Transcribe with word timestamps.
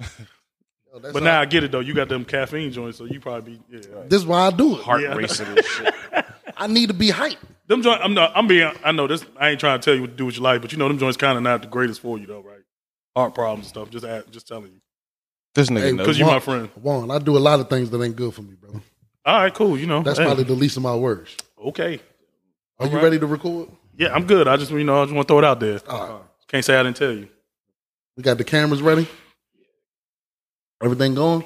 Yo, 0.92 1.12
But 1.12 1.22
now 1.22 1.40
I 1.40 1.44
get 1.44 1.62
it 1.64 1.70
though. 1.72 1.80
You 1.80 1.94
got 1.94 2.08
them 2.08 2.24
caffeine 2.24 2.72
joints, 2.72 2.98
so 2.98 3.04
you 3.04 3.20
probably 3.20 3.52
be 3.54 3.60
yeah. 3.70 3.94
right. 3.94 4.10
this 4.10 4.20
is 4.22 4.26
why 4.26 4.46
I 4.46 4.50
do 4.50 4.76
it. 4.76 4.82
Heart 4.82 5.02
Yeah. 5.02 5.14
racing 5.14 5.46
and 5.46 5.64
shit. 5.64 5.94
I 6.56 6.66
need 6.66 6.88
to 6.88 6.94
be 6.94 7.08
hyped. 7.10 7.36
Them 7.68 7.82
joints. 7.82 8.00
I'm 8.02 8.12
not. 8.14 8.32
I'm 8.34 8.46
being. 8.48 8.70
I 8.84 8.90
know 8.92 9.06
this. 9.06 9.24
I 9.36 9.50
ain't 9.50 9.60
trying 9.60 9.78
to 9.80 9.84
tell 9.84 9.94
you 9.94 10.00
what 10.02 10.10
to 10.10 10.16
do 10.16 10.26
with 10.26 10.34
your 10.34 10.42
life, 10.44 10.60
but 10.60 10.72
you 10.72 10.78
know 10.78 10.88
them 10.88 10.98
joints 10.98 11.16
kind 11.16 11.36
of 11.36 11.42
not 11.44 11.62
the 11.62 11.68
greatest 11.68 12.00
for 12.00 12.18
you 12.18 12.26
though, 12.26 12.40
right? 12.40 12.58
Heart 13.16 13.34
problems 13.34 13.66
and 13.66 13.68
stuff. 13.68 13.90
Just 13.90 14.04
add, 14.04 14.30
just 14.32 14.48
telling 14.48 14.72
you. 14.72 14.80
This 15.54 15.68
nigga 15.70 15.80
Hey, 15.80 15.92
knows. 15.92 15.98
Because 15.98 16.18
you 16.18 16.24
Juan- 16.26 16.34
my 16.34 16.40
friend. 16.40 16.68
Juan, 16.76 17.10
I 17.10 17.18
do 17.18 17.36
a 17.36 17.38
lot 17.38 17.60
of 17.60 17.68
things 17.68 17.90
that 17.90 18.02
ain't 18.02 18.16
good 18.16 18.34
for 18.34 18.42
me, 18.42 18.54
bro. 18.60 18.80
All 19.24 19.36
right, 19.42 19.54
cool. 19.54 19.78
You 19.78 19.86
know 19.86 20.02
That's 20.02 20.18
hey, 20.18 20.24
probably 20.24 20.44
the 20.44 20.54
least 20.54 20.76
of 20.76 20.82
my 20.82 20.94
worries. 20.94 21.36
okay. 21.66 22.00
Are 22.80 22.86
you 22.86 22.94
right. 22.94 23.04
ready 23.04 23.18
to 23.18 23.26
record? 23.26 23.68
Yeah, 23.96 24.14
I'm 24.14 24.26
good. 24.26 24.48
I 24.48 24.56
just 24.56 24.70
you 24.72 24.82
know 24.84 25.02
I 25.02 25.04
just 25.04 25.14
want 25.14 25.28
to 25.28 25.32
throw 25.32 25.38
it 25.38 25.44
out 25.44 25.60
there. 25.60 25.80
All 25.88 26.08
right. 26.08 26.20
Can't 26.48 26.64
say 26.64 26.76
I 26.76 26.82
didn't 26.82 26.96
tell 26.96 27.12
you. 27.12 27.28
We 28.16 28.22
got 28.22 28.38
the 28.38 28.44
cameras 28.44 28.82
ready. 28.82 29.06
Everything 30.82 31.14
going. 31.14 31.44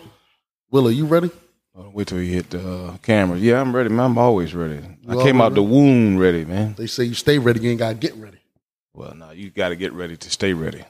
Will, 0.71 0.87
are 0.89 0.93
you 0.93 1.07
ready? 1.07 1.31
Uh, 1.77 1.91
Wait 1.91 2.07
till 2.07 2.21
you 2.23 2.33
hit 2.35 2.51
the 2.51 2.61
uh, 2.87 2.97
camera. 2.99 3.37
Yeah, 3.37 3.61
I'm 3.61 3.75
ready, 3.75 3.89
man. 3.89 4.07
I'm 4.07 4.19
always 4.19 4.55
ready. 4.55 4.79
I 5.09 5.15
came 5.23 5.41
out 5.41 5.45
always 5.53 5.55
the 5.57 5.63
womb 5.63 6.17
ready, 6.19 6.45
man. 6.45 6.75
They 6.79 6.87
say 6.87 7.05
you 7.05 7.15
stay 7.15 7.39
ready, 7.39 7.61
you 7.61 7.71
ain't 7.71 7.81
gotta 7.81 7.95
get 7.97 8.15
ready. 8.15 8.39
Well, 8.95 9.13
now 9.15 9.33
you 9.33 9.51
got 9.51 9.71
to 9.71 9.77
get 9.77 9.93
ready 9.93 10.17
to 10.17 10.31
stay 10.31 10.53
ready. 10.53 10.85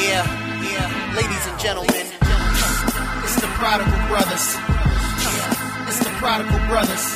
Yeah, 0.00 0.24
yeah, 0.66 1.14
ladies 1.14 1.46
and 1.46 1.58
gentlemen, 1.60 1.94
it's 3.22 3.36
the 3.40 3.46
Prodigal 3.58 4.00
Brothers. 4.08 4.56
Yeah, 4.56 5.86
It's 5.88 5.98
the 6.00 6.10
Prodigal 6.18 6.58
Brothers. 6.66 7.06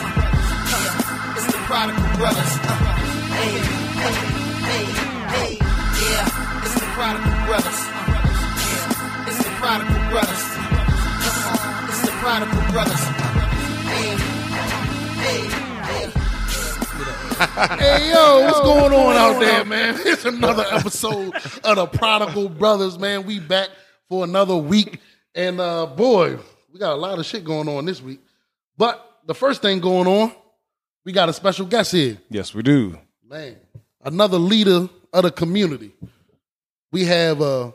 It's 1.34 1.46
the 1.46 1.58
Prodigal 1.66 2.16
Brothers. 2.16 2.52
Uh, 2.62 3.00
Hey, 3.34 3.50
hey, 3.98 4.14
hey, 4.62 4.84
hey, 5.34 5.58
yeah, 5.58 5.58
it's 5.58 5.58
the 5.58 5.63
Prodigal 6.94 7.46
Brothers. 7.46 7.80
Yeah, 7.86 9.26
It's 9.28 9.38
the 9.38 9.50
Prodigal 9.58 10.10
Brothers. 10.10 10.44
It's 11.90 12.02
the 12.02 12.12
Prodigal 12.22 12.72
Brothers. 12.72 13.00
Hey, 13.90 14.16
hey, 15.18 15.40
hey. 15.82 16.12
Hey 17.78 18.10
yo, 18.12 18.42
what's 18.44 18.60
going 18.60 18.92
on 18.92 19.16
out 19.16 19.40
there, 19.40 19.64
man? 19.64 19.96
It's 20.04 20.24
another 20.24 20.64
episode 20.70 21.34
of 21.64 21.76
the 21.76 21.86
Prodigal 21.86 22.48
Brothers, 22.48 22.96
man. 22.96 23.26
We 23.26 23.40
back 23.40 23.70
for 24.08 24.22
another 24.22 24.56
week. 24.56 25.00
And 25.34 25.60
uh 25.60 25.86
boy, 25.86 26.38
we 26.72 26.78
got 26.78 26.92
a 26.92 26.96
lot 26.96 27.18
of 27.18 27.26
shit 27.26 27.42
going 27.44 27.68
on 27.68 27.86
this 27.86 28.00
week. 28.00 28.20
But 28.78 29.04
the 29.26 29.34
first 29.34 29.62
thing 29.62 29.80
going 29.80 30.06
on, 30.06 30.32
we 31.04 31.10
got 31.12 31.28
a 31.28 31.32
special 31.32 31.66
guest 31.66 31.90
here. 31.90 32.18
Yes, 32.30 32.54
we 32.54 32.62
do. 32.62 32.96
Man, 33.28 33.56
another 34.04 34.38
leader 34.38 34.88
of 35.12 35.22
the 35.24 35.32
community. 35.32 35.92
We 36.94 37.06
have 37.06 37.42
uh 37.42 37.72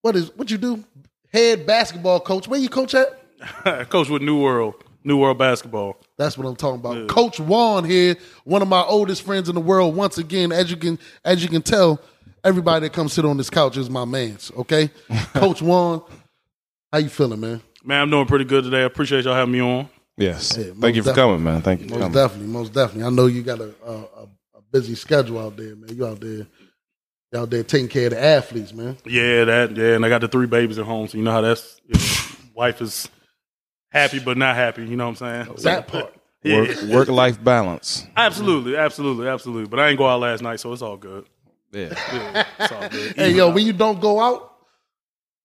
what 0.00 0.16
is 0.16 0.34
what 0.34 0.50
you 0.50 0.56
do? 0.56 0.82
Head 1.30 1.66
basketball 1.66 2.20
coach. 2.20 2.48
Where 2.48 2.58
you 2.58 2.70
coach 2.70 2.94
at? 2.94 3.20
Coach 3.90 4.08
with 4.08 4.22
New 4.22 4.40
World, 4.40 4.76
New 5.04 5.18
World 5.18 5.36
basketball. 5.36 5.98
That's 6.16 6.38
what 6.38 6.46
I'm 6.46 6.56
talking 6.56 6.80
about. 6.80 7.08
Coach 7.08 7.38
Juan 7.38 7.84
here, 7.84 8.16
one 8.44 8.62
of 8.62 8.68
my 8.68 8.80
oldest 8.82 9.20
friends 9.20 9.50
in 9.50 9.54
the 9.54 9.60
world. 9.60 9.94
Once 9.94 10.16
again, 10.16 10.52
as 10.52 10.70
you 10.70 10.78
can 10.78 10.98
as 11.22 11.42
you 11.42 11.50
can 11.50 11.60
tell, 11.60 12.00
everybody 12.42 12.86
that 12.86 12.94
comes 12.94 13.12
sit 13.12 13.26
on 13.26 13.36
this 13.36 13.50
couch 13.50 13.76
is 13.76 13.90
my 13.90 14.06
man's. 14.06 14.50
Okay, 14.56 14.88
Coach 15.34 15.60
Juan, 15.60 16.02
how 16.90 17.00
you 17.00 17.10
feeling, 17.10 17.40
man? 17.40 17.60
Man, 17.84 18.00
I'm 18.00 18.10
doing 18.10 18.24
pretty 18.26 18.46
good 18.46 18.64
today. 18.64 18.80
I 18.80 18.84
appreciate 18.84 19.26
y'all 19.26 19.34
having 19.34 19.52
me 19.52 19.60
on. 19.60 19.86
Yes. 20.16 20.56
Yeah, 20.56 20.72
Thank 20.80 20.96
you 20.96 21.02
for 21.02 21.12
coming, 21.12 21.44
man. 21.44 21.60
Thank 21.60 21.82
you 21.82 21.88
for 21.88 21.94
Most 21.96 22.00
coming. 22.00 22.14
definitely, 22.14 22.46
most 22.46 22.72
definitely. 22.72 23.04
I 23.04 23.10
know 23.10 23.26
you 23.26 23.42
got 23.42 23.60
a, 23.60 23.74
a, 23.84 23.92
a, 23.92 24.22
a 24.54 24.62
busy 24.72 24.94
schedule 24.94 25.38
out 25.40 25.58
there, 25.58 25.76
man. 25.76 25.94
You 25.94 26.06
out 26.06 26.20
there, 26.20 26.30
you 26.30 26.46
out 27.36 27.50
there 27.50 27.62
taking 27.62 27.88
care 27.88 28.06
of 28.06 28.10
the 28.12 28.22
athletes, 28.22 28.72
man. 28.72 28.96
Yeah, 29.04 29.44
that. 29.44 29.76
Yeah, 29.76 29.94
and 29.96 30.04
I 30.04 30.08
got 30.08 30.20
the 30.20 30.28
three 30.28 30.46
babies 30.46 30.78
at 30.78 30.84
home, 30.84 31.08
so 31.08 31.16
you 31.18 31.24
know 31.24 31.32
how 31.32 31.40
that's. 31.40 31.80
You 31.86 31.94
know, 31.94 32.38
wife 32.54 32.80
is 32.80 33.08
happy 33.90 34.18
but 34.20 34.36
not 34.36 34.54
happy. 34.56 34.84
You 34.86 34.96
know 34.96 35.08
what 35.08 35.20
I'm 35.22 35.44
saying? 35.46 35.56
That 35.62 35.88
part. 35.88 36.14
Yeah. 36.46 36.60
Work 36.60 36.82
work 36.90 37.08
life 37.08 37.42
balance. 37.42 38.06
Absolutely, 38.14 38.76
absolutely, 38.76 39.26
absolutely. 39.28 39.66
But 39.66 39.80
I 39.80 39.88
ain't 39.88 39.96
go 39.96 40.06
out 40.06 40.20
last 40.20 40.42
night, 40.42 40.60
so 40.60 40.74
it's 40.74 40.82
all 40.82 40.98
good. 40.98 41.24
Yeah. 41.72 41.94
Yeah, 42.12 42.44
it's 42.58 42.70
all 42.70 42.86
good. 42.90 43.14
Hey, 43.16 43.30
yo, 43.30 43.50
when 43.50 43.64
you 43.64 43.72
don't 43.72 43.98
go 43.98 44.20
out, 44.20 44.54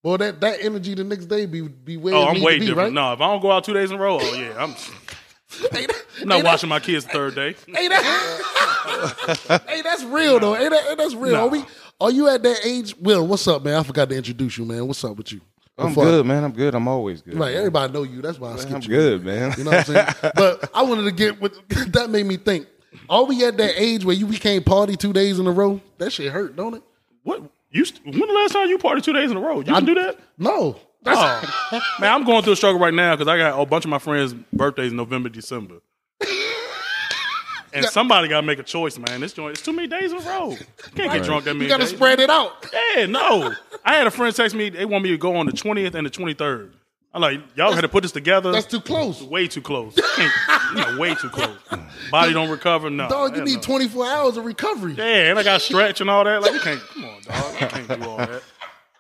boy, 0.04 0.18
that, 0.18 0.42
that 0.42 0.58
energy 0.62 0.96
the 0.96 1.06
next 1.06 1.28
day 1.28 1.46
be 1.46 1.62
be 1.62 1.96
where 1.96 2.14
Oh, 2.14 2.24
it 2.24 2.36
I'm 2.36 2.42
way 2.42 2.56
to 2.56 2.60
be, 2.60 2.66
different. 2.66 2.88
right? 2.88 2.94
No, 2.94 3.14
if 3.14 3.22
I 3.22 3.28
don't 3.28 3.42
go 3.42 3.50
out 3.50 3.64
two 3.64 3.74
days 3.74 3.92
in 3.92 3.96
a 3.98 4.02
row, 4.02 4.20
oh 4.22 4.34
yeah, 4.36 4.62
I'm, 4.62 4.76
Hey, 5.72 5.86
that- 5.86 6.06
I'm 6.22 6.28
not 6.28 6.36
hey, 6.38 6.42
that- 6.44 6.48
watching 6.50 6.70
my 6.70 6.80
kids 6.80 7.06
the 7.06 7.12
third 7.12 7.36
day. 7.36 7.56
Hey, 7.68 7.88
that, 7.88 9.62
hey, 9.68 9.82
that's 9.82 10.04
real 10.04 10.40
though. 10.40 10.54
Hey, 10.54 10.70
that, 10.70 10.84
hey, 10.84 10.96
that's 10.96 11.14
real. 11.16 11.34
Nah. 11.34 11.40
Are 11.44 11.48
we? 11.48 11.64
Are 12.02 12.12
you 12.12 12.28
at 12.30 12.44
that 12.44 12.60
age? 12.66 12.96
Will, 12.98 13.26
what's 13.28 13.48
up, 13.48 13.64
man? 13.64 13.76
I 13.76 13.84
forgot 13.84 14.10
to 14.10 14.16
introduce 14.16 14.58
you, 14.58 14.66
man. 14.66 14.86
What's 14.88 15.04
up 15.04 15.16
with 15.18 15.32
you? 15.34 15.42
I'm 15.78 15.90
Before- 15.90 16.06
good, 16.06 16.26
man. 16.26 16.44
I'm 16.44 16.52
good. 16.52 16.76
I'm 16.76 16.88
always 16.88 17.22
good. 17.22 17.36
Right, 17.36 17.50
man. 17.52 17.58
everybody 17.58 17.94
know 17.94 18.04
you. 18.04 18.22
That's 18.22 18.38
why 18.40 18.52
I 18.54 18.56
skipped 18.58 18.74
I'm 18.76 18.82
you. 18.82 18.88
good, 18.90 19.24
man. 19.26 19.54
You 19.58 19.64
know 19.64 19.72
what 19.72 19.90
I'm 19.90 19.96
saying? 19.96 20.32
but 20.36 20.70
I 20.74 20.82
wanted 20.84 21.04
to 21.04 21.12
get 21.12 21.40
with 21.42 21.58
that. 21.94 22.10
Made 22.10 22.26
me 22.26 22.38
think. 22.38 22.68
Are 23.10 23.24
we 23.24 23.46
at 23.46 23.56
that 23.58 23.74
age 23.80 24.04
where 24.04 24.16
you 24.16 24.26
we 24.28 24.38
can't 24.38 24.66
party 24.66 24.96
two 24.96 25.14
days 25.14 25.40
in 25.40 25.48
a 25.48 25.52
row? 25.52 25.80
That 26.00 26.12
shit 26.12 26.32
hurt, 26.32 26.56
don't 26.56 26.74
it? 26.76 26.84
What? 27.24 27.44
You? 27.72 27.86
st- 27.86 28.04
When 28.06 28.18
the 28.28 28.34
last 28.34 28.52
time 28.54 28.68
you 28.68 28.78
party 28.80 29.02
two 29.02 29.14
days 29.14 29.30
in 29.32 29.38
a 29.38 29.40
row? 29.40 29.60
You 29.60 29.66
can 29.66 29.86
do 29.86 29.94
that? 29.96 30.18
No. 30.38 30.76
Oh, 31.06 31.80
man, 32.00 32.12
I'm 32.14 32.24
going 32.26 32.44
through 32.44 32.54
a 32.54 32.56
struggle 32.56 32.80
right 32.80 32.94
now 32.94 33.16
because 33.16 33.28
I 33.28 33.38
got 33.38 33.60
a 33.60 33.66
bunch 33.66 33.86
of 33.86 33.90
my 33.90 34.00
friends' 34.00 34.34
birthdays 34.54 34.92
in 34.92 34.98
November, 34.98 35.30
December. 35.30 35.76
And 37.72 37.86
somebody 37.86 38.28
got 38.28 38.42
to 38.42 38.48
make 38.48 38.58
a 38.58 38.64
choice, 38.64 38.98
man. 38.98 39.22
This 39.22 39.34
joint, 39.34 39.52
it's 39.52 39.62
too 39.62 39.72
many 39.74 39.88
days 39.88 40.12
in 40.12 40.18
a 40.18 40.22
row. 40.22 40.50
You 40.52 40.58
can't 40.96 41.14
get 41.14 41.24
drunk 41.24 41.46
that 41.46 41.54
many 41.54 41.66
You 41.66 41.70
got 41.70 41.78
to 41.78 41.84
days. 41.84 41.94
spread 41.96 42.20
it 42.20 42.30
out. 42.30 42.66
Yeah, 42.96 43.06
no. 43.06 43.54
I 43.86 43.94
had 43.96 44.08
a 44.08 44.12
friend 44.12 44.36
text 44.36 44.56
me, 44.56 44.70
they 44.70 44.86
want 44.86 45.04
me 45.04 45.12
to 45.12 45.18
go 45.18 45.36
on 45.36 45.46
the 45.46 45.52
20th 45.52 45.94
and 45.94 46.06
the 46.06 46.10
23rd. 46.10 46.72
I'm 47.14 47.22
like, 47.22 47.40
y'all 47.56 47.72
had 47.74 47.82
to 47.82 47.90
put 47.90 48.02
this 48.04 48.12
together. 48.12 48.52
That's 48.52 48.66
too 48.68 48.82
close. 48.82 49.22
way 49.22 49.48
too 49.48 49.62
close. 49.62 50.00
Can't- 50.16 50.34
you 50.72 50.76
know, 50.76 51.00
way 51.00 51.16
too 51.16 51.30
close. 51.30 51.58
Body 52.12 52.34
don't 52.34 52.50
recover, 52.50 52.90
no. 52.90 53.08
Dog, 53.10 53.36
you 53.36 53.44
need 53.44 53.56
no. 53.56 53.62
24 53.62 54.06
hours 54.08 54.38
of 54.38 54.46
recovery. 54.46 54.94
Yeah, 54.94 55.30
and 55.30 55.40
I 55.40 55.44
got 55.44 55.62
stretch 55.62 56.02
and 56.02 56.10
all 56.10 56.24
that. 56.24 56.42
Like, 56.42 56.54
you 56.54 56.60
can't, 56.60 56.80
come 56.80 57.06
on, 57.06 57.22
dog. 57.22 57.56
I 57.62 57.68
can't 57.68 58.02
do 58.02 58.08
all 58.10 58.18
that. 58.18 58.44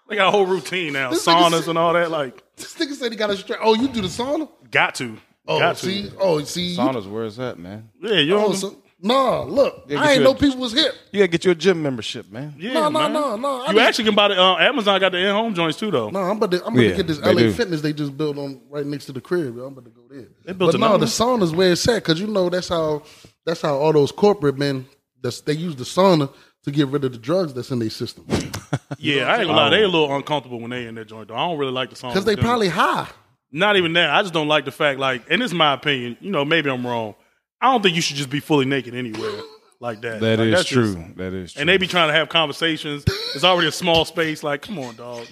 They 0.09 0.15
got 0.15 0.27
a 0.27 0.31
whole 0.31 0.45
routine 0.45 0.93
now, 0.93 1.11
This 1.11 1.25
nigga 1.25 1.49
saunas 1.49 1.59
said- 1.61 1.69
and 1.69 1.77
all 1.77 1.93
that. 1.93 2.09
Like, 2.11 2.43
This 2.57 2.73
nigga 2.75 2.93
said 2.93 3.11
he 3.11 3.17
got 3.17 3.29
a 3.29 3.37
stretch. 3.37 3.59
Oh, 3.61 3.75
you 3.75 3.87
do 3.87 4.01
the 4.01 4.07
sauna? 4.07 4.49
got 4.71 4.95
to. 4.95 5.17
Oh, 5.47 5.59
got 5.59 5.77
to. 5.77 5.85
see? 5.85 6.09
Oh, 6.19 6.43
see? 6.43 6.63
You, 6.69 6.77
Saunas, 6.77 7.05
where's 7.09 7.35
that, 7.37 7.57
man? 7.57 7.89
Yeah, 8.01 8.19
you 8.19 8.35
oh, 8.37 8.47
know. 8.49 8.53
so, 8.53 8.75
nah, 9.01 9.41
look. 9.43 9.85
Yeah, 9.87 9.99
I 9.99 10.03
get 10.03 10.09
ain't 10.11 10.17
you 10.19 10.23
know 10.25 10.31
a- 10.31 10.35
people 10.35 10.57
was 10.57 10.73
hip. 10.73 10.93
You 11.11 11.19
gotta 11.21 11.27
get 11.27 11.45
you 11.45 11.51
a 11.51 11.55
gym 11.55 11.81
membership, 11.81 12.31
man. 12.31 12.53
yeah, 12.57 12.73
No, 12.73 12.89
no, 12.89 12.99
man. 12.99 13.13
no, 13.13 13.35
no. 13.35 13.61
I 13.63 13.67
You 13.69 13.77
mean- 13.77 13.85
actually 13.85 14.05
can 14.05 14.15
buy 14.15 14.27
the 14.27 14.39
uh, 14.39 14.57
Amazon 14.57 14.99
got 14.99 15.11
the 15.11 15.17
in 15.17 15.33
home 15.33 15.55
joints 15.55 15.77
too, 15.79 15.89
though. 15.89 16.09
No, 16.11 16.19
I'm 16.19 16.37
about 16.37 16.51
to, 16.51 16.65
I'm 16.65 16.73
about 16.73 16.81
Yeah, 16.83 16.89
to 16.91 16.95
get 16.97 17.07
this 17.07 17.17
they 17.17 17.33
LA 17.33 17.39
do. 17.41 17.51
Fitness 17.53 17.81
they 17.81 17.93
just 17.93 18.15
built 18.15 18.37
on 18.37 18.61
right 18.69 18.85
next 18.85 19.05
to 19.05 19.11
the 19.11 19.21
crib. 19.21 19.55
yo. 19.57 19.65
I'm 19.65 19.73
about 19.73 19.85
to 19.85 19.91
go 19.91 20.01
there. 20.09 20.27
They 20.45 20.53
built 20.53 20.73
but 20.73 20.79
no, 20.79 20.87
another 20.87 21.05
the 21.05 21.23
one? 21.25 21.39
sauna's 21.39 21.51
where 21.55 21.71
it's 21.71 21.87
at 21.87 21.95
because 22.03 22.19
you 22.19 22.27
know 22.27 22.49
that's 22.49 22.67
how 22.69 23.01
that's 23.45 23.61
how 23.61 23.75
all 23.77 23.93
those 23.93 24.11
corporate 24.11 24.57
men 24.57 24.85
that's, 25.21 25.41
they 25.41 25.53
use 25.53 25.75
the 25.75 25.83
sauna 25.83 26.31
to 26.63 26.71
get 26.71 26.87
rid 26.89 27.03
of 27.05 27.11
the 27.13 27.17
drugs 27.17 27.53
that's 27.55 27.71
in 27.71 27.79
their 27.79 27.89
system 27.89 28.25
Yeah, 28.97 29.23
I 29.25 29.37
ain't 29.39 29.47
gonna 29.47 29.53
lie. 29.57 29.69
They 29.69 29.81
a 29.83 29.85
um, 29.85 29.91
little 29.91 30.15
uncomfortable 30.15 30.59
when 30.59 30.69
they 30.69 30.85
in 30.85 30.95
that 30.95 31.07
joint. 31.07 31.27
Though 31.29 31.35
I 31.35 31.47
don't 31.47 31.57
really 31.57 31.71
like 31.71 31.89
the 31.89 31.95
song 31.95 32.11
because 32.11 32.25
they 32.25 32.35
probably 32.35 32.67
high. 32.69 33.07
Not 33.51 33.77
even 33.77 33.93
that. 33.93 34.09
I 34.11 34.21
just 34.21 34.33
don't 34.33 34.47
like 34.47 34.65
the 34.65 34.71
fact, 34.71 34.99
like, 34.99 35.23
and 35.29 35.41
this 35.41 35.49
is 35.51 35.55
my 35.55 35.73
opinion. 35.73 36.17
You 36.21 36.29
know, 36.31 36.45
maybe 36.45 36.69
I'm 36.69 36.85
wrong. 36.85 37.15
I 37.61 37.71
don't 37.71 37.81
think 37.81 37.95
you 37.95 38.01
should 38.01 38.15
just 38.17 38.29
be 38.29 38.39
fully 38.39 38.65
naked 38.65 38.93
anywhere 38.93 39.31
like 39.79 40.01
that. 40.01 40.19
That 40.21 40.37
Like, 40.39 40.47
is 40.47 40.53
that's 40.55 40.69
true. 40.69 40.93
just- 40.95 41.17
that 41.17 41.33
is 41.33 41.53
true. 41.53 41.59
and 41.61 41.67
they 41.69 41.77
be 41.77 41.87
trying 41.87 42.09
to 42.09 42.13
have 42.13 42.29
conversations. 42.29 43.03
It's 43.33 43.43
already 43.43 43.67
a 43.67 43.71
small 43.71 44.05
space. 44.05 44.43
Like, 44.43 44.61
come 44.61 44.77
on, 44.79 44.95
dog. 44.95 45.25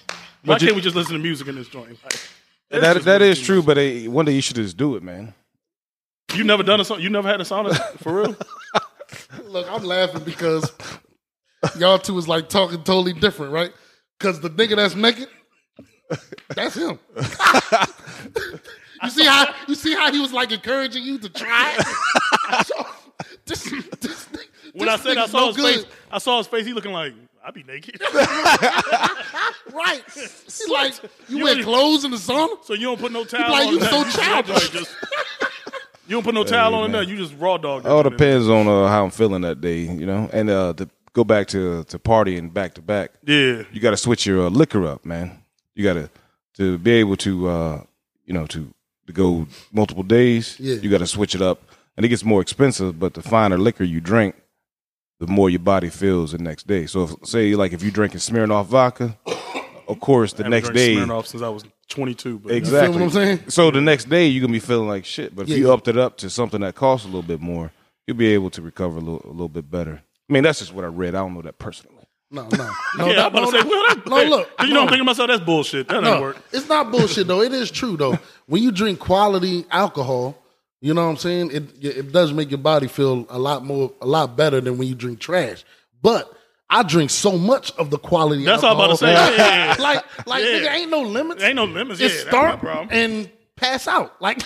Why 0.43 0.55
But 0.55 0.61
can't 0.61 0.75
we 0.75 0.81
just 0.81 0.95
listen 0.95 1.13
to 1.13 1.19
music 1.19 1.47
in 1.47 1.55
this 1.55 1.67
joint? 1.67 1.89
Like, 2.03 2.19
that 2.81 2.93
just 2.93 3.05
that 3.05 3.21
way 3.21 3.29
is 3.29 3.39
too 3.39 3.45
true, 3.45 3.55
much. 3.57 3.65
but 3.67 3.77
hey, 3.77 4.07
one 4.07 4.25
day 4.25 4.31
you 4.33 4.41
should 4.41 4.55
just 4.55 4.77
do 4.77 4.95
it, 4.95 5.03
man. 5.03 5.33
You 6.33 6.43
never 6.43 6.63
done 6.63 6.79
a 6.81 6.85
song? 6.85 6.99
You 7.01 7.09
never 7.09 7.27
had 7.27 7.39
a 7.39 7.45
song 7.45 7.71
for 7.99 8.13
real? 8.21 8.35
Look, 9.45 9.71
I'm 9.71 9.83
laughing 9.83 10.23
because 10.23 10.69
y'all 11.77 11.99
two 11.99 12.17
is 12.17 12.27
like 12.27 12.49
talking 12.49 12.77
totally 12.83 13.13
different, 13.13 13.51
right? 13.53 13.71
Because 14.19 14.39
the 14.39 14.49
nigga 14.49 14.75
that's 14.75 14.95
naked, 14.95 15.27
that's 16.55 16.75
him. 16.75 16.99
you 19.03 19.09
see 19.09 19.25
how 19.25 19.53
you 19.67 19.75
see 19.75 19.93
how 19.93 20.11
he 20.11 20.19
was 20.19 20.33
like 20.33 20.51
encouraging 20.51 21.03
you 21.03 21.17
to 21.19 21.29
try 21.29 21.75
it. 21.77 21.85
So, 22.65 22.87
this, 23.45 23.63
this, 23.99 24.27
When 24.73 24.87
I 24.87 24.95
said 24.95 25.17
I 25.17 25.25
saw 25.27 25.39
no 25.41 25.47
his 25.47 25.55
good. 25.57 25.75
face, 25.75 25.85
I 26.09 26.17
saw 26.17 26.37
his 26.37 26.47
face. 26.47 26.65
He 26.65 26.71
looking 26.73 26.93
like 26.93 27.13
I 27.43 27.51
be 27.51 27.63
naked. 27.63 27.99
right? 29.73 30.01
He's 30.13 30.67
like, 30.69 30.93
you, 31.27 31.37
You 31.39 31.43
wear 31.43 31.61
clothes 31.63 32.05
in 32.05 32.11
the 32.11 32.17
sauna? 32.17 32.63
So 32.63 32.73
you 32.73 32.85
don't 32.85 32.99
put 32.99 33.11
no 33.11 33.25
towel 33.25 33.51
like, 33.51 33.67
on. 33.67 33.73
you 33.73 33.81
so 33.81 34.03
childish. 34.09 34.69
just- 34.69 34.95
You 36.07 36.15
don't 36.15 36.23
put 36.23 36.33
no 36.35 36.43
towel 36.45 36.73
on 36.75 36.85
in 36.85 36.91
man. 36.91 37.03
there. 37.05 37.09
You 37.13 37.17
just 37.21 37.35
raw 37.37 37.57
dog. 37.57 37.85
All 37.85 38.01
depends 38.03 38.47
on 38.47 38.65
uh, 38.67 38.87
how 38.87 39.03
I'm 39.03 39.11
feeling 39.11 39.41
that 39.41 39.59
day, 39.59 39.79
you 39.81 40.05
know. 40.05 40.29
And 40.31 40.49
uh, 40.49 40.73
to 40.73 40.89
go 41.17 41.23
back 41.23 41.47
to 41.47 41.83
to 41.91 41.97
partying 41.99 42.53
back 42.53 42.71
to 42.75 42.81
back, 42.81 43.07
Yeah. 43.25 43.63
you 43.73 43.79
got 43.81 43.91
to 43.91 43.97
switch 43.97 44.25
your 44.29 44.39
uh, 44.47 44.49
liquor 44.61 44.83
up, 44.93 45.01
man. 45.05 45.25
You 45.75 45.83
got 45.89 45.93
to 46.01 46.09
to 46.57 46.77
be 46.77 46.91
able 47.01 47.17
to 47.17 47.31
uh, 47.55 47.81
you 48.27 48.33
know 48.37 48.45
to 48.47 48.59
to 49.07 49.13
go 49.13 49.47
multiple 49.71 50.03
days. 50.03 50.45
Yeah. 50.59 50.75
You 50.81 50.89
got 50.89 50.99
to 50.99 51.07
switch 51.07 51.33
it 51.35 51.41
up, 51.41 51.57
and 51.95 52.05
it 52.05 52.09
gets 52.09 52.23
more 52.23 52.41
expensive. 52.41 52.91
But 52.99 53.13
the 53.13 53.21
finer 53.21 53.57
liquor 53.57 53.83
you 53.85 53.99
drink, 54.01 54.35
the 55.19 55.27
more 55.27 55.49
your 55.49 55.63
body 55.73 55.89
feels 55.89 56.31
the 56.31 56.37
next 56.49 56.67
day. 56.67 56.85
So, 56.87 57.03
if, 57.05 57.11
say 57.23 57.55
like 57.55 57.73
if 57.73 57.81
you're 57.83 57.91
drinking 57.99 58.19
Smirnoff 58.19 58.65
vodka, 58.67 59.17
of 59.87 59.99
course 59.99 60.33
the 60.33 60.45
I 60.45 60.49
next 60.49 60.67
drank 60.69 60.77
day, 60.77 60.95
Smirnoff 60.95 61.25
since 61.25 61.41
I 61.43 61.49
was 61.49 61.63
22. 61.89 62.39
But 62.39 62.51
exactly. 62.53 62.93
what 62.95 63.03
I'm 63.05 63.09
saying? 63.11 63.39
So 63.49 63.71
the 63.71 63.81
next 63.81 64.09
day 64.09 64.27
you're 64.27 64.41
gonna 64.41 64.53
be 64.61 64.67
feeling 64.71 64.89
like 64.89 65.05
shit. 65.05 65.35
But 65.35 65.43
if 65.43 65.49
Yeah, 65.49 65.57
you 65.57 65.67
yeah. 65.67 65.73
upped 65.73 65.87
it 65.87 65.97
up 65.97 66.17
to 66.17 66.29
something 66.29 66.61
that 66.61 66.75
costs 66.75 67.05
a 67.05 67.09
little 67.09 67.23
bit 67.33 67.39
more, 67.41 67.71
you'll 68.05 68.17
be 68.17 68.33
able 68.35 68.49
to 68.51 68.61
recover 68.61 68.97
a 68.97 69.01
little, 69.01 69.21
a 69.25 69.31
little 69.39 69.49
bit 69.59 69.69
better. 69.71 70.01
I 70.29 70.33
mean, 70.33 70.43
that's 70.43 70.59
just 70.59 70.73
what 70.73 70.83
I 70.83 70.87
read. 70.87 71.15
I 71.15 71.19
don't 71.19 71.33
know 71.33 71.41
that 71.43 71.57
personally. 71.59 71.93
No, 72.29 72.47
no, 72.49 72.69
no. 72.97 73.07
yeah, 73.07 73.13
that- 73.15 73.25
I'm 73.27 73.35
about 73.37 73.51
to 73.51 73.51
no, 73.53 73.61
say, 73.61 73.67
well, 73.69 73.95
that, 73.95 74.07
no, 74.07 74.15
look, 74.23 74.27
you 74.29 74.29
know, 74.29 74.47
I'm 74.59 74.69
no. 74.73 74.79
thinking 74.81 74.97
to 74.99 75.03
myself, 75.05 75.29
that's 75.29 75.41
bullshit. 75.43 75.87
That 75.87 76.01
doesn't 76.01 76.13
No, 76.15 76.21
work. 76.21 76.37
it's 76.51 76.67
not 76.67 76.91
bullshit 76.91 77.27
though. 77.27 77.41
It 77.41 77.53
is 77.53 77.71
true 77.71 77.95
though. 77.95 78.19
when 78.47 78.61
you 78.61 78.71
drink 78.71 78.99
quality 78.99 79.65
alcohol, 79.71 80.37
you 80.81 80.93
know 80.93 81.05
what 81.05 81.11
I'm 81.11 81.17
saying. 81.17 81.51
It 81.51 81.63
it 81.83 82.11
does 82.11 82.33
make 82.33 82.51
your 82.51 82.57
body 82.59 82.87
feel 82.87 83.25
a 83.29 83.39
lot 83.39 83.63
more, 83.63 83.93
a 84.01 84.05
lot 84.05 84.35
better 84.35 84.59
than 84.59 84.77
when 84.77 84.87
you 84.89 84.95
drink 84.95 85.19
trash. 85.19 85.63
But 86.01 86.31
I 86.69 86.83
drink 86.83 87.09
so 87.11 87.37
much 87.37 87.71
of 87.77 87.89
the 87.91 87.97
quality. 87.97 88.43
That's 88.43 88.61
all 88.61 88.73
I'm 88.73 88.77
about 88.77 88.87
to 88.91 88.97
say. 88.97 89.15
alcohol. 89.15 89.37
Yeah. 89.47 89.75
like, 89.79 90.27
like, 90.27 90.43
Yeah. 90.43 90.49
nigga, 90.59 90.73
ain't 90.75 90.91
no 90.91 91.01
limits. 91.03 91.41
Ain't 91.41 91.55
no 91.55 91.63
limits. 91.63 92.01
It's 92.01 92.13
yeah, 92.13 92.19
that's 92.25 92.29
start 92.29 92.55
my 92.55 92.59
problem. 92.59 92.89
and 92.91 93.31
pass 93.55 93.87
out. 93.87 94.21
Like, 94.21 94.41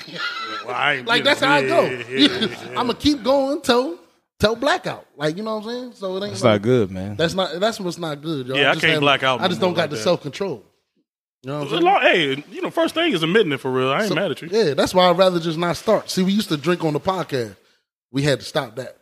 Well, 0.68 1.04
like 1.06 1.24
that's 1.24 1.42
know, 1.42 1.48
how 1.48 1.54
I 1.56 1.68
go. 1.68 1.82
yeah, 1.84 2.04
yeah, 2.10 2.28
yeah. 2.46 2.68
I'm 2.70 2.86
gonna 2.88 2.94
keep 2.94 3.24
going 3.24 3.62
till 3.62 3.98
till 4.42 4.56
blackout. 4.58 5.06
Like, 5.16 5.38
you 5.38 5.44
know 5.44 5.56
what 5.58 5.66
I'm 5.68 5.70
saying? 5.70 5.94
So 5.94 6.18
it 6.18 6.24
ain't. 6.24 6.34
It's 6.34 6.44
like- 6.44 6.54
not 6.56 6.62
good, 6.64 6.92
man. 6.92 7.16
That's 7.16 7.34
not. 7.34 7.60
That's 7.60 7.80
what's 7.80 7.98
not 7.98 8.22
good, 8.22 8.48
y'all. 8.48 8.58
Yeah, 8.58 8.72
I 8.72 8.74
just 8.74 8.82
can't 8.82 8.92
haven't- 8.94 9.06
black 9.06 9.24
out 9.24 9.40
I 9.42 9.48
just 9.48 9.62
more 9.62 9.70
don't 9.70 9.76
got 9.76 9.82
like 9.84 9.90
the 9.92 9.98
self 9.98 10.22
control. 10.22 10.66
You 11.44 11.50
know 11.52 11.60
what 11.60 11.64
I'm 11.64 11.70
saying? 11.70 11.82
lot- 11.84 12.02
Hey, 12.04 12.44
you 12.52 12.62
know, 12.62 12.70
first 12.70 12.94
thing 12.94 13.14
is 13.14 13.24
admitting 13.24 13.52
it 13.52 13.60
for 13.60 13.72
real. 13.72 13.90
I 13.90 14.02
ain't 14.02 14.10
So- 14.10 14.16
mad 14.16 14.30
at 14.32 14.42
you. 14.42 14.50
Yeah, 14.52 14.74
that's 14.74 14.94
why 14.94 15.10
I'd 15.10 15.18
rather 15.18 15.40
just 15.40 15.58
not 15.58 15.78
start. 15.78 16.10
See, 16.10 16.22
we 16.24 16.32
used 16.34 16.50
to 16.50 16.58
drink 16.58 16.84
on 16.84 16.94
the 16.94 17.00
podcast. 17.00 17.56
We 18.12 18.22
had 18.24 18.40
to 18.42 18.46
stop 18.46 18.76
that. 18.76 18.98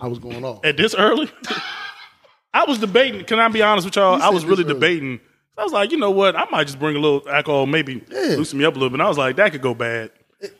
I 0.00 0.08
was 0.08 0.18
going 0.18 0.44
off. 0.44 0.64
At 0.64 0.76
this 0.76 0.94
early, 0.96 1.30
I 2.52 2.64
was 2.64 2.78
debating. 2.78 3.24
Can 3.24 3.38
I 3.38 3.48
be 3.48 3.62
honest 3.62 3.84
with 3.84 3.96
y'all? 3.96 4.16
You 4.18 4.24
I 4.24 4.30
was 4.30 4.44
really 4.44 4.64
early. 4.64 4.74
debating. 4.74 5.20
I 5.56 5.62
was 5.62 5.72
like, 5.72 5.92
you 5.92 5.98
know 5.98 6.10
what? 6.10 6.34
I 6.34 6.46
might 6.50 6.66
just 6.66 6.80
bring 6.80 6.96
a 6.96 6.98
little 6.98 7.28
alcohol, 7.28 7.66
maybe 7.66 8.02
Yeah. 8.10 8.34
loosen 8.36 8.58
me 8.58 8.64
up 8.64 8.74
a 8.74 8.76
little 8.76 8.90
bit. 8.90 8.94
And 8.94 9.02
I 9.02 9.08
was 9.08 9.18
like, 9.18 9.36
that 9.36 9.52
could 9.52 9.62
go 9.62 9.72
bad. 9.74 10.10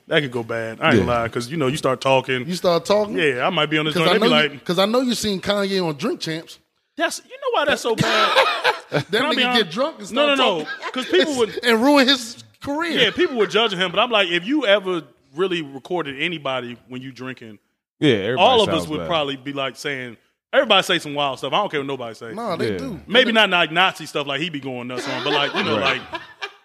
That 0.07 0.21
could 0.21 0.31
go 0.31 0.43
bad. 0.43 0.81
I 0.81 0.91
ain't 0.91 0.99
gonna 1.01 1.13
Yeah. 1.13 1.19
lie, 1.21 1.27
because 1.27 1.51
you 1.51 1.57
know, 1.57 1.67
you 1.67 1.77
start 1.77 2.01
talking. 2.01 2.47
You 2.47 2.55
start 2.55 2.85
talking. 2.85 3.19
yeah, 3.19 3.47
I 3.47 3.51
might 3.51 3.67
be 3.67 3.79
on 3.79 3.85
this 3.85 3.95
Because. 3.95 4.09
I 4.11 4.17
know 4.19 4.25
you, 4.27 4.31
like, 4.31 4.53
because 4.53 4.79
I 4.79 4.87
know 4.87 5.01
you 5.01 5.15
seen 5.15 5.41
Kanye 5.41 5.85
on 5.87 5.97
Drink 5.97 6.21
Champs. 6.21 6.59
that's 6.97 7.21
you 7.25 7.31
know 7.31 7.51
why 7.53 7.65
that's 7.67 7.83
so 7.83 7.95
bad. 7.97 8.47
That 8.91 9.07
Can 9.11 9.25
I 9.25 9.31
be 9.31 9.37
nigga 9.37 9.47
honest? 9.49 9.65
get 9.65 9.73
drunk 9.73 9.99
and 9.99 10.13
No, 10.13 10.23
start 10.35 10.39
no, 10.39 10.59
no. 10.59 10.65
talking. 10.65 10.93
'Cause 10.93 11.07
people 11.07 11.37
would- 11.39 11.59
and 11.65 11.83
ruin 11.83 12.07
his 12.07 12.45
career. 12.63 12.93
yeah, 13.01 13.11
people 13.11 13.37
were 13.37 13.47
judging 13.49 13.79
him, 13.79 13.91
but 13.91 13.99
I'm 13.99 14.11
like, 14.11 14.29
if 14.29 14.47
you 14.47 14.67
ever 14.67 15.03
really 15.35 15.63
recorded 15.63 16.21
anybody 16.23 16.77
when 16.89 17.03
you 17.03 17.11
drinking, 17.11 17.59
yeah, 17.99 18.37
all 18.39 18.63
of 18.63 18.69
us 18.69 18.87
would 18.87 18.99
bad. 19.01 19.09
probably 19.09 19.37
be 19.37 19.53
like 19.53 19.75
saying, 19.77 20.17
everybody 20.53 20.83
say 20.85 20.99
some 21.01 21.15
wild 21.15 21.39
stuff. 21.39 21.53
I 21.53 21.57
don't 21.57 21.71
care 21.71 21.81
what 21.81 21.87
nobody 21.89 22.15
say. 22.15 22.35
No, 22.35 22.57
they 22.57 22.73
Yeah. 22.73 22.79
do. 22.79 23.01
Maybe 23.09 23.33
not 23.33 23.51
like 23.51 23.73
Nazi 23.73 24.07
stuff 24.07 24.29
like 24.29 24.41
he 24.41 24.49
be 24.49 24.61
going 24.61 24.87
nuts 24.87 25.09
on, 25.09 25.25
but 25.25 25.33
like 25.33 25.53
you 25.57 25.65
know, 25.65 25.75
like 25.77 26.01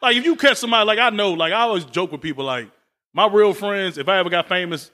like 0.03 0.15
if 0.15 0.23
you 0.23 0.35
catch 0.35 0.57
somebody 0.57 0.85
like 0.85 0.99
I 0.99 1.09
know, 1.09 1.31
like 1.33 1.51
I 1.51 1.61
always 1.61 1.85
joke 1.85 2.11
with 2.11 2.21
people 2.21 2.45
like 2.45 2.67
my 3.13 3.27
real 3.27 3.53
friends. 3.53 3.97
If 3.97 4.07
I 4.09 4.19
ever 4.19 4.29
got 4.29 4.47
famous, 4.47 4.91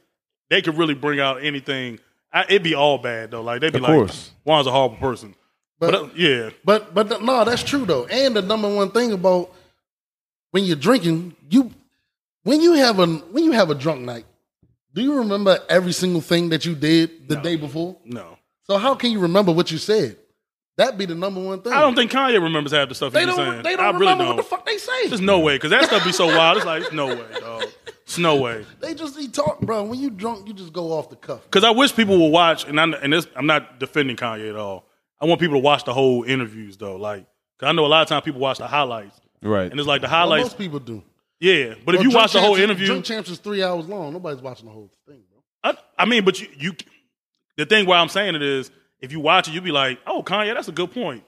they 0.49 0.61
could 0.61 0.77
really 0.77 0.93
bring 0.93 1.19
out 1.19 1.43
anything. 1.43 1.99
I, 2.33 2.43
it'd 2.43 2.63
be 2.63 2.75
all 2.75 2.97
bad 2.97 3.31
though. 3.31 3.41
Like 3.41 3.61
they'd 3.61 3.71
be 3.73 3.77
Of 3.77 3.83
like, 3.83 3.93
course. 3.93 4.31
Juan's 4.43 4.67
a 4.67 4.71
horrible 4.71 4.97
person. 4.97 5.35
But, 5.79 5.91
But- 5.91 6.03
uh, 6.03 6.09
yeah, 6.15 6.49
But 6.63 6.93
but 6.93 7.09
th- 7.09 7.21
no, 7.21 7.43
that's 7.45 7.63
true 7.63 7.85
though. 7.85 8.05
And 8.05 8.35
the 8.35 8.41
number 8.41 8.73
one 8.73 8.91
thing 8.91 9.11
about 9.11 9.51
when 10.51 10.63
you're 10.63 10.75
drinking, 10.77 11.35
you 11.49 11.71
when 12.43 12.61
you 12.61 12.73
have 12.73 12.99
a 12.99 13.05
when 13.07 13.43
you 13.43 13.51
have 13.51 13.69
a 13.69 13.75
drunk 13.75 14.01
night, 14.01 14.25
do 14.93 15.01
you 15.01 15.15
remember 15.17 15.59
every 15.69 15.91
single 15.91 16.21
thing 16.21 16.49
that 16.49 16.65
you 16.65 16.75
did 16.75 17.27
the 17.27 17.35
day 17.37 17.55
before? 17.57 17.97
no, 18.05 18.37
So 18.63 18.77
how 18.77 18.95
can 18.95 19.11
you 19.11 19.19
remember 19.19 19.51
what 19.51 19.71
you 19.71 19.77
said? 19.77 20.17
That'd 20.77 20.97
be 20.97 21.05
the 21.05 21.15
number 21.15 21.41
one 21.41 21.61
thing. 21.61 21.71
I 21.71 21.79
don't 21.79 21.95
think 21.95 22.11
Kanye 22.11 22.41
remembers 22.41 22.73
half 22.73 22.89
the 22.89 22.95
stuff 22.95 23.13
they 23.13 23.21
he 23.21 23.25
was 23.27 23.35
don't. 23.37 23.49
saying. 23.51 23.63
They 23.63 23.75
don't 23.77 23.93
really 23.95 23.99
remember 24.11 24.23
don't. 24.25 24.35
what 24.35 24.43
the 24.43 24.49
fuck 24.49 24.65
they 24.65 24.77
say. 24.77 25.07
There's 25.07 25.21
no 25.21 25.39
way 25.39 25.55
because 25.55 25.71
that 25.71 25.85
stuff 25.85 26.03
be 26.03 26.11
so 26.11 26.27
wild. 26.27 26.57
It's 26.57 26.65
like 26.65 26.91
no 26.91 27.07
way, 27.07 27.25
dog. 27.39 27.63
It's 28.05 28.17
no 28.19 28.35
way. 28.35 28.65
They 28.81 28.93
just 28.93 29.17
he 29.17 29.27
talk, 29.27 29.61
bro. 29.61 29.83
When 29.83 29.99
you 29.99 30.09
drunk, 30.11 30.47
you 30.47 30.53
just 30.53 30.71
go 30.71 30.91
off 30.93 31.09
the 31.09 31.15
cuff. 31.15 31.43
Because 31.43 31.63
I 31.63 31.71
wish 31.71 31.95
people 31.95 32.19
would 32.19 32.29
watch, 32.31 32.65
and 32.65 32.79
I'm, 32.79 32.93
and 32.93 33.11
this, 33.11 33.25
I'm 33.35 33.47
not 33.47 33.79
defending 33.79 34.15
Kanye 34.15 34.47
at 34.49 34.55
all. 34.55 34.85
I 35.19 35.25
want 35.25 35.39
people 35.39 35.55
to 35.55 35.59
watch 35.63 35.85
the 35.85 35.93
whole 35.93 36.23
interviews 36.23 36.77
though, 36.77 36.97
like 36.97 37.25
because 37.57 37.69
I 37.69 37.71
know 37.71 37.85
a 37.85 37.87
lot 37.87 38.03
of 38.03 38.07
times 38.07 38.23
people 38.23 38.41
watch 38.41 38.59
the 38.59 38.67
highlights, 38.67 39.19
right. 39.41 39.71
and 39.71 39.79
it's 39.79 39.87
like 39.87 40.01
the 40.01 40.05
Well, 40.07 40.11
highlights. 40.15 40.43
most 40.45 40.57
people 40.57 40.79
do. 40.79 41.01
yeah, 41.39 41.73
but 41.83 41.95
if 41.95 42.03
you 42.03 42.11
watch 42.11 42.33
the 42.33 42.41
whole 42.41 42.55
interview, 42.55 42.85
Drunk 42.87 43.05
Champs 43.05 43.29
is 43.29 43.39
three 43.39 43.63
hours 43.63 43.87
long. 43.87 44.13
Nobody's 44.13 44.41
watching 44.41 44.67
the 44.67 44.71
whole 44.73 44.91
thing, 45.07 45.23
bro. 45.31 45.41
I, 45.63 45.77
I 45.97 46.05
mean, 46.05 46.25
but 46.25 46.39
you, 46.39 46.47
you, 46.59 46.75
the 47.57 47.65
thing 47.65 47.87
why 47.87 47.97
I'm 47.97 48.09
saying 48.09 48.35
it 48.35 48.43
is, 48.43 48.69
if 48.99 49.11
you 49.11 49.19
watch 49.19 49.47
it, 49.47 49.53
you'll 49.55 49.63
be 49.63 49.71
like, 49.71 49.99
oh, 50.05 50.21
Kanye, 50.21 50.53
that's 50.53 50.67
a 50.67 50.71
good 50.73 50.91
point. 50.91 51.23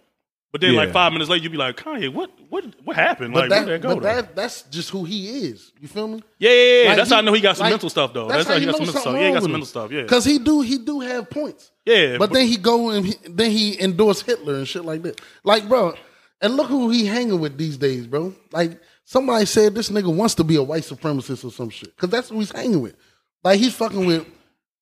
But 0.51 0.61
then, 0.61 0.75
like 0.75 0.93
five 0.93 1.11
minutes 1.11 1.29
later, 1.29 1.43
you'd 1.43 1.51
be 1.51 1.57
like, 1.57 1.75
Kanye, 1.75 2.11
what, 2.11 2.31
what, 2.49 2.63
what 2.83 2.95
happened? 2.95 3.33
But 3.33 3.49
like, 3.49 3.49
that, 3.49 3.67
where'd 3.67 3.81
that 3.81 3.87
go? 3.87 3.95
but 3.95 4.03
that, 4.03 4.35
that's 4.35 4.61
just 4.63 4.89
who 4.89 5.03
he 5.03 5.45
is. 5.49 5.73
You 5.79 5.87
feel 5.89 6.07
me? 6.07 6.23
yeah, 6.39 6.49
yeah, 6.49 6.55
yeah. 6.83 6.87
Like, 6.87 6.97
that's 6.97 7.09
he- 7.09 7.15
how 7.15 7.19
I 7.19 7.23
know 7.23 7.33
he 7.33 7.41
got 7.41 7.57
some 7.57 7.65
like, 7.65 7.71
mental 7.73 7.89
stuff 7.89 8.13
though. 8.13 8.27
That's, 8.27 8.45
That's, 8.45 8.49
how 8.49 8.53
he 8.55 8.61
you 8.65 8.71
got 8.71 8.79
know 8.79 8.85
some 8.85 8.93
mental 8.95 9.01
stuff. 9.01 9.13
Yeah, 9.21 9.27
he 9.27 9.33
got 9.33 9.41
some 9.43 9.51
mental 9.51 9.65
stuff. 9.67 9.91
Yeah, 9.91 10.01
Because 10.03 10.25
he 10.25 10.39
do 10.39 10.61
he 10.61 10.77
do 10.77 10.99
have 11.01 11.29
points. 11.29 11.71
yeah. 11.85 12.17
But 12.17 12.31
then 12.31 12.47
he 12.47 12.55
go 12.57 12.89
and 12.91 13.05
he, 13.05 13.15
then 13.29 13.51
he 13.51 13.79
endorse 13.81 14.21
Hitler 14.21 14.55
and 14.55 14.67
shit 14.67 14.85
like 14.85 15.03
that. 15.03 15.19
Like, 15.43 15.67
bro, 15.67 15.95
and 16.41 16.55
look 16.55 16.67
who 16.67 16.89
he 16.91 17.05
hanging 17.05 17.39
with 17.41 17.57
these 17.57 17.77
days, 17.77 18.07
bro. 18.07 18.33
Like 18.51 18.79
somebody 19.03 19.45
said 19.45 19.75
this 19.75 19.89
nigga 19.89 20.13
wants 20.15 20.35
to 20.35 20.43
be 20.45 20.55
a 20.55 20.63
white 20.63 20.83
supremacist 20.83 21.43
or 21.45 21.51
some 21.51 21.69
shit. 21.69 21.95
Cause 21.97 22.09
that's 22.09 22.29
who 22.29 22.39
he's 22.39 22.51
hanging 22.51 22.81
with. 22.81 22.95
Like 23.43 23.59
he's 23.59 23.75
fucking 23.75 24.05
with 24.05 24.25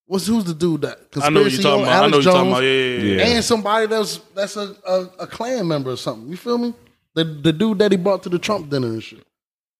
what's 0.05 0.27
who's 0.27 0.43
the 0.45 0.53
dude 0.53 0.81
that 0.81 0.97
I 1.21 1.29
know 1.29 1.43
conspiracy 1.43 1.55
you're 1.55 1.63
talking 1.63 1.81
on 1.81 1.87
about. 1.87 1.91
I 1.91 1.97
Alex 1.97 2.11
know 2.11 2.17
you're 2.17 2.23
Jones 2.23 2.35
talking 2.35 2.51
about. 2.51 2.63
Yeah, 2.63 2.69
yeah, 2.69 2.97
yeah. 2.97 3.15
Yeah. 3.15 3.35
and 3.35 3.43
somebody 3.43 3.87
that's 3.87 4.17
that's 4.35 4.57
a, 4.57 4.75
a, 4.87 5.01
a 5.19 5.27
Klan 5.27 5.67
member 5.67 5.91
or 5.91 5.97
something. 5.97 6.29
You 6.29 6.37
feel 6.37 6.57
me? 6.57 6.73
The 7.13 7.23
the 7.23 7.53
dude 7.53 7.79
that 7.79 7.91
he 7.91 7.97
brought 7.97 8.23
to 8.23 8.29
the 8.29 8.39
Trump 8.39 8.69
dinner 8.69 8.87
and 8.87 9.03
shit. 9.03 9.25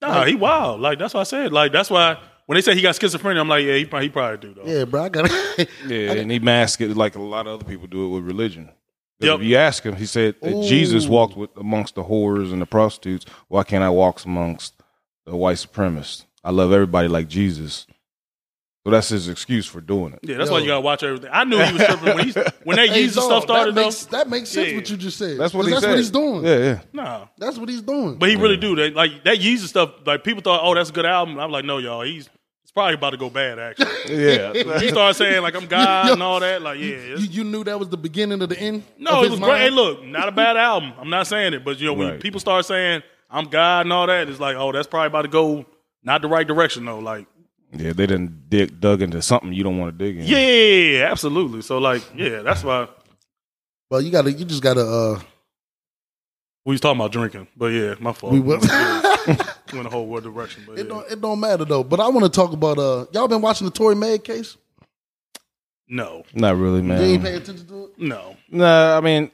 Nah, 0.01 0.25
he 0.25 0.35
wild. 0.35 0.81
Like 0.81 0.99
that's 0.99 1.13
what 1.13 1.21
I 1.21 1.23
said. 1.23 1.51
Like 1.51 1.71
that's 1.71 1.89
why 1.89 2.17
when 2.45 2.55
they 2.55 2.61
say 2.61 2.75
he 2.75 2.81
got 2.81 2.95
schizophrenia, 2.95 3.39
I'm 3.39 3.49
like, 3.49 3.65
yeah, 3.65 3.75
he 3.75 3.85
probably, 3.85 4.07
he 4.07 4.11
probably 4.11 4.37
do 4.37 4.53
though. 4.53 4.65
Yeah, 4.65 4.85
bro. 4.85 5.03
I 5.03 5.09
gotta 5.09 5.67
Yeah, 5.87 6.13
and 6.13 6.29
he 6.31 6.39
masked 6.39 6.81
it 6.81 6.95
like 6.95 7.15
a 7.15 7.21
lot 7.21 7.47
of 7.47 7.53
other 7.59 7.65
people 7.69 7.87
do 7.87 8.05
it 8.05 8.09
with 8.09 8.23
religion. 8.23 8.69
Yep. 9.19 9.39
If 9.39 9.45
you 9.45 9.55
ask 9.55 9.83
him, 9.83 9.95
he 9.95 10.05
said 10.05 10.35
that 10.41 10.63
Jesus 10.67 11.05
Ooh. 11.05 11.11
walked 11.11 11.37
with 11.37 11.49
amongst 11.55 11.95
the 11.95 12.03
whores 12.03 12.51
and 12.51 12.61
the 12.61 12.65
prostitutes. 12.65 13.25
Why 13.47 13.63
can't 13.63 13.83
I 13.83 13.89
walk 13.89 14.23
amongst 14.25 14.73
the 15.25 15.35
white 15.35 15.57
supremacists? 15.57 16.25
I 16.43 16.51
love 16.51 16.73
everybody 16.73 17.07
like 17.07 17.27
Jesus. 17.27 17.87
So 18.85 18.91
that's 18.91 19.09
his 19.09 19.27
excuse 19.29 19.65
for 19.65 19.81
doing 19.81 20.13
it. 20.13 20.19
Yeah, 20.21 20.37
that's 20.37 20.49
Yo. 20.49 20.53
why 20.53 20.59
you 20.61 20.67
gotta 20.67 20.81
watch 20.81 21.01
everything. 21.01 21.31
I 21.33 21.43
knew 21.43 21.57
he 21.57 21.73
was 21.73 21.83
tripping 21.83 22.05
when 22.15 22.27
he 22.27 22.31
when 22.63 22.77
that 22.77 22.89
Hey, 22.89 23.03
Yeezus 23.03 23.15
dog, 23.15 23.23
stuff 23.23 23.43
started 23.43 23.73
that 23.73 23.81
though. 23.81 23.85
makes, 23.87 24.05
that 24.05 24.29
makes 24.29 24.49
sense 24.49 24.69
Yeah. 24.69 24.75
what 24.75 24.89
you 24.91 24.97
just 24.97 25.17
said. 25.17 25.39
That's 25.39 25.53
what 25.55 25.61
'Cause 25.63 25.67
he 25.69 25.71
that's 25.71 25.83
said. 25.83 25.89
what 25.89 25.97
he's 25.97 26.09
doing. 26.11 26.45
Yeah, 26.45 26.57
yeah. 26.57 26.79
Nah, 26.93 27.25
That's 27.39 27.57
what 27.57 27.67
he's 27.67 27.81
doing. 27.81 28.17
but 28.19 28.29
he 28.29 28.35
really 28.35 28.57
do 28.57 28.75
that. 28.75 28.93
Like 28.93 29.23
that 29.23 29.39
Yeezus 29.39 29.69
stuff. 29.69 29.89
Like 30.05 30.23
people 30.23 30.43
thought, 30.43 30.61
oh, 30.63 30.75
that's 30.75 30.91
a 30.91 30.93
good 30.93 31.05
album. 31.07 31.39
I'm 31.39 31.49
like, 31.51 31.65
no, 31.65 31.79
y'all, 31.79 32.03
he's 32.03 32.29
it's 32.61 32.71
probably 32.71 32.93
about 32.93 33.09
to 33.11 33.17
go 33.17 33.31
bad. 33.31 33.57
Actually, 33.57 33.87
Yeah. 34.23 34.53
he 34.79 34.89
started 34.89 35.15
saying 35.15 35.41
like 35.41 35.55
I'm 35.55 35.65
God 35.65 36.05
Yo, 36.07 36.13
and 36.13 36.21
all 36.21 36.39
that. 36.41 36.61
Like, 36.61 36.77
yeah, 36.77 37.15
You, 37.17 37.17
you 37.17 37.43
knew 37.43 37.63
that 37.63 37.79
was 37.79 37.89
the 37.89 37.97
beginning 37.97 38.39
of 38.43 38.49
the 38.49 38.59
end. 38.59 38.83
no, 38.99 39.13
of 39.13 39.17
it 39.25 39.31
his 39.31 39.31
was 39.31 39.39
great. 39.39 39.61
Hey, 39.61 39.69
look, 39.71 40.03
not 40.05 40.27
a 40.29 40.31
bad 40.31 40.57
album. 40.57 40.93
I'm 40.99 41.09
not 41.09 41.25
saying 41.25 41.55
it, 41.55 41.65
but 41.65 41.79
you 41.79 41.87
know 41.87 41.93
when 41.93 42.07
Right. 42.09 42.19
people 42.19 42.39
start 42.39 42.63
saying 42.65 43.01
I'm 43.31 43.45
God 43.45 43.87
and 43.87 43.93
all 43.93 44.05
that, 44.05 44.29
it's 44.29 44.39
like, 44.39 44.55
oh, 44.57 44.71
that's 44.71 44.85
probably 44.87 45.07
about 45.07 45.23
to 45.23 45.27
go 45.29 45.65
not 46.03 46.21
the 46.21 46.27
right 46.27 46.45
direction 46.47 46.85
though. 46.85 46.99
Like, 46.99 47.25
yeah, 47.79 47.93
they 47.93 48.05
didn't 48.07 48.49
dig 48.49 48.79
dug 48.79 49.01
into 49.01 49.21
something 49.21 49.53
you 49.53 49.63
don't 49.63 49.77
want 49.77 49.97
to 49.97 50.05
dig 50.05 50.17
in. 50.19 50.25
yeah, 50.25 50.37
yeah, 50.37 50.97
yeah, 50.99 51.11
absolutely. 51.11 51.61
So 51.61 51.77
like, 51.77 52.01
yeah, 52.15 52.41
that's 52.41 52.63
why 52.63 52.87
Well, 53.89 54.01
you 54.01 54.11
gotta, 54.11 54.31
you 54.31 54.45
just 54.45 54.63
gotta. 54.63 54.81
uh 54.81 55.19
we 56.65 56.73
was 56.73 56.81
talking 56.81 56.99
about 56.99 57.11
drinking. 57.11 57.47
But 57.55 57.67
yeah, 57.67 57.95
my 57.99 58.11
fault. 58.13 58.33
We 58.33 58.39
was. 58.39 58.61
went 59.73 59.87
a 59.87 59.89
whole 59.89 60.07
weird 60.07 60.23
direction. 60.23 60.63
But 60.65 60.79
It 60.79 60.83
yeah. 60.87 60.89
don't, 60.89 61.11
it 61.11 61.21
don't 61.21 61.39
matter 61.39 61.65
though. 61.65 61.83
But 61.83 61.99
I 61.99 62.07
want 62.07 62.23
to 62.25 62.29
talk 62.29 62.53
about. 62.53 62.77
uh 62.79 63.05
Y'all 63.11 63.27
been 63.27 63.41
watching 63.41 63.65
the 63.65 63.71
Tory 63.71 63.95
May 63.95 64.17
case? 64.17 64.57
no, 65.87 66.23
Not 66.33 66.55
really, 66.57 66.81
You 66.81 66.91
ain't 66.93 67.21
man. 67.21 67.21
pay 67.21 67.35
attention 67.35 67.67
to 67.67 67.85
it. 67.85 67.99
no. 67.99 68.35
Nah, 68.49 68.97
I 68.97 69.01
mean, 69.01 69.29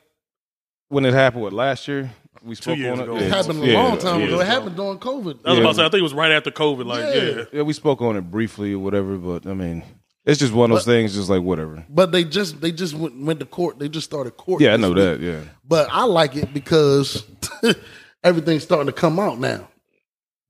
when 0.89 1.05
it 1.05 1.13
happened, 1.13 1.43
what 1.43 1.53
last 1.53 1.87
year 1.87 2.11
we 2.43 2.55
spoke 2.55 2.77
years 2.77 2.97
on 2.97 3.03
ago. 3.03 3.15
it. 3.17 3.23
It 3.23 3.31
happened 3.31 3.63
a 3.63 3.67
yeah, 3.67 3.81
long 3.83 3.97
time 3.97 4.19
yeah. 4.21 4.27
ago. 4.27 4.39
It 4.39 4.47
happened 4.47 4.75
during 4.75 4.97
COVID. 4.99 5.39
I 5.45 5.49
was 5.49 5.57
Yeah. 5.57 5.61
about 5.61 5.69
to 5.69 5.75
say, 5.75 5.81
I 5.85 5.89
think 5.89 5.99
it 5.99 6.03
was 6.03 6.13
right 6.13 6.31
after 6.31 6.51
COVID. 6.51 6.85
Like, 6.85 7.03
Yeah. 7.15 7.21
yeah, 7.23 7.43
Yeah, 7.53 7.61
we 7.63 7.73
spoke 7.73 8.01
on 8.01 8.15
it 8.17 8.29
briefly 8.31 8.73
or 8.73 8.79
whatever, 8.79 9.17
but 9.17 9.45
I 9.45 9.53
mean, 9.53 9.83
it's 10.25 10.39
just 10.39 10.53
one 10.53 10.71
of 10.71 10.77
those 10.77 10.85
things. 10.85 11.13
Just 11.15 11.29
like 11.29 11.41
whatever. 11.41 11.83
But 11.89 12.11
they 12.11 12.23
just 12.23 12.61
they 12.61 12.71
just 12.71 12.93
went, 12.93 13.23
went 13.23 13.39
to 13.39 13.45
court. 13.45 13.79
They 13.79 13.89
just 13.89 14.05
started 14.05 14.31
court. 14.37 14.61
Yeah, 14.61 14.69
I 14.73 14.77
this 14.77 14.81
know 14.81 14.89
week. 14.89 14.97
that. 14.97 15.19
Yeah, 15.19 15.39
But 15.67 15.87
I 15.91 16.03
like 16.05 16.35
it 16.35 16.53
because 16.53 17.23
everything's 18.23 18.63
starting 18.63 18.87
to 18.87 18.93
come 18.93 19.19
out 19.19 19.39
now. 19.39 19.67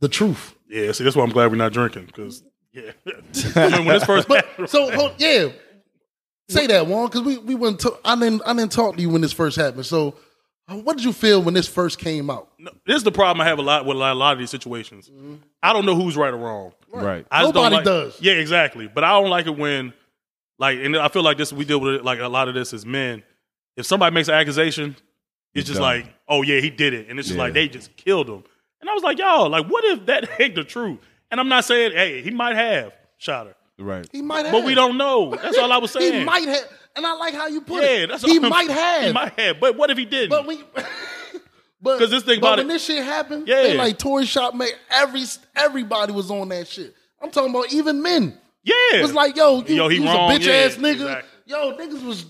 The 0.02 0.10
truth. 0.10 0.56
yeah. 0.70 0.92
See, 0.94 1.04
that's 1.04 1.16
why 1.16 1.24
I'm 1.24 1.30
glad 1.30 1.52
we're 1.52 1.58
not 1.58 1.74
drinking 1.74 2.06
because 2.08 2.44
yeah. 2.74 2.92
I 3.56 3.70
mean, 3.78 3.86
when 3.86 3.96
this 4.00 4.04
first 4.06 4.28
happened, 4.32 4.70
So 4.70 4.90
hold, 4.92 5.14
yeah, 5.20 5.50
say 6.50 6.68
that 6.68 6.88
Juan, 6.88 7.08
because 7.08 7.22
we 7.22 7.38
we 7.38 7.56
went. 7.56 7.80
To, 7.82 7.98
I 8.04 8.16
didn't 8.18 8.42
I 8.46 8.54
didn't 8.54 8.72
talk 8.72 8.96
to 8.96 9.02
you 9.02 9.10
when 9.10 9.22
this 9.22 9.34
first 9.34 9.58
happened. 9.58 9.86
So 9.86 10.16
what 10.76 10.98
did 10.98 11.06
you 11.06 11.14
feel 11.14 11.42
when 11.42 11.54
this 11.54 11.68
first 11.68 12.00
came 12.00 12.30
out? 12.30 12.50
No, 12.60 12.72
this 12.86 12.98
is 12.98 13.04
the 13.04 13.12
problem 13.12 13.42
I 13.42 13.46
have 13.46 13.60
a 13.60 13.62
lot 13.62 13.86
with 13.86 13.96
a 13.96 14.00
lot, 14.00 14.14
a 14.14 14.16
lot 14.16 14.34
of 14.34 14.40
these 14.40 14.50
situations. 14.50 15.10
Mm-hmm. 15.10 15.36
I 15.64 15.74
don't 15.74 15.86
know 15.86 15.96
who's 15.96 16.16
right 16.18 16.34
or 16.34 16.38
wrong. 16.38 16.74
right. 16.92 17.26
I 17.32 17.42
just 17.44 17.54
don't 17.54 17.64
Nobody 17.64 17.76
like- 17.78 17.86
does. 17.86 18.22
Yeah, 18.22 18.34
exactly. 18.34 18.88
But 18.88 19.04
I 19.04 19.20
don't 19.20 19.30
like 19.30 19.48
it 19.48 19.58
when, 19.58 19.94
like, 20.60 20.80
and 20.80 20.96
I 20.98 21.08
feel 21.08 21.24
like 21.24 21.38
this 21.38 21.52
we 21.54 21.66
deal 21.66 21.80
with 21.80 21.96
it, 21.96 22.06
like 22.06 22.20
a 22.20 22.28
lot 22.28 22.48
of 22.48 22.54
this 22.54 22.74
as 22.74 22.86
men. 22.86 23.24
If 23.78 23.86
somebody 23.86 24.14
makes 24.14 24.28
an 24.28 24.36
accusation, 24.36 24.96
it's 25.54 25.68
just 25.68 25.80
done. 25.80 25.84
like, 25.84 26.14
oh 26.28 26.42
yeah, 26.44 26.60
he 26.60 26.70
did 26.70 26.94
it, 26.94 27.10
and 27.10 27.18
it's 27.20 27.28
just 27.28 27.38
Yeah. 27.38 27.44
like 27.44 27.54
they 27.54 27.68
just 27.68 27.96
killed 27.98 28.30
him. 28.30 28.44
And 28.82 28.90
I 28.90 28.94
was 28.94 29.04
like, 29.04 29.18
y'all, 29.20 29.50
like, 29.50 29.68
what 29.68 29.84
if 29.86 30.06
that 30.08 30.30
ain't 30.42 30.56
the 30.56 30.64
truth? 30.64 31.00
And 31.30 31.40
I'm 31.40 31.50
not 31.50 31.66
saying, 31.66 31.92
hey, 31.94 32.22
he 32.22 32.32
might 32.32 32.56
have 32.56 32.94
shot 33.18 33.48
her, 33.48 33.56
Right. 33.80 34.08
He 34.12 34.22
might 34.22 34.46
have. 34.46 34.52
but 34.52 34.64
we 34.66 34.76
don't 34.76 34.98
know. 34.98 35.36
That's 35.36 35.58
all 35.58 35.72
I 35.72 35.78
was 35.78 35.92
saying. 35.92 36.14
He 36.20 36.24
might 36.26 36.48
have. 36.48 36.64
And 36.96 37.06
I 37.06 37.14
like 37.14 37.34
how 37.34 37.48
you 37.48 37.62
put 37.62 37.84
yeah, 37.84 37.90
it. 37.90 38.08
that's 38.10 38.24
he 38.24 38.38
might 38.40 38.70
have. 38.70 39.04
He 39.06 39.14
might 39.14 39.40
have, 39.40 39.60
but 39.60 39.78
what 39.78 39.90
if 39.90 39.98
he 39.98 40.06
didn't? 40.06 40.30
But 40.30 40.46
we. 40.48 40.64
But 41.84 41.98
'Cause 41.98 42.12
this 42.12 42.22
thing 42.24 42.40
but 42.40 42.48
about 42.48 42.58
when 42.60 42.66
it- 42.68 42.74
this 42.74 42.86
shit 42.86 43.04
happened, 43.04 43.48
Yeah. 43.48 43.64
they 43.64 43.76
like 43.76 43.98
Toy 43.98 44.24
Shop 44.24 44.54
made 44.54 44.70
every 44.92 45.24
everybody 45.56 46.14
was 46.14 46.30
on 46.30 46.50
that 46.50 46.68
shit. 46.68 46.94
I'm 47.20 47.32
talking 47.32 47.50
about 47.50 47.74
even 47.74 48.04
men. 48.04 48.38
yeah, 48.64 48.74
It 48.94 49.02
was 49.02 49.16
like, 49.16 49.36
yo, 49.36 49.64
you, 49.64 49.76
Yo, 49.76 49.88
he 49.88 50.00
was 50.00 50.10
wrong. 50.12 50.32
a 50.32 50.36
bitch 50.36 50.46
Yeah, 50.46 50.54
ass 50.54 50.76
nigga. 50.76 50.92
exactly. 50.92 51.30
Yo, 51.48 51.76
niggas 51.78 52.06
was, 52.06 52.26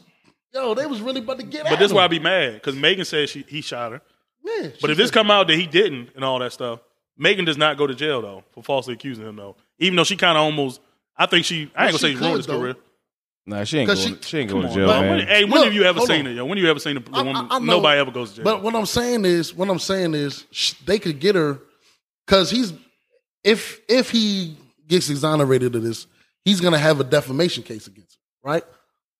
yo, 0.54 0.74
they 0.74 0.86
was 0.86 1.02
really 1.02 1.20
about 1.20 1.40
to 1.40 1.46
get 1.46 1.66
but 1.66 1.80
this 1.80 1.92
him. 1.92 1.98
why 1.98 2.06
I 2.06 2.08
be 2.08 2.20
mad 2.20 2.54
because 2.54 2.78
Megan 2.78 3.04
said 3.04 3.28
she 3.28 3.44
he 3.46 3.60
shot 3.60 3.92
her. 3.92 4.02
Yeah, 4.46 4.70
But 4.80 4.88
she 4.88 4.92
if 4.94 4.98
this 4.98 5.12
come 5.12 5.30
out 5.30 5.48
that 5.48 5.58
he 5.58 5.68
didn't 5.68 6.12
and 6.16 6.24
all 6.24 6.40
that 6.40 6.54
stuff, 6.54 6.80
Megan 7.18 7.44
does 7.44 7.58
not 7.58 7.76
go 7.78 7.86
to 7.86 7.94
jail 7.94 8.22
though 8.22 8.46
for 8.54 8.64
falsely 8.64 8.94
accusing 8.94 9.26
him 9.28 9.36
though. 9.36 9.58
Even 9.80 9.98
though 9.98 10.06
she 10.06 10.16
kind 10.16 10.38
of 10.38 10.44
almost, 10.46 10.80
I 11.18 11.26
think 11.26 11.44
she, 11.44 11.56
I 11.56 11.60
ain't 11.64 11.74
gonna 11.74 11.86
Well, 11.92 11.98
say 12.00 12.12
she 12.12 12.16
she 12.16 12.22
ruined 12.22 12.38
his 12.38 12.48
though. 12.48 12.60
career. 12.60 12.76
Nah, 13.46 13.64
she 13.64 13.80
ain't 13.80 13.88
going. 13.88 13.98
she- 14.00 14.18
She, 14.22 14.38
ain't 14.40 14.50
Come 14.50 14.62
going 14.62 14.70
on, 14.72 14.74
to 14.74 14.80
jail, 14.80 14.88
but 14.88 15.02
man. 15.02 15.10
when, 15.18 15.28
hey, 15.28 15.44
when 15.46 15.54
Look, 15.54 15.64
have 15.66 15.74
you 15.74 15.84
ever 15.84 16.00
seen 16.02 16.22
on. 16.22 16.28
it? 16.28 16.36
Yo? 16.36 16.46
When 16.46 16.58
you 16.58 16.70
ever 16.70 16.80
seen 16.80 16.98
a, 16.98 17.00
a 17.00 17.04
I- 17.14 17.22
woman? 17.24 17.36
I- 17.50 17.56
I 17.56 17.60
know. 17.60 17.66
nobody 17.78 18.00
ever 18.00 18.12
goes 18.12 18.30
to 18.32 18.36
jail. 18.38 18.44
But 18.46 18.62
what 18.62 18.76
I'm 18.76 18.86
saying 18.86 19.26
is, 19.26 19.54
what 19.54 19.70
I'm 19.70 19.80
saying 19.80 20.14
is, 20.14 20.46
sh- 20.52 20.74
they 20.86 21.00
could 21.00 21.20
get 21.20 21.36
her 21.36 21.60
because 22.26 22.52
he's 22.52 22.74
if 23.44 23.82
if 23.90 24.12
he 24.12 24.56
gets 24.88 25.10
exonerated 25.10 25.76
of 25.76 25.82
this, 25.84 26.06
he's 26.46 26.62
gonna 26.62 26.78
have 26.78 27.00
a 27.00 27.04
defamation 27.04 27.64
case 27.64 27.88
against 27.88 28.16
her, 28.44 28.50
right? 28.52 28.64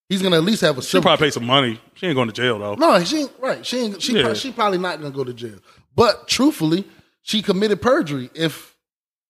He's 0.08 0.22
gonna 0.22 0.36
at 0.38 0.44
least 0.44 0.62
have 0.62 0.78
a 0.78 0.82
she 0.82 0.90
civil. 0.90 1.04
probably 1.04 1.26
pay 1.28 1.32
some 1.32 1.46
money. 1.46 1.80
She 1.96 2.06
ain't 2.06 2.16
going 2.16 2.28
to 2.28 2.34
jail 2.34 2.60
though. 2.60 2.76
no, 2.76 3.04
she 3.04 3.22
ain't 3.22 3.32
right. 3.40 3.66
She 3.66 3.78
ain't. 3.80 4.02
She 4.02 4.14
Yeah. 4.14 4.24
prob- 4.24 4.36
she 4.38 4.52
probably 4.52 4.78
not 4.78 5.00
gonna 5.02 5.10
go 5.14 5.24
to 5.24 5.34
jail. 5.34 5.58
But 5.96 6.28
truthfully, 6.28 6.86
she 7.24 7.42
committed 7.42 7.82
perjury. 7.82 8.30
If 8.36 8.76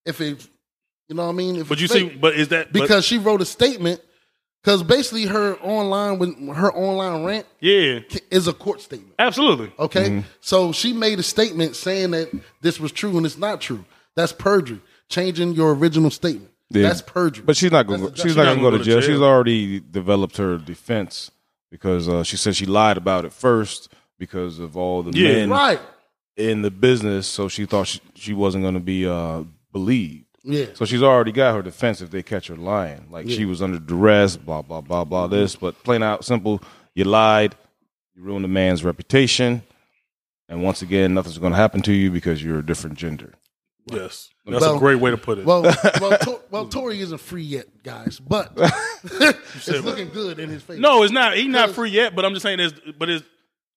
if 0.05 0.19
it, 0.19 0.45
you 1.07 1.15
know 1.15 1.23
what 1.27 1.29
I 1.29 1.33
mean. 1.35 1.55
If 1.57 1.69
But 1.69 1.79
you 1.79 1.85
it's 1.85 1.93
see, 1.93 2.09
but 2.09 2.33
is 2.35 2.49
that 2.49 2.73
but- 2.73 2.81
because 2.81 3.05
she 3.05 3.17
wrote 3.19 3.41
a 3.41 3.45
statement. 3.45 4.01
Because 4.63 4.83
basically, 4.83 5.25
her 5.25 5.55
online 5.61 6.19
when 6.19 6.47
her 6.49 6.71
online 6.71 7.23
rant 7.23 7.47
yeah, 7.59 7.99
is 8.29 8.47
a 8.47 8.53
court 8.53 8.79
statement. 8.81 9.15
absolutely. 9.17 9.71
Okay. 9.79 10.23
So 10.39 10.71
she 10.71 10.93
made 10.93 11.17
a 11.19 11.23
statement 11.23 11.75
saying 11.75 12.11
that 12.11 12.31
this 12.61 12.79
was 12.79 12.91
true 12.91 13.17
and 13.17 13.25
it's 13.25 13.37
not 13.39 13.59
true. 13.59 13.83
That's 14.15 14.31
perjury. 14.31 14.79
Changing 15.09 15.53
your 15.53 15.73
original 15.73 16.11
statement. 16.11 16.51
Yeah. 16.69 16.83
That's 16.83 17.01
perjury. 17.01 17.43
But 17.45 17.57
she's 17.57 17.71
not 17.71 17.87
going. 17.87 18.01
That's 18.03 18.21
to 18.21 18.27
She's 18.27 18.35
not 18.37 18.43
not 18.43 18.49
going 18.49 18.57
to 18.57 18.63
go 18.63 18.71
gonna 18.71 18.83
to 18.83 18.89
jail. 18.89 19.01
She's 19.01 19.19
already 19.21 19.79
developed 19.79 20.37
her 20.37 20.57
defense 20.57 21.31
because 21.71 22.07
uh, 22.07 22.23
she 22.23 22.37
said 22.37 22.55
she 22.55 22.65
lied 22.65 22.97
about 22.97 23.25
it 23.25 23.33
first 23.33 23.91
because 24.19 24.59
of 24.59 24.77
all 24.77 25.01
the 25.01 25.11
Yeah. 25.17 25.27
men 25.33 25.49
right. 25.49 25.79
in 26.37 26.61
the 26.61 26.71
business. 26.71 27.27
So 27.27 27.47
she 27.47 27.65
thought 27.65 27.87
she, 27.87 27.99
she 28.13 28.33
wasn't 28.33 28.63
going 28.63 28.75
to 28.75 28.79
be 28.79 29.07
uh, 29.07 29.43
believed. 29.73 30.30
Yeah. 30.43 30.65
So 30.73 30.85
she's 30.85 31.03
already 31.03 31.31
got 31.31 31.55
her 31.55 31.61
defense 31.61 32.01
if 32.01 32.09
they 32.09 32.23
catch 32.23 32.47
her 32.47 32.55
lying. 32.55 33.07
Like 33.11 33.29
she 33.29 33.45
was 33.45 33.61
under 33.61 33.79
duress, 33.79 34.37
blah 34.37 34.61
blah 34.61 34.81
blah 34.81 35.03
blah. 35.03 35.25
Mm-hmm. 35.25 35.35
This, 35.35 35.55
but 35.55 35.81
plain 35.83 36.01
out 36.03 36.25
simple, 36.25 36.61
you 36.95 37.03
lied, 37.03 37.55
you 38.15 38.23
ruined 38.23 38.45
a 38.45 38.47
man's 38.47 38.83
reputation, 38.83 39.61
and 40.49 40.63
once 40.63 40.81
again, 40.81 41.13
nothing's 41.13 41.37
going 41.37 41.51
to 41.53 41.57
happen 41.57 41.81
to 41.83 41.93
you 41.93 42.09
because 42.11 42.43
you're 42.43 42.59
a 42.59 42.65
different 42.65 42.97
gender. 42.97 43.33
Yes, 43.87 44.29
that's 44.45 44.61
Well- 44.61 44.75
a 44.75 44.79
great 44.79 44.99
way 44.99 45.11
to 45.11 45.17
put 45.17 45.39
it. 45.39 45.45
Well, 45.45 45.63
well, 46.01 46.17
Tor- 46.19 46.41
well, 46.51 46.67
Tory 46.67 47.01
isn't 47.01 47.17
free 47.17 47.41
yet, 47.43 47.83
guys, 47.83 48.19
but 48.19 48.51
it's 49.03 49.67
looking 49.67 50.09
good 50.09 50.39
in 50.39 50.49
his 50.49 50.61
face. 50.61 50.79
no, 50.79 51.03
it's 51.03 51.11
not. 51.11 51.35
He's 51.35 51.47
not 51.47 51.71
free 51.71 51.89
yet. 51.89 52.15
But 52.15 52.23
I'm 52.25 52.33
just 52.33 52.43
saying 52.43 52.59
this. 52.59 52.73
But 52.97 53.09
it's 53.09 53.25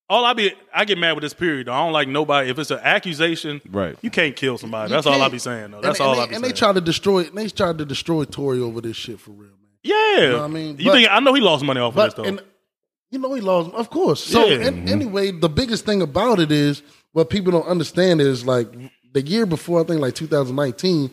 all 0.08 0.24
I 0.24 0.32
be. 0.34 0.52
I 0.74 0.84
get 0.84 0.98
mad 0.98 1.12
with 1.14 1.22
this 1.22 1.34
period. 1.34 1.66
Though. 1.66 1.72
I 1.72 1.78
don't 1.84 1.92
like 1.92 2.08
nobody. 2.08 2.50
If 2.50 2.58
it's 2.58 2.70
an 2.70 2.80
accusation, 2.82 3.60
Right. 3.70 3.96
You 4.02 4.10
can't 4.10 4.36
kill 4.36 4.58
somebody. 4.58 4.90
You 4.90 4.96
That's 4.96 5.06
all 5.06 5.14
I 5.14 5.18
can't. 5.18 5.32
be 5.32 5.38
saying. 5.38 5.70
Though. 5.70 5.80
That's 5.80 5.98
and 6.00 6.08
all 6.08 6.14
they, 6.16 6.20
I 6.22 6.26
be 6.26 6.34
And 6.34 6.42
saying. 6.42 6.44
And 6.44 6.44
they 6.44 6.58
tried 6.58 6.74
to 6.74 6.80
destroy. 6.80 7.22
They 7.24 7.48
tried 7.48 7.78
to 7.78 7.84
destroy 7.84 8.24
Tory 8.24 8.60
over 8.60 8.80
this 8.80 8.96
shit 8.96 9.18
for 9.20 9.30
real, 9.30 9.50
man. 9.50 9.58
yeah, 9.82 10.28
know 10.30 10.36
what 10.38 10.44
I 10.44 10.48
mean? 10.48 10.78
You 10.78 10.86
But- 10.86 10.92
think 10.94 11.08
I 11.10 11.20
know 11.20 11.32
he 11.34 11.40
lost 11.40 11.64
money 11.64 11.80
off 11.80 11.96
of 11.96 12.04
this 12.04 12.14
But 12.14 12.22
though? 12.22 12.28
and 12.28 12.42
you 13.10 13.18
know 13.18 13.32
he 13.34 13.40
lost, 13.40 13.70
of 13.74 13.90
course. 13.90 14.22
So 14.22 14.44
Yeah. 14.46 14.66
an- 14.66 14.74
mm-hmm. 14.80 14.88
anyway, 14.88 15.30
the 15.30 15.48
biggest 15.48 15.84
thing 15.86 16.02
about 16.02 16.38
it 16.40 16.50
is 16.52 16.82
what 17.12 17.30
people 17.30 17.52
don't 17.52 17.66
understand 17.66 18.20
is 18.20 18.44
like 18.44 18.68
the 19.12 19.22
year 19.22 19.46
before, 19.46 19.80
I 19.80 19.84
think 19.84 20.00
like 20.00 20.14
2019, 20.14 21.10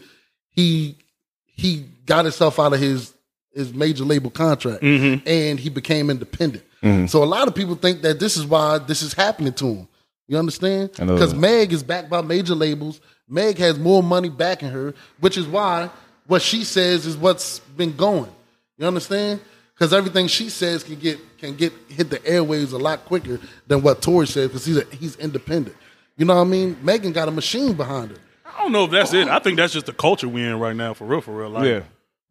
he 0.50 0.98
he 1.46 1.86
got 2.06 2.26
himself 2.26 2.60
out 2.60 2.74
of 2.74 2.80
his 2.80 3.14
his 3.54 3.74
major 3.74 4.04
label 4.04 4.30
contract 4.30 4.82
Mm-hmm. 4.82 5.28
and 5.28 5.60
he 5.60 5.70
became 5.70 6.10
independent. 6.10 6.64
So 7.10 7.24
a 7.24 7.26
lot 7.26 7.48
of 7.48 7.54
people 7.54 7.76
think 7.76 8.02
that 8.02 8.20
this 8.20 8.38
is 8.38 8.46
why 8.46 8.80
this 8.80 9.02
is 9.04 9.14
happening 9.14 9.54
to 9.54 9.66
him. 9.68 9.88
You 10.28 10.38
understand? 10.38 10.92
Because. 10.94 11.36
Meg 11.36 11.74
is 11.74 11.84
backed 11.84 12.10
by 12.10 12.22
major 12.22 12.56
labels. 12.56 13.02
Meg 13.28 13.58
has 13.60 13.78
more 13.78 14.02
money 14.02 14.30
backing 14.30 14.70
her, 14.70 14.94
which 15.20 15.38
is 15.38 15.46
why 15.46 15.90
what 16.26 16.42
she 16.42 16.64
says 16.64 17.06
is 17.06 17.16
what's 17.18 17.60
been 17.60 17.96
going. 17.96 18.32
You 18.78 18.88
understand? 18.88 19.42
Because 19.76 19.94
everything 19.94 20.28
she 20.28 20.50
says 20.50 20.84
can 20.84 20.96
get 20.96 21.20
can 21.38 21.56
get 21.56 21.72
hit 21.90 22.10
the 22.10 22.20
airwaves 22.20 22.72
a 22.74 22.78
lot 22.78 23.06
quicker 23.06 23.40
than 23.68 23.82
what 23.84 24.02
Tory 24.02 24.26
says 24.28 24.48
because 24.48 24.66
he's 24.66 24.78
a, 24.78 24.86
he's 24.96 25.16
independent. 25.18 25.76
You 26.18 26.26
know 26.26 26.36
what 26.36 26.42
I 26.42 26.46
mean? 26.46 26.78
Megan 26.82 27.12
got 27.14 27.28
a 27.28 27.32
machine 27.32 27.74
behind 27.74 28.12
her. 28.12 28.18
I 28.46 28.64
don't 28.64 28.72
know 28.72 28.86
if 28.86 28.92
that's 28.92 29.14
it. 29.14 29.28
I 29.28 29.40
think 29.40 29.58
that's 29.58 29.74
just 29.74 29.86
the 29.86 29.94
culture 29.94 30.28
we're 30.28 30.50
in 30.52 30.60
right 30.60 30.76
now, 30.76 30.94
for 30.94 31.06
real, 31.06 31.22
for 31.22 31.32
real. 31.36 31.50
Like, 31.50 31.66
Yeah. 31.66 31.82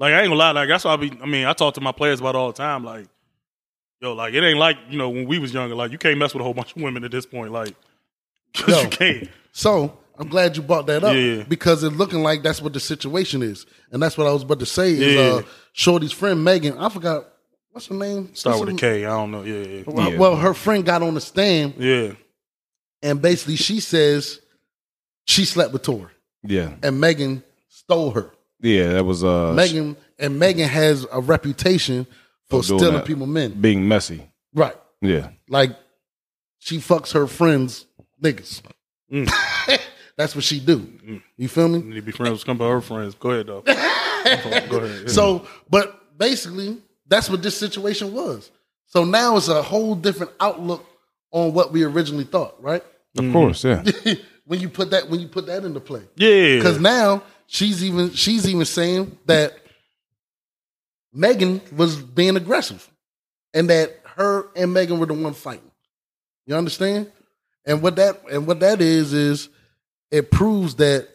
Like 0.00 0.14
I 0.14 0.20
ain't 0.22 0.28
gonna 0.30 0.34
lie. 0.36 0.50
Like 0.52 0.68
that's 0.68 0.84
why 0.84 0.94
I 0.94 0.96
be. 0.96 1.12
I 1.22 1.26
mean, 1.26 1.44
I 1.46 1.52
talk 1.52 1.74
to 1.74 1.80
my 1.80 1.92
players 1.92 2.18
about 2.20 2.34
it 2.34 2.38
all 2.38 2.48
the 2.48 2.56
time. 2.56 2.82
Like, 2.84 3.06
yo, 4.00 4.14
like 4.14 4.34
it 4.34 4.42
ain't 4.42 4.58
like 4.58 4.78
you 4.88 4.96
know 4.98 5.10
when 5.10 5.26
we 5.28 5.38
was 5.38 5.52
younger. 5.54 5.74
Like 5.76 5.92
you 5.92 5.98
can't 5.98 6.18
mess 6.18 6.32
with 6.34 6.40
a 6.40 6.44
whole 6.44 6.54
bunch 6.54 6.74
of 6.74 6.82
women 6.82 7.04
at 7.04 7.10
this 7.12 7.26
point. 7.26 7.52
Like, 7.52 7.74
cause 8.56 8.68
Yo. 8.68 8.80
you 8.82 8.88
can't. 8.88 9.28
So 9.52 9.98
I'm 10.18 10.28
glad 10.28 10.56
you 10.56 10.62
brought 10.62 10.86
that 10.86 11.04
up 11.04 11.14
Yeah. 11.14 11.42
because 11.46 11.82
it's 11.84 11.94
looking 11.94 12.22
like 12.22 12.42
that's 12.42 12.62
what 12.62 12.72
the 12.72 12.80
situation 12.80 13.42
is, 13.42 13.66
and 13.92 14.02
that's 14.02 14.16
what 14.16 14.26
I 14.26 14.32
was 14.32 14.42
about 14.42 14.60
to 14.60 14.66
say. 14.66 14.92
Is 14.92 15.14
Yeah. 15.14 15.20
uh, 15.20 15.42
Shorty's 15.74 16.12
friend 16.12 16.42
Megan? 16.42 16.78
I 16.78 16.88
forgot 16.88 17.26
what's 17.72 17.86
her 17.88 17.94
name. 17.94 18.34
Start 18.34 18.56
What's 18.58 18.70
with 18.72 18.82
a 18.82 18.86
her- 18.86 18.94
K. 19.00 19.04
I 19.04 19.10
don't 19.10 19.30
know. 19.30 19.42
Yeah, 19.42 19.54
yeah, 19.66 19.82
Well, 19.86 20.10
Yeah. 20.12 20.18
well, 20.18 20.36
her 20.36 20.54
friend 20.54 20.84
got 20.84 21.02
on 21.02 21.12
the 21.14 21.20
stand, 21.20 21.74
yeah. 21.78 22.12
and 23.02 23.20
basically 23.20 23.56
she 23.56 23.80
says 23.80 24.40
she 25.26 25.44
slept 25.44 25.72
with 25.74 25.82
Tory, 25.82 26.10
Yeah, 26.42 26.72
and 26.82 26.98
Megan 27.00 27.42
stole 27.68 28.12
her. 28.12 28.30
Yeah, 28.60 28.92
that 28.94 29.04
was 29.04 29.22
uh 29.24 29.52
Megan 29.54 29.96
and 30.18 30.38
Megan 30.38 30.68
has 30.68 31.06
a 31.12 31.20
reputation 31.20 32.06
for 32.48 32.62
stealing 32.62 32.94
that. 32.94 33.04
people 33.04 33.26
men. 33.26 33.52
being 33.60 33.86
messy. 33.86 34.22
Right. 34.54 34.76
Yeah, 35.02 35.30
Like 35.48 35.76
she 36.58 36.78
fucks 36.78 37.12
her 37.12 37.26
friends 37.26 37.86
niggas. 38.22 38.60
Mm. 39.10 39.30
That's 40.16 40.34
what 40.34 40.44
she 40.44 40.60
do. 40.60 40.86
You 41.38 41.48
feel 41.48 41.68
me? 41.68 41.78
You 41.78 41.84
need 41.84 41.94
to 41.96 42.02
be 42.02 42.12
friends 42.12 42.32
with 42.32 42.40
some 42.42 42.60
of 42.60 42.68
her 42.70 42.80
friends. 42.82 43.14
Go 43.14 43.30
ahead 43.30 43.46
though. 43.46 43.62
Go 43.64 43.72
ahead. 43.72 45.00
yeah. 45.02 45.08
So, 45.08 45.46
but 45.70 46.18
basically, 46.18 46.76
that's 47.06 47.30
what 47.30 47.42
this 47.42 47.56
situation 47.56 48.12
was. 48.12 48.50
So 48.86 49.04
now 49.04 49.36
it's 49.38 49.48
a 49.48 49.62
whole 49.62 49.94
different 49.94 50.32
outlook 50.38 50.84
on 51.30 51.54
what 51.54 51.72
we 51.72 51.84
originally 51.84 52.24
thought, 52.24 52.56
right? 52.62 52.84
of 53.18 53.32
course. 53.32 53.64
Yeah, 53.64 53.82
when 54.44 54.60
you 54.60 54.68
put 54.68 54.90
that 54.90 55.08
when 55.08 55.20
you 55.20 55.28
put 55.28 55.46
that 55.46 55.64
into 55.64 55.80
play. 55.80 56.02
yeah, 56.16 56.56
Because 56.56 56.78
now 56.78 57.22
she's 57.50 57.84
even 57.84 58.12
she's 58.12 58.48
even 58.48 58.64
saying 58.64 59.18
that 59.26 59.52
Megan 61.12 61.60
was 61.76 61.96
being 61.96 62.36
aggressive, 62.36 62.88
and 63.52 63.68
that 63.68 64.00
her 64.16 64.46
and 64.54 64.72
Megan 64.72 64.98
were 64.98 65.06
the 65.06 65.14
one 65.14 65.34
fighting. 65.34 65.70
You 66.46 66.54
understand? 66.54 67.10
And 67.66 67.82
what 67.82 67.96
that 67.96 68.22
and 68.30 68.46
what 68.46 68.60
that 68.60 68.80
is 68.80 69.12
is 69.12 69.48
it 70.10 70.30
proves 70.30 70.76
that. 70.76 71.08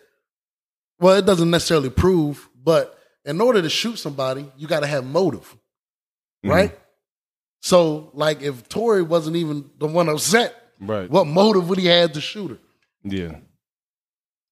Well, 0.99 1.15
it 1.15 1.25
doesn't 1.25 1.49
necessarily 1.49 1.89
prove, 1.89 2.47
but 2.61 2.97
in 3.25 3.41
order 3.41 3.61
to 3.61 3.69
shoot 3.69 3.97
somebody, 3.97 4.49
you 4.55 4.65
got 4.65 4.79
to 4.79 4.87
have 4.87 5.05
motive, 5.05 5.43
mm-hmm. 5.43 6.51
right? 6.51 6.79
So, 7.61 8.11
like, 8.13 8.41
if 8.41 8.69
Tory 8.69 9.01
wasn't 9.01 9.35
even 9.35 9.69
the 9.77 9.87
one 9.87 10.07
upset, 10.07 10.55
right. 10.79 11.09
what 11.09 11.27
motive 11.27 11.67
would 11.67 11.79
he 11.79 11.87
have 11.87 12.13
to 12.13 12.21
shoot 12.21 12.51
her? 12.51 12.57
Yeah, 13.03 13.39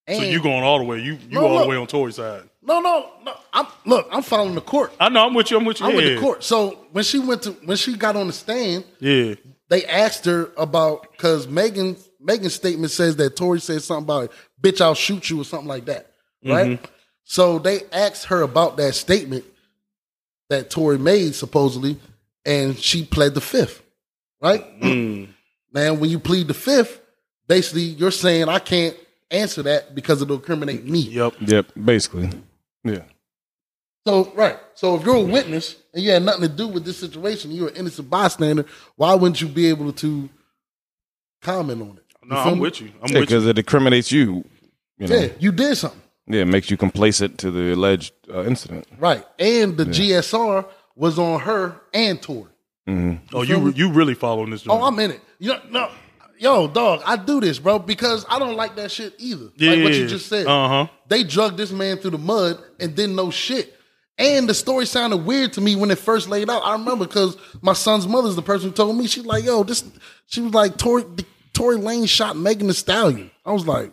so 0.08 0.16
And- 0.16 0.32
you 0.32 0.42
going 0.42 0.64
all 0.64 0.78
the 0.80 0.84
way? 0.86 0.98
You 1.00 1.14
you 1.14 1.20
No, 1.40 1.46
all 1.48 1.56
no. 1.56 1.62
the 1.64 1.68
way 1.70 1.78
on 1.78 1.88
Tory's 1.88 2.16
side? 2.16 2.44
No, 2.62 2.80
no, 2.80 3.10
no. 3.26 3.34
I'm 3.54 3.68
look. 3.86 4.08
I'm 4.12 4.22
following 4.24 4.56
the 4.56 4.62
court. 4.62 4.94
I 5.00 5.10
know. 5.10 5.26
I'm 5.26 5.34
with 5.34 5.52
you. 5.52 5.58
I'm 5.58 5.66
with 5.66 5.80
you. 5.80 5.86
I'm 5.86 5.92
yeah. 5.92 5.98
with 5.98 6.16
the 6.16 6.22
court. 6.22 6.44
So 6.44 6.80
when 6.92 7.04
she 7.04 7.20
went 7.20 7.44
to 7.44 7.52
when 7.66 7.78
she 7.78 7.96
got 7.96 8.16
on 8.16 8.28
the 8.28 8.34
stand, 8.34 8.86
Yeah. 9.00 9.36
they 9.70 9.86
asked 9.86 10.26
her 10.26 10.50
about 10.58 11.12
because 11.12 11.48
Megan 11.48 11.98
Megan's 12.22 12.54
statement 12.54 12.92
says 12.92 13.18
that 13.18 13.36
Tory 13.36 13.60
said 13.60 13.82
something 13.82 14.04
about 14.06 14.32
"bitch, 14.62 14.80
I'll 14.82 14.96
shoot 14.96 15.30
you" 15.30 15.42
or 15.42 15.46
something 15.46 15.68
like 15.68 15.86
that, 15.86 16.12
right? 16.46 16.80
So 17.26 17.60
they 17.60 17.82
asked 17.92 18.26
her 18.26 18.42
about 18.42 18.78
that 18.78 18.96
statement 18.96 19.44
that 20.50 20.70
Tory 20.70 20.98
made 20.98 21.36
supposedly, 21.36 21.98
and 22.46 22.78
she 22.78 23.06
pled 23.06 23.34
the 23.34 23.42
fifth, 23.42 23.82
right? 24.42 24.64
Mm. 24.82 25.30
Now, 25.74 25.94
when 25.96 26.10
you 26.10 26.20
plead 26.20 26.48
the 26.48 26.54
fifth, 26.54 27.02
basically 27.48 27.84
you're 27.84 28.12
saying 28.12 28.48
I 28.50 28.60
can't 28.60 28.96
answer 29.34 29.64
that 29.64 29.96
because 29.96 30.22
it'll 30.22 30.36
incriminate 30.38 30.86
me. 30.86 31.00
Yep. 31.00 31.34
yep. 31.42 31.66
Basically, 31.84 32.30
yeah. 32.84 33.04
So 34.06 34.32
right. 34.36 34.58
So 34.76 34.96
if 34.96 35.06
you're 35.06 35.16
a 35.16 35.22
witness 35.22 35.76
and 35.94 36.04
you 36.04 36.12
had 36.12 36.24
nothing 36.24 36.42
to 36.42 36.50
do 36.50 36.68
with 36.68 36.86
this 36.86 36.98
situation, 36.98 37.52
you're 37.52 37.70
an 37.70 37.76
innocent 37.76 38.10
bystander. 38.10 38.66
Why 38.96 39.14
wouldn't 39.16 39.42
you 39.42 39.48
be 39.48 39.68
able 39.68 39.92
to 39.94 40.30
comment 41.42 41.82
on 41.82 41.98
it? 41.98 42.04
No, 42.26 42.38
I'm 42.38 42.54
me? 42.56 42.60
with 42.60 42.82
you. 42.82 42.88
I'm 43.02 43.02
with 43.04 43.12
you. 43.14 43.20
because 43.22 43.46
it 43.48 43.58
incriminates 43.58 44.12
you. 44.12 44.46
You 44.98 45.08
know, 45.08 45.16
Yeah, 45.16 45.28
you 45.40 45.52
did 45.52 45.76
something. 45.76 46.02
yeah, 46.28 46.42
it 46.42 46.46
makes 46.48 46.70
you 46.70 46.78
complacent 46.78 47.38
to 47.40 47.52
the 47.52 47.74
alleged 47.74 48.14
uh, 48.30 48.44
incident. 48.46 48.88
Right. 48.98 49.26
And 49.40 49.76
the 49.78 49.86
GSR 49.86 50.66
was 50.96 51.18
on 51.20 51.42
her 51.42 51.82
and 51.94 52.22
Tory. 52.22 52.50
Oh, 53.34 53.42
you 53.42 53.70
you 53.72 53.92
really 53.92 54.14
following 54.14 54.50
this? 54.50 54.66
Oh. 54.68 54.84
I'm 54.84 55.00
in 55.00 55.12
it. 55.12 55.22
You 55.40 55.54
know, 55.54 55.62
no, 55.70 55.92
yo, 56.44 56.68
dog, 56.68 57.02
I 57.06 57.16
do 57.16 57.42
this, 57.42 57.58
bro, 57.58 57.80
because 57.80 58.26
I 58.30 58.38
don't 58.38 58.56
like 58.56 58.76
that 58.76 58.92
shit 58.92 59.14
either. 59.18 59.50
yeah, 59.56 59.72
like 59.72 59.84
what 59.84 59.94
you 59.96 60.06
just 60.08 60.28
said. 60.28 60.46
Uh 60.46 60.68
huh. 60.68 60.88
They 61.08 61.24
drugged 61.24 61.58
this 61.58 61.72
man 61.72 61.98
through 61.98 62.12
the 62.12 62.18
mud 62.20 62.60
and 62.80 62.96
didn't 62.96 63.16
know 63.16 63.32
shit. 63.32 63.76
And 64.18 64.48
the 64.48 64.54
story 64.54 64.86
sounded 64.86 65.18
weird 65.26 65.54
to 65.54 65.62
me 65.62 65.76
when 65.76 65.90
it 65.90 65.98
first 65.98 66.30
laid 66.30 66.48
out. 66.50 66.62
I 66.64 66.74
remember 66.74 67.08
because 67.08 67.36
my 67.64 67.74
son's 67.74 68.08
mother's 68.08 68.36
the 68.36 68.44
person 68.44 68.70
who 68.70 68.76
told 68.76 68.96
me. 68.96 69.08
She's 69.08 69.26
like, 69.26 69.44
"Yo, 69.44 69.64
this." 69.64 69.84
She 70.28 70.42
was 70.42 70.54
like, 70.54 70.78
"Tory, 70.78 71.04
Tory 71.54 71.78
Lanez 71.78 72.10
shot 72.10 72.38
Megan 72.38 72.68
Thee 72.68 72.74
Stallion." 72.74 73.32
I 73.44 73.52
was 73.52 73.66
like, 73.66 73.92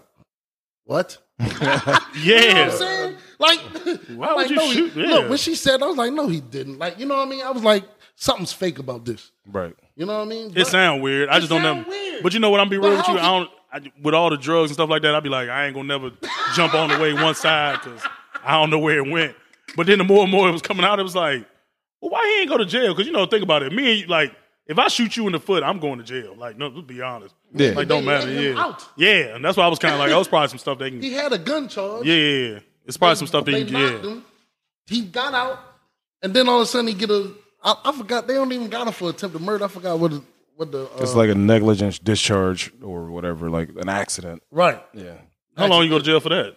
"What?" 0.84 1.16
You 1.40 1.46
know 1.46 1.56
what 1.70 2.02
Yeah. 2.22 2.68
I'm 2.70 2.70
saying? 2.78 3.16
Like, 3.38 3.58
Why 4.14 4.26
I'm 4.28 4.36
would 4.36 4.36
like, 4.36 4.50
you 4.50 4.56
no, 4.56 4.66
he- 4.66 4.74
shoot? 4.74 4.92
Yeah. 4.96 5.06
Look, 5.06 5.28
when 5.30 5.38
she 5.38 5.54
said, 5.54 5.82
I 5.82 5.86
was 5.86 5.96
like, 5.96 6.12
"No, 6.12 6.28
he 6.28 6.40
didn't." 6.42 6.78
Like, 6.78 6.98
you 6.98 7.06
know 7.06 7.16
what 7.16 7.26
I 7.26 7.30
mean? 7.30 7.42
I 7.42 7.50
was 7.50 7.62
like, 7.64 7.84
"Something's 8.16 8.52
fake 8.52 8.78
about 8.78 9.06
this." 9.06 9.30
Right. 9.46 9.74
You 10.00 10.06
know 10.06 10.16
what 10.16 10.22
I 10.22 10.28
mean? 10.28 10.46
It 10.46 10.54
But- 10.54 10.66
sound 10.66 11.02
weird. 11.02 11.28
I 11.28 11.38
just 11.40 11.50
don't 11.50 11.62
know. 11.62 11.84
weird. 11.86 12.22
But 12.22 12.32
you 12.32 12.40
know 12.40 12.48
what? 12.48 12.58
I'm 12.58 12.70
be 12.70 12.78
real 12.78 12.96
with 12.96 13.06
you. 13.06 13.18
I 13.18 13.22
don't. 13.22 13.50
I, 13.70 13.80
with 14.02 14.14
all 14.14 14.30
the 14.30 14.38
drugs 14.38 14.70
and 14.70 14.74
stuff 14.74 14.88
like 14.88 15.02
that, 15.02 15.14
I'd 15.14 15.22
be 15.22 15.28
like, 15.28 15.48
I 15.50 15.66
ain't 15.66 15.74
gonna 15.74 15.86
never 15.86 16.10
jump 16.56 16.72
on 16.74 16.88
the 16.88 16.98
way 16.98 17.12
one 17.12 17.34
side 17.34 17.80
because 17.84 18.02
I 18.42 18.52
don't 18.52 18.70
know 18.70 18.78
where 18.78 18.96
it 18.96 19.10
went. 19.10 19.36
But 19.76 19.86
then 19.86 19.98
the 19.98 20.04
more 20.04 20.22
and 20.22 20.30
more 20.32 20.48
it 20.48 20.52
was 20.52 20.62
coming 20.62 20.84
out, 20.86 20.98
it 20.98 21.02
was 21.02 21.14
like, 21.14 21.46
well, 22.00 22.10
why 22.12 22.26
he 22.26 22.40
ain't 22.40 22.48
go 22.48 22.56
to 22.56 22.64
jail? 22.64 22.94
Because 22.94 23.06
you 23.06 23.12
know, 23.12 23.26
think 23.26 23.42
about 23.44 23.62
it. 23.62 23.72
Me 23.74 23.90
and 23.90 24.00
you, 24.00 24.06
like, 24.06 24.34
if 24.66 24.78
I 24.78 24.88
shoot 24.88 25.16
you 25.18 25.26
in 25.26 25.32
the 25.32 25.38
foot, 25.38 25.62
I'm 25.62 25.78
going 25.80 25.98
to 25.98 26.04
jail. 26.04 26.34
Like, 26.34 26.56
no, 26.56 26.68
let's 26.68 26.86
be 26.86 27.02
honest. 27.02 27.34
Yeah. 27.52 27.72
Like, 27.72 27.86
don't 27.88 28.04
matter. 28.06 28.32
Yeah. 28.32 28.74
Yeah. 28.96 29.34
And 29.36 29.44
that's 29.44 29.56
why 29.58 29.64
I 29.64 29.68
was 29.68 29.78
kind 29.78 29.92
of 29.94 30.00
like, 30.00 30.08
that 30.10 30.16
was 30.16 30.28
probably 30.28 30.48
some 30.48 30.58
stuff 30.58 30.78
they 30.78 30.90
can. 30.90 31.02
he 31.02 31.12
had 31.12 31.32
a 31.32 31.38
gun 31.38 31.68
charge. 31.68 32.06
Yeah, 32.06 32.14
yeah, 32.14 32.48
yeah. 32.54 32.58
It's 32.86 32.96
probably 32.96 33.16
some 33.16 33.26
stuff 33.26 33.44
they, 33.44 33.62
they 33.62 33.70
can. 33.70 33.74
Yeah. 33.80 33.98
him. 34.00 34.24
He 34.86 35.02
got 35.02 35.34
out, 35.34 35.58
and 36.22 36.32
then 36.34 36.48
all 36.48 36.56
of 36.56 36.62
a 36.62 36.66
sudden 36.66 36.88
he 36.88 36.94
get 36.94 37.10
a. 37.10 37.32
I, 37.62 37.74
I 37.84 37.92
forgot 37.92 38.26
they 38.26 38.34
don't 38.34 38.52
even 38.52 38.68
got 38.68 38.86
him 38.86 38.92
for 38.92 39.10
attempted 39.10 39.40
murder. 39.42 39.64
I 39.64 39.68
forgot 39.68 39.98
what 39.98 40.10
the- 40.12 40.22
what 40.56 40.72
the. 40.72 40.84
Uh, 40.84 40.98
It's 41.02 41.14
like 41.14 41.30
a 41.30 41.34
negligence 41.34 41.98
discharge 41.98 42.72
or 42.82 43.10
whatever, 43.10 43.48
like 43.50 43.70
an 43.76 43.88
accident. 43.88 44.42
right. 44.50 44.82
Yeah. 44.94 45.14
How 45.56 45.66
long 45.66 45.84
you 45.84 45.90
go 45.90 45.98
to 45.98 46.04
jail 46.04 46.20
for 46.20 46.28
that? 46.30 46.56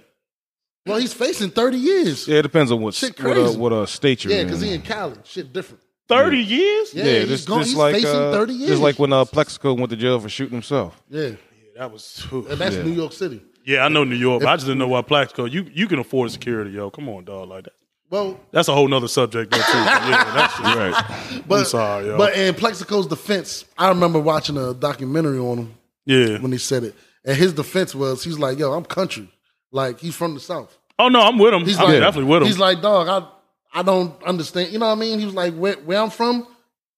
Well, 0.86 0.98
he's 0.98 1.14
facing 1.14 1.50
thirty 1.52 1.78
years. 1.78 2.28
Yeah, 2.28 2.40
it 2.40 2.42
depends 2.44 2.72
on 2.72 2.82
what 2.82 2.94
Shit 2.94 3.18
what, 3.22 3.32
uh, 3.38 3.44
crazy. 3.44 3.58
what 3.58 3.72
uh, 3.74 3.86
state 3.86 4.24
you're 4.24 4.32
in. 4.32 4.38
Yeah, 4.38 4.42
in. 4.42 4.48
because 4.48 4.62
he 4.62 4.74
in 4.74 4.82
Cali. 4.82 5.16
Shit 5.24 5.52
different. 5.54 5.82
Thirty 6.10 6.40
years? 6.40 6.94
Yeah, 6.94 7.06
yeah, 7.06 7.20
he's, 7.22 7.30
just, 7.30 7.48
going, 7.48 7.60
just 7.62 7.70
he's 7.72 7.78
like 7.78 7.96
facing 7.96 8.10
uh, 8.10 8.32
thirty 8.32 8.54
years. 8.54 8.70
just 8.72 8.82
like 8.82 9.00
when 9.00 9.14
uh, 9.14 9.24
Plaxico 9.24 9.74
went 9.74 9.90
to 9.92 9.96
jail 9.96 10.20
for 10.20 10.28
shooting 10.30 10.54
himself. 10.54 11.02
yeah, 11.10 11.32
That 11.78 11.92
was. 11.92 12.28
and 12.32 12.46
that's 12.60 12.76
Yeah. 12.76 12.84
New 12.84 12.92
York 12.92 13.14
City. 13.14 13.42
Yeah, 13.66 13.86
I 13.86 13.88
know 13.88 14.04
New 14.04 14.16
York, 14.18 14.42
but 14.42 14.50
I 14.50 14.56
just 14.58 14.66
didn't 14.68 14.80
know 14.80 14.90
why 14.90 15.02
Plaxico. 15.02 15.46
You 15.46 15.66
you 15.74 15.88
can 15.88 16.00
afford 16.00 16.30
security, 16.32 16.72
yo. 16.72 16.90
Come 16.90 17.08
on, 17.08 17.24
dog. 17.24 17.48
Like 17.48 17.64
that. 17.64 17.74
Well, 18.14 18.40
That's 18.52 18.68
a 18.68 18.76
whole 18.76 18.88
nother 18.88 19.08
subject, 19.08 19.50
though, 19.50 19.58
too. 19.58 19.64
yeah, 19.80 20.34
that's 20.36 20.56
just, 20.60 20.78
Right. 20.78 21.44
but 21.48 21.64
sorry, 21.66 22.06
yo. 22.06 22.16
but 22.16 22.38
in 22.38 22.54
Plaxico's 22.54 23.08
defense, 23.08 23.66
I 23.76 23.90
remember 23.90 24.20
watching 24.20 24.56
a 24.56 24.72
documentary 24.76 25.40
on 25.40 25.58
him 25.58 25.74
yeah. 26.06 26.38
when 26.38 26.52
he 26.52 26.60
said 26.60 26.84
it, 26.84 26.94
and 27.26 27.36
his 27.36 27.54
defense 27.54 27.96
was 27.96 28.24
he's 28.24 28.38
like, 28.38 28.60
"Yo, 28.60 28.72
I'm 28.72 28.86
country, 28.86 29.28
like 29.72 30.00
he's 30.00 30.14
from 30.14 30.36
the 30.36 30.40
south." 30.40 30.78
Oh 31.00 31.08
no, 31.10 31.22
I'm 31.22 31.40
with 31.40 31.56
him. 31.56 31.66
He's 31.66 31.80
I'm 31.80 31.86
like, 31.86 32.00
definitely 32.02 32.30
with 32.30 32.44
him. 32.44 32.48
He's 32.50 32.60
like, 32.60 32.84
dog, 32.84 33.08
I 33.08 33.80
I 33.80 33.82
don't 33.82 34.22
understand. 34.22 34.72
You 34.72 34.78
know 34.78 34.86
what 34.90 34.92
I 34.92 35.02
mean? 35.02 35.18
He 35.18 35.26
was 35.26 35.34
like, 35.34 35.56
where, 35.56 35.74
where 35.78 36.00
I'm 36.00 36.12
from, 36.12 36.46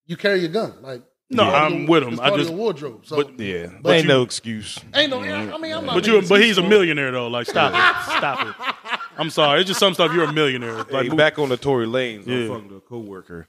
you 0.07 0.17
carry 0.17 0.39
your 0.41 0.50
gun. 0.50 0.74
Like, 0.81 1.01
No, 1.29 1.43
it's 1.43 1.51
part 1.53 1.55
of 1.67 1.72
I'm 1.72 1.79
your- 1.79 1.89
with 1.91 2.03
him. 2.03 2.10
It's 2.10 2.19
I 2.19 2.24
part 2.27 2.34
of 2.34 2.39
just- 2.39 2.50
your 2.50 2.60
wardrobe. 2.60 3.05
So, 3.05 3.15
but- 3.15 3.39
Yeah. 3.39 3.67
But 3.81 3.93
ain't 3.93 4.03
you- 4.03 4.10
no 4.10 4.22
excuse. 4.24 4.79
ain't 4.93 5.12
no. 5.12 5.22
I 5.22 5.57
mean, 5.60 5.72
I'm 5.72 5.86
not. 5.86 5.95
but 5.95 6.05
you, 6.05 6.22
but 6.27 6.41
he's 6.41 6.57
a 6.57 6.62
millionaire 6.62 7.12
though. 7.12 7.27
Like, 7.29 7.48
stop 7.48 7.72
it, 7.72 8.11
stop 8.18 8.48
it. 8.48 8.53
I'm 9.17 9.29
sorry. 9.29 9.61
It's 9.61 9.67
just 9.67 9.79
some 9.79 9.93
stuff. 9.93 10.13
You're 10.13 10.25
a 10.25 10.33
millionaire. 10.33 10.83
Like, 10.89 11.09
Hey, 11.09 11.15
back 11.15 11.39
on 11.39 11.49
the 11.49 11.57
Tory 11.57 11.85
Lanez, 11.87 12.27
I 12.27 12.31
Yeah. 12.31 12.37
was 12.39 12.47
talking 12.49 12.69
to 12.69 12.75
a 12.77 12.81
coworker. 12.81 13.47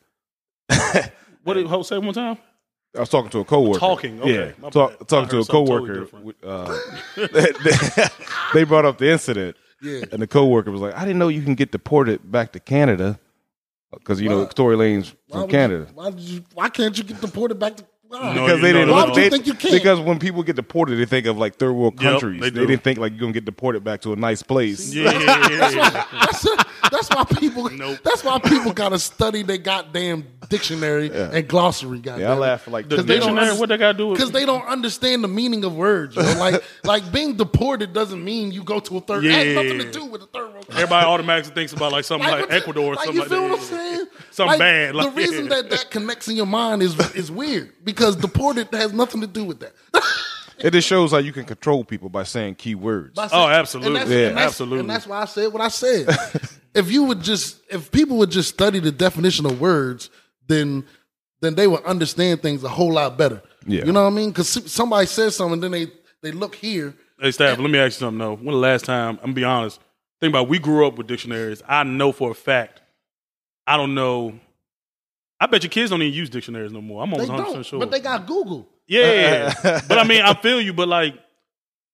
what 1.45 1.55
did 1.55 1.67
Ho 1.67 1.83
say 1.83 1.99
one 1.99 2.15
time? 2.15 2.39
I 2.97 3.01
was 3.01 3.09
talking 3.09 3.31
to 3.31 3.41
a 3.41 3.45
coworker. 3.45 3.79
Talking, 3.79 4.21
okay. 4.23 4.55
Yeah, 4.63 4.71
talk, 4.71 5.07
talking 5.07 5.29
to 5.29 5.39
a 5.41 5.45
something 5.45 5.67
totally 5.67 6.07
coworker. 6.07 6.35
uh, 6.47 6.79
they 8.55 8.65
brought 8.65 8.85
up 8.87 8.99
the 8.99 9.11
incident, 9.11 9.57
Yeah. 9.83 10.05
and 10.13 10.23
the 10.23 10.27
coworker 10.27 10.71
was 10.71 10.81
like, 10.81 10.95
"I 10.95 11.01
didn't 11.01 11.19
know 11.19 11.29
you 11.29 11.43
can 11.43 11.55
get 11.55 11.73
deported 11.73 12.31
back 12.31 12.53
to 12.53 12.61
Canada 12.61 13.19
because 13.93 14.21
you 14.21 14.29
know 14.31 14.47
Tory 14.47 14.77
Lanez 14.77 15.15
from 15.31 15.43
would 15.43 15.51
Canada." 15.51 15.87
You, 15.89 15.95
why 15.95 16.11
did 16.11 16.21
you? 16.21 16.45
Why 16.55 16.69
can't 16.71 16.97
you 16.97 17.05
get 17.05 17.21
deported 17.21 17.59
back 17.59 17.77
to? 17.77 17.85
Why? 18.09 18.35
No, 18.35 18.45
because 18.47 18.61
they 18.63 18.73
didn't. 18.73 18.89
that. 18.89 18.93
Why 18.95 19.05
would 19.07 19.17
you 19.17 19.23
they- 19.23 19.31
think 19.31 19.47
you 19.47 19.55
can't? 19.55 19.75
Because 19.75 19.99
when 20.01 20.19
people 20.19 20.43
get 20.43 20.57
deported, 20.57 20.97
they 20.97 21.05
think 21.07 21.27
of 21.27 21.37
like 21.39 21.57
third 21.57 21.73
world 21.73 21.95
Yep, 22.01 22.13
countries. 22.13 22.41
they 22.41 22.51
they, 22.51 22.67
didn't 22.67 22.83
think 22.85 22.99
like 22.99 23.13
you're 23.13 23.21
gonna 23.21 23.33
get 23.33 23.45
deported 23.45 23.83
back 23.85 24.01
to 24.03 24.13
a 24.13 24.17
nice 24.17 24.43
place. 24.43 24.95
Yeah, 24.95 25.11
yeah, 25.13 25.21
yeah, 25.21 25.51
yeah, 25.51 25.71
yeah. 25.71 26.05
That's, 26.21 26.47
that's 26.91 27.09
why 27.11 27.25
people. 27.39 27.69
Nope. 27.71 27.99
That's 28.05 28.23
why 28.23 28.39
people 28.39 28.73
gotta 28.73 28.99
study 28.99 29.43
their 29.43 29.59
goddamn 29.59 30.25
dictionary 30.49 31.11
and 31.13 31.49
glossary. 31.49 31.99
Goddamn. 31.99 32.21
Yeah, 32.21 32.33
I 32.33 32.37
laughed 32.37 32.65
for 32.67 32.71
like 32.71 32.89
The 32.89 32.97
two 32.99 33.03
they 33.03 33.19
don't 33.19 33.35
minutes. 33.35 33.53
dictionary. 33.55 33.61
What 33.61 33.69
they 33.71 33.77
got 33.77 33.93
to 33.93 33.99
do 33.99 34.13
because 34.13 34.31
they 34.31 34.47
don't 34.47 34.65
understand 34.67 35.25
the 35.25 35.29
meaning 35.29 35.65
of 35.65 35.75
words. 35.77 36.15
You 36.17 36.23
know? 36.35 36.39
Like 36.39 36.63
like 36.85 37.13
being 37.13 37.37
deported 37.37 37.93
doesn't 37.93 38.23
mean 38.25 38.53
you 38.53 38.63
go 38.63 38.79
to 38.81 38.99
a 38.99 39.01
third. 39.01 39.25
It 39.25 39.33
has 39.33 39.55
nothing 39.55 39.79
to 39.79 39.91
do 39.91 40.05
with 40.05 40.23
a 40.23 40.27
third 40.27 40.43
world. 40.53 40.67
Country. 40.67 40.75
Everybody 40.83 41.07
automatically 41.07 41.55
thinks 41.55 41.73
about 41.73 41.91
like 41.93 42.05
something 42.05 42.29
like, 42.31 42.41
what 42.41 42.49
the- 42.51 42.55
Ecuador 42.57 42.85
or 42.93 42.95
like, 42.95 43.05
something 43.07 43.15
you 43.15 43.21
like 43.21 43.29
feel 43.31 43.41
that. 43.43 43.51
what 43.51 43.59
I'm 43.59 43.65
saying? 43.67 44.07
Something 44.31 44.59
bad, 44.59 44.89
the 44.95 44.99
like- 44.99 45.17
reason 45.17 45.49
that 45.49 45.71
that 45.71 45.91
connects 45.91 46.29
in 46.29 46.37
your 46.37 46.47
mind 46.47 46.83
is 46.83 46.99
is 47.17 47.31
weird 47.31 47.73
because 47.97 48.17
deported 48.17 48.69
has 48.73 48.93
nothing 48.93 49.21
to 49.23 49.27
do 49.27 49.45
with 49.45 49.61
that. 49.61 49.73
It 50.59 50.71
just 50.73 50.89
shows 50.89 51.13
how 51.13 51.19
you 51.19 51.33
can 51.33 51.45
control 51.45 51.85
people 51.85 52.09
by 52.09 52.23
saying 52.23 52.55
key 52.55 52.75
words. 52.75 53.15
By 53.15 53.29
Oh, 53.31 53.47
absolutely. 53.47 54.01
and 54.01 54.11
Yeah, 54.11 54.29
and 54.29 54.39
absolutely. 54.39 54.81
And 54.81 54.91
that's 54.91 55.07
why 55.07 55.21
I 55.21 55.25
said 55.27 55.53
what 55.53 55.61
I 55.61 55.69
said. 55.69 56.09
if 56.75 56.91
you 56.91 57.05
would 57.05 57.21
just, 57.23 57.61
if 57.69 57.91
people 57.93 58.17
would 58.19 58.31
just 58.31 58.49
study 58.49 58.79
the 58.79 58.93
definition 58.93 59.45
of 59.47 59.61
words, 59.61 60.11
then 60.47 60.85
then 61.43 61.55
they 61.55 61.67
would 61.67 61.85
understand 61.85 62.41
things 62.41 62.65
a 62.65 62.69
whole 62.69 62.93
lot 62.95 63.19
better. 63.19 63.43
Yeah. 63.67 63.85
you 63.85 63.93
know 63.93 64.05
what 64.05 64.13
I 64.13 64.17
mean? 64.17 64.31
Because 64.31 64.73
somebody 64.73 65.07
says 65.07 65.37
something, 65.37 65.61
then 65.61 65.73
they 65.73 65.89
they 66.23 66.33
look 66.33 66.55
here. 66.55 66.95
Hey, 67.21 67.31
staff, 67.31 67.59
let 67.59 67.71
me 67.71 67.79
ask 67.79 68.01
you 68.01 68.07
something 68.07 68.19
though. 68.19 68.35
When 68.37 68.47
the 68.47 68.53
last 68.61 68.87
time, 68.87 69.17
I'm 69.17 69.21
gonna 69.21 69.33
be 69.35 69.45
honest, 69.45 69.81
think 70.21 70.31
about 70.33 70.45
it, 70.45 70.49
we 70.49 70.59
grew 70.59 70.87
up 70.87 70.97
with 70.97 71.07
dictionaries. 71.07 71.63
I 71.69 71.85
know 71.85 72.13
for 72.13 72.31
a 72.31 72.35
fact, 72.35 72.81
I 73.67 73.77
don't 73.77 73.95
know. 73.95 74.41
I 75.41 75.47
bet 75.47 75.63
your 75.63 75.71
kids 75.71 75.91
don't 75.91 76.01
even 76.03 76.15
use 76.15 76.31
dictionaries 76.31 76.73
no 76.73 76.81
more. 76.81 77.03
I'm 77.03 77.11
They 77.11 77.17
almost 77.17 77.31
100 77.31 77.45
don't, 77.45 77.53
percent 77.53 77.67
sure. 77.67 77.79
but 77.81 77.91
they 77.91 78.01
got 78.01 78.27
Google. 78.27 78.69
yeah, 78.87 79.53
but 79.89 79.99
I 79.99 80.05
mean, 80.05 80.23
I 80.23 80.35
feel 80.35 80.61
you. 80.61 80.73
But 80.73 80.89
like, 80.89 81.15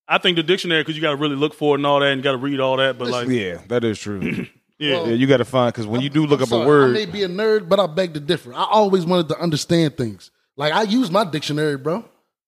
I 0.09 0.19
think 0.19 0.37
the 0.37 0.43
dictionary 0.43 0.83
because 0.83 0.95
you 0.97 1.03
got 1.03 1.11
to 1.11 1.17
really 1.17 1.37
look 1.37 1.55
for 1.55 1.75
it 1.75 1.79
and 1.81 1.87
all 1.87 2.01
that, 2.01 2.07
and 2.09 2.19
you 2.19 2.23
got 2.23 2.33
to 2.33 2.39
read 2.39 2.61
all 2.61 2.77
that. 2.77 2.99
But 2.99 3.09
like, 3.09 3.29
yeah, 3.29 3.59
that 3.69 3.83
is 3.85 3.99
true. 3.99 4.21
yeah, 4.79 4.95
Well, 4.97 5.09
yeah, 5.09 5.15
you 5.15 5.27
got 5.27 5.39
to 5.39 5.45
find 5.45 5.73
because 5.73 5.87
when 5.87 6.01
you 6.03 6.09
do 6.11 6.25
look 6.27 6.41
I'm 6.41 6.45
up 6.45 6.49
sorry, 6.51 6.65
a 6.65 6.67
word, 6.69 6.91
I 6.91 6.93
may 6.93 7.07
be 7.07 7.23
a 7.25 7.29
nerd, 7.29 7.69
but 7.69 7.81
I 7.81 7.87
beg 7.87 8.15
to 8.15 8.21
differ. 8.21 8.55
I 8.55 8.65
always 8.71 9.05
wanted 9.05 9.29
to 9.29 9.39
understand 9.39 9.97
things. 9.97 10.31
Like 10.57 10.73
I 10.73 10.83
use 10.83 11.11
my 11.11 11.25
dictionary, 11.25 11.77
bro. 11.79 12.05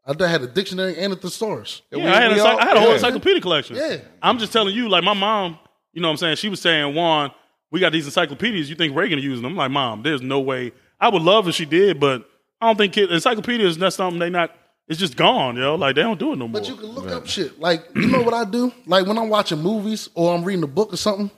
I 0.06 0.26
had 0.28 0.42
a 0.42 0.46
dictionary 0.46 0.98
and 0.98 1.14
a 1.14 1.16
thesaurus. 1.16 1.80
Yeah, 1.90 1.98
we- 1.98 2.10
I, 2.10 2.20
had 2.20 2.32
a, 2.32 2.44
all- 2.44 2.60
I 2.60 2.64
had 2.66 2.76
a 2.76 2.80
whole 2.80 2.88
yeah. 2.90 2.94
encyclopedia 2.96 3.40
collection. 3.40 3.76
Yeah. 3.76 3.96
I'm 4.22 4.38
just 4.38 4.52
telling 4.52 4.74
you, 4.74 4.88
like 4.90 5.02
my 5.02 5.14
mom, 5.14 5.58
you 5.94 6.02
know 6.02 6.08
what 6.08 6.12
I'm 6.12 6.16
saying? 6.18 6.36
She 6.36 6.50
was 6.50 6.60
saying, 6.60 6.94
Juan, 6.94 7.30
we 7.70 7.80
got 7.80 7.92
these 7.92 8.04
encyclopedias. 8.04 8.68
You 8.68 8.76
think 8.76 8.94
Reagan 8.94 9.18
using 9.18 9.42
them? 9.42 9.52
I'm 9.52 9.56
like, 9.56 9.70
Mom, 9.70 10.02
there's 10.02 10.20
no 10.20 10.40
way. 10.40 10.72
I 11.04 11.08
would 11.08 11.20
love 11.22 11.46
if 11.48 11.54
she 11.54 11.66
did, 11.66 12.00
but 12.00 12.26
I 12.60 12.66
don't 12.66 12.76
think 12.78 12.94
kid, 12.94 13.12
encyclopedias, 13.12 13.76
that's 13.76 13.96
something 13.96 14.18
they 14.18 14.30
not, 14.30 14.54
it's 14.88 14.98
just 14.98 15.16
gone, 15.16 15.56
yo. 15.56 15.74
Like 15.74 15.96
they 15.96 16.02
don't 16.02 16.18
do 16.18 16.32
it 16.32 16.36
no 16.36 16.48
more. 16.48 16.60
But 16.60 16.68
you 16.68 16.76
can 16.76 16.86
look 16.86 17.08
up 17.10 17.26
shit. 17.26 17.60
Like, 17.60 17.84
you 17.94 18.06
know 18.06 18.22
what 18.22 18.32
I 18.32 18.44
do? 18.46 18.72
Like 18.86 19.06
when 19.06 19.18
I'm 19.18 19.28
watching 19.28 19.58
movies 19.60 20.08
or 20.14 20.34
I'm 20.34 20.44
reading 20.44 20.64
a 20.64 20.66
book 20.68 20.94
or 20.94 20.96
something, 20.96 21.30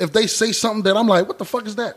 if 0.00 0.12
they 0.12 0.26
say 0.26 0.50
something 0.50 0.82
that 0.82 0.96
I'm 0.96 1.06
like, 1.06 1.28
what 1.28 1.38
the 1.38 1.44
fuck 1.44 1.64
is 1.66 1.76
that? 1.76 1.96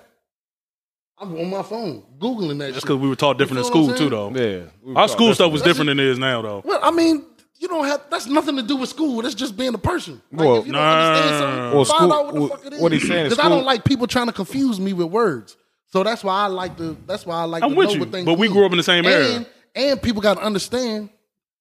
I'm 1.17 1.35
on 1.37 1.49
my 1.49 1.63
phone, 1.63 2.03
Googling 2.19 2.59
that 2.59 2.65
That's 2.65 2.73
shit. 2.75 2.81
because 2.83 2.97
we 2.97 3.07
were 3.09 3.15
taught 3.15 3.37
different 3.39 3.59
in 3.59 3.65
You 3.65 3.71
feel 3.71 3.87
what 3.87 3.95
school 3.97 4.09
too, 4.09 4.15
though. 4.15 4.29
yeah, 4.59 4.63
we 4.83 4.95
Our 4.95 5.07
school 5.07 5.33
stuff 5.33 5.51
was 5.51 5.61
that's 5.61 5.71
different 5.71 5.87
than 5.87 5.99
it 5.99 6.05
is 6.05 6.19
now, 6.19 6.41
though. 6.41 6.61
Well, 6.65 6.79
I 6.83 6.91
mean, 6.91 7.25
you 7.57 7.67
don't 7.69 7.85
have 7.85 8.01
that's 8.11 8.27
nothing 8.27 8.57
to 8.57 8.61
do 8.61 8.75
with 8.75 8.89
school. 8.89 9.21
That's 9.23 9.33
just 9.33 9.55
being 9.57 9.73
a 9.73 9.77
person. 9.79 10.21
Like, 10.31 10.39
Well, 10.45 10.57
if 10.57 10.67
you 10.67 10.73
don't 10.73 10.81
no, 10.81 10.87
understand 10.87 11.29
no, 11.29 11.31
no, 11.31 11.39
something, 11.39 11.57
no, 11.57 11.69
no. 11.71 11.75
Well, 11.77 11.85
find 11.85 11.97
school- 11.97 12.13
out 12.13 12.25
what 12.25 12.33
the 12.35 12.39
well, 12.41 12.49
fuck 12.49 12.65
it 12.65 12.73
is. 12.73 12.81
what 12.81 12.91
he's 12.91 13.07
saying 13.07 13.25
is 13.27 13.33
Because 13.33 13.45
I 13.45 13.49
don't 13.49 13.63
like 13.65 13.85
people 13.85 14.07
trying 14.07 14.27
to 14.27 14.33
confuse 14.33 14.79
me 14.79 14.91
with 14.93 15.07
words. 15.07 15.55
So 15.95 16.03
that's 16.03 16.25
why 16.25 16.43
I 16.43 16.47
like 16.47 16.75
to. 16.77 16.97
That's 17.07 17.25
why 17.25 17.35
I 17.37 17.43
like 17.45 17.63
I'm 17.63 17.69
to 17.69 17.75
with 17.77 17.87
know 17.87 17.93
you, 17.93 17.99
what 18.01 18.11
things. 18.11 18.25
but 18.25 18.33
we 18.37 18.47
mean. 18.47 18.53
grew 18.53 18.65
up 18.65 18.71
in 18.73 18.77
the 18.77 18.83
same 18.83 19.05
era. 19.05 19.25
and, 19.35 19.45
And 19.75 20.01
people 20.01 20.21
got 20.21 20.33
to 20.35 20.43
understand 20.43 21.09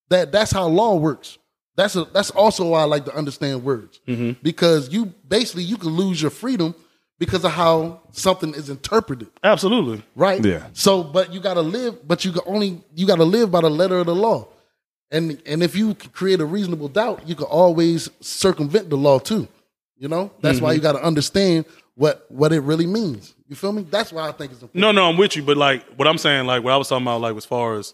that 0.09 0.33
that's 0.33 0.51
how 0.51 0.67
law 0.67 0.95
works. 0.95 1.37
That's 1.77 1.95
a, 1.95 2.03
that's 2.03 2.31
also 2.31 2.69
why 2.71 2.81
I 2.81 2.83
like 2.83 3.05
to 3.05 3.15
understand 3.15 3.63
words 3.63 4.01
Mm-hmm. 4.07 4.39
because 4.43 4.91
you 4.91 5.05
basically 5.27 5.63
you 5.63 5.77
can 5.77 5.89
lose 5.91 6.21
your 6.21 6.31
freedom 6.31 6.75
because 7.17 7.45
of 7.45 7.51
how 7.51 8.01
something 8.11 8.53
is 8.53 8.69
interpreted, 8.69 9.29
Absolutely. 9.41 10.03
right? 10.17 10.43
Yeah. 10.43 10.67
So, 10.73 11.01
but 11.01 11.33
you 11.33 11.39
got 11.39 11.53
to 11.53 11.61
live, 11.61 12.05
but 12.05 12.25
you 12.25 12.33
can 12.33 12.41
only 12.45 12.81
you 12.93 13.07
got 13.07 13.17
to 13.17 13.23
live 13.23 13.51
by 13.51 13.61
the 13.61 13.69
letter 13.69 13.99
of 13.99 14.05
the 14.07 14.15
law, 14.15 14.49
and 15.11 15.41
and 15.45 15.63
if 15.63 15.77
you 15.77 15.95
create 15.95 16.41
a 16.41 16.45
reasonable 16.45 16.89
doubt, 16.89 17.25
you 17.25 17.35
can 17.35 17.45
always 17.47 18.09
circumvent 18.19 18.89
the 18.89 18.97
law 18.97 19.17
too. 19.19 19.47
You 19.97 20.09
know, 20.09 20.31
that's 20.41 20.57
Mm-hmm. 20.57 20.65
why 20.65 20.73
you 20.73 20.81
got 20.81 20.93
to 20.99 21.03
understand 21.03 21.63
what 21.95 22.25
what 22.29 22.53
it 22.53 22.61
really 22.61 22.87
means. 22.87 23.33
You 23.47 23.55
feel 23.55 23.71
me? 23.71 23.83
That's 23.83 24.11
why 24.11 24.27
I 24.27 24.31
think 24.31 24.51
it's 24.51 24.61
important. 24.61 24.81
No, 24.81 24.91
no, 24.91 25.09
I'm 25.09 25.17
with 25.17 25.35
you, 25.35 25.43
but 25.43 25.57
like 25.57 25.85
what 25.95 26.07
I'm 26.07 26.17
saying, 26.17 26.45
like 26.45 26.63
what 26.63 26.73
I 26.73 26.77
was 26.77 26.87
talking 26.89 27.03
about, 27.05 27.21
like 27.21 27.35
as 27.35 27.45
far 27.45 27.75
as 27.75 27.93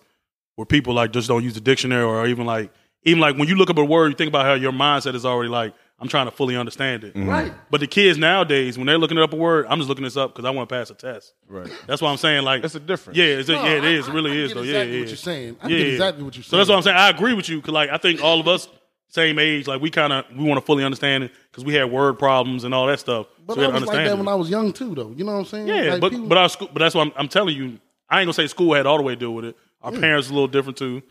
where 0.55 0.65
people 0.65 0.93
like 0.93 1.11
just 1.11 1.27
don't 1.27 1.43
use 1.43 1.53
the 1.53 1.61
dictionary, 1.61 2.03
or 2.03 2.25
even 2.27 2.45
like 2.45 2.71
even 3.03 3.19
like 3.19 3.37
when 3.37 3.47
you 3.47 3.55
look 3.55 3.69
up 3.69 3.77
a 3.77 3.83
word, 3.85 4.09
you 4.09 4.15
think 4.15 4.29
about 4.29 4.45
how 4.45 4.53
your 4.53 4.71
mindset 4.71 5.15
is 5.15 5.25
already 5.25 5.49
like 5.49 5.73
I'm 5.99 6.07
trying 6.07 6.25
to 6.25 6.31
fully 6.31 6.55
understand 6.57 7.03
it. 7.03 7.13
Mm-hmm. 7.13 7.29
Right. 7.29 7.53
But 7.69 7.79
the 7.79 7.85
kids 7.85 8.17
nowadays, 8.17 8.75
when 8.75 8.87
they're 8.87 8.97
looking 8.97 9.19
up 9.19 9.33
a 9.33 9.35
word, 9.35 9.67
I'm 9.69 9.77
just 9.77 9.87
looking 9.87 10.03
this 10.03 10.17
up 10.17 10.33
because 10.33 10.45
I 10.45 10.49
want 10.49 10.67
to 10.67 10.75
pass 10.75 10.89
a 10.89 10.95
test. 10.95 11.33
Right. 11.47 11.69
That's 11.85 12.01
why 12.01 12.09
I'm 12.09 12.17
saying 12.17 12.43
like 12.43 12.63
That's 12.63 12.73
a 12.73 12.79
difference. 12.79 13.17
Yeah, 13.17 13.25
it's 13.25 13.49
a, 13.49 13.53
No, 13.53 13.63
yeah, 13.65 13.71
it 13.73 13.83
I- 13.83 13.87
is. 13.87 14.07
It 14.07 14.11
I- 14.11 14.13
really 14.15 14.31
I 14.31 14.35
is 14.35 14.47
get 14.49 14.55
though. 14.55 14.63
exactly 14.63 14.93
yeah, 14.95 14.99
what 15.01 15.07
you're 15.09 15.17
saying. 15.17 15.57
I 15.61 15.67
yeah, 15.67 15.77
get 15.77 15.85
yeah. 15.87 15.91
exactly 15.93 16.23
what 16.23 16.35
you're 16.35 16.43
saying. 16.43 16.49
So 16.49 16.57
that's 16.57 16.69
what 16.69 16.75
I'm 16.77 16.81
saying. 16.81 16.97
I 16.97 17.09
agree 17.09 17.33
with 17.33 17.49
you 17.49 17.57
because 17.57 17.73
like 17.73 17.89
I 17.91 17.97
think 17.97 18.23
all 18.23 18.39
of 18.39 18.47
us 18.47 18.67
same 19.11 19.37
age, 19.39 19.67
like 19.67 19.79
we 19.81 19.89
kind 19.91 20.11
of 20.11 20.25
we 20.35 20.43
want 20.45 20.57
to 20.59 20.65
fully 20.65 20.83
understand 20.83 21.23
it 21.25 21.31
because 21.51 21.63
we 21.63 21.73
had 21.75 21.91
word 21.91 22.17
problems 22.17 22.63
and 22.63 22.73
all 22.73 22.87
that 22.87 22.99
stuff. 22.99 23.27
But 23.45 23.53
so 23.55 23.59
we 23.59 23.65
I 23.67 23.69
had 23.71 23.75
to 23.75 23.79
was 23.81 23.87
like 23.87 23.95
understand 23.97 24.07
that 24.07 24.13
it. 24.13 24.17
when 24.25 24.27
I 24.27 24.35
was 24.35 24.49
young 24.49 24.73
too, 24.73 24.95
though. 24.95 25.13
You 25.15 25.23
know 25.25 25.33
what 25.33 25.39
I'm 25.39 25.45
saying? 25.45 25.67
Yeah, 25.67 25.91
Like, 25.91 26.01
but 26.01 26.11
people- 26.11 26.27
but 26.27 26.37
our 26.37 26.49
school, 26.49 26.69
but 26.73 26.79
that's 26.79 26.95
what 26.95 27.05
I'm, 27.07 27.13
I'm 27.15 27.27
telling 27.27 27.55
you. 27.55 27.79
I 28.09 28.19
ain't 28.19 28.25
gonna 28.25 28.33
say 28.33 28.47
school 28.47 28.73
had 28.73 28.85
all 28.85 28.97
the 28.97 29.03
way 29.03 29.13
to 29.13 29.19
deal 29.19 29.33
with 29.35 29.45
it. 29.45 29.55
Our 29.81 29.91
parents 29.91 30.29
a 30.29 30.33
little 30.33 30.47
different 30.47 30.77
too. 30.77 31.01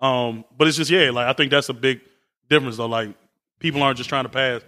Um, 0.00 0.44
but 0.58 0.66
it's 0.68 0.76
just 0.76 0.90
yeah, 0.90 1.10
like 1.10 1.26
I 1.26 1.32
think 1.34 1.50
that's 1.50 1.68
a 1.68 1.74
big 1.74 2.00
difference 2.48 2.76
though. 2.76 2.86
Like 2.86 3.10
people 3.58 3.82
aren't 3.82 3.96
just 3.96 4.08
trying 4.08 4.24
to 4.24 4.28
pass. 4.30 4.62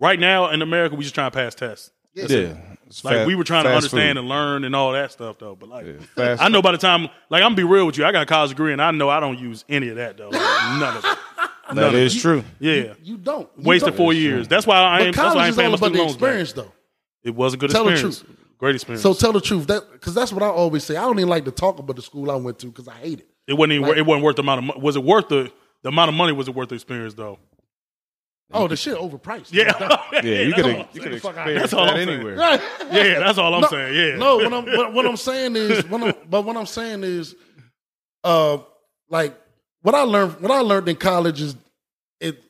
Right 0.00 0.18
now 0.18 0.50
in 0.50 0.62
America, 0.62 0.94
we 0.94 1.02
just 1.04 1.14
trying 1.14 1.30
to 1.30 1.36
pass 1.36 1.54
tests. 1.54 1.90
Yeah. 2.14 2.54
It's 2.86 3.04
Like 3.04 3.18
fa- 3.18 3.24
we 3.26 3.34
were 3.34 3.44
trying 3.44 3.64
to 3.64 3.74
understand 3.74 4.16
food. 4.16 4.20
and 4.20 4.28
learn 4.28 4.64
and 4.64 4.74
all 4.74 4.92
that 4.92 5.12
stuff 5.12 5.38
though. 5.38 5.54
But 5.54 5.68
like 5.68 6.00
fast 6.16 6.42
I 6.42 6.48
know 6.48 6.62
by 6.62 6.72
the 6.72 6.78
time 6.78 7.02
like 7.30 7.42
I'm 7.42 7.50
gonna 7.50 7.56
be 7.56 7.64
real 7.64 7.84
with 7.86 7.98
you, 7.98 8.04
I 8.04 8.12
got 8.12 8.22
a 8.22 8.26
college 8.26 8.50
degree 8.50 8.72
and 8.72 8.80
I 8.82 8.90
know 8.92 9.08
I 9.08 9.20
don't 9.20 9.38
use 9.38 9.64
any 9.68 9.88
of 9.90 9.96
that 9.96 10.16
though. 10.16 10.30
Like, 10.30 10.78
none 10.80 10.96
of 10.96 11.04
it. 11.04 11.18
That 11.74 11.94
is 11.94 12.20
true. 12.20 12.44
Yeah. 12.58 12.94
you 13.02 13.16
don't 13.18 13.48
You 13.56 13.64
Wasted 13.64 13.90
don't. 13.90 13.96
four 13.96 14.12
years. 14.12 14.48
That's 14.48 14.66
why 14.66 14.76
I 14.78 14.98
But 14.98 15.06
ain't 15.08 15.16
that's 15.16 15.24
why 15.24 15.30
I 15.30 15.32
college 15.34 15.46
ain't 15.46 15.50
is 15.50 15.56
paying 15.56 15.66
all 15.66 15.70
my 15.72 15.76
about 15.76 15.92
the 15.92 15.98
loans 15.98 16.12
back. 16.16 16.22
experience, 16.40 16.52
though. 16.52 16.72
It 17.24 17.34
was 17.34 17.54
a 17.54 17.56
good 17.56 17.70
Tell 17.70 17.84
the 17.84 17.90
experience. 17.92 18.24
Great 18.58 18.74
experience. 18.74 19.02
So 19.02 19.14
tell 19.14 19.32
the 19.32 19.40
truth, 19.40 19.66
that 19.68 19.90
because 19.92 20.14
that's 20.14 20.32
what 20.32 20.42
I 20.42 20.46
always 20.48 20.82
say. 20.84 20.96
I 20.96 21.02
don't 21.02 21.18
even 21.18 21.28
like 21.28 21.44
to 21.44 21.50
talk 21.52 21.78
about 21.78 21.96
the 21.96 22.02
school 22.02 22.30
I 22.30 22.36
went 22.36 22.58
to 22.60 22.66
because 22.66 22.88
I 22.88 22.94
hate 22.94 23.20
it. 23.20 23.28
It 23.46 23.52
wasn't 23.54 23.74
even, 23.74 23.86
wor- 23.86 23.96
it 23.96 24.04
wasn't 24.04 24.24
worth 24.24 24.36
the 24.36 24.42
amount 24.42 24.58
of 24.58 24.64
money. 24.64 24.80
Was 24.80 24.96
it 24.96 25.04
worth 25.04 25.28
the 25.28 25.52
the 25.82 25.90
amount 25.90 26.08
of 26.08 26.14
money? 26.16 26.32
Was 26.32 26.48
it 26.48 26.54
worth 26.54 26.68
the 26.70 26.74
experience 26.74 27.14
though? 27.14 27.38
Oh, 28.52 28.66
the 28.66 28.76
shit 28.76 28.96
overpriced. 28.96 29.52
Yeah, 29.52 29.74
Yeah, 30.24 30.40
you 30.40 30.54
could 30.54 30.64
have 30.66 30.76
all- 30.76 30.88
you 30.94 31.00
could 31.02 31.20
fuck 31.22 31.36
out. 31.36 31.46
That's 31.54 31.72
all 31.74 31.84
that 31.86 31.96
I'm 31.96 32.06
saying. 32.06 32.08
anywhere. 32.08 32.36
Right. 32.36 32.60
yeah, 32.90 33.18
that's 33.20 33.36
all 33.38 33.54
I'm 33.54 33.60
no, 33.60 33.68
saying. 33.68 33.94
Yeah, 33.94 34.16
No, 34.16 34.36
what 34.38 34.52
I'm 34.52 34.64
what, 34.66 34.92
what 34.94 35.06
I'm 35.06 35.16
saying 35.18 35.54
is, 35.54 35.84
what 35.86 36.02
I'm, 36.02 36.14
but 36.28 36.42
what 36.42 36.56
I'm 36.56 36.66
saying 36.66 37.04
is, 37.04 37.36
uh, 38.24 38.58
like 39.10 39.38
what 39.88 39.94
I 39.94 40.02
learned, 40.02 40.38
what 40.40 40.50
I 40.50 40.60
learned 40.60 40.86
in 40.86 40.96
college 40.96 41.40
is, 41.40 41.56
it, 42.20 42.42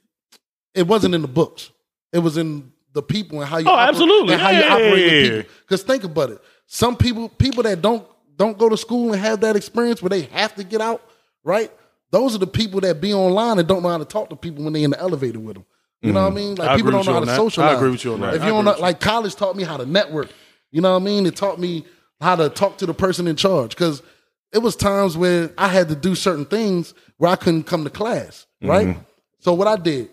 it 0.74 0.88
wasn't 0.88 1.14
in 1.14 1.22
the 1.22 1.28
books. 1.28 1.70
It 2.12 2.18
was 2.18 2.36
in 2.36 2.72
the 2.94 3.02
people 3.02 3.40
and 3.40 3.48
how 3.48 3.58
you, 3.58 3.68
Oh, 3.68 3.70
operate- 3.70 3.88
absolutely. 3.90 4.32
and 4.32 4.42
how 4.42 4.50
you 4.50 4.62
operate 4.64 4.92
with 4.92 5.22
people. 5.36 5.52
Because 5.60 5.82
think 5.84 6.02
about 6.02 6.30
it, 6.30 6.42
some 6.66 6.96
people, 6.96 7.28
people 7.28 7.62
that 7.62 7.80
don't 7.80 8.04
don't 8.36 8.58
go 8.58 8.68
to 8.68 8.76
school 8.76 9.12
and 9.12 9.22
have 9.22 9.40
that 9.40 9.54
experience 9.54 10.02
where 10.02 10.10
they 10.10 10.22
have 10.22 10.54
to 10.56 10.64
get 10.64 10.80
out, 10.80 11.00
right? 11.44 11.72
Those 12.10 12.34
are 12.34 12.38
the 12.38 12.46
people 12.46 12.80
that 12.80 13.00
be 13.00 13.14
online 13.14 13.60
and 13.60 13.68
don't 13.68 13.84
know 13.84 13.88
how 13.88 13.98
to 13.98 14.04
talk 14.04 14.30
to 14.30 14.36
people 14.36 14.64
when 14.64 14.72
they 14.72 14.82
in 14.82 14.90
the 14.90 15.00
elevator 15.00 15.38
with 15.38 15.54
them. 15.54 15.64
You 16.02 16.12
know 16.12 16.22
what 16.22 16.28
I 16.28 16.32
mm. 16.32 16.36
mean? 16.36 16.54
Like. 16.56 16.68
I 16.70 16.76
people 16.76 16.90
don't 16.90 17.06
know 17.06 17.12
how 17.12 17.20
to 17.20 17.26
you 17.26 17.32
on 17.32 17.48
that. 17.48 17.58
I 17.60 17.74
agree 17.74 17.90
with 17.90 18.04
you 18.04 18.14
on 18.14 18.20
that. 18.20 18.34
If 18.34 18.42
you 18.42 18.48
don't 18.48 18.64
know, 18.64 18.76
like 18.78 18.98
college 19.00 19.36
taught 19.36 19.54
me 19.56 19.62
how 19.62 19.76
to 19.76 19.86
network. 19.86 20.30
You 20.72 20.80
know 20.80 20.92
what 20.92 21.02
I 21.02 21.04
mean? 21.04 21.26
It 21.26 21.36
taught 21.36 21.58
me 21.60 21.84
how 22.20 22.34
to 22.36 22.48
talk 22.48 22.78
to 22.78 22.86
the 22.86 22.94
person 22.94 23.28
in 23.28 23.36
charge 23.36 23.70
because 23.70 24.02
it 24.52 24.58
was 24.58 24.76
times 24.76 25.16
where 25.16 25.50
I 25.58 25.68
had 25.68 25.88
to 25.88 25.94
do 25.94 26.14
certain 26.14 26.44
things 26.44 26.94
where 27.18 27.30
I 27.30 27.36
couldn't 27.36 27.64
come 27.64 27.84
to 27.84 27.90
class, 27.90 28.46
mm-hmm. 28.62 28.70
right? 28.70 28.96
So 29.40 29.54
what 29.54 29.68
I 29.68 29.76
did, 29.76 30.10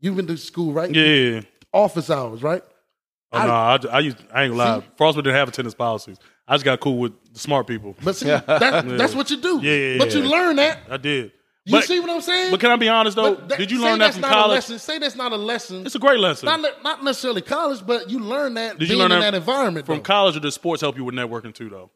you've 0.00 0.16
been 0.16 0.26
to 0.28 0.36
school, 0.36 0.72
right? 0.72 0.92
yeah. 0.94 1.42
Office 1.72 2.10
hours, 2.10 2.42
right? 2.42 2.62
Oh, 3.32 3.46
no, 3.46 3.52
I, 3.52 3.78
I, 3.90 3.98
used, 4.00 4.18
I 4.32 4.44
ain't 4.44 4.54
gonna 4.54 4.74
lie. 4.76 4.84
Frostburg 4.98 5.24
didn't 5.24 5.36
have 5.36 5.48
attendance 5.48 5.74
policies. 5.74 6.18
I 6.46 6.54
just 6.54 6.66
got 6.66 6.80
cool 6.80 6.98
with 6.98 7.12
the 7.32 7.38
smart 7.38 7.66
people. 7.66 7.96
But 8.02 8.16
see, 8.16 8.26
that, 8.26 8.46
that's 8.98 9.14
what 9.14 9.30
you 9.30 9.40
do. 9.40 9.60
Yeah, 9.62 9.72
yeah, 9.72 9.98
But 9.98 10.14
you 10.14 10.22
yeah. 10.22 10.28
learn 10.28 10.56
that. 10.56 10.80
I 10.90 10.98
did. 10.98 11.32
You 11.64 11.72
but, 11.72 11.84
see 11.84 12.00
what 12.00 12.10
I'm 12.10 12.20
saying? 12.20 12.50
but 12.50 12.58
can 12.58 12.72
I 12.72 12.76
be 12.76 12.88
honest 12.88 13.16
though? 13.16 13.36
That- 13.36 13.56
did 13.56 13.70
you 13.70 13.80
learn 13.80 14.00
that 14.00 14.14
from 14.14 14.22
college? 14.22 14.56
lesson. 14.56 14.78
Say 14.80 14.98
that's 14.98 15.14
not 15.14 15.30
a 15.32 15.36
lesson. 15.36 15.86
It's 15.86 15.94
a 15.94 16.00
great 16.00 16.18
lesson. 16.18 16.46
not, 16.46 16.60
not 16.82 17.04
necessarily 17.04 17.40
college, 17.40 17.86
but 17.86 18.10
you 18.10 18.18
learn 18.18 18.54
that 18.54 18.78
Did 18.78 18.88
you 18.88 18.96
being 18.96 18.98
learn 18.98 19.12
in 19.12 19.20
that 19.20 19.30
that 19.30 19.36
environment. 19.36 19.86
from 19.86 19.98
though. 19.98 20.02
college, 20.02 20.36
or 20.36 20.40
does 20.40 20.54
sports 20.54 20.82
help 20.82 20.96
you 20.96 21.04
with 21.04 21.14
networking 21.14 21.54
too, 21.54 21.70
though? 21.70 21.90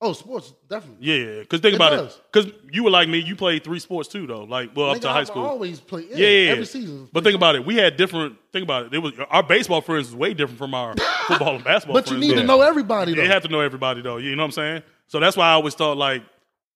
Oh, 0.00 0.12
sports 0.12 0.52
definitely. 0.68 1.06
Yeah, 1.06 1.40
because 1.40 1.60
think 1.60 1.72
It 1.74 1.76
about 1.76 1.90
does. 1.90 2.14
it. 2.16 2.22
Because 2.32 2.52
you 2.72 2.84
were 2.84 2.90
like 2.90 3.08
me, 3.08 3.18
you 3.18 3.34
played 3.36 3.64
three 3.64 3.78
sports 3.78 4.08
too, 4.08 4.26
though. 4.26 4.44
Like, 4.44 4.74
well, 4.76 4.90
up 4.90 4.98
Nigga, 4.98 5.02
to 5.02 5.08
high 5.08 5.20
I've 5.20 5.26
school. 5.26 5.44
always 5.44 5.80
play. 5.80 6.06
Yeah, 6.10 6.16
yeah, 6.16 6.28
yeah, 6.46 6.50
every 6.52 6.66
season. 6.66 7.08
But 7.12 7.24
think 7.24 7.34
about 7.36 7.56
it. 7.56 7.64
We 7.66 7.76
had 7.76 7.96
different. 7.96 8.36
Think 8.52 8.64
about 8.64 8.86
it. 8.86 8.94
It 8.94 8.98
was 8.98 9.12
our 9.30 9.42
baseball 9.42 9.80
friends 9.80 10.06
was 10.08 10.16
way 10.16 10.34
different 10.34 10.58
from 10.58 10.74
our 10.74 10.94
football 11.26 11.56
and 11.56 11.64
basketball. 11.64 11.94
But 11.94 12.06
you 12.10 12.16
friends. 12.18 12.28
need 12.28 12.34
to 12.40 12.44
know 12.44 12.60
everybody 12.60 13.14
though. 13.14 13.22
They 13.22 13.28
have 13.28 13.42
to 13.42 13.48
know 13.48 13.60
everybody 13.60 14.02
though. 14.02 14.16
You 14.18 14.34
know 14.36 14.42
what 14.42 14.46
I'm 14.46 14.52
saying? 14.52 14.82
So 15.08 15.20
that's 15.20 15.36
why 15.36 15.48
I 15.48 15.52
always 15.52 15.74
thought 15.74 15.96
like 15.96 16.22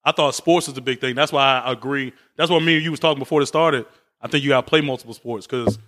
I 0.05 0.13
thought 0.13 0.35
sports 0.35 0.69
is 0.69 0.77
a 0.77 0.81
big 0.81 1.01
thing. 1.01 1.15
That's 1.15 1.31
why 1.33 1.61
I 1.61 1.73
agree. 1.73 2.13
That's 2.37 2.51
what 2.51 2.61
me 2.63 2.77
and 2.77 2.85
you 2.85 2.91
was 2.91 3.01
talking 3.01 3.19
before 3.21 3.41
it 3.43 3.47
started. 3.47 3.87
I 4.21 4.29
think 4.29 4.43
you 4.45 4.51
got 4.51 4.63
to 4.63 4.69
play 4.69 4.81
multiple 4.81 5.15
sports 5.15 5.47
because 5.47 5.79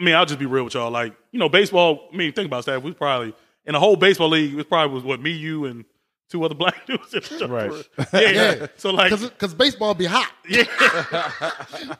I 0.00 0.04
mean 0.04 0.14
I'll 0.14 0.26
just 0.26 0.38
be 0.38 0.46
real 0.46 0.64
with 0.64 0.74
y'all. 0.74 0.90
Like 0.90 1.14
you 1.32 1.38
know 1.38 1.48
baseball. 1.48 2.08
I 2.12 2.16
mean 2.16 2.32
think 2.32 2.46
about 2.46 2.66
that. 2.66 2.82
We 2.82 2.92
probably 2.92 3.34
in 3.64 3.72
the 3.72 3.80
whole 3.80 3.96
baseball 3.96 4.28
league. 4.28 4.58
It 4.58 4.68
probably 4.68 4.94
was 4.94 5.04
what 5.04 5.20
me, 5.20 5.30
you, 5.30 5.64
and 5.64 5.84
two 6.28 6.42
other 6.44 6.54
black 6.54 6.86
dudes. 6.86 7.14
in 7.14 7.38
the 7.38 7.48
Right. 7.48 7.72
Yeah. 8.12 8.30
Yeah. 8.60 8.66
So 8.76 8.90
like 8.90 9.10
because 9.18 9.54
baseball 9.54 9.94
be 9.94 10.04
hot. 10.06 10.30
yeah. 10.48 10.64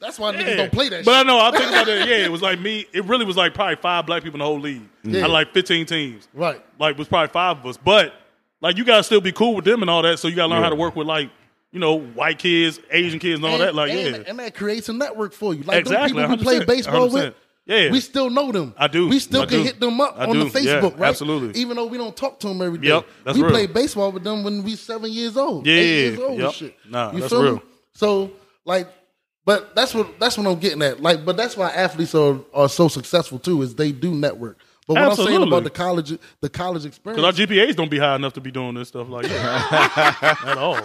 That's 0.00 0.18
why 0.18 0.32
niggas 0.34 0.56
don't 0.56 0.72
play 0.72 0.88
that. 0.90 1.04
But 1.04 1.14
I 1.14 1.22
know 1.24 1.38
I 1.40 1.50
think 1.50 1.68
about 1.68 1.88
it. 1.88 2.08
Yeah, 2.08 2.24
it 2.24 2.30
was 2.30 2.42
like 2.42 2.60
me. 2.60 2.86
It 2.92 3.04
really 3.06 3.24
was 3.24 3.36
like 3.36 3.54
probably 3.54 3.76
five 3.76 4.06
black 4.06 4.22
people 4.22 4.36
in 4.36 4.40
the 4.40 4.44
whole 4.44 4.60
league. 4.60 4.82
Yeah. 5.02 5.20
Out 5.20 5.26
of 5.26 5.32
like 5.32 5.52
15 5.52 5.86
teams. 5.86 6.28
Right. 6.34 6.64
Like 6.78 6.92
it 6.92 6.98
was 6.98 7.08
probably 7.08 7.32
five 7.32 7.58
of 7.58 7.66
us. 7.66 7.76
But 7.76 8.14
like 8.60 8.76
you 8.76 8.84
gotta 8.84 9.02
still 9.02 9.20
be 9.20 9.32
cool 9.32 9.54
with 9.56 9.64
them 9.64 9.82
and 9.82 9.90
all 9.90 10.02
that. 10.02 10.18
So 10.18 10.28
you 10.28 10.36
gotta 10.36 10.48
learn 10.50 10.58
Yeah. 10.60 10.64
how 10.64 10.70
to 10.70 10.76
work 10.76 10.94
with 10.94 11.06
like 11.06 11.30
you 11.72 11.80
know 11.80 11.98
white 11.98 12.38
kids, 12.38 12.78
Asian 12.90 13.18
kids, 13.18 13.36
and 13.42 13.46
all 13.46 13.58
that. 13.58 13.74
Like 13.74 13.90
and, 13.90 14.16
yeah, 14.16 14.22
and 14.26 14.38
that 14.38 14.54
creates 14.54 14.88
a 14.88 14.92
network 14.92 15.32
for 15.32 15.54
you. 15.54 15.62
Like 15.64 15.78
Exactly, 15.80 16.20
them 16.22 16.30
people 16.30 16.52
we 16.52 16.58
play 16.58 16.64
100%, 16.64 16.66
baseball 16.66 17.08
with, 17.08 17.32
100%. 17.32 17.34
Yeah. 17.64 17.90
we 17.90 18.00
still 18.00 18.28
know 18.28 18.50
them. 18.50 18.74
I 18.76 18.88
do, 18.88 19.08
We 19.08 19.20
still 19.20 19.42
I 19.42 19.46
can 19.46 19.58
do. 19.58 19.64
hit 19.64 19.78
them 19.78 20.00
up 20.00 20.16
I 20.18 20.26
on 20.26 20.38
the 20.38 20.48
do, 20.48 20.60
yeah, 20.60 20.80
Facebook, 20.80 20.98
right? 20.98 21.08
absolutely. 21.10 21.60
Even 21.60 21.76
though 21.76 21.86
we 21.86 21.96
don't 21.96 22.16
talk 22.16 22.40
to 22.40 22.48
them 22.48 22.60
every 22.60 22.78
day. 22.78 22.88
Yep, 22.88 23.06
that's 23.24 23.36
we 23.36 23.44
real. 23.44 23.52
played 23.52 23.72
baseball 23.72 24.10
with 24.10 24.24
them 24.24 24.42
when 24.42 24.64
we 24.64 24.74
seven 24.74 25.12
years 25.12 25.36
old. 25.36 25.66
Yeah, 25.66 25.74
eight 25.74 25.86
years 25.86 26.18
old 26.18 26.30
and 26.30 26.40
yep. 26.40 26.52
shit. 26.52 26.76
Nah, 26.88 27.12
you 27.12 27.20
that's 27.20 27.32
feel 27.32 27.42
real. 27.42 27.54
Me? 27.56 27.62
So 27.94 28.32
like, 28.64 28.88
but 29.44 29.74
that's 29.76 29.94
what 29.94 30.18
that's 30.18 30.36
what 30.36 30.46
I'm 30.46 30.58
getting 30.58 30.82
at. 30.82 31.00
Like, 31.00 31.24
but 31.24 31.36
that's 31.36 31.56
why 31.56 31.70
athletes 31.70 32.14
are 32.14 32.38
are 32.52 32.68
so 32.68 32.88
successful 32.88 33.38
too, 33.38 33.62
is 33.62 33.74
they 33.74 33.92
do 33.92 34.12
network. 34.12 34.58
But 34.86 34.94
what 34.94 35.18
I'm 35.18 35.26
saying 35.26 35.42
about 35.42 35.62
the 35.62 35.70
college, 35.70 36.18
the 36.40 36.48
college 36.48 36.84
experience, 36.84 37.22
because 37.22 37.40
our 37.40 37.46
GPAs 37.46 37.76
don't 37.76 37.90
be 37.90 37.98
high 37.98 38.16
enough 38.16 38.32
to 38.32 38.40
be 38.40 38.50
doing 38.50 38.74
this 38.74 38.88
stuff 38.88 39.08
like 39.08 39.26
that 39.28 40.38
at 40.44 40.58
all. 40.58 40.80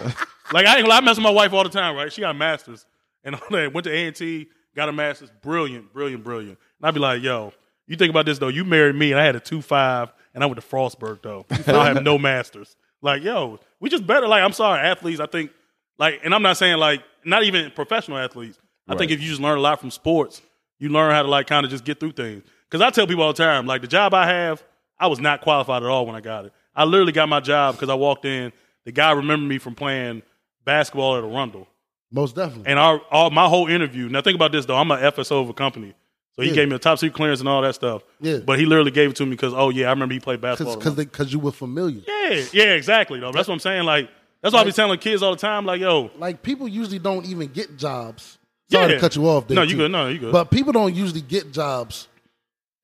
Like 0.52 0.66
I 0.66 0.78
ain't 0.78 0.90
I 0.90 1.00
mess 1.00 1.16
with 1.16 1.24
my 1.24 1.30
wife 1.30 1.52
all 1.52 1.64
the 1.64 1.68
time. 1.68 1.96
Right? 1.96 2.12
She 2.12 2.20
got 2.20 2.30
a 2.30 2.34
masters 2.34 2.86
and 3.24 3.34
all 3.34 3.48
that. 3.50 3.72
Went 3.72 3.84
to 3.84 3.92
A 3.92 4.06
and 4.06 4.14
T, 4.16 4.48
got 4.74 4.88
a 4.88 4.92
masters. 4.92 5.30
Brilliant, 5.42 5.92
brilliant, 5.92 6.24
brilliant. 6.24 6.58
And 6.80 6.88
I'd 6.88 6.94
be 6.94 7.00
like, 7.00 7.22
yo. 7.22 7.52
You 7.88 7.96
think 7.96 8.10
about 8.10 8.26
this 8.26 8.38
though. 8.38 8.48
You 8.48 8.64
married 8.64 8.94
me, 8.96 9.12
and 9.12 9.20
I 9.20 9.24
had 9.24 9.34
a 9.34 9.40
two 9.40 9.62
five, 9.62 10.12
and 10.34 10.44
I 10.44 10.46
went 10.46 10.60
to 10.60 10.66
Frostburg 10.66 11.22
though. 11.22 11.46
I 11.66 11.86
have 11.86 12.02
no 12.02 12.18
masters. 12.18 12.76
Like, 13.00 13.22
yo, 13.22 13.60
we 13.80 13.88
just 13.88 14.06
better. 14.06 14.28
Like, 14.28 14.42
I'm 14.42 14.52
sorry, 14.52 14.80
athletes. 14.80 15.20
I 15.20 15.26
think, 15.26 15.50
like, 15.98 16.20
and 16.22 16.34
I'm 16.34 16.42
not 16.42 16.58
saying 16.58 16.76
like, 16.76 17.02
not 17.24 17.44
even 17.44 17.70
professional 17.70 18.18
athletes. 18.18 18.58
I 18.86 18.96
think 18.96 19.10
if 19.10 19.20
you 19.20 19.28
just 19.28 19.40
learn 19.40 19.58
a 19.58 19.60
lot 19.60 19.80
from 19.80 19.90
sports, 19.90 20.40
you 20.78 20.88
learn 20.88 21.10
how 21.10 21.22
to 21.22 21.28
like 21.28 21.46
kind 21.46 21.64
of 21.64 21.70
just 21.70 21.84
get 21.84 22.00
through 22.00 22.12
things. 22.12 22.44
Because 22.70 22.80
I 22.80 22.90
tell 22.90 23.06
people 23.06 23.22
all 23.22 23.32
the 23.32 23.42
time, 23.42 23.66
like 23.66 23.80
the 23.82 23.88
job 23.88 24.14
I 24.14 24.26
have, 24.26 24.62
I 24.98 25.06
was 25.06 25.20
not 25.20 25.40
qualified 25.40 25.82
at 25.82 25.88
all 25.88 26.06
when 26.06 26.14
I 26.14 26.20
got 26.20 26.46
it. 26.46 26.52
I 26.74 26.84
literally 26.84 27.12
got 27.12 27.28
my 27.28 27.40
job 27.40 27.74
because 27.74 27.88
I 27.88 27.94
walked 27.94 28.24
in. 28.24 28.52
The 28.84 28.92
guy 28.92 29.12
remembered 29.12 29.48
me 29.48 29.58
from 29.58 29.74
playing 29.74 30.22
basketball 30.64 31.16
at 31.16 31.24
Arundel. 31.24 31.68
Most 32.10 32.34
definitely. 32.36 32.70
And 32.70 32.78
our, 32.78 33.00
all 33.10 33.30
my 33.30 33.46
whole 33.48 33.66
interview. 33.68 34.08
Now 34.08 34.22
think 34.22 34.34
about 34.36 34.52
this 34.52 34.66
though. 34.66 34.76
I'm 34.76 34.90
an 34.90 34.98
FSO 35.00 35.42
of 35.42 35.48
a 35.50 35.52
company, 35.54 35.94
so 36.36 36.42
he 36.42 36.48
Yeah. 36.48 36.54
gave 36.54 36.68
me 36.68 36.76
a 36.76 36.78
top 36.78 36.98
secret 36.98 37.14
clearance 37.16 37.40
and 37.40 37.48
all 37.48 37.62
that 37.62 37.74
stuff. 37.74 38.02
Yeah. 38.20 38.38
But 38.38 38.58
he 38.58 38.66
literally 38.66 38.90
gave 38.90 39.10
it 39.10 39.16
to 39.16 39.24
me 39.24 39.30
because 39.32 39.52
oh 39.54 39.70
yeah, 39.70 39.86
I 39.86 39.90
remember 39.90 40.14
he 40.14 40.20
played 40.20 40.40
basketball. 40.40 40.76
because 40.76 40.94
because 40.96 41.32
you 41.32 41.38
were 41.38 41.52
familiar. 41.52 42.02
yeah, 42.06 42.44
yeah, 42.52 42.64
exactly. 42.74 43.20
Though 43.20 43.32
that's 43.32 43.48
what 43.48 43.54
I'm 43.54 43.60
saying. 43.60 43.84
Like 43.84 44.08
that's 44.42 44.54
why 44.54 44.60
I 44.60 44.64
be 44.64 44.72
telling 44.72 44.98
kids 44.98 45.22
all 45.22 45.32
the 45.32 45.36
time. 45.40 45.66
Like 45.66 45.80
yo, 45.80 46.10
Like 46.18 46.42
people 46.42 46.66
usually 46.68 46.98
don't 46.98 47.26
even 47.26 47.48
get 47.48 47.76
jobs. 47.76 48.38
Sorry 48.70 48.86
Yeah. 48.88 48.94
to 48.94 49.00
cut 49.00 49.16
you 49.16 49.26
off. 49.28 49.46
There, 49.48 49.54
No, 49.56 49.62
you 49.62 49.70
too. 49.72 49.76
good. 49.78 49.90
No, 49.90 50.08
you 50.08 50.18
good. 50.18 50.32
But 50.32 50.50
people 50.50 50.72
don't 50.72 50.94
usually 50.94 51.22
get 51.22 51.52
jobs 51.52 52.06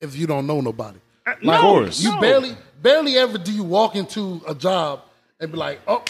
if 0.00 0.16
you 0.16 0.26
don't 0.26 0.46
know 0.46 0.60
nobody. 0.60 0.98
Uh, 1.26 1.32
no, 1.42 1.52
Of 1.54 1.60
course. 1.60 2.02
You 2.02 2.10
no. 2.14 2.20
barely, 2.20 2.56
barely 2.82 3.16
ever 3.16 3.38
do 3.38 3.52
you 3.52 3.62
walk 3.64 3.94
into 3.96 4.42
a 4.48 4.54
job 4.54 5.00
and 5.40 5.50
be 5.52 5.56
like, 5.58 5.80
"Oh, 5.88 6.02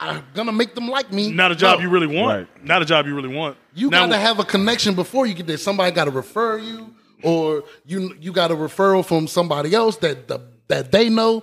I'm 0.00 0.22
gonna 0.34 0.52
make 0.52 0.74
them 0.74 0.88
like 0.88 1.12
me." 1.12 1.32
Not 1.32 1.50
a 1.52 1.56
job 1.56 1.78
No. 1.78 1.84
you 1.84 1.90
really 1.90 2.06
want. 2.06 2.38
Right. 2.56 2.64
Not 2.64 2.82
a 2.82 2.84
job 2.84 3.06
you 3.06 3.14
really 3.14 3.34
want. 3.34 3.56
You 3.74 3.90
Now- 3.90 4.06
got 4.06 4.12
to 4.12 4.18
have 4.18 4.38
a 4.38 4.44
connection 4.44 4.94
before 4.94 5.26
you 5.26 5.34
get 5.34 5.46
there. 5.46 5.56
Somebody 5.56 5.92
got 5.94 6.04
to 6.04 6.10
refer 6.10 6.58
you, 6.58 6.94
or 7.22 7.64
you 7.86 8.14
you 8.20 8.32
got 8.32 8.50
a 8.50 8.54
referral 8.56 9.04
from 9.04 9.26
somebody 9.26 9.74
else 9.74 9.96
that 9.98 10.28
the, 10.28 10.40
that 10.68 10.92
they 10.92 11.08
know. 11.08 11.42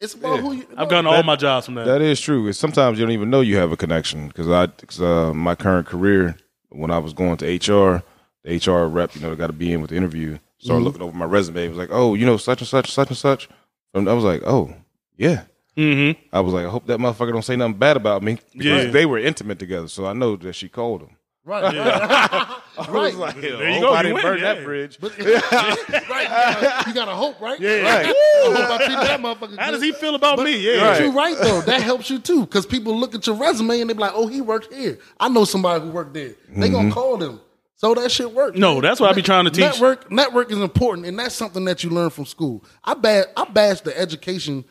It's 0.00 0.12
about 0.14 0.40
who 0.40 0.52
you. 0.52 0.66
I've 0.76 0.88
gotten 0.90 1.06
all 1.06 1.22
my 1.22 1.36
jobs 1.36 1.64
from 1.66 1.76
that. 1.76 1.86
That 1.86 2.02
is 2.02 2.20
true. 2.20 2.46
It's 2.48 2.58
sometimes 2.58 2.98
you 2.98 3.04
don't 3.06 3.12
even 3.12 3.30
know 3.30 3.40
you 3.40 3.56
have 3.56 3.72
a 3.72 3.76
connection 3.76 4.28
because 4.28 4.48
I, 4.50 4.66
cause, 4.66 5.00
uh, 5.00 5.32
my 5.32 5.54
current 5.54 5.86
career, 5.86 6.36
when 6.68 6.90
I 6.90 6.98
was 6.98 7.14
going 7.14 7.38
to 7.38 7.46
HR, 7.46 8.02
the 8.42 8.56
HR 8.56 8.86
rep, 8.86 9.14
you 9.14 9.22
know, 9.22 9.34
got 9.34 9.46
to 9.46 9.54
be 9.54 9.72
in 9.72 9.80
with 9.80 9.90
the 9.90 9.96
interview. 9.96 10.38
Started 10.58 10.78
Mm-hmm. 10.80 10.84
looking 10.84 11.02
over 11.02 11.16
my 11.16 11.24
resume. 11.24 11.64
It 11.64 11.68
was 11.70 11.78
like, 11.78 11.88
oh, 11.92 12.14
you 12.14 12.26
know, 12.26 12.36
such 12.36 12.60
and 12.60 12.68
such, 12.68 12.90
such 12.92 13.08
and 13.08 13.16
such. 13.16 13.48
And 13.94 14.08
I 14.10 14.12
was 14.12 14.24
like, 14.24 14.42
oh, 14.44 14.74
yeah. 15.16 15.44
Mm-hmm. 15.76 16.20
I 16.32 16.40
was 16.40 16.52
like, 16.54 16.66
I 16.66 16.68
hope 16.70 16.86
that 16.86 16.98
motherfucker 16.98 17.32
don't 17.32 17.42
say 17.44 17.56
nothing 17.56 17.74
bad 17.74 17.96
about 17.96 18.22
me 18.22 18.38
because 18.52 18.84
Yeah. 18.86 18.90
they 18.90 19.06
were 19.06 19.18
intimate 19.18 19.58
together. 19.58 19.88
So 19.88 20.06
I 20.06 20.12
know 20.12 20.36
that 20.36 20.52
she 20.54 20.68
called 20.68 21.02
him. 21.02 21.10
Right. 21.44 21.62
I 21.76 22.60
Right. 22.88 22.90
was 23.12 23.16
like, 23.16 23.40
There 23.40 23.56
I 23.58 23.68
you 23.68 23.74
hope 23.74 23.82
go, 23.82 23.92
I 23.92 23.96
you 23.98 24.02
didn't 24.04 24.14
win, 24.14 24.22
burn 24.24 24.38
yeah. 24.40 24.54
that 24.54 24.64
bridge. 24.64 24.98
right. 25.02 25.18
You 25.18 25.40
gotta, 25.40 26.84
you 26.88 26.94
gotta 26.94 27.14
hope, 27.14 27.40
right? 27.40 27.60
Yeah. 27.60 27.80
Right. 27.82 28.06
I 28.06 28.08
hope 28.08 28.80
I 28.80 28.84
treat 28.86 28.96
that 28.98 29.20
motherfucker. 29.20 29.58
How 29.58 29.66
good. 29.66 29.72
does 29.72 29.82
he 29.82 29.92
feel 29.92 30.14
about 30.14 30.36
But- 30.36 30.44
me? 30.44 30.56
Yeah. 30.58 30.80
But 30.80 31.00
you're 31.02 31.12
right 31.12 31.36
though. 31.40 31.60
That 31.62 31.82
helps 31.82 32.08
you 32.10 32.18
too, 32.18 32.42
because 32.46 32.66
people 32.66 32.98
look 32.98 33.14
at 33.14 33.26
your 33.26 33.36
resume 33.36 33.80
and 33.80 33.90
they 33.90 33.94
be 33.94 34.00
like, 34.00 34.12
"Oh, 34.14 34.26
he 34.26 34.40
worked 34.40 34.72
here. 34.72 34.98
I 35.20 35.28
know 35.28 35.44
somebody 35.44 35.84
who 35.84 35.90
worked 35.90 36.14
there." 36.14 36.34
They 36.56 36.68
gonna 36.68 36.90
call 36.92 37.16
them. 37.16 37.40
So 37.76 37.92
that 37.94 38.10
shit 38.10 38.32
works. 38.32 38.56
No, 38.56 38.80
that's 38.80 38.98
what 39.00 39.10
I 39.10 39.12
be 39.12 39.20
trying 39.20 39.44
to 39.44 39.50
teach. 39.50 39.60
Network, 39.60 40.10
network 40.10 40.50
is 40.50 40.58
important, 40.58 41.06
and 41.06 41.18
that's 41.18 41.34
something 41.34 41.64
that 41.66 41.84
you 41.84 41.90
learn 41.90 42.08
from 42.08 42.24
school. 42.24 42.64
I 42.82 42.94
bash, 42.94 43.26
I 43.36 43.44
bash 43.44 43.80
the 43.82 43.98
education. 43.98 44.64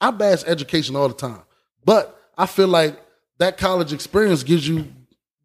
I 0.00 0.10
bash 0.10 0.42
education 0.46 0.96
all 0.96 1.08
the 1.08 1.14
time, 1.14 1.42
but 1.84 2.16
I 2.36 2.46
feel 2.46 2.68
like 2.68 3.00
that 3.38 3.56
college 3.58 3.92
experience 3.92 4.42
gives 4.42 4.66
you 4.68 4.86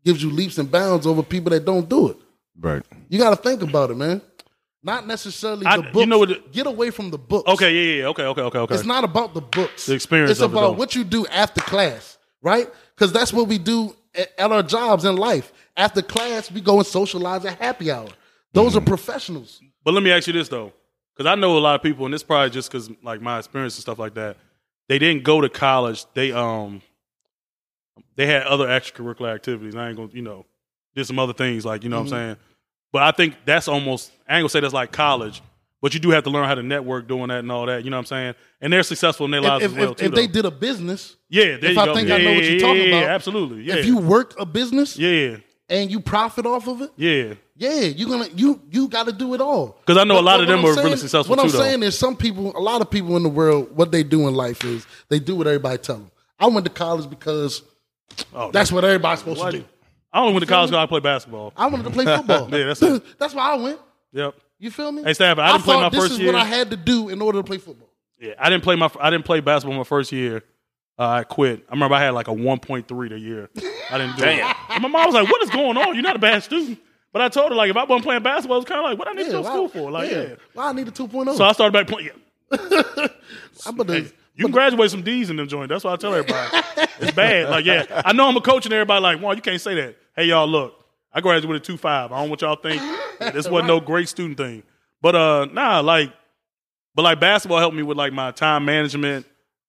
gives 0.03 0.21
you 0.21 0.29
leaps 0.29 0.57
and 0.57 0.69
bounds 0.71 1.07
over 1.07 1.23
people 1.23 1.49
that 1.51 1.65
don't 1.65 1.87
do 1.89 2.09
it. 2.09 2.17
Right. 2.59 2.83
You 3.09 3.17
got 3.19 3.31
to 3.31 3.35
think 3.35 3.61
about 3.63 3.89
it, 3.91 3.97
man. 3.97 4.21
Not 4.83 5.07
necessarily 5.07 5.65
I- 5.65 5.77
the 5.77 5.99
you 5.99 6.05
know 6.05 6.19
what 6.19 6.31
it- 6.31 6.51
Get 6.51 6.67
away 6.67 6.91
from 6.91 7.09
the 7.09 7.17
books. 7.17 7.49
Okay, 7.49 7.73
yeah, 7.73 7.81
yeah, 7.95 8.01
yeah. 8.03 8.07
okay, 8.09 8.23
okay, 8.23 8.41
okay, 8.41 8.59
okay. 8.59 8.75
It's 8.75 8.85
not 8.85 9.03
about 9.03 9.33
the 9.33 9.41
books. 9.41 9.87
The 9.87 9.95
experience 9.95 10.31
It's 10.31 10.41
of 10.41 10.51
it, 10.51 10.57
about 10.57 10.61
though. 10.61 10.71
what 10.73 10.93
you 10.95 11.03
do 11.03 11.25
after 11.27 11.59
class, 11.61 12.17
right? 12.41 12.67
Because 12.95 13.11
that's 13.11 13.33
what 13.33 13.47
we 13.47 13.57
do 13.57 13.95
at, 14.13 14.31
at 14.37 14.51
our 14.51 14.61
jobs 14.63 15.03
in 15.05 15.15
life. 15.17 15.51
After 15.75 16.01
class, 16.03 16.51
we 16.51 16.61
go 16.61 16.77
and 16.77 16.85
socialize 16.85 17.43
at 17.45 17.57
happy 17.59 17.89
hour. 17.91 18.07
Those 18.53 18.69
Mm-hmm. 18.73 18.77
are 18.77 18.85
professionals. 18.85 19.59
But 19.83 19.95
let 19.95 20.03
me 20.03 20.11
ask 20.11 20.27
you 20.27 20.33
this 20.33 20.47
though, 20.49 20.71
because 21.15 21.29
I 21.29 21.35
know 21.35 21.57
a 21.57 21.59
lot 21.59 21.75
of 21.75 21.81
people, 21.83 22.05
and 22.05 22.13
this 22.13 22.23
probably 22.23 22.49
just 22.49 22.71
because 22.71 22.89
like 23.03 23.21
my 23.21 23.37
experience 23.39 23.75
and 23.75 23.81
stuff 23.81 23.99
like 23.99 24.13
that. 24.15 24.37
They 24.87 24.99
didn't 24.99 25.23
go 25.23 25.41
to 25.41 25.49
college. 25.49 26.05
They 26.13 26.31
um, 26.31 26.81
they 28.15 28.27
had 28.27 28.43
other 28.43 28.67
extracurricular 28.67 29.33
activities. 29.33 29.75
I 29.75 29.87
ain't 29.89 29.97
gonna, 29.97 30.09
you 30.13 30.21
know, 30.21 30.45
did 30.95 31.05
some 31.05 31.19
other 31.19 31.33
things 31.33 31.65
like 31.65 31.83
you 31.83 31.89
know 31.89 32.01
Mm-hmm. 32.03 32.11
what 32.11 32.17
I'm 32.17 32.25
saying. 32.27 32.37
But 32.91 33.03
I 33.03 33.11
think 33.11 33.35
that's 33.45 33.67
almost. 33.67 34.11
I 34.27 34.35
ain't 34.37 34.43
gonna 34.43 34.49
say 34.49 34.59
that's 34.59 34.73
like 34.73 34.91
college, 34.91 35.41
but 35.81 35.93
you 35.93 35.99
do 35.99 36.11
have 36.11 36.23
to 36.25 36.29
learn 36.29 36.45
how 36.45 36.55
to 36.55 36.63
network 36.63 37.07
doing 37.07 37.27
that 37.29 37.39
and 37.39 37.51
all 37.51 37.65
that. 37.65 37.83
You 37.83 37.89
know 37.89 37.97
what 37.97 38.01
I'm 38.01 38.05
saying? 38.05 38.35
And 38.61 38.71
they're 38.71 38.83
successful 38.83 39.25
in 39.25 39.31
their 39.31 39.41
lives 39.41 39.65
If, 39.65 39.71
as 39.71 39.77
well 39.77 39.91
if- 39.91 39.97
too. 39.97 40.05
if 40.05 40.11
they 40.13 40.27
did 40.27 40.45
a 40.45 40.51
business, 40.51 41.15
yeah, 41.29 41.57
there 41.57 41.71
if 41.71 41.75
you 41.75 41.81
I 41.81 41.85
go. 41.85 41.95
think 41.95 42.07
yeah, 42.09 42.15
I 42.15 42.23
know 42.23 42.33
what 42.35 42.43
you're 42.43 42.59
talking 42.59 42.81
yeah, 42.89 42.95
about, 42.99 43.09
absolutely. 43.09 43.63
Yeah, 43.63 43.75
if 43.75 43.85
you 43.85 43.97
work 43.97 44.35
a 44.39 44.45
business 44.45 44.97
yeah, 44.97 45.37
and 45.69 45.89
you 45.91 45.99
profit 45.99 46.45
off 46.45 46.67
of 46.67 46.81
it, 46.81 46.91
yeah. 46.95 47.33
yeah, 47.55 47.81
you're 47.81 48.09
gonna 48.09 48.27
you 48.35 48.61
you 48.71 48.87
got 48.87 49.05
to 49.07 49.11
do 49.11 49.33
it 49.33 49.41
all. 49.41 49.77
Because 49.85 49.97
I 49.99 50.03
know 50.03 50.19
a 50.19 50.21
lot 50.21 50.39
of 50.41 50.47
them 50.47 50.59
are 50.65 50.69
I'm 50.69 50.75
really 50.75 50.83
saying- 50.89 50.97
successful 50.97 51.35
What 51.35 51.43
I'm 51.43 51.51
though. 51.51 51.57
saying 51.59 51.83
is, 51.83 51.97
some 51.97 52.15
people, 52.15 52.55
a 52.55 52.59
lot 52.59 52.81
of 52.81 52.89
people 52.89 53.17
in 53.17 53.23
the 53.23 53.29
world, 53.29 53.75
what 53.75 53.91
they 53.91 54.03
do 54.03 54.27
in 54.27 54.35
life 54.35 54.63
is 54.63 54.85
they 55.09 55.19
do 55.19 55.35
what 55.35 55.47
everybody 55.47 55.77
tell 55.79 55.97
them. 55.97 56.11
I 56.39 56.47
went 56.47 56.65
to 56.65 56.71
college 56.71 57.09
because 57.09 57.63
Oh, 58.33 58.51
that's 58.51 58.71
what 58.71 58.83
everybody's 58.85 59.19
supposed 59.19 59.39
what? 59.39 59.51
to 59.51 59.59
do. 59.59 59.65
I 60.13 60.19
only 60.21 60.33
went 60.33 60.43
to 60.45 60.49
college 60.49 60.69
because 60.69 60.83
I 60.83 60.85
play 60.85 60.99
basketball. 61.01 61.51
I 61.57 61.65
wanted 61.67 61.83
to 61.85 61.89
play 61.89 62.05
football. 62.05 62.47
Yeah, 62.51 62.65
that's 62.67 62.81
it. 62.81 63.03
that's 63.19 63.33
why 63.33 63.51
I 63.51 63.55
went. 63.55 63.79
Yep. 64.13 64.35
You 64.59 64.71
feel 64.71 64.91
me? 64.91 65.03
Hey, 65.03 65.13
Stafford, 65.13 65.43
I 65.43 65.51
didn't 65.53 65.63
play 65.63 65.73
thought 65.75 65.81
my 65.81 65.89
this 65.89 65.99
first 65.99 66.13
is 66.13 66.19
year. 66.19 66.31
what 66.31 66.41
I 66.41 66.45
had 66.45 66.69
to 66.71 66.77
do 66.77 67.09
in 67.09 67.21
order 67.21 67.39
to 67.39 67.43
play 67.43 67.57
football. 67.57 67.89
Yeah, 68.19 68.33
I 68.39 68.49
didn't 68.49 68.63
play 68.63 68.75
my. 68.77 68.89
I 69.01 69.09
didn't 69.09 69.25
play 69.25 69.41
basketball 69.41 69.77
my 69.77 69.83
first 69.83 70.11
year. 70.13 70.43
Uh, 70.97 71.07
I 71.07 71.23
quit. 71.23 71.65
I 71.67 71.73
remember 71.73 71.95
I 71.95 71.99
had 72.01 72.11
like 72.11 72.27
a 72.29 72.31
1.3 72.31 73.09
the 73.09 73.19
year. 73.19 73.49
I 73.91 73.97
didn't 73.97 74.15
do 74.17 74.23
it. 74.23 74.39
And 74.69 74.81
my 74.81 74.87
mom 74.87 75.05
was 75.07 75.13
like, 75.15 75.29
"What 75.29 75.43
is 75.43 75.49
going 75.49 75.77
on? 75.77 75.93
You're 75.93 76.03
not 76.03 76.15
a 76.15 76.19
bad 76.19 76.41
student." 76.43 76.79
But 77.15 77.21
I 77.21 77.29
told 77.29 77.51
her 77.51 77.55
like, 77.55 77.69
if 77.69 77.77
I 77.77 77.85
wasn't 77.85 78.03
playing 78.03 78.23
basketball, 78.23 78.57
it 78.57 78.59
was 78.59 78.65
kind 78.65 78.79
of 78.79 78.83
like, 78.83 78.99
what 78.99 79.07
I 79.07 79.13
need 79.13 79.27
to 79.27 79.31
go 79.31 79.41
to 79.41 79.47
school 79.47 79.69
for? 79.69 79.89
Like, 79.89 80.11
yeah. 80.11 80.35
Why 80.53 80.67
I 80.67 80.73
need 80.73 80.89
a 80.89 80.91
2.0? 80.91 81.37
So 81.37 81.45
I 81.45 81.53
started 81.53 81.71
back 81.71 81.87
playing. 81.87 82.09
I'm 83.65 83.77
gonna, 83.77 83.93
Hey, 83.93 84.11
you 84.35 84.43
can 84.43 84.51
graduate 84.51 84.91
some 84.91 85.01
D's 85.01 85.29
in 85.29 85.37
them 85.37 85.47
joint. 85.47 85.69
That's 85.69 85.85
what 85.85 85.93
I 85.93 85.95
tell 85.95 86.13
everybody. 86.13 86.49
it's 86.99 87.11
bad. 87.15 87.49
Like, 87.49 87.63
yeah, 87.63 87.85
I 88.05 88.11
know 88.11 88.27
I'm 88.27 88.35
a 88.35 88.41
coach 88.41 88.65
and 88.65 88.73
everybody 88.73 89.01
like, 89.01 89.21
well, 89.21 89.33
you 89.33 89.41
can't 89.41 89.61
say 89.61 89.75
that. 89.75 89.95
Hey, 90.13 90.25
y'all, 90.25 90.45
look, 90.45 90.75
I 91.13 91.21
graduated 91.21 91.63
two 91.63 91.77
five. 91.77 92.11
I 92.11 92.19
don't 92.19 92.27
want 92.27 92.41
y'all 92.41 92.57
to 92.57 92.61
think 92.61 92.81
this 93.33 93.47
wasn't 93.47 93.67
no 93.67 93.79
great 93.79 94.09
student 94.09 94.37
thing. 94.37 94.63
But 95.01 95.15
uh, 95.15 95.45
nah, 95.45 95.79
like, 95.79 96.11
but 96.95 97.03
like 97.03 97.21
basketball 97.21 97.59
helped 97.59 97.77
me 97.77 97.83
with 97.83 97.97
like 97.97 98.11
my 98.11 98.31
time 98.31 98.65
management 98.65 99.25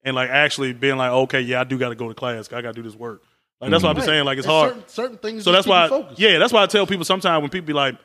and 0.06 0.14
like 0.16 0.30
actually 0.30 0.72
being 0.72 0.96
like, 0.96 1.10
okay, 1.10 1.40
yeah, 1.42 1.60
I 1.60 1.64
do 1.64 1.76
got 1.78 1.90
to 1.90 1.94
go 1.94 2.08
to 2.08 2.14
class. 2.14 2.50
I 2.50 2.62
got 2.62 2.74
to 2.74 2.82
do 2.82 2.82
this 2.82 2.94
work. 2.96 3.22
Like 3.60 3.70
that's 3.70 3.82
what 3.82 3.90
I'm 3.90 3.96
Right. 3.96 4.04
saying. 4.06 4.24
Like 4.24 4.38
it's 4.38 4.46
And 4.46 4.52
hard. 4.52 4.70
Certain, 4.72 4.88
certain 4.88 5.18
things. 5.18 5.44
So 5.44 5.52
that's 5.52 5.66
why, 5.66 5.88
keep 5.88 5.92
you 5.96 6.02
focused. 6.02 6.20
yeah, 6.20 6.38
that's 6.38 6.52
why 6.52 6.62
I 6.62 6.66
tell 6.66 6.86
people 6.86 7.04
sometimes 7.04 7.42
when 7.42 7.50
people 7.50 7.66
be 7.66 7.72
like, 7.74 7.96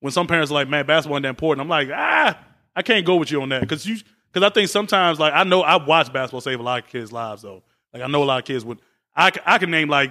when 0.00 0.12
some 0.12 0.26
parents 0.26 0.50
are 0.50 0.54
like, 0.54 0.68
man, 0.68 0.84
basketball 0.84 1.16
ain't 1.16 1.22
that 1.22 1.28
important. 1.30 1.62
I'm 1.62 1.68
like, 1.70 1.88
ah, 1.92 2.38
I 2.76 2.82
can't 2.82 3.06
go 3.06 3.16
with 3.16 3.30
you 3.30 3.40
on 3.40 3.48
that 3.50 3.60
because 3.62 3.86
you, 3.86 3.96
because 4.32 4.46
I 4.46 4.52
think 4.52 4.68
sometimes 4.68 5.18
like 5.20 5.32
I 5.32 5.44
know 5.44 5.62
I 5.62 5.76
watch 5.82 6.12
basketball 6.12 6.40
save 6.42 6.60
a 6.60 6.62
lot 6.62 6.82
of 6.84 6.90
kids' 6.90 7.12
lives 7.12 7.42
though. 7.42 7.62
Like 7.92 8.02
I 8.02 8.06
know 8.08 8.22
a 8.22 8.24
lot 8.24 8.38
of 8.40 8.44
kids 8.44 8.64
would, 8.64 8.80
I 9.16 9.30
I 9.46 9.58
can 9.58 9.70
name 9.70 9.88
like 9.88 10.10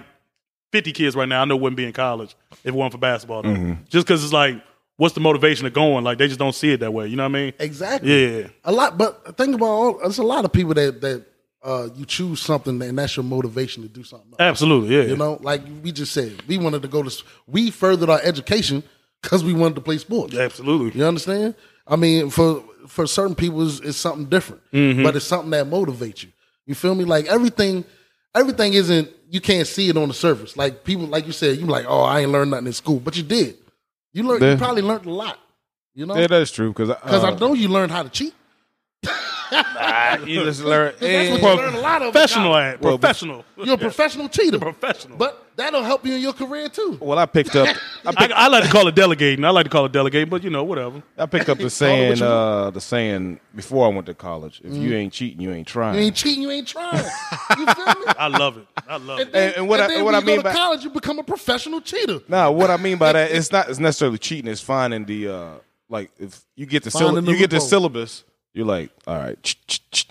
50 0.72 0.92
kids 0.94 1.16
right 1.16 1.28
now 1.28 1.42
I 1.42 1.46
know 1.46 1.56
wouldn't 1.58 1.78
be 1.78 1.86
in 1.86 1.94
college 1.94 2.36
if 2.64 2.68
it 2.68 2.74
weren't 2.74 2.92
for 2.94 2.98
basketball 2.98 3.42
though. 3.44 3.78
Just 3.90 4.08
because 4.08 4.24
it's 4.24 4.32
like, 4.34 4.64
what's 4.98 5.14
the 5.14 5.20
motivation 5.22 5.66
of 5.68 5.74
going? 5.74 6.04
Like 6.04 6.18
they 6.18 6.28
just 6.28 6.40
don't 6.40 6.56
see 6.56 6.72
it 6.72 6.80
that 6.80 6.94
way. 6.94 7.08
You 7.08 7.16
know 7.18 7.24
what 7.24 7.30
I 7.38 7.42
mean? 7.44 7.54
Exactly. 7.60 8.38
Yeah. 8.40 8.48
A 8.64 8.72
lot, 8.72 8.98
but 8.98 9.36
think 9.38 9.54
about 9.56 9.66
all. 9.66 9.98
There's 10.00 10.18
a 10.20 10.24
lot 10.24 10.46
of 10.46 10.52
people 10.54 10.74
that 10.76 11.02
that 11.02 11.26
uh, 11.64 11.88
you 11.96 12.06
choose 12.06 12.42
something 12.42 12.82
and 12.82 12.98
that's 12.98 13.16
your 13.16 13.24
motivation 13.24 13.84
to 13.84 13.90
do 13.90 14.04
something. 14.04 14.30
Else. 14.32 14.40
Absolutely. 14.40 14.96
Yeah. 14.96 15.04
You 15.04 15.16
know, 15.16 15.38
like 15.42 15.62
we 15.82 15.92
just 15.92 16.12
said, 16.14 16.42
we 16.48 16.58
wanted 16.58 16.82
to 16.82 16.88
go 16.88 17.04
to. 17.04 17.24
We 17.48 17.72
furthered 17.72 18.10
our 18.10 18.20
education 18.22 18.84
because 19.22 19.44
we 19.44 19.54
wanted 19.54 19.76
to 19.76 19.82
play 19.82 19.98
sports. 19.98 20.36
Absolutely. 20.36 21.00
You 21.00 21.06
understand? 21.06 21.56
I 21.88 21.96
mean, 21.96 22.30
for 22.30 22.64
for 22.88 23.08
certain 23.08 23.36
people, 23.36 23.66
it's, 23.66 23.80
it's 23.80 23.98
something 23.98 24.26
different, 24.26 24.62
Mm-hmm. 24.74 25.04
but 25.04 25.16
it's 25.16 25.26
something 25.26 25.52
that 25.52 25.68
motivates 25.68 26.24
you. 26.24 26.30
You 26.66 26.76
feel 26.76 26.96
me? 26.96 27.06
Like 27.06 27.26
everything, 27.28 27.86
everything 28.36 28.74
isn't. 28.74 29.10
You 29.30 29.42
can't 29.42 29.66
see 29.68 29.90
it 29.90 29.98
on 29.98 30.08
the 30.10 30.14
surface. 30.14 30.56
Like 30.58 30.84
people, 30.84 31.08
like 31.08 31.26
you 31.26 31.32
said, 31.32 31.58
you 31.58 31.66
like, 31.66 31.86
oh, 31.88 32.02
I 32.02 32.20
ain't 32.22 32.32
learned 32.32 32.52
nothing 32.52 32.68
in 32.68 32.74
school, 32.74 33.00
but 33.00 33.16
you 33.18 33.24
did. 33.24 33.58
You 34.12 34.24
learned. 34.24 34.44
You 34.44 34.58
probably 34.58 34.82
learned 34.82 35.06
a 35.06 35.12
lot. 35.12 35.40
You 35.96 36.06
know, 36.06 36.16
Yeah, 36.18 36.28
that's 36.28 36.52
true. 36.52 36.70
Because 36.74 36.90
because 36.90 37.24
I 37.24 37.32
know 37.36 37.54
you 37.54 37.68
learned 37.70 37.92
how 37.92 38.04
to 38.04 38.10
cheat. 38.10 38.34
you 40.26 40.44
just 40.44 40.64
learn. 40.64 40.94
That's 41.00 41.30
what 41.30 41.36
you 41.36 41.40
Pro- 41.40 41.56
learn 41.56 41.74
a 41.76 41.80
lot 41.80 42.02
of. 42.02 42.08
in 42.08 42.12
Professional 42.14 42.52
college. 42.54 42.74
at 42.76 42.82
professional. 42.82 43.46
You're 43.58 43.76
a 43.76 43.78
professional 43.78 44.30
cheater. 44.30 44.60
professional. 44.60 45.18
But 45.18 45.46
that'll 45.56 45.84
help 45.84 46.06
you 46.06 46.16
in 46.16 46.22
your 46.22 46.34
career 46.34 46.68
too. 46.70 46.98
well, 47.02 47.20
I 47.20 47.26
picked 47.26 47.56
up. 47.56 47.68
I 48.06 48.10
I, 48.10 48.12
picked, 48.16 48.34
I 48.34 48.48
like 48.48 48.64
to 48.66 48.70
call 48.70 48.88
it 48.88 48.96
delegating. 48.96 49.46
I 49.46 49.50
like 49.52 49.66
to 49.66 49.70
call 49.70 49.86
it 49.86 49.92
delegating, 49.92 50.30
but 50.30 50.44
you 50.44 50.50
know, 50.50 50.64
whatever. 50.64 51.04
I 51.18 51.26
picked 51.26 51.50
up 51.50 51.58
the 51.58 51.70
saying. 51.84 52.22
Uh, 52.22 52.70
the 52.72 52.82
saying 52.82 53.40
before 53.56 53.86
I 53.86 53.90
went 53.90 54.06
to 54.08 54.14
college: 54.14 54.62
If 54.64 54.74
you 54.74 54.94
ain't 54.96 55.14
cheating, 55.14 55.42
you 55.42 55.52
ain't 55.52 55.68
trying. 55.68 55.96
You 55.96 56.02
ain't 56.02 56.16
cheating. 56.16 56.42
You 56.44 56.52
ain't 56.52 56.68
trying. 56.68 56.96
You 57.58 57.66
feel 57.66 57.86
me? 57.86 58.06
I 58.18 58.28
love 58.28 58.58
it. 58.58 58.68
I 58.88 58.98
love 58.98 59.20
it. 59.20 59.30
And- 59.34 59.56
and 59.56 59.68
what 59.70 59.80
I- 59.80 59.88
then 59.88 60.04
what 60.04 60.14
when 60.14 60.16
I 60.16 60.20
you 60.20 60.26
go 60.26 60.32
mean 60.32 60.38
to 60.40 60.44
by- 60.44 60.54
college, 60.54 60.84
you 60.84 60.90
become 60.90 61.20
a 61.20 61.24
professional 61.24 61.82
cheater. 61.82 62.20
Now, 62.28 62.52
what 62.52 62.70
I 62.70 62.78
mean 62.78 62.98
by 62.98 63.14
that, 63.14 63.32
it's 63.36 63.52
not 63.52 63.70
it's 63.70 63.80
necessarily 63.80 64.18
cheating. 64.18 64.50
It's 64.52 64.62
finding 64.62 65.06
the 65.06 65.28
uh, 65.28 65.50
like 65.90 66.12
if 66.20 66.42
you 66.56 66.66
get 66.66 66.84
the 66.84 66.92
Finding 66.92 67.26
the 67.26 67.32
you 67.32 67.38
get 67.38 67.50
the 67.52 67.60
syllabus, 67.62 68.24
you're 68.54 68.66
like, 68.66 68.92
all 69.08 69.18
right, 69.18 69.42
ch- 69.44 69.58
ch- 69.68 69.82
ch- 69.92 70.08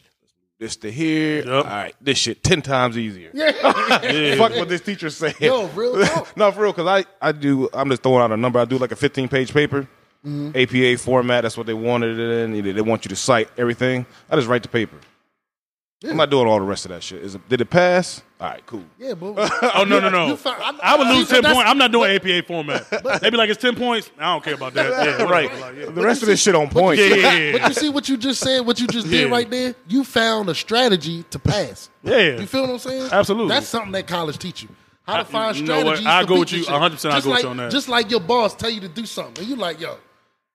this 0.59 0.77
to 0.77 0.93
here, 0.93 1.39
Yep. 1.45 1.49
all 1.49 1.63
right, 1.65 1.95
this 2.01 2.19
shit 2.19 2.43
ten 2.45 2.63
times 2.63 2.97
easier. 2.97 3.31
Yeah. 3.35 3.51
Fuck 4.37 4.55
what 4.57 4.69
this 4.69 4.81
teacher 4.81 5.11
saying. 5.11 5.35
Yo, 5.41 5.67
real 5.69 6.05
talk. 6.07 6.37
no, 6.37 6.53
for 6.53 6.63
real, 6.63 6.73
because 6.73 6.87
I 6.87 7.05
I 7.21 7.33
do. 7.33 7.69
I'm 7.75 7.89
just 7.91 8.03
throwing 8.03 8.23
out 8.23 8.31
a 8.33 8.37
number. 8.37 8.59
I 8.61 8.65
do 8.65 8.79
like 8.79 8.93
a 8.93 8.97
15 8.97 9.29
page 9.29 9.53
paper, 9.53 9.89
Mm-hmm. 10.25 10.57
APA 10.57 10.99
format. 11.03 11.43
That's 11.43 11.57
what 11.57 11.67
they 11.67 11.75
wanted 11.75 12.17
it 12.17 12.45
in. 12.45 12.53
They- 12.53 12.73
They 12.73 12.81
want 12.81 13.05
you 13.05 13.09
to 13.09 13.17
cite 13.17 13.49
everything. 13.59 14.07
I 14.31 14.37
just 14.37 14.47
write 14.47 14.63
the 14.63 14.69
paper. 14.69 14.97
I'm 16.11 16.17
not 16.17 16.31
doing 16.31 16.47
all 16.47 16.59
the 16.59 16.65
rest 16.65 16.85
of 16.85 16.91
that 16.91 17.03
shit. 17.03 17.23
Is 17.23 17.35
it, 17.35 17.49
did 17.49 17.61
it 17.61 17.71
pass? 17.71 18.23
All 18.41 18.49
right, 18.49 18.67
cool. 18.67 18.83
Yeah, 18.99 19.15
but 19.15 19.35
Oh 19.77 19.85
no 19.85 20.01
no 20.01 20.09
no! 20.09 20.27
You 20.27 20.37
found- 20.37 20.81
I, 20.83 20.97
would 20.97 21.07
lose 21.07 21.29
ten 21.29 21.43
points. 21.45 21.63
I'm 21.65 21.79
not 21.79 21.93
doing 21.93 22.11
APA 22.17 22.43
format. 22.43 23.21
They 23.21 23.31
be 23.31 23.37
like 23.37 23.51
it's 23.51 23.61
ten 23.63 23.77
points. 23.77 24.11
I 24.19 24.33
don't 24.33 24.43
care 24.43 24.55
about 24.55 24.75
that. 24.75 24.91
Yeah, 25.21 25.23
right. 25.25 25.61
Like, 25.61 25.77
yeah. 25.77 25.85
The 25.87 26.03
rest 26.03 26.23
of 26.23 26.29
this 26.29 26.43
shit 26.43 26.55
on 26.57 26.69
point. 26.69 26.99
Yeah, 26.99 27.07
yeah, 27.07 27.33
yeah. 27.39 27.53
But 27.53 27.69
you 27.69 27.75
see 27.75 27.89
what 27.89 28.09
you 28.09 28.17
just 28.17 28.41
said, 28.41 28.61
what 28.61 28.81
you 28.81 28.87
just 28.89 29.09
did 29.09 29.31
right 29.31 29.49
there? 29.49 29.75
You 29.87 30.03
found 30.03 30.49
a 30.49 30.55
strategy 30.55 31.25
to 31.31 31.39
pass. 31.39 31.89
Yeah. 32.03 32.41
You 32.41 32.47
feel 32.47 32.63
what 32.63 32.71
I'm 32.71 32.79
saying? 32.79 33.09
Absolutely. 33.13 33.49
That's 33.49 33.69
something 33.69 33.93
that 33.93 34.07
college 34.09 34.39
teach 34.39 34.63
you. 34.63 34.69
How 35.05 35.15
I- 35.15 35.19
to 35.19 35.25
find 35.25 35.57
you 35.57 35.65
know 35.65 35.85
what? 35.85 35.99
strategies. 35.99 36.07
I'll 36.07 36.23
to 36.23 36.27
go 36.29 36.35
beat 36.35 36.41
with 36.41 36.53
you 36.53 36.65
100% 36.65 36.71
I'll 36.75 36.91
Just 36.91 37.03
go 37.03 37.15
with 37.15 37.27
like, 37.27 37.43
you 37.45 37.49
on 37.51 37.57
that. 37.59 37.71
Just 37.73 37.89
like 37.89 38.11
your 38.11 38.21
boss 38.21 38.55
tell 38.55 38.71
you 38.71 38.81
to 38.81 38.89
do 38.89 39.07
something, 39.07 39.39
and 39.43 39.49
you 39.49 39.57
like, 39.57 39.81
yo, 39.81 39.97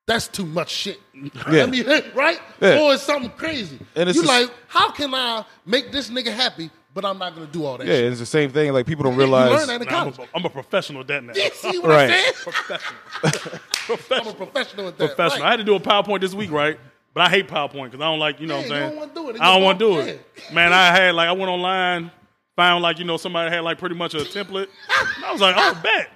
that's 0.07 0.27
too 0.27 0.45
much 0.45 0.71
shit. 0.71 0.99
Yeah. 1.51 1.63
I 1.63 1.65
mean, 1.65 1.85
right? 2.15 2.39
Yeah. 2.61 2.79
Or 2.79 2.93
it's 2.93 3.03
something 3.03 3.31
crazy. 3.31 3.79
And 3.95 4.07
it's 4.09 4.15
you 4.15 4.21
the- 4.23 4.27
like, 4.27 4.51
how 4.67 4.91
can 4.91 5.13
I 5.13 5.43
make 5.65 5.91
this 5.91 6.09
nigga 6.09 6.31
happy, 6.33 6.69
but 6.93 7.05
I'm 7.05 7.17
not 7.19 7.33
gonna 7.35 7.47
do 7.47 7.65
all 7.65 7.77
that 7.77 7.87
Yeah, 7.87 7.93
shit? 7.93 8.11
it's 8.11 8.19
the 8.19 8.25
same 8.25 8.51
thing. 8.51 8.71
Like 8.73 8.85
people 8.85 9.03
don't 9.03 9.13
You 9.13 9.19
realize. 9.19 9.49
learn 9.67 9.67
that 9.79 9.81
in 9.87 9.91
Nah, 9.93 10.01
I'm, 10.01 10.07
a, 10.09 10.27
I'm 10.35 10.45
a 10.45 10.49
professional 10.49 11.01
at 11.01 11.07
that 11.07 11.23
now. 11.23 11.33
You 11.35 11.49
see 11.53 11.77
what 11.79 11.89
Right. 11.89 12.03
I'm 12.03 12.09
saying? 12.09 12.33
Professional. 12.43 12.99
I'm 13.23 13.93
a 13.93 13.97
professional. 13.97 14.33
professional 14.35 14.87
at 14.89 14.97
that. 14.97 15.07
Professional. 15.15 15.45
I 15.47 15.49
had 15.51 15.57
to 15.57 15.63
do 15.63 15.75
a 15.75 15.79
PowerPoint 15.79 16.21
this 16.21 16.33
week, 16.35 16.51
right? 16.51 16.79
But 17.13 17.21
I 17.25 17.29
hate 17.29 17.47
PowerPoint 17.47 17.85
because 17.91 18.01
I 18.01 18.05
don't 18.05 18.19
like, 18.19 18.39
you 18.39 18.45
know 18.47 18.59
Yeah, 18.59 18.61
what 18.61 18.71
I'm 18.71 18.71
you 18.71 18.77
saying? 18.77 18.89
don't 18.91 18.99
wanna 18.99 19.13
do 19.15 19.29
it. 19.29 19.35
It 19.37 19.41
I 19.41 19.53
don't 19.53 19.63
want 19.63 19.79
to 19.79 19.85
do 19.85 19.99
it. 19.99 20.25
Man, 20.53 20.71
I 20.73 20.85
had 20.95 21.15
like, 21.15 21.27
I 21.29 21.31
went 21.31 21.49
online, 21.49 22.11
found 22.55 22.83
like, 22.83 22.99
you 22.99 23.05
know, 23.05 23.17
somebody 23.17 23.49
had 23.49 23.61
like 23.61 23.79
pretty 23.79 23.95
much 23.95 24.13
a 24.13 24.19
template. 24.19 24.67
And 25.15 25.25
I 25.25 25.31
was 25.31 25.41
like, 25.41 25.55
oh, 25.57 25.79
bet. 25.81 26.09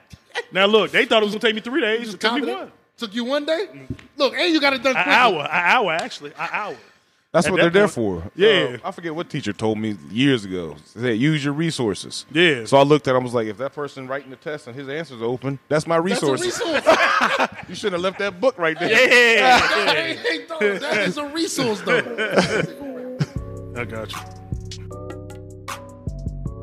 Now 0.51 0.65
look, 0.67 0.91
they 0.91 1.05
thought 1.05 1.23
it 1.23 1.25
was 1.25 1.33
going 1.33 1.41
to 1.41 1.47
take 1.47 1.55
me 1.55 1.61
three 1.61 1.81
days. 1.81 2.13
It 2.13 2.19
took 2.19 2.33
me 2.33 2.39
Confident? 2.41 2.59
one. 2.59 2.71
Took 3.01 3.15
you 3.15 3.25
one 3.25 3.45
day? 3.45 3.67
Look, 4.15 4.35
and 4.35 4.53
you 4.53 4.61
got 4.61 4.73
it 4.73 4.83
done 4.83 4.95
An 4.95 5.01
quickly. 5.03 5.11
hour, 5.13 5.41
an 5.41 5.49
hour 5.51 5.91
actually, 5.93 6.29
an 6.37 6.49
hour. 6.51 6.75
That's 7.31 7.47
At 7.47 7.51
what 7.51 7.57
that 7.61 7.73
they're 7.73 7.81
there 7.81 7.87
for. 7.87 8.29
Yeah. 8.35 8.77
Uh, 8.83 8.87
I 8.89 8.91
forget 8.91 9.15
what 9.15 9.27
teacher 9.27 9.53
told 9.53 9.79
me 9.79 9.97
years 10.11 10.45
ago. 10.45 10.75
They 10.95 11.01
said, 11.13 11.17
use 11.19 11.43
your 11.43 11.55
resources. 11.55 12.27
Yeah. 12.31 12.65
So 12.65 12.77
I 12.77 12.83
looked 12.83 13.07
at 13.07 13.15
him, 13.15 13.21
I 13.21 13.23
was 13.23 13.33
like, 13.33 13.47
if 13.47 13.57
that 13.57 13.73
person 13.73 14.07
writing 14.07 14.29
the 14.29 14.35
test 14.35 14.67
and 14.67 14.75
his 14.75 14.87
answer's 14.87 15.23
open, 15.23 15.57
that's 15.67 15.87
my 15.87 15.95
That's 15.99 16.21
a 16.21 16.31
resources. 16.31 16.59
resource. 16.61 16.83
You 17.69 17.73
should 17.75 17.93
have 17.93 18.01
left 18.01 18.19
that 18.19 18.39
book 18.39 18.57
right 18.59 18.77
there. 18.77 18.89
Yeah, 18.91 19.59
Hey, 19.93 20.15
hey, 20.17 20.45
dog, 20.45 20.59
that 20.59 21.07
is 21.07 21.17
a 21.17 21.25
resource, 21.25 21.81
though. 21.81 21.97
I 23.77 23.85
got 23.85 24.11
you. 24.11 24.40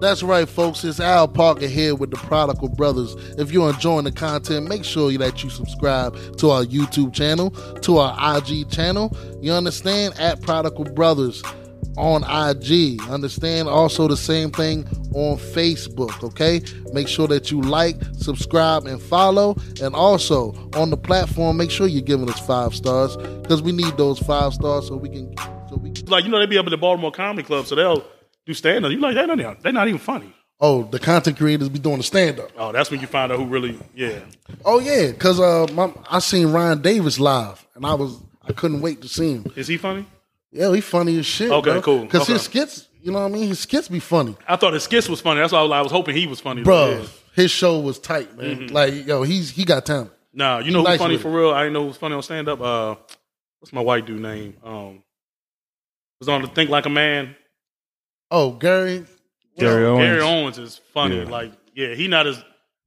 That's 0.01 0.23
right, 0.23 0.49
folks. 0.49 0.85
It's 0.85 1.01
Al 1.01 1.27
Parker 1.27 1.67
here 1.67 1.93
with 1.97 2.13
the 2.13 2.17
Prodigal 2.19 2.69
Brothers. 2.69 3.17
If 3.37 3.51
you're 3.51 3.69
enjoying 3.69 4.05
the 4.05 4.13
content, 4.13 4.69
make 4.69 4.85
sure 4.85 5.11
that 5.11 5.43
you 5.43 5.51
subscribe 5.51 6.15
to 6.37 6.51
our 6.51 6.65
YouTube 6.65 7.13
channel, 7.13 7.51
to 7.81 7.99
our 7.99 8.37
IG 8.39 8.71
channel. 8.71 9.17
You 9.41 9.53
understand? 9.53 10.15
At 10.21 10.41
Prodigal 10.41 10.85
Brothers 10.85 11.43
on 11.97 12.23
IG. 12.23 13.03
Understand? 13.09 13.69
Also, 13.69 14.07
the 14.07 14.17
same 14.17 14.53
thing 14.53 14.87
on 15.17 15.37
Facebook, 15.37 16.23
okay? 16.23 16.63
Make 16.93 17.09
sure 17.09 17.27
that 17.27 17.51
you 17.51 17.61
like, 17.61 17.97
subscribe, 18.13 18.87
and 18.87 19.03
follow. 19.03 19.57
And 19.83 19.97
also, 19.97 20.53
on 20.75 20.91
the 20.91 20.97
platform, 20.97 21.57
make 21.57 21.73
sure 21.73 21.89
you're 21.89 22.03
giving 22.03 22.31
us 22.31 22.39
five 22.39 22.73
stars 22.73 23.17
because 23.17 23.63
we 23.63 23.73
need 23.73 23.97
those 23.97 24.21
five 24.21 24.55
stars 24.55 24.87
so 24.87 24.97
we 24.97 25.09
can. 25.09 25.35
So 25.69 25.75
we 25.75 25.91
can 25.91 26.07
Like 26.07 26.25
you 26.25 26.31
know, 26.31 26.39
they 26.39 26.47
be 26.47 26.57
up 26.57 26.67
at 26.67 26.71
the 26.71 26.77
Baltimore 26.77 27.11
Comedy 27.11 27.43
Club, 27.43 27.67
so 27.67 27.75
they'll 27.75 28.05
do 28.49 28.55
stand 28.55 28.85
up. 28.85 28.91
You 28.91 28.99
like 28.99 29.15
they're 29.15 29.27
not, 29.37 29.63
they're 29.63 29.73
not 29.73 29.87
even 29.89 30.01
funny. 30.01 30.33
oh, 30.61 30.83
the 30.85 30.99
content 30.99 31.37
creators 31.37 31.69
be 31.69 31.79
doing 31.79 31.99
the 31.99 32.03
stand 32.03 32.41
up. 32.41 32.51
Oh, 32.57 32.73
that's 32.73 32.91
when 32.91 33.01
you 33.01 33.07
find 33.07 33.31
out 33.31 33.39
who 33.39 33.45
really, 33.45 33.79
yeah. 33.95 34.21
Oh 34.65 34.81
yeah, 34.81 35.13
cause 35.13 35.39
uh, 35.39 35.67
my, 35.73 35.93
I 36.11 36.19
seen 36.19 36.49
Ryan 36.49 36.81
Davis 36.83 37.21
live, 37.21 37.65
and 37.75 37.85
I 37.87 37.95
was 37.95 38.19
I 38.43 38.53
couldn't 38.53 38.81
wait 38.81 39.03
to 39.03 39.09
see 39.09 39.35
him. 39.35 39.53
Is 39.55 39.69
he 39.69 39.77
funny? 39.77 40.07
Yeah, 40.51 40.75
he 40.75 40.81
funny 40.81 41.19
as 41.19 41.27
shit. 41.27 41.51
Okay, 41.51 41.71
bro. 41.73 41.83
cool. 41.83 42.07
Cause 42.07 42.23
Okay. 42.23 42.33
his 42.33 42.43
skits, 42.43 42.89
you 43.03 43.13
know 43.13 43.21
what 43.21 43.27
I 43.27 43.29
mean. 43.29 43.49
His 43.49 43.61
skits 43.61 43.87
be 43.89 44.01
funny, 44.01 44.35
I 44.49 44.57
thought 44.57 44.73
his 44.73 44.83
skits 44.85 45.09
was 45.09 45.21
funny. 45.21 45.41
That's 45.41 45.53
why 45.53 45.59
I 45.61 45.63
was, 45.63 45.73
I 45.73 45.81
was 45.83 45.93
hoping 45.93 46.17
he 46.17 46.27
was 46.27 46.41
funny. 46.41 46.63
bro. 46.63 46.89
Yeah. 46.89 46.97
Mm-hmm. 46.97 47.41
His 47.43 47.51
show 47.53 47.79
was 47.79 47.99
tight, 48.01 48.37
man. 48.37 48.69
Like 48.69 49.07
yo, 49.07 49.23
he's 49.23 49.51
he 49.51 49.65
got 49.65 49.85
talent. 49.87 50.11
Nah, 50.33 50.59
you 50.59 50.71
know 50.73 50.81
who's 50.81 50.89
Nice 50.89 50.99
funny 50.99 51.19
for 51.19 51.31
real? 51.31 51.51
I 51.53 51.63
didn't 51.65 51.75
know 51.75 51.87
who's 51.87 51.97
funny 51.97 52.15
on 52.15 52.23
stand 52.23 52.49
up. 52.49 52.61
Uh, 52.61 52.95
what's 53.61 53.73
my 53.73 53.81
white 53.81 54.07
dude 54.07 54.21
name? 54.21 54.57
Um, 54.65 55.03
was 56.21 56.29
on 56.29 56.43
the 56.43 56.49
Think 56.49 56.69
Like 56.71 56.87
a 56.87 56.91
Man. 56.91 57.37
Oh, 58.31 58.53
Gary. 58.53 59.05
Gary 59.59 59.85
Owens. 59.87 60.05
Gary 60.05 60.21
Owens 60.21 60.59
is 60.59 60.81
funny. 60.95 61.19
Yeah. 61.19 61.25
Like, 61.25 61.53
yeah, 61.75 61.95
he 61.95 62.09
not 62.09 62.27
as 62.27 62.43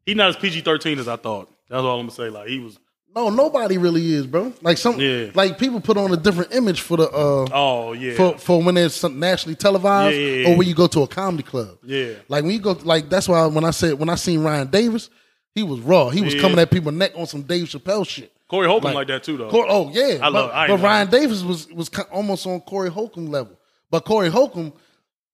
he 0.06 0.14
not 0.14 0.30
as 0.30 0.36
PG 0.38 0.62
thirteen 0.62 1.00
as 1.00 1.08
I 1.08 1.16
thought. 1.16 1.50
That's 1.70 1.82
all 1.82 2.00
I'm 2.00 2.06
gonna 2.08 2.12
say. 2.16 2.30
Like, 2.30 2.48
he 2.48 2.60
was. 2.60 2.78
No, 3.14 3.30
nobody 3.30 3.78
really 3.78 4.14
is, 4.14 4.26
bro. 4.26 4.54
Like 4.62 4.78
some, 4.78 4.98
Yeah. 4.98 5.32
like 5.34 5.58
people 5.60 5.82
put 5.82 5.98
on 5.98 6.14
a 6.14 6.16
different 6.18 6.54
image 6.56 6.80
for 6.80 6.96
the 6.96 7.10
uh 7.10 7.46
Oh 7.52 7.92
yeah, 7.92 8.14
for 8.16 8.38
for 8.38 8.62
when 8.64 8.78
it's 8.78 8.96
some 8.96 9.20
nationally 9.20 9.56
televised 9.56 10.16
Yeah, 10.16 10.22
yeah, 10.26 10.36
yeah. 10.48 10.54
or 10.54 10.58
when 10.58 10.66
you 10.66 10.74
go 10.74 10.88
to 10.88 11.02
a 11.02 11.08
comedy 11.08 11.44
club. 11.44 11.78
yeah. 11.84 12.14
Like 12.30 12.44
when 12.46 12.54
you 12.54 12.60
go, 12.60 12.72
like 12.84 13.10
that's 13.10 13.28
why 13.28 13.46
when 13.48 13.66
I 13.66 13.72
said 13.72 14.00
when 14.00 14.08
I 14.08 14.16
seen 14.16 14.40
Ryan 14.42 14.68
Davis, 14.68 15.10
he 15.54 15.62
was 15.62 15.82
raw. 15.82 16.08
He 16.08 16.22
was 16.22 16.36
Yeah. 16.36 16.42
coming 16.42 16.60
at 16.60 16.72
people's 16.72 16.96
neck 16.96 17.12
on 17.18 17.26
some 17.28 17.42
Dave 17.42 17.68
Chappelle 17.68 18.08
shit. 18.08 18.32
Corey 18.48 18.68
Holcomb 18.68 18.86
like, 18.94 18.96
Like- 18.96 19.08
that 19.08 19.24
too, 19.24 19.36
though. 19.36 19.50
Cor- 19.50 19.68
oh 19.70 19.92
yeah, 19.94 20.20
I 20.22 20.30
love- 20.30 20.50
But, 20.50 20.56
I 20.56 20.68
but 20.68 20.78
know 20.78 20.84
Ryan 20.84 21.10
Davis 21.10 21.44
was 21.44 21.68
was 21.70 21.90
almost 22.14 22.48
on 22.48 22.62
Corey 22.62 22.90
Holcomb 22.90 23.28
level. 23.30 23.58
But 23.90 24.06
Corey 24.06 24.30
Holcomb, 24.30 24.72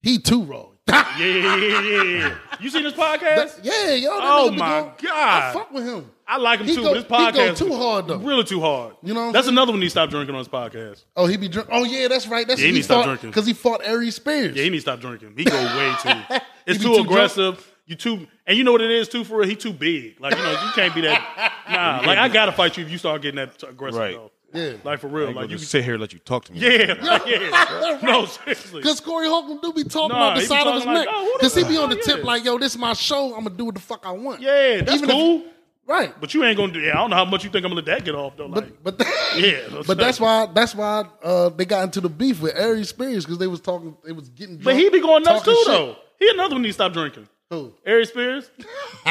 he 0.02 0.18
too 0.18 0.42
raw. 0.44 0.66
yeah, 0.88 1.04
yeah, 1.18 1.56
yeah, 1.56 1.80
yeah, 1.82 2.02
yeah. 2.02 2.34
You 2.60 2.70
seen 2.70 2.82
this 2.82 2.94
podcast? 2.94 3.60
yeah, 3.62 3.92
yo. 3.94 4.08
that 4.10 4.20
Oh, 4.22 4.48
nigga 4.48 4.52
be 4.52 4.56
my 4.58 4.68
God. 5.02 5.02
I 5.04 5.52
fuck 5.52 5.70
with 5.70 5.84
him. 5.84 6.10
I 6.26 6.38
like 6.38 6.60
him 6.60 6.66
He 6.66 6.74
too. 6.74 6.82
go- 6.82 7.02
but 7.04 7.34
his 7.34 7.36
he 7.36 7.44
go 7.46 7.54
too 7.54 7.74
hard, 7.76 8.06
though. 8.08 8.16
Really 8.18 8.44
too 8.44 8.60
hard. 8.60 8.96
You 9.02 9.14
know 9.14 9.30
that's 9.32 9.46
saying? 9.46 9.54
another 9.54 9.72
one 9.72 9.80
he 9.82 9.88
stopped 9.90 10.10
drinking 10.12 10.34
on 10.34 10.38
his 10.40 10.48
podcast. 10.48 11.04
Oh, 11.14 11.26
he 11.26 11.36
be 11.36 11.48
drink. 11.48 11.68
Oh 11.70 11.84
yeah, 11.84 12.08
that's 12.08 12.26
right. 12.26 12.46
That's 12.48 12.60
Yeah, 12.60 12.68
he 12.70 12.78
to 12.78 12.82
stop 12.82 13.04
drinking. 13.04 13.30
because 13.30 13.46
he 13.46 13.52
fought 13.52 13.80
Aries 13.84 14.16
Spears. 14.16 14.56
Yeah, 14.56 14.64
he 14.64 14.70
needs 14.70 14.84
to 14.84 14.90
stop 14.90 15.00
drinking. 15.00 15.34
He 15.36 15.44
go 15.44 15.56
way 15.56 15.94
too. 16.02 16.36
It's 16.66 16.78
too, 16.82 16.88
too 16.88 16.94
drunk? 16.96 17.08
aggressive. 17.10 17.74
You 17.86 17.94
too, 17.94 18.26
and 18.46 18.58
you 18.58 18.64
know 18.64 18.72
what 18.72 18.82
it 18.82 18.90
is 18.90 19.08
too 19.08 19.24
for 19.24 19.38
real. 19.38 19.48
He 19.48 19.56
too 19.56 19.72
big. 19.72 20.20
Like 20.20 20.36
you 20.36 20.42
know, 20.42 20.50
you 20.50 20.70
can't 20.74 20.94
be 20.94 21.00
that. 21.02 21.52
Nah, 21.70 22.06
like 22.06 22.18
I 22.18 22.28
gotta 22.28 22.52
fight 22.52 22.76
you 22.76 22.84
if 22.84 22.90
you 22.90 22.98
start 22.98 23.22
getting 23.22 23.36
that 23.36 23.62
aggressive. 23.62 23.98
Right. 23.98 24.14
Though. 24.14 24.30
Yeah, 24.54 24.72
Like 24.84 25.00
for 25.00 25.08
real. 25.08 25.26
Like, 25.28 25.36
Like 25.36 25.50
you. 25.50 25.56
just 25.58 25.70
sit 25.70 25.84
here 25.84 25.94
and 25.94 26.00
let 26.00 26.12
you 26.12 26.18
talk 26.20 26.44
to 26.46 26.52
me. 26.52 26.60
Yeah, 26.60 26.94
like, 27.02 27.26
yeah. 27.26 27.98
No, 28.02 28.24
seriously. 28.26 28.80
Because 28.80 29.00
Corey 29.00 29.26
Holcomb 29.28 29.60
do 29.60 29.72
be 29.72 29.84
talking 29.84 30.16
Nah, 30.16 30.32
about 30.32 30.34
the 30.36 30.40
he 30.42 30.46
be 30.46 30.46
side 30.48 30.66
of 30.66 30.74
his 30.74 30.84
like, 30.86 30.94
neck. 30.98 31.08
oh, 31.10 31.36
Because 31.38 31.54
he 31.54 31.64
be 31.64 31.76
on 31.76 31.90
the 31.90 31.96
Oh, 31.98 32.02
tip 32.02 32.18
yeah. 32.18 32.24
like, 32.24 32.44
yo, 32.44 32.58
this 32.58 32.72
is 32.72 32.78
my 32.78 32.92
show. 32.94 33.34
I'm 33.34 33.44
gonna 33.44 33.56
do 33.56 33.66
what 33.66 33.74
the 33.74 33.80
fuck 33.80 34.06
I 34.06 34.12
want. 34.12 34.40
Yeah, 34.40 34.80
that's 34.82 34.94
Even 34.98 35.10
if- 35.10 35.14
cool. 35.14 35.44
Right. 35.86 36.12
But 36.20 36.34
you 36.34 36.44
ain't 36.44 36.58
gonna 36.58 36.70
do. 36.70 36.80
Yeah, 36.80 36.92
I 36.92 36.94
don't 36.96 37.08
know 37.08 37.16
how 37.16 37.24
much 37.24 37.44
you 37.44 37.50
think 37.50 37.64
I'm 37.64 37.70
gonna 37.70 37.76
let 37.76 37.86
that 37.86 38.04
get 38.04 38.14
off 38.14 38.36
though. 38.36 38.44
Like, 38.44 38.82
But 38.84 38.98
but 38.98 39.06
Yeah, 39.38 39.82
but 39.86 39.96
that's 39.96 40.20
why 40.20 40.44
that's 40.52 40.74
why 40.74 41.04
uh, 41.22 41.48
they 41.48 41.64
got 41.64 41.84
into 41.84 42.02
the 42.02 42.10
beef 42.10 42.42
with 42.42 42.54
Aries 42.56 42.90
Spears 42.90 43.24
because 43.24 43.38
they 43.38 43.46
was 43.46 43.62
talking 43.62 43.96
they 44.04 44.12
was 44.12 44.28
getting 44.28 44.56
but 44.56 44.64
drunk, 44.64 44.78
he 44.80 44.90
be 44.90 45.00
going 45.00 45.22
nuts 45.22 45.44
talking 45.46 45.54
too 45.54 45.58
shit. 45.64 45.66
though. 45.66 45.96
He 46.18 46.28
another 46.28 46.56
one 46.56 46.62
needs 46.62 46.76
to 46.76 46.82
stop 46.82 46.92
drinking. 46.92 47.26
Who? 47.48 47.72
Aries 47.86 48.10
Spears, 48.10 48.50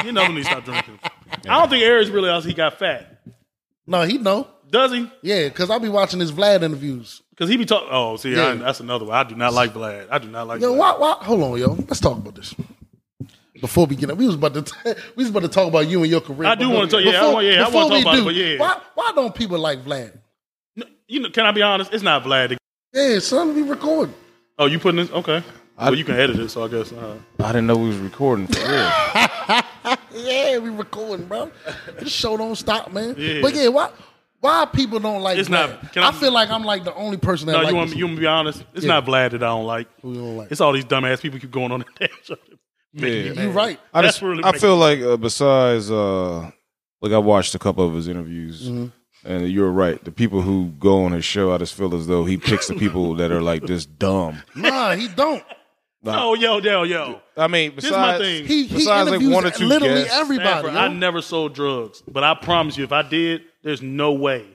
he 0.03 0.09
another 0.09 0.27
one 0.27 0.35
needs 0.35 0.47
to 0.47 0.53
stop 0.53 0.65
drinking. 0.65 0.99
I 1.49 1.57
don't 1.59 1.67
think 1.69 1.83
Aries 1.83 2.11
realized 2.11 2.45
he 2.45 2.53
got 2.53 2.77
fat. 2.77 3.21
No, 3.87 4.03
he 4.03 4.19
know. 4.19 4.47
Does 4.69 4.91
he? 4.91 5.09
Yeah, 5.21 5.47
because 5.47 5.69
I 5.69 5.77
be 5.77 5.89
watching 5.89 6.19
his 6.19 6.31
Vlad 6.31 6.61
interviews. 6.63 7.21
Because 7.31 7.49
he 7.49 7.57
be 7.57 7.65
talking. 7.65 7.87
Oh, 7.91 8.17
see, 8.17 8.35
Yeah. 8.35 8.47
I, 8.47 8.55
that's 8.55 8.79
another 8.79 9.05
one. 9.05 9.15
I 9.15 9.23
do 9.23 9.35
not 9.35 9.53
like 9.53 9.73
Vlad. 9.73 10.07
I 10.11 10.17
do 10.17 10.27
not 10.27 10.47
like. 10.47 10.61
Yo, 10.61 10.73
Vlad. 10.73 10.77
why, 10.77 10.95
why, 10.97 11.11
hold 11.23 11.41
on, 11.43 11.57
yo. 11.59 11.73
Let's 11.87 11.99
talk 11.99 12.17
about 12.17 12.35
this. 12.35 12.53
Before 13.61 13.85
we 13.87 13.95
get 13.95 14.11
up, 14.11 14.17
we 14.17 14.25
was 14.27 14.35
about 14.35 14.53
to 14.53 14.73
we 15.15 15.23
was 15.23 15.29
about 15.29 15.41
to 15.43 15.47
talk 15.47 15.67
about 15.67 15.87
you 15.87 16.01
and 16.03 16.11
your 16.11 16.21
career. 16.21 16.47
I 16.49 16.55
do 16.55 16.69
wanna 16.69 16.87
talk- 16.87 17.01
yeah, 17.03 17.09
I 17.09 17.13
before- 17.21 17.33
want- 17.33 17.45
yeah, 17.45 17.53
I 17.53 17.69
wanna 17.69 17.71
before 17.71 17.81
talk 17.81 17.91
we 17.91 18.01
about 18.01 18.13
it, 18.13 18.17
do, 18.17 18.25
but 18.25 18.35
yeah. 18.35 18.59
Why 18.59 18.81
why 18.93 19.11
don't 19.15 19.33
people 19.33 19.57
like 19.59 19.83
Vlad? 19.83 20.11
No, 20.75 20.85
You 21.07 21.21
know, 21.21 21.29
can 21.31 21.45
I 21.45 21.51
be 21.51 21.61
honest? 21.63 21.91
It's 21.93 22.03
not 22.03 22.23
Vlad. 22.23 22.57
Yeah, 22.93 23.19
son, 23.19 23.55
we 23.55 23.63
recording. 23.63 24.13
Oh, 24.59 24.65
you 24.67 24.77
putting 24.79 24.97
this? 25.01 25.11
Okay. 25.11 25.43
well, 25.77 25.95
you 25.95 26.03
can 26.03 26.15
edit 26.15 26.37
it, 26.39 26.49
so 26.49 26.65
I 26.65 26.67
guess. 26.67 26.91
Uh, 26.91 27.15
I 27.39 27.47
didn't 27.47 27.67
know 27.67 27.77
we 27.77 27.87
was 27.89 27.97
recording 27.97 28.47
for 28.47 28.59
real. 28.59 28.91
Yeah, 30.13 30.57
we 30.57 30.69
recording, 30.69 31.25
bro. 31.27 31.51
This 31.99 32.11
show 32.11 32.35
don't 32.37 32.55
stop, 32.55 32.91
man. 32.91 33.15
Yeah. 33.17 33.39
But 33.41 33.53
yeah, 33.55 33.67
why 33.69 33.89
why 34.39 34.65
people 34.65 34.99
don't 34.99 35.21
like 35.21 35.37
It's 35.37 35.49
Vlad? 35.49 35.95
not- 35.95 35.97
I, 36.05 36.09
I- 36.09 36.11
feel 36.11 36.31
like 36.31 36.49
I'm 36.49 36.63
like 36.63 36.83
the 36.83 36.93
only 36.95 37.17
person 37.17 37.47
that 37.47 37.53
no, 37.53 37.59
like 37.59 37.69
you 37.71 37.75
want 37.75 37.91
me, 37.91 37.97
you 37.97 38.05
want 38.05 38.11
me 38.13 38.17
to 38.17 38.21
be 38.21 38.27
honest? 38.27 38.63
It's 38.73 38.85
Yeah. 38.85 38.93
not 38.93 39.05
Vlad 39.05 39.31
that 39.31 39.43
I 39.43 39.47
don't 39.47 39.65
like. 39.65 39.87
Who 40.01 40.13
you 40.13 40.19
don't 40.19 40.37
like? 40.37 40.51
It's 40.51 40.61
all 40.61 40.71
these 40.73 40.85
dumbass 40.85 41.21
people 41.21 41.39
keep 41.39 41.51
going 41.51 41.71
on 41.71 41.79
that 41.79 41.87
damn 41.99 42.09
show. 42.23 42.35
Making 42.93 43.09
me 43.11 43.23
Yeah. 43.27 43.33
mad. 43.33 43.43
You 43.43 43.49
right. 43.51 43.79
I 43.93 44.01
That's 44.01 44.15
just, 44.15 44.21
really 44.23 44.43
I 44.43 44.51
feel 44.57 44.75
like 44.77 44.99
uh, 45.01 45.17
besides, 45.17 45.91
uh, 45.91 46.51
like 47.01 47.11
I 47.11 47.17
watched 47.17 47.53
a 47.55 47.59
couple 47.59 47.87
of 47.87 47.93
his 47.93 48.07
interviews, 48.07 48.67
Mm-hmm. 48.69 48.87
and 49.31 49.49
you're 49.51 49.71
right. 49.71 50.03
The 50.03 50.11
people 50.11 50.41
who 50.41 50.73
go 50.79 51.03
on 51.05 51.11
his 51.11 51.25
show, 51.25 51.51
I 51.53 51.57
just 51.57 51.73
feel 51.73 51.93
as 51.95 52.07
though 52.07 52.25
he 52.25 52.37
picks 52.37 52.67
the 52.67 52.75
people 52.75 53.13
that 53.19 53.31
are 53.31 53.41
like 53.41 53.63
this 53.63 53.85
dumb. 53.85 54.41
Nah, 54.55 54.95
he 54.95 55.07
don't. 55.07 55.43
Oh, 56.05 56.35
yo, 56.35 56.59
yo, 56.59 56.83
yo. 56.83 57.19
I 57.35 57.47
mean, 57.47 57.75
This 57.75 57.85
is 57.85 57.91
my 57.91 58.13
besides, 58.17 58.23
thing. 58.23 58.45
He 58.45 58.63
he 58.67 58.75
besides 58.77 59.09
like 59.09 59.15
interviews 59.19 59.33
one 59.33 59.45
or 59.45 59.51
two 59.51 59.65
literally 59.65 60.03
guests, 60.03 60.17
everybody. 60.17 60.47
Stafford. 60.69 60.75
I 60.75 60.87
never 60.87 61.21
sold 61.21 61.53
drugs, 61.53 62.01
but 62.07 62.23
I 62.23 62.33
promise 62.35 62.77
you, 62.77 62.85
if 62.85 62.91
I 62.93 63.01
did, 63.01 63.41
there's 63.67 63.81
no 63.81 64.13
way 64.13 64.45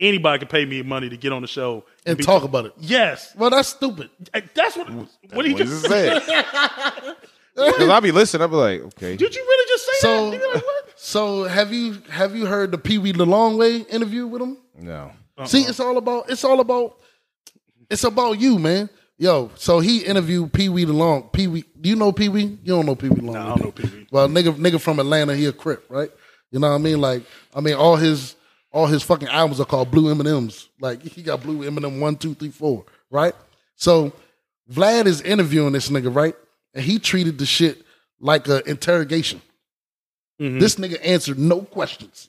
anybody 0.00 0.38
could 0.38 0.48
pay 0.48 0.64
me 0.64 0.82
money 0.82 1.08
to 1.08 1.16
get 1.16 1.32
on 1.32 1.42
the 1.42 1.48
show 1.48 1.84
and 2.06 2.16
be- 2.18 2.24
talk 2.24 2.42
about 2.44 2.66
it. 2.66 2.72
Yes, 2.78 3.32
Well, 3.36 3.50
that's 3.50 3.68
stupid. 3.68 4.10
that's 4.54 4.76
what. 4.76 4.88
What 5.32 5.44
he 5.46 5.52
what 5.54 5.62
just 5.62 5.86
said. 5.86 6.22
Because 7.56 7.88
I'll 7.88 8.00
be 8.00 8.10
listening, 8.10 8.42
I'll 8.42 8.48
be 8.48 8.56
like, 8.56 8.80
okay. 8.80 9.16
Did 9.16 9.32
you 9.32 9.40
really 9.40 9.68
just 9.68 9.84
say 9.86 9.92
So 10.00 10.30
that? 10.32 10.40
Nigga, 10.40 10.54
like, 10.54 10.64
what? 10.64 10.92
so 10.96 11.44
have 11.44 11.72
you 11.72 12.02
have 12.10 12.34
you 12.34 12.46
heard 12.46 12.72
the 12.72 12.78
Pee 12.78 12.98
Wee 12.98 13.12
the 13.12 13.24
Long 13.24 13.56
Way 13.56 13.76
interview 13.82 14.26
with 14.26 14.42
him? 14.42 14.56
No. 14.76 15.12
Uh-uh. 15.38 15.46
See, 15.46 15.62
it's 15.62 15.78
all 15.78 15.96
about 15.96 16.28
it's 16.28 16.42
all 16.42 16.58
about 16.58 16.96
it's 17.88 18.02
about 18.02 18.40
you, 18.40 18.58
man. 18.58 18.90
Yo, 19.18 19.52
so 19.54 19.78
he 19.78 20.00
interviewed 20.00 20.52
Pee 20.52 20.68
Wee 20.68 20.82
the 20.84 20.92
Long 20.92 21.28
Pee 21.32 21.46
Wee. 21.46 21.64
Do 21.80 21.88
you 21.88 21.94
know 21.94 22.10
Pee 22.10 22.28
Wee? 22.28 22.42
You 22.42 22.74
don't 22.74 22.86
know 22.86 22.96
Pee 22.96 23.08
Wee 23.08 23.20
Long. 23.20 23.34
Nah, 23.34 23.44
I 23.44 23.56
don't 23.56 23.64
know? 23.66 23.70
Pee 23.70 23.86
Wee. 23.98 24.06
Well, 24.10 24.28
nigga, 24.28 24.52
nigga 24.56 24.80
from 24.80 24.98
Atlanta, 24.98 25.36
he 25.36 25.46
a 25.46 25.52
Crip, 25.52 25.84
right? 25.88 26.10
You 26.50 26.58
know 26.58 26.70
what 26.70 26.74
I 26.74 26.78
mean? 26.78 27.00
Like, 27.00 27.22
I 27.54 27.60
mean, 27.60 27.74
all 27.74 27.94
his 27.94 28.34
all 28.74 28.86
his 28.86 29.04
fucking 29.04 29.28
albums 29.28 29.60
are 29.60 29.64
called 29.64 29.90
Blue 29.92 30.10
M 30.10 30.18
and 30.18 30.28
M's. 30.28 30.68
Like, 30.80 31.00
he 31.00 31.22
got 31.22 31.40
Blue 31.42 31.62
M 31.62 31.76
and 31.76 31.86
M 31.86 32.00
one, 32.00 32.16
two, 32.16 32.34
three, 32.34 32.50
four, 32.50 32.84
right? 33.08 33.32
So, 33.76 34.12
Vlad 34.70 35.06
is 35.06 35.20
interviewing 35.20 35.72
this 35.72 35.88
nigga, 35.88 36.14
right? 36.14 36.34
And 36.74 36.84
he 36.84 36.98
treated 36.98 37.38
the 37.38 37.46
shit 37.46 37.82
like 38.20 38.48
an 38.48 38.62
interrogation. 38.66 39.40
Mhm. 40.40 40.58
This 40.58 40.74
nigga 40.74 40.98
answered 41.04 41.38
no 41.38 41.60
questions. 41.60 42.28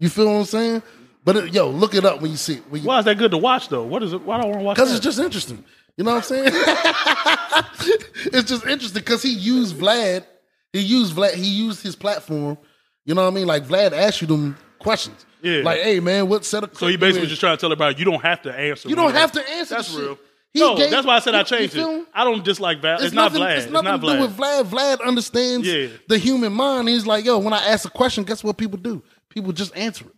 You 0.00 0.08
feel 0.08 0.24
what 0.26 0.38
I'm 0.38 0.44
saying? 0.46 0.82
But 1.22 1.36
it, 1.36 1.52
yo, 1.54 1.68
look 1.68 1.94
it 1.94 2.04
up 2.06 2.22
when 2.22 2.30
you 2.30 2.36
see 2.38 2.54
it. 2.54 2.62
You, 2.72 2.80
Why 2.80 2.98
is 3.00 3.04
that 3.04 3.18
good 3.18 3.30
to 3.32 3.38
watch 3.38 3.68
though? 3.68 3.84
What 3.84 4.02
is 4.02 4.14
it? 4.14 4.22
Why 4.22 4.36
don't 4.38 4.46
I 4.46 4.48
want 4.48 4.60
to 4.60 4.64
watch? 4.64 4.76
because 4.76 4.90
it's 4.90 5.04
just 5.04 5.18
interesting. 5.18 5.62
You 5.98 6.04
know 6.04 6.14
what 6.14 6.16
I'm 6.18 6.22
saying? 6.22 6.44
it's 8.32 8.48
just 8.48 8.66
interesting 8.66 9.00
because 9.02 9.22
he 9.22 9.32
used 9.34 9.76
Vlad. 9.76 10.24
He 10.72 10.80
used 10.80 11.14
Vlad. 11.14 11.34
He 11.34 11.44
used 11.48 11.82
his 11.82 11.94
platform. 11.94 12.56
You 13.04 13.14
know 13.14 13.22
what 13.22 13.32
I 13.32 13.34
mean? 13.34 13.46
Like 13.46 13.64
Vlad 13.66 13.92
asked 13.92 14.20
you 14.22 14.26
them 14.26 14.56
questions. 14.78 15.24
Yeah. 15.44 15.62
Like, 15.62 15.80
hey 15.80 16.00
man, 16.00 16.28
what 16.28 16.44
set 16.44 16.64
of 16.64 16.76
so 16.76 16.86
he 16.86 16.96
basically 16.96 17.28
just 17.28 17.40
trying 17.40 17.56
to 17.56 17.60
tell 17.60 17.70
everybody 17.70 17.98
you 17.98 18.04
don't 18.04 18.22
have 18.22 18.42
to 18.42 18.52
answer. 18.54 18.88
you 18.88 18.96
don't 18.96 19.12
have 19.14 19.32
to 19.32 19.50
answer. 19.50 19.74
That's 19.74 19.94
real. 19.94 20.18
He 20.52 20.60
no, 20.60 20.76
gave- 20.76 20.90
that's 20.90 21.06
why 21.06 21.16
I 21.16 21.18
said 21.18 21.34
I 21.34 21.42
changed 21.42 21.76
it. 21.76 22.06
I 22.14 22.22
don't 22.24 22.44
dislike 22.44 22.80
Vlad. 22.80 22.94
It's, 22.96 23.04
It's, 23.06 23.14
not 23.14 23.32
nothing, 23.32 23.42
Vlad. 23.42 23.56
It's 23.56 23.64
It's, 23.64 23.72
nothing 23.72 23.90
not 23.90 24.00
to 24.02 24.06
do 24.16 24.20
with 24.20 24.36
Vlad. 24.36 24.64
Vlad 24.66 25.04
understands 25.04 25.66
Yeah. 25.66 25.88
the 26.08 26.16
human 26.16 26.52
mind. 26.52 26.88
He's 26.88 27.06
like, 27.06 27.24
yo, 27.24 27.38
when 27.38 27.52
I 27.52 27.58
ask 27.66 27.84
a 27.84 27.90
question, 27.90 28.22
guess 28.22 28.44
what 28.44 28.56
people 28.56 28.78
do? 28.78 29.02
People 29.30 29.52
just 29.52 29.76
answer 29.76 30.04
it. 30.06 30.12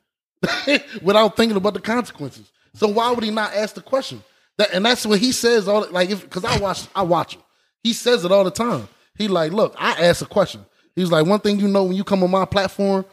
without 1.03 1.37
thinking 1.37 1.57
about 1.57 1.75
the 1.75 1.81
consequences. 1.81 2.53
So 2.75 2.89
why 2.89 3.11
would 3.11 3.25
he 3.25 3.31
not 3.31 3.55
ask 3.55 3.75
the 3.75 3.81
question? 3.81 4.23
That 4.59 4.73
and 4.73 4.85
that's 4.85 5.05
what 5.07 5.19
he 5.19 5.33
says 5.33 5.69
all 5.69 5.87
like 5.91 6.11
if 6.11 6.23
because 6.23 6.45
I 6.45 6.59
watch 6.59 6.87
I 6.95 7.03
watch 7.03 7.35
him. 7.37 7.43
He 7.83 7.93
says 7.93 8.25
it 8.25 8.33
all 8.33 8.45
the 8.45 8.51
time. 8.51 8.89
He 9.17 9.29
like, 9.29 9.53
look, 9.53 9.75
I 9.79 9.93
ask 10.07 10.23
a 10.23 10.27
question. 10.27 10.65
He's 10.95 11.11
like, 11.11 11.27
one 11.27 11.41
thing 11.41 11.59
you 11.61 11.69
know 11.69 11.85
when 11.85 11.97
you 11.97 12.05
come 12.05 12.23
on 12.23 12.31
my 12.31 12.45
platform, 12.45 13.05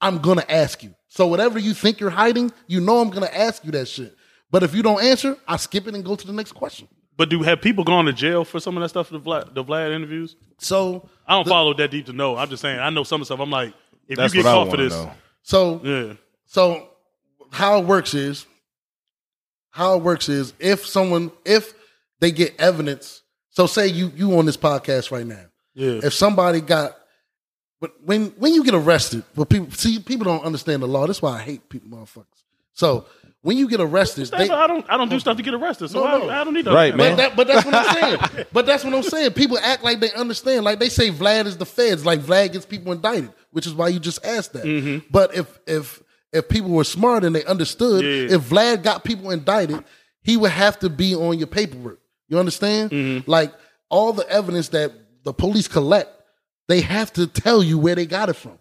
I'm 0.00 0.18
gonna 0.18 0.44
ask 0.48 0.82
you. 0.82 0.94
So 1.10 1.26
whatever 1.26 1.58
you 1.58 1.74
think 1.74 1.98
you're 1.98 2.08
hiding, 2.08 2.52
you 2.68 2.80
know 2.80 3.00
I'm 3.00 3.10
gonna 3.10 3.26
ask 3.26 3.64
you 3.64 3.72
that 3.72 3.88
shit. 3.88 4.16
But 4.50 4.62
if 4.62 4.74
you 4.74 4.82
don't 4.82 5.02
answer, 5.02 5.36
I 5.46 5.56
skip 5.56 5.86
it 5.88 5.94
and 5.94 6.04
go 6.04 6.14
to 6.14 6.26
the 6.26 6.32
next 6.32 6.52
question. 6.52 6.88
But 7.16 7.28
do 7.28 7.42
have 7.42 7.60
people 7.60 7.84
gone 7.84 8.06
to 8.06 8.12
jail 8.12 8.44
for 8.44 8.60
some 8.60 8.76
of 8.76 8.80
that 8.82 8.88
stuff? 8.88 9.10
The 9.10 9.20
Vlad, 9.20 9.52
the 9.52 9.64
Vlad 9.64 9.94
interviews. 9.94 10.36
So 10.58 11.08
I 11.26 11.34
don't 11.34 11.48
follow 11.48 11.74
that 11.74 11.90
deep 11.90 12.06
to 12.06 12.12
know. 12.12 12.36
I'm 12.36 12.48
just 12.48 12.62
saying. 12.62 12.78
I 12.78 12.90
know 12.90 13.02
some 13.02 13.20
of 13.20 13.28
the 13.28 13.34
stuff. 13.34 13.40
I'm 13.40 13.50
like, 13.50 13.74
if 14.08 14.18
you 14.18 14.42
get 14.42 14.44
caught 14.44 14.70
for 14.70 14.76
this, 14.76 14.92
know. 14.92 15.12
so 15.42 15.80
yeah, 15.84 16.12
So 16.46 16.88
how 17.50 17.80
it 17.80 17.86
works 17.86 18.14
is 18.14 18.46
how 19.70 19.96
it 19.96 20.02
works 20.02 20.28
is 20.28 20.54
if 20.60 20.86
someone 20.86 21.32
if 21.44 21.74
they 22.20 22.30
get 22.30 22.54
evidence. 22.60 23.22
So 23.50 23.66
say 23.66 23.88
you 23.88 24.12
you 24.14 24.38
on 24.38 24.46
this 24.46 24.56
podcast 24.56 25.10
right 25.10 25.26
now. 25.26 25.44
yeah, 25.74 26.00
If 26.04 26.14
somebody 26.14 26.60
got 26.60 26.96
but 27.80 27.92
when 28.04 28.26
when 28.38 28.54
you 28.54 28.64
get 28.64 28.74
arrested, 28.74 29.24
well 29.36 29.46
people 29.46 29.70
see 29.72 29.98
people 29.98 30.24
don't 30.24 30.44
understand 30.44 30.82
the 30.82 30.88
law. 30.88 31.06
That's 31.06 31.22
why 31.22 31.38
I 31.38 31.42
hate 31.42 31.68
people 31.68 31.88
motherfuckers. 31.88 32.26
So 32.72 33.06
when 33.42 33.56
you 33.56 33.68
get 33.68 33.80
arrested, 33.80 34.26
they, 34.26 34.50
I 34.50 34.66
don't. 34.66 34.84
I 34.90 34.98
don't 34.98 35.08
do 35.08 35.18
stuff 35.18 35.38
to 35.38 35.42
get 35.42 35.54
arrested, 35.54 35.88
so 35.88 36.04
No, 36.04 36.18
no. 36.18 36.28
I, 36.28 36.42
I 36.42 36.44
don't 36.44 36.52
need 36.52 36.66
to. 36.66 36.72
Right, 36.72 36.94
man. 36.94 37.16
But, 37.16 37.16
that, 37.16 37.36
but 37.36 37.46
that's 37.46 37.64
what 37.64 37.74
I'm 37.74 37.94
saying. 37.94 38.46
but 38.52 38.66
that's 38.66 38.84
what 38.84 38.92
I'm 38.94 39.02
saying. 39.02 39.32
People 39.32 39.58
act 39.58 39.82
like 39.82 40.00
they 40.00 40.12
understand. 40.12 40.64
Like 40.64 40.78
they 40.78 40.90
say 40.90 41.10
Vlad 41.10 41.46
is 41.46 41.56
the 41.56 41.64
feds. 41.64 42.04
Like 42.04 42.20
Vlad 42.20 42.52
gets 42.52 42.66
people 42.66 42.92
indicted, 42.92 43.32
which 43.50 43.66
is 43.66 43.72
why 43.72 43.88
you 43.88 43.98
just 43.98 44.24
asked 44.26 44.52
that. 44.52 44.64
Mm-hmm. 44.64 45.06
But 45.10 45.34
if 45.34 45.58
if 45.66 46.02
if 46.32 46.48
people 46.50 46.70
were 46.70 46.84
smart 46.84 47.24
and 47.24 47.34
they 47.34 47.44
understood, 47.44 48.04
Yeah. 48.04 48.36
if 48.36 48.42
Vlad 48.50 48.82
got 48.82 49.04
people 49.04 49.30
indicted, 49.30 49.82
he 50.22 50.36
would 50.36 50.50
have 50.50 50.78
to 50.80 50.90
be 50.90 51.14
on 51.14 51.38
your 51.38 51.48
paperwork. 51.48 52.00
You 52.28 52.38
understand? 52.38 52.90
Mm-hmm. 52.90 53.30
Like 53.30 53.52
all 53.88 54.12
the 54.12 54.28
evidence 54.28 54.68
that 54.68 54.92
the 55.24 55.32
police 55.32 55.66
collect, 55.66 56.10
they 56.70 56.80
have 56.82 57.12
to 57.14 57.26
tell 57.26 57.62
you 57.62 57.78
where 57.78 57.94
they 57.96 58.06
got 58.06 58.28
it 58.28 58.34
from, 58.34 58.58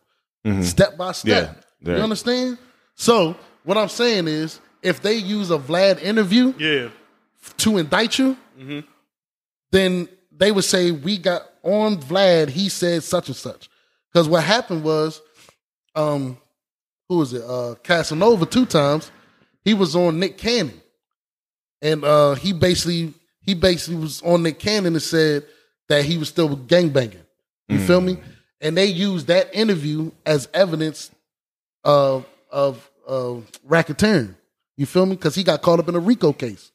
step 0.64 0.97
by 0.97 1.12
step. 1.12 1.64
Yeah. 1.82 1.95
You 1.97 2.01
understand? 2.03 2.57
So 2.95 3.36
what 3.64 3.78
I'm 3.78 3.89
saying 3.89 4.28
is, 4.28 4.60
if 4.82 5.01
they 5.01 5.16
use 5.16 5.51
a 5.51 5.57
Vlad 5.57 6.01
interview, 6.01 6.53
Yeah, 6.57 6.89
to 7.57 7.78
indict 7.78 8.18
you, 8.18 8.36
then 9.72 10.10
they 10.36 10.51
would 10.51 10.64
say 10.64 10.91
we 10.91 11.18
got 11.18 11.43
on 11.64 11.97
Vlad. 11.97 12.49
He 12.49 12.70
said 12.70 13.03
such 13.03 13.28
and 13.28 13.36
such. 13.36 13.70
Because 14.12 14.28
what 14.28 14.43
happened 14.43 14.84
was, 14.84 15.22
um, 15.95 16.38
who 17.07 17.18
was 17.20 17.34
it? 17.34 17.43
Uh, 17.43 17.76
Casanova 17.84 18.45
two 18.45 18.66
times. 18.66 19.12
He 19.64 19.74
was 19.74 19.95
on 19.95 20.20
Nick 20.20 20.38
Cannon, 20.38 20.82
and 21.82 22.03
uh, 22.03 22.34
he 22.36 22.53
basically 22.53 23.14
he 23.41 23.53
basically 23.53 23.99
was 24.01 24.22
on 24.24 24.41
Nick 24.43 24.57
Cannon 24.57 24.93
and 24.93 25.01
said 25.01 25.45
that 25.89 26.05
he 26.05 26.18
was 26.18 26.30
still 26.30 26.55
gangbanging. 26.57 27.26
You 27.70 27.80
feel 27.80 28.01
me? 28.01 28.17
And 28.61 28.76
they 28.76 28.88
used 28.88 29.28
that 29.28 29.53
interview 29.53 30.11
as 30.26 30.49
evidence 30.53 31.11
of 31.84 32.26
of 32.51 32.89
of 33.07 33.49
racketeering. 33.67 34.36
You 34.78 34.86
feel 34.86 35.05
me? 35.05 35.15
Because 35.15 35.36
he 35.36 35.43
got 35.43 35.61
caught 35.61 35.80
up 35.80 35.88
in 35.89 35.95
a 35.95 35.99
RICO 35.99 36.34
case. 36.34 36.72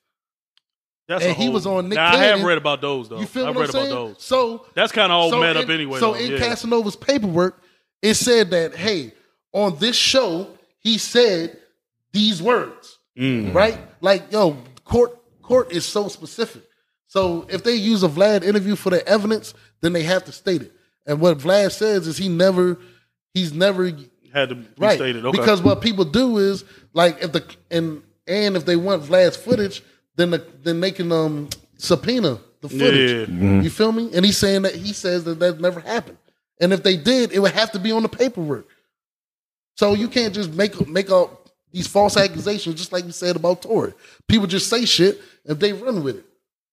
that's 1.08 1.24
And 1.24 1.36
he 1.36 1.48
was 1.48 1.66
on 1.66 1.88
Nick 1.88 1.96
Now, 1.96 2.06
I 2.12 2.16
have 2.16 2.30
Cannon. 2.36 2.46
read 2.46 2.58
about 2.58 2.80
those 2.80 3.08
though. 3.08 3.18
You 3.20 3.26
feel 3.26 3.46
I've 3.46 3.54
what 3.56 3.62
read 3.62 3.68
I'm 3.68 3.72
saying? 3.82 3.92
about 3.92 4.06
those. 4.14 4.22
So 4.22 4.66
That's 4.74 4.92
kind 4.92 5.10
of 5.12 5.16
all 5.18 5.30
so 5.30 5.40
met 5.40 5.56
in, 5.56 5.64
up 5.64 5.70
anyway. 5.70 6.00
So 6.00 6.12
though. 6.12 6.18
in 6.18 6.32
yeah. 6.32 6.38
Casanova's 6.38 6.96
paperwork, 6.96 7.60
it 8.02 8.14
said 8.14 8.50
that 8.50 8.74
hey, 8.74 9.12
on 9.52 9.76
this 9.78 9.96
show, 9.96 10.48
he 10.80 10.98
said 10.98 11.56
these 12.12 12.42
words, 12.42 12.98
Mm. 13.18 13.54
right? 13.54 13.78
Like 14.00 14.30
yo, 14.32 14.56
court 14.84 15.18
court 15.42 15.72
is 15.72 15.84
so 15.84 16.08
specific. 16.08 16.62
So 17.06 17.46
if 17.48 17.62
they 17.62 17.74
use 17.76 18.02
a 18.02 18.08
Vlad 18.08 18.42
interview 18.42 18.74
for 18.76 18.90
the 18.90 19.06
evidence, 19.08 19.54
then 19.82 19.92
they 19.92 20.02
have 20.02 20.24
to 20.24 20.32
state 20.32 20.62
it. 20.62 20.72
And 21.06 21.20
what 21.20 21.38
Vlad 21.38 21.72
says 21.72 22.06
is 22.06 22.16
he 22.16 22.28
never, 22.28 22.78
he's 23.34 23.52
never 23.52 23.90
had 24.32 24.48
to 24.48 24.54
be 24.56 24.66
right 24.78 24.96
stated. 24.96 25.24
Okay. 25.24 25.38
because 25.38 25.62
what 25.62 25.80
people 25.80 26.04
do 26.04 26.38
is 26.38 26.64
like 26.92 27.22
if 27.22 27.32
the 27.32 27.44
and 27.70 28.02
and 28.26 28.56
if 28.56 28.64
they 28.64 28.76
want 28.76 29.02
Vlad's 29.02 29.36
footage, 29.36 29.82
then 30.16 30.30
the, 30.30 30.46
then 30.62 30.80
they 30.80 30.90
can 30.90 31.12
um 31.12 31.48
subpoena 31.76 32.38
the 32.60 32.68
footage. 32.68 33.28
Yeah. 33.28 33.60
You 33.60 33.70
feel 33.70 33.92
me? 33.92 34.10
And 34.14 34.24
he's 34.24 34.38
saying 34.38 34.62
that 34.62 34.74
he 34.74 34.92
says 34.92 35.24
that 35.24 35.38
that 35.40 35.60
never 35.60 35.80
happened. 35.80 36.18
And 36.60 36.72
if 36.72 36.82
they 36.82 36.96
did, 36.96 37.32
it 37.32 37.38
would 37.38 37.52
have 37.52 37.72
to 37.72 37.78
be 37.78 37.92
on 37.92 38.02
the 38.02 38.08
paperwork. 38.08 38.68
So 39.76 39.94
you 39.94 40.08
can't 40.08 40.34
just 40.34 40.52
make 40.52 40.88
make 40.88 41.10
up 41.10 41.48
these 41.72 41.86
false 41.86 42.16
accusations, 42.16 42.76
just 42.76 42.92
like 42.92 43.04
you 43.04 43.12
said 43.12 43.36
about 43.36 43.62
Tory. 43.62 43.94
People 44.28 44.46
just 44.46 44.68
say 44.68 44.84
shit 44.84 45.20
if 45.44 45.58
they 45.58 45.72
run 45.72 46.02
with 46.02 46.18
it. 46.18 46.26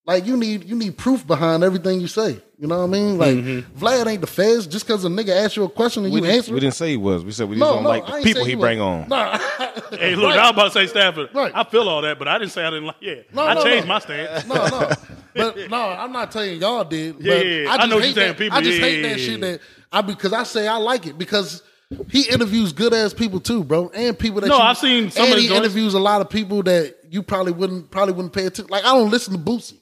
Like 0.06 0.26
you 0.26 0.36
need 0.36 0.64
you 0.64 0.76
need 0.76 0.98
proof 0.98 1.26
behind 1.26 1.64
everything 1.64 2.02
you 2.02 2.08
say. 2.08 2.42
You 2.58 2.68
know 2.68 2.80
what 2.80 2.84
I 2.86 2.88
mean? 2.88 3.18
Like 3.18 3.36
mm-hmm. 3.38 3.78
Vlad 3.78 4.08
ain't 4.08 4.22
the 4.22 4.28
feds. 4.28 4.66
Just 4.68 4.86
because 4.88 5.06
a 5.06 5.10
nigga 5.10 5.30
asked 5.30 5.56
you 5.56 5.64
a 5.64 5.70
question 5.70 6.04
and 6.06 6.14
We, 6.14 6.20
you 6.20 6.26
didn't, 6.26 6.38
answer, 6.38 6.54
we 6.54 6.60
didn't 6.60 6.74
say 6.76 6.90
he 6.92 6.98
was. 6.98 7.24
We 7.24 7.32
said 7.32 7.50
we 7.50 7.56
just 7.56 7.60
no, 7.60 7.76
don't 7.76 7.84
no, 7.84 7.90
like 7.90 8.06
the 8.08 8.22
people 8.24 8.44
he 8.46 8.56
was. 8.56 8.62
bring 8.64 8.80
on. 8.82 9.08
Nah. 9.08 9.38
Hey, 9.92 10.16
look, 10.16 10.30
Right. 10.30 10.40
I 10.40 10.44
was 10.44 10.52
about 10.52 10.64
to 10.66 10.72
say 10.72 10.88
Stafford. 10.88 11.30
Right. 11.34 11.52
I 11.54 11.64
feel 11.66 11.88
all 11.90 12.02
that, 12.02 12.18
but 12.18 12.28
I 12.28 12.38
didn't 12.38 12.52
say 12.52 12.64
I 12.64 12.70
didn't 12.70 12.86
like. 12.86 12.96
Yeah, 13.02 13.16
No, 13.34 13.42
I 13.44 13.62
changed 13.62 13.88
my 13.88 14.00
stance. 14.00 14.46
no, 14.48 14.56
no. 14.56 14.90
But 15.36 15.70
no, 15.70 15.78
I'm 15.90 16.12
not 16.12 16.32
telling 16.32 16.60
y'all 16.62 16.84
did. 16.84 17.18
Yeah, 17.20 17.36
yeah. 17.36 17.70
I, 17.70 17.74
I 17.74 17.78
just 17.78 17.90
know 17.90 18.00
hate 18.00 18.06
you're 18.06 18.14
saying, 18.16 18.28
that. 18.30 18.38
people. 18.38 18.58
I 18.58 18.62
just 18.62 18.80
Yeah, 18.80 18.86
hate 18.86 19.02
yeah, 19.02 19.10
that 19.10 19.20
shit 19.20 19.42
that 19.42 19.62
I 19.92 20.02
because 20.02 20.34
I 20.34 20.44
say 20.44 20.68
I 20.68 20.78
like 20.78 21.08
it 21.08 21.18
because 21.18 21.62
he 22.10 22.24
interviews 22.30 22.72
good 22.74 22.94
ass 22.94 23.14
people 23.14 23.40
too, 23.42 23.64
bro, 23.66 23.90
and 23.94 24.18
people 24.18 24.40
that 24.42 24.48
No, 24.48 24.58
you- 24.58 24.62
I've 24.64 24.78
seen 24.78 25.12
some 25.12 25.26
and 25.30 25.40
he 25.40 25.54
interviews 25.54 25.94
a 25.94 26.00
lot 26.00 26.22
of 26.22 26.30
people 26.30 26.64
that 26.64 26.96
you 27.10 27.22
probably 27.22 27.52
wouldn't 27.52 27.92
probably 27.92 28.14
wouldn't 28.14 28.34
pay 28.34 28.46
attention. 28.46 28.68
Like 28.70 28.84
I 28.86 28.94
don't 28.94 29.12
listen 29.12 29.34
to 29.34 29.40
Boosie. 29.40 29.80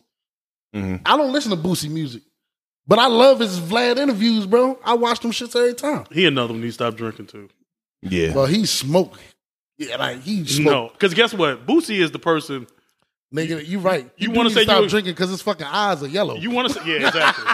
Mm-hmm. 0.76 0.98
I 1.06 1.18
don't 1.18 1.32
listen 1.34 1.52
to 1.52 1.58
Boosie 1.58 1.90
music, 1.90 2.22
but 2.88 3.00
I 3.00 3.08
love 3.08 3.40
his 3.40 3.60
Vlad 3.60 3.98
interviews, 3.98 4.46
bro. 4.46 4.80
I 4.84 4.94
watch 4.94 5.20
them 5.20 5.32
shits 5.32 5.56
every 5.56 5.74
time. 5.74 6.06
He 6.12 6.26
another 6.26 6.54
one. 6.54 6.62
He 6.64 6.72
stopped 6.72 6.98
drinking 6.98 7.28
too. 7.28 7.50
Yeah. 8.02 8.34
But 8.34 8.48
he 8.48 8.66
smoke. 8.66 9.18
Yeah, 9.78 9.96
like 9.98 10.22
he 10.22 10.46
smoke. 10.46 10.72
No, 10.72 10.90
because 10.90 11.14
guess 11.14 11.34
what? 11.34 11.66
Boosie 11.66 12.00
is 12.00 12.12
the 12.12 12.20
person 12.20 12.68
Nigga, 13.34 13.64
you 13.66 13.78
right. 13.80 14.10
You 14.18 14.30
do 14.30 14.34
wanna 14.34 14.50
say 14.50 14.64
stop 14.64 14.82
you- 14.84 14.90
drinking 14.90 15.14
because 15.14 15.30
his 15.30 15.42
fucking 15.42 15.68
eyes 15.68 16.02
are 16.02 16.08
yellow. 16.08 16.36
you 16.36 16.50
want 16.50 16.68
to 16.68 16.74
say. 16.74 16.82
Yeah, 16.86 17.08
exactly. 17.08 17.46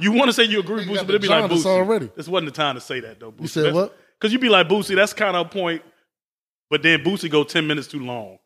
you 0.00 0.10
want 0.12 0.28
to 0.28 0.32
say 0.32 0.42
you 0.44 0.58
agree 0.58 0.76
with 0.76 0.86
Boosie, 0.88 0.96
but 1.06 1.08
it'd 1.10 1.22
be 1.22 1.28
like 1.28 1.40
jaundice 1.42 1.62
Boosie. 1.64 1.66
already. 1.66 2.10
This 2.16 2.26
wasn't 2.26 2.52
the 2.52 2.56
time 2.56 2.74
to 2.74 2.80
say 2.80 3.00
that 3.00 3.20
though. 3.20 3.30
Boosie. 3.30 3.40
You 3.42 3.46
said 3.48 3.74
what? 3.74 3.96
Because 4.18 4.32
you'd 4.32 4.40
be 4.42 4.48
like 4.48 4.68
Boosie. 4.68 4.96
That's 4.96 5.12
kind 5.12 5.36
of 5.36 5.46
a 5.46 5.48
point. 5.48 5.82
But 6.70 6.82
then 6.82 7.04
Boosie 7.04 7.30
go 7.30 7.44
ten 7.44 7.66
minutes 7.68 7.86
too 7.86 8.00
long, 8.00 8.38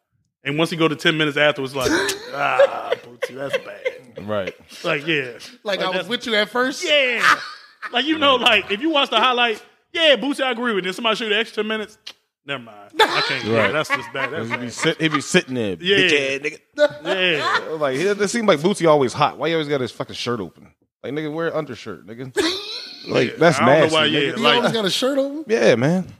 and 0.46 0.56
once 0.56 0.70
he 0.70 0.76
go 0.78 0.88
to 0.88 0.96
ten 0.96 1.18
minutes 1.18 1.36
afterwards, 1.36 1.74
like 1.76 1.90
ah, 2.32 2.92
Boosie, 3.04 3.34
that's 3.34 3.56
bad. 3.58 4.26
Right. 4.26 4.54
Like 4.82 5.06
yeah, 5.06 5.32
like 5.62 5.80
I 5.80 5.90
was 5.90 6.08
with 6.08 6.24
you 6.26 6.34
at 6.36 6.48
first. 6.48 6.82
Yeah. 6.84 7.22
like 7.92 8.06
you 8.06 8.18
know, 8.18 8.36
like 8.36 8.70
if 8.70 8.80
you 8.80 8.88
watch 8.90 9.10
the 9.10 9.18
highlight, 9.20 9.62
yeah, 9.92 10.16
Boosie, 10.16 10.40
I 10.42 10.52
agree 10.52 10.72
with. 10.74 10.84
Then 10.84 10.94
somebody 10.94 11.16
shoot 11.16 11.28
the 11.28 11.36
extra 11.38 11.62
minutes. 11.62 11.98
Never 12.46 12.62
mind. 12.62 12.92
I 13.00 13.22
can't. 13.26 13.44
Yeah, 13.44 13.56
Right. 13.64 13.72
that's 13.72 13.88
just 13.88 14.12
bad. 14.12 14.30
That's 14.30 14.48
He 14.48 14.56
be, 14.56 14.70
sit, 14.70 15.00
he 15.00 15.08
be 15.08 15.20
sitting 15.20 15.54
there, 15.54 15.76
Yeah. 15.80 15.96
bitch 15.98 16.46
ass 16.46 16.58
nigga. 16.76 17.02
Yeah. 17.04 17.70
Like 17.74 17.96
it, 17.96 18.20
it 18.20 18.28
seems 18.28 18.46
like 18.46 18.60
Boosie 18.60 18.88
always 18.88 19.12
hot. 19.12 19.36
Why 19.36 19.48
you 19.48 19.54
always 19.56 19.68
got 19.68 19.80
his 19.80 19.90
fucking 19.90 20.14
shirt 20.14 20.38
open? 20.40 20.72
Like 21.02 21.12
nigga, 21.12 21.32
wear 21.32 21.48
an 21.48 21.54
undershirt, 21.54 22.06
nigga. 22.06 22.32
Like 23.08 23.36
that's 23.36 23.60
I 23.60 23.66
don't 23.66 23.68
know 23.68 23.80
nasty. 23.82 23.94
why, 23.94 24.04
yeah. 24.06 24.20
nigga. 24.20 24.36
He 24.36 24.42
Like- 24.42 24.56
always 24.56 24.72
got 24.72 24.84
a 24.84 24.90
shirt 24.90 25.18
on. 25.18 25.44
Yeah, 25.46 25.74
man. 25.76 26.12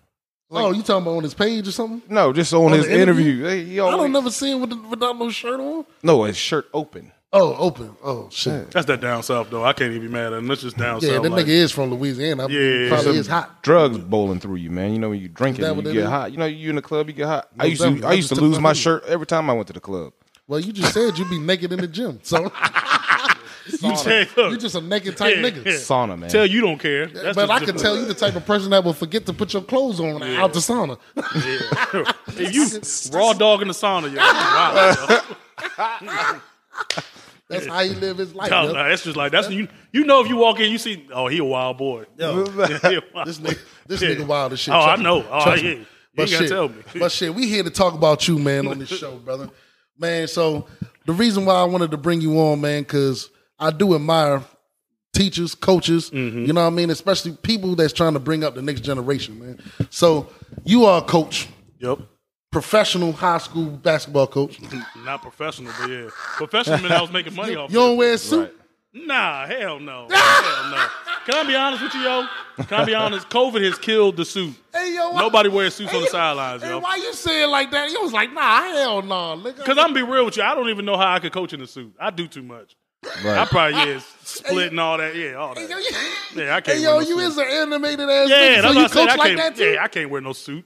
Oh, 0.50 0.72
you 0.72 0.82
talking 0.82 1.02
about 1.02 1.16
on 1.16 1.22
his 1.22 1.34
page 1.34 1.68
or 1.68 1.72
something? 1.72 2.02
No, 2.12 2.32
just 2.32 2.52
on, 2.52 2.66
On 2.66 2.72
his 2.72 2.86
interview? 2.86 3.42
interview. 3.42 3.44
Hey, 3.44 3.64
he 3.64 3.80
I 3.80 3.90
don't 3.90 4.12
never 4.12 4.30
see 4.30 4.52
him 4.52 4.60
with 4.60 4.70
the, 4.70 4.76
without 4.88 5.18
no 5.18 5.30
shirt 5.30 5.60
on. 5.60 5.84
No, 6.02 6.24
his 6.24 6.36
shirt 6.36 6.68
open. 6.72 7.12
Oh, 7.32 7.54
open. 7.56 7.94
Oh 8.02 8.28
shit. 8.30 8.70
That's 8.70 8.86
that 8.86 9.00
down 9.00 9.22
south 9.22 9.50
though. 9.50 9.64
I 9.64 9.72
can't 9.72 9.90
even 9.92 10.06
be 10.06 10.12
mad 10.12 10.32
at 10.32 10.38
him. 10.38 10.46
That's 10.46 10.62
just 10.62 10.76
down 10.78 11.00
Yeah, 11.00 11.08
south. 11.08 11.10
Yeah, 11.12 11.18
that 11.18 11.30
like- 11.30 11.44
nigga 11.46 11.48
is 11.50 11.72
from 11.72 11.90
Louisiana. 11.92 12.48
Yeah. 12.48 12.88
probably 12.88 13.04
Some 13.04 13.16
is 13.16 13.26
hot. 13.26 13.62
Drugs 13.62 13.98
bowling 13.98 14.38
through 14.40 14.56
you, 14.56 14.70
man. 14.70 14.92
You 14.92 14.98
know 15.00 15.10
when 15.10 15.20
you 15.20 15.28
drink 15.28 15.58
it, 15.58 15.62
that 15.62 15.76
you 15.76 15.82
get 15.82 15.96
is? 15.96 16.04
hot. 16.08 16.30
You 16.32 16.38
know 16.38 16.46
you 16.46 16.70
in 16.70 16.76
the 16.76 16.82
club, 16.82 17.08
you 17.08 17.12
get 17.14 17.26
hot. 17.26 17.48
I 17.58 17.66
used 17.66 17.82
to, 17.82 17.88
definitely. 17.88 18.06
I 18.06 18.10
I 18.10 18.14
used 18.14 18.28
to 18.30 18.36
lose 18.36 18.56
my 18.56 18.60
my 18.70 18.72
shirt 18.72 19.04
every 19.06 19.26
time 19.26 19.50
I 19.50 19.52
went 19.52 19.66
to 19.66 19.72
the 19.74 19.80
club. 19.80 20.12
Well, 20.48 20.60
you 20.60 20.72
just 20.72 20.94
said 20.94 21.18
you'd 21.18 21.28
be 21.28 21.40
naked 21.40 21.72
in 21.72 21.80
the 21.80 21.88
gym, 21.88 22.20
so 22.22 22.50
you 23.68 23.78
tell, 24.34 24.50
you 24.50 24.56
just 24.56 24.74
a 24.74 24.80
naked 24.80 25.16
type 25.16 25.36
Yeah, 25.36 25.42
nigga. 25.42 25.64
yeah. 25.64 25.72
Sauna, 25.72 26.18
man. 26.18 26.28
tell 26.30 26.46
you 26.46 26.60
don't 26.60 26.78
care. 26.78 27.06
That's 27.06 27.34
But 27.36 27.50
I 27.50 27.60
can 27.64 27.76
tell 27.76 27.96
you 27.96 28.04
the 28.04 28.14
type 28.14 28.34
of 28.36 28.44
person 28.46 28.70
that 28.70 28.84
will 28.84 28.92
forget 28.92 29.26
to 29.26 29.32
put 29.32 29.52
your 29.52 29.62
clothes 29.62 30.00
on 30.00 30.22
out 30.22 30.52
the 30.52 30.60
sauna. 30.60 30.98
if 32.36 32.54
you 33.12 33.18
raw 33.18 33.32
dog 33.32 33.62
in 33.62 33.68
the 33.68 33.74
sauna, 33.74 34.10
yo, 34.10 34.16
wow, 34.16 35.20
That's 37.48 37.66
how 37.66 37.80
he 37.82 37.90
live 37.90 38.18
his 38.18 38.34
life. 38.34 38.50
yo. 38.50 38.64
yo. 38.64 38.72
Nah, 38.72 38.88
that's 38.88 39.04
just 39.04 39.16
like 39.16 39.30
that's 39.30 39.48
you. 39.50 39.68
You 39.92 40.04
know, 40.04 40.20
if 40.20 40.28
you 40.28 40.36
walk 40.36 40.58
in, 40.58 40.70
you 40.70 40.78
see, 40.78 41.06
oh, 41.12 41.28
he 41.28 41.38
a 41.38 41.44
wild 41.44 41.78
boy. 41.78 42.04
Yo, 42.18 42.44
Yeah, 42.44 43.00
wild 43.14 43.28
this 43.28 43.38
nigga, 43.38 43.58
this 43.86 44.02
Yeah. 44.02 44.08
nigga 44.10 44.26
wild 44.26 44.52
as 44.52 44.58
shit. 44.60 44.74
Oh, 44.74 44.78
I 44.80 44.84
trust 44.84 44.98
me. 44.98 45.04
know. 45.04 45.24
Oh, 45.30 45.44
Trust 45.44 45.62
yeah. 45.62 45.70
me. 45.74 45.76
You 45.78 45.86
But 46.16 46.22
ain't 46.22 46.30
shit, 46.30 46.48
tell 46.48 46.68
me. 46.68 46.82
but 46.98 47.12
shit, 47.12 47.34
we 47.34 47.46
here 47.46 47.62
to 47.62 47.70
talk 47.70 47.94
about 47.94 48.26
you, 48.26 48.38
man, 48.38 48.66
on 48.66 48.78
this 48.80 48.88
show, 48.88 49.16
brother. 49.16 49.48
Man, 49.98 50.26
so 50.26 50.66
the 51.06 51.12
reason 51.12 51.44
why 51.44 51.54
I 51.54 51.64
wanted 51.64 51.90
to 51.92 51.96
bring 51.96 52.20
you 52.20 52.38
on, 52.40 52.60
man, 52.60 52.82
because 52.82 53.30
I 53.58 53.70
do 53.70 53.94
admire 53.94 54.42
teachers, 55.12 55.54
coaches, 55.54 56.10
Mm-hmm. 56.10 56.44
you 56.44 56.52
know 56.52 56.62
what 56.62 56.66
I 56.72 56.76
mean, 56.76 56.90
especially 56.90 57.32
people 57.32 57.74
that's 57.74 57.92
trying 57.92 58.12
to 58.14 58.18
bring 58.20 58.44
up 58.44 58.54
the 58.54 58.62
next 58.62 58.80
generation, 58.82 59.38
man. 59.38 59.60
So 59.90 60.28
you 60.64 60.84
are 60.84 60.98
a 60.98 61.02
coach, 61.04 61.48
Yep. 61.80 62.00
professional 62.52 63.12
high 63.12 63.38
school 63.38 63.66
basketball 63.70 64.26
coach. 64.26 64.58
Not 65.04 65.22
professional, 65.22 65.72
but 65.80 65.88
yeah. 65.90 66.08
Professional 66.36 66.78
meant 66.80 66.92
I 66.92 67.00
was 67.00 67.12
making 67.12 67.34
money 67.34 67.56
off 67.56 67.70
You 67.70 67.78
don't 67.78 67.96
wear 67.96 68.14
a 68.14 68.18
suit. 68.18 68.40
Right. 68.40 68.52
Nah, 69.06 69.46
hell 69.46 69.78
no. 69.78 70.06
hell 70.10 70.70
no. 70.70 70.86
Can 71.26 71.34
I 71.34 71.44
be 71.46 71.54
honest 71.54 71.82
with 71.82 71.92
you, 71.94 72.00
yo? 72.00 72.26
Can 72.64 72.80
I 72.80 72.84
be 72.84 72.94
honest? 72.94 73.28
COVID 73.28 73.62
has 73.64 73.78
killed 73.78 74.16
the 74.16 74.24
suit. 74.24 74.54
Hey, 74.72 74.94
yo, 74.94 75.10
why- 75.10 75.20
Nobody 75.20 75.48
wears 75.50 75.74
suits 75.74 75.92
on 75.94 76.00
the 76.02 76.06
sidelines, 76.08 76.62
Hey, 76.62 76.70
yo. 76.70 76.78
why 76.78 76.96
you 76.96 77.12
saying 77.12 77.50
like 77.50 77.70
that? 77.72 77.90
You 77.90 78.00
was 78.02 78.12
like, 78.12 78.32
nah, 78.32 78.62
hell 78.62 79.02
no. 79.02 79.36
nigga. 79.36 79.56
Because 79.56 79.76
I'm 79.78 79.92
gonna 79.92 79.94
be 79.94 80.02
real 80.02 80.24
with 80.24 80.36
you, 80.38 80.42
I 80.42 80.54
don't 80.54 80.68
even 80.70 80.84
know 80.86 80.96
how 80.96 81.12
I 81.12 81.18
could 81.18 81.32
coach 81.32 81.52
in 81.52 81.60
a 81.60 81.66
suit. 81.66 81.94
I 82.00 82.10
do 82.10 82.26
too 82.26 82.42
much. 82.42 82.74
I 83.24 83.44
probably 83.46 83.80
is 83.92 84.04
split 84.24 84.70
and 84.72 84.80
all 84.80 84.98
that. 84.98 85.14
Yeah, 85.14 85.34
all 85.34 85.54
Hey, 85.54 85.62
yo, 85.62 85.68
that. 85.68 85.82
you- 86.34 86.42
Yeah, 86.42 86.56
I 86.56 86.60
can't 86.60 86.78
Hey, 86.78 86.84
wear 86.84 86.94
yo, 86.94 87.00
no 87.00 87.06
you 87.06 87.14
suit. 87.20 87.20
is 87.20 87.38
an 87.38 87.46
animated 87.48 88.08
ass 88.08 88.28
Yeah, 88.28 88.36
nigga, 88.36 88.62
that's 88.62 88.62
so 88.62 88.68
what 88.68 88.74
you 88.76 88.80
I 88.80 88.86
said. 88.86 88.92
coach 88.94 89.08
I 89.10 89.14
like 89.16 89.26
can't, 89.28 89.36
that 89.38 89.56
too? 89.56 89.70
yeah, 89.72 89.82
I 89.84 89.88
can't 89.88 90.10
wear 90.10 90.20
no 90.20 90.32
suit. 90.32 90.64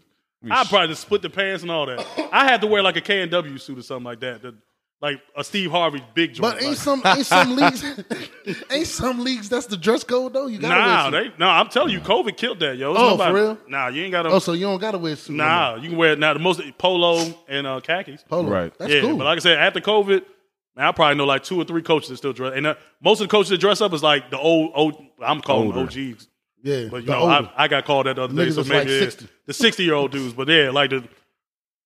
I'd 0.51 0.67
probably 0.69 0.89
just 0.89 1.03
split 1.03 1.21
the 1.23 1.31
pants 1.31 1.63
and 1.63 1.71
all 1.71 1.87
that. 1.87 2.07
I 2.33 2.45
had 2.45 2.61
to 2.63 2.67
wear 2.67 2.83
like 2.83 2.97
a 2.97 3.01
K 3.03 3.21
and 3.23 3.31
W 3.31 3.59
suit 3.59 3.79
or 3.79 3.83
something 3.83 4.05
like 4.05 4.21
that. 4.21 4.43
that- 4.43 4.55
like 5.03 5.19
a 5.35 5.43
Steve 5.43 5.71
Harvey 5.71 6.05
big 6.13 6.35
joint. 6.35 6.43
But 6.57 6.63
ain't 6.63 6.73
like- 6.73 6.77
some 6.77 7.03
ain't 7.07 7.25
some 7.25 7.57
leagues 7.57 7.83
ain't 8.71 8.87
some 8.87 9.25
leagues 9.25 9.49
that's 9.49 9.65
the 9.65 9.79
dress 9.79 10.05
code 10.05 10.35
though? 10.35 10.47
You 10.47 10.59
gotta 10.59 10.75
Nah, 10.75 11.11
wear 11.11 11.21
a 11.21 11.25
suit. 11.25 11.33
they, 11.33 11.39
no, 11.43 11.49
I'm 11.49 11.69
telling 11.71 11.93
you, 11.95 12.01
COVID 12.01 12.37
killed 12.37 12.61
that, 12.61 12.77
yo. 12.77 12.93
It's 12.93 13.01
Oh, 13.01 13.11
nobody- 13.13 13.31
for 13.33 13.41
real? 13.41 13.59
Nah, 13.67 13.89
you 13.89 14.03
ain't 14.03 14.13
got 14.13 14.25
to. 14.25 14.29
Oh, 14.29 14.39
so 14.41 14.53
you 14.53 14.67
don't 14.67 14.79
gotta 14.79 14.99
wear 14.99 15.15
a 15.15 15.17
suit. 15.17 15.37
no 15.37 15.45
nah, 15.45 15.71
more. 15.71 15.79
you 15.79 15.89
can 15.89 15.97
wear 15.99 16.17
now 16.17 16.35
the 16.35 16.39
most 16.39 16.61
polo 16.77 17.35
and 17.49 17.67
uh, 17.67 17.81
khakis. 17.81 18.23
Polo. 18.29 18.51
Right. 18.51 18.75
That's 18.79 18.93
yeah, 18.93 19.01
cool. 19.01 19.17
but 19.17 19.25
like 19.25 19.37
I 19.39 19.41
said, 19.41 19.57
after 19.59 19.81
COVID, 19.81 20.23
man, 20.81 20.89
I 20.89 20.93
probably 20.93 21.17
know 21.17 21.27
like 21.27 21.43
two 21.43 21.61
or 21.61 21.65
three 21.65 21.83
coaches 21.83 22.09
that 22.09 22.17
still 22.17 22.33
dress. 22.33 22.55
And 22.57 22.67
uh, 22.67 22.75
most 23.03 23.21
of 23.21 23.29
the 23.29 23.31
coaches 23.31 23.51
that 23.51 23.59
dress 23.59 23.81
up 23.81 23.93
is 23.93 24.03
like 24.03 24.31
the 24.31 24.39
old, 24.39 24.73
old. 24.75 25.05
I'm 25.23 25.41
calling 25.41 25.69
them 25.71 25.79
OGs. 25.85 26.29
yeah, 26.63 26.89
But 26.91 27.03
you 27.03 27.11
know. 27.11 27.27
I, 27.27 27.65
I 27.65 27.69
got 27.69 27.85
called 27.85 28.07
that 28.07 28.17
the 28.17 28.23
other 28.23 28.35
day. 28.35 28.51
So 28.51 28.63
is 28.63 28.69
maybe 28.69 28.79
like 28.79 28.89
yeah, 28.89 29.01
60. 29.01 29.29
the 29.47 29.53
60 29.53 29.85
year 29.85 29.95
old 29.95 30.11
dudes. 30.11 30.33
But 30.33 30.49
yeah, 30.49 30.71
like 30.71 30.91
the 30.91 31.07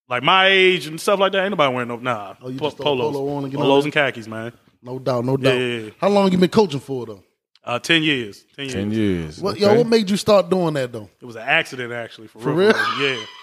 like 0.07 0.23
my 0.23 0.47
age 0.47 0.87
and 0.87 0.99
stuff 0.99 1.19
like 1.19 1.33
that. 1.33 1.41
Ain't 1.41 1.51
nobody 1.51 1.73
wearing 1.73 1.89
no 1.89 1.97
nah. 1.97 2.35
Oh, 2.41 2.49
you 2.49 2.57
po- 2.57 2.65
just 2.67 2.77
throw 2.77 2.85
a 2.85 2.95
polos, 2.95 3.13
polo 3.13 3.35
on 3.35 3.43
and 3.43 3.51
get 3.51 3.59
polos 3.59 3.83
on 3.83 3.87
and 3.87 3.93
khakis, 3.93 4.27
man. 4.27 4.53
no 4.81 4.99
doubt, 4.99 5.25
no 5.25 5.35
doubt. 5.35 5.53
Yeah, 5.53 5.59
yeah, 5.59 5.83
yeah. 5.85 5.89
How 5.99 6.09
long 6.09 6.31
you 6.31 6.37
been 6.37 6.49
coaching 6.49 6.79
for 6.79 7.05
though? 7.05 7.23
Uh, 7.63 7.79
ten 7.79 8.03
years. 8.03 8.45
Ten 8.55 8.65
years. 8.65 8.73
Ten 8.73 8.91
years. 8.91 9.41
What 9.41 9.55
okay. 9.55 9.61
yo? 9.65 9.75
What 9.75 9.87
made 9.87 10.09
you 10.09 10.17
start 10.17 10.49
doing 10.49 10.75
that 10.75 10.91
though? 10.91 11.09
It 11.19 11.25
was 11.25 11.35
an 11.35 11.41
accident, 11.41 11.91
actually. 11.91 12.27
For, 12.27 12.39
For 12.39 12.53
real? 12.53 12.71
real? 12.73 12.99
real. 12.99 13.17
Yeah. 13.19 13.25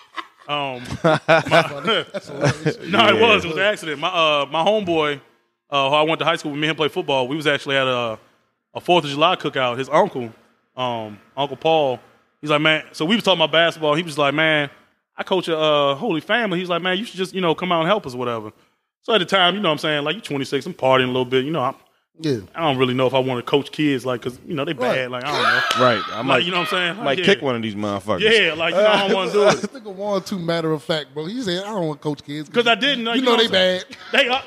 Um, 0.49 0.83
my- 1.05 1.21
no, 1.29 3.09
it 3.09 3.21
was. 3.21 3.45
It 3.45 3.49
was 3.49 3.57
an 3.57 3.61
accident. 3.61 4.01
My 4.01 4.09
uh, 4.09 4.47
my 4.51 4.65
homeboy, 4.65 5.21
uh, 5.73 5.89
who 5.91 5.97
I 5.97 6.03
went 6.03 6.21
to 6.21 6.25
high 6.25 6.37
school 6.37 6.53
with, 6.53 6.61
me 6.61 6.69
and 6.69 6.71
him 6.73 6.77
play 6.77 6.89
football. 6.89 7.27
We 7.27 7.35
was 7.35 7.47
actually 7.49 7.77
at 7.77 7.87
a 7.89 8.19
a 8.75 8.81
Fourth 8.81 9.05
of 9.05 9.11
July 9.11 9.37
cookout. 9.37 9.77
His 9.79 9.89
uncle, 9.89 10.33
um, 10.77 11.19
Uncle 11.37 11.57
Paul, 11.57 11.99
he's 12.41 12.51
like, 12.51 12.61
man. 12.61 12.85
So 12.93 13.05
we 13.05 13.17
was 13.17 13.25
talking 13.25 13.41
about 13.41 13.53
basketball. 13.53 13.95
He 13.95 14.03
was 14.03 14.17
like, 14.17 14.33
man, 14.35 14.71
I 15.17 15.23
coach 15.25 15.49
a 15.49 15.59
uh, 15.59 15.95
Holy 15.95 16.21
Family. 16.21 16.59
He's 16.61 16.69
like, 16.69 16.83
man, 16.83 16.97
you 16.99 17.05
should 17.05 17.17
just 17.17 17.35
you 17.35 17.41
know 17.41 17.55
come 17.55 17.73
out 17.73 17.81
and 17.81 17.89
help 17.89 18.07
us, 18.07 18.15
or 18.15 18.19
whatever. 18.19 18.53
So 19.03 19.13
at 19.15 19.19
the 19.19 19.25
time, 19.25 19.55
you 19.57 19.61
know, 19.61 19.69
what 19.71 19.73
I'm 19.73 19.79
saying 19.79 20.05
like 20.05 20.15
you 20.15 20.23
26, 20.23 20.65
I'm 20.67 20.75
partying 20.75 21.05
a 21.05 21.07
little 21.09 21.25
bit. 21.25 21.45
You 21.45 21.51
know, 21.51 21.61
I'm, 21.63 21.75
Yeah, 22.21 22.39
I 22.55 22.61
don't 22.61 22.79
really 22.79 22.95
know 22.95 23.07
if 23.07 23.15
I 23.15 23.19
want 23.19 23.45
to 23.45 23.51
coach 23.51 23.73
kids, 23.73 24.07
like, 24.07 24.23
cause 24.23 24.39
you 24.47 24.55
know 24.55 24.65
they 24.65 24.75
bad. 24.75 25.11
Like 25.11 25.25
I 25.25 25.33
don't 25.33 25.43
know. 25.43 25.85
Right. 25.85 26.03
I'm 26.13 26.29
Like 26.29 26.37
like, 26.37 26.45
you 26.45 26.53
know 26.53 26.59
what 26.61 26.73
I'm 26.73 26.79
saying? 26.79 26.97
Like, 26.99 27.05
might 27.05 27.19
yeah. 27.19 27.25
kick 27.25 27.43
one 27.43 27.57
of 27.57 27.63
these 27.63 27.75
motherfuckers. 27.75 28.21
Yeah, 28.21 28.55
like 28.55 28.75
you 28.75 28.81
know, 28.81 28.87
I 28.87 29.09
don't 29.09 29.17
want 29.17 29.33
to 29.33 29.37
do 29.39 29.45
this 29.57 29.65
it. 29.65 29.73
nigga 29.73 29.93
one 29.93 30.21
or 30.21 30.25
two 30.25 30.39
matter 30.39 30.73
of 30.73 30.83
fact, 30.83 31.13
bro. 31.15 31.25
He 31.27 31.43
said 31.43 31.65
I 31.65 31.71
don't 31.71 31.89
want 31.89 32.01
to 32.01 32.03
coach 32.05 32.23
kids 32.25 32.49
Because 32.49 32.67
I 32.69 32.75
didn't. 32.77 33.01
You, 33.17 33.23
know, 33.23 33.33
what 33.33 33.41
they 33.41 33.49
bad. 33.49 33.85
They 34.13 34.29
are. 34.29 34.43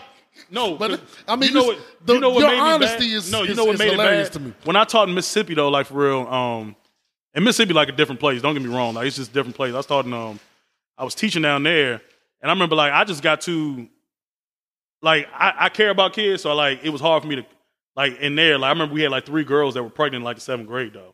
No, 0.52 0.76
but 0.76 1.02
I 1.28 1.36
mean, 1.36 1.50
you 1.50 1.56
know 1.56 1.64
what? 1.66 1.80
the- 2.06 2.14
you 2.14 2.20
know 2.20 2.30
what 2.30 2.40
your 2.42 2.50
made 2.52 2.60
honesty 2.60 3.08
bad? 3.10 3.16
is- 3.18 3.32
no. 3.32 3.44
You 3.44 3.52
is- 3.52 3.58
know 3.58 3.66
what 3.66 3.80
made 3.80 3.92
hilarious 3.92 4.28
it 4.30 4.34
to 4.34 4.40
me. 4.40 4.54
When 4.64 4.76
I 4.76 4.84
taught 4.84 5.08
in 5.10 5.16
Mississippi 5.16 5.54
though, 5.56 5.70
like 5.70 5.88
for 5.88 5.96
real, 5.96 6.28
um, 6.28 6.76
and 7.34 7.44
Mississippi 7.44 7.74
like 7.74 7.90
a 7.90 7.94
different 7.94 8.20
place. 8.20 8.42
Don't 8.42 8.54
get 8.54 8.64
me 8.64 8.74
wrong, 8.74 8.94
like 8.96 9.08
it's 9.08 9.16
just 9.18 9.32
a 9.32 9.34
different 9.34 9.56
place. 9.56 9.74
I 9.74 9.78
was 9.78 9.86
taught 9.86 10.06
in, 10.06 10.14
um, 10.14 10.40
I 10.98 11.04
was 11.04 11.16
teaching 11.16 11.42
down 11.42 11.64
there, 11.64 11.94
and 12.42 12.50
I 12.50 12.54
remember 12.54 12.76
like 12.76 12.94
I 12.94 13.04
just 13.04 13.22
got 13.24 13.42
to, 13.42 13.88
like 15.02 15.28
I, 15.34 15.54
I 15.66 15.70
care 15.70 15.90
about 15.90 16.14
kids, 16.14 16.44
so 16.44 16.54
like 16.56 16.84
it 16.84 16.90
was 16.90 17.02
hard 17.02 17.24
for 17.24 17.28
me 17.30 17.36
to, 17.38 17.46
like 17.96 18.20
in 18.20 18.36
there, 18.36 18.58
like 18.58 18.68
I 18.70 18.72
remember 18.72 18.94
we 18.94 19.02
had 19.02 19.12
like 19.12 19.26
three 19.26 19.44
girls 19.44 19.74
that 19.76 19.84
were 19.84 19.90
pregnant 19.90 20.22
in 20.22 20.24
like 20.26 20.36
the 20.38 20.42
seventh 20.42 20.68
grade 20.68 20.94
though. 20.94 21.14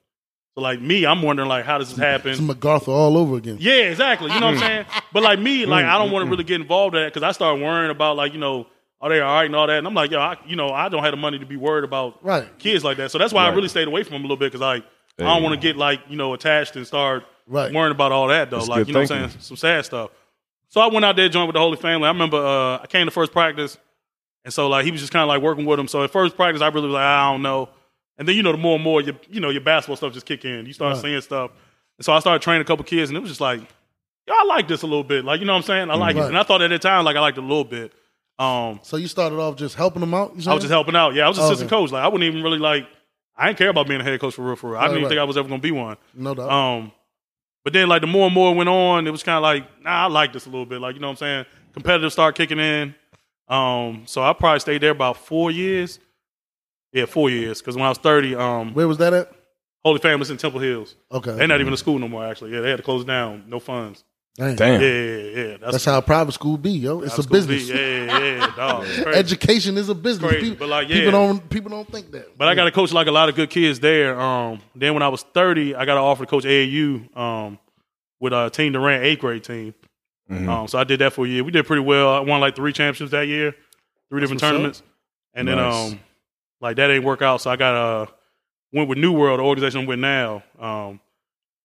So 0.55 0.61
like 0.61 0.81
me, 0.81 1.05
I'm 1.05 1.21
wondering 1.21 1.47
like 1.49 1.65
how 1.65 1.77
does 1.77 1.89
this 1.89 1.97
happen? 1.97 2.31
It's 2.31 2.41
MacArthur 2.41 2.91
all 2.91 3.17
over 3.17 3.37
again. 3.37 3.57
Yeah, 3.59 3.73
exactly. 3.89 4.31
You 4.33 4.39
know 4.39 4.47
what 4.47 4.55
I'm 4.55 4.59
saying? 4.59 4.85
But 5.13 5.23
like 5.23 5.39
me, 5.39 5.65
like 5.65 5.85
I 5.85 5.97
don't 5.97 6.11
want 6.11 6.25
to 6.25 6.29
really 6.29 6.43
get 6.43 6.59
involved 6.59 6.95
in 6.95 7.01
that 7.03 7.13
because 7.13 7.23
I 7.23 7.31
start 7.31 7.59
worrying 7.59 7.89
about 7.91 8.17
like 8.17 8.33
you 8.33 8.39
know 8.39 8.67
are 9.01 9.09
they 9.09 9.19
all 9.19 9.33
right 9.33 9.45
and 9.45 9.55
all 9.55 9.67
that, 9.67 9.77
and 9.79 9.87
I'm 9.87 9.93
like 9.93 10.11
yo, 10.11 10.19
I, 10.19 10.37
you 10.45 10.55
know 10.55 10.69
I 10.71 10.89
don't 10.89 11.03
have 11.03 11.11
the 11.11 11.17
money 11.17 11.39
to 11.39 11.45
be 11.45 11.57
worried 11.57 11.83
about 11.83 12.23
Right. 12.23 12.47
kids 12.59 12.83
like 12.83 12.97
that. 12.97 13.11
So 13.11 13.17
that's 13.17 13.33
why 13.33 13.45
I 13.45 13.49
really 13.49 13.67
stayed 13.67 13.87
away 13.87 14.03
from 14.03 14.13
them 14.13 14.21
a 14.21 14.25
little 14.25 14.37
bit 14.37 14.47
because 14.51 14.61
like 14.61 14.83
I 15.19 15.23
don't 15.25 15.43
want 15.43 15.59
to 15.59 15.67
get 15.67 15.75
like 15.77 16.01
you 16.09 16.15
know 16.17 16.33
attached 16.33 16.75
and 16.75 16.85
start 16.87 17.23
Right. 17.47 17.73
worrying 17.73 17.91
about 17.91 18.11
all 18.11 18.27
that 18.29 18.49
though. 18.49 18.57
That's 18.57 18.69
like 18.69 18.87
you 18.87 18.93
know 18.93 19.01
what 19.01 19.11
I'm 19.11 19.29
saying? 19.29 19.41
Some 19.41 19.57
sad 19.57 19.85
stuff. 19.85 20.11
So 20.69 20.79
I 20.79 20.87
went 20.87 21.03
out 21.03 21.15
there 21.17 21.27
joined 21.27 21.47
with 21.47 21.55
the 21.55 21.59
Holy 21.59 21.75
Family. 21.77 22.05
I 22.07 22.11
remember 22.11 22.37
uh, 22.37 22.79
I 22.81 22.85
came 22.87 23.05
to 23.05 23.11
first 23.11 23.31
practice, 23.33 23.77
and 24.45 24.53
so 24.53 24.67
like 24.69 24.85
he 24.85 24.91
was 24.91 25.01
just 25.01 25.11
kind 25.11 25.23
of 25.23 25.27
like 25.27 25.41
working 25.41 25.65
with 25.65 25.79
him. 25.79 25.87
So 25.87 26.03
at 26.03 26.11
first 26.11 26.35
practice, 26.35 26.61
I 26.61 26.67
really 26.69 26.87
was 26.87 26.93
like 26.93 27.03
I 27.03 27.31
don't 27.31 27.41
know. 27.41 27.69
And 28.17 28.27
then 28.27 28.35
you 28.35 28.43
know 28.43 28.51
the 28.51 28.57
more 28.57 28.75
and 28.75 28.83
more 28.83 29.01
your 29.01 29.15
you 29.29 29.39
know 29.41 29.49
your 29.49 29.61
basketball 29.61 29.95
stuff 29.97 30.13
just 30.13 30.25
kick 30.25 30.45
in. 30.45 30.65
You 30.65 30.73
start 30.73 30.93
Right. 30.93 31.01
seeing 31.01 31.21
stuff, 31.21 31.51
and 31.97 32.05
so 32.05 32.13
I 32.13 32.19
started 32.19 32.41
training 32.41 32.61
a 32.61 32.65
couple 32.65 32.85
kids, 32.85 33.09
and 33.09 33.17
it 33.17 33.19
was 33.19 33.29
just 33.31 33.41
like, 33.41 33.59
yo, 34.27 34.33
I 34.35 34.43
like 34.45 34.67
this 34.67 34.83
a 34.83 34.87
little 34.87 35.03
bit. 35.03 35.25
Like 35.25 35.39
you 35.39 35.45
know 35.45 35.53
what 35.53 35.57
I'm 35.57 35.63
saying? 35.63 35.89
I 35.91 35.95
like 35.95 36.15
Right. 36.15 36.23
it, 36.25 36.27
and 36.29 36.37
I 36.37 36.43
thought 36.43 36.61
at 36.61 36.69
the 36.69 36.79
time 36.79 37.03
like 37.03 37.15
I 37.15 37.19
liked 37.19 37.37
it 37.37 37.43
a 37.43 37.47
little 37.47 37.63
bit. 37.65 37.91
Um, 38.41 38.79
So 38.83 38.97
you 38.97 39.07
started 39.07 39.37
off 39.37 39.55
just 39.55 39.75
helping 39.75 39.99
them 39.99 40.13
out. 40.13 40.33
You 40.35 40.49
I 40.49 40.53
was 40.53 40.63
just 40.63 40.71
helping 40.71 40.95
out. 40.95 41.13
Yeah, 41.13 41.25
I 41.25 41.27
was 41.29 41.37
Okay. 41.37 41.45
assistant 41.47 41.69
coach. 41.69 41.91
Like 41.91 42.03
I 42.03 42.07
wouldn't 42.07 42.27
even 42.27 42.43
really 42.43 42.57
like. 42.59 42.87
I 43.37 43.47
didn't 43.47 43.57
care 43.59 43.69
about 43.69 43.87
being 43.87 44.01
a 44.01 44.03
head 44.03 44.19
coach 44.19 44.35
for 44.35 44.43
real. 44.43 44.55
For 44.55 44.71
real, 44.71 44.79
I 44.79 44.83
didn't 44.83 44.97
even 44.97 45.03
right. 45.03 45.09
think 45.09 45.19
I 45.19 45.23
was 45.23 45.37
ever 45.37 45.47
going 45.47 45.61
to 45.61 45.63
be 45.63 45.71
one. 45.71 45.97
No 46.13 46.33
doubt. 46.35 46.49
Um, 46.51 46.91
but 47.63 47.73
then 47.73 47.87
like 47.87 48.01
the 48.01 48.07
more 48.07 48.25
and 48.25 48.33
more 48.33 48.51
it 48.51 48.55
went 48.55 48.69
on, 48.69 49.07
it 49.07 49.11
was 49.11 49.23
kind 49.23 49.37
of 49.37 49.43
like, 49.43 49.65
nah, 49.83 50.05
I 50.05 50.07
like 50.07 50.33
this 50.33 50.45
a 50.45 50.49
little 50.49 50.65
bit. 50.65 50.81
Like 50.81 50.95
you 50.95 51.01
know 51.01 51.07
what 51.07 51.11
I'm 51.13 51.17
saying? 51.17 51.45
Competitive 51.73 52.11
start 52.11 52.35
kicking 52.35 52.59
in. 52.59 52.95
Um, 53.47 54.03
so 54.05 54.23
I 54.23 54.33
probably 54.33 54.59
stayed 54.59 54.81
there 54.81 54.91
about 54.91 55.17
four 55.17 55.51
years. 55.51 55.99
Yeah, 56.93 57.05
four 57.05 57.29
years. 57.29 57.61
Because 57.61 57.75
when 57.75 57.85
I 57.85 57.89
was 57.89 57.97
30, 57.99 58.35
um, 58.35 58.73
Where 58.73 58.87
was 58.87 58.97
that 58.97 59.13
at? 59.13 59.31
Holy 59.83 59.99
Family's 59.99 60.29
in 60.29 60.37
Temple 60.37 60.59
Hills. 60.59 60.95
Okay. 61.11 61.33
They're 61.35 61.47
not 61.47 61.61
even 61.61 61.73
a 61.73 61.77
school 61.77 61.97
no 61.99 62.07
more. 62.07 62.25
Actually, 62.25 62.53
yeah, 62.53 62.61
they 62.61 62.69
had 62.69 62.77
to 62.77 62.83
close 62.83 63.03
down. 63.05 63.45
No 63.47 63.59
funds. 63.59 64.03
Dang. 64.35 64.55
Damn. 64.55 64.81
Yeah, 64.81 64.87
yeah, 64.87 65.47
yeah. 65.51 65.57
That's 65.57 65.83
how 65.83 65.97
a 65.97 66.01
private 66.01 66.31
school 66.31 66.57
be, 66.57 66.71
yo. 66.71 67.01
It's 67.01 67.17
a 67.17 67.23
schools 67.23 67.47
be. 67.47 67.57
business. 67.57 67.77
Yeah, 67.77 68.19
yeah, 68.19 68.53
dog. 68.55 68.85
Education 69.13 69.77
is 69.77 69.89
a 69.89 69.95
business. 69.95 70.31
Crazy, 70.31 70.51
people, 70.51 70.67
but, 70.67 70.69
like, 70.69 70.87
yeah. 70.87 70.95
people 70.95 71.11
don't 71.11 71.49
people 71.49 71.69
don't 71.69 71.91
think 71.91 72.11
that. 72.11 72.37
But 72.37 72.47
I 72.47 72.55
got 72.55 72.63
to 72.63 72.71
coach 72.71 72.93
like 72.93 73.07
a 73.07 73.11
lot 73.11 73.27
of 73.27 73.35
good 73.35 73.49
kids 73.49 73.79
there. 73.81 74.19
Um, 74.19 74.61
then 74.73 74.93
when 74.93 75.03
I 75.03 75.09
was 75.09 75.23
30, 75.23 75.75
I 75.75 75.83
got 75.85 75.97
an 75.97 76.03
offer 76.03 76.23
to 76.23 76.29
coach 76.29 76.45
AAU 76.45 77.15
um, 77.17 77.59
with 78.21 78.31
uh, 78.31 78.49
Team 78.49 78.71
Durant, 78.71 79.03
eighth 79.03 79.19
grade 79.19 79.43
team. 79.43 79.73
Mhm. 80.31 80.47
Um, 80.47 80.67
so 80.69 80.79
I 80.79 80.85
did 80.85 80.99
that 80.99 81.11
for 81.11 81.25
a 81.25 81.27
year. 81.27 81.43
We 81.43 81.51
did 81.51 81.67
pretty 81.67 81.83
well. 81.83 82.13
I 82.13 82.21
won 82.21 82.39
like 82.39 82.55
three 82.55 82.71
championships 82.71 83.11
that 83.11 83.27
year, 83.27 83.53
three 84.09 84.21
different 84.21 84.41
what's 84.41 84.43
up. 84.43 84.51
tournaments. 84.53 84.83
And 85.33 85.45
then 85.47 85.59
um, 85.59 85.99
like 86.61 86.77
that 86.77 86.87
didn't 86.87 87.03
work 87.03 87.21
out. 87.21 87.41
So 87.41 87.49
I 87.51 87.57
got 87.57 87.75
uh, 87.75 88.05
went 88.71 88.87
with 88.87 88.97
New 88.97 89.11
World, 89.11 89.39
the 89.39 89.43
organization 89.43 89.81
I'm 89.81 89.87
with 89.87 89.99
now. 89.99 90.41
Um, 90.57 91.01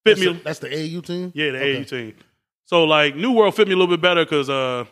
fit 0.04 0.16
that's, 0.16 0.20
me. 0.20 0.26
the, 0.32 0.40
that's 0.42 0.58
the 0.58 0.68
AAU 0.68 1.04
team. 1.06 1.32
Yeah, 1.34 1.52
the 1.52 1.58
Okay. 1.58 1.76
AAU 1.84 1.88
team. 1.88 2.14
So 2.66 2.84
like 2.84 3.16
New 3.16 3.32
World 3.32 3.54
fit 3.54 3.66
me 3.68 3.74
a 3.74 3.76
little 3.76 3.94
bit 3.96 4.00
better 4.02 4.24
because 4.24 4.50
uh, 4.50 4.84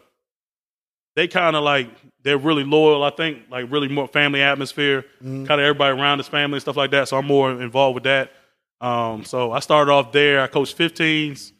they 1.16 1.28
kind 1.28 1.54
of 1.56 1.62
like 1.64 1.88
they're 2.22 2.38
really 2.38 2.64
loyal. 2.64 3.02
I 3.04 3.10
think 3.10 3.42
like 3.50 3.70
really 3.70 3.88
more 3.88 4.08
family 4.08 4.40
atmosphere. 4.42 5.04
Mhm. 5.22 5.46
Kind 5.46 5.60
of 5.60 5.64
everybody 5.64 5.98
around 6.00 6.18
his 6.18 6.28
family 6.28 6.56
and 6.56 6.62
stuff 6.62 6.76
like 6.76 6.90
that. 6.92 7.08
So 7.08 7.16
I'm 7.18 7.26
more 7.26 7.50
involved 7.50 7.94
with 7.96 8.04
that. 8.04 8.32
Um, 8.80 9.24
so 9.24 9.52
I 9.52 9.60
started 9.60 9.90
off 9.92 10.12
there. 10.12 10.40
I 10.40 10.46
coached 10.46 10.76
15s. 10.76 11.52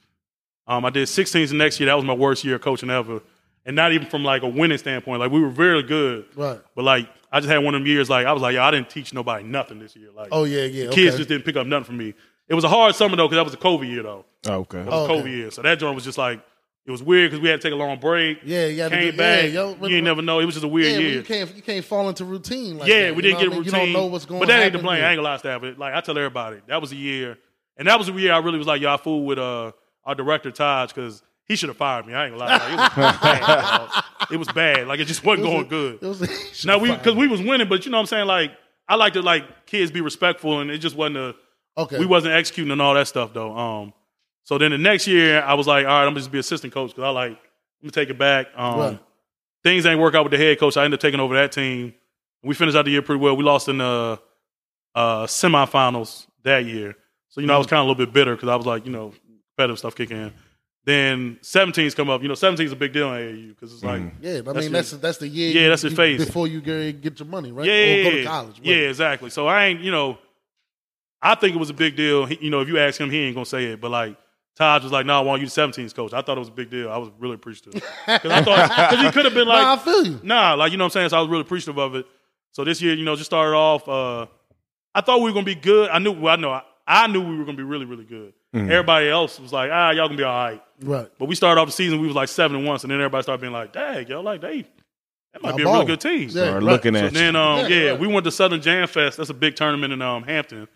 Um, 0.66 0.84
I 0.84 0.90
did 0.90 1.08
16s 1.08 1.50
the 1.50 1.56
next 1.56 1.78
year. 1.78 1.86
That 1.88 1.94
was 1.94 2.04
my 2.04 2.14
worst 2.14 2.42
year 2.44 2.54
of 2.56 2.62
coaching 2.62 2.90
ever, 2.90 3.20
and 3.66 3.76
not 3.76 3.92
even 3.92 4.08
from 4.08 4.24
like 4.24 4.42
a 4.42 4.48
winning 4.48 4.78
standpoint. 4.78 5.20
Like 5.20 5.30
we 5.30 5.40
were 5.40 5.50
very 5.50 5.82
good, 5.82 6.24
Right. 6.36 6.58
but 6.74 6.84
like 6.84 7.08
I 7.30 7.40
just 7.40 7.50
had 7.50 7.58
one 7.58 7.74
of 7.74 7.80
them 7.82 7.86
years. 7.86 8.08
Like 8.08 8.26
I 8.26 8.32
was 8.32 8.40
like, 8.42 8.54
yeah, 8.54 8.66
I 8.66 8.70
didn't 8.70 8.88
teach 8.88 9.12
nobody 9.12 9.44
nothing 9.44 9.78
this 9.78 9.94
year. 9.94 10.08
Like 10.14 10.28
Oh 10.32 10.44
yeah, 10.44 10.62
yeah. 10.64 10.90
kids 10.90 11.08
okay. 11.14 11.16
just 11.18 11.28
didn't 11.28 11.44
pick 11.44 11.56
up 11.56 11.66
nothing 11.66 11.84
from 11.84 11.96
me. 11.98 12.14
It 12.49 12.55
was 12.55 12.64
a 12.64 12.68
hard 12.68 12.95
summer 12.95 13.16
though 13.16 13.26
because 13.28 13.36
that 13.36 13.45
was 13.45 13.55
a 13.55 13.57
COVID 13.57 13.88
year 13.88 14.03
though. 14.03 14.24
Oh, 14.47 14.53
okay. 14.61 14.80
It 14.80 14.86
was 14.86 14.95
Oh, 14.95 15.05
a 15.05 15.09
COVID 15.09 15.20
okay. 15.20 15.30
year. 15.30 15.51
So 15.51 15.62
that 15.62 15.78
joint 15.78 15.95
was 15.95 16.05
just 16.05 16.18
like 16.18 16.40
it 16.86 16.90
was 16.90 17.03
weird 17.03 17.30
because 17.30 17.40
we 17.42 17.49
had 17.49 17.61
to 17.62 17.66
take 17.66 17.72
a 17.72 17.76
long 17.76 17.99
break. 17.99 18.40
Yeah, 18.45 18.66
you 18.66 18.76
gotta 18.76 18.95
Came 18.97 19.11
do- 19.12 19.16
back. 19.16 19.42
yeah, 19.45 19.49
yo, 19.49 19.76
you 19.86 19.97
ain't 19.97 20.05
never 20.05 20.20
know. 20.20 20.40
It 20.40 20.45
was 20.45 20.55
just 20.55 20.64
a 20.64 20.68
weird 20.68 20.92
yeah, 20.92 20.99
year. 20.99 21.12
You 21.16 21.22
can't 21.22 21.57
you 21.57 21.62
can't 21.62 21.84
fall 21.84 22.09
into 22.11 22.24
routine. 22.26 22.78
Like 22.78 22.88
yeah, 22.88 23.05
that, 23.07 23.16
we 23.16 23.22
didn't 23.22 23.38
get 23.38 23.49
a 23.49 23.51
I 23.53 23.55
mean? 23.55 23.59
routine. 23.61 23.72
You 23.80 23.80
don't 23.86 23.92
know 23.92 24.07
what's 24.07 24.26
going. 24.26 24.42
On. 24.42 24.47
But 24.47 24.53
that 24.53 24.57
ain't 24.57 24.64
happen, 24.64 24.80
the 24.80 24.82
blame. 24.82 25.01
yeah. 25.01 25.09
I 25.09 25.11
ain't 25.12 25.18
gonna 25.18 25.28
lie, 25.28 25.36
Stafford. 25.38 25.78
Like 25.78 25.95
I 25.95 26.01
tell 26.03 26.16
everybody, 26.18 26.61
that 26.68 26.80
was 26.80 26.92
a 26.92 26.97
year, 26.97 27.38
and 27.78 27.88
that 27.88 27.97
was 27.99 28.09
the 28.09 28.12
year 28.14 28.32
I 28.34 28.38
really 28.38 28.59
was 28.59 28.66
like, 28.66 28.82
y'all 28.82 28.99
fool 28.99 29.24
with 29.24 29.38
uh 29.38 29.72
our 30.05 30.14
director 30.14 30.51
Taj 30.51 30.90
because 30.92 31.22
he 31.47 31.57
should 31.57 31.70
have 31.70 31.78
fired 31.78 32.07
me. 32.07 32.12
I 32.12 32.26
ain't 32.26 32.36
gonna 32.38 32.45
lie. 32.45 32.59
Like, 32.59 32.70
it, 32.72 32.76
was 33.01 33.16
bad, 33.22 34.05
it 34.32 34.36
was 34.36 34.49
bad. 34.49 34.86
Like 34.86 35.01
it 35.01 35.07
just 35.07 35.24
wasn't 35.24 35.47
going 35.47 35.68
good. 35.68 35.95
It 36.03 36.07
was, 36.07 36.64
Now 36.66 36.76
we 36.78 36.90
because 36.90 37.14
we 37.14 37.26
was 37.28 37.40
winning, 37.40 37.68
but 37.68 37.86
you 37.86 37.90
know 37.90 37.97
what 37.97 38.03
I'm 38.03 38.07
saying. 38.09 38.26
Like 38.26 38.53
I 38.86 38.97
like 38.97 39.14
to 39.14 39.22
like 39.22 39.64
kids 39.66 39.90
be 39.90 40.03
respectful, 40.03 40.61
and 40.61 40.70
it 40.70 40.78
just 40.78 40.97
wasn't 40.97 41.16
a 41.16 41.34
okay. 41.77 41.99
we 41.99 42.07
wasn't 42.07 42.35
executing 42.35 42.70
and 42.72 42.81
all 42.83 42.95
that 42.95 43.09
stuff 43.09 43.33
though. 43.33 43.57
Um, 43.57 43.93
so 44.45 44.59
then 44.59 44.70
the 44.72 44.79
next 44.79 45.07
year 45.07 45.41
I 45.43 45.55
was 45.55 45.66
like, 45.66 45.87
all 45.87 45.93
right, 45.93 46.03
I'm 46.03 46.09
gonna 46.11 46.20
just 46.20 46.31
be 46.33 46.39
assistant 46.39 46.72
coach 46.72 46.91
because 46.91 47.05
I 47.05 47.11
like 47.11 47.33
let 47.33 47.85
me 47.85 47.91
take 47.91 48.11
it 48.11 48.18
back. 48.18 48.47
Um, 48.57 48.79
Right. 48.79 48.99
things 49.62 49.85
ain't 49.87 50.01
work 50.01 50.14
out 50.14 50.25
with 50.25 50.31
the 50.33 50.39
head 50.39 50.59
coach. 50.59 50.77
I 50.77 50.85
ended 50.85 50.99
up 50.99 51.03
taking 51.03 51.20
over 51.20 51.35
that 51.35 51.53
team. 51.53 51.95
We 52.43 52.55
finished 52.55 52.77
out 52.77 52.85
the 52.85 52.91
year 52.91 53.03
pretty 53.03 53.20
well. 53.20 53.37
We 53.37 53.43
lost 53.45 53.68
in 53.68 53.79
the 53.79 54.18
uh, 54.95 55.27
semifinals 55.27 56.27
that 56.43 56.64
year. 56.66 56.95
So 57.31 57.41
you 57.41 57.47
know 57.47 57.55
I 57.55 57.59
was 57.59 57.66
kind 57.66 57.81
of 57.81 57.87
a 57.87 57.89
little 57.89 58.07
bit 58.07 58.12
bitter 58.14 58.35
because 58.37 58.49
I 58.49 58.55
was 58.57 58.66
like, 58.66 58.87
you 58.87 58.93
know, 58.93 59.12
competitive 59.57 59.79
stuff 59.79 59.95
kicking 59.97 60.16
in. 60.16 60.33
Then 60.87 61.39
17s 61.43 61.97
come 61.97 62.11
up. 62.11 62.20
You 62.22 62.29
know, 62.29 62.35
17 62.35 62.66
is 62.66 62.72
a 62.72 62.77
big 62.77 62.93
deal 62.93 63.12
in 63.14 63.18
AAU 63.20 63.49
because 63.49 63.72
it's 63.72 63.83
like 63.83 64.03
Yeah, 64.20 64.33
I 64.33 64.41
That's 64.43 64.55
mean 64.55 64.62
your- 64.64 64.70
that's 64.72 64.91
that's 64.93 65.18
the 65.18 65.29
year. 65.29 65.62
Yeah, 65.62 65.68
that's 65.70 65.83
you- 65.83 65.91
phase. 65.91 66.25
before 66.27 66.47
you 66.47 66.61
get, 66.61 67.01
get 67.01 67.18
your 67.18 67.27
money, 67.29 67.51
right? 67.53 67.66
yeah, 67.66 67.72
or 67.75 68.03
go 68.05 68.11
to 68.18 68.25
college. 68.25 68.61
yeah, 68.62 68.77
exactly. 68.77 69.31
So 69.31 69.47
I 69.47 69.64
ain't, 69.66 69.81
you 69.81 69.91
know, 69.91 70.18
I 71.25 71.35
think 71.35 71.57
it 71.57 71.59
was 71.59 71.70
a 71.70 71.75
big 71.75 71.97
deal. 71.97 72.27
He, 72.27 72.39
you 72.43 72.51
know, 72.51 72.61
if 72.61 72.68
you 72.68 72.79
ask 72.79 73.01
him, 73.01 73.11
he 73.11 73.20
ain't 73.20 73.35
gonna 73.35 73.47
say 73.47 73.64
it. 73.72 73.81
But 73.81 73.91
like 73.91 74.16
Taj 74.57 74.83
was 74.83 74.93
like, 74.93 75.07
"No, 75.07 75.16
I 75.18 75.20
want 75.22 75.41
you 75.43 75.49
to 75.49 75.53
17s 75.61 75.95
coach." 75.95 76.12
I 76.12 76.22
thought 76.22 76.37
it 76.37 76.41
was 76.41 76.49
a 76.49 76.53
big 76.53 76.70
deal. 76.70 76.91
I 76.91 76.99
was 76.99 77.11
really 77.18 77.35
appreciative 77.35 77.72
because 78.07 78.31
I 78.31 78.43
thought 78.43 78.91
because 78.91 79.05
he 79.05 79.11
could 79.11 79.25
have 79.25 79.35
been 79.35 79.49
like, 79.49 79.62
nah, 79.62 79.72
I 79.75 79.77
feel 79.79 80.07
you. 80.07 80.20
Nah, 80.22 80.55
like 80.55 80.70
you 80.70 80.79
know 80.79 80.85
what 80.85 80.89
I'm 80.97 81.01
saying. 81.01 81.09
So 81.09 81.16
I 81.16 81.20
was 81.20 81.29
really 81.31 81.41
appreciative 81.43 81.79
of 81.79 81.95
it. 81.95 82.07
So 82.53 82.62
this 82.62 82.81
year, 82.83 82.95
you 82.95 83.05
know, 83.05 83.16
just 83.16 83.27
started 83.31 83.57
off. 83.57 83.89
Uh, 83.89 84.27
I 84.95 85.01
thought 85.01 85.18
we 85.20 85.31
were 85.31 85.35
gonna 85.35 85.47
be 85.47 85.55
good. 85.57 85.91
I 85.91 85.99
knew. 85.99 86.12
Well, 86.12 86.33
I 86.35 86.37
know. 86.37 86.51
I, 86.51 86.62
I 86.87 87.07
knew 87.09 87.27
we 87.27 87.39
were 87.39 87.45
gonna 87.45 87.57
be 87.57 87.62
really, 87.62 87.87
really 87.87 88.05
good. 88.05 88.33
Everybody 88.53 89.09
else 89.09 89.41
was 89.41 89.53
like, 89.53 89.70
ah, 89.72 89.91
y'all 89.91 90.07
gonna 90.07 90.16
be 90.16 90.22
all 90.22 90.33
right. 90.33 90.62
Right. 90.81 91.09
But 91.18 91.27
we 91.27 91.35
started 91.35 91.61
off 91.61 91.66
the 91.66 91.72
season, 91.72 92.01
we 92.01 92.07
was 92.07 92.14
like 92.14 92.29
seven 92.29 92.57
and 92.59 92.64
one, 92.64 92.79
and 92.81 92.89
then 92.91 93.01
everybody 93.01 93.22
started 93.25 93.41
being 93.41 93.53
like, 93.53 93.72
dang, 93.72 94.07
yo, 94.07 94.20
like 94.20 94.43
they, 94.43 94.64
that 95.33 95.43
might 95.43 95.49
Y'all 95.49 95.57
be 95.57 95.62
a 95.62 95.66
balling. 95.66 95.81
really 95.89 95.97
good 95.97 96.01
team. 96.01 96.29
Yeah, 96.31 96.53
right. 96.53 96.62
looking 96.62 96.95
So 96.95 97.07
at 97.07 97.12
then, 97.14 97.35
um, 97.35 97.61
Yeah, 97.61 97.66
yeah, 97.66 97.91
right. 97.91 97.99
we 97.99 98.07
went 98.07 98.22
to 98.27 98.31
Southern 98.31 98.61
Jam 98.62 98.87
Fest. 98.87 99.16
That's 99.16 99.31
a 99.31 99.35
big 99.35 99.57
tournament 99.57 99.93
in 99.93 100.01
um, 100.03 100.22
Hampton. 100.22 100.68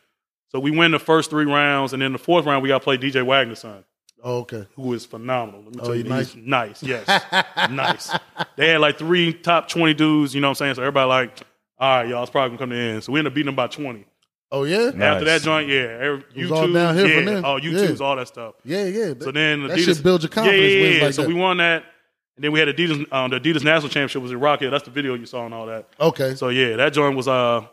So 0.50 0.58
we 0.60 0.70
win 0.70 0.90
the 0.92 0.98
first 0.98 1.30
three 1.30 1.44
rounds, 1.44 1.92
and 1.92 2.00
then 2.00 2.12
the 2.12 2.18
fourth 2.18 2.46
round 2.46 2.62
we 2.62 2.68
got 2.68 2.78
to 2.78 2.84
play 2.84 2.96
DJ 2.96 3.24
Wagner's 3.24 3.58
son, 3.58 3.84
Oh, 4.24 4.38
okay. 4.38 4.66
who 4.76 4.92
is 4.94 5.04
phenomenal. 5.04 5.62
Let 5.64 5.74
me 5.74 5.80
Oh, 5.80 5.84
tell 5.84 5.92
he 5.92 6.02
you, 6.02 6.12
he's 6.14 6.36
nice. 6.36 6.82
Yes, 6.82 7.06
nice. 7.70 8.10
They 8.56 8.70
had 8.70 8.80
like 8.80 8.98
three 8.98 9.32
top 9.34 9.68
twenty 9.68 9.94
dudes. 9.94 10.34
You 10.34 10.40
know 10.40 10.48
what 10.48 10.52
I'm 10.52 10.54
saying? 10.56 10.74
So 10.76 10.82
everybody 10.82 11.08
like, 11.08 11.38
all 11.78 11.98
right, 12.00 12.08
y'all, 12.08 12.22
it's 12.22 12.30
probably 12.30 12.48
gonna 12.50 12.58
come 12.58 12.70
to 12.70 12.76
the 12.76 12.82
end. 12.82 13.04
So 13.04 13.12
we 13.12 13.20
end 13.20 13.28
up 13.28 13.34
beating 13.34 13.46
them 13.46 13.56
by 13.56 13.66
twenty. 13.66 14.06
Oh 14.50 14.64
yeah. 14.64 14.84
Nice. 14.94 15.02
After 15.02 15.24
that 15.26 15.42
joint, 15.42 15.68
yeah, 15.68 15.98
every, 16.00 16.24
was 16.36 16.50
all 16.50 16.66
YouTube, 16.66 16.72
downhill 16.72 17.06
yeah, 17.08 17.16
from 17.16 17.24
there. 17.26 17.36
oh, 17.44 17.60
YouTube's 17.60 18.00
Yeah. 18.00 18.06
all 18.06 18.16
that 18.16 18.28
stuff. 18.28 18.54
Yeah, 18.64 18.84
yeah. 18.86 19.12
So 19.20 19.30
then 19.30 19.66
that 19.66 19.76
Adidas 19.78 19.84
should 19.96 20.02
build 20.02 20.22
your 20.22 20.30
confidence. 20.30 20.62
Yeah, 20.62 20.78
yeah, 20.78 20.88
yeah. 20.98 21.04
like 21.04 21.12
so 21.12 21.22
that. 21.22 21.28
we 21.28 21.34
won 21.34 21.58
that, 21.58 21.84
and 22.36 22.42
then 22.44 22.52
we 22.52 22.58
had 22.58 22.68
Adidas. 22.68 23.12
Um, 23.12 23.30
the 23.30 23.38
Adidas 23.38 23.62
National 23.62 23.90
Championship 23.90 24.22
was 24.22 24.32
in 24.32 24.40
Rock 24.40 24.60
Hill. 24.60 24.70
That's 24.70 24.84
the 24.84 24.90
video 24.90 25.12
you 25.14 25.26
saw 25.26 25.44
and 25.44 25.52
all 25.52 25.66
that. 25.66 25.86
okay. 26.00 26.34
So 26.34 26.48
yeah, 26.48 26.76
that 26.76 26.94
joint 26.94 27.14
was 27.14 27.28
uh, 27.28 27.66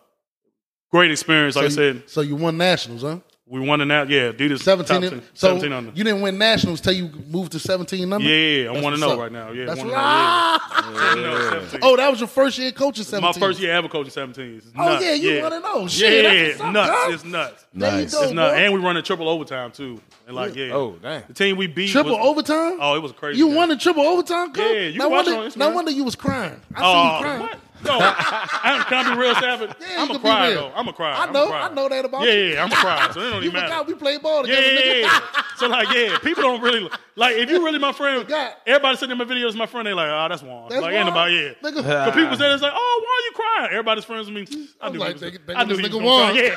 great 0.96 1.12
experience. 1.12 1.56
Like 1.56 1.66
I 1.66 1.70
so 1.70 1.82
you, 1.82 1.94
said, 2.00 2.10
so 2.10 2.22
you 2.22 2.36
won 2.36 2.58
nationals, 2.58 3.02
huh? 3.02 3.20
we 3.48 3.60
won 3.60 3.80
in 3.80 3.90
that. 3.90 4.10
Yeah, 4.10 4.32
Adidas 4.32 4.62
Seventeen. 4.64 5.02
top 5.02 5.10
10 5.12 5.22
so 5.36 5.48
17 5.50 5.72
under. 5.74 5.92
you 5.94 6.04
didn't 6.04 6.22
win 6.22 6.38
nationals 6.38 6.82
till 6.82 6.94
you 6.94 7.10
moved 7.30 7.52
to 7.52 7.60
seventeen 7.60 8.12
under. 8.12 8.28
yeah, 8.28 8.36
yeah, 8.36 8.64
yeah. 8.64 8.70
I 8.70 8.74
That's 8.74 8.84
want 8.84 8.96
to 8.96 9.02
know 9.02 9.12
up. 9.12 9.20
right 9.20 9.32
now. 9.32 9.52
Yeah, 9.52 9.66
That's 9.66 9.78
wanna 9.80 9.90
what. 9.92 9.98
know, 9.98 10.04
Ah! 10.04 11.16
yeah. 11.16 11.62
Yeah, 11.72 11.80
Oh, 11.84 11.96
that 11.96 12.10
was 12.10 12.20
your 12.20 12.28
first 12.28 12.58
year 12.58 12.72
coaching 12.72 13.04
seventeen. 13.04 13.40
my 13.40 13.48
first 13.48 13.60
year 13.60 13.72
ever 13.74 13.88
coaching 13.88 14.12
17s. 14.12 14.58
It's 14.58 14.68
Oh 14.76 15.00
yeah, 15.00 15.14
you 15.14 15.32
yeah. 15.34 15.42
want 15.44 15.54
to 15.54 15.60
know? 15.60 15.88
Shit, 15.88 16.24
yeah, 16.24 16.32
that's 16.32 16.60
what's 16.60 16.62
up, 16.62 16.74
nuts. 16.74 16.90
dog. 17.04 17.14
It's 17.14 17.24
nuts. 17.26 17.66
Nice. 17.74 18.14
go, 18.14 18.24
It's 18.24 18.32
nuts. 18.32 18.52
bro. 18.54 18.64
And 18.64 18.74
we 18.74 18.80
run 18.80 18.98
a 18.98 19.02
triple 19.04 19.30
overtime 19.30 19.72
too. 19.72 20.02
And 20.26 20.36
like, 20.36 20.56
yeah. 20.56 20.72
Oh, 20.74 20.96
dang. 21.02 21.24
The 21.28 21.34
team 21.36 21.56
we 21.58 21.68
beat 21.68 21.90
Triple 21.92 22.18
was, 22.18 22.28
overtime. 22.28 22.78
Oh, 22.82 22.96
it 22.96 23.02
was 23.04 23.12
crazy. 23.12 23.38
You 23.38 23.48
man. 23.50 23.56
won 23.58 23.70
the 23.70 23.78
triple 23.78 24.04
overtime, 24.08 24.54
coach? 24.54 24.74
Yeah, 24.74 24.88
you 24.88 24.98
no 24.98 25.10
watch 25.10 25.28
wonder, 25.28 25.42
on 25.42 25.50
Instagram. 25.52 25.58
No 25.58 25.70
wonder 25.70 25.92
you 25.92 26.04
was 26.04 26.16
crying. 26.16 26.60
I 26.74 26.82
Oh, 26.84 26.94
see 26.94 27.16
you 27.18 27.24
crying. 27.24 27.42
what? 27.42 27.60
No, 27.84 27.98
I'm, 28.00 28.84
can 28.86 29.06
I 29.06 29.14
be 29.14 29.20
real, 29.20 29.36
Savage? 29.36 29.72
Yeah, 29.82 30.02
I'm 30.02 30.12
a 30.12 30.20
cry 30.20 30.50
though. 30.54 30.72
I'm 30.76 30.88
a 30.88 30.94
cry. 30.94 31.12
I 31.14 31.32
know. 31.32 31.52
I 31.52 31.70
know 31.74 31.90
that 31.90 32.06
about 32.06 32.22
Yeah, 32.24 32.32
you. 32.34 32.40
yeah, 32.46 32.54
yeah, 32.54 32.64
I'm 32.64 32.72
a 32.72 32.76
cry. 32.76 33.10
So 33.14 33.20
it 33.20 33.30
don't 33.32 33.44
even 33.44 33.54
matter. 33.54 33.68
forgot 33.68 33.88
we 33.88 33.94
played 33.96 34.22
ball 34.22 34.44
together. 34.44 34.62
yeah, 34.62 34.80
nigga. 34.80 35.02
yeah. 35.02 35.20
So 35.58 35.68
like, 35.68 35.88
yeah, 35.94 36.18
people 36.20 36.44
don't 36.44 36.62
really 36.62 36.90
like. 37.16 37.36
If 37.38 37.50
you 37.50 37.64
really 37.64 37.80
my 37.80 37.92
friend, 37.92 38.30
everybody 38.66 38.98
sitting 38.98 39.12
in 39.12 39.18
my 39.18 39.26
videos, 39.26 39.56
my 39.56 39.66
friend, 39.66 39.86
they 39.88 39.94
like, 39.94 40.10
oh, 40.10 40.28
that's 40.30 40.42
Juan. 40.44 40.70
That's 40.70 40.82
like, 40.82 40.94
ain't 40.96 41.08
nobody, 41.08 41.34
yeah. 41.36 41.70
Nigga, 41.70 41.84
But 41.84 42.14
people 42.14 42.38
say 42.38 42.52
it's 42.54 42.62
like, 42.64 42.74
oh, 42.76 43.02
why 43.06 43.12
are 43.12 43.26
you 43.26 43.32
crying? 43.36 43.70
Everybody's 43.72 44.06
friends 44.06 44.32
with 44.32 44.36
me. 44.52 44.68
I 44.82 44.90
knew 44.90 45.00
like, 45.00 45.18
he 45.20 45.26
was, 45.26 45.34
nigga, 45.34 45.38
nigga, 45.46 45.56
I 45.56 45.64
knew 45.64 45.76
this 45.76 45.78
he 45.78 45.84
was 45.84 45.92
nigga 45.92 45.94
gonna 45.94 46.06
Juan. 46.06 46.34
cry. 46.34 46.42
Yeah. 46.44 46.56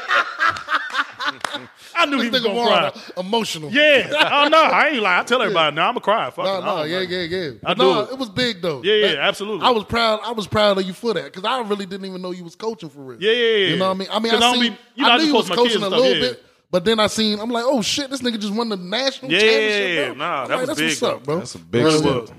I 1.95 2.07
knew 2.07 2.21
he 2.21 2.31
was 2.31 2.43
gonna 2.43 2.91
cry. 2.93 2.93
emotional. 3.17 3.71
Yeah. 3.71 4.11
Oh 4.39 4.49
no, 4.49 4.63
I 4.63 4.89
ain't 4.89 5.03
lying. 5.03 5.21
I 5.21 5.25
tell 5.25 5.41
everybody 5.43 5.75
now. 5.75 5.89
I'm 5.89 5.97
a 5.97 6.01
cry. 6.01 6.31
Fuck 6.31 6.45
No. 6.45 6.61
No, 6.61 6.83
yeah, 6.85 7.01
yeah, 7.01 7.21
yeah. 7.23 7.51
I 7.65 7.75
do 7.75 8.01
it. 8.01 8.11
it 8.13 8.19
was 8.19 8.29
big 8.29 8.61
though. 8.63 8.83
Yeah, 8.83 8.95
yeah, 8.95 9.15
absolutely. 9.21 9.67
I 9.67 9.71
was 9.71 9.85
proud. 9.85 10.21
I 10.23 10.33
was 10.33 10.47
proud 10.47 10.79
of 10.79 10.85
you 10.85 10.93
for 11.09 11.15
that 11.15 11.25
because 11.33 11.45
I 11.45 11.61
really 11.69 11.87
didn't 11.87 12.07
even 12.07 12.23
know 12.23 12.31
you 12.33 12.45
was 12.45 12.55
coaching 12.57 12.89
for 12.89 13.01
real. 13.01 13.23
Yeah, 13.23 13.33
yeah, 13.33 13.57
yeah. 13.57 13.67
You 13.69 13.77
know 13.77 13.89
what 13.89 13.95
I 13.97 13.99
mean? 13.99 14.09
I 14.11 14.19
mean, 14.21 14.33
I, 14.33 14.37
I 14.37 14.41
don't 14.41 14.55
seen, 14.63 14.73
be- 14.73 14.79
you 14.95 15.03
know, 15.05 15.11
I 15.11 15.15
I 15.15 15.19
knew 15.19 15.25
you 15.25 15.35
was 15.35 15.49
post 15.49 15.51
my 15.51 15.57
kids 15.65 15.75
coaching 15.75 15.83
a 15.83 15.87
and 15.87 15.95
stuff, 15.95 16.03
little 16.03 16.23
yeah. 16.23 16.29
bit, 16.33 16.45
but 16.71 16.85
then 16.85 17.01
I 17.01 17.07
seen. 17.07 17.41
I'm 17.41 17.51
like, 17.51 17.65
oh 17.67 17.83
shit, 17.83 18.11
this 18.11 18.21
nigga 18.23 18.39
just 18.41 18.55
won 18.55 18.69
the 18.69 18.77
national 18.77 19.31
Yeah, 19.33 19.41
championship. 19.41 20.07
Bro. 20.07 20.15
nah, 20.17 20.43
I'm 20.43 20.49
that 20.49 20.55
like, 20.59 20.61
was 20.61 20.69
that's 20.69 20.81
big, 20.81 20.89
what's 20.89 21.03
up, 21.03 21.19
though. 21.21 21.25
bro. 21.25 21.39
That's 21.39 21.55
a 21.55 21.59
big 21.59 21.85
Real 21.85 21.99
step. 21.99 22.27
shit. 22.29 22.37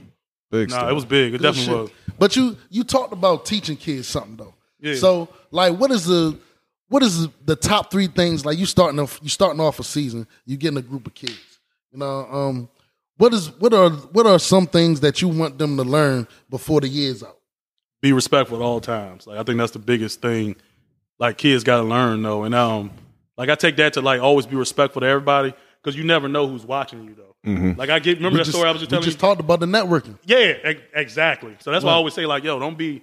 Big 0.52 0.70
Nah, 0.70 0.78
step. 0.78 0.90
it 0.90 0.94
was 0.94 1.06
big. 1.06 1.28
It 1.34 1.38
Good 1.38 1.42
definitely 1.44 1.66
shit. 1.74 1.82
was. 1.82 1.92
But 2.18 2.36
you 2.36 2.58
you 2.70 2.84
talked 2.84 3.14
about 3.14 3.46
teaching 3.46 3.78
kids 3.78 4.08
something 4.08 4.36
though. 4.38 4.54
Yeah. 4.80 4.96
So 4.96 5.30
like, 5.52 5.78
what 5.78 5.92
is 5.92 6.06
the 6.06 6.38
what 6.90 7.04
is 7.04 7.28
the 7.46 7.56
top 7.56 7.92
three 7.92 8.08
things 8.08 8.46
like 8.46 8.58
you 8.58 8.66
starting 8.66 9.00
off 9.00 9.20
you 9.22 9.30
starting 9.30 9.60
off 9.62 9.80
a 9.80 9.84
season 9.84 10.26
you 10.46 10.58
getting 10.58 10.78
a 10.78 10.82
group 10.82 11.06
of 11.06 11.14
kids 11.14 11.60
you 11.92 12.00
know 12.00 12.26
um 12.32 12.68
what 13.18 13.32
is 13.32 13.52
what 13.60 13.76
are 13.76 13.92
what 13.92 14.26
are 14.26 14.40
some 14.40 14.66
things 14.66 15.00
that 15.02 15.22
you 15.22 15.28
want 15.28 15.60
them 15.60 15.78
to 15.78 15.84
learn 15.84 16.28
before 16.50 16.82
the 16.82 16.88
year's 16.88 17.22
out 17.22 17.38
be 18.02 18.14
respectful 18.14 18.58
at 18.58 18.64
all 18.64 18.80
times. 18.82 19.28
Like 19.28 19.38
I 19.40 19.44
think 19.44 19.58
that's 19.58 19.72
the 19.72 19.80
biggest 19.80 20.22
thing. 20.22 20.56
Like 21.20 21.38
kids 21.38 21.64
got 21.64 21.78
to 21.78 21.84
learn 21.84 22.22
though, 22.22 22.44
and 22.44 22.56
um, 22.56 22.92
like 23.38 23.50
I 23.50 23.56
take 23.56 23.76
that 23.78 23.94
to 23.94 24.02
like 24.02 24.22
always 24.22 24.46
be 24.46 24.56
respectful 24.56 25.02
to 25.02 25.08
everybody 25.08 25.54
because 25.82 25.98
you 25.98 26.04
never 26.04 26.28
know 26.28 26.48
who's 26.48 26.66
watching 26.66 27.04
you 27.04 27.16
though. 27.16 27.26
Like 27.78 27.90
I 27.90 28.00
get 28.00 28.18
remember 28.18 28.38
We 28.40 28.44
that 28.44 28.52
story 28.52 28.68
I 28.68 28.72
was 28.72 28.82
just 28.82 28.90
telling 28.90 29.04
just 29.04 29.08
you. 29.08 29.12
Just 29.14 29.20
talked 29.22 29.40
about 29.40 29.60
the 29.62 29.66
networking 29.66 30.18
yeah, 30.26 30.56
ex- 30.64 30.82
exactly. 30.94 31.56
So 31.60 31.72
that's 31.72 31.86
why 31.86 31.92
I 31.92 31.96
always 31.96 32.14
say 32.14 32.26
like, 32.26 32.44
yo, 32.44 32.60
don't 32.60 32.78
be 32.78 33.02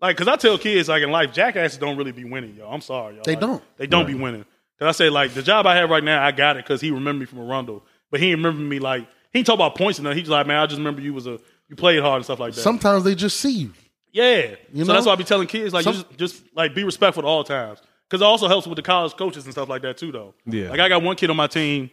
like 0.00 0.16
because 0.16 0.28
I 0.28 0.36
tell 0.36 0.58
kids 0.58 0.88
like 0.88 1.02
in 1.02 1.10
life, 1.10 1.32
jackasses 1.32 1.78
don't 1.78 1.96
really 1.96 2.12
be 2.12 2.24
winning, 2.24 2.54
yo. 2.54 2.68
I'm 2.68 2.80
sorry, 2.82 3.16
yo. 3.16 3.22
They 3.24 3.32
Like, 3.32 3.40
don't. 3.40 3.62
They 3.78 3.86
don't 3.86 4.06
be 4.06 4.14
winning. 4.14 4.44
Cause 4.78 4.88
I 4.88 4.92
say 4.92 5.10
like 5.10 5.32
the 5.34 5.42
job 5.42 5.66
I 5.66 5.74
have 5.76 5.90
right 5.90 6.04
now, 6.04 6.22
I 6.24 6.32
got 6.32 6.56
it 6.56 6.64
because 6.64 6.80
he 6.80 6.90
remembered 6.90 7.20
me 7.20 7.26
from 7.26 7.40
Arundel, 7.40 7.82
but 8.10 8.20
he 8.20 8.30
didn't 8.30 8.44
remember 8.44 8.62
me 8.62 8.78
like 8.78 9.08
he 9.32 9.42
talk 9.42 9.54
about 9.54 9.74
points 9.74 9.98
and 9.98 10.04
nothing. 10.04 10.18
He's 10.18 10.28
like, 10.28 10.46
man, 10.46 10.58
I 10.58 10.66
just 10.66 10.78
remember 10.78 11.00
you 11.00 11.12
was 11.14 11.26
a 11.26 11.38
you 11.68 11.76
played 11.76 12.00
hard 12.00 12.16
and 12.16 12.24
stuff 12.24 12.38
like 12.40 12.54
that. 12.54 12.60
sometimes 12.60 13.04
they 13.04 13.14
just 13.14 13.40
see 13.40 13.52
you 13.52 13.72
Yeah. 14.12 14.54
You 14.72 14.84
so 14.84 14.88
know? 14.88 14.94
that's 14.94 15.06
why 15.06 15.12
I 15.12 15.16
be 15.16 15.24
telling 15.24 15.46
kids 15.48 15.72
like 15.74 15.84
Some- 15.84 15.94
you 15.94 16.02
just, 16.16 16.18
just 16.18 16.42
like 16.56 16.74
be 16.74 16.84
respectful 16.84 17.22
at 17.22 17.26
all 17.26 17.44
times. 17.44 17.80
Because 18.08 18.22
it 18.22 18.24
also 18.24 18.48
helps 18.48 18.66
with 18.66 18.76
the 18.76 18.82
college 18.82 19.14
coaches 19.16 19.44
and 19.44 19.52
stuff 19.52 19.68
like 19.68 19.82
that 19.82 19.98
too, 19.98 20.10
though. 20.10 20.34
Yeah. 20.46 20.70
Like 20.70 20.80
I 20.80 20.88
got 20.88 21.02
one 21.02 21.16
kid 21.16 21.28
on 21.30 21.36
my 21.36 21.46
team. 21.46 21.90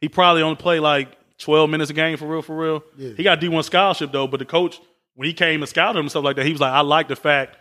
He 0.00 0.08
probably 0.08 0.42
only 0.42 0.56
played 0.56 0.80
like 0.80 1.16
twelve 1.38 1.70
minutes 1.70 1.90
a 1.90 1.94
game 1.94 2.16
for 2.16 2.26
real, 2.26 2.42
for 2.42 2.56
real. 2.56 2.84
Yeah. 2.96 3.10
He 3.16 3.22
got 3.22 3.40
D 3.40 3.48
one 3.48 3.62
scholarship 3.62 4.10
though, 4.12 4.26
but 4.26 4.38
the 4.38 4.44
coach 4.44 4.80
when 5.14 5.26
he 5.26 5.34
came 5.34 5.62
and 5.62 5.68
scouted 5.68 5.98
him 5.98 6.04
and 6.04 6.10
stuff 6.10 6.24
like 6.24 6.36
that, 6.36 6.46
he 6.46 6.52
was 6.52 6.60
like, 6.60 6.72
I 6.72 6.80
like 6.80 7.08
the 7.08 7.16
fact. 7.16 7.58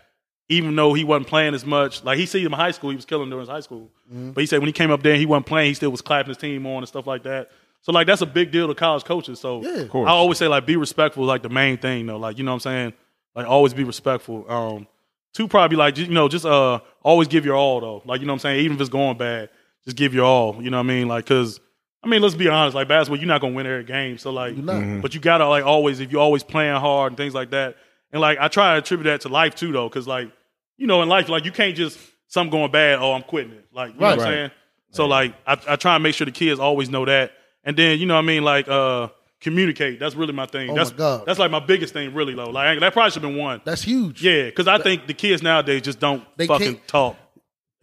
Even 0.49 0.75
though 0.75 0.93
he 0.93 1.05
wasn't 1.05 1.27
playing 1.27 1.53
as 1.53 1.65
much, 1.65 2.03
like 2.03 2.17
he 2.17 2.25
see 2.25 2.41
him 2.41 2.47
in 2.53 2.59
high 2.59 2.71
school, 2.71 2.89
he 2.89 2.95
was 2.97 3.05
killing 3.05 3.29
during 3.29 3.41
his 3.41 3.49
high 3.49 3.61
school. 3.61 3.89
Mm-hmm. 4.11 4.31
But 4.31 4.41
he 4.41 4.47
said 4.47 4.59
when 4.59 4.67
he 4.67 4.73
came 4.73 4.91
up 4.91 5.01
there, 5.01 5.15
he 5.15 5.25
wasn't 5.25 5.45
playing. 5.45 5.69
He 5.69 5.73
still 5.75 5.91
was 5.91 6.01
clapping 6.01 6.27
his 6.29 6.37
team 6.37 6.65
on 6.65 6.79
and 6.79 6.87
stuff 6.87 7.07
like 7.07 7.23
that. 7.23 7.51
So 7.83 7.93
like 7.93 8.05
that's 8.05 8.21
a 8.21 8.25
big 8.25 8.51
deal 8.51 8.67
to 8.67 8.75
college 8.75 9.05
coaches. 9.05 9.39
So 9.39 9.61
Yeah. 9.61 9.81
Of 9.83 9.89
course. 9.89 10.07
I 10.09 10.11
always 10.11 10.37
say 10.37 10.47
like 10.47 10.65
be 10.65 10.75
respectful 10.75 11.23
like 11.23 11.41
the 11.43 11.49
main 11.49 11.77
thing 11.77 12.05
though. 12.07 12.17
Like 12.17 12.37
you 12.37 12.43
know 12.43 12.51
what 12.51 12.55
I'm 12.55 12.59
saying? 12.59 12.93
Like 13.35 13.47
always 13.47 13.73
be 13.73 13.83
respectful. 13.83 14.49
Um 14.51 14.87
two 15.33 15.47
probably 15.47 15.77
like 15.77 15.97
you 15.97 16.07
know 16.07 16.27
just 16.27 16.45
uh 16.45 16.79
always 17.03 17.27
give 17.27 17.45
your 17.45 17.55
all 17.55 17.79
though. 17.79 18.01
Like 18.05 18.19
you 18.21 18.27
know 18.27 18.33
what 18.33 18.35
I'm 18.35 18.39
saying? 18.39 18.59
Even 18.65 18.75
if 18.75 18.81
it's 18.81 18.89
going 18.89 19.17
bad, 19.17 19.49
just 19.85 19.95
give 19.97 20.13
your 20.13 20.25
all. 20.25 20.61
You 20.61 20.69
know 20.69 20.77
what 20.77 20.83
I 20.85 20.87
mean? 20.87 21.07
Like 21.07 21.25
cuz 21.25 21.59
I 22.03 22.07
mean, 22.07 22.21
let's 22.23 22.33
be 22.35 22.47
honest, 22.49 22.73
like 22.75 22.87
basketball, 22.87 23.19
you're 23.19 23.27
not 23.27 23.41
going 23.41 23.53
to 23.53 23.57
win 23.57 23.67
every 23.67 23.83
game. 23.83 24.17
So 24.17 24.31
like 24.31 24.57
not. 24.57 25.01
but 25.03 25.13
you 25.13 25.19
got 25.19 25.37
to 25.37 25.47
like 25.47 25.63
always 25.63 25.99
if 25.99 26.11
you're 26.11 26.21
always 26.21 26.41
playing 26.43 26.75
hard 26.75 27.11
and 27.11 27.17
things 27.17 27.35
like 27.35 27.51
that. 27.51 27.75
And 28.11 28.19
like 28.19 28.39
I 28.41 28.47
try 28.47 28.73
to 28.73 28.79
attribute 28.79 29.05
that 29.05 29.21
to 29.21 29.29
life 29.29 29.53
too 29.55 29.71
though 29.71 29.87
cuz 29.89 30.07
like 30.07 30.29
you 30.77 30.87
know 30.87 31.01
in 31.03 31.09
life 31.09 31.29
like 31.29 31.45
you 31.45 31.51
can't 31.51 31.75
just 31.75 31.99
something 32.27 32.51
going 32.51 32.71
bad, 32.71 32.99
oh, 32.99 33.13
I'm 33.13 33.21
quitting 33.23 33.51
it. 33.53 33.65
Like 33.71 33.93
you 33.93 33.99
know 33.99 34.07
Right. 34.07 34.17
what 34.17 34.27
I'm 34.27 34.33
saying? 34.33 34.51
So 34.89 35.05
like 35.05 35.33
I, 35.47 35.57
I 35.69 35.75
try 35.77 35.95
and 35.95 36.03
make 36.03 36.15
sure 36.15 36.25
the 36.25 36.31
kids 36.31 36.59
always 36.59 36.89
know 36.89 37.05
that. 37.05 37.31
And 37.63 37.77
then 37.77 37.99
you 37.99 38.05
know 38.07 38.15
what 38.15 38.23
I 38.23 38.27
mean 38.27 38.43
like 38.43 38.67
uh 38.67 39.07
communicate. 39.41 39.99
That's 39.99 40.15
really 40.15 40.33
my 40.33 40.45
thing. 40.45 40.69
Oh, 40.69 40.75
that's 40.75 40.91
my 40.91 40.97
God. 40.97 41.23
that's 41.25 41.39
like 41.39 41.51
my 41.51 41.59
biggest 41.59 41.93
thing 41.93 42.13
really 42.13 42.33
though. 42.35 42.49
Like 42.49 42.79
that 42.79 42.93
probably 42.93 43.11
should 43.11 43.23
have 43.23 43.31
been 43.31 43.39
one. 43.41 43.61
that's 43.65 43.81
huge 43.81 44.23
Yeah, 44.23 44.45
because 44.45 44.67
I 44.67 44.77
think 44.77 45.07
the 45.07 45.13
kids 45.13 45.41
nowadays 45.43 45.81
just 45.81 45.99
don't 45.99 46.23
They 46.37 46.47
fucking 46.47 46.75
can't- 46.75 46.87
talk 46.87 47.17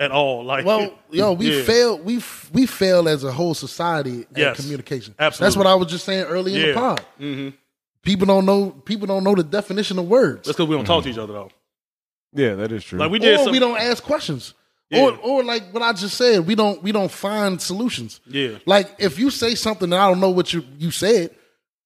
at 0.01 0.11
all. 0.11 0.45
Like 0.45 0.65
well, 0.65 0.93
yo, 1.11 1.33
we 1.33 1.57
Yeah. 1.59 1.63
fail. 1.65 1.99
We 1.99 2.19
f- 2.19 2.51
we 2.53 2.67
fail 2.67 3.09
as 3.09 3.25
a 3.25 3.33
whole 3.33 3.55
society 3.55 4.23
at 4.31 4.39
Yes. 4.39 4.57
communication. 4.61 5.15
Absolutely. 5.19 5.47
That's 5.47 5.57
what 5.57 5.67
I 5.67 5.75
was 5.75 5.89
just 5.89 6.05
saying 6.05 6.25
early 6.25 6.55
in 6.55 6.61
the 6.63 6.69
Yeah. 6.69 6.75
pod. 6.75 7.01
hmm 7.19 7.49
People 8.03 8.27
don't 8.27 8.47
know. 8.47 8.71
People 8.71 9.07
don't 9.09 9.25
know 9.25 9.35
the 9.35 9.43
definition 9.43 9.99
of 9.99 10.07
words. 10.07 10.47
That's 10.47 10.57
because 10.57 10.69
we 10.69 10.77
don't 10.77 10.85
talk 10.85 11.03
to 11.05 11.11
each 11.11 11.19
other 11.19 11.33
though. 11.33 11.51
Yeah, 12.33 12.55
that 12.55 12.71
is 12.73 12.85
true. 12.85 12.99
Like 12.99 13.11
we 13.11 13.19
did. 13.19 13.41
or 13.41 13.45
some, 13.45 13.53
we 13.53 13.59
don't 13.59 13.79
ask 13.79 14.03
questions. 14.03 14.55
Yeah. 14.91 15.03
Or 15.03 15.17
or 15.19 15.45
like 15.45 15.73
what 15.75 15.83
I 15.83 15.93
just 15.93 16.17
said, 16.17 16.47
we 16.47 16.55
don't 16.55 16.83
we 16.83 16.93
don't 16.93 17.11
find 17.11 17.61
solutions. 17.61 18.21
Yeah. 18.27 18.59
Like 18.65 18.95
if 18.99 19.19
you 19.19 19.31
say 19.31 19.55
something 19.55 19.93
and 19.93 19.95
I 19.95 20.09
don't 20.09 20.21
know 20.21 20.31
what 20.31 20.53
you 20.55 20.65
you 20.79 20.91
said, 20.91 21.35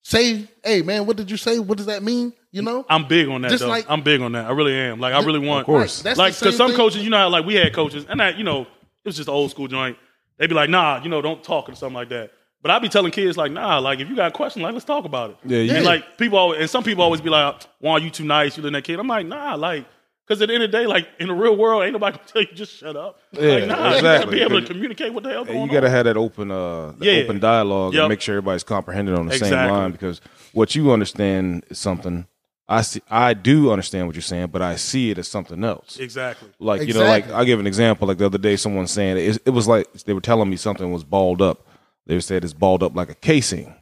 say, 0.03 0.47
hey 0.65 0.83
man, 0.83 1.07
what 1.07 1.17
did 1.17 1.31
you 1.31 1.37
say? 1.37 1.59
What 1.59 1.77
does 1.79 1.87
that 1.87 2.03
mean? 2.03 2.33
You 2.51 2.63
know? 2.63 2.85
I'm 2.89 3.07
big 3.09 3.29
on 3.29 3.43
that 3.43 3.51
Just 3.51 3.63
though. 3.63 3.69
like- 3.69 3.87
I'm 3.89 4.03
big 4.03 4.21
on 4.21 4.33
that. 4.33 4.47
I 4.47 4.51
really 4.53 4.75
am. 4.75 5.01
Like 5.01 5.15
I 5.15 5.23
really 5.25 5.39
want. 5.39 5.61
Of 5.61 5.67
course. 5.67 5.99
Right, 6.01 6.05
that's 6.05 6.19
like 6.19 6.39
because 6.39 6.57
some 6.57 6.69
thing- 6.69 6.77
coaches, 6.77 7.03
you 7.03 7.11
know, 7.11 7.17
how, 7.19 7.29
like 7.31 7.45
we 7.47 7.55
had 7.55 7.73
coaches, 7.73 8.05
and 8.09 8.21
that 8.21 8.37
you 8.37 8.45
know, 8.45 8.63
it 8.63 8.69
was 9.05 9.17
just 9.17 9.29
an 9.29 9.35
old 9.35 9.51
school 9.51 9.69
joint. 9.69 9.97
They'd 10.39 10.49
be 10.49 10.55
like, 10.55 10.71
nah, 10.71 11.03
you 11.03 11.09
know, 11.09 11.23
don't 11.23 11.43
talk 11.43 11.69
or 11.69 11.75
something 11.75 11.95
like 11.95 12.09
that. 12.11 12.31
But 12.63 12.71
I'd 12.71 12.83
be 12.83 12.89
telling 12.89 13.11
kids 13.11 13.37
like, 13.37 13.51
nah, 13.53 13.79
like 13.79 14.01
if 14.01 14.09
you 14.09 14.15
got 14.17 14.29
a 14.29 14.31
question, 14.35 14.63
like 14.63 14.73
let's 14.73 14.85
talk 14.85 15.05
about 15.05 15.31
it. 15.31 15.37
Yeah, 15.45 15.59
you- 15.59 15.75
And 15.77 15.85
like 15.85 16.19
people 16.19 16.39
always, 16.39 16.61
and 16.61 16.71
some 16.71 16.85
people 16.85 17.03
always 17.05 17.21
be 17.21 17.31
like, 17.31 17.63
"Why 17.81 17.93
are 17.93 17.99
you 18.01 18.11
too 18.11 18.25
nice? 18.25 18.57
You 18.57 18.63
letting 18.63 18.75
that 18.75 18.85
kid?" 18.85 18.99
I'm 19.01 19.09
like, 19.09 19.27
nah, 19.27 19.55
like 19.55 19.87
Because 20.33 20.43
at 20.43 20.49
the 20.49 20.55
end 20.55 20.63
of 20.65 20.73
the 20.73 20.79
day, 20.79 20.87
like 20.87 21.07
in 21.21 21.29
the 21.29 21.35
real 21.35 21.57
world, 21.57 21.83
ain't 21.83 21.93
nobody 21.93 22.17
gonna 22.17 22.29
tell 22.33 22.43
you 22.43 22.49
just 22.55 22.73
shut 22.75 22.97
up. 22.97 23.21
Yeah, 23.33 23.41
like, 23.43 23.49
nah, 23.51 23.59
you 23.61 23.69
gotta 23.69 23.97
exactly. 23.97 24.35
be 24.37 24.43
able 24.43 24.61
to 24.63 24.67
communicate 24.67 25.13
what 25.13 25.23
the 25.25 25.29
hell 25.31 25.45
going 25.45 25.61
you 25.63 25.71
got 25.71 25.81
to 25.81 25.91
have 25.91 26.05
that 26.07 26.17
open, 26.17 26.51
uh, 26.51 26.93
the 26.97 27.05
Yeah. 27.07 27.23
open 27.25 27.39
dialogue 27.39 27.93
Yep. 27.95 28.01
and 28.03 28.09
make 28.09 28.21
sure 28.23 28.35
everybody's 28.37 28.63
comprehending 28.65 29.15
on 29.15 29.27
the 29.27 29.37
same 29.39 29.53
line. 29.53 29.93
Because 29.93 30.21
what 30.53 30.75
you 30.75 30.91
understand 30.93 31.65
is 31.69 31.79
something 31.79 32.27
I 32.69 32.81
see. 32.83 33.03
I 33.11 33.35
do 33.35 33.71
understand 33.71 34.07
what 34.07 34.15
you're 34.17 34.23
saying, 34.23 34.47
but 34.47 34.63
I 34.63 34.77
see 34.77 35.11
it 35.11 35.19
as 35.19 35.29
something 35.29 35.63
else. 35.63 35.99
exactly. 35.99 36.49
Like 36.59 36.87
you 36.89 36.95
know, 36.95 37.05
like 37.05 37.29
I'll 37.31 37.45
give 37.45 37.61
an 37.61 37.67
example. 37.67 38.09
Like 38.09 38.17
the 38.19 38.25
other 38.27 38.39
day, 38.39 38.57
someone 38.57 38.87
saying 38.87 39.19
it, 39.19 39.39
it 39.45 39.51
was 39.51 39.69
like 39.69 39.93
they 40.05 40.15
were 40.15 40.21
telling 40.23 40.49
me 40.49 40.57
something 40.57 40.91
was 40.91 41.05
balled 41.05 41.43
up. 41.43 41.67
They 42.07 42.19
said 42.21 42.45
it's 42.45 42.55
balled 42.55 42.83
up 42.83 42.97
like 42.97 43.11
a 43.11 43.15
casing. 43.15 43.75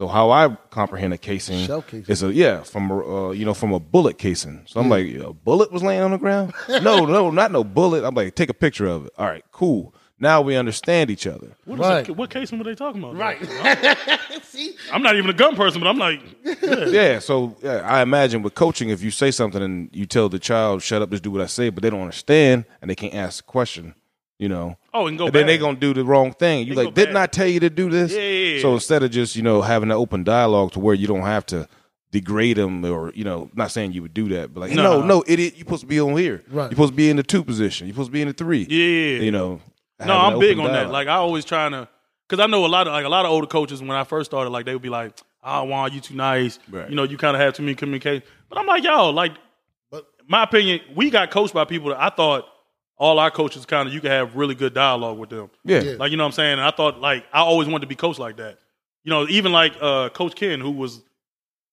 So 0.00 0.08
how 0.08 0.30
I 0.32 0.48
comprehend 0.70 1.14
a 1.14 1.18
casing 1.18 1.64
Shell 1.66 1.82
casing. 1.82 2.06
is 2.12 2.22
a 2.24 2.32
yeah 2.32 2.62
from 2.64 2.90
a, 2.90 3.28
uh, 3.28 3.30
you 3.30 3.44
know 3.44 3.54
from 3.54 3.72
a 3.72 3.78
bullet 3.78 4.18
casing. 4.18 4.62
So 4.66 4.80
I'm 4.80 4.88
like 4.88 5.06
a 5.14 5.32
bullet 5.32 5.70
was 5.70 5.82
laying 5.84 6.02
on 6.02 6.10
the 6.10 6.18
ground. 6.18 6.52
no, 6.68 7.04
no, 7.06 7.30
not 7.30 7.52
no 7.52 7.62
bullet. 7.62 8.04
I'm 8.04 8.14
like 8.14 8.34
take 8.34 8.50
a 8.50 8.54
picture 8.54 8.86
of 8.86 9.06
it. 9.06 9.12
All 9.16 9.26
right, 9.26 9.44
cool. 9.52 9.94
Now 10.18 10.40
we 10.40 10.56
understand 10.56 11.10
each 11.10 11.26
other. 11.26 11.56
What, 11.64 11.74
is 11.80 11.80
Right. 11.86 12.08
it- 12.08 12.16
what 12.16 12.30
casing 12.30 12.58
were 12.58 12.64
they 12.64 12.74
talking 12.74 13.02
about? 13.02 13.16
Right. 13.16 13.38
See? 14.42 14.74
I'm 14.92 15.02
not 15.02 15.16
even 15.16 15.28
a 15.30 15.34
gun 15.34 15.54
person, 15.56 15.80
but 15.80 15.88
I'm 15.88 15.98
like, 15.98 16.20
Yeah, 16.92 17.18
so 17.20 17.56
yeah, 17.62 17.78
I 17.84 18.00
imagine 18.02 18.42
with 18.42 18.54
coaching, 18.54 18.90
if 18.90 19.02
you 19.02 19.10
say 19.10 19.30
something 19.30 19.62
and 19.62 19.90
you 19.92 20.06
tell 20.06 20.28
the 20.28 20.38
child, 20.38 20.82
"Shut 20.82 21.02
up, 21.02 21.10
just 21.10 21.22
do 21.22 21.30
what 21.30 21.40
I 21.40 21.46
say," 21.46 21.70
but 21.70 21.82
they 21.82 21.90
don't 21.90 22.00
understand 22.00 22.64
and 22.82 22.90
they 22.90 22.94
can't 22.96 23.14
ask 23.14 23.44
a 23.44 23.46
question, 23.46 23.94
you 24.38 24.48
know, 24.48 24.76
oh, 24.94 25.06
and 25.08 25.18
go 25.18 25.24
and 25.24 25.32
back. 25.32 25.40
then 25.40 25.46
they 25.48 25.58
gonna 25.58 25.76
do 25.78 25.92
the 25.92 26.04
wrong 26.04 26.32
thing. 26.32 26.66
You 26.66 26.74
like, 26.74 26.94
didn't 26.94 27.14
bad. 27.14 27.22
I 27.22 27.26
tell 27.26 27.46
you 27.46 27.60
to 27.60 27.70
do 27.70 27.90
this? 27.90 28.12
Yeah, 28.12 28.20
yeah, 28.20 28.54
yeah. 28.56 28.62
So 28.62 28.74
instead 28.74 29.02
of 29.02 29.10
just 29.10 29.36
you 29.36 29.42
know 29.42 29.60
having 29.60 29.90
an 29.90 29.96
open 29.96 30.24
dialogue 30.24 30.72
to 30.72 30.80
where 30.80 30.94
you 30.94 31.06
don't 31.06 31.22
have 31.22 31.44
to 31.46 31.68
degrade 32.10 32.56
them 32.56 32.84
or 32.84 33.10
you 33.14 33.24
know, 33.24 33.50
not 33.54 33.70
saying 33.72 33.92
you 33.92 34.00
would 34.00 34.14
do 34.14 34.28
that, 34.28 34.54
but 34.54 34.60
like, 34.60 34.70
no, 34.72 35.00
Nah. 35.00 35.06
no, 35.06 35.24
idiot, 35.26 35.54
you're 35.56 35.64
supposed 35.64 35.80
to 35.82 35.86
be 35.88 36.00
on 36.00 36.16
here. 36.16 36.44
Right. 36.48 36.64
You're 36.64 36.70
supposed 36.70 36.92
to 36.92 36.96
be 36.96 37.10
in 37.10 37.16
the 37.16 37.22
two 37.24 37.42
position. 37.42 37.86
You're 37.88 37.94
supposed 37.94 38.08
to 38.10 38.12
be 38.12 38.22
in 38.22 38.28
the 38.28 38.34
three. 38.34 38.66
Yeah. 38.70 39.20
You 39.22 39.32
know. 39.32 39.60
No, 40.04 40.16
I'm 40.16 40.38
big 40.38 40.58
open 40.58 40.70
on 40.70 40.72
that. 40.74 40.90
Like 40.90 41.08
I 41.08 41.14
always 41.16 41.44
trying 41.44 41.72
to, 41.72 41.88
because 42.28 42.42
I 42.42 42.46
know 42.46 42.64
a 42.64 42.68
lot 42.68 42.86
of 42.86 42.92
like 42.92 43.04
a 43.04 43.08
lot 43.08 43.24
of 43.24 43.30
older 43.32 43.46
coaches 43.46 43.80
when 43.80 43.90
I 43.90 44.04
first 44.04 44.30
started, 44.30 44.50
like 44.50 44.64
they 44.66 44.72
would 44.74 44.82
be 44.82 44.88
like, 44.90 45.18
"Oh, 45.42 45.64
Juan, 45.64 45.92
you 45.92 46.00
too 46.00 46.14
nice. 46.14 46.58
Right. 46.70 46.88
You 46.88 46.94
know, 46.96 47.02
you 47.04 47.16
kind 47.16 47.34
of 47.36 47.40
have 47.40 47.54
too 47.54 47.62
many 47.62 47.74
communication." 47.74 48.22
But 48.48 48.58
I'm 48.58 48.66
like, 48.66 48.84
yo, 48.84 49.10
like, 49.10 49.32
But- 49.90 50.06
my 50.28 50.42
opinion, 50.44 50.80
we 50.94 51.10
got 51.10 51.30
coached 51.30 51.54
by 51.54 51.64
people 51.64 51.88
that 51.90 52.00
I 52.02 52.10
thought 52.10 52.44
all 52.96 53.18
our 53.18 53.30
coaches 53.30 53.66
kind 53.66 53.88
of 53.88 53.94
you 53.94 54.00
can 54.00 54.10
have 54.10 54.36
really 54.36 54.54
good 54.54 54.72
dialogue 54.74 55.18
with 55.18 55.30
them. 55.30 55.50
yeah. 55.64 55.80
Yeah. 55.82 55.92
Like 55.98 56.10
you 56.10 56.16
know 56.16 56.24
what 56.24 56.28
I'm 56.28 56.32
saying? 56.32 56.52
And 56.52 56.60
I 56.62 56.70
thought 56.70 57.00
like 57.00 57.24
I 57.32 57.40
always 57.40 57.66
wanted 57.68 57.82
to 57.82 57.88
be 57.88 57.96
coached 57.96 58.18
like 58.20 58.36
that. 58.36 58.58
You 59.02 59.10
know, 59.10 59.26
even 59.28 59.52
like 59.52 59.74
uh, 59.80 60.08
Coach 60.10 60.34
Ken, 60.34 60.60
who 60.60 60.70
was 60.70 61.02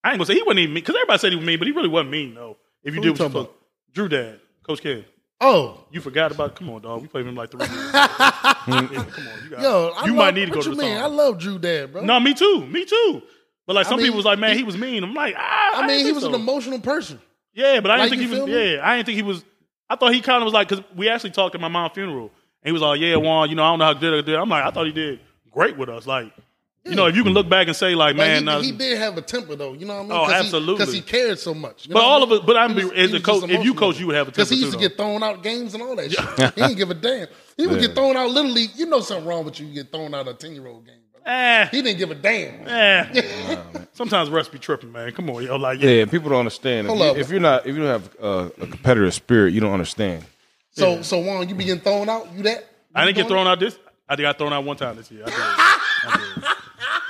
I 0.03 0.09
ain't 0.11 0.17
gonna 0.17 0.26
say 0.26 0.34
he 0.34 0.41
wasn't 0.43 0.59
even 0.59 0.74
mean 0.74 0.84
because 0.84 0.95
everybody 0.95 1.19
said 1.19 1.32
he 1.32 1.36
was 1.38 1.45
mean, 1.45 1.59
but 1.59 1.67
he 1.67 1.74
really 1.74 1.89
wasn't 1.89 2.09
mean 2.11 2.34
though. 2.34 2.57
If 2.84 2.95
you 2.95 3.01
Who 3.01 3.07
did 3.09 3.19
you 3.19 3.24
what 3.26 3.34
you 3.34 3.39
talking 3.41 3.53
Drew 3.93 4.07
Dad, 4.09 4.39
Coach 4.63 4.82
Ken. 4.82 5.05
Oh, 5.43 5.86
You 5.89 6.01
forgot 6.01 6.32
about? 6.32 6.55
Come 6.55 6.69
on, 6.69 6.82
dog. 6.84 7.01
We 7.01 7.07
played 7.07 7.26
him 7.26 7.36
like 7.36 7.49
three 7.49 7.65
years. 7.65 7.72
Yeah, 8.67 9.05
come 9.09 9.28
on, 9.28 9.43
you 9.43 9.49
got. 9.49 9.61
yo, 9.61 9.91
I 9.97 10.05
you 10.05 10.11
love, 10.11 10.15
might 10.17 10.34
need 10.36 10.45
to 10.45 10.51
go 10.51 10.61
to 10.61 10.69
the 10.69 10.76
mean? 10.76 10.97
I 10.97 11.07
love 11.07 11.39
Drew 11.39 11.57
Dad, 11.57 11.91
bro. 11.91 12.03
No, 12.05 12.19
me 12.19 12.36
too. 12.36 12.63
Me 12.67 12.86
too. 12.86 13.24
But 13.65 13.76
like 13.76 13.88
I 13.88 13.89
some 13.89 13.97
mean, 13.97 14.05
people 14.07 14.17
was 14.17 14.26
like, 14.26 14.38
man, 14.38 14.51
he- 14.51 14.57
he, 14.57 14.63
was 14.63 14.78
mean. 14.78 15.03
I'm 15.03 15.15
like, 15.15 15.34
ah, 15.38 15.41
I 15.41 15.72
didn't 15.78 15.88
mean, 15.88 15.97
he 15.99 16.03
think 16.05 16.15
was 16.15 16.24
so. 16.26 16.30
an 16.30 16.36
emotional 16.36 16.80
person. 16.80 17.19
Yeah, 17.53 17.80
but 17.80 17.89
I 17.91 17.97
didn't 17.97 18.09
think 18.19 18.22
he 18.22 18.28
was. 18.39 18.47
me? 18.47 18.74
Yeah, 18.76 18.88
I 18.88 18.95
didn't 18.97 19.05
think 19.07 19.15
he 19.15 19.24
was. 19.24 19.43
I 19.91 19.95
thought 19.97 20.13
he 20.13 20.21
kind 20.21 20.41
of 20.41 20.45
was 20.45 20.53
like 20.53 20.69
because 20.69 20.83
we 20.95 21.09
actually 21.09 21.31
talked 21.31 21.53
at 21.55 21.61
my 21.61 21.67
mom's 21.67 21.93
funeral, 21.93 22.31
and 22.63 22.69
he 22.69 22.71
was 22.71 22.81
like, 22.81 22.99
"Yeah, 22.99 23.17
Juan, 23.17 23.49
you 23.49 23.55
know, 23.55 23.63
I 23.63 23.69
don't 23.71 23.79
know 23.79 23.85
how 23.85 23.93
good 23.93 24.13
I 24.13 24.25
did." 24.25 24.35
I'm 24.35 24.49
like, 24.49 24.63
I 24.63 24.71
thought 24.71 24.85
he 24.85 24.91
did 24.93 25.19
great 25.51 25.77
with 25.77 25.89
us. 25.89 26.07
Like, 26.07 26.31
you 26.85 26.95
know, 26.95 27.05
if 27.07 27.15
you 27.15 27.23
can 27.23 27.33
look 27.33 27.47
back 27.49 27.67
and 27.67 27.75
say, 27.75 27.93
like, 27.93 28.15
man, 28.15 28.39
he, 28.39 28.45
nah, 28.45 28.61
he 28.61 28.71
did 28.71 28.97
have 28.97 29.17
a 29.17 29.21
temper, 29.21 29.55
though. 29.55 29.73
You 29.73 29.85
know 29.85 29.95
what 29.97 29.99
I 29.99 30.03
mean? 30.03 30.11
Oh, 30.13 30.25
he- 30.25 30.33
absolutely. 30.33 30.73
Because 30.83 30.93
he, 30.93 31.01
cared 31.01 31.37
so 31.37 31.53
much. 31.53 31.87
you 31.87 31.93
But 31.93 32.01
all 32.03 32.21
I 32.21 32.23
of 32.23 32.31
it- 32.31 32.45
but 32.47 32.57
I'm 32.57 32.75
He 32.75 32.89
be- 32.89 32.95
as 32.95 33.13
a 33.13 33.19
coach- 33.19 33.47
if 33.49 33.63
you 33.63 33.73
coach, 33.75 33.99
you 33.99 34.07
would 34.07 34.15
have 34.15 34.29
a 34.29 34.31
temper 34.31 34.37
Because 34.45 34.49
he 34.49 34.55
used 34.55 34.71
too, 34.73 34.79
to 34.79 34.87
get 34.89 34.97
thrown 34.97 35.21
out 35.21 35.43
games 35.43 35.73
and 35.75 35.83
all 35.83 35.95
that 35.95 36.11
shit. 36.39 36.53
he 36.55 36.61
didn't 36.61 36.77
give 36.77 36.89
a 36.89 36.95
damn. 36.95 37.27
He 37.57 37.67
would 37.67 37.81
Yeah. 37.81 37.87
get 37.87 37.95
thrown 37.95 38.17
out 38.17 38.31
Literally. 38.31 38.65
You 38.75 38.87
know 38.87 39.01
something 39.01 39.27
wrong 39.27 39.45
with 39.45 39.59
you. 39.59 39.67
You 39.67 39.75
get 39.83 39.91
thrown 39.91 40.13
out 40.15 40.27
of 40.27 40.35
a 40.35 40.37
ten 40.37 40.55
year 40.55 40.65
old 40.65 40.85
game. 40.87 40.95
Eh, 41.26 41.67
He 41.72 41.82
didn't 41.82 41.97
give 41.97 42.11
a 42.11 42.15
damn. 42.15 42.67
eh. 42.67 43.57
Sometimes 43.93 44.30
refs 44.30 44.51
be 44.51 44.57
tripping, 44.59 44.91
man. 44.91 45.11
Come 45.11 45.30
on, 45.30 45.43
yo, 45.43 45.55
like, 45.57 45.80
yeah, 45.82 45.89
Yeah, 45.89 46.05
people 46.05 46.30
don't 46.30 46.39
understand. 46.39 46.88
If, 46.88 46.89
Hold 46.89 46.99
you, 46.99 47.05
up. 47.05 47.17
if 47.17 47.30
you're 47.30 47.39
not, 47.39 47.65
if 47.67 47.76
you 47.76 47.84
don't 47.84 48.01
have 48.01 48.15
uh, 48.22 48.49
a 48.61 48.67
competitive 48.67 49.13
spirit, 49.13 49.53
you 49.53 49.59
don't 49.61 49.74
understand. 49.74 50.24
So, 50.72 51.01
so 51.01 51.19
Juan, 51.19 51.47
you 51.49 51.55
be 51.55 51.65
getting 51.65 51.82
thrown 51.84 52.07
out. 52.09 52.32
You 52.34 52.43
that? 52.43 52.67
I 52.95 53.05
didn't 53.05 53.17
get 53.17 53.28
thrown 53.28 53.39
doing 53.45 53.47
out 53.47 53.59
this. 53.59 53.78
I 54.07 54.15
got 54.15 54.38
thrown 54.38 54.53
out 54.53 54.63
one 54.63 54.78
time 54.78 54.95
this 54.97 55.11
year. 55.11 55.24
I 55.26 55.30
did. 55.30 55.36
I 56.03 56.17
did. 56.17 56.43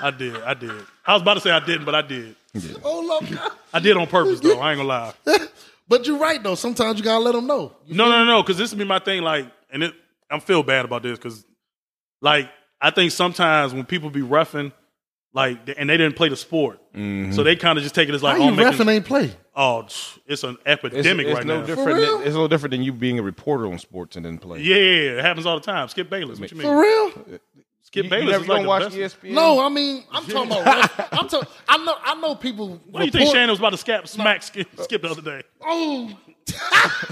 I 0.04 0.12
did. 0.12 0.36
I 0.44 0.54
did. 0.54 0.86
I 1.06 1.14
was 1.14 1.22
about 1.22 1.36
to 1.36 1.40
say 1.42 1.52
I 1.52 1.60
didn't, 1.60 1.86
but 1.86 1.96
I 1.96 2.02
did. 2.02 2.36
it? 2.54 2.78
Hold 2.82 3.24
up. 3.24 3.54
I 3.74 3.80
did 3.80 3.96
on 3.98 4.08
purpose 4.08 4.40
though. 4.44 4.60
I 4.60 4.72
ain't 4.72 4.78
gonna 4.80 4.88
lie. 4.90 5.14
But 5.88 6.08
you're 6.08 6.20
right 6.20 6.42
though. 6.42 6.56
Sometimes 6.56 6.98
you 7.00 7.04
gotta 7.04 7.22
let 7.22 7.34
them 7.34 7.48
know. 7.48 7.74
You 7.86 7.96
No, 7.96 8.08
no, 8.10 8.24
no, 8.24 8.42
because 8.42 8.58
this 8.58 8.72
would 8.72 8.80
be 8.80 8.86
my 8.86 9.00
thing. 9.00 9.24
Like, 9.24 9.46
and 9.74 9.84
it, 9.84 9.94
I 10.30 10.40
feel 10.40 10.64
bad 10.64 10.86
about 10.86 11.04
this 11.04 11.18
because, 11.20 11.44
like, 12.22 12.50
I 12.82 12.90
think 12.92 13.12
sometimes 13.12 13.74
when 13.74 13.86
people 13.86 14.10
be 14.10 14.22
roughing, 14.22 14.72
like, 15.34 15.60
and 15.78 15.90
they 15.90 15.98
didn't 15.98 16.16
play 16.16 16.30
the 16.30 16.36
sport, 16.36 16.80
mm-hmm. 16.94 17.32
so 17.32 17.44
they 17.44 17.56
kind 17.56 17.78
of 17.78 17.84
just 17.84 17.96
take 17.96 18.10
it 18.10 18.16
as 18.16 18.24
like, 18.24 18.38
How 18.38 18.44
oh, 18.44 18.50
you 18.50 18.56
making- 18.56 18.74
refing 18.74 18.92
ain't 18.92 19.06
play? 19.06 19.32
oh, 19.56 19.86
it's 20.28 20.44
an 20.44 20.58
epidemic 20.66 21.28
it's 21.28 21.36
right 21.38 21.46
no 21.46 21.62
now. 21.62 21.66
different. 21.66 22.00
real? 22.00 22.18
Than, 22.20 22.28
it's 22.28 22.36
no 22.36 22.48
different 22.48 22.72
than 22.72 22.84
you 22.84 22.92
being 22.94 23.20
a 23.20 23.22
reporter 23.22 23.68
on 23.68 23.78
sports 23.80 24.16
and 24.16 24.26
then 24.26 24.38
play. 24.38 24.62
Yeah, 24.62 25.18
it 25.20 25.24
happens 25.24 25.46
all 25.46 25.60
the 25.60 25.66
time. 25.66 25.88
Skip 25.90 26.10
Bayless, 26.10 26.40
what 26.40 26.52
you 26.52 26.58
mean? 26.58 26.68
For 26.68 26.82
real? 26.82 27.40
Skip 27.84 28.06
you, 28.06 28.10
Bayless 28.10 28.26
you 28.26 28.32
never 28.32 28.44
is 28.44 28.48
like 28.50 28.58
don't 28.58 28.64
the 28.64 28.70
watch 28.70 28.84
best. 28.96 29.22
ESPN. 29.22 29.32
No, 29.32 29.60
I 29.60 29.70
mean 29.70 30.04
I'm 30.12 30.26
talking 30.26 30.52
about. 30.52 30.92
I'm 31.14 31.28
talking. 31.28 31.50
I 31.68 31.78
know. 31.84 31.96
I 32.04 32.16
know 32.16 32.36
people. 32.36 32.80
What 32.90 33.00
do 33.02 33.06
you 33.06 33.12
think 33.12 33.32
Shannon 33.32 33.50
was 33.50 33.60
about 33.60 33.78
to 33.78 33.84
scap, 33.84 34.08
smack 34.08 34.44
Skip, 34.44 34.68
Skip 34.80 35.02
the 35.02 35.10
other 35.10 35.22
day? 35.22 35.44
Oh, 35.62 36.10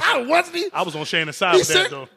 I 0.02 0.26
wasn't 0.28 0.56
he? 0.58 0.68
I 0.72 0.84
was 0.84 0.96
on 0.96 1.06
Shannon's 1.06 1.38
side 1.38 1.54
He 1.54 1.60
with 1.60 1.68
said- 1.68 1.86
that 1.86 1.92
though. 1.92 2.08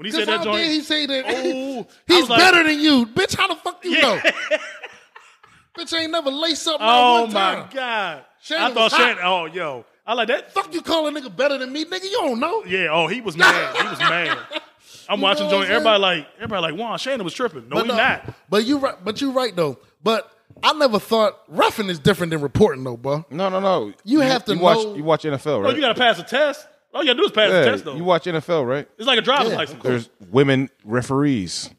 When 0.00 0.06
he 0.06 0.12
Because 0.12 0.24
said 0.24 0.40
that 0.40 0.46
how 0.46 0.52
dare 0.56 0.64
he 0.64 0.80
say 0.80 1.04
that? 1.04 1.24
Oh, 1.28 1.86
he's 2.06 2.26
like- 2.26 2.38
better 2.38 2.64
than 2.64 2.80
you, 2.80 3.04
bitch. 3.04 3.36
How 3.36 3.48
the 3.48 3.54
fuck 3.56 3.84
you 3.84 3.90
Yeah. 3.90 4.00
know? 4.00 4.20
bitch 5.76 5.92
ain't 5.94 6.10
never 6.10 6.30
laced 6.30 6.66
up. 6.68 6.78
oh 6.80 7.26
not 7.26 7.58
one 7.58 7.66
my 7.66 7.68
god, 7.70 8.24
Shannon 8.40 8.64
I 8.64 8.74
thought 8.74 8.82
was 8.84 8.92
hot. 8.92 8.98
Shannon. 9.00 9.18
Oh, 9.22 9.44
yo, 9.44 9.84
I 10.06 10.14
like 10.14 10.28
that. 10.28 10.54
Fuck 10.54 10.72
you, 10.72 10.80
call 10.80 11.06
a 11.06 11.10
nigga 11.12 11.36
better 11.36 11.58
than 11.58 11.70
me, 11.70 11.84
nigga. 11.84 12.04
You 12.04 12.12
don't 12.12 12.40
know. 12.40 12.64
Yeah, 12.64 12.88
oh, 12.90 13.08
he 13.08 13.20
was 13.20 13.36
mad. 13.36 13.76
He 13.76 13.88
was 13.88 13.98
mad. 13.98 14.38
I'm 15.06 15.18
You 15.18 15.22
watching 15.24 15.44
know 15.46 15.58
joint. 15.58 15.70
Everybody 15.70 16.00
like, 16.00 16.26
everybody 16.36 16.62
like, 16.72 16.80
wow, 16.80 16.96
Shannon 16.96 17.22
was 17.24 17.34
tripping. 17.34 17.68
No, 17.68 17.76
but 17.76 17.86
he 17.86 17.92
not. 17.92 18.34
But 18.48 18.64
you 18.64 18.78
right. 18.78 18.94
But 19.04 19.20
you 19.20 19.32
right 19.32 19.54
though. 19.54 19.78
But 20.02 20.32
I 20.62 20.72
never 20.72 20.98
thought 20.98 21.40
roughing 21.48 21.90
is 21.90 21.98
different 21.98 22.30
than 22.30 22.40
reporting 22.40 22.84
though, 22.84 22.96
bro. 22.96 23.26
no, 23.30 23.50
no, 23.50 23.60
no. 23.60 23.92
You 24.04 24.20
have 24.20 24.46
to 24.46 24.54
you 24.54 24.60
watch. 24.60 24.96
You 24.96 25.04
watch 25.04 25.24
NFL, 25.24 25.42
Bro, 25.44 25.52
oh, 25.56 25.60
right? 25.62 25.74
you 25.74 25.80
gotta 25.82 25.94
pass 25.98 26.18
a 26.18 26.22
test. 26.22 26.66
All 26.92 27.02
you 27.02 27.08
gotta 27.08 27.18
do 27.18 27.24
is 27.24 27.30
pass 27.32 27.50
yeah, 27.50 27.60
the 27.60 27.70
test 27.70 27.84
though. 27.84 27.94
you 27.96 28.04
watch 28.04 28.24
NFL, 28.24 28.66
right? 28.66 28.88
it's 28.98 29.06
like 29.06 29.18
a 29.18 29.22
driver's 29.22 29.50
Yeah. 29.52 29.56
license. 29.58 29.82
There's 29.82 30.10
women 30.30 30.70
referees. 30.84 31.70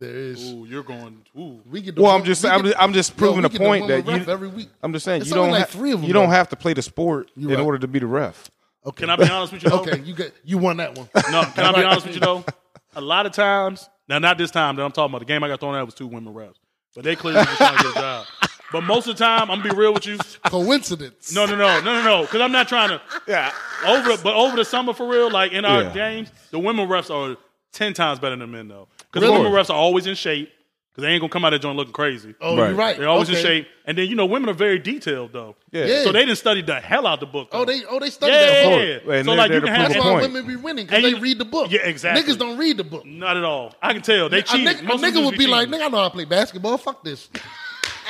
There 0.00 0.10
is. 0.14 0.52
Ooh, 0.52 0.64
you're 0.64 0.84
going. 0.84 1.24
Ooh. 1.36 1.60
We 1.68 1.80
get 1.80 1.96
the 1.96 2.02
Well, 2.02 2.12
I'm 2.14 2.22
just, 2.24 2.44
we 2.44 2.50
I'm 2.50 2.62
get- 2.62 2.68
just, 2.70 2.82
I'm 2.82 2.92
just 2.92 3.10
Yo, 3.10 3.16
proving 3.18 3.38
we 3.40 3.44
a 3.46 3.48
get 3.48 3.52
the 3.52 3.58
point 3.58 3.80
one 3.82 3.88
that 3.90 4.04
with 4.06 4.26
you. 4.26 4.32
every 4.32 4.48
week. 4.48 4.68
I'm 4.82 4.92
just 4.92 5.04
saying 5.04 5.22
It's 5.22 5.30
you 5.30 5.36
only 5.36 5.46
don't 5.48 5.52
like 5.52 5.60
have 5.62 5.70
three 5.70 5.90
of 5.92 5.98
'em, 6.00 6.04
you 6.06 6.12
don't 6.12 6.26
though. 6.28 6.34
have 6.36 6.48
to 6.50 6.56
play 6.56 6.72
the 6.72 6.82
sport 6.82 7.30
You 7.36 7.48
in 7.50 7.56
right. 7.56 7.64
order 7.64 7.78
to 7.78 7.88
be 7.88 7.98
the 7.98 8.06
ref. 8.06 8.50
Okay. 8.86 9.00
Can 9.02 9.10
I 9.10 9.16
be 9.16 9.28
honest 9.28 9.52
with 9.52 9.64
you? 9.64 9.70
Though? 9.70 9.80
Okay, 9.80 10.00
you 10.00 10.14
get 10.14 10.32
you 10.44 10.56
won 10.58 10.76
that 10.78 10.96
one. 10.96 11.08
No, 11.32 11.42
can 11.44 11.64
I 11.64 11.72
be 11.72 11.82
honest 11.82 12.06
with 12.06 12.14
you 12.14 12.20
though? 12.20 12.44
A 12.96 13.00
lot 13.00 13.26
of 13.26 13.32
times, 13.32 13.88
now 14.08 14.18
not 14.18 14.38
this 14.38 14.50
time 14.52 14.76
that 14.76 14.82
I'm 14.84 14.92
talking 14.92 15.10
about. 15.12 15.18
The 15.18 15.24
game 15.26 15.42
I 15.44 15.48
got 15.48 15.60
thrown 15.60 15.74
out 15.74 15.84
was 15.84 15.94
two 15.94 16.06
women 16.06 16.32
refs, 16.32 16.54
but 16.94 17.02
they 17.04 17.16
clearly 17.16 17.40
was 17.40 17.56
trying 17.56 17.76
to 17.76 17.82
get 17.82 17.90
a 17.96 18.00
job. 18.00 18.26
But 18.70 18.82
most 18.82 19.06
of 19.08 19.16
the 19.16 19.24
time, 19.24 19.50
I'm 19.50 19.60
gonna 19.60 19.70
be 19.70 19.76
real 19.76 19.94
with 19.94 20.06
you. 20.06 20.18
Coincidence. 20.44 21.32
No, 21.34 21.46
no, 21.46 21.56
no, 21.56 21.80
no, 21.80 21.94
no, 21.94 22.02
no. 22.02 22.22
Because 22.22 22.40
I'm 22.40 22.52
not 22.52 22.68
trying 22.68 22.90
to. 22.90 23.00
Yeah. 23.26 23.50
Over, 23.86 24.16
but 24.22 24.34
over 24.34 24.56
the 24.56 24.64
summer 24.64 24.92
for 24.92 25.08
real, 25.08 25.30
like 25.30 25.52
in 25.52 25.64
our 25.64 25.84
Yeah. 25.84 25.92
games, 25.94 26.30
the 26.50 26.58
women 26.58 26.88
refs 26.88 27.10
are 27.10 27.36
ten 27.72 27.94
times 27.94 28.18
better 28.18 28.36
than 28.36 28.50
men 28.50 28.68
though. 28.68 28.88
Because 28.98 29.22
Really? 29.26 29.38
the 29.42 29.48
women 29.48 29.52
refs 29.58 29.70
are 29.70 29.76
always 29.76 30.06
in 30.06 30.14
shape. 30.14 30.52
Because 30.92 31.06
they 31.06 31.12
ain't 31.12 31.20
gonna 31.20 31.30
come 31.30 31.44
out 31.44 31.54
of 31.54 31.60
joint 31.60 31.76
looking 31.76 31.92
crazy. 31.92 32.34
Oh, 32.40 32.56
Right. 32.56 32.66
you're 32.70 32.76
right. 32.76 32.98
They're 32.98 33.08
always 33.08 33.30
okay. 33.30 33.38
in 33.38 33.44
shape, 33.44 33.68
and 33.86 33.96
then 33.96 34.08
you 34.08 34.16
know 34.16 34.26
women 34.26 34.50
are 34.50 34.54
very 34.54 34.80
detailed 34.80 35.32
though. 35.32 35.54
Yeah. 35.70 35.84
Yeah. 35.86 36.02
So 36.02 36.10
they 36.10 36.24
didn't 36.24 36.38
study 36.38 36.60
the 36.60 36.74
hell 36.80 37.06
out 37.06 37.20
the 37.20 37.26
book. 37.26 37.48
Oh, 37.52 37.64
though. 37.64 37.72
they 37.72 37.84
oh 37.88 38.00
they 38.00 38.10
study 38.10 38.32
yeah, 38.32 38.40
that 38.40 38.64
book. 38.64 38.72
course. 39.04 39.16
And 39.16 39.24
so 39.24 39.30
they're 39.30 39.38
like 39.38 39.48
there 39.48 39.54
you 39.56 39.60
to 39.60 39.66
can 39.66 39.74
prove 39.76 39.76
have 39.76 39.88
That's 39.92 40.04
why 40.04 40.10
point. 40.10 40.22
women 40.32 40.46
be 40.48 40.56
winning 40.56 40.86
because 40.86 40.96
And 40.96 41.04
they 41.04 41.10
you- 41.10 41.20
read 41.22 41.38
the 41.38 41.44
book. 41.44 41.70
Yeah, 41.70 41.80
exactly. 41.84 42.22
Niggas 42.34 42.38
don't 42.38 42.58
read 42.58 42.76
the 42.78 42.84
book. 42.84 43.06
not 43.06 43.36
at 43.36 43.44
all. 43.44 43.74
I 43.80 43.92
can 43.92 44.02
tell 44.02 44.28
they 44.28 44.38
A 44.40 44.42
cheat. 44.42 44.66
nigga, 44.66 44.80
a 44.80 44.82
Most 44.82 45.02
nigga 45.04 45.12
dudes 45.14 45.26
would 45.30 45.38
be 45.38 45.46
like, 45.46 45.68
nigga, 45.68 45.84
I 45.84 45.88
know 45.88 45.98
how 45.98 46.04
to 46.08 46.10
play 46.10 46.24
basketball. 46.24 46.76
Fuck 46.78 47.04
this. 47.04 47.28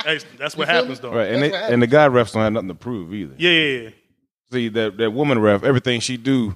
Hey, 0.03 0.19
that's 0.37 0.55
what 0.55 0.67
happens 0.67 1.01
me? 1.01 1.09
though. 1.09 1.15
Right, 1.15 1.31
and 1.31 1.43
they, 1.43 1.51
what 1.51 1.71
and 1.71 1.81
the 1.81 1.87
guy 1.87 2.07
refs 2.07 2.33
don't 2.33 2.43
have 2.43 2.53
nothing 2.53 2.69
to 2.69 2.75
prove 2.75 3.13
either. 3.13 3.35
Yeah, 3.37 3.51
yeah, 3.51 3.81
yeah. 3.81 3.89
See 4.51 4.69
that 4.69 4.97
that 4.97 5.11
woman 5.11 5.39
ref, 5.39 5.63
everything 5.63 5.99
she 5.99 6.17
do, 6.17 6.55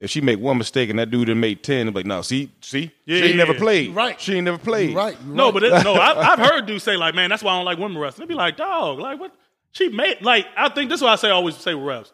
if 0.00 0.10
she 0.10 0.20
make 0.20 0.38
one 0.38 0.58
mistake 0.58 0.90
and 0.90 0.98
that 0.98 1.10
dude 1.10 1.28
done 1.28 1.40
made 1.40 1.62
ten, 1.62 1.88
I'm 1.88 1.94
like, 1.94 2.06
no, 2.06 2.22
see, 2.22 2.50
see, 2.60 2.90
Yeah, 3.04 3.18
she 3.18 3.22
ain't 3.24 3.30
yeah, 3.32 3.36
never 3.36 3.54
played. 3.54 3.88
You 3.88 3.92
right. 3.94 4.20
she 4.20 4.34
ain't 4.34 4.44
never 4.44 4.58
played. 4.58 4.90
You 4.90 4.96
right. 4.96 5.16
you 5.26 5.34
No, 5.34 5.46
right. 5.46 5.54
but 5.54 5.62
it, 5.64 5.84
no, 5.84 5.94
I, 5.94 6.32
I've 6.32 6.38
heard 6.38 6.66
dudes 6.66 6.84
say 6.84 6.96
like, 6.96 7.14
man, 7.14 7.30
that's 7.30 7.42
why 7.42 7.52
I 7.52 7.56
don't 7.56 7.64
like 7.64 7.78
women 7.78 7.98
refs. 7.98 8.16
They 8.16 8.24
be 8.24 8.34
like, 8.34 8.56
dog, 8.56 8.98
like 8.98 9.20
what? 9.20 9.34
She 9.72 9.88
made 9.88 10.22
like 10.22 10.46
I 10.56 10.68
think 10.68 10.90
this 10.90 10.98
is 11.00 11.02
why 11.04 11.12
I 11.12 11.16
say 11.16 11.28
I 11.28 11.32
always 11.32 11.56
say 11.56 11.74
with 11.74 11.84
refs. 11.84 12.12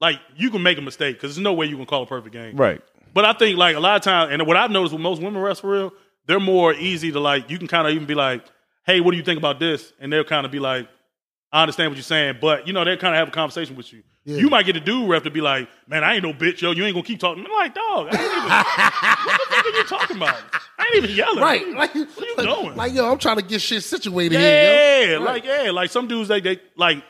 Like 0.00 0.20
you 0.36 0.50
can 0.50 0.62
make 0.62 0.78
a 0.78 0.82
mistake 0.82 1.16
because 1.16 1.34
there's 1.34 1.42
no 1.42 1.54
way 1.54 1.66
you 1.66 1.76
can 1.76 1.86
call 1.86 2.02
a 2.02 2.06
perfect 2.06 2.32
game. 2.34 2.56
Right. 2.56 2.80
But 3.14 3.24
I 3.24 3.32
think 3.32 3.56
like 3.56 3.76
a 3.76 3.80
lot 3.80 3.96
of 3.96 4.02
times, 4.02 4.32
and 4.32 4.46
what 4.46 4.56
I've 4.56 4.70
noticed 4.70 4.92
with 4.92 5.00
most 5.00 5.22
women 5.22 5.40
refs 5.42 5.60
for 5.60 5.70
real, 5.70 5.92
they're 6.26 6.38
more 6.40 6.74
easy 6.74 7.10
to 7.12 7.20
like. 7.20 7.50
You 7.50 7.56
can 7.58 7.66
kind 7.66 7.86
of 7.88 7.94
even 7.94 8.06
be 8.06 8.14
like, 8.14 8.44
hey, 8.86 9.00
what 9.00 9.10
do 9.10 9.16
you 9.16 9.22
think 9.22 9.38
about 9.38 9.58
this? 9.60 9.92
And 10.00 10.12
they'll 10.12 10.24
kind 10.24 10.46
of 10.46 10.52
be 10.52 10.58
like, 10.58 10.88
I 11.52 11.62
understand 11.62 11.90
what 11.90 11.96
you're 11.96 12.02
saying, 12.02 12.38
but 12.40 12.66
you 12.66 12.72
know 12.72 12.84
they 12.84 12.96
kind 12.96 13.14
of 13.14 13.18
have 13.18 13.28
a 13.28 13.30
conversation 13.32 13.76
with 13.76 13.92
you. 13.92 14.02
You 14.28 14.50
might 14.50 14.66
get 14.66 14.74
a 14.76 14.80
dude 14.80 15.08
ref 15.08 15.22
to 15.22 15.30
be 15.30 15.40
like, 15.40 15.68
"Man, 15.86 16.02
I 16.02 16.14
ain't 16.14 16.24
no 16.24 16.32
bitch, 16.32 16.60
yo. 16.60 16.72
You 16.72 16.84
ain't 16.84 16.94
gonna 16.94 17.06
keep 17.06 17.20
talking." 17.20 17.44
I'm 17.46 17.52
like, 17.52 17.72
"Dog, 17.76 18.08
I 18.10 18.16
ain't 18.16 18.32
even, 18.32 18.48
what 19.26 19.38
the 19.38 19.54
fuck 19.54 19.64
are 19.64 19.78
you 19.78 19.84
talking 19.84 20.16
about? 20.16 20.34
I 20.80 20.84
ain't 20.96 21.04
even 21.04 21.16
yelling. 21.16 21.38
Right. 21.38 21.68
Like, 21.68 21.94
what 21.94 22.18
are 22.18 22.24
you 22.26 22.36
like, 22.36 22.46
doing? 22.62 22.76
Like, 22.76 22.92
yo, 22.92 23.12
I'm 23.12 23.18
trying 23.18 23.36
to 23.36 23.42
get 23.42 23.60
shit 23.60 23.84
situated 23.84 24.36
here, 24.40 25.06
yeah, 25.06 25.12
yo. 25.12 25.20
like 25.22 25.44
yeah, 25.44 25.70
like 25.70 25.90
some 25.90 26.08
dudes 26.08 26.28
they 26.28 26.40
they 26.40 26.60
like. 26.76 27.04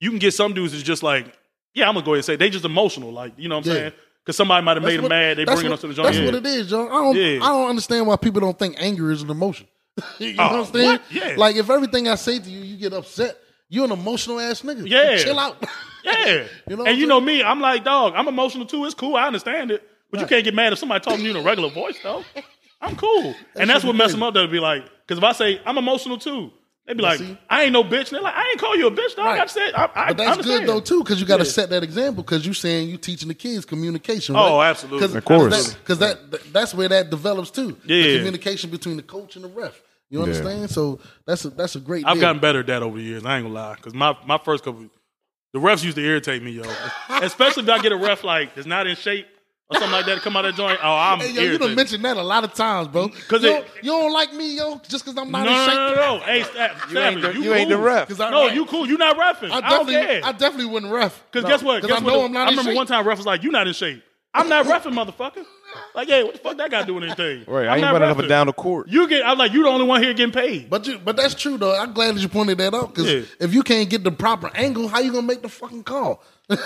You 0.00 0.10
can 0.10 0.18
get 0.18 0.34
some 0.34 0.52
dudes 0.52 0.72
that's 0.72 0.82
just 0.82 1.04
like, 1.04 1.26
yeah, 1.74 1.88
I'm 1.88 1.94
gonna 1.94 2.04
go 2.04 2.12
ahead 2.14 2.18
and 2.18 2.24
say 2.24 2.34
they 2.36 2.50
just 2.50 2.64
emotional, 2.64 3.12
like 3.12 3.34
you 3.36 3.48
know 3.48 3.58
what 3.58 3.66
I'm 3.66 3.72
Yeah. 3.72 3.78
saying? 3.78 3.92
Because 4.24 4.36
somebody 4.36 4.64
might 4.64 4.76
have 4.78 4.82
made 4.84 4.98
them 4.98 5.08
mad, 5.08 5.36
they 5.38 5.44
that's 5.44 5.60
bring 5.60 5.66
it 5.66 5.70
what- 5.70 5.74
up 5.74 5.80
to 5.82 5.86
the 5.88 5.94
joint. 5.94 6.06
That's 6.06 6.18
yeah. 6.18 6.24
what 6.24 6.34
it 6.34 6.46
is, 6.46 6.68
John. 6.68 6.88
I 6.88 6.90
don't, 6.90 7.16
Yeah. 7.16 7.44
I 7.44 7.48
don't 7.50 7.68
understand 7.70 8.06
why 8.08 8.16
people 8.16 8.40
don't 8.40 8.58
think 8.58 8.74
anger 8.78 9.12
is 9.12 9.22
an 9.22 9.30
emotion. 9.30 9.68
you 10.18 10.34
know 10.34 10.42
Oh, 10.44 10.58
what 10.60 10.66
I'm 10.68 10.72
saying? 10.72 10.86
what? 10.86 11.02
Yeah. 11.10 11.34
Like 11.36 11.56
if 11.56 11.68
everything 11.70 12.08
I 12.08 12.14
say 12.16 12.38
to 12.38 12.50
you, 12.50 12.60
you 12.60 12.76
get 12.76 12.92
upset, 12.92 13.36
you're 13.68 13.84
an 13.84 13.92
emotional 13.92 14.40
ass 14.40 14.62
nigga. 14.62 14.88
Yeah. 14.88 15.16
chill 15.18 15.38
out. 15.38 15.56
Yeah. 16.04 16.44
You 16.68 16.76
know 16.76 16.84
and 16.84 16.94
I'm 16.94 16.98
you 16.98 17.06
know 17.06 17.20
me, 17.20 17.42
I'm 17.42 17.60
like, 17.60 17.84
dog, 17.84 18.14
I'm 18.16 18.26
emotional 18.28 18.64
too. 18.66 18.84
It's 18.86 18.94
cool. 18.94 19.16
I 19.16 19.26
understand 19.26 19.70
it. 19.70 19.82
But 20.10 20.20
you 20.20 20.26
can't 20.26 20.42
get 20.44 20.54
mad 20.54 20.72
if 20.72 20.78
somebody 20.78 21.02
talking 21.04 21.20
to 21.20 21.24
you 21.24 21.30
in 21.30 21.36
a 21.36 21.42
regular 21.42 21.68
voice, 21.70 21.98
though. 22.02 22.24
I'm 22.80 22.96
cool. 22.96 23.34
and 23.54 23.68
that's 23.68 23.84
what 23.84 23.92
be 23.92 23.98
mess 23.98 24.12
them 24.12 24.22
up. 24.22 24.34
They'll 24.34 24.46
be 24.48 24.58
like, 24.60 24.82
because 25.06 25.18
if 25.18 25.24
I 25.24 25.32
say, 25.32 25.60
I'm 25.66 25.76
emotional 25.78 26.16
too, 26.18 26.50
they 26.86 26.94
be 26.94 27.02
like, 27.02 27.18
see? 27.18 27.38
I 27.48 27.64
ain't 27.64 27.72
no 27.74 27.84
bitch. 27.84 28.08
And 28.08 28.12
they're 28.12 28.22
like, 28.22 28.34
I 28.34 28.48
ain't 28.48 28.58
call 28.58 28.74
you 28.76 28.86
a 28.86 28.90
bitch, 28.90 29.14
dog. 29.14 29.26
Right. 29.26 29.40
I 29.40 29.46
said, 29.46 29.74
I, 29.74 29.84
I 29.94 30.06
But 30.08 30.16
that's 30.16 30.30
understand. 30.38 30.60
good 30.66 30.68
though 30.68 30.80
too, 30.80 31.00
because 31.04 31.20
you 31.20 31.26
got 31.26 31.36
to 31.36 31.44
Yeah. 31.44 31.50
set 31.50 31.70
that 31.70 31.82
example. 31.84 32.22
Because 32.24 32.44
you 32.46 32.54
saying 32.54 32.88
you 32.88 32.96
teaching 32.96 33.28
the 33.28 33.34
kids 33.34 33.64
communication. 33.66 34.34
Oh, 34.36 34.60
absolutely. 34.62 35.06
Cause, 35.06 35.14
Of 35.14 35.24
course. 35.26 35.74
because 35.74 35.98
that, 35.98 36.30
that- 36.30 36.52
that's 36.52 36.74
where 36.74 36.88
that 36.88 37.10
develops 37.10 37.50
too. 37.50 37.76
the 37.84 37.94
Yeah. 37.94 38.16
communication 38.16 38.70
between 38.70 38.96
the 38.96 39.02
coach 39.04 39.36
and 39.36 39.44
the 39.44 39.48
ref. 39.48 39.80
You 40.10 40.22
understand? 40.22 40.68
So 40.70 40.98
that's 41.26 41.44
a 41.44 41.50
that's 41.50 41.76
a 41.76 41.80
great. 41.80 42.04
I've 42.06 42.14
deal. 42.14 42.20
gotten 42.22 42.40
better 42.40 42.60
at 42.60 42.66
that 42.66 42.82
over 42.82 42.96
the 42.98 43.02
years. 43.04 43.24
I 43.24 43.36
ain't 43.38 43.44
gonna 43.46 43.54
lie. 43.54 43.74
Because 43.76 43.94
my, 43.94 44.16
my 44.26 44.38
first 44.38 44.64
couple, 44.64 44.86
the 45.52 45.58
refs 45.60 45.84
used 45.84 45.96
to 45.96 46.04
irritate 46.04 46.42
me, 46.42 46.50
yo. 46.52 46.62
Especially 47.22 47.62
if 47.62 47.68
I 47.68 47.80
get 47.80 47.92
a 47.92 47.96
ref 47.96 48.24
like 48.24 48.54
that's 48.54 48.66
not 48.66 48.86
in 48.88 48.96
shape 48.96 49.26
or 49.68 49.76
something 49.78 49.92
like 49.92 50.06
that 50.06 50.16
to 50.16 50.20
come 50.20 50.36
out 50.36 50.44
of 50.44 50.56
that 50.56 50.60
joint. 50.60 50.80
Oh, 50.82 50.92
I'm 50.96 51.20
Hey, 51.20 51.26
yo, 51.26 51.30
you 51.30 51.34
done 51.36 51.46
irritated. 51.52 51.76
mentioned 51.76 52.04
that 52.04 52.16
a 52.16 52.22
lot 52.22 52.42
of 52.42 52.54
times, 52.54 52.88
bro. 52.88 53.08
'Cause 53.28 53.44
you, 53.44 53.62
you 53.82 53.90
don't 53.92 54.12
like 54.12 54.32
me, 54.34 54.56
yo, 54.56 54.80
just 54.88 55.04
because 55.04 55.16
I'm 55.16 55.30
not 55.30 55.44
no, 55.46 55.52
in 55.52 55.64
shape. 55.68 55.74
no, 55.76 55.94
no, 55.94 56.16
no. 56.18 56.24
Hey, 56.24 56.40
Stav- 56.42 56.90
You 56.90 56.98
ain't 56.98 57.18
Stafford, 57.20 57.22
the- 57.36 57.40
you 57.44 57.54
ain't 57.54 57.68
the 57.68 57.76
cool. 57.76 57.84
ref. 57.84 58.08
'Cause 58.08 58.20
I- 58.20 58.30
No, 58.30 58.46
right. 58.46 58.54
you 58.56 58.66
cool. 58.66 58.88
You 58.88 58.98
not 58.98 59.16
refing. 59.16 59.50
I 59.52 59.58
I, 59.58 59.60
don't 59.60 59.86
definitely, 59.86 59.94
care. 59.94 60.20
I 60.24 60.32
definitely 60.32 60.66
wouldn't 60.72 60.92
ref. 60.92 61.22
Because 61.30 61.48
guess 61.48 61.62
what? 61.62 61.82
'Cause 61.82 61.88
Guess 61.90 62.00
I 62.00 62.04
what? 62.04 62.12
know 62.14 62.24
I'm 62.24 62.32
not 62.32 62.40
I 62.40 62.50
in 62.50 62.50
remember 62.54 62.70
shape. 62.72 62.76
one 62.78 62.86
time 62.88 63.06
ref 63.06 63.16
was 63.18 63.26
like, 63.26 63.44
"You 63.44 63.52
not 63.52 63.68
in 63.68 63.74
shape." 63.74 64.02
I'm 64.34 64.48
not 64.48 64.66
refing, 64.66 64.92
motherfucker. 64.92 65.44
Like, 65.94 66.08
hey, 66.08 66.22
what 66.24 66.32
the 66.34 66.38
fuck 66.38 66.56
that 66.58 66.70
got 66.70 66.80
to 66.82 66.86
do 66.86 66.94
with 66.94 67.04
anything? 67.04 67.44
Right, 67.46 67.64
I'm 67.66 67.70
I 67.70 67.74
ain't 67.74 67.80
not 67.82 67.92
running 67.94 68.08
up 68.08 68.16
reffing. 68.16 68.20
and 68.20 68.28
down 68.28 68.46
the 68.46 68.52
court. 68.52 68.88
You 68.88 69.08
get. 69.08 69.26
I'm 69.26 69.38
like, 69.38 69.52
you 69.52 69.62
the 69.62 69.68
only 69.68 69.86
one 69.86 70.02
here 70.02 70.12
getting 70.14 70.32
paid. 70.32 70.70
But 70.70 70.86
you, 70.86 70.98
but 70.98 71.16
that's 71.16 71.34
true 71.34 71.58
though. 71.58 71.76
I'm 71.76 71.92
glad 71.92 72.14
that 72.16 72.20
you 72.20 72.28
pointed 72.28 72.58
that 72.58 72.74
out 72.74 72.94
because 72.94 73.12
Yeah. 73.12 73.22
if 73.40 73.52
you 73.54 73.62
can't 73.62 73.88
get 73.90 74.04
the 74.04 74.12
proper 74.12 74.50
angle, 74.54 74.88
how 74.88 75.00
you 75.00 75.10
gonna 75.12 75.26
make 75.26 75.42
the 75.42 75.48
fucking 75.48 75.82
call? 75.84 76.22
So 76.48 76.56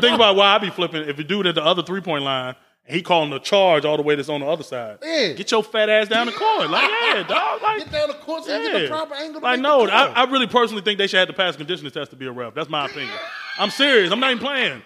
think 0.00 0.14
about 0.14 0.36
why 0.36 0.54
I 0.54 0.58
be 0.58 0.70
flipping. 0.70 1.08
If 1.08 1.18
a 1.18 1.24
dude 1.24 1.46
at 1.46 1.54
the 1.54 1.64
other 1.64 1.82
three 1.82 2.00
point 2.00 2.24
line, 2.24 2.54
and 2.86 2.96
he 2.96 3.02
calling 3.02 3.30
the 3.30 3.38
charge 3.38 3.84
all 3.84 3.96
the 3.96 4.02
way 4.02 4.14
that's 4.16 4.28
on 4.28 4.40
the 4.40 4.46
other 4.46 4.64
side. 4.64 4.98
Yeah. 5.02 5.32
Get 5.34 5.50
your 5.52 5.62
fat 5.62 5.88
ass 5.88 6.08
down 6.08 6.26
the 6.26 6.32
court. 6.32 6.68
Like, 6.68 6.90
yeah, 6.90 7.22
dog. 7.22 7.62
Like, 7.62 7.78
Get 7.78 7.92
down 7.92 8.08
the 8.08 8.14
court 8.14 8.44
so 8.44 8.56
you 8.58 8.72
get 8.72 8.82
the 8.82 8.88
proper 8.88 9.14
angle. 9.14 9.40
To 9.40 9.46
Like, 9.46 9.60
no. 9.60 9.86
I, 9.88 10.06
I 10.08 10.24
really 10.24 10.48
personally 10.48 10.82
think 10.82 10.98
they 10.98 11.06
should 11.06 11.18
have 11.18 11.28
to 11.28 11.34
pass 11.34 11.54
a 11.54 11.58
conditioning 11.58 11.92
test 11.92 12.10
to 12.10 12.16
be 12.16 12.26
a 12.26 12.32
ref. 12.32 12.54
That's 12.54 12.68
my 12.68 12.86
opinion. 12.86 13.14
I'm 13.58 13.70
serious. 13.70 14.10
I'm 14.10 14.18
not 14.18 14.32
even 14.32 14.42
playing. 14.44 14.82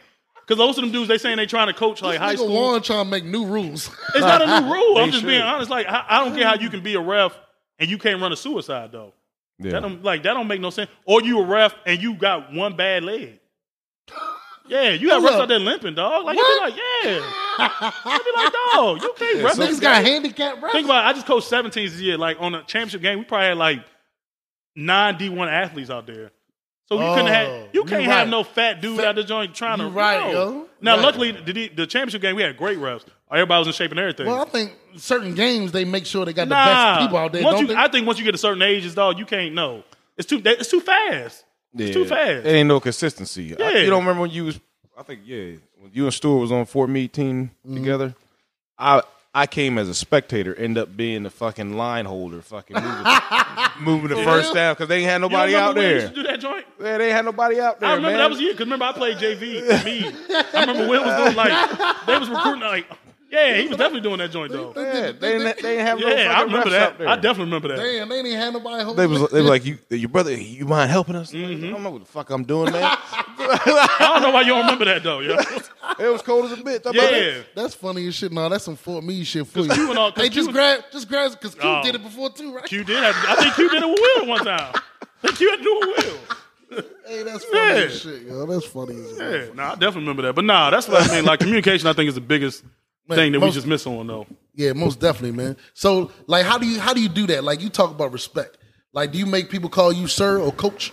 Because 0.47 0.59
most 0.59 0.79
of 0.79 0.83
them 0.83 0.93
dudes, 0.93 1.09
they 1.09 1.19
saying 1.19 1.39
they 1.39 1.47
trying 1.47 1.67
to 1.67 1.73
coach 1.75 2.03
like 2.03 2.13
This 2.15 2.21
high 2.21 2.35
nigga 2.35 2.39
school. 2.39 2.49
Warren 2.53 2.83
trying 2.83 3.05
to 3.05 3.11
make 3.11 3.25
new 3.25 3.47
rules. 3.47 3.91
It's 4.15 4.21
not 4.21 4.43
a 4.43 4.61
new 4.61 4.73
rule. 4.73 4.99
I'm 4.99 5.09
just 5.11 5.21
should. 5.23 5.27
being 5.27 5.43
honest. 5.43 5.71
Like, 5.71 5.87
I, 5.89 6.05
I 6.09 6.25
don't 6.25 6.37
care 6.37 6.47
how 6.47 6.55
you 6.55 6.71
can 6.71 6.83
be 6.83 6.95
a 6.95 7.01
ref 7.01 7.37
and 7.79 7.91
you 7.91 7.99
can't 7.99 8.21
run 8.21 8.33
a 8.33 8.37
suicide 8.37 8.93
though. 8.93 9.13
Yeah. 9.59 9.73
That 9.73 9.81
don't 9.83 10.05
like 10.05 10.23
that 10.23 10.35
don't 10.35 10.47
make 10.47 10.61
no 10.61 10.71
sense. 10.71 10.91
Or 11.05 11.21
you 11.23 11.41
a 11.41 11.45
ref 11.45 11.75
and 11.85 12.01
you 12.01 12.15
got 12.15 12.53
one 12.53 12.77
bad 12.77 13.03
leg. 13.05 13.41
Yeah, 14.69 14.91
you 14.91 15.09
got 15.09 15.21
Hold 15.21 15.31
refs 15.31 15.35
up. 15.37 15.41
out 15.43 15.49
there 15.49 15.59
limping, 15.61 15.95
dog. 15.95 16.25
Like 16.25 16.37
you 16.37 16.43
What? 16.43 16.75
be 16.75 16.75
like, 16.75 16.83
yeah. 17.05 18.13
you 18.17 18.25
be 18.25 18.43
like, 18.43 18.53
dog, 18.53 19.03
you 19.03 19.15
can't 19.17 19.39
ref 19.45 19.55
this 19.57 19.79
Niggas 19.79 19.81
got 19.81 20.05
game. 20.05 20.13
handicap 20.13 20.57
refs. 20.61 20.73
Think 20.73 20.85
about 20.87 21.05
it. 21.05 21.09
I 21.09 21.13
just 21.13 21.27
coached 21.27 21.51
17s 21.51 21.73
this 21.75 22.01
year. 22.01 22.19
Like 22.19 22.37
on 22.41 22.55
a 22.55 22.63
championship 22.65 23.01
game, 23.03 23.19
we 23.21 23.25
probably 23.25 23.47
had 23.49 23.57
like 23.59 23.85
nine 24.75 25.15
D1 25.17 25.49
athletes 25.49 25.91
out 25.91 26.07
there. 26.07 26.31
So 26.89 26.95
you 27.01 27.15
couldn't 27.17 27.27
Oh, 27.31 27.35
have 27.35 27.49
you 27.73 27.81
you 27.81 27.85
can't 27.85 28.07
right. 28.07 28.17
have 28.19 28.29
no 28.29 28.45
fat 28.45 28.81
dude 28.81 29.01
out 29.01 29.17
the 29.17 29.25
joint 29.25 29.55
trying 29.55 29.79
to 29.79 29.89
right, 29.89 30.21
no. 30.21 30.31
yo. 30.33 30.67
Now, 30.81 30.95
Right. 30.97 31.03
luckily, 31.05 31.33
the, 31.33 31.69
the 31.69 31.87
championship 31.87 32.23
game 32.23 32.37
we 32.37 32.43
had 32.43 32.57
great 32.57 32.79
refs. 32.79 33.05
Everybody 33.31 33.59
was 33.59 33.67
in 33.67 33.73
shape 33.73 33.91
and 33.91 33.99
everything. 33.99 34.27
Well, 34.27 34.41
I 34.41 34.45
think 34.45 34.73
certain 34.97 35.35
games 35.35 35.73
they 35.73 35.85
make 35.85 36.07
sure 36.07 36.25
they 36.25 36.33
got 36.33 36.49
the 36.49 36.55
best 36.55 37.01
people 37.01 37.17
out 37.19 37.33
there. 37.33 37.43
once 37.43 37.55
Don't 37.57 37.63
you, 37.63 37.67
they? 37.69 37.75
I 37.75 37.89
think 37.89 38.07
once 38.07 38.19
you 38.21 38.25
get 38.25 38.33
to 38.33 38.39
certain 38.39 38.63
ages, 38.63 38.95
dog, 38.95 39.19
you 39.19 39.27
can't 39.27 39.53
know. 39.55 39.83
It's 40.17 40.29
too. 40.29 40.41
It's 40.45 40.71
too 40.71 40.81
fast. 40.81 41.45
It's 41.75 41.93
too 41.93 42.05
fast. 42.05 42.47
It 42.47 42.51
ain't 42.51 42.69
no 42.69 42.79
consistency. 42.79 43.55
I- 43.57 43.59
Yeah. 43.73 43.79
you 43.81 43.91
don't 43.91 44.01
remember 44.03 44.23
when 44.23 44.31
you 44.31 44.45
was? 44.45 44.61
I 44.97 45.03
think 45.03 45.23
yeah, 45.25 45.57
when 45.81 45.91
you 45.93 46.05
and 46.05 46.15
Stewart 46.15 46.41
was 46.41 46.53
on 46.53 46.65
Fort 46.67 46.89
Meade 46.89 47.13
team 47.13 47.51
Mm-hmm. 47.67 47.75
together. 47.77 48.15
I 48.79 49.03
I 49.37 49.47
came 49.47 49.77
as 49.77 49.87
a 49.91 49.95
spectator, 49.95 50.55
end 50.55 50.79
up 50.79 50.97
being 50.97 51.23
the 51.23 51.29
fucking 51.31 51.77
line 51.77 52.07
holder, 52.07 52.41
fucking 52.41 52.75
moving, 52.75 53.05
moving 53.81 54.09
the 54.17 54.25
first 54.25 54.55
down 54.55 54.73
because 54.73 54.89
they 54.89 54.97
ain't 55.01 55.05
had 55.11 55.17
You 55.17 55.29
nobody 55.29 55.55
out 55.55 55.75
when 55.75 55.85
there. 55.85 55.95
used 56.01 56.09
to 56.09 56.15
do 56.15 56.23
that 56.23 56.41
joint? 56.41 56.65
Yeah, 56.81 56.97
they 56.97 57.05
ain't 57.09 57.13
had 57.17 57.25
nobody 57.27 57.61
out 57.61 57.79
there. 57.79 57.91
I 57.91 57.95
remember 57.97 58.17
man. 58.17 58.19
that 58.19 58.31
was 58.31 58.41
you 58.41 58.53
because 58.53 58.65
remember 58.67 58.87
I 58.87 58.93
played 58.93 59.19
JV. 59.19 59.85
Me, 59.85 60.11
I 60.55 60.61
remember 60.63 60.89
Will 60.89 61.05
was 61.05 61.17
doing 61.25 61.37
like 61.37 62.07
they 62.07 62.19
was 62.19 62.31
recruiting 62.31 62.61
like 62.63 62.87
yeah, 63.31 63.55
he 63.57 63.69
was 63.69 63.77
definitely 63.77 64.01
doing 64.03 64.19
that 64.19 64.31
joint 64.31 64.53
though. 64.53 64.73
Yeah, 64.77 65.13
they 65.13 65.37
ain't, 65.37 65.63
they 65.63 65.79
ain't 65.79 65.87
have 65.89 65.99
no 65.99 66.09
Yeah, 66.09 66.33
I 66.39 66.43
remember 66.43 66.69
refs 66.69 66.71
that. 66.73 66.83
out 66.93 66.99
there. 66.99 67.09
I 67.09 67.17
definitely 67.17 67.45
remember 67.47 67.69
that. 67.69 67.77
Damn, 67.77 68.09
they 68.09 68.23
didn't 68.23 68.39
have 68.41 68.53
nobody 68.53 68.85
hold. 68.85 68.97
They 68.97 69.07
was 69.07 69.31
they 69.31 69.41
was 69.41 69.51
like 69.51 69.65
you, 69.65 69.79
your 69.91 70.09
brother. 70.09 70.33
You 70.35 70.65
mind 70.65 70.91
helping 70.91 71.17
us? 71.17 71.33
Mm-hmm. 71.33 71.67
I 71.67 71.71
don't 71.71 71.83
know 71.83 71.91
what 71.91 72.03
the 72.03 72.09
fuck 72.11 72.31
I'm 72.31 72.45
doing, 72.45 72.73
man. 72.73 72.83
I 73.39 73.97
don't 74.01 74.23
know 74.23 74.31
why 74.31 74.43
you 74.43 74.49
don't 74.49 74.61
remember 74.61 74.85
that 74.87 75.03
though. 75.03 75.21
Yeah, 75.21 75.43
it 75.99 76.09
was 76.11 76.23
cold 76.23 76.47
as 76.47 76.53
a 76.53 76.57
bitch. 76.63 76.87
I'm 76.87 76.95
yeah. 76.95 77.43
That's 77.55 77.75
funny 77.75 78.07
as 78.09 78.15
shit. 78.15 78.33
No, 78.33 78.49
that's 78.49 78.65
some 78.65 78.77
Fort 78.77 79.03
Meade 79.05 79.27
shit 79.27 79.47
for 79.47 79.61
you. 79.61 79.69
Q 79.71 79.95
all- 79.99 80.13
'cause 80.13 80.23
hey, 80.25 80.29
just 80.29 80.49
Q- 80.49 80.53
grab, 80.55 80.81
just 80.93 81.09
grab, 81.09 81.31
because 81.33 81.55
Q 81.55 81.63
Oh. 81.65 81.83
did 81.83 81.95
it 81.95 82.03
before 82.03 82.31
too, 82.31 82.55
right? 82.55 82.65
Q 82.65 82.85
did. 82.85 82.97
Have, 82.97 83.15
I 83.29 83.35
think 83.43 83.55
Q 83.55 83.69
did 83.71 83.83
it 83.83 83.89
with 83.89 83.99
Will 84.01 84.27
one 84.29 84.45
time. 84.45 84.73
I 84.75 85.27
think 85.27 85.37
Q 85.37 85.51
had 85.51 85.57
to 85.59 85.63
do 85.63 85.81
it 85.83 85.97
with 85.97 86.07
Will. 86.07 86.19
Hey, 87.07 87.23
that's 87.23 87.45
funny 87.45 87.59
Yeah. 87.59 87.85
as 87.85 88.01
shit, 88.01 88.23
yo. 88.23 88.47
That's 88.47 88.67
funny 88.67 88.97
as 89.01 89.17
shit. 89.17 89.49
Yeah, 89.49 89.55
nah, 89.55 89.67
I 89.69 89.75
definitely 89.75 90.01
remember 90.01 90.23
that. 90.23 90.35
But 90.35 90.45
nah, 90.45 90.71
that's 90.71 90.89
what 90.89 91.09
I 91.09 91.15
mean. 91.15 91.25
Like 91.25 91.41
communication, 91.41 91.87
I 91.87 91.93
think 91.93 92.09
is 92.09 92.15
the 92.17 92.21
biggest 92.21 92.65
thing 93.09 93.33
that 93.33 93.41
we 93.41 93.51
just 93.51 93.67
miss 93.67 93.87
on 93.87 94.07
though. 94.07 94.27
Yeah, 94.55 94.73
most 94.73 95.01
definitely, 95.01 95.37
man. 95.37 95.57
So, 95.75 96.11
like, 96.27 96.47
how 96.47 96.59
do 96.59 96.67
you 96.67 96.81
how 96.81 96.95
do 96.95 97.01
you 97.01 97.09
do 97.09 97.27
that? 97.29 97.45
Like, 97.45 97.61
you 97.61 97.69
talk 97.69 97.91
about 97.91 98.13
respect. 98.13 98.59
Like, 98.93 99.13
do 99.13 99.19
you 99.19 99.27
make 99.27 99.51
people 99.51 99.69
call 99.69 99.93
you 99.93 100.07
sir 100.07 100.39
or 100.41 100.51
coach? 100.53 100.93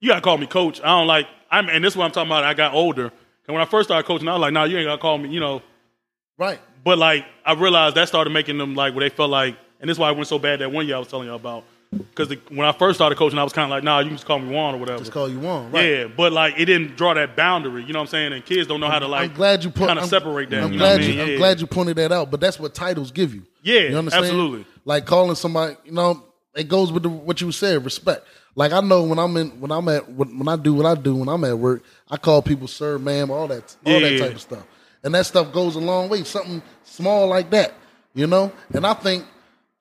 You 0.00 0.10
gotta 0.10 0.20
call 0.20 0.38
me 0.38 0.46
coach. 0.46 0.80
I 0.80 0.88
don't 0.88 1.06
like. 1.06 1.26
I'm, 1.50 1.68
and 1.68 1.82
this 1.82 1.94
is 1.94 1.96
what 1.96 2.04
I'm 2.04 2.10
talking 2.10 2.28
about. 2.28 2.44
I 2.44 2.54
got 2.54 2.74
older, 2.74 3.04
and 3.46 3.54
when 3.54 3.62
I 3.62 3.64
first 3.64 3.88
started 3.88 4.06
coaching, 4.06 4.28
I 4.28 4.32
was 4.32 4.40
like, 4.40 4.52
"Nah, 4.52 4.64
you 4.64 4.76
ain't 4.76 4.86
gotta 4.86 5.00
call 5.00 5.16
me." 5.16 5.30
You 5.30 5.40
know, 5.40 5.62
Right. 6.38 6.60
But 6.84 6.98
like 6.98 7.24
I 7.44 7.54
realized 7.54 7.96
that 7.96 8.08
started 8.08 8.30
making 8.30 8.58
them 8.58 8.74
like 8.74 8.94
where 8.94 9.08
they 9.08 9.14
felt 9.14 9.30
like, 9.30 9.56
and 9.80 9.88
this 9.88 9.96
is 9.96 9.98
why 9.98 10.10
it 10.10 10.16
went 10.16 10.28
so 10.28 10.38
bad 10.38 10.60
that 10.60 10.70
one 10.70 10.86
year 10.86 10.96
I 10.96 10.98
was 10.98 11.08
telling 11.08 11.28
you 11.28 11.34
about. 11.34 11.64
Because 11.98 12.34
when 12.48 12.66
I 12.66 12.72
first 12.72 12.96
started 12.98 13.16
coaching, 13.16 13.38
I 13.38 13.44
was 13.44 13.52
kind 13.52 13.64
of 13.64 13.70
like, 13.70 13.82
nah, 13.84 13.98
you 14.00 14.06
can 14.08 14.16
just 14.16 14.26
call 14.26 14.38
me 14.38 14.52
Juan 14.54 14.74
or 14.74 14.78
whatever. 14.78 14.98
Just 14.98 15.12
call 15.12 15.28
you 15.28 15.46
on. 15.46 15.70
Right. 15.72 15.84
Yeah, 15.90 16.04
but 16.06 16.32
like 16.32 16.54
it 16.58 16.64
didn't 16.66 16.96
draw 16.96 17.14
that 17.14 17.36
boundary. 17.36 17.84
You 17.84 17.92
know 17.92 17.98
what 18.00 18.04
I'm 18.04 18.10
saying? 18.10 18.32
And 18.32 18.44
kids 18.44 18.66
don't 18.68 18.80
know 18.80 18.88
how 18.90 18.98
to 18.98 19.06
like. 19.08 19.30
I'm 19.30 19.36
glad 19.36 19.64
you 19.64 19.70
kind 19.70 19.98
of 19.98 20.06
separate 20.06 20.50
that. 20.50 20.62
I'm 20.62 20.72
you 20.72 20.78
know 20.78 20.84
what 20.84 20.92
I 20.92 20.96
glad 20.96 21.06
mean? 21.08 21.16
you. 21.16 21.22
I'm 21.22 21.28
Yeah. 21.30 21.36
glad 21.36 21.60
you 21.60 21.66
pointed 21.66 21.96
that 21.96 22.12
out. 22.12 22.30
But 22.30 22.40
that's 22.40 22.58
what 22.58 22.74
titles 22.74 23.10
give 23.10 23.34
you. 23.34 23.42
Yeah, 23.62 23.80
you 23.80 23.98
understand? 23.98 24.24
absolutely. 24.24 24.66
Like 24.84 25.06
calling 25.06 25.34
somebody, 25.34 25.76
you 25.84 25.92
know, 25.92 26.22
it 26.54 26.68
goes 26.68 26.92
with 26.92 27.02
the, 27.02 27.08
what 27.08 27.40
you 27.40 27.50
said, 27.52 27.84
respect. 27.84 28.26
Like 28.54 28.72
I 28.72 28.80
know 28.80 29.02
when 29.02 29.18
I'm 29.18 29.36
in, 29.36 29.60
when 29.60 29.70
I'm 29.70 29.86
at, 29.88 30.10
when, 30.10 30.48
I 30.48 30.56
do 30.56 30.72
what 30.72 30.86
I 30.86 30.94
do 30.94 31.16
when 31.16 31.28
I'm 31.28 31.44
at 31.44 31.58
work, 31.58 31.82
I 32.10 32.16
call 32.16 32.40
people 32.40 32.68
sir, 32.68 32.98
ma'am, 32.98 33.30
all 33.30 33.48
that, 33.48 33.76
all 33.84 34.00
that 34.00 34.12
Yeah. 34.12 34.18
type 34.20 34.34
of 34.36 34.40
stuff, 34.40 34.64
and 35.04 35.14
that 35.14 35.26
stuff 35.26 35.52
goes 35.52 35.76
a 35.76 35.80
long 35.80 36.08
way. 36.08 36.22
Something 36.24 36.62
small 36.84 37.26
like 37.26 37.50
that, 37.50 37.74
you 38.14 38.26
know. 38.26 38.50
And 38.72 38.86
I 38.86 38.94
think 38.94 39.26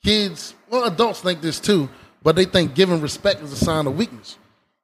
kids, 0.04 0.56
well, 0.70 0.84
adults 0.86 1.22
think 1.22 1.42
this 1.42 1.60
too, 1.60 1.88
but 2.26 2.36
they 2.36 2.44
think 2.46 2.74
giving 2.76 3.00
respect 3.00 3.42
is 3.42 3.54
a 3.54 3.56
sign 3.56 3.86
of 3.88 3.96
weakness. 3.96 4.38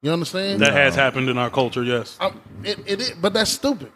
You 0.04 0.12
understand? 0.12 0.62
That 0.62 0.74
has 0.74 0.96
happened 0.96 1.28
in 1.28 1.38
our 1.38 1.50
culture. 1.50 1.84
Yes, 1.84 2.16
I'm- 2.22 2.40
it, 2.64 2.80
it 2.86 3.02
is, 3.02 3.12
but 3.12 3.34
that's 3.34 3.52
stupid. 3.52 3.92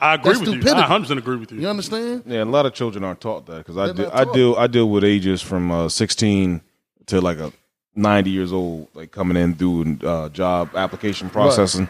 I 0.00 0.14
agree 0.14 0.32
That's 0.32 0.40
with 0.40 0.48
you. 0.48 0.54
stupidity. 0.54 0.70
I 0.70 0.80
100 0.80 1.00
percent 1.04 1.18
agree 1.20 1.36
with 1.36 1.52
you. 1.52 1.60
You 1.60 1.68
understand? 1.68 2.22
Yeah, 2.26 2.42
a 2.42 2.44
lot 2.44 2.66
of 2.66 2.72
children 2.74 3.04
aren't 3.04 3.20
taught 3.20 3.46
that 3.46 3.58
because 3.58 3.76
I 3.76 3.86
They're 3.86 3.94
deal, 3.94 4.04
not 4.06 4.14
I 4.14 4.24
taught. 4.24 4.34
deal 4.34 4.54
I 4.56 4.66
deal 4.66 4.88
with 4.90 5.04
ages 5.04 5.42
from 5.42 5.70
uh, 5.70 5.88
16 5.88 6.60
to 7.06 7.20
like 7.20 7.38
a 7.38 7.52
90 7.94 8.30
years 8.30 8.52
old, 8.52 8.88
like 8.94 9.10
coming 9.12 9.36
in 9.36 9.54
through 9.54 9.98
uh, 10.04 10.28
job 10.30 10.70
application 10.76 11.28
processing, 11.30 11.88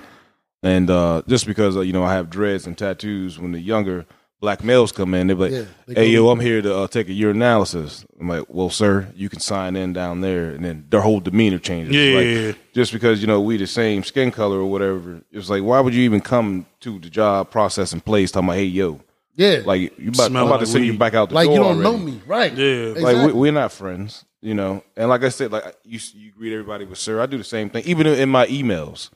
and 0.63 0.91
uh, 0.91 1.23
just 1.27 1.47
because 1.47 1.77
uh, 1.77 1.81
you 1.81 1.93
know 1.93 2.03
I 2.05 2.13
have 2.15 2.29
dreads 2.31 2.67
and 2.67 2.77
tattoos, 2.77 3.39
when 3.39 3.53
the 3.53 3.61
younger 3.61 4.05
black 4.41 4.65
males 4.65 4.91
come 4.91 5.15
in, 5.15 5.27
they're 5.27 5.37
like, 5.37 5.53
Yeah, 5.53 5.65
they 5.87 5.95
"Hey, 5.95 6.09
yo, 6.09 6.31
I'm 6.31 6.41
here 6.41 6.63
to 6.63 6.75
uh, 6.79 6.87
take 6.89 7.09
a 7.09 7.13
urinalysis." 7.13 8.05
I'm 8.19 8.29
like, 8.29 8.45
"Well, 8.49 8.71
sir, 8.71 9.09
you 9.15 9.29
can 9.29 9.41
sign 9.41 9.77
in 9.77 9.93
down 9.93 10.23
there," 10.23 10.51
and 10.51 10.65
then 10.65 10.87
their 10.89 11.01
whole 11.03 11.21
demeanor 11.21 11.59
changes. 11.59 11.95
Yeah. 11.95 12.49
Like, 12.49 12.73
just 12.73 12.93
because 12.93 13.21
you 13.21 13.27
know 13.27 13.41
we 13.41 13.57
the 13.57 13.67
same 13.67 14.03
skin 14.03 14.31
color 14.31 14.59
or 14.59 14.67
whatever, 14.67 15.23
it's 15.31 15.51
like, 15.51 15.63
why 15.63 15.81
would 15.81 15.95
you 15.95 16.03
even 16.03 16.21
come 16.21 16.67
to 16.81 16.99
the 16.99 17.11
job 17.11 17.51
processing 17.51 18.01
place 18.01 18.33
talking 18.33 18.49
about, 18.49 18.57
"Hey, 18.57 18.65
yo"? 18.65 19.01
Yeah. 19.37 19.63
Like 19.65 19.99
you 19.99 20.11
about, 20.11 20.27
I'm 20.31 20.37
about 20.37 20.51
like 20.51 20.61
to 20.61 20.67
send 20.67 20.85
you 20.85 20.99
back 20.99 21.15
out 21.15 21.29
the 21.29 21.35
like 21.35 21.47
door 21.47 21.55
you 21.55 21.61
don't 21.63 21.85
already. 21.85 21.91
know 21.91 21.99
me, 21.99 22.21
right? 22.27 22.53
Yeah. 22.53 22.67
Exactly. 22.67 23.15
Like 23.15 23.27
we, 23.27 23.33
we're 23.33 23.53
not 23.53 23.73
friends. 23.73 24.25
You 24.43 24.55
know, 24.55 24.83
and 24.97 25.11
like 25.11 25.23
I 25.23 25.29
said, 25.29 25.53
like 25.53 25.77
you 25.85 26.01
you 26.15 26.33
greet 26.33 26.53
everybody 26.53 26.87
with 26.87 26.99
sir. 26.99 27.21
I 27.21 27.27
do 27.27 27.37
the 27.37 27.45
same 27.45 27.69
thing, 27.69 27.85
even 27.85 28.07
in 28.07 28.31
my 28.31 28.47
emails. 28.47 29.11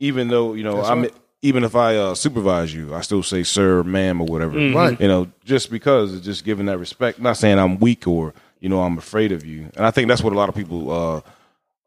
Even 0.00 0.28
though 0.28 0.54
you 0.54 0.64
know 0.64 0.76
That's 0.76 0.88
I'm 0.88 1.02
right. 1.02 1.14
Even 1.42 1.62
if 1.64 1.76
I 1.76 1.96
uh, 1.96 2.14
supervise 2.14 2.74
you, 2.74 2.94
I 2.94 3.00
still 3.02 3.22
say 3.22 3.42
sir, 3.42 3.82
ma'am, 3.84 4.20
or 4.20 4.26
whatever. 4.26 4.58
Right. 4.72 5.00
You 5.00 5.08
know, 5.08 5.28
just 5.44 5.70
because 5.70 6.14
it's 6.14 6.24
just 6.24 6.44
giving 6.44 6.66
that 6.66 6.78
respect. 6.78 7.20
Not 7.20 7.36
saying 7.36 7.58
I'm 7.58 7.78
weak 7.78 8.06
or 8.06 8.34
you 8.60 8.68
know 8.68 8.82
I'm 8.82 8.98
afraid 8.98 9.32
of 9.32 9.44
you. 9.46 9.70
And 9.76 9.86
I 9.86 9.90
think 9.90 10.08
that's 10.08 10.22
what 10.22 10.32
a 10.32 10.36
lot 10.36 10.48
of 10.48 10.54
people 10.56 10.90
uh, 10.90 11.20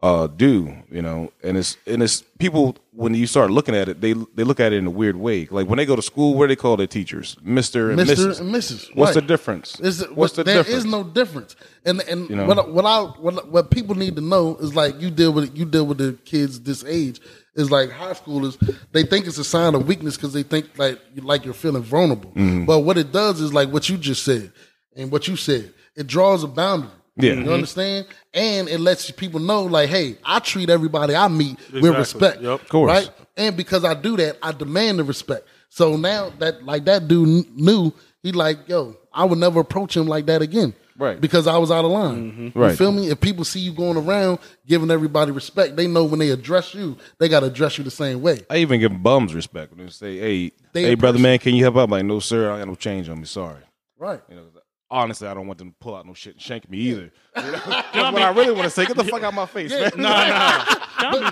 uh, 0.05 0.27
do. 0.27 0.73
You 0.89 1.01
know, 1.01 1.31
and 1.43 1.57
it's 1.57 1.75
and 1.85 2.01
it's 2.01 2.21
people 2.39 2.77
when 2.93 3.13
you 3.13 3.27
start 3.27 3.51
looking 3.51 3.75
at 3.75 3.89
it, 3.89 3.99
they 3.99 4.13
they 4.13 4.43
look 4.45 4.61
at 4.61 4.71
it 4.71 4.77
in 4.77 4.87
a 4.87 4.89
weird 4.89 5.17
way. 5.17 5.47
Like 5.51 5.67
when 5.67 5.77
they 5.77 5.85
go 5.85 5.97
to 5.97 6.01
school, 6.01 6.33
what 6.35 6.45
do 6.45 6.47
they 6.47 6.55
call 6.55 6.77
their 6.77 6.87
teachers? 6.87 7.35
Mister 7.43 7.89
and 7.89 7.97
Mister 7.97 8.27
Mrs. 8.29 8.39
and 8.39 8.55
Mrs. 8.55 8.95
What's 8.95 9.09
Right. 9.15 9.21
the 9.21 9.27
difference? 9.27 9.79
Is 9.81 10.07
What's 10.13 10.33
the 10.33 10.45
there 10.45 10.57
difference? 10.63 10.85
is 10.85 10.85
no 10.85 11.03
difference, 11.03 11.55
and 11.85 11.99
and 12.03 12.29
You 12.29 12.37
know? 12.37 12.45
what 12.45 12.57
I- 12.57 12.67
what 12.67 12.85
I 12.85 13.01
what, 13.19 13.49
what 13.51 13.69
people 13.69 13.95
need 13.95 14.15
to 14.15 14.21
know 14.21 14.55
is 14.61 14.73
like 14.75 14.99
you 15.01 15.09
deal 15.11 15.33
with 15.33 15.57
you 15.57 15.65
deal 15.65 15.85
with 15.85 15.97
the 15.97 16.13
kids 16.23 16.61
this 16.61 16.85
age 16.85 17.19
is 17.55 17.69
like 17.71 17.91
high 17.91 18.13
schoolers. 18.13 18.57
They 18.91 19.03
think 19.03 19.27
it's 19.27 19.37
a 19.37 19.43
sign 19.43 19.75
of 19.75 19.87
weakness 19.87 20.15
because 20.15 20.33
they 20.33 20.43
think 20.43 20.77
like 20.77 20.99
you 21.13 21.21
like 21.21 21.45
you're 21.45 21.53
feeling 21.53 21.83
vulnerable. 21.83 22.31
Mm-hmm. 22.31 22.65
But 22.65 22.79
what 22.79 22.97
it 22.97 23.11
does 23.11 23.41
is 23.41 23.53
like 23.53 23.69
what 23.69 23.89
you 23.89 23.97
just 23.97 24.23
said 24.23 24.51
and 24.95 25.11
what 25.11 25.27
you 25.27 25.35
said. 25.35 25.73
It 25.95 26.07
draws 26.07 26.43
a 26.43 26.47
boundary. 26.47 26.89
Yeah. 27.17 27.33
you 27.33 27.51
understand, 27.51 28.07
and 28.33 28.69
it 28.69 28.79
lets 28.79 29.11
people 29.11 29.41
know 29.41 29.63
like, 29.63 29.89
hey, 29.89 30.15
I 30.23 30.39
treat 30.39 30.69
everybody 30.69 31.13
I 31.13 31.27
meet 31.27 31.59
with 31.71 31.83
respect. 31.95 32.41
Yep. 32.41 32.61
Of 32.61 32.69
course. 32.69 32.87
right? 32.89 33.09
And 33.35 33.57
because 33.57 33.83
I 33.83 33.93
do 33.93 34.15
that, 34.17 34.37
I 34.41 34.53
demand 34.53 34.99
the 34.99 35.03
respect. 35.03 35.45
So 35.69 35.97
now 35.97 36.31
that 36.39 36.63
like 36.63 36.85
that 36.85 37.07
dude 37.07 37.55
knew, 37.55 37.93
he 38.23 38.31
like, 38.31 38.67
yo, 38.67 38.95
I 39.13 39.25
would 39.25 39.39
never 39.39 39.59
approach 39.59 39.95
him 39.95 40.07
like 40.07 40.25
that 40.27 40.41
again. 40.41 40.73
Right. 41.01 41.19
Because 41.19 41.47
I 41.47 41.57
was 41.57 41.71
out 41.71 41.83
of 41.83 41.89
line. 41.89 42.31
Mm-hmm. 42.31 42.43
You 42.45 42.51
Right. 42.53 42.77
feel 42.77 42.91
me? 42.91 43.09
If 43.09 43.19
people 43.19 43.43
see 43.43 43.59
you 43.59 43.71
going 43.73 43.97
around 43.97 44.37
giving 44.67 44.91
everybody 44.91 45.31
respect, 45.31 45.75
they 45.75 45.87
know 45.87 46.05
when 46.05 46.19
they 46.19 46.29
address 46.29 46.75
you, 46.75 46.95
they 47.17 47.27
gotta 47.27 47.47
address 47.47 47.79
you 47.79 47.83
the 47.83 47.89
same 47.89 48.21
way. 48.21 48.41
I 48.51 48.57
even 48.57 48.79
give 48.79 49.01
bums 49.01 49.33
respect 49.33 49.71
when 49.75 49.83
they 49.83 49.91
say, 49.91 50.19
"Hey, 50.19 50.51
They 50.73 50.83
hey, 50.83 50.93
brother, 50.93 51.15
person. 51.15 51.23
man, 51.23 51.39
can 51.39 51.55
you 51.55 51.63
help 51.63 51.75
out?" 51.77 51.85
I'm 51.85 51.89
like, 51.89 52.05
no, 52.05 52.19
sir, 52.19 52.51
I 52.51 52.59
got 52.59 52.67
no 52.67 52.75
change 52.75 53.09
on 53.09 53.17
me. 53.19 53.25
Sorry. 53.25 53.61
Right. 53.97 54.21
You 54.29 54.35
know, 54.35 54.43
honestly, 54.91 55.27
I 55.27 55.33
don't 55.33 55.47
want 55.47 55.57
them 55.57 55.69
to 55.71 55.75
pull 55.79 55.95
out 55.95 56.05
no 56.05 56.13
shit 56.13 56.33
and 56.33 56.41
shank 56.41 56.69
me 56.69 56.77
either. 56.77 57.11
You 57.35 57.41
know? 57.41 57.51
That's 57.65 57.95
what 57.95 58.21
I 58.21 58.29
really 58.29 58.51
want 58.51 58.65
to 58.65 58.69
say. 58.69 58.85
Get 58.85 58.95
the 58.95 59.03
fuck 59.05 59.23
out 59.23 59.33
my 59.33 59.47
face, 59.47 59.71
man. 59.71 59.91
Nah, 59.97 60.27
nah. 60.27 60.75
Y'all 61.19 61.31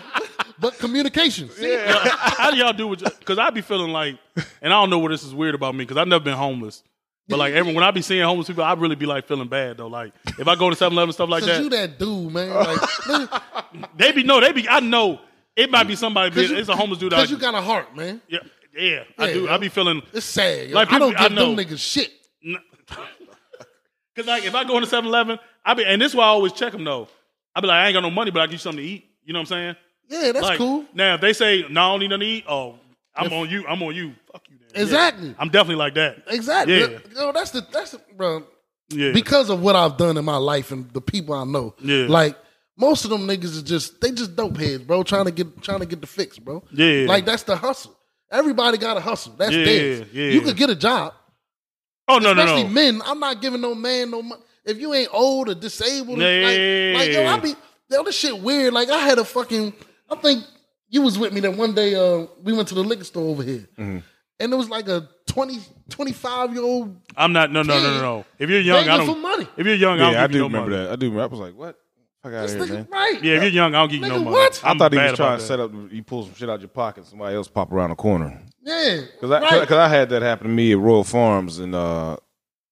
But 0.60 0.80
communication. 0.80 1.48
Yeah. 1.60 1.94
How 2.08 2.50
do 2.50 2.58
y'all 2.58 2.74
do 2.74 2.92
it? 2.94 3.04
Because 3.20 3.38
I 3.38 3.52
be 3.52 3.62
feeling 3.62 3.92
like, 3.92 4.18
and 4.64 4.74
I 4.74 4.82
don't 4.82 4.90
know 4.90 4.98
what 4.98 5.10
this 5.12 5.24
is 5.24 5.34
weird 5.36 5.54
about 5.54 5.76
me 5.76 5.84
because 5.86 5.98
I've 5.98 6.08
never 6.08 6.24
been 6.24 6.38
homeless. 6.38 6.82
But 7.30 7.38
like 7.38 7.54
every 7.54 7.74
when 7.74 7.84
I 7.84 7.92
be 7.92 8.02
seeing 8.02 8.24
homeless 8.24 8.48
people, 8.48 8.64
I 8.64 8.74
really 8.74 8.96
be 8.96 9.06
like 9.06 9.28
feeling 9.28 9.48
bad 9.48 9.78
though. 9.78 9.88
Like 9.88 10.14
if 10.40 10.48
I 10.48 10.56
go 10.56 10.70
to 10.70 10.76
7-Eleven 10.76 11.14
stuff 11.14 11.30
like 11.30 11.44
that, 11.44 11.62
you 11.64 11.70
that 11.70 12.00
dude, 12.00 12.34
man. 12.34 12.50
Like, 12.50 13.42
they 13.98 14.12
be 14.12 14.24
no, 14.24 14.40
they 14.42 14.52
be. 14.52 14.68
I 14.68 14.80
know 14.80 15.20
it 15.56 15.70
might 15.70 15.84
be 15.88 15.96
somebody. 15.96 16.34
Be, 16.34 16.42
it's 16.42 16.70
a 16.70 16.76
homeless 16.76 17.00
dude. 17.00 17.12
Cause 17.12 17.30
I, 17.30 17.32
you 17.32 17.38
got 17.40 17.54
a 17.54 17.62
heart, 17.62 17.96
man. 17.96 18.20
yeah, 18.28 18.40
yeah, 18.76 19.04
I 19.18 19.28
Yeah, 19.28 19.34
do. 19.34 19.42
yo. 19.44 19.52
I 19.54 19.58
be 19.58 19.70
feeling 19.70 20.02
It's 20.12 20.26
sad. 20.26 20.70
yo. 20.70 20.76
Like, 20.76 20.92
I 20.92 20.98
don't 21.00 21.12
people- 21.12 21.26
I 21.26 21.28
give 21.30 21.38
them 21.38 21.56
niggas 21.56 21.80
shit. 21.80 22.12
because 24.16 24.26
like 24.28 24.46
if 24.46 24.56
I 24.56 24.64
go 24.64 24.78
into 24.78 24.90
7-Eleven, 24.90 25.38
I 25.64 25.74
be 25.76 25.86
and 25.86 26.02
this 26.02 26.14
is 26.14 26.16
why 26.16 26.24
I 26.24 26.28
always 26.30 26.54
check 26.54 26.72
them 26.72 26.84
though. 26.84 27.08
I 27.56 27.62
be 27.62 27.68
like, 27.68 27.76
I 27.76 27.88
ain't 27.88 27.94
got 27.94 28.02
no 28.02 28.10
money, 28.12 28.32
but 28.32 28.42
I 28.42 28.46
give 28.48 28.54
you 28.54 28.58
something 28.60 28.84
to 28.84 28.90
eat. 28.90 29.06
You 29.24 29.34
know 29.34 29.40
what 29.40 29.52
I'm 29.52 29.76
saying? 29.76 29.76
Yeah, 30.10 30.32
that's 30.32 30.46
like, 30.46 30.58
cool. 30.58 30.86
Now 30.96 31.14
if 31.16 31.22
they 31.22 31.34
say 31.34 31.66
no, 31.70 31.82
I 31.82 31.92
don't 31.92 32.00
need 32.00 32.10
nothing 32.10 32.22
to 32.22 32.26
eat, 32.26 32.46
oh, 32.50 32.80
I'm 33.16 33.32
on 33.34 33.50
you. 33.50 33.68
I'm 33.68 33.84
on 33.84 33.96
you. 33.96 34.14
Fuck 34.70 34.78
you. 34.80 34.86
Then. 34.86 34.94
Yeah. 34.96 35.08
Exactly. 35.08 35.36
I'm 35.40 35.50
definitely 35.50 35.76
like 35.76 35.94
that. 35.96 36.24
Exactly. 36.28 36.80
Yeah. 36.80 36.88
Yo, 37.16 37.32
that's 37.32 37.52
the 37.52 37.66
that's 37.72 37.92
the, 37.92 38.02
bro. 38.16 38.44
Yeah. 38.92 39.12
because 39.12 39.50
of 39.52 39.62
what 39.62 39.76
I've 39.76 39.98
done 39.98 40.18
in 40.18 40.26
my 40.26 40.38
life 40.38 40.72
and 40.72 40.90
the 40.94 41.02
people 41.02 41.36
I 41.36 41.44
know. 41.44 41.76
Yeah. 41.80 42.08
Like 42.10 42.36
most 42.76 43.04
of 43.04 43.12
them 43.12 43.28
niggas 43.28 43.44
is 43.46 43.64
just 43.64 44.02
they 44.02 44.12
just 44.12 44.36
dope 44.36 44.58
heads, 44.58 44.84
bro, 44.84 45.04
trying 45.04 45.26
to 45.26 45.32
get 45.32 45.62
trying 45.62 45.80
to 45.80 45.86
get 45.86 46.02
the 46.02 46.08
fix, 46.08 46.40
bro. 46.40 46.64
Yeah. 46.72 47.06
Like 47.08 47.26
that's 47.26 47.44
the 47.44 47.56
hustle. 47.56 47.96
Everybody 48.32 48.78
got 48.78 48.98
a 48.98 49.00
hustle. 49.00 49.34
That's 49.38 49.52
Yeah, 49.54 49.64
theirs. 49.66 50.08
yeah. 50.12 50.30
You 50.30 50.42
could 50.42 50.56
get 50.58 50.70
a 50.70 50.76
job. 50.76 51.14
oh 52.08 52.18
no, 52.20 52.34
no, 52.34 52.44
Especially 52.44 52.64
no. 52.64 52.70
men. 52.70 53.02
I'm 53.06 53.20
not 53.20 53.42
giving 53.42 53.62
no 53.62 53.76
man 53.76 54.12
no 54.12 54.22
money. 54.24 54.42
If 54.66 54.80
you 54.80 54.94
ain't 54.94 55.10
old 55.14 55.50
or 55.50 55.56
disabled, 55.56 56.20
Yeah. 56.20 56.94
like, 56.96 57.08
like 57.08 57.14
yo, 57.14 57.26
I 57.28 57.40
be 57.40 57.56
yo, 57.90 58.04
this 58.04 58.16
shit 58.16 58.40
weird. 58.40 58.74
Like 58.74 58.90
I 58.90 59.00
had 59.00 59.20
a 59.20 59.26
fucking 59.26 59.74
I 60.10 60.16
think 60.16 60.44
you 60.90 61.04
was 61.04 61.20
with 61.20 61.32
me 61.34 61.42
that 61.42 61.56
one 61.56 61.74
day 61.76 61.94
uh 61.96 62.26
we 62.44 62.54
went 62.54 62.68
to 62.70 62.76
the 62.76 62.84
liquor 62.84 63.04
store 63.04 63.30
over 63.30 63.44
here. 63.44 63.68
Mm-hmm. 63.78 64.00
And 64.40 64.54
it 64.54 64.56
was 64.56 64.70
like 64.70 64.88
a 64.88 65.10
20, 65.28 65.60
25 65.90 66.54
year 66.54 66.64
old 66.64 66.96
I'm 67.18 67.34
not. 67.34 67.52
No, 67.52 67.62
no, 67.62 67.80
no, 67.82 67.94
no, 67.96 68.02
no. 68.02 68.26
If 68.38 68.50
you're 68.50 68.62
young, 68.62 68.88
I 68.88 68.98
don't. 68.98 69.06
for 69.08 69.16
money. 69.20 69.48
If 69.58 69.66
you're 69.66 69.76
young, 69.76 70.00
I 70.00 70.04
don't 70.04 70.14
Yeah, 70.14 70.24
I 70.24 70.28
give 70.28 70.32
you 70.32 70.38
do 70.38 70.40
no 70.40 70.46
remember 70.48 70.70
money. 70.72 70.84
that. 70.86 70.92
I 70.92 70.96
do 70.96 71.10
remember. 71.10 71.36
I 71.36 71.40
was 71.40 71.50
like, 71.50 71.56
"What? 71.58 71.78
Fuck 72.24 72.34
out 72.34 72.50
here, 72.50 72.66
man." 72.68 72.88
right. 72.92 73.24
Yeah, 73.24 73.36
if 73.36 73.42
you're 73.44 73.52
young, 73.52 73.76
I 73.76 73.80
don't 73.80 73.90
give 73.92 74.02
you 74.02 74.08
no 74.08 74.16
Nigga, 74.16 74.24
money. 74.24 74.36
what? 74.36 74.62
I 74.64 74.70
I'm 74.72 74.78
thought 74.78 74.92
he 74.94 74.98
bad 74.98 75.12
was 75.12 75.18
trying 75.18 75.30
about 75.34 75.40
to 75.42 75.46
set 75.46 75.60
up. 75.60 75.72
You 75.92 76.04
pull 76.04 76.24
some 76.26 76.34
shit 76.36 76.50
out 76.50 76.60
your 76.62 76.70
pocket, 76.70 77.06
somebody 77.06 77.36
else 77.36 77.48
pop 77.50 77.72
around 77.72 77.90
the 77.90 77.96
corner. 77.98 78.42
Yeah. 78.64 79.02
Because 79.14 79.32
I, 79.32 79.40
right. 79.42 79.68
cause 79.68 79.78
I 79.78 79.88
had 79.90 80.10
that 80.10 80.22
happen 80.22 80.48
to 80.48 80.54
me 80.54 80.72
at 80.72 80.78
Royal 80.80 81.04
Farms 81.04 81.60
in 81.60 81.74
uh 81.76 82.16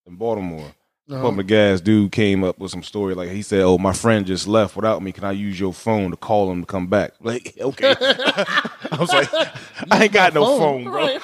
in 0.06 0.16
Baltimore. 0.16 0.72
Uh-huh. 1.10 1.22
Pumping 1.22 1.38
the 1.38 1.44
gas, 1.46 1.80
dude 1.80 2.12
came 2.12 2.44
up 2.44 2.60
with 2.60 2.70
some 2.70 2.84
story 2.84 3.14
like 3.16 3.30
he 3.30 3.42
said, 3.42 3.62
"Oh, 3.62 3.78
my 3.78 3.94
friend 3.94 4.26
just 4.26 4.46
left 4.48 4.76
without 4.76 5.02
me. 5.02 5.14
Can 5.14 5.24
I 5.24 5.32
use 5.32 5.58
your 5.58 5.74
phone 5.74 6.12
to 6.12 6.18
call 6.18 6.52
him 6.52 6.62
to 6.62 6.66
come 6.66 6.88
back?" 6.88 7.14
Like, 7.22 7.54
okay. 7.60 7.96
I 8.02 8.98
was 9.00 9.10
like, 9.10 9.30
I 9.92 10.04
ain't 10.04 10.12
got 10.12 10.34
no 10.34 10.58
phone, 10.60 10.84
bro. 10.86 10.94
Right. 11.06 11.22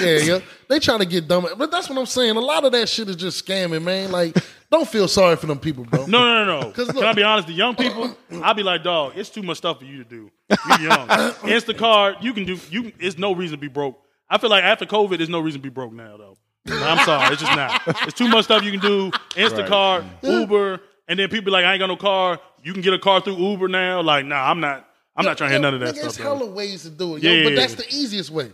yeah, 0.00 0.18
yeah. 0.18 0.38
They 0.68 0.78
trying 0.78 1.00
to 1.00 1.04
get 1.06 1.26
dumb. 1.28 1.46
But 1.58 1.70
that's 1.70 1.88
what 1.90 1.98
I'm 1.98 2.06
saying. 2.06 2.36
A 2.36 2.40
lot 2.40 2.64
of 2.64 2.72
that 2.72 2.88
shit 2.88 3.08
is 3.08 3.16
just 3.16 3.44
scamming, 3.44 3.82
man. 3.82 4.10
Like, 4.12 4.36
don't 4.70 4.88
feel 4.88 5.08
sorry 5.08 5.36
for 5.36 5.46
them 5.46 5.58
people, 5.58 5.84
bro. 5.84 6.06
No, 6.06 6.20
no, 6.24 6.44
no, 6.44 6.60
no. 6.60 6.70
'Cause 6.70 6.88
Can 6.92 7.02
I 7.04 7.12
be 7.12 7.22
honest? 7.22 7.48
The 7.48 7.54
young 7.54 7.74
people, 7.74 8.16
I'll 8.42 8.54
be 8.54 8.62
like, 8.62 8.82
dog, 8.84 9.12
it's 9.16 9.28
too 9.30 9.42
much 9.42 9.58
stuff 9.58 9.80
for 9.80 9.84
you 9.84 10.04
to 10.04 10.08
do. 10.08 10.30
You're 10.68 10.88
young. 10.88 11.08
Instacart, 11.08 12.22
you 12.22 12.32
can 12.32 12.44
do. 12.44 12.56
You, 12.70 12.92
it's 13.00 13.18
no 13.18 13.34
reason 13.34 13.56
to 13.58 13.60
be 13.60 13.68
broke. 13.68 14.00
I 14.28 14.38
feel 14.38 14.48
like 14.50 14.62
after 14.62 14.86
COVID, 14.86 15.16
there's 15.16 15.28
no 15.28 15.40
reason 15.40 15.60
to 15.60 15.62
be 15.62 15.68
broke 15.74 15.92
now, 15.92 16.16
though. 16.16 16.36
I'm 16.68 17.04
sorry, 17.04 17.32
it's 17.32 17.42
just 17.42 17.56
not. 17.56 17.82
It's 18.06 18.18
too 18.18 18.28
much 18.28 18.44
stuff 18.44 18.62
you 18.62 18.70
can 18.70 18.80
do. 18.80 19.10
Instacart, 19.30 20.02
mm-hmm. 20.02 20.26
Uber, 20.26 20.80
and 21.08 21.18
then 21.18 21.28
people 21.28 21.46
be 21.46 21.50
like, 21.50 21.64
I 21.64 21.72
ain't 21.72 21.80
got 21.80 21.86
no 21.86 21.96
car. 21.96 22.38
You 22.62 22.72
can 22.72 22.82
get 22.82 22.92
a 22.92 22.98
car 22.98 23.20
through 23.20 23.36
Uber 23.36 23.68
now. 23.68 24.02
Like, 24.02 24.26
nah, 24.26 24.50
I'm 24.50 24.60
not. 24.60 24.86
I'm 25.16 25.24
not 25.24 25.36
trying 25.36 25.50
to 25.50 25.54
hear 25.54 25.60
none 25.60 25.74
of 25.74 25.80
that 25.80 25.94
Nigga, 25.94 25.98
stuff. 25.98 26.14
There's 26.14 26.16
hella 26.16 26.46
ways 26.46 26.82
to 26.82 26.90
do 26.90 27.16
it, 27.16 27.22
yo. 27.22 27.32
Yeah. 27.32 27.44
But 27.44 27.56
that's 27.56 27.74
the 27.74 27.86
easiest 27.88 28.30
way. 28.30 28.52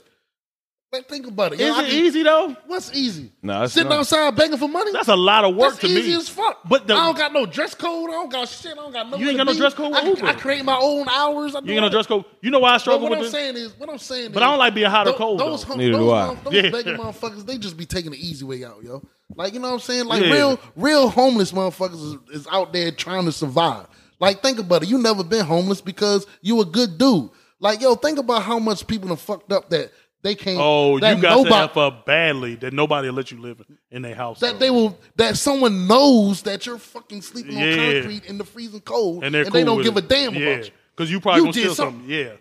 Like, 0.92 1.08
think 1.08 1.26
about 1.26 1.52
it. 1.52 1.58
yo. 1.58 1.66
Is 1.66 1.74
I 1.76 1.82
it 1.82 1.90
can- 1.90 2.04
easy 2.04 2.22
though? 2.22 2.56
What's 2.68 2.94
easy? 2.94 3.32
Nah, 3.42 3.64
it's 3.64 3.74
Sitting 3.74 3.88
not. 3.88 3.98
outside 4.00 4.36
begging 4.36 4.56
for 4.56 4.68
money? 4.68 4.92
That's 4.92 5.08
a 5.08 5.16
lot 5.16 5.44
of 5.44 5.56
work 5.56 5.70
That's 5.70 5.80
to 5.80 5.86
easy 5.88 6.10
me. 6.12 6.16
as 6.16 6.28
fuck. 6.28 6.60
But 6.64 6.86
the- 6.86 6.94
I 6.94 7.06
don't 7.06 7.18
got 7.18 7.32
no 7.32 7.44
dress 7.44 7.74
code. 7.74 8.08
I 8.08 8.12
don't 8.12 8.30
got 8.30 8.48
shit. 8.48 8.72
I 8.72 8.74
don't 8.76 8.92
got 8.92 9.10
no. 9.10 9.16
You 9.16 9.28
ain't 9.28 9.36
got 9.36 9.46
no 9.46 9.54
dress 9.54 9.74
code 9.74 9.90
with 9.90 9.98
I, 10.04 10.06
Uber. 10.08 10.26
I 10.26 10.32
create 10.34 10.64
my 10.64 10.78
own 10.80 11.08
hours. 11.08 11.56
I 11.56 11.60
do 11.60 11.66
You 11.66 11.72
ain't 11.72 11.78
got 11.78 11.80
no 11.80 11.84
all 11.86 11.90
dress 11.90 12.06
code. 12.06 12.24
You 12.40 12.50
know 12.50 12.60
why 12.60 12.70
I 12.70 12.72
But 12.74 12.78
struggle 12.78 13.02
what 13.02 13.10
with 13.10 13.18
I'm 13.18 13.24
this? 13.24 13.32
saying 13.32 13.56
is, 13.56 13.78
what 13.78 13.90
I'm 13.90 13.98
saying 13.98 14.30
But 14.32 14.42
is, 14.42 14.46
I 14.46 14.50
don't 14.50 14.58
like 14.58 14.74
being 14.74 14.88
hot 14.90 15.08
or 15.08 15.12
tho- 15.12 15.18
cold, 15.18 15.40
Those, 15.40 15.62
though. 15.62 15.68
hum- 15.68 15.78
Neither 15.78 15.92
those, 15.92 16.00
do 16.00 16.12
I. 16.12 16.22
motherf- 16.28 16.44
those 16.44 16.54
Yeah. 16.54 16.70
begging 16.70 16.96
motherfuckers, 16.96 17.46
they 17.46 17.58
just 17.58 17.76
be 17.76 17.84
taking 17.84 18.12
the 18.12 18.24
easy 18.26 18.44
way 18.44 18.64
out, 18.64 18.76
yo. 18.84 19.02
Like 19.34 19.54
you 19.54 19.58
know 19.58 19.68
what 19.68 19.74
I'm 19.74 19.80
saying? 19.80 20.04
Like 20.06 20.22
Yeah. 20.22 20.32
real, 20.32 20.60
real 20.76 21.08
homeless 21.10 21.50
motherfuckers 21.50 21.94
is, 22.30 22.42
is 22.42 22.46
out 22.52 22.72
there 22.72 22.92
trying 22.92 23.24
to 23.24 23.32
survive. 23.32 23.86
Like 24.20 24.40
think 24.40 24.60
about 24.60 24.84
it. 24.84 24.88
You 24.88 24.98
never 24.98 25.24
been 25.24 25.44
homeless 25.44 25.80
because 25.80 26.26
you 26.42 26.60
a 26.60 26.64
good 26.64 26.96
dude. 26.96 27.28
Like 27.58 27.80
yo, 27.80 27.96
think 27.96 28.18
about 28.18 28.42
how 28.42 28.58
much 28.60 28.86
people 28.86 29.08
have 29.08 29.20
fucked 29.20 29.50
up 29.50 29.68
that 29.70 29.90
they 30.26 30.34
can't. 30.34 30.58
Oh, 30.60 30.98
that 30.98 31.16
you 31.16 31.22
got 31.22 31.36
nobody, 31.36 31.50
to 31.50 31.70
F 31.70 31.76
up 31.76 32.04
badly 32.04 32.56
that 32.56 32.72
nobody 32.72 33.08
will 33.08 33.14
let 33.14 33.30
you 33.30 33.40
live 33.40 33.62
in 33.92 34.02
their 34.02 34.16
house. 34.16 34.40
that 34.40 34.54
though. 34.54 34.58
they 34.58 34.70
will 34.70 34.98
that 35.14 35.36
someone 35.36 35.86
knows 35.86 36.42
that 36.42 36.66
you're 36.66 36.78
fucking 36.78 37.22
sleeping 37.22 37.56
on 37.56 37.76
concrete 37.76 38.24
in 38.24 38.36
the 38.36 38.44
freezing 38.44 38.80
cold, 38.80 39.22
and 39.22 39.32
they're 39.32 39.44
they 39.44 39.62
don't 39.62 39.82
give 39.82 39.96
it. 39.96 40.04
a 40.04 40.06
damn 40.08 40.34
yeah. 40.34 40.46
about 40.48 40.64
you. 40.64 40.70
Because 40.96 41.10
you 41.12 41.20
probably 41.20 41.40
You 41.40 41.44
gonna 41.44 41.52
did 41.52 41.60
steal 41.60 41.74
something. 41.76 42.00
something. 42.00 42.10
Yeah, 42.10 42.32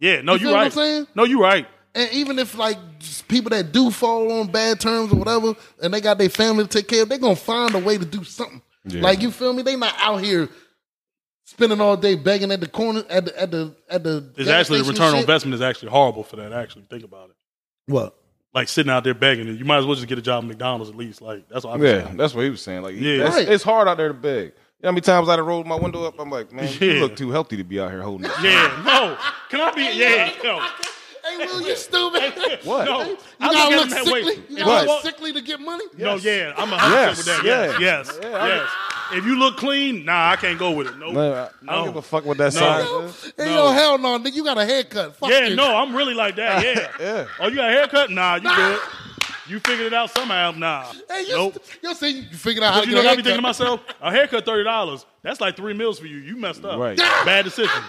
yeah. 0.00 0.20
No, 0.22 0.32
You 0.32 0.38
you 0.40 0.46
feel 0.46 0.50
what 0.50 0.56
right. 0.56 0.64
I'm 0.64 0.70
saying? 0.72 1.06
No, 1.14 1.24
you 1.24 1.40
right. 1.40 1.68
And 1.94 2.12
even 2.12 2.40
if 2.40 2.56
like 2.56 2.78
people 3.28 3.50
that 3.50 3.70
do 3.70 3.92
fall 3.92 4.32
on 4.40 4.48
bad 4.48 4.80
terms 4.80 5.12
or 5.12 5.16
whatever, 5.16 5.54
and 5.80 5.94
they 5.94 6.00
got 6.00 6.18
their 6.18 6.28
family 6.28 6.64
to 6.64 6.68
take 6.68 6.88
care 6.88 7.04
of, 7.04 7.08
they 7.08 7.18
gonna 7.18 7.36
find 7.36 7.72
a 7.76 7.78
way 7.78 7.98
to 7.98 8.04
do 8.04 8.24
something. 8.24 8.62
Yeah. 8.84 9.02
Like 9.02 9.22
you 9.22 9.30
feel 9.30 9.52
me? 9.52 9.62
They 9.62 9.76
not 9.76 9.94
out 9.98 10.24
here 10.24 10.48
spending 11.48 11.80
all 11.80 11.96
day 11.96 12.14
begging 12.14 12.52
at 12.52 12.60
the 12.60 12.68
corner 12.68 13.02
at 13.08 13.24
the 13.24 13.40
at 13.40 13.50
the 13.50 13.74
at 13.88 14.04
the. 14.04 14.30
It's 14.36 14.48
actually 14.50 14.82
the 14.82 14.90
return 14.90 15.14
on 15.14 15.20
investment 15.20 15.54
is 15.54 15.62
actually 15.62 15.90
horrible 15.90 16.22
for 16.22 16.36
that. 16.36 16.52
Actually, 16.52 16.84
think 16.90 17.04
about 17.04 17.30
it. 17.30 17.36
What? 17.92 18.14
Like 18.54 18.68
sitting 18.68 18.90
out 18.90 19.04
there 19.04 19.14
begging, 19.14 19.46
you 19.56 19.64
might 19.64 19.78
as 19.78 19.86
well 19.86 19.94
just 19.94 20.08
get 20.08 20.18
a 20.18 20.22
job 20.22 20.42
at 20.44 20.48
McDonald's 20.48 20.90
at 20.90 20.96
least. 20.96 21.20
Like 21.22 21.48
that's 21.48 21.64
what 21.64 21.74
I'm 21.74 21.82
Yeah, 21.82 22.04
saying. 22.04 22.16
that's 22.16 22.34
what 22.34 22.44
he 22.44 22.50
was 22.50 22.60
saying. 22.62 22.82
Like, 22.82 22.96
Yeah. 22.96 23.18
that's- 23.18 23.34
Right. 23.36 23.48
it's 23.48 23.62
hard 23.64 23.88
out 23.88 23.96
there 23.98 24.08
to 24.08 24.14
beg. 24.14 24.44
You 24.46 24.82
know 24.84 24.88
how 24.88 24.92
many 24.92 25.00
times 25.00 25.28
I 25.28 25.36
done 25.36 25.44
rolled 25.46 25.66
my 25.66 25.74
window 25.76 26.04
up? 26.04 26.18
I'm 26.20 26.30
like, 26.30 26.52
man, 26.52 26.72
you 26.80 27.00
look 27.00 27.16
too 27.16 27.30
healthy 27.30 27.56
to 27.56 27.64
be 27.64 27.80
out 27.80 27.90
here 27.90 28.02
holding 28.02 28.26
it. 28.26 28.32
Yeah, 28.42 28.82
no. 28.86 29.16
Can 29.50 29.60
I 29.60 29.70
be? 29.72 29.82
Yeah, 29.98 30.30
no. 30.44 30.60
Hey, 30.60 31.36
Will, 31.46 31.60
you 31.62 31.76
stupid. 31.76 32.32
What? 32.64 32.84
No, 32.86 33.02
You 33.02 33.16
I 33.40 33.52
gotta 33.52 33.76
look 33.76 33.88
look 33.90 33.98
at 33.98 34.12
way. 34.12 34.22
sickly. 34.24 34.44
You 34.56 34.64
gotta 34.64 34.86
look 34.86 35.02
sickly 35.02 35.32
to 35.34 35.40
get 35.42 35.60
money. 35.60 35.84
No, 35.96 36.14
yeah, 36.16 36.52
I'm 36.56 36.72
a 36.72 36.76
Yes, 36.76 37.16
with 37.18 37.26
that. 37.26 37.44
Yes, 37.44 37.72
yeah. 37.72 37.86
yes, 37.98 38.18
Yeah, 38.22 38.28
I- 38.38 38.46
yes. 38.48 38.68
If 39.12 39.24
you 39.24 39.38
look 39.38 39.56
clean, 39.56 40.04
nah, 40.04 40.30
I 40.30 40.36
can't 40.36 40.58
go 40.58 40.70
with 40.72 40.86
it. 40.88 40.98
No, 40.98 41.12
Man, 41.12 41.32
I, 41.32 41.48
I 41.72 41.74
don't 41.76 41.86
give 41.86 41.96
a 41.96 42.02
fuck 42.02 42.24
what 42.24 42.36
that 42.38 42.52
No. 42.54 42.60
sign 42.60 43.04
is. 43.04 43.32
hey, 43.36 43.44
No. 43.46 43.66
yo, 43.68 43.72
hell 43.72 43.98
no, 43.98 44.18
nigga, 44.18 44.34
you 44.34 44.44
got 44.44 44.58
a 44.58 44.64
haircut. 44.66 45.16
Fuck 45.16 45.30
Yeah, 45.30 45.46
you. 45.46 45.56
no, 45.56 45.76
I'm 45.76 45.94
really 45.96 46.14
like 46.14 46.36
that. 46.36 46.62
Yeah. 46.64 46.88
Yeah. 47.00 47.26
Oh, 47.40 47.48
you 47.48 47.56
got 47.56 47.70
a 47.70 47.72
haircut? 47.72 48.10
Nah, 48.10 48.36
you 48.36 48.54
good. 48.54 48.80
You 49.48 49.60
figured 49.60 49.86
it 49.86 49.94
out 49.94 50.10
somehow. 50.10 50.50
Nah. 50.50 50.84
Hey, 51.08 51.22
you, 51.22 51.30
nope. 51.30 51.56
you 51.82 51.94
see, 51.94 52.20
you 52.20 52.36
figured 52.36 52.62
out 52.62 52.74
how 52.74 52.80
But 52.80 52.84
to 52.84 52.90
you 52.90 52.96
get 52.96 53.02
know 53.02 53.08
a 53.08 53.10
what 53.10 53.12
I 53.12 53.16
be 53.16 53.22
thinking 53.22 53.38
to 53.38 53.42
myself? 53.42 53.80
A 54.02 54.10
haircut 54.10 54.44
thirty 54.44 54.62
dollars. 54.64 55.06
That's 55.22 55.40
like 55.40 55.56
three 55.56 55.72
meals 55.72 55.98
for 55.98 56.06
you. 56.06 56.18
You 56.18 56.36
messed 56.36 56.64
up. 56.66 56.78
Right. 56.78 56.98
Bad 56.98 57.46
decision. 57.46 57.82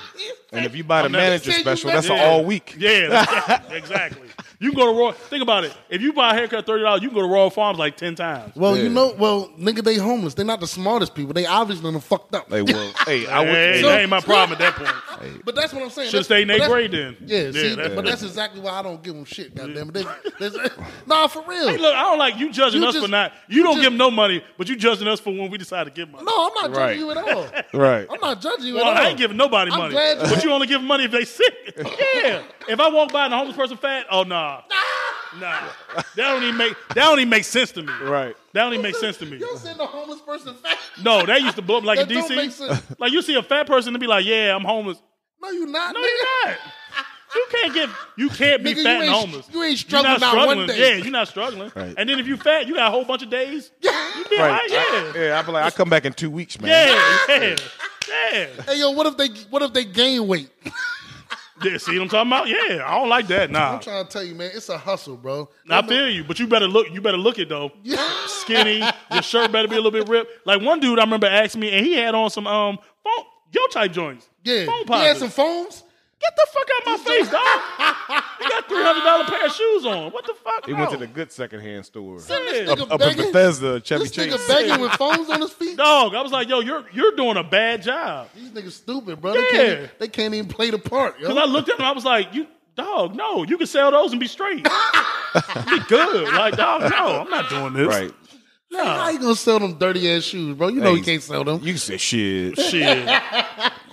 And 0.54 0.66
if 0.66 0.74
you 0.74 0.86
buy 0.86 1.02
the 1.02 1.06
I'm 1.08 1.12
manager 1.12 1.52
special, 1.52 1.90
that's 1.92 2.08
Yeah. 2.08 2.24
all 2.24 2.46
week. 2.46 2.76
Yeah, 2.78 3.10
that's- 3.10 3.62
exactly. 3.74 4.30
You 4.62 4.72
can 4.72 4.78
go 4.80 4.92
to 4.92 4.98
Royal. 4.98 5.12
Think 5.14 5.42
about 5.42 5.64
it. 5.64 5.74
If 5.90 6.02
you 6.02 6.12
buy 6.12 6.32
a 6.32 6.34
haircut 6.34 6.66
thirty 6.66 6.84
dollars, 6.84 7.02
you 7.02 7.08
can 7.08 7.16
go 7.16 7.22
to 7.26 7.32
Royal 7.32 7.50
Farms 7.50 7.80
like 7.80 7.96
ten 7.96 8.14
times. 8.16 8.54
Well, 8.58 8.78
you 8.78 8.90
know, 8.90 9.16
well, 9.18 9.48
nigga, 9.58 9.82
they 9.82 9.96
homeless. 9.96 10.34
They're 10.34 10.46
not 10.46 10.60
the 10.60 10.68
smartest 10.68 11.16
people. 11.16 11.32
They 11.34 11.46
obviously 11.46 11.90
done 11.90 12.00
fucked 12.02 12.36
up. 12.36 12.52
Like, 12.52 12.66
well, 12.68 12.92
hey, 13.06 13.26
I 13.26 13.40
would. 13.40 13.48
Hey, 13.50 13.72
hey, 13.78 13.82
that 13.84 14.02
ain't 14.02 14.10
my 14.10 14.20
problem 14.20 14.60
at 14.62 14.76
that 14.76 14.76
point. 14.76 15.46
But 15.46 15.56
that's 15.56 15.72
what 15.74 15.82
I'm 15.84 15.90
saying. 15.90 16.10
Should 16.10 16.26
stay 16.26 16.44
That's- 16.44 16.62
in 16.66 16.70
but 16.70 16.78
eighth 16.82 16.92
grade 16.92 16.92
then. 16.92 17.18
Yeah, 17.26 17.52
see, 17.52 17.76
that's- 17.76 17.96
but 17.96 18.04
that's 18.06 18.22
exactly 18.24 18.60
why 18.60 18.72
I 18.72 18.82
don't 18.82 19.02
give 19.02 19.16
them 19.16 19.24
shit. 19.26 19.56
Goddamn 19.56 19.90
it, 19.90 19.94
They- 19.94 20.50
they- 20.50 20.68
nah, 21.08 21.28
for 21.28 21.42
real. 21.48 21.70
Hey, 21.70 21.78
look, 21.78 21.96
I 21.96 22.02
don't 22.04 22.20
like 22.20 22.38
you 22.38 22.52
judging 22.52 22.82
You 22.82 22.88
us 22.90 22.96
just- 22.96 23.06
for 23.06 23.12
not. 23.12 23.32
You, 23.48 23.58
you 23.58 23.64
don't 23.64 23.76
just- 23.76 23.84
give 23.84 23.92
them 23.92 23.98
no 23.98 24.12
money, 24.12 24.44
but 24.58 24.68
you 24.68 24.76
judging 24.76 25.08
us 25.08 25.22
for 25.22 25.30
when 25.32 25.50
we 25.50 25.58
decide 25.58 25.86
to 25.86 25.90
give 25.92 26.10
money. 26.10 26.26
no, 26.26 26.48
I'm 26.48 26.72
not 26.72 26.78
judging 26.78 27.00
you 27.00 27.12
at 27.12 27.18
all. 27.18 27.48
right. 27.80 28.08
I'm 28.10 28.20
not 28.20 28.42
judging 28.42 28.66
you 28.68 28.76
Well, 28.76 28.86
at 28.90 28.98
all. 28.98 29.06
I 29.06 29.10
ain't 29.10 29.18
giving 29.18 29.38
nobody 29.38 29.72
I'm 29.72 29.78
money, 29.80 29.92
glad 29.94 30.18
you- 30.18 30.36
but 30.36 30.44
you 30.44 30.52
only 30.52 30.68
give 30.68 30.82
money 30.82 31.06
if 31.06 31.12
they 31.12 31.24
sick. 31.26 31.54
yeah. 31.78 32.42
If 32.68 32.80
I 32.80 32.90
walk 32.90 33.12
by 33.14 33.26
and 33.26 33.34
a 33.34 33.38
homeless 33.38 33.56
person 33.58 33.78
fat, 33.78 34.06
oh 34.12 34.24
nah, 34.70 35.40
nah, 35.40 35.70
that 35.94 36.06
don't 36.16 36.44
even 36.44 36.58
make 36.58 36.76
that 36.90 36.96
don't 36.96 37.20
even 37.20 37.30
make 37.30 37.44
sense 37.44 37.72
to 37.74 37.82
me. 37.84 37.94
Right. 38.04 38.36
That 38.54 38.64
don't 38.64 38.74
even 38.74 38.84
make 38.84 38.96
sense 38.96 39.18
to 39.18 39.26
me. 39.26 39.38
You 39.38 39.46
don't 39.46 39.58
send 39.60 39.80
a 39.80 39.86
homeless 39.86 40.22
person 40.22 40.54
fat. 40.56 40.78
No, 41.04 41.26
that 41.26 41.42
used 41.42 41.56
to 41.56 41.62
blow 41.62 41.78
up 41.78 41.84
like 41.84 42.00
That 42.00 42.12
in 42.12 42.18
don't 42.20 42.36
make 42.36 42.50
DC. 42.52 42.68
sense. 42.68 42.84
Like 43.00 43.12
you 43.12 43.22
see 43.22 43.36
a 43.36 43.44
fat 43.44 43.68
person 43.68 43.94
and 43.94 44.00
be 44.02 44.08
like, 44.08 44.26
"Yeah, 44.26 44.56
I'm 44.56 44.64
homeless." 44.64 44.98
No, 45.42 45.50
you're 45.52 45.68
not. 45.68 45.94
No, 45.94 46.00
nigga. 46.02 46.06
you're 46.06 46.52
not. 46.52 46.58
You 47.36 47.46
can't 47.52 47.74
get. 47.76 47.90
You 48.18 48.30
can't 48.30 48.64
be 48.64 48.74
Nigga, 48.74 48.84
fat 48.84 48.90
you 48.90 48.96
and 48.96 49.04
ain't- 49.04 49.14
homeless. 49.14 49.50
you 49.54 49.64
ain't 49.64 49.92
You're 49.92 50.02
not 50.04 50.18
struggling 50.18 50.48
not 50.48 50.58
one 50.58 50.68
day. 50.68 50.80
Yeah, 50.80 50.96
you're 51.04 51.12
not 51.12 51.28
struggling. 51.28 51.72
Right. 51.76 51.94
And 51.96 52.10
then 52.10 52.18
if 52.20 52.26
you 52.28 52.36
fat, 52.38 52.66
you 52.68 52.74
got 52.76 52.88
a 52.88 52.92
whole 52.92 53.06
bunch 53.06 53.22
of 53.24 53.30
days. 53.30 53.72
You 53.84 54.26
be 54.26 54.38
all 54.38 54.48
Right. 54.48 54.60
right. 54.60 54.70
Yeah. 54.72 54.80
I, 54.80 55.26
yeah, 55.28 55.40
I 55.40 55.42
be 55.44 55.52
like, 55.52 55.64
I 55.64 55.70
come 55.70 55.90
back 55.90 56.04
in 56.06 56.12
two 56.14 56.30
weeks, 56.32 56.60
man. 56.60 56.70
Yeah, 56.70 57.18
yeah, 57.40 57.56
yeah. 58.34 58.48
Hey, 58.64 58.80
yo, 58.80 58.92
what 58.92 59.06
if 59.08 59.16
they 59.16 59.28
what 59.50 59.62
if 59.62 59.72
they 59.72 59.86
gain 59.86 60.28
weight? 60.28 60.50
Yeah, 61.64 61.78
see 61.78 61.98
what 61.98 62.04
I'm 62.04 62.10
talking 62.10 62.30
about? 62.30 62.48
Yeah, 62.48 62.84
I 62.86 62.96
don't 63.00 63.10
like 63.10 63.28
that. 63.28 63.52
Nah, 63.52 63.74
I'm 63.74 63.80
trying 63.80 64.06
to 64.06 64.12
tell 64.12 64.24
you, 64.24 64.36
man, 64.36 64.52
it's 64.54 64.70
a 64.70 64.78
hustle, 64.78 65.18
bro. 65.18 65.50
I 65.70 65.82
feel 65.82 66.10
you, 66.10 66.24
but 66.24 66.40
you 66.40 66.48
better 66.48 66.68
look. 66.68 66.88
You 66.92 67.02
better 67.02 67.18
look 67.18 67.40
it 67.40 67.50
though. 67.50 67.72
Skinny, 68.28 68.84
your 69.12 69.22
shirt 69.22 69.52
better 69.52 69.68
be 69.68 69.76
a 69.76 69.82
little 69.82 69.92
bit 69.92 70.08
ripped. 70.08 70.46
Like 70.46 70.62
one 70.62 70.80
dude 70.80 71.00
I 71.00 71.04
remember 71.04 71.28
asked 71.28 71.58
me, 71.58 71.72
and 71.72 71.86
he 71.86 71.94
had 71.94 72.16
on 72.16 72.30
some 72.30 72.48
um 72.48 72.80
phone, 73.04 73.26
yo 73.52 73.68
type 73.68 73.92
joints. 73.92 74.30
Yeah, 74.44 74.66
phone 74.66 74.86
he 75.00 75.06
had 75.06 75.18
some 75.18 75.30
phones. 75.30 75.84
Get 76.22 76.36
the 76.36 76.48
fuck 76.52 76.68
out 76.76 76.82
of 76.82 77.06
my 77.06 77.12
face, 77.12 77.30
dog. 77.30 78.22
you 78.42 78.50
got 78.50 78.68
three 78.68 78.84
hundred 78.84 79.04
dollar 79.04 79.24
pair 79.26 79.46
of 79.46 79.52
shoes 79.54 79.86
on. 79.86 80.12
What 80.12 80.26
the 80.26 80.34
fuck? 80.44 80.66
He 80.66 80.74
went 80.74 80.92
to 80.92 80.98
the 80.98 81.08
good 81.08 81.32
secondhand 81.32 81.86
store 81.86 82.18
This 82.18 82.30
Yeah. 82.30 82.36
nigga 82.66 82.70
up, 82.82 82.92
up 82.92 83.02
in 83.02 83.08
begging- 83.10 83.26
Bethesda, 83.32 83.80
Chevy 83.82 84.04
This 84.04 84.12
Chase. 84.12 84.34
nigga 84.34 84.48
begging 84.48 84.82
with 84.82 84.92
phones 84.94 85.30
on 85.30 85.40
his 85.42 85.52
feet. 85.54 85.78
Dog, 85.78 86.16
I 86.16 86.22
was 86.22 86.32
like, 86.32 86.50
yo, 86.50 86.60
you're 86.60 86.84
you're 86.92 87.16
doing 87.16 87.38
a 87.38 87.44
bad 87.44 87.82
job. 87.84 88.28
These 88.36 88.50
niggas 88.52 88.72
stupid, 88.74 89.22
bro. 89.22 89.34
They 89.34 89.40
Yeah. 89.40 89.50
can't. 89.76 90.00
They 90.00 90.08
can't 90.10 90.34
even 90.34 90.50
play 90.50 90.72
the 90.72 90.80
part. 90.80 91.20
Yo. 91.20 91.28
Because 91.30 91.42
I 91.42 91.46
looked 91.46 91.70
at 91.70 91.80
him, 91.80 91.86
I 91.86 91.92
was 91.94 92.04
like, 92.06 92.34
you 92.34 92.48
dog, 92.76 93.16
no, 93.16 93.44
you 93.44 93.58
can 93.58 93.68
sell 93.68 93.92
those 93.92 94.12
and 94.12 94.20
be 94.20 94.28
straight. 94.28 94.64
be 94.64 95.80
good. 95.88 96.34
Like, 96.34 96.56
dog, 96.58 96.90
no, 96.92 97.22
I'm 97.22 97.30
not 97.30 97.50
doing 97.50 97.74
this. 97.74 97.88
Right. 97.88 98.14
How 98.72 99.10
you 99.10 99.20
gonna 99.20 99.36
sell 99.36 99.58
them 99.60 99.78
dirty 99.80 100.12
ass 100.12 100.24
shoes, 100.24 100.56
bro? 100.56 100.68
You 100.68 100.82
know 100.82 100.92
Hey, 100.92 100.98
you 101.00 101.04
can't 101.04 101.24
sell 101.24 101.44
them. 101.44 101.60
You 101.64 101.74
can 101.74 101.78
say 101.80 101.98
shit. 101.98 102.58
Shit. 102.60 103.08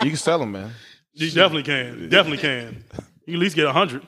You 0.03 0.11
can 0.11 0.17
sell 0.17 0.39
them, 0.41 0.53
man. 0.53 0.73
You 1.19 1.31
definitely 1.31 1.63
can. 1.63 2.11
Definitely 2.11 2.39
can. 2.39 2.85
You 3.25 3.33
can 3.33 3.35
at 3.35 3.41
least 3.41 3.57
get 3.57 3.65
a 3.65 3.73
hundred. 3.73 4.07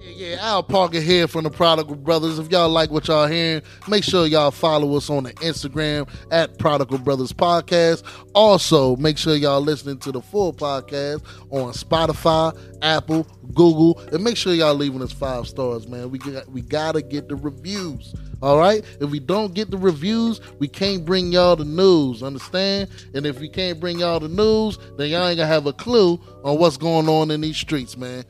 Yeah, 0.00 0.28
yeah, 0.28 0.36
Al 0.40 0.62
Parker 0.62 1.00
here 1.00 1.28
from 1.28 1.44
the 1.44 1.50
Prodigal 1.50 1.96
Brothers. 1.96 2.38
If 2.38 2.50
y'all 2.50 2.70
like 2.70 2.90
what 2.90 3.08
y'all 3.08 3.26
hearing, 3.26 3.62
make 3.86 4.02
sure 4.02 4.26
y'all 4.26 4.50
follow 4.50 4.96
us 4.96 5.10
on 5.10 5.24
the 5.24 5.32
Instagram 5.34 6.08
at 6.30 6.58
Prodigal 6.58 6.98
Brothers 6.98 7.34
Podcast. 7.34 8.02
Also, 8.32 8.96
make 8.96 9.18
sure 9.18 9.34
y'all 9.36 9.60
listening 9.60 9.98
to 9.98 10.12
the 10.12 10.22
full 10.22 10.54
podcast 10.54 11.22
on 11.50 11.72
Spotify, 11.74 12.58
Apple, 12.80 13.24
Google, 13.52 14.00
and 14.10 14.24
make 14.24 14.38
sure 14.38 14.54
y'all 14.54 14.74
leaving 14.74 15.02
us 15.02 15.12
five 15.12 15.46
stars, 15.46 15.86
man. 15.86 16.10
We 16.10 16.18
got, 16.18 16.48
we 16.48 16.62
gotta 16.62 17.02
get 17.02 17.28
the 17.28 17.36
reviews. 17.36 18.14
All 18.40 18.58
right. 18.58 18.84
If 19.00 19.10
we 19.10 19.18
don't 19.18 19.54
get 19.54 19.70
the 19.70 19.78
reviews, 19.78 20.40
we 20.58 20.68
can't 20.68 21.04
bring 21.04 21.32
y'all 21.32 21.56
the 21.56 21.64
news. 21.64 22.22
Understand? 22.22 22.88
And 23.14 23.26
if 23.26 23.40
we 23.40 23.48
can't 23.48 23.80
bring 23.80 23.98
y'all 23.98 24.20
the 24.20 24.28
news, 24.28 24.78
then 24.96 25.08
y'all 25.10 25.26
ain't 25.26 25.38
gonna 25.38 25.46
have 25.46 25.66
a 25.66 25.72
clue 25.72 26.20
on 26.44 26.58
what's 26.58 26.76
going 26.76 27.08
on 27.08 27.30
in 27.30 27.40
these 27.40 27.56
streets, 27.56 27.96
man. 27.96 28.24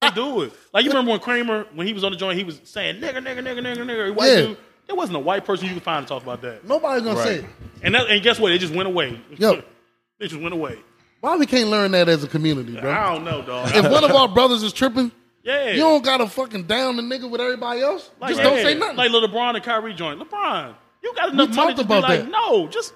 They 0.00 0.10
do 0.10 0.42
it. 0.42 0.52
Like 0.72 0.84
you 0.84 0.90
remember 0.90 1.10
when 1.10 1.20
Kramer, 1.20 1.66
when 1.74 1.86
he 1.86 1.92
was 1.92 2.04
on 2.04 2.12
the 2.12 2.18
joint, 2.18 2.38
he 2.38 2.44
was 2.44 2.60
saying 2.64 3.00
nigger, 3.00 3.16
nigger, 3.18 3.40
nigger, 3.40 3.60
nigger, 3.60 3.78
nigger. 3.78 4.14
White 4.14 4.28
Yeah. 4.28 4.36
dude. 4.36 4.58
There 4.86 4.96
wasn't 4.96 5.16
a 5.16 5.20
white 5.20 5.44
person 5.44 5.68
you 5.68 5.74
could 5.74 5.82
find 5.82 6.06
to 6.06 6.08
talk 6.08 6.22
about 6.22 6.40
that. 6.42 6.64
Nobody's 6.66 7.02
gonna 7.04 7.22
say 7.22 7.34
it. 7.36 7.44
And 7.82 7.94
that, 7.94 8.08
and 8.08 8.22
guess 8.22 8.38
what? 8.38 8.52
It 8.52 8.58
just 8.58 8.74
went 8.74 8.88
away. 8.88 9.20
Yo. 9.36 9.62
it 10.18 10.28
just 10.28 10.40
went 10.40 10.54
away. 10.54 10.78
Why 11.20 11.36
we 11.36 11.46
can't 11.46 11.68
learn 11.68 11.90
that 11.90 12.08
as 12.08 12.22
a 12.22 12.28
community, 12.28 12.78
bro? 12.80 12.90
I 12.90 13.12
don't 13.12 13.24
know, 13.24 13.42
dog. 13.42 13.70
If 13.74 13.90
one 13.90 14.04
of 14.04 14.12
our 14.12 14.28
brothers 14.28 14.62
is 14.62 14.72
tripping, 14.72 15.10
yeah. 15.48 15.70
you 15.70 15.78
don't 15.78 16.04
gotta 16.04 16.26
fucking 16.28 16.64
down 16.64 16.96
the 16.96 17.02
nigga 17.02 17.28
with 17.28 17.40
everybody 17.40 17.80
else. 17.80 18.10
Like, 18.20 18.30
just 18.30 18.42
don't 18.42 18.56
say 18.62 18.74
nothing. 18.74 18.96
Like 18.96 19.10
little 19.10 19.28
LeBron 19.28 19.54
and 19.54 19.64
Kyrie 19.64 19.94
joint. 19.94 20.20
LeBron, 20.20 20.74
you 21.02 21.14
got 21.14 21.32
enough 21.32 21.50
We 21.50 21.56
money 21.56 21.74
talked 21.74 21.78
to 21.78 21.84
be 21.84 21.98
about 21.98 22.02
like, 22.08 22.20
that. 22.20 22.30
no, 22.30 22.68
just 22.68 22.92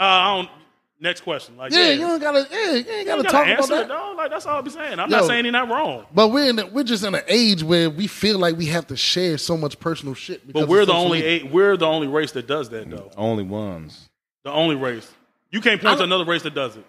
uh, 0.00 0.04
I 0.04 0.36
don't. 0.36 0.50
Next 1.00 1.20
question. 1.20 1.56
Like, 1.56 1.70
yeah, 1.70 1.90
yeah, 1.90 1.92
you 1.92 2.00
don't 2.00 2.20
gotta. 2.20 2.48
Yeah, 2.50 2.72
you 2.72 2.90
ain't 2.90 3.06
gotta 3.06 3.22
gotta 3.22 3.28
talk 3.28 3.46
about 3.46 3.68
that. 3.68 3.84
it, 3.84 3.88
dog. 3.88 4.16
Like 4.16 4.30
that's 4.30 4.46
all 4.46 4.56
I'll 4.56 4.62
be 4.62 4.70
saying. 4.70 4.98
I'm 4.98 5.08
Yo. 5.08 5.18
not 5.18 5.26
saying 5.26 5.44
he's 5.44 5.52
not 5.52 5.68
wrong, 5.68 6.06
But 6.12 6.28
we're 6.28 6.50
in. 6.50 6.56
The, 6.56 6.66
we're 6.66 6.82
just 6.82 7.04
in 7.04 7.14
an 7.14 7.22
age 7.28 7.62
where 7.62 7.88
we 7.88 8.08
feel 8.08 8.38
like 8.40 8.56
we 8.56 8.66
have 8.66 8.88
to 8.88 8.96
share 8.96 9.38
so 9.38 9.56
much 9.56 9.78
personal 9.78 10.14
shit. 10.14 10.44
because 10.44 10.62
but 10.62 10.68
we're 10.68 10.84
the 10.84 10.92
only 10.92 11.22
eight, 11.22 11.52
we're 11.52 11.76
the 11.76 11.86
only 11.86 12.08
race 12.08 12.32
that 12.32 12.48
does 12.48 12.68
that 12.70 12.90
though. 12.90 13.12
Only 13.16 13.44
ones. 13.44 14.08
The 14.42 14.50
only 14.50 14.74
race. 14.74 15.08
You 15.52 15.60
can't 15.60 15.80
point 15.80 15.98
to 15.98 16.04
another 16.04 16.24
race 16.24 16.42
that 16.42 16.54
does 16.54 16.76
it. 16.76 16.84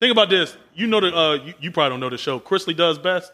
Think 0.00 0.12
about 0.12 0.30
this. 0.30 0.56
You 0.74 0.86
know 0.86 1.00
that 1.00 1.14
uh, 1.14 1.34
you, 1.44 1.54
you 1.60 1.70
probably 1.70 1.90
don't 1.90 2.00
know 2.00 2.08
the 2.08 2.16
show. 2.16 2.40
Chrisley 2.40 2.74
does 2.74 2.98
best. 2.98 3.30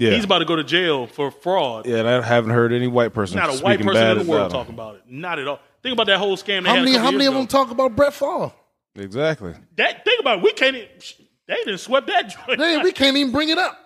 Yeah. 0.00 0.12
He's 0.12 0.24
about 0.24 0.38
to 0.38 0.44
go 0.46 0.56
to 0.56 0.64
jail 0.64 1.06
for 1.06 1.30
fraud. 1.30 1.86
yeah, 1.86 1.98
and 1.98 2.08
I 2.08 2.22
haven't 2.22 2.50
heard 2.52 2.72
any 2.72 2.86
white 2.86 3.12
person 3.12 3.36
Not 3.36 3.50
a 3.50 3.52
speaking 3.52 3.64
white 3.64 3.78
person 3.80 3.92
bad 3.94 4.16
in 4.16 4.26
the 4.26 4.30
world 4.30 4.46
about 4.46 4.50
talking 4.58 4.74
about 4.74 4.94
it. 4.96 5.02
Not 5.06 5.38
at 5.38 5.46
all. 5.46 5.60
Think 5.82 5.92
about 5.92 6.06
that 6.06 6.18
whole 6.18 6.36
scam. 6.36 6.62
They 6.64 6.68
How 6.70 6.74
had 6.76 6.78
a 6.78 6.84
many? 6.84 6.96
How 6.96 7.10
many 7.10 7.24
years 7.24 7.28
of 7.28 7.34
them 7.34 7.46
talk 7.46 7.70
about 7.70 7.94
Brett 7.94 8.14
Favre? 8.14 8.50
Exactly. 8.96 9.54
That 9.76 10.04
think 10.04 10.20
about 10.20 10.38
it. 10.38 10.44
We 10.44 10.52
can't. 10.52 10.74
e- 10.76 10.88
They 11.46 11.54
didn't 11.64 11.78
swept 11.78 12.06
that 12.06 12.34
joint. 12.46 12.58
Man, 12.58 12.82
we 12.82 12.92
can't 12.92 13.16
even 13.16 13.30
bring 13.32 13.50
it 13.50 13.58
up. 13.58 13.76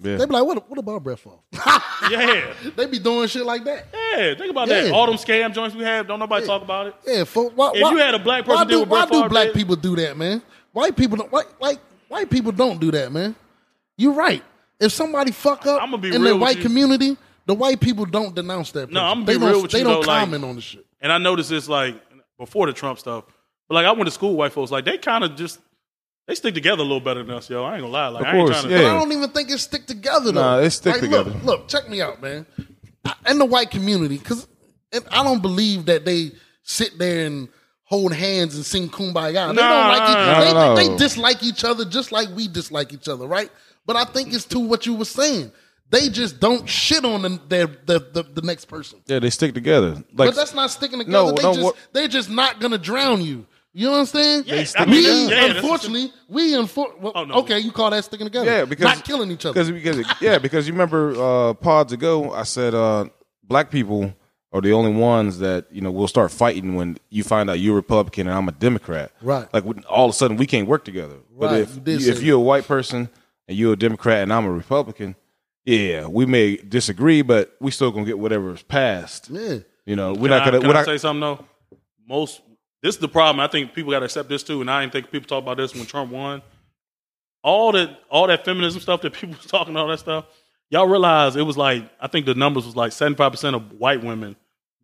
Yeah. 0.00 0.16
They 0.16 0.26
be 0.26 0.32
like, 0.32 0.44
"What? 0.44 0.68
What 0.70 0.78
about 0.78 1.02
Brett 1.04 1.18
Favre?" 1.18 1.36
yeah, 2.10 2.52
they 2.76 2.86
be 2.86 2.98
doing 2.98 3.26
shit 3.28 3.44
like 3.44 3.64
that. 3.64 3.86
yeah. 3.92 4.34
Think 4.36 4.50
about 4.50 4.68
Yeah. 4.68 4.84
that. 4.84 4.92
All 4.92 5.06
them 5.06 5.16
scam 5.16 5.52
joints 5.52 5.74
we 5.76 5.82
have. 5.84 6.06
Don't 6.08 6.18
nobody 6.20 6.46
talk 6.46 6.62
about 6.62 6.86
it. 6.88 6.94
Yeah, 7.06 7.24
for, 7.24 7.50
why, 7.50 7.72
If 7.74 7.82
why- 7.82 7.90
you 7.90 7.96
had 7.98 8.14
a 8.14 8.18
black 8.18 8.44
person 8.44 8.56
why 8.56 8.64
deal 8.64 8.78
do, 8.78 8.80
with 8.82 8.90
why 8.90 9.06
Brett 9.06 9.22
do 9.24 9.28
black 9.28 9.46
man? 9.48 9.54
people 9.54 9.76
do 9.76 9.96
that, 9.96 10.16
man? 10.16 10.40
White 10.72 10.96
people 10.96 11.16
don't 11.16 11.32
like 11.32 11.46
like 11.60 11.78
white 12.08 12.30
people 12.30 12.52
don't 12.52 12.80
do 12.80 12.90
that, 12.92 13.10
man. 13.12 13.34
You're 13.96 14.12
right. 14.12 14.42
If 14.80 14.92
somebody 14.92 15.32
fuck 15.32 15.66
up 15.66 15.82
I'ma 15.82 15.96
be 15.96 16.08
in 16.08 16.14
real 16.22 16.22
the 16.22 16.34
with 16.34 16.42
white 16.42 16.56
you. 16.58 16.62
community, 16.62 17.16
the 17.46 17.54
white 17.54 17.80
people 17.80 18.04
don't 18.04 18.34
denounce 18.34 18.70
that. 18.72 18.88
Person. 18.88 18.94
No, 18.94 19.04
I'ma 19.04 19.24
they 19.24 19.34
be 19.34 19.38
don't, 19.40 19.48
real 19.50 19.62
with 19.62 19.72
you. 19.72 19.78
They 19.78 19.78
you, 19.78 19.84
don't 19.84 20.02
though, 20.02 20.08
like- 20.08 20.20
comment 20.24 20.44
on 20.44 20.54
the 20.56 20.60
shit. 20.62 20.84
And 21.00 21.12
I 21.12 21.18
noticed 21.18 21.50
this 21.50 21.68
like 21.68 22.00
before 22.38 22.66
the 22.66 22.72
Trump 22.72 22.98
stuff. 22.98 23.24
But 23.68 23.74
like 23.74 23.86
I 23.86 23.92
went 23.92 24.06
to 24.06 24.10
school, 24.10 24.30
with 24.30 24.38
white 24.38 24.52
folks 24.52 24.70
like 24.70 24.84
they 24.84 24.98
kind 24.98 25.24
of 25.24 25.36
just 25.36 25.58
they 26.26 26.34
stick 26.34 26.54
together 26.54 26.80
a 26.80 26.84
little 26.84 27.00
better 27.00 27.22
than 27.22 27.34
us, 27.36 27.48
yo. 27.48 27.64
I 27.64 27.74
ain't 27.74 27.82
gonna 27.82 27.92
lie. 27.92 28.08
Like 28.08 28.22
Of 28.22 28.26
I 28.26 28.30
ain't 28.36 28.38
course, 28.46 28.60
trying 28.60 28.62
to. 28.72 28.76
But 28.76 28.82
Yeah. 28.82 28.94
I 28.94 28.98
don't 28.98 29.12
even 29.12 29.30
think 29.30 29.50
it 29.50 29.58
stick 29.58 29.86
together 29.86 30.32
though. 30.32 30.40
Nah, 30.40 30.56
they 30.60 30.68
stick 30.68 30.92
Like, 30.94 31.00
together. 31.02 31.30
Look, 31.30 31.44
look, 31.44 31.68
check 31.68 31.88
me 31.88 32.00
out, 32.02 32.20
man. 32.22 32.46
I- 33.04 33.14
In 33.30 33.38
the 33.38 33.44
white 33.46 33.70
community, 33.70 34.18
because 34.18 34.46
I 35.10 35.22
don't 35.24 35.40
believe 35.42 35.86
that 35.86 36.04
they 36.04 36.32
sit 36.62 36.98
there 36.98 37.26
and 37.26 37.48
hold 37.84 38.12
hands 38.12 38.54
and 38.56 38.64
sing 38.66 38.88
kumbaya. 38.90 39.32
They 39.32 39.32
don't 39.34 39.54
Nah, 39.56 39.88
like 39.88 40.02
each, 40.10 40.14
nah, 40.14 40.40
they, 40.40 40.52
nah. 40.52 40.74
they, 40.74 40.88
they 40.88 40.96
dislike 40.98 41.42
each 41.42 41.64
other 41.64 41.84
just 41.86 42.12
like 42.12 42.28
we 42.34 42.46
dislike 42.48 42.92
each 42.92 43.08
other, 43.08 43.26
right? 43.26 43.50
But 43.88 43.96
I 43.96 44.04
think 44.04 44.34
it's 44.34 44.44
to 44.44 44.60
what 44.60 44.84
you 44.84 44.94
were 44.94 45.06
saying. 45.06 45.50
They 45.88 46.10
just 46.10 46.38
don't 46.38 46.68
shit 46.68 47.06
on 47.06 47.22
the, 47.22 47.40
their, 47.48 47.66
the, 47.66 47.98
the, 48.12 48.22
the 48.22 48.42
next 48.42 48.66
person. 48.66 49.00
Yeah, 49.06 49.18
they 49.18 49.30
stick 49.30 49.54
together. 49.54 49.92
Like 49.92 50.04
but 50.28 50.34
that's 50.34 50.52
not 50.52 50.70
sticking 50.70 50.98
together. 50.98 51.24
No, 51.24 51.32
they 51.32 51.42
no, 51.42 51.54
just, 51.54 51.64
what- 51.64 51.76
they're 51.94 52.06
just 52.06 52.28
not 52.28 52.60
gonna 52.60 52.76
drown 52.76 53.22
you. 53.22 53.46
You 53.72 53.86
know 53.86 53.92
what 53.92 53.98
I'm 54.00 54.06
saying? 54.06 54.44
Yeah, 54.44 54.62
stick 54.64 54.82
I 54.82 54.84
mean, 54.84 54.94
we 55.04 55.22
yeah, 55.22 55.28
that's- 55.30 55.56
unfortunately, 55.56 56.12
we 56.28 56.52
unfor- 56.52 57.00
well, 57.00 57.12
Oh, 57.14 57.24
no. 57.24 57.34
okay, 57.36 57.60
you 57.60 57.72
call 57.72 57.88
that 57.90 58.04
sticking 58.04 58.26
together? 58.26 58.44
yeah, 58.44 58.64
because 58.66 58.84
not 58.84 59.04
killing 59.06 59.30
each 59.30 59.46
other. 59.46 59.54
Because 59.54 59.70
because 59.70 60.20
yeah, 60.20 60.36
because 60.36 60.66
you 60.66 60.74
remember 60.74 61.14
uh, 61.16 61.54
pods 61.54 61.94
ago, 61.94 62.30
I 62.34 62.42
said 62.42 62.74
uh, 62.74 63.06
black 63.42 63.70
people 63.70 64.12
are 64.52 64.60
the 64.60 64.72
only 64.72 64.92
ones 64.92 65.38
that 65.38 65.66
you 65.70 65.80
know 65.80 65.90
will 65.90 66.08
start 66.08 66.30
fighting 66.30 66.74
when 66.74 66.98
you 67.08 67.24
find 67.24 67.48
out 67.48 67.58
you're 67.58 67.74
Republican 67.76 68.26
and 68.26 68.36
I'm 68.36 68.48
a 68.48 68.52
Democrat. 68.52 69.12
Right. 69.22 69.46
Like 69.54 69.64
when, 69.64 69.82
all 69.84 70.04
of 70.04 70.10
a 70.10 70.14
sudden 70.14 70.36
we 70.36 70.46
can't 70.46 70.68
work 70.68 70.84
together. 70.84 71.16
But 71.38 71.50
Right, 71.52 71.60
if 71.62 72.04
you 72.04 72.10
if 72.12 72.22
you're 72.22 72.36
a 72.36 72.40
white 72.40 72.66
person 72.66 73.08
and 73.48 73.56
you're 73.56 73.72
a 73.72 73.76
Democrat 73.76 74.22
and 74.22 74.32
I'm 74.32 74.44
a 74.46 74.52
Republican, 74.52 75.16
yeah, 75.64 76.06
we 76.06 76.26
may 76.26 76.56
disagree, 76.56 77.22
but 77.22 77.56
we 77.60 77.70
still 77.70 77.90
gonna 77.90 78.06
get 78.06 78.18
whatever's 78.18 78.62
passed. 78.62 79.28
yeah. 79.30 79.58
You 79.86 79.96
know, 79.96 80.12
we're 80.12 80.28
Can 80.28 80.30
not 80.38 80.44
gonna. 80.44 80.58
can 80.60 80.68
We're 80.68 80.74
I 80.74 80.78
not, 80.80 80.84
say 80.84 80.98
something 80.98 81.20
though? 81.20 81.44
Most 82.06 82.42
this 82.82 82.94
is 82.94 83.00
the 83.00 83.08
problem. 83.08 83.40
I 83.40 83.48
think 83.48 83.72
people 83.74 83.90
got 83.90 84.00
to 84.00 84.04
accept 84.04 84.28
this 84.28 84.42
too, 84.42 84.60
and 84.60 84.70
I 84.70 84.82
didn't 84.82 84.92
think 84.92 85.10
people 85.10 85.26
talk 85.26 85.42
about 85.42 85.56
this 85.56 85.74
when 85.74 85.86
Trump 85.86 86.12
won. 86.12 86.42
All 87.42 87.72
that 87.72 87.98
all 88.10 88.26
that 88.26 88.44
feminism 88.44 88.80
stuff 88.80 89.00
that 89.02 89.12
people 89.14 89.30
was 89.36 89.46
talking 89.46 89.76
all 89.76 89.88
that 89.88 89.98
stuff. 90.00 90.26
y'all 90.70 90.86
realize 90.86 91.36
it 91.36 91.42
was 91.42 91.56
like 91.56 91.90
I 92.00 92.06
think 92.08 92.26
the 92.26 92.34
numbers 92.34 92.66
was 92.66 92.76
like 92.76 92.92
seventy 92.92 93.16
five 93.16 93.32
percent 93.32 93.56
of 93.56 93.72
white 93.72 94.02
women 94.04 94.36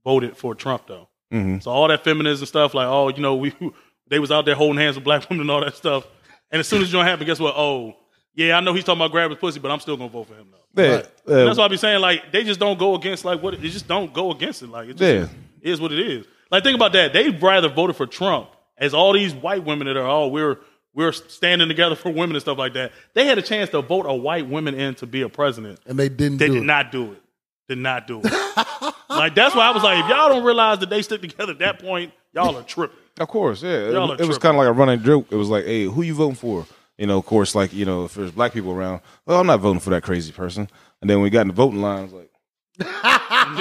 voted 0.05 0.37
for 0.37 0.55
Trump 0.55 0.87
though. 0.87 1.09
Mhm. 1.33 1.63
So 1.63 1.71
all 1.71 1.89
that 1.89 2.03
feminism 2.05 2.47
stuff, 2.47 2.73
like 2.75 2.87
oh, 2.87 3.09
you 3.11 3.21
know, 3.21 3.35
we 3.37 3.53
they 4.09 4.19
was 4.19 4.31
out 4.33 4.45
there 4.47 4.55
holding 4.55 4.79
hands 4.81 4.97
with 4.97 5.05
black 5.05 5.29
women 5.29 5.43
and 5.43 5.51
all 5.51 5.61
that 5.61 5.77
stuff. 5.77 6.07
And 6.51 6.61
as 6.61 6.69
soon 6.69 6.81
as 6.83 6.89
it 6.89 6.93
don't 6.93 7.05
happen, 7.05 7.27
guess 7.27 7.41
what? 7.41 7.55
Oh, 7.57 7.95
yeah, 8.35 8.57
I 8.57 8.61
know 8.61 8.73
he's 8.75 8.85
talking 8.85 9.01
about 9.01 9.11
grabbing 9.13 9.37
pussy, 9.37 9.61
but 9.61 9.71
I'm 9.71 9.81
still 9.81 9.97
gonna 9.97 10.09
vote 10.11 10.29
for 10.29 10.35
him 10.35 10.47
though. 10.51 10.83
Yeah, 10.83 10.95
Right. 10.97 11.05
uh, 11.29 11.45
that's 11.45 11.59
why 11.59 11.65
I 11.65 11.69
be 11.69 11.77
saying 11.77 12.01
like 12.01 12.33
they 12.33 12.45
just 12.45 12.59
don't 12.61 12.79
go 12.79 12.95
against 12.95 13.25
like 13.25 13.43
what 13.43 13.61
they 13.61 13.69
just 13.69 13.87
don't 13.89 14.13
go 14.13 14.31
against 14.33 14.63
it. 14.63 14.69
Like 14.69 14.89
it 14.89 14.97
just 14.97 15.33
Yeah. 15.33 15.71
is 15.73 15.81
what 15.81 15.93
it 15.93 16.01
is. 16.01 16.27
Like 16.51 16.63
think 16.65 16.75
about 16.77 16.93
that. 16.93 17.13
They'd 17.13 17.41
rather 17.43 17.69
voted 17.69 17.97
for 17.97 18.07
Trump 18.07 18.49
as 18.77 18.93
all 18.95 19.13
these 19.13 19.35
white 19.35 19.65
women 19.65 19.87
that 19.87 19.97
are 19.97 20.07
oh 20.07 20.29
we're 20.29 20.59
we're 20.95 21.13
standing 21.13 21.69
together 21.69 21.95
for 22.03 22.11
women 22.11 22.37
and 22.37 22.41
stuff 22.43 22.59
like 22.59 22.75
that. 22.75 22.93
They 23.15 23.27
had 23.27 23.39
a 23.39 23.43
chance 23.43 23.71
to 23.71 23.83
vote 23.83 24.07
a 24.07 24.15
white 24.15 24.49
woman 24.49 24.75
in 24.75 24.95
to 24.97 25.07
be 25.07 25.23
a 25.23 25.29
president. 25.29 25.81
and 25.87 25.99
they 25.99 26.09
didn't 26.09 26.39
They 26.39 26.47
do 26.49 26.55
did 26.55 26.63
it. 26.63 26.67
not 26.67 26.93
do 26.93 27.13
it. 27.13 27.23
Did 27.69 27.79
not 27.79 28.07
do 28.07 28.21
it. 28.23 28.95
like 29.09 29.35
that's 29.35 29.55
why 29.55 29.69
I 29.69 29.71
was 29.71 29.83
like, 29.83 30.05
if 30.05 30.11
y'all 30.11 30.29
don't 30.29 30.45
realize 30.45 30.81
that 30.81 30.91
they 30.91 31.03
stick 31.03 31.21
together 31.23 31.53
at 31.53 31.59
that 31.61 31.79
point, 31.81 32.13
y'all 32.35 32.57
are 32.57 32.63
tripping. 32.63 32.97
Of 33.19 33.29
course, 33.29 33.63
yeah. 33.63 33.91
Y'all 33.91 34.11
are 34.11 34.15
It, 34.17 34.21
it 34.23 34.27
was 34.29 34.39
kind 34.39 34.55
of 34.57 34.59
like 34.59 34.69
a 34.69 34.73
running 34.73 35.03
joke. 35.03 35.29
It 35.31 35.37
was 35.37 35.49
like, 35.49 35.65
hey, 35.65 35.85
who 35.85 36.03
you 36.03 36.15
voting 36.15 36.35
for? 36.35 36.67
You 36.99 37.07
know, 37.07 37.19
of 37.19 37.27
course, 37.27 37.55
like, 37.55 37.73
you 37.73 37.85
know, 37.85 38.05
if 38.05 38.15
there's 38.15 38.31
black 38.31 38.53
people 38.53 38.71
around, 38.73 39.01
well, 39.27 39.41
I'm 39.41 39.47
not 39.47 39.61
voting 39.61 39.81
for 39.81 39.91
that 39.91 40.03
crazy 40.05 40.33
person. 40.33 40.69
And 41.01 41.11
then 41.11 41.17
when 41.19 41.25
we 41.25 41.31
got 41.31 41.43
in 41.43 41.49
the 41.49 41.55
voting 41.55 41.81
line, 41.83 41.99
I 41.99 42.03
was 42.03 42.13
like, 42.13 42.31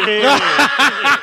Yeah. 0.08 1.18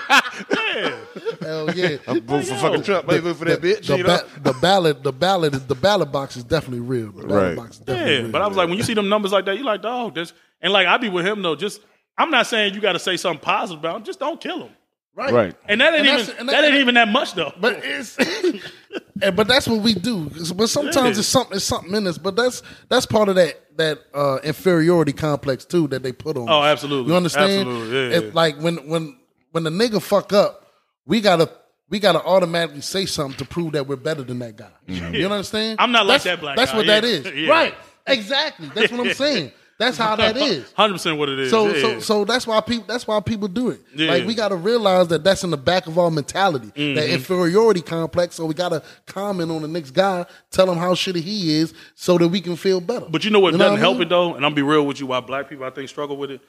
yeah. 0.75 0.97
Hell 1.41 1.75
yeah. 1.75 1.97
I'm 2.09 2.21
voting 2.23 2.47
for 2.47 2.55
fucking 2.57 2.83
Trump. 2.83 3.09
I 3.11 3.15
ain't 3.15 3.23
voting 3.23 3.39
for 3.39 3.45
that 3.47 3.61
bitch. 3.61 3.87
The, 3.87 3.97
you 3.99 4.03
know? 4.05 4.19
ba- 4.19 4.41
the 4.43 4.53
ballot, 4.61 5.03
the 5.03 5.13
ballot, 5.13 5.55
is- 5.55 5.67
the 5.67 5.75
ballot 5.75 6.13
box 6.13 6.37
is 6.37 6.45
definitely 6.45 6.81
real. 6.81 7.13
The 7.13 7.27
ballot 7.27 7.31
Right. 7.49 7.57
box 7.57 7.73
is 7.77 7.79
definitely 7.81 8.13
Yeah, 8.15 8.23
real. 8.23 8.31
but 8.33 8.43
I 8.43 8.47
was 8.47 8.57
like, 8.57 8.69
when 8.69 8.77
you 8.79 8.85
see 8.85 8.95
them 8.95 9.09
numbers 9.09 9.33
like 9.33 9.45
that, 9.47 9.57
you 9.59 9.65
like, 9.65 9.83
dog, 9.83 10.15
this 10.15 10.33
and 10.61 10.73
like 10.73 10.87
I 10.87 10.97
be 10.99 11.09
with 11.09 11.27
him 11.27 11.43
though. 11.43 11.57
Just 11.57 11.81
I'm 12.19 12.31
not 12.31 12.47
saying 12.47 12.75
you 12.75 12.81
got 12.81 12.93
to 12.93 12.99
say 12.99 13.17
something 13.17 13.41
positive 13.41 13.81
about 13.81 13.97
him. 13.97 14.05
Just 14.05 14.19
don't 14.21 14.41
kill 14.41 14.65
him. 14.65 14.71
Right, 15.15 15.33
Right. 15.33 15.55
And 15.69 15.81
that 15.81 15.95
ain't 15.95 15.99
And 16.01 16.07
even 16.07 16.19
that's- 16.19 16.39
and 16.41 16.49
that, 16.49 16.53
that- 16.53 16.65
ain't 16.65 16.75
even 16.77 16.95
that 16.95 17.09
much 17.09 17.35
though. 17.35 17.53
But 17.61 17.81
it's, 17.85 18.17
and, 19.23 19.37
but 19.37 19.49
that's 19.49 19.67
what 19.69 19.81
we 19.83 19.95
do. 19.95 20.31
But 20.55 20.69
sometimes 20.69 21.17
Yeah. 21.17 21.21
it's 21.21 21.27
something, 21.29 21.57
it's 21.57 21.65
something 21.65 21.95
in 21.95 22.07
us. 22.07 22.19
But 22.19 22.37
that's 22.37 22.63
that's 22.89 23.07
part 23.07 23.29
of 23.29 23.35
that 23.37 23.61
that 23.77 23.99
uh, 24.15 24.39
inferiority 24.43 25.13
complex 25.13 25.65
too 25.65 25.89
that 25.89 26.03
they 26.03 26.13
put 26.13 26.37
on. 26.37 26.49
Oh, 26.49 26.61
us. 26.61 26.73
absolutely. 26.73 27.11
You 27.13 27.17
understand? 27.17 27.69
Absolutely, 27.69 27.97
yeah, 28.11 28.17
If, 28.19 28.25
yeah. 28.25 28.31
Like 28.35 28.57
when 28.59 28.77
when 28.89 29.17
when 29.53 29.65
the 29.65 29.71
nigga 29.71 30.01
fuck 30.03 30.33
up, 30.33 30.67
we 31.07 31.21
gotta 31.21 31.51
we 31.89 31.99
gotta 31.99 32.23
automatically 32.23 32.81
say 32.83 33.05
something 33.07 33.37
to 33.39 33.45
prove 33.45 33.73
that 33.73 33.87
we're 33.87 33.97
better 33.97 34.23
than 34.23 34.39
that 34.41 34.57
guy. 34.57 34.71
You 34.87 35.27
understand? 35.29 35.81
I'm 35.81 35.93
not 35.93 36.07
like 36.07 36.23
that 36.23 36.41
black 36.41 36.57
That's 36.57 36.71
guy, 36.73 36.77
what 36.77 36.87
yeah. 36.87 37.01
that 37.01 37.05
is. 37.05 37.27
Yeah. 37.35 37.51
Right. 37.51 37.75
Exactly. 38.07 38.71
That's 38.75 38.91
what 38.93 39.07
I'm 39.07 39.15
saying. 39.15 39.53
That's 39.81 39.97
how 39.97 40.15
that 40.15 40.37
is. 40.37 40.71
Hundred 40.77 40.93
percent 40.93 41.17
what 41.19 41.29
it 41.31 41.39
is. 41.41 41.51
So 41.51 41.67
yeah. 41.69 41.81
so 41.81 41.99
so 42.01 42.25
that's 42.25 42.47
why 42.47 42.61
people 42.61 42.85
that's 42.87 43.07
why 43.09 43.19
people 43.21 43.49
do 43.49 43.71
it. 43.71 43.81
Yeah. 43.97 44.11
Like 44.13 44.27
we 44.27 44.35
got 44.35 44.51
to 44.51 44.57
realize 44.57 45.09
that 45.09 45.25
that's 45.25 45.43
in 45.43 45.51
the 45.51 45.57
back 45.57 45.87
of 45.89 45.99
our 45.99 46.11
mentality, 46.11 46.67
that 46.69 46.75
Mm-hmm. 46.77 47.15
inferiority 47.15 47.81
complex. 47.81 48.37
So 48.37 48.45
we 48.47 48.55
got 48.55 48.69
to 48.69 48.83
comment 49.07 49.51
on 49.51 49.63
the 49.63 49.69
next 49.69 49.91
guy, 49.93 50.27
tell 50.51 50.71
him 50.71 50.77
how 50.79 50.93
shitty 50.95 51.23
he 51.23 51.57
is, 51.59 51.73
so 51.95 52.19
that 52.19 52.29
we 52.29 52.41
can 52.41 52.57
feel 52.57 52.81
better. 52.81 53.07
But 53.09 53.25
you 53.25 53.31
know 53.31 53.41
what 53.41 53.53
You 53.55 53.59
doesn't 53.59 53.73
what 53.73 53.81
help 53.81 53.95
mean? 53.95 54.03
it 54.07 54.09
though, 54.11 54.35
and 54.35 54.45
I'm 54.47 54.55
be 54.55 54.63
real 54.63 54.87
with 54.87 55.01
you. 55.01 55.07
Why 55.07 55.21
black 55.21 55.49
people 55.49 55.65
I 55.65 55.71
think 55.71 55.89
struggle 55.89 56.17
with 56.19 56.31
it. 56.31 56.41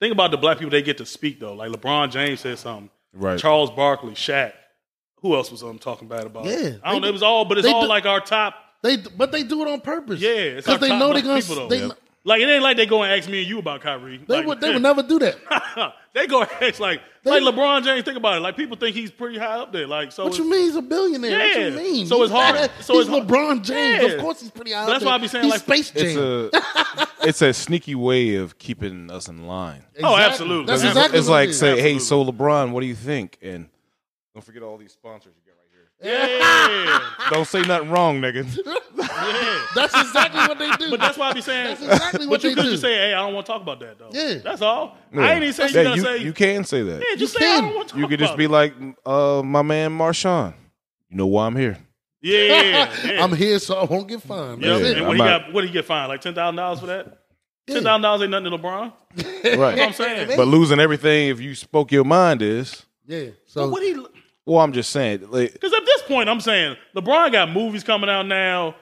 Think 0.00 0.12
about 0.12 0.32
the 0.32 0.36
black 0.38 0.58
people 0.58 0.70
they 0.70 0.82
get 0.82 0.98
to 0.98 1.06
speak 1.06 1.38
though. 1.40 1.54
Like 1.54 1.70
LeBron 1.70 2.10
James 2.10 2.40
said 2.40 2.58
something. 2.58 2.90
Right. 3.14 3.38
Charles 3.38 3.70
Barkley, 3.70 4.12
Shaq. 4.14 4.52
Who 5.22 5.34
else 5.36 5.50
was 5.50 5.62
um, 5.62 5.78
talking 5.78 6.08
bad 6.08 6.24
about? 6.26 6.46
Yeah, 6.46 6.76
I 6.82 6.92
don't 6.92 7.02
know. 7.02 7.06
do- 7.06 7.08
It 7.08 7.12
was 7.12 7.22
all, 7.22 7.44
but 7.44 7.58
it's 7.58 7.68
all 7.68 7.82
do- 7.82 7.88
like 7.88 8.06
our 8.06 8.20
top. 8.20 8.54
They 8.82 8.96
but 8.96 9.30
they 9.30 9.42
do 9.42 9.60
it 9.62 9.68
on 9.70 9.80
purpose. 9.80 10.20
Yeah, 10.20 10.30
it's 10.30 10.66
because 10.66 10.74
our 10.74 10.78
they 10.80 10.88
top 10.88 10.98
know 10.98 11.12
they're 11.12 11.22
gonna. 11.22 11.40
people, 11.40 11.54
though. 11.56 11.68
they, 11.68 11.86
Yep. 11.86 11.98
Like 12.22 12.42
it 12.42 12.48
ain't 12.50 12.62
like 12.62 12.76
they 12.76 12.84
go 12.86 13.02
and 13.02 13.10
ask 13.18 13.28
me 13.30 13.40
and 13.40 13.48
you 13.48 13.58
about 13.58 13.80
Kyrie. 13.80 14.18
they 14.28 14.36
Like, 14.38 14.46
would 14.46 14.60
they 14.60 14.70
would 14.74 14.82
never 14.82 15.02
do 15.02 15.18
that. 15.20 15.36
they 16.14 16.26
go 16.26 16.42
and 16.42 16.50
ask 16.60 16.78
like 16.78 17.00
They- 17.22 17.40
like 17.40 17.54
LeBron 17.54 17.82
James. 17.82 18.04
Think 18.04 18.18
about 18.18 18.36
it. 18.36 18.40
Like 18.40 18.56
people 18.56 18.76
think 18.76 18.94
he's 18.94 19.10
pretty 19.10 19.38
high 19.38 19.56
up 19.58 19.72
there. 19.72 19.86
Like 19.86 20.12
so. 20.12 20.24
What 20.24 20.36
you 20.36 20.48
mean 20.48 20.64
he's 20.64 20.76
a 20.76 20.82
billionaire? 20.82 21.30
Yeah. 21.30 21.70
What 21.70 21.72
you 21.86 21.92
mean? 21.94 22.06
So 22.06 22.22
it's 22.22 22.30
hard- 22.32 22.54
not- 22.56 22.70
so 22.80 22.94
he's 22.94 23.08
it's 23.08 23.10
hard- 23.10 23.26
LeBron 23.26 23.62
James. 23.64 24.02
Yeah. 24.02 24.08
Of 24.10 24.20
course 24.20 24.40
he's 24.42 24.50
pretty 24.50 24.72
high. 24.72 24.84
But 24.84 24.96
up 24.96 25.00
that's 25.00 25.04
there. 25.04 25.08
why 25.08 25.14
I 25.14 25.18
be 25.18 25.28
saying, 25.28 25.44
he's 25.44 25.52
like, 25.52 25.60
Space 25.62 25.92
It's 25.94 26.16
a, 26.16 27.26
it's 27.26 27.42
a 27.42 27.52
sneaky 27.54 27.94
way 27.94 28.34
of 28.34 28.58
keeping 28.58 29.10
us 29.10 29.28
in 29.28 29.46
line. 29.46 29.82
Oh, 30.02 30.14
absolutely. 30.16 30.66
That's 30.66 30.82
It's- 30.82 30.94
exactly 30.96 31.18
It's 31.20 31.28
what 31.28 31.34
it 31.34 31.38
like 31.40 31.48
is. 31.50 31.58
say, 31.58 31.80
hey, 31.80 31.98
so 31.98 32.22
LeBron, 32.24 32.72
what 32.72 32.80
do 32.82 32.86
you 32.86 32.94
think? 32.94 33.38
And 33.40 33.70
don't 34.34 34.44
forget 34.44 34.62
all 34.62 34.76
these 34.76 34.92
sponsors 34.92 35.32
you 35.36 35.49
got 35.49 35.49
right 36.02 36.38
yeah. 36.38 37.00
Don't 37.30 37.46
say 37.46 37.62
nothing 37.62 37.90
wrong, 37.90 38.20
nigga. 38.20 38.44
yeah. 38.56 39.66
That's 39.74 39.94
exactly 39.94 40.40
what 40.40 40.58
they 40.58 40.70
do. 40.84 40.90
But 40.90 41.00
that's 41.00 41.16
why 41.18 41.30
I 41.30 41.32
be 41.34 41.40
saying. 41.42 41.66
That's 41.66 41.82
exactly 41.82 42.26
what 42.26 42.40
But 42.40 42.44
you 42.44 42.50
they 42.50 42.54
could 42.56 42.64
do. 42.64 42.70
just 42.72 42.82
say, 42.82 42.94
"Hey, 42.94 43.14
I 43.14 43.18
don't 43.24 43.34
want 43.34 43.46
to 43.46 43.52
talk 43.52 43.62
about 43.62 43.80
that, 43.80 43.98
though." 43.98 44.10
Yeah. 44.12 44.38
that's 44.38 44.62
all. 44.62 44.96
Yeah. 45.12 45.20
I 45.22 45.32
ain't 45.34 45.42
even 45.42 45.52
saying 45.54 45.70
Yeah, 45.74 45.80
you 45.80 45.84
gotta 45.84 45.96
you, 45.96 46.02
say. 46.18 46.24
you 46.24 46.32
can 46.32 46.64
say 46.64 46.82
that. 46.82 47.02
yeah, 47.08 47.16
just 47.16 47.34
You 47.34 47.40
say 47.40 47.46
I 47.52 47.54
can. 47.56 47.64
don't 47.64 47.74
want 47.76 47.88
to 47.88 47.92
talk 47.94 48.00
You 48.00 48.08
could 48.08 48.18
just 48.18 48.30
about 48.30 48.38
be 48.38 48.44
it. 48.46 48.50
like, 48.50 48.74
uh, 49.06 49.42
my 49.44 49.62
man 49.62 49.90
Marshawn. 49.96 50.54
You 51.10 51.16
know 51.18 51.26
why 51.26 51.46
I'm 51.46 51.56
here. 51.56 51.76
yeah, 52.22 52.90
yeah. 53.04 53.22
I'm 53.24 53.34
here, 53.34 53.58
so 53.58 53.76
I 53.76 53.84
won't 53.84 54.08
get 54.08 54.22
fined. 54.22 54.62
Yep. 54.62 54.70
That's 54.72 54.82
Yeah. 54.84 54.90
it. 54.92 54.98
And 54.98 55.06
what 55.06 55.16
he 55.16 55.22
I'm 55.22 55.40
got? 55.42 55.52
What 55.52 55.64
he 55.64 55.70
get 55.70 55.84
fined? 55.84 56.08
Like 56.08 56.20
ten 56.20 56.34
thousand 56.34 56.56
dollars 56.56 56.80
for 56.80 56.86
that? 56.86 57.18
Ten 57.66 57.82
thousand 57.82 58.02
dollars 58.02 58.22
ain't 58.22 58.30
nothing 58.30 58.50
to 58.50 58.58
LeBron. 58.58 58.92
You 59.44 59.56
know 59.56 59.58
what 59.58 59.78
I'm 59.80 59.92
saying? 59.92 60.30
but 60.36 60.46
losing 60.46 60.78
everything 60.80 61.28
if 61.28 61.40
you 61.40 61.54
spoke 61.54 61.90
your 61.92 62.04
mind 62.04 62.42
is. 62.42 62.86
Yeah. 63.06 63.26
So 63.46 63.68
What 63.68 63.82
he? 63.82 63.94
Well, 64.50 64.58
I'm 64.58 64.72
just 64.72 64.90
saying. 64.90 65.30
Like, 65.30 65.52
Because 65.52 65.72
at 65.72 65.86
this 65.86 66.02
point, 66.08 66.28
I'm 66.28 66.40
saying 66.40 66.76
LeBron 66.96 67.30
got 67.30 67.52
movies 67.52 67.84
coming 67.84 68.10
out 68.10 68.26
now. 68.26 68.74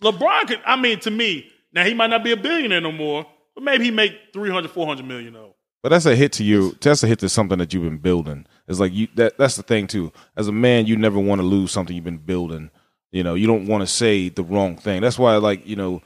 LeBron 0.00 0.46
could. 0.46 0.60
I 0.64 0.76
mean, 0.76 1.00
to 1.00 1.10
me, 1.10 1.50
now 1.72 1.82
he 1.82 1.92
might 1.92 2.06
not 2.06 2.22
be 2.22 2.30
a 2.30 2.36
billionaire 2.36 2.80
no 2.80 2.92
more, 2.92 3.26
but 3.56 3.64
maybe 3.64 3.82
he 3.86 3.90
make 3.90 4.12
300, 4.32 4.70
400 4.70 5.04
million 5.04 5.32
though. 5.32 5.56
But 5.82 5.88
that's 5.88 6.06
a 6.06 6.14
hit 6.14 6.30
to 6.34 6.44
you. 6.44 6.78
That's 6.80 7.02
a 7.02 7.08
hit 7.08 7.18
to 7.18 7.28
something 7.28 7.58
that 7.58 7.74
you've 7.74 7.82
been 7.82 7.98
building. 7.98 8.46
It's 8.68 8.78
like 8.78 8.92
you 8.92 9.08
that 9.16 9.36
that's 9.38 9.56
the 9.56 9.64
thing 9.64 9.88
too. 9.88 10.12
As 10.36 10.46
a 10.46 10.52
man, 10.52 10.86
you 10.86 10.96
never 10.96 11.18
want 11.18 11.40
to 11.40 11.46
lose 11.46 11.72
something 11.72 11.96
you've 11.96 12.04
been 12.04 12.18
building. 12.18 12.70
You 13.10 13.24
know, 13.24 13.34
you 13.34 13.48
don't 13.48 13.66
want 13.66 13.80
to 13.80 13.88
say 13.88 14.28
the 14.28 14.44
wrong 14.44 14.76
thing. 14.76 15.02
That's 15.02 15.18
why 15.18 15.34
like, 15.38 15.66
you 15.66 15.74
know, 15.74 16.00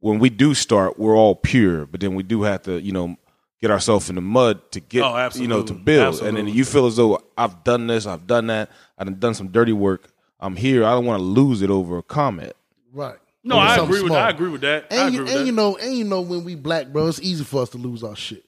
when 0.00 0.18
we 0.18 0.28
do 0.28 0.52
start, 0.52 0.98
we're 0.98 1.16
all 1.16 1.34
pure, 1.34 1.86
but 1.86 2.00
then 2.00 2.14
we 2.14 2.24
do 2.24 2.42
have 2.42 2.60
to, 2.64 2.78
you 2.78 2.92
know, 2.92 3.16
get 3.60 3.70
ourselves 3.70 4.08
in 4.08 4.14
the 4.16 4.20
mud 4.20 4.70
to 4.72 4.80
get 4.80 5.02
Oh, 5.02 5.08
you 5.34 5.46
know, 5.48 5.62
to 5.62 5.74
absolutely. 5.74 5.82
build. 5.84 6.22
And 6.22 6.36
then 6.36 6.48
you 6.48 6.64
feel 6.64 6.86
as 6.86 6.96
though 6.96 7.20
I've 7.36 7.62
done 7.64 7.86
this, 7.86 8.06
I've 8.06 8.26
done 8.26 8.46
that, 8.48 8.70
I've 8.98 9.20
done 9.20 9.34
some 9.34 9.48
dirty 9.48 9.72
work. 9.72 10.10
I'm 10.40 10.56
here. 10.56 10.84
I 10.84 10.92
don't 10.92 11.04
want 11.04 11.20
to 11.20 11.24
lose 11.24 11.60
it 11.62 11.68
over 11.70 11.98
a 11.98 12.02
comment. 12.02 12.52
right. 12.92 13.16
No, 13.42 13.58
I 13.58 13.76
something 13.76 13.94
agree 13.96 14.02
with. 14.02 14.12
I 14.12 14.28
agree 14.28 14.50
with 14.50 14.60
that. 14.60 14.86
I 14.90 14.96
And 14.96 15.08
agree 15.08 15.16
you, 15.16 15.22
with 15.24 15.30
and 15.32 15.40
that. 15.40 15.46
you 15.46 15.52
know, 15.52 15.76
and 15.78 15.94
you 15.96 16.04
know, 16.04 16.20
when 16.20 16.44
we 16.44 16.54
black, 16.56 16.88
bro, 16.88 17.08
it's 17.08 17.20
easy 17.22 17.42
for 17.42 17.62
us 17.62 17.70
to 17.70 17.78
lose 17.78 18.04
our 18.04 18.14
shit. 18.14 18.44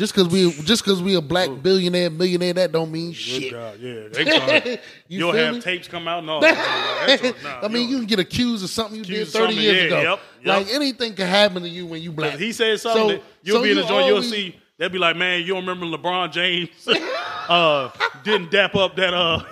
Just 0.00 0.14
cause 0.14 0.28
we, 0.28 0.50
just 0.62 0.82
cause 0.82 1.02
we 1.02 1.14
a 1.14 1.20
black 1.20 1.50
billionaire, 1.62 2.08
millionaire, 2.08 2.54
that 2.54 2.72
don't 2.72 2.90
mean 2.90 3.08
Good 3.08 3.16
shit. 3.16 3.52
God, 3.52 3.78
yeah, 3.78 4.08
they 4.10 4.80
You 5.08 5.18
you'll 5.18 5.32
have 5.32 5.56
me? 5.56 5.60
tapes 5.60 5.88
come 5.88 6.08
out 6.08 6.20
and 6.20 6.30
all. 6.30 6.40
that. 6.40 7.34
Nah, 7.42 7.60
I 7.62 7.68
mean, 7.68 7.86
you 7.86 7.98
can 7.98 8.06
get 8.06 8.18
accused 8.18 8.64
of 8.64 8.70
something 8.70 8.96
you 8.96 9.04
did 9.04 9.12
Accused 9.16 9.32
thirty 9.36 9.56
years 9.56 9.76
yeah, 9.76 9.98
ago. 9.98 10.00
yep, 10.12 10.20
yep. 10.42 10.46
Like 10.46 10.74
anything 10.74 11.12
can 11.14 11.26
happen 11.26 11.62
to 11.64 11.68
you 11.68 11.84
when 11.84 12.00
you 12.00 12.12
black. 12.12 12.38
He 12.38 12.50
said 12.52 12.80
something. 12.80 13.02
So- 13.02 13.08
that 13.08 13.22
you'll 13.42 13.56
so 13.58 13.62
be 13.62 13.70
in 13.72 13.76
the 13.76 13.84
joint. 13.84 14.06
You'll 14.06 14.22
see. 14.22 14.56
They'll 14.78 14.88
be 14.88 14.96
like, 14.96 15.16
"Man, 15.18 15.40
you 15.42 15.48
don't 15.48 15.66
remember 15.66 15.84
LeBron 15.84 16.32
James 16.32 16.70
uh, 17.50 17.90
didn't 18.24 18.50
dap 18.50 18.74
up 18.76 18.96
that 18.96 19.12
uh 19.12 19.42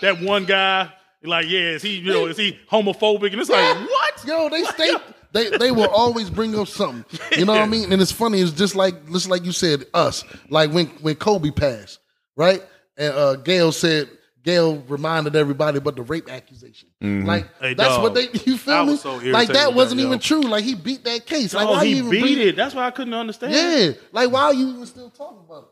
that 0.00 0.22
one 0.22 0.46
guy? 0.46 0.90
Like, 1.22 1.44
yeah, 1.50 1.72
is 1.72 1.82
he 1.82 1.96
you 1.98 2.10
know 2.14 2.24
is 2.28 2.38
he 2.38 2.58
homophobic? 2.72 3.32
And 3.32 3.42
it's 3.42 3.50
like, 3.50 3.76
what? 3.76 4.24
Yo, 4.26 4.48
they 4.48 4.62
stay. 4.64 4.94
They 5.32 5.50
they 5.58 5.70
will 5.70 5.88
always 5.90 6.30
bring 6.30 6.58
up 6.58 6.68
something. 6.68 7.04
You 7.38 7.44
know 7.44 7.52
what 7.52 7.62
I 7.62 7.66
mean? 7.66 7.92
And 7.92 8.00
it's 8.00 8.12
funny. 8.12 8.40
It's 8.40 8.52
just 8.52 8.74
like 8.74 9.10
just 9.10 9.28
like 9.28 9.44
you 9.44 9.52
said, 9.52 9.84
us. 9.94 10.24
Like 10.48 10.72
when 10.72 10.86
when 11.02 11.16
Kobe 11.16 11.50
passed, 11.50 11.98
right? 12.36 12.62
And 12.96 13.12
uh, 13.14 13.36
Gayle 13.36 13.72
said. 13.72 14.10
Gayle 14.44 14.76
reminded 14.88 15.36
everybody 15.36 15.76
about 15.78 15.96
the 15.96 16.02
rape 16.02 16.30
accusation. 16.30 16.88
Like 17.02 17.48
Hey, 17.60 17.74
that's 17.74 17.96
dog. 17.96 18.02
what 18.02 18.14
they. 18.14 18.28
You 18.46 18.56
feel 18.56 18.72
I 18.74 18.84
me? 18.84 18.92
was 18.92 19.02
so 19.02 19.16
like 19.16 19.48
that 19.48 19.54
that, 19.54 19.74
wasn't 19.74 20.00
yo. 20.00 20.06
even 20.06 20.20
true. 20.20 20.40
Like 20.42 20.64
he 20.64 20.74
beat 20.74 21.04
that 21.04 21.26
case. 21.26 21.52
Like 21.52 21.66
oh, 21.66 21.72
why 21.72 21.84
he 21.84 21.90
you 21.90 21.96
even 21.98 22.10
beat 22.10 22.20
bring- 22.22 22.38
it. 22.48 22.56
That's 22.56 22.74
why 22.74 22.86
I 22.86 22.90
couldn't 22.92 23.12
understand. 23.12 23.52
Yeah. 23.52 23.90
Like 24.12 24.30
why 24.30 24.42
are 24.44 24.54
you 24.54 24.68
even 24.70 24.86
still 24.86 25.10
talking 25.10 25.40
about 25.44 25.64
it? 25.64 25.68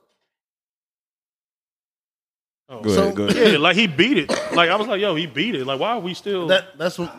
Oh. 2.68 2.80
Go 2.82 2.90
So- 2.90 3.02
ahead, 3.04 3.16
go 3.16 3.26
ahead. 3.28 3.52
Yeah, 3.52 3.58
like 3.58 3.76
he 3.76 3.86
beat 3.86 4.18
it. 4.18 4.30
Like 4.52 4.68
I 4.68 4.76
was 4.76 4.88
like, 4.88 5.00
yo, 5.00 5.14
he 5.14 5.26
beat 5.26 5.54
it. 5.54 5.64
Like 5.64 5.80
why 5.80 5.90
are 5.92 6.00
we 6.00 6.12
still? 6.12 6.48
That 6.48 6.76
that's 6.76 6.98
what. 6.98 7.14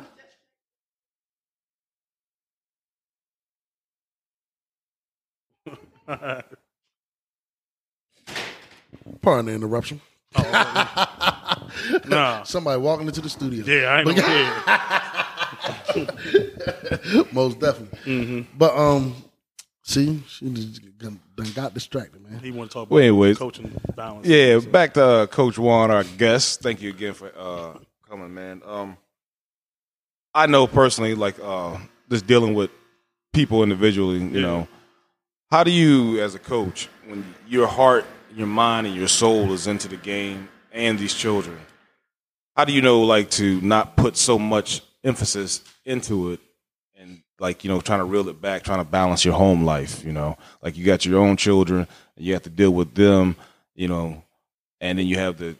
Pardon 9.22 9.46
the 9.48 9.54
interruption. 9.54 10.02
nah. 12.08 12.44
Somebody 12.46 12.80
walking 12.82 13.08
into 13.08 13.22
the 13.22 13.30
studio. 13.30 13.64
Yeah, 13.66 13.88
I 13.90 14.00
ain't 14.00 14.08
no 14.08 14.14
kid. 17.16 17.28
Most 17.34 17.60
definitely. 17.60 18.00
Mm-hmm. 18.06 18.42
But 18.58 18.76
um, 18.78 19.16
see, 19.84 20.24
she 20.28 20.50
just 20.52 20.98
done 20.98 21.20
done 21.36 21.52
got 21.54 21.74
distracted, 21.74 22.22
man. 22.24 22.40
He 22.40 22.52
want 22.52 22.70
to 22.70 22.74
talk 22.74 22.88
about 22.90 22.98
anyways. 22.98 23.38
coaching 23.38 23.72
balance. 23.96 24.28
Yeah, 24.28 24.60
back 24.60 24.94
to 24.96 25.04
uh, 25.04 25.26
Coach 25.28 25.58
Juan, 25.58 25.92
our 25.92 26.04
guest. 26.04 26.62
Thank 26.62 26.82
you 26.82 26.90
again 26.90 27.14
for 27.14 27.32
uh, 27.38 27.78
coming, 28.10 28.34
man. 28.34 28.62
Um, 28.66 28.98
I 30.34 30.46
know 30.48 30.68
personally, 30.68 31.16
like 31.16 31.36
uh, 31.42 31.78
just 32.10 32.28
dealing 32.28 32.54
with 32.54 32.70
people 33.34 33.64
individually, 33.64 34.20
you 34.20 34.30
Yeah. 34.30 34.42
know, 34.42 34.68
How 35.49 35.64
do 35.64 35.72
you, 35.72 36.19
as 36.19 36.36
a 36.36 36.40
coach, 36.40 36.90
when 37.06 37.24
your 37.48 37.68
heart, 37.68 38.03
your 38.36 38.48
mind, 38.48 38.86
and 38.86 38.94
your 38.94 39.07
soul 39.07 39.53
is 39.53 39.65
into 39.65 39.88
the 39.88 39.95
game 39.95 40.49
and 40.74 40.99
these 40.99 41.14
children, 41.14 41.57
how 42.57 42.65
do 42.65 42.74
you 42.74 42.82
know, 42.82 43.03
like, 43.03 43.30
to 43.32 43.61
not 43.61 43.95
put 43.95 44.18
so 44.18 44.38
much 44.38 44.82
emphasis 45.06 45.64
into 45.86 46.32
it 46.32 46.41
and, 46.98 47.22
like, 47.40 47.64
you 47.64 47.69
know, 47.69 47.80
trying 47.80 47.99
to 47.99 48.06
reel 48.06 48.28
it 48.28 48.41
back, 48.41 48.64
trying 48.64 48.80
to 48.80 48.91
balance 48.91 49.24
your 49.24 49.36
home 49.36 49.64
life, 49.64 50.03
you 50.03 50.11
know? 50.11 50.38
Like, 50.61 50.76
you 50.76 50.86
got 50.86 51.06
your 51.06 51.22
own 51.22 51.38
children, 51.38 51.88
and 52.18 52.26
you 52.26 52.34
have 52.34 52.44
to 52.44 52.49
deal 52.49 52.72
with 52.72 52.94
them, 52.94 53.38
you 53.74 53.88
know, 53.88 54.24
and 54.82 54.99
then 54.99 55.07
you 55.07 55.18
have 55.18 55.38
the 55.38 55.56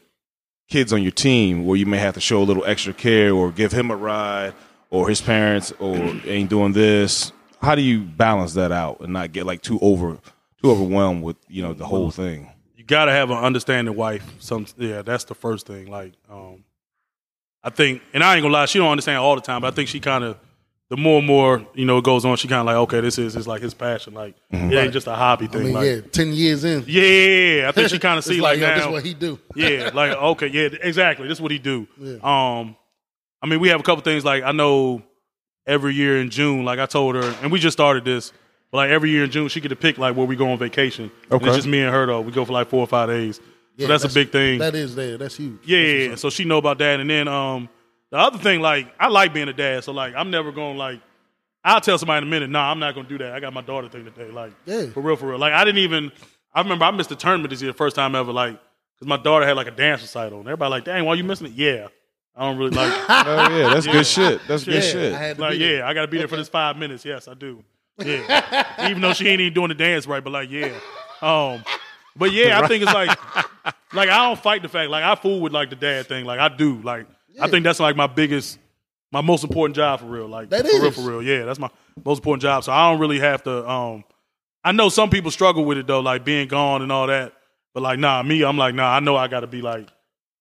kids 0.68 0.92
on 0.92 1.02
your 1.02 1.12
team 1.12 1.64
where 1.64 1.78
you 1.78 1.86
may 1.86 1.96
have 1.96 2.12
to 2.12 2.20
show 2.20 2.42
a 2.42 2.44
little 2.44 2.64
extra 2.66 2.92
care 2.92 3.32
or 3.32 3.50
give 3.50 3.72
him 3.72 3.90
a 3.90 3.96
ride 3.96 4.52
or 4.90 5.08
his 5.08 5.22
parents 5.22 5.72
or 5.78 5.96
ain't 6.26 6.50
doing 6.50 6.74
this 6.74 7.32
how 7.60 7.74
do 7.74 7.82
you 7.82 8.00
balance 8.00 8.54
that 8.54 8.72
out 8.72 9.00
and 9.00 9.12
not 9.12 9.32
get 9.32 9.46
like 9.46 9.62
too 9.62 9.78
over 9.80 10.18
too 10.62 10.70
overwhelmed 10.70 11.22
with 11.22 11.36
you 11.48 11.62
know 11.62 11.72
the 11.74 11.86
whole 11.86 12.10
thing 12.10 12.50
you 12.76 12.84
gotta 12.84 13.12
have 13.12 13.30
an 13.30 13.38
understanding 13.38 13.94
wife. 13.96 14.24
Some 14.38 14.66
yeah, 14.76 15.02
that's 15.02 15.24
the 15.24 15.34
first 15.34 15.66
thing. 15.66 15.88
Like, 15.90 16.12
um, 16.30 16.64
I 17.62 17.70
think, 17.70 18.02
and 18.14 18.22
I 18.22 18.36
ain't 18.36 18.42
gonna 18.42 18.54
lie, 18.54 18.66
she 18.66 18.78
don't 18.78 18.90
understand 18.90 19.18
all 19.18 19.34
the 19.34 19.40
time, 19.42 19.60
but 19.62 19.72
I 19.72 19.76
think 19.76 19.88
she 19.88 19.98
kind 20.00 20.22
of, 20.24 20.38
the 20.88 20.96
more 20.96 21.18
and 21.18 21.26
more 21.26 21.66
you 21.74 21.84
know 21.84 21.98
it 21.98 22.04
goes 22.04 22.24
on, 22.24 22.36
she 22.36 22.46
kind 22.48 22.60
of 22.60 22.66
like, 22.66 22.76
okay, 22.76 23.00
this 23.00 23.18
is 23.18 23.34
is 23.36 23.46
like 23.48 23.60
his 23.62 23.74
passion. 23.74 24.14
Like, 24.14 24.36
it 24.50 24.72
ain't 24.74 24.92
just 24.92 25.06
a 25.08 25.14
hobby 25.14 25.46
I 25.46 25.48
thing. 25.48 25.64
mean, 25.64 25.74
like, 25.74 25.84
yeah, 25.86 26.00
ten 26.00 26.32
years 26.32 26.64
in, 26.64 26.84
yeah, 26.86 27.68
I 27.68 27.72
think 27.72 27.90
she 27.90 27.98
kind 27.98 28.16
of 28.16 28.24
see 28.30 28.40
like, 28.40 28.60
like, 28.60 28.68
yo, 28.68 28.74
this 28.76 28.84
is 28.86 28.92
what 28.92 29.04
he 29.04 29.14
do. 29.14 29.38
yeah, 29.56 29.90
like 29.92 30.12
okay, 30.12 30.46
yeah, 30.46 30.68
exactly. 30.80 31.26
This 31.28 31.38
is 31.38 31.42
what 31.42 31.50
he 31.50 31.58
do. 31.58 31.86
Um, 32.22 32.76
I 33.42 33.46
mean, 33.46 33.60
we 33.60 33.68
have 33.68 33.80
a 33.80 33.82
couple 33.82 34.02
things 34.02 34.24
like 34.24 34.44
I 34.44 34.52
know 34.52 35.02
every 35.68 35.94
year 35.94 36.20
in 36.20 36.30
June, 36.30 36.64
like 36.64 36.80
I 36.80 36.86
told 36.86 37.14
her, 37.14 37.36
and 37.42 37.52
we 37.52 37.60
just 37.60 37.76
started 37.76 38.04
this. 38.04 38.32
But 38.72 38.78
like 38.78 38.90
every 38.90 39.10
year 39.10 39.22
in 39.24 39.30
June, 39.30 39.48
she 39.48 39.60
get 39.60 39.68
to 39.68 39.76
pick 39.76 39.98
like 39.98 40.16
where 40.16 40.26
we 40.26 40.34
go 40.34 40.50
on 40.50 40.58
vacation. 40.58 41.10
And 41.30 41.34
Okay. 41.34 41.46
it's 41.46 41.56
just 41.56 41.68
me 41.68 41.80
and 41.82 41.94
her 41.94 42.06
though. 42.06 42.20
We 42.22 42.32
go 42.32 42.44
for 42.44 42.52
like 42.52 42.68
four 42.68 42.80
or 42.80 42.86
five 42.86 43.08
days. 43.08 43.40
Yeah, 43.76 43.86
so 43.86 43.92
that's, 43.92 44.04
a 44.04 44.08
big 44.14 44.32
thing. 44.32 44.58
That 44.58 44.74
is 44.74 44.96
there. 44.96 45.16
That's 45.16 45.36
huge. 45.36 45.60
Yeah, 45.64 45.78
That's 45.78 45.86
yeah, 45.86 45.94
what's 45.94 46.06
yeah. 46.06 46.12
up. 46.14 46.18
so 46.18 46.30
she 46.30 46.44
know 46.44 46.58
about 46.58 46.78
that. 46.78 46.98
And 46.98 47.08
then 47.08 47.28
um, 47.28 47.68
the 48.10 48.18
other 48.18 48.38
thing, 48.38 48.60
like 48.60 48.92
I 48.98 49.06
like 49.08 49.32
being 49.32 49.48
a 49.48 49.52
dad, 49.52 49.84
so 49.84 49.92
like 49.92 50.14
I'm 50.16 50.30
never 50.30 50.50
going 50.50 50.74
to 50.74 50.78
like. 50.78 51.00
I'll 51.64 51.80
tell 51.80 51.98
somebody 51.98 52.18
in 52.18 52.28
a 52.28 52.30
minute. 52.30 52.50
Nah, 52.50 52.70
I'm 52.70 52.78
not 52.78 52.94
gonna 52.94 53.08
do 53.08 53.18
that. 53.18 53.32
I 53.32 53.40
got 53.40 53.52
my 53.52 53.60
daughter 53.60 53.88
thing 53.88 54.04
today. 54.04 54.30
Like, 54.30 54.52
Yeah. 54.64 54.86
for 54.86 55.00
real, 55.00 55.16
for 55.16 55.26
real. 55.28 55.38
Like 55.38 55.52
I 55.52 55.64
didn't 55.64 55.78
even. 55.80 56.12
I 56.54 56.60
remember 56.62 56.84
I 56.84 56.90
missed 56.92 57.10
the 57.10 57.16
tournament 57.16 57.50
this 57.50 57.60
year, 57.62 57.72
first 57.72 57.94
time 57.94 58.14
ever. 58.14 58.32
Like, 58.32 58.58
because 58.94 59.06
my 59.08 59.16
daughter 59.16 59.44
had 59.46 59.56
like 59.56 59.66
a 59.66 59.72
dance 59.72 60.00
recital, 60.02 60.38
and 60.40 60.48
everybody 60.48 60.70
like, 60.70 60.84
dang, 60.84 61.04
why 61.04 61.14
you 61.14 61.24
missing 61.24 61.48
it? 61.48 61.52
Yeah, 61.54 61.88
I 62.38 62.42
don't 62.48 62.56
really 62.56 62.70
like. 62.70 62.92
oh 63.08 63.58
yeah 63.58 63.74
that's 63.74 63.86
good 63.86 64.06
shit 64.06 64.40
that's 64.46 64.64
good 64.64 64.74
Yeah, 64.74 64.80
shit 64.80 65.12
I 65.12 65.18
had 65.18 65.36
to 65.36 65.42
like, 65.42 65.58
yeah, 65.58 65.82
I 65.84 65.92
got 65.92 66.02
to 66.02 66.08
be 66.08 66.18
there 66.18 66.28
for 66.28 66.36
this 66.36 66.48
five 66.48 66.76
minutes. 66.76 67.04
Yes, 67.04 67.26
I 67.26 67.34
do. 67.34 67.64
Yeah, 67.98 68.64
even 68.88 69.02
though 69.02 69.12
she 69.12 69.26
ain't 69.26 69.40
even 69.40 69.54
doing 69.54 69.68
the 69.68 69.74
dance 69.74 70.06
right, 70.06 70.22
but 70.22 70.32
like, 70.32 70.48
yeah. 70.50 70.72
Um, 71.20 71.64
but 72.14 72.30
yeah, 72.32 72.60
I 72.60 72.68
think 72.68 72.84
it's 72.84 72.92
like, 72.94 73.08
like 73.92 74.08
I 74.08 74.28
don't 74.28 74.38
fight 74.38 74.62
the 74.62 74.68
fact. 74.68 74.88
Like 74.88 75.02
I 75.02 75.16
fool 75.16 75.40
with 75.40 75.52
like 75.52 75.70
the 75.70 75.76
dad 75.76 76.06
thing. 76.06 76.24
Like 76.24 76.38
I 76.38 76.48
do. 76.48 76.80
Like 76.82 77.08
I 77.40 77.48
think 77.48 77.64
that's 77.64 77.80
like 77.80 77.96
my 77.96 78.06
biggest, 78.06 78.58
my 79.10 79.20
most 79.20 79.42
important 79.42 79.74
job 79.74 79.98
for 79.98 80.06
real. 80.06 80.28
Like 80.28 80.50
That 80.50 80.64
for 80.64 80.80
real, 80.80 80.90
for 80.92 81.00
real. 81.00 81.22
Yeah, 81.22 81.44
that's 81.44 81.58
my 81.58 81.70
most 82.04 82.18
important 82.18 82.42
job. 82.42 82.62
So 82.62 82.72
I 82.72 82.88
don't 82.88 83.00
really 83.00 83.18
have 83.18 83.42
to. 83.44 83.68
Um, 83.68 84.04
I 84.62 84.70
know 84.70 84.88
some 84.90 85.10
people 85.10 85.32
struggle 85.32 85.64
with 85.64 85.78
it 85.78 85.88
though, 85.88 86.00
like 86.00 86.24
being 86.24 86.46
gone 86.46 86.82
and 86.82 86.92
all 86.92 87.08
that. 87.08 87.32
But 87.74 87.82
like, 87.82 87.98
nah, 87.98 88.22
me, 88.22 88.44
I'm 88.44 88.56
like, 88.56 88.74
nah. 88.74 88.94
I 88.94 89.00
know 89.00 89.16
I 89.16 89.28
got 89.28 89.40
to 89.40 89.46
be 89.46 89.60
like 89.62 89.88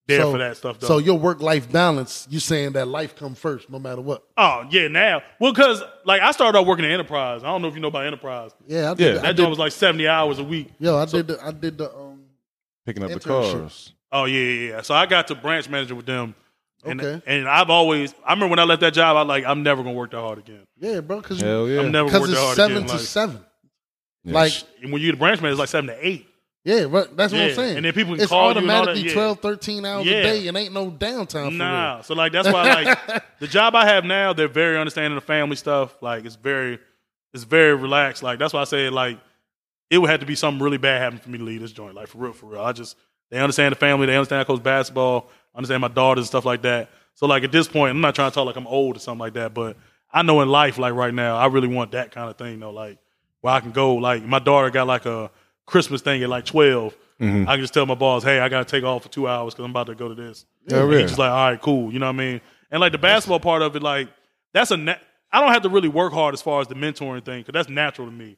there 0.08 0.22
so, 0.22 0.32
for 0.32 0.38
that 0.38 0.58
stuff. 0.58 0.80
Though. 0.80 0.88
So 0.88 0.98
your 1.00 1.18
work 1.20 1.42
life 1.42 1.72
balance, 1.72 2.28
you 2.30 2.40
saying 2.40 2.74
that 2.74 2.88
life 2.88 3.16
come 3.16 3.36
first, 3.36 3.70
no 3.70 3.78
matter 3.80 4.02
what. 4.02 4.24
Oh 4.38 4.66
yeah, 4.70 4.88
now 4.88 5.22
well, 5.40 5.52
because 5.54 5.82
like 6.06 6.22
I 6.22 6.32
started 6.32 6.58
out 6.58 6.66
working 6.66 6.86
at 6.86 6.92
Enterprise. 6.92 7.44
I 7.44 7.48
don't 7.48 7.62
know 7.62 7.68
if 7.68 7.76
you 7.76 7.82
know 7.82 7.90
about 7.90 8.06
Enterprise. 8.06 8.52
Yeah, 8.68 8.80
I 8.80 8.90
Yeah. 8.90 8.94
did. 8.96 9.18
I 9.18 9.22
That 9.22 9.36
did 9.36 9.44
job 9.44 9.50
was 9.50 9.60
like 9.60 9.72
seventy 9.72 10.08
hours 10.08 10.40
a 10.40 10.44
week. 10.44 10.70
yo, 10.80 10.98
I 10.98 11.06
did. 11.06 11.28
The, 11.28 11.44
I 11.46 11.52
did 11.52 11.78
the. 11.78 11.94
Um, 11.94 12.24
picking 12.86 13.04
up 13.04 13.10
the 13.10 13.20
Internship. 13.20 13.52
cars 13.54 13.94
Oh 14.12 14.24
yeah, 14.26 14.40
yeah, 14.40 14.70
yeah. 14.76 14.82
So 14.82 14.94
I 14.96 15.06
got 15.06 15.28
to 15.28 15.36
branch 15.36 15.68
manager 15.70 15.94
with 15.96 16.06
them. 16.06 16.34
And, 16.86 17.02
Okay. 17.02 17.22
and 17.26 17.50
I've 17.50 17.70
always, 17.70 18.14
I 18.26 18.32
remember 18.32 18.52
when 18.52 18.60
I 18.60 18.64
left 18.64 18.80
that 18.82 18.94
job, 18.94 19.18
I 19.18 19.24
like, 19.24 19.44
I'm 19.46 19.64
never 19.64 19.84
gonna 19.84 19.96
work 19.96 20.12
that 20.12 20.22
hard 20.22 20.38
again. 20.38 20.62
yeah, 20.80 21.02
bro. 21.02 21.20
Because 21.20 21.42
hell 21.42 21.68
yeah 21.68 21.82
I'm 21.82 21.92
never 21.92 22.10
gonna 22.10 22.20
because 22.20 22.22
work 22.22 22.30
that 22.30 22.32
it's 22.34 22.42
hard 22.42 22.56
seven 22.56 22.78
again. 22.78 22.88
to 22.88 22.94
Like, 22.94 23.02
seven. 23.04 23.46
Yeah. 24.24 24.34
Like 24.34 24.54
and 24.82 24.94
when 24.94 25.02
you're 25.02 25.12
the 25.12 25.18
branch 25.18 25.42
manager, 25.42 25.54
it's 25.54 25.60
like 25.60 25.70
seven 25.70 25.88
to 25.88 26.08
eight. 26.08 26.28
Yeah, 26.68 26.84
right, 26.90 27.16
that's 27.16 27.32
what 27.32 27.42
I'm 27.42 27.56
saying. 27.56 27.78
and 27.78 27.86
then 27.86 27.94
people 27.94 28.14
can 28.16 28.24
it's 28.24 28.30
call 28.30 28.52
you 28.52 28.58
and 28.58 28.70
all 28.70 28.86
that, 28.86 28.90
automatically 28.90 29.08
yeah. 29.10 29.14
12, 29.14 29.40
13 29.40 29.86
hours 29.86 30.06
Yeah. 30.06 30.14
a 30.18 30.24
day, 30.24 30.48
and 30.50 30.58
ain't 30.58 30.74
no 30.74 30.92
downtime 30.92 31.46
for 31.46 31.52
Nah, 31.52 31.94
real. 31.96 32.04
so 32.04 32.14
like 32.14 32.32
that's 32.34 32.48
why 32.52 32.84
like 32.84 33.24
the 33.40 33.48
job 33.48 33.74
I 33.76 33.86
have 33.86 34.04
now, 34.04 34.34
they're 34.34 34.48
very 34.48 34.78
understanding 34.78 35.16
of 35.18 35.24
family 35.24 35.56
stuff. 35.56 35.96
Like 36.02 36.26
it's 36.26 36.36
very, 36.36 36.80
it's 37.34 37.46
very 37.46 37.74
relaxed. 37.74 38.22
Like 38.22 38.38
that's 38.40 38.54
why 38.54 38.62
I 38.62 38.66
say 38.66 38.90
like 38.90 39.18
it 39.90 39.98
would 40.00 40.10
have 40.10 40.20
to 40.20 40.26
be 40.26 40.36
something 40.36 40.62
really 40.62 40.78
bad 40.78 41.02
happen 41.02 41.20
for 41.20 41.30
me 41.30 41.38
to 41.38 41.44
leave 41.46 41.62
this 41.62 41.72
joint. 41.72 41.96
Like 41.96 42.08
for 42.08 42.18
real, 42.18 42.34
for 42.34 42.48
real. 42.48 42.62
I 42.62 42.74
just 42.74 42.98
they 43.32 43.40
understand 43.40 43.72
the 43.72 43.78
family, 43.78 44.06
they 44.06 44.16
understand 44.18 44.42
I 44.42 44.44
coach 44.44 44.62
basketball, 44.62 45.30
understand 45.56 45.82
my 45.82 45.88
daughters 45.88 46.24
and 46.24 46.28
stuff 46.28 46.44
like 46.46 46.64
that. 46.64 46.90
So 47.16 47.26
like 47.26 47.44
at 47.44 47.52
this 47.52 47.68
point, 47.68 47.92
I'm 47.92 48.02
not 48.02 48.14
trying 48.14 48.30
to 48.30 48.36
talk 48.36 48.46
like 48.46 48.58
I'm 48.58 48.68
old 48.68 48.98
or 48.98 49.00
something 49.00 49.20
like 49.20 49.34
that, 49.34 49.54
but 49.54 49.78
I 50.12 50.22
know 50.22 50.42
in 50.42 50.50
life, 50.50 50.78
like 50.78 50.94
right 50.94 51.14
now, 51.14 51.38
I 51.38 51.48
really 51.48 51.68
want 51.68 51.92
that 51.92 52.12
kind 52.12 52.30
of 52.30 52.38
thing 52.38 52.60
though. 52.60 52.72
Like 52.72 52.98
where 53.42 53.54
I 53.54 53.60
can 53.62 53.72
go. 53.72 53.96
Like 53.96 54.24
my 54.24 54.40
daughter 54.40 54.70
got 54.70 54.88
like 54.88 55.06
a 55.06 55.32
Christmas 55.68 56.02
thing 56.02 56.24
at 56.24 56.30
like 56.30 56.46
12. 56.46 56.96
I 57.20 57.26
can 57.26 57.60
just 57.62 57.74
tell 57.74 57.86
my 57.86 57.96
boss, 57.96 58.24
hey, 58.24 58.40
I 58.40 58.48
got 58.50 58.68
to 58.68 58.72
take 58.72 58.84
off 58.84 59.04
for 59.04 59.10
two 59.10 59.28
hours 59.28 59.54
because 59.54 59.66
I'm 59.66 59.72
about 59.72 59.88
to 59.88 59.96
go 59.96 60.08
to 60.08 60.16
this. 60.16 60.46
Yeah. 60.68 60.88
he's 60.90 61.02
just 61.02 61.18
like, 61.20 61.30
all 61.32 61.50
right, 61.52 61.62
cool. 61.62 61.92
You 61.92 62.00
know 62.00 62.06
what 62.08 62.14
I 62.16 62.18
mean? 62.18 62.42
And 62.72 62.80
like 62.80 62.92
the 62.92 62.98
basketball 63.00 63.40
part 63.40 63.62
of 63.62 63.76
it, 63.76 63.82
like 63.84 64.08
that's 64.54 64.72
a. 64.72 64.78
Na- 64.78 64.96
I 65.32 65.42
don't 65.42 65.52
have 65.52 65.64
to 65.64 65.70
really 65.70 65.90
work 65.90 66.14
hard 66.14 66.34
as 66.34 66.42
far 66.42 66.62
as 66.62 66.68
the 66.68 66.76
mentoring 66.76 67.24
thing 67.26 67.42
because 67.42 67.54
that's 67.54 67.70
natural 67.70 68.08
to 68.08 68.14
me. 68.14 68.38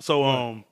So 0.00 0.24
um, 0.24 0.64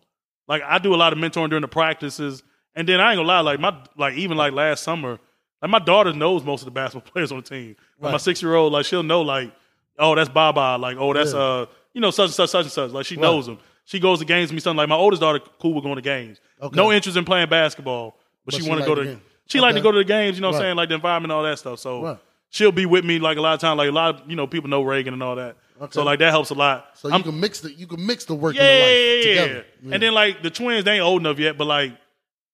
like 0.48 0.62
I 0.62 0.78
do 0.78 0.94
a 0.94 0.96
lot 0.96 1.12
of 1.12 1.18
mentoring 1.20 1.50
during 1.50 1.60
the 1.62 1.68
practices, 1.68 2.42
and 2.74 2.88
then 2.88 3.00
I 3.00 3.12
ain't 3.12 3.18
gonna 3.18 3.28
lie, 3.28 3.40
like 3.40 3.60
my 3.60 3.76
like 3.96 4.14
even 4.14 4.36
like 4.36 4.52
last 4.54 4.82
summer, 4.82 5.18
like 5.60 5.70
my 5.70 5.78
daughter 5.78 6.12
knows 6.12 6.42
most 6.44 6.62
of 6.62 6.64
the 6.64 6.70
basketball 6.72 7.10
players 7.12 7.30
on 7.32 7.38
the 7.42 7.48
team. 7.48 7.76
Like 8.00 8.12
my 8.12 8.18
six 8.18 8.42
year 8.42 8.54
old, 8.54 8.72
like 8.72 8.86
she'll 8.86 9.02
know 9.04 9.20
like, 9.22 9.52
oh 9.98 10.14
that's 10.14 10.28
Baba, 10.30 10.78
like 10.80 10.96
oh 10.98 11.12
that's 11.12 11.32
Yeah. 11.32 11.38
uh 11.40 11.66
you 11.92 12.00
know 12.00 12.10
such 12.10 12.26
and 12.26 12.34
such 12.34 12.50
such 12.50 12.64
and 12.64 12.72
such. 12.72 12.90
Like 12.90 13.06
she 13.06 13.16
knows 13.16 13.46
them. 13.46 13.58
She 13.84 13.98
goes 13.98 14.20
to 14.20 14.24
games 14.24 14.48
with 14.50 14.54
me. 14.54 14.60
Something 14.60 14.78
like 14.78 14.88
my 14.88 14.94
oldest 14.96 15.20
daughter, 15.20 15.40
cool 15.60 15.74
with 15.74 15.84
going 15.84 15.96
to 15.96 16.02
games. 16.02 16.40
Okay. 16.60 16.76
No 16.76 16.92
interest 16.92 17.16
in 17.18 17.24
playing 17.24 17.48
basketball, 17.48 18.12
but, 18.44 18.52
But 18.52 18.54
she 18.54 18.62
she 18.62 18.68
want 18.68 18.80
to 18.80 18.86
go 18.86 18.94
to. 18.94 19.20
She 19.46 19.60
like 19.60 19.74
to 19.74 19.80
go 19.80 19.90
to 19.92 19.98
the 19.98 20.04
games. 20.04 20.36
You 20.36 20.42
know 20.42 20.48
what 20.48 20.56
I'm 20.56 20.62
saying? 20.62 20.76
Like 20.76 20.88
the 20.88 20.94
environment, 20.94 21.32
and 21.32 21.36
all 21.36 21.42
that 21.44 21.58
stuff. 21.58 21.78
So 21.80 22.02
Right. 22.02 22.18
she'll 22.50 22.72
be 22.72 22.86
with 22.86 23.04
me 23.04 23.18
like 23.18 23.36
a 23.36 23.40
lot 23.40 23.54
of 23.54 23.60
times. 23.60 23.76
Like 23.78 23.88
a 23.88 23.92
lot 23.92 24.14
of 24.22 24.30
you 24.30 24.36
know 24.36 24.46
people 24.46 24.70
know 24.70 24.82
Reagan 24.82 25.12
and 25.14 25.22
all 25.22 25.36
that. 25.36 25.56
Okay. 25.80 25.90
So 25.92 26.04
like 26.04 26.20
that 26.20 26.30
helps 26.30 26.50
a 26.50 26.54
lot. 26.54 26.90
So 26.94 27.08
you 27.08 27.14
I'm- 27.14 27.22
can 27.24 27.38
mix 27.40 27.60
the 27.60 27.72
you 27.72 27.86
can 27.88 28.06
mix 28.06 28.24
the 28.24 28.34
work 28.34 28.54
yeah, 28.54 28.62
and 28.62 28.70
the 28.70 28.74
yeah, 28.76 28.84
life 28.84 28.96
yeah, 28.96 29.32
yeah. 29.32 29.40
together. 29.42 29.66
Yeah. 29.82 29.94
And 29.94 30.02
then 30.02 30.14
like 30.14 30.42
the 30.42 30.50
twins, 30.50 30.84
they 30.84 30.92
ain't 30.92 31.02
old 31.02 31.20
enough 31.22 31.38
yet, 31.38 31.58
but 31.58 31.66
like 31.66 31.92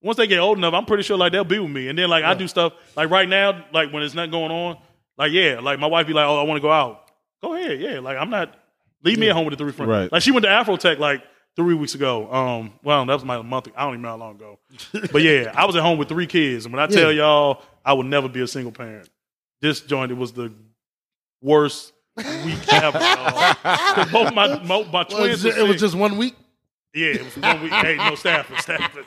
once 0.00 0.16
they 0.16 0.26
get 0.26 0.38
old 0.38 0.56
enough, 0.58 0.72
I'm 0.74 0.86
pretty 0.86 1.02
sure 1.02 1.18
like 1.18 1.32
they'll 1.32 1.44
be 1.44 1.58
with 1.58 1.70
me. 1.70 1.88
And 1.88 1.98
then 1.98 2.08
like 2.08 2.24
I 2.24 2.32
do 2.34 2.48
stuff 2.48 2.72
like 2.96 3.10
right 3.10 3.28
now, 3.28 3.64
like 3.72 3.92
when 3.92 4.02
it's 4.02 4.14
not 4.14 4.30
going 4.30 4.50
on, 4.50 4.78
like 5.18 5.30
yeah, 5.32 5.60
like 5.60 5.78
my 5.78 5.88
wife 5.88 6.06
be 6.06 6.14
like, 6.14 6.26
oh, 6.26 6.38
I 6.40 6.42
want 6.44 6.56
to 6.56 6.62
go 6.62 6.72
out. 6.72 7.10
Go 7.42 7.54
ahead, 7.54 7.78
yeah. 7.80 8.00
Like 8.00 8.16
I'm 8.16 8.30
not 8.30 8.54
leave 9.04 9.18
me 9.18 9.28
at 9.28 9.34
home 9.34 9.44
with 9.46 9.56
the 9.56 9.62
three 9.64 9.72
friends. 9.72 9.88
Right. 9.90 10.12
Like 10.12 10.22
she 10.22 10.30
went 10.30 10.44
to 10.44 10.50
Afrotech 10.50 10.98
like 10.98 11.22
three 11.56 11.74
weeks 11.74 11.94
ago. 11.94 12.32
Um, 12.32 12.72
well, 12.82 13.04
that 13.06 13.14
was 13.14 13.24
my 13.24 13.40
month. 13.42 13.68
I 13.76 13.82
don't 13.84 13.94
even 13.94 14.02
know 14.02 14.08
how 14.10 14.16
long 14.16 14.34
ago. 14.36 14.58
but 15.12 15.22
yeah, 15.22 15.52
I 15.56 15.64
was 15.66 15.76
at 15.76 15.82
home 15.82 15.98
with 15.98 16.08
three 16.08 16.26
kids, 16.26 16.64
and 16.66 16.72
when 16.74 16.82
I 16.82 16.86
tell 16.86 17.12
Yeah. 17.12 17.24
y'all, 17.24 17.62
I 17.84 17.92
would 17.92 18.06
never 18.06 18.28
be 18.28 18.40
a 18.42 18.46
single 18.46 18.72
parent. 18.72 19.08
This 19.60 19.80
joint 19.80 20.12
it 20.12 20.16
was 20.16 20.32
the 20.32 20.52
worst 21.42 21.92
week 22.16 22.72
ever. 22.72 22.98
both 24.12 24.34
my 24.34 24.60
mo- 24.64 24.84
my 24.84 24.90
Well, 24.92 25.00
it, 25.02 25.10
twins. 25.10 25.44
was 25.44 25.56
was 25.56 25.80
just 25.80 25.94
one 25.94 26.16
week. 26.16 26.36
Yeah, 26.94 27.08
it 27.08 27.24
was 27.24 27.36
one 27.36 27.62
week. 27.62 27.72
hey, 27.72 27.96
no 27.96 28.14
Stafford, 28.14 28.58
Stafford. 28.60 29.04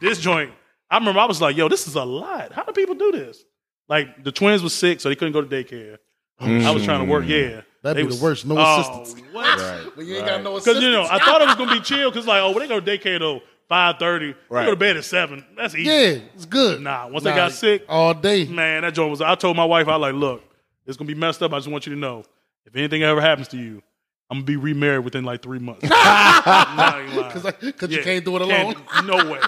This 0.00 0.18
joint, 0.20 0.52
I 0.90 0.98
remember 0.98 1.20
I 1.20 1.24
was 1.24 1.40
like, 1.40 1.56
yo, 1.56 1.68
this 1.68 1.86
is 1.88 1.94
a 1.94 2.04
lot. 2.04 2.52
How 2.52 2.64
do 2.64 2.72
people 2.72 2.94
do 2.94 3.12
this? 3.12 3.42
Like 3.88 4.22
the 4.22 4.32
twins 4.32 4.62
was 4.62 4.74
sick, 4.74 5.00
so 5.00 5.08
they 5.08 5.14
couldn't 5.16 5.32
go 5.32 5.40
to 5.42 5.46
daycare. 5.48 5.98
I 6.40 6.70
was 6.72 6.84
trying 6.84 7.04
to 7.06 7.10
work. 7.10 7.24
Yeah, 7.26 7.62
That'd 7.82 7.96
They 7.98 8.02
be 8.02 8.06
was- 8.06 8.18
the 8.20 8.24
worst. 8.24 8.46
No 8.46 8.56
oh, 8.58 8.80
assistance. 8.80 9.22
What? 9.32 9.92
But 9.96 10.04
you 10.06 10.16
ain't 10.16 10.26
got 10.26 10.42
no 10.42 10.58
Because 10.58 10.82
you 10.82 10.90
know, 10.90 11.02
I 11.10 11.18
thought 11.18 11.42
it 11.42 11.46
was 11.46 11.56
gonna 11.56 11.74
be 11.74 11.80
chill. 11.80 12.10
Because 12.10 12.26
like, 12.26 12.40
oh, 12.42 12.50
when 12.50 12.60
they 12.60 12.68
go 12.68 12.80
to 12.80 12.86
daycare 12.98 13.18
though, 13.18 13.40
five 13.68 13.98
thirty, 13.98 14.32
they 14.32 14.38
Right. 14.48 14.64
go 14.64 14.70
to 14.70 14.76
bed 14.76 14.96
at 14.96 15.04
seven. 15.04 15.44
That's 15.56 15.74
easy. 15.74 15.84
yeah, 15.90 16.18
it's 16.34 16.46
good. 16.46 16.80
Nah, 16.80 17.08
once 17.08 17.24
they 17.24 17.30
got 17.34 17.52
sick- 17.52 17.84
all 17.88 18.14
day. 18.14 18.44
Man, 18.46 18.82
that 18.82 18.94
joint 18.94 19.10
was. 19.10 19.20
I 19.20 19.34
told 19.34 19.56
my 19.56 19.64
wife, 19.64 19.88
I 19.88 19.96
like, 19.96 20.14
look, 20.14 20.42
it's 20.86 20.96
gonna 20.96 21.08
be 21.08 21.14
messed 21.14 21.42
up. 21.42 21.52
I 21.52 21.58
just 21.58 21.68
want 21.68 21.86
you 21.86 21.94
to 21.94 21.98
know, 21.98 22.24
if 22.66 22.76
anything 22.76 23.02
ever 23.02 23.20
happens 23.20 23.48
to 23.48 23.56
you, 23.56 23.82
I'm 24.30 24.38
gonna 24.38 24.44
be 24.46 24.56
remarried 24.56 25.04
within 25.04 25.24
like 25.24 25.42
three 25.42 25.58
months. 25.58 25.80
I'm 25.90 26.76
not 26.76 27.00
even 27.02 27.16
lying. 27.16 27.32
Because 27.62 27.90
you 27.90 28.02
can't 28.02 28.24
do 28.24 28.36
it 28.36 28.42
alone. 28.42 28.74
can't- 28.74 29.06
no 29.06 29.30
way. 29.30 29.40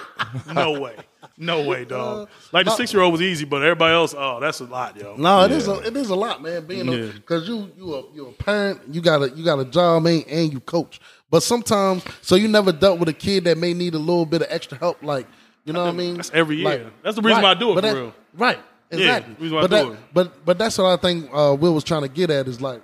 No 0.53 0.79
way. 0.79 0.95
No 1.37 1.67
way, 1.67 1.83
dog. 1.83 2.29
Like 2.53 2.65
the 2.65 2.71
no. 2.71 2.77
six 2.77 2.93
year 2.93 3.01
old 3.03 3.11
was 3.11 3.21
easy, 3.21 3.43
but 3.45 3.61
everybody 3.61 3.93
else, 3.93 4.15
oh, 4.17 4.39
that's 4.39 4.61
a 4.61 4.65
lot, 4.65 4.95
yo. 4.95 5.15
No, 5.17 5.41
it 5.43 5.51
is 5.51 5.67
a 5.67 5.79
it 5.85 5.95
is 5.97 6.09
a 6.09 6.15
lot, 6.15 6.41
man. 6.41 6.65
Being 6.65 6.87
Yeah. 6.89 7.11
because 7.13 7.47
you 7.47 7.69
you 7.77 7.93
a 7.95 8.03
you 8.13 8.27
a 8.27 8.31
parent, 8.31 8.81
you 8.89 9.01
got 9.01 9.21
a 9.21 9.29
you 9.29 9.43
got 9.43 9.59
a 9.59 9.65
job, 9.65 10.03
man, 10.03 10.23
and 10.29 10.53
you 10.53 10.59
coach. 10.61 11.01
But 11.29 11.43
sometimes, 11.43 12.03
so 12.21 12.35
you 12.35 12.47
never 12.47 12.71
dealt 12.71 12.99
with 12.99 13.09
a 13.09 13.13
kid 13.13 13.43
that 13.45 13.57
may 13.57 13.73
need 13.73 13.95
a 13.95 13.99
little 13.99 14.25
bit 14.25 14.43
of 14.43 14.47
extra 14.49 14.77
help, 14.77 15.03
like 15.03 15.27
you 15.65 15.73
know 15.73 15.83
what 15.83 15.89
I 15.89 15.97
mean. 15.97 16.15
that's 16.15 16.31
every 16.33 16.57
year. 16.57 16.91
That's 17.03 17.17
the 17.17 17.21
reason 17.21 17.41
why 17.41 17.51
I 17.51 17.53
do 17.55 17.71
it, 17.71 17.75
for 17.75 17.81
that- 17.81 17.95
real. 17.95 18.13
Right, 18.33 18.59
exactly. 18.91 19.33
the 19.33 19.41
reason 19.41 19.55
why 19.55 19.61
I 19.63 19.67
but 19.67 19.81
do 19.83 19.89
that, 19.89 19.93
it. 19.93 19.99
but 20.13 20.45
but 20.45 20.57
that's 20.57 20.77
what 20.77 20.87
I 20.87 20.97
think 20.97 21.29
uh, 21.33 21.55
Will 21.59 21.73
was 21.73 21.83
trying 21.83 22.03
to 22.03 22.07
get 22.09 22.29
at 22.29 22.47
is 22.47 22.61
like 22.61 22.81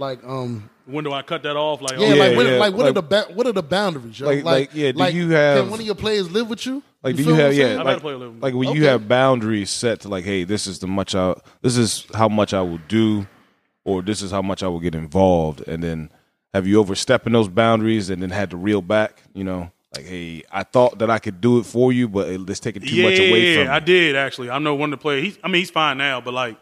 Like 0.00 0.24
um, 0.24 0.70
When 0.86 1.04
do 1.04 1.12
I 1.12 1.20
cut 1.20 1.42
that 1.42 1.56
off? 1.56 1.82
Like, 1.82 1.98
yeah, 1.98 2.06
oh, 2.06 2.16
like, 2.16 2.36
what, 2.36 2.46
yeah. 2.46 2.56
like 2.56 2.74
what 2.74 2.86
are 2.86 2.92
the 2.92 3.02
ba- 3.02 3.26
what 3.34 3.46
are 3.46 3.52
the 3.52 3.62
boundaries? 3.62 4.18
Yo? 4.18 4.26
Like- 4.26 4.44
like, 4.44 4.70
yeah, 4.72 4.92
do 4.92 5.04
you 5.10 5.28
have- 5.28 5.58
can 5.60 5.70
one 5.70 5.78
of 5.78 5.86
your 5.86 5.94
players 5.94 6.30
live 6.30 6.48
with 6.48 6.64
you? 6.64 6.82
Like, 7.02 7.16
do 7.16 7.22
you 7.22 7.34
have 7.34 7.54
yeah. 7.54 7.72
I've 7.72 7.76
had 7.76 7.86
like, 7.86 7.96
a 7.98 8.00
player 8.00 8.16
live 8.16 8.28
with 8.28 8.36
me. 8.36 8.40
like 8.40 8.54
when 8.54 8.74
you 8.74 8.86
have 8.86 9.06
boundaries 9.06 9.70
set 9.70 10.00
to 10.00 10.08
like, 10.08 10.24
hey, 10.24 10.44
this 10.44 10.66
is 10.66 10.78
the 10.78 10.86
much 10.86 11.14
I, 11.14 11.34
this 11.60 11.76
is 11.76 12.06
how 12.14 12.28
much 12.28 12.54
I 12.54 12.62
will 12.62 12.80
do, 12.88 13.26
or 13.84 14.02
this 14.02 14.22
is 14.22 14.30
how 14.30 14.42
much 14.42 14.62
I 14.62 14.68
will 14.68 14.80
get 14.80 14.94
involved, 14.94 15.66
and 15.68 15.82
then 15.82 16.10
have 16.54 16.66
you 16.66 16.80
overstepping 16.80 17.32
those 17.32 17.48
boundaries 17.48 18.10
and 18.10 18.22
then 18.22 18.30
had 18.30 18.50
to 18.50 18.56
reel 18.56 18.82
back? 18.82 19.22
You 19.34 19.44
know, 19.44 19.70
like, 19.94 20.06
hey, 20.06 20.44
I 20.50 20.62
thought 20.62 20.98
that 20.98 21.10
I 21.10 21.18
could 21.18 21.40
do 21.40 21.58
it 21.58 21.66
for 21.66 21.92
you, 21.92 22.08
but 22.08 22.28
it's 22.28 22.60
taking 22.60 22.82
too 22.82 22.94
yeah, 22.94 23.04
much 23.04 23.18
away 23.18 23.54
from. 23.54 23.64
Yeah, 23.66 23.74
I 23.74 23.80
did 23.80 24.16
actually. 24.16 24.50
I 24.50 24.58
know 24.58 24.74
one 24.74 24.92
of 24.92 24.98
the 24.98 25.02
players. 25.02 25.24
He's, 25.24 25.38
I 25.44 25.48
mean, 25.48 25.60
he's 25.60 25.70
fine 25.70 25.98
now, 25.98 26.20
but 26.20 26.34
like 26.34 26.56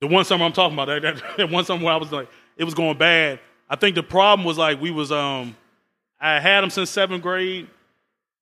the 0.00 0.06
one 0.06 0.24
summer 0.24 0.44
I'm 0.44 0.52
talking 0.52 0.78
about, 0.78 0.86
that, 0.86 1.02
that, 1.02 1.22
that 1.36 1.50
one 1.50 1.64
summer 1.64 1.84
where 1.84 1.94
I 1.94 1.96
was 1.96 2.12
like, 2.12 2.28
it 2.58 2.64
was 2.64 2.74
going 2.74 2.98
bad. 2.98 3.40
I 3.70 3.76
think 3.76 3.94
the 3.94 4.02
problem 4.02 4.44
was 4.44 4.58
like 4.58 4.80
we 4.80 4.90
was 4.90 5.10
um, 5.12 5.56
I 6.20 6.40
had 6.40 6.62
him 6.64 6.70
since 6.70 6.90
seventh 6.90 7.22
grade, 7.22 7.68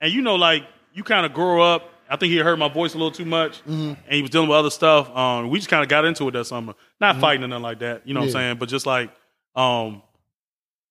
and 0.01 0.13
you 0.13 0.23
know, 0.23 0.35
like 0.35 0.65
you 0.93 1.05
kind 1.05 1.25
of 1.27 1.33
grow 1.33 1.61
up. 1.63 1.91
I 2.09 2.17
think 2.17 2.31
he 2.31 2.39
heard 2.39 2.59
my 2.59 2.69
voice 2.69 2.95
a 2.95 2.99
little 2.99 3.11
too 3.13 3.25
much, 3.25 3.61
Mm-hmm. 3.65 3.95
and 4.07 4.13
he 4.15 4.23
was 4.23 4.31
dealing 4.31 4.49
with 4.49 4.57
other 4.57 4.71
stuff. 4.71 5.11
Um, 5.15 5.51
we 5.51 5.59
just 5.59 5.69
kind 5.69 5.83
of 5.83 5.89
got 5.89 6.05
into 6.05 6.27
it 6.29 6.31
that 6.33 6.45
summer, 6.47 6.75
not 7.01 7.19
fighting 7.21 7.43
or 7.45 7.49
nothing 7.49 7.63
like 7.65 7.81
that. 7.81 8.07
You 8.07 8.15
know 8.15 8.21
what 8.21 8.29
Mm-hmm. 8.29 8.37
I'm 8.37 8.43
saying? 8.43 8.57
But 8.59 8.69
just 8.69 8.87
like, 8.87 9.11
um, 9.57 10.03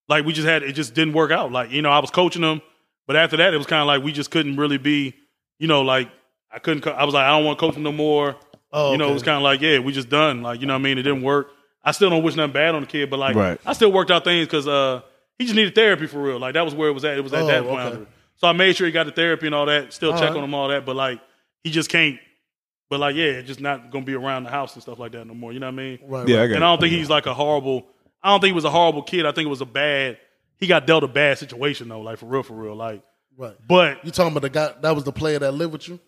like 0.08 0.24
we 0.24 0.32
just 0.32 0.46
had 0.46 0.62
it 0.62 0.72
just 0.74 0.94
didn't 0.94 1.14
work 1.14 1.30
out. 1.30 1.50
Like 1.52 1.70
you 1.70 1.82
know, 1.82 1.90
I 1.90 1.98
was 1.98 2.10
coaching 2.10 2.42
him, 2.42 2.60
but 3.06 3.16
after 3.16 3.36
that, 3.38 3.54
it 3.54 3.56
was 3.56 3.66
kind 3.66 3.80
of 3.80 3.86
like 3.86 4.02
we 4.02 4.12
just 4.12 4.30
couldn't 4.30 4.56
really 4.56 4.78
be. 4.78 5.14
You 5.58 5.68
know, 5.68 5.80
like 5.82 6.10
I 6.52 6.58
couldn't. 6.58 6.86
I 6.86 7.04
was 7.04 7.14
like, 7.14 7.24
I 7.24 7.30
don't 7.30 7.44
want 7.46 7.58
to 7.58 7.60
coach 7.66 7.74
him 7.76 7.82
no 7.82 7.92
more. 7.92 8.36
Oh, 8.72 8.92
You 8.92 8.98
know, 8.98 9.04
okay. 9.04 9.10
it 9.10 9.14
was 9.14 9.22
kind 9.22 9.36
of 9.38 9.42
like, 9.42 9.62
yeah, 9.62 9.78
we 9.78 9.92
just 9.92 10.10
done. 10.10 10.42
Like 10.42 10.60
you 10.60 10.66
know, 10.66 10.74
what 10.74 10.80
I 10.80 10.82
mean, 10.82 10.98
it 10.98 11.02
didn't 11.02 11.22
work. 11.22 11.48
I 11.86 11.92
still 11.92 12.10
don't 12.10 12.22
wish 12.22 12.34
nothing 12.34 12.52
bad 12.52 12.74
on 12.74 12.82
the 12.82 12.86
kid, 12.86 13.08
but 13.08 13.18
like, 13.18 13.34
Right. 13.36 13.58
I 13.64 13.72
still 13.72 13.92
worked 13.92 14.10
out 14.10 14.24
things 14.24 14.46
because 14.46 14.66
uh, 14.68 15.00
he 15.38 15.44
just 15.44 15.54
needed 15.56 15.74
therapy 15.74 16.06
for 16.06 16.20
real. 16.20 16.38
Like 16.38 16.54
that 16.54 16.64
was 16.64 16.74
where 16.74 16.88
it 16.88 16.92
was 16.92 17.04
at. 17.04 17.16
It 17.16 17.22
was 17.22 17.32
at 17.32 17.42
Oh, 17.42 17.46
that 17.46 17.62
okay. 17.64 17.96
point. 17.96 18.08
So 18.38 18.48
I 18.48 18.52
made 18.52 18.76
sure 18.76 18.86
he 18.86 18.92
got 18.92 19.06
the 19.06 19.12
therapy 19.12 19.46
and 19.46 19.54
all 19.54 19.64
that. 19.66 19.92
Still 19.94 20.12
All 20.12 20.18
check 20.18 20.30
right. 20.30 20.36
on 20.38 20.44
him 20.44 20.52
all 20.54 20.68
that, 20.68 20.84
but 20.84 20.96
like 20.96 21.20
he 21.62 21.70
just 21.70 21.88
can't. 21.88 22.18
But 22.90 23.00
like, 23.00 23.16
yeah, 23.16 23.40
just 23.40 23.60
not 23.60 23.90
gonna 23.90 24.04
be 24.04 24.14
around 24.14 24.44
the 24.44 24.50
house 24.50 24.74
and 24.74 24.82
stuff 24.82 24.98
like 24.98 25.12
that 25.12 25.24
no 25.26 25.34
more. 25.34 25.52
You 25.52 25.60
know 25.60 25.66
what 25.66 25.72
I 25.72 25.76
mean? 25.76 25.98
Right, 26.06 26.28
Yeah, 26.28 26.36
I 26.36 26.40
right. 26.40 26.46
got 26.48 26.54
And 26.56 26.64
I 26.64 26.68
don't 26.72 26.80
think 26.80 26.92
he's 26.92 27.08
like 27.10 27.26
a 27.26 27.34
horrible. 27.34 27.86
I 28.22 28.30
don't 28.30 28.40
think 28.40 28.50
he 28.50 28.54
was 28.54 28.64
a 28.64 28.70
horrible 28.70 29.02
kid. 29.02 29.24
I 29.26 29.32
think 29.32 29.46
it 29.46 29.50
was 29.50 29.60
a 29.60 29.66
bad. 29.66 30.18
He 30.58 30.66
got 30.66 30.86
dealt 30.86 31.04
a 31.04 31.08
bad 31.08 31.38
situation 31.38 31.88
though, 31.88 32.00
like 32.00 32.18
for 32.18 32.26
real, 32.26 32.42
for 32.42 32.54
real. 32.54 32.74
Like, 32.74 33.02
right. 33.36 33.54
but 33.68 34.04
You 34.04 34.10
talking 34.10 34.32
about 34.32 34.42
the 34.42 34.50
guy 34.50 34.72
that 34.82 34.94
was 34.94 35.04
the 35.04 35.12
player 35.12 35.38
that 35.38 35.52
lived 35.52 35.72
with 35.72 35.88
you? 35.88 36.00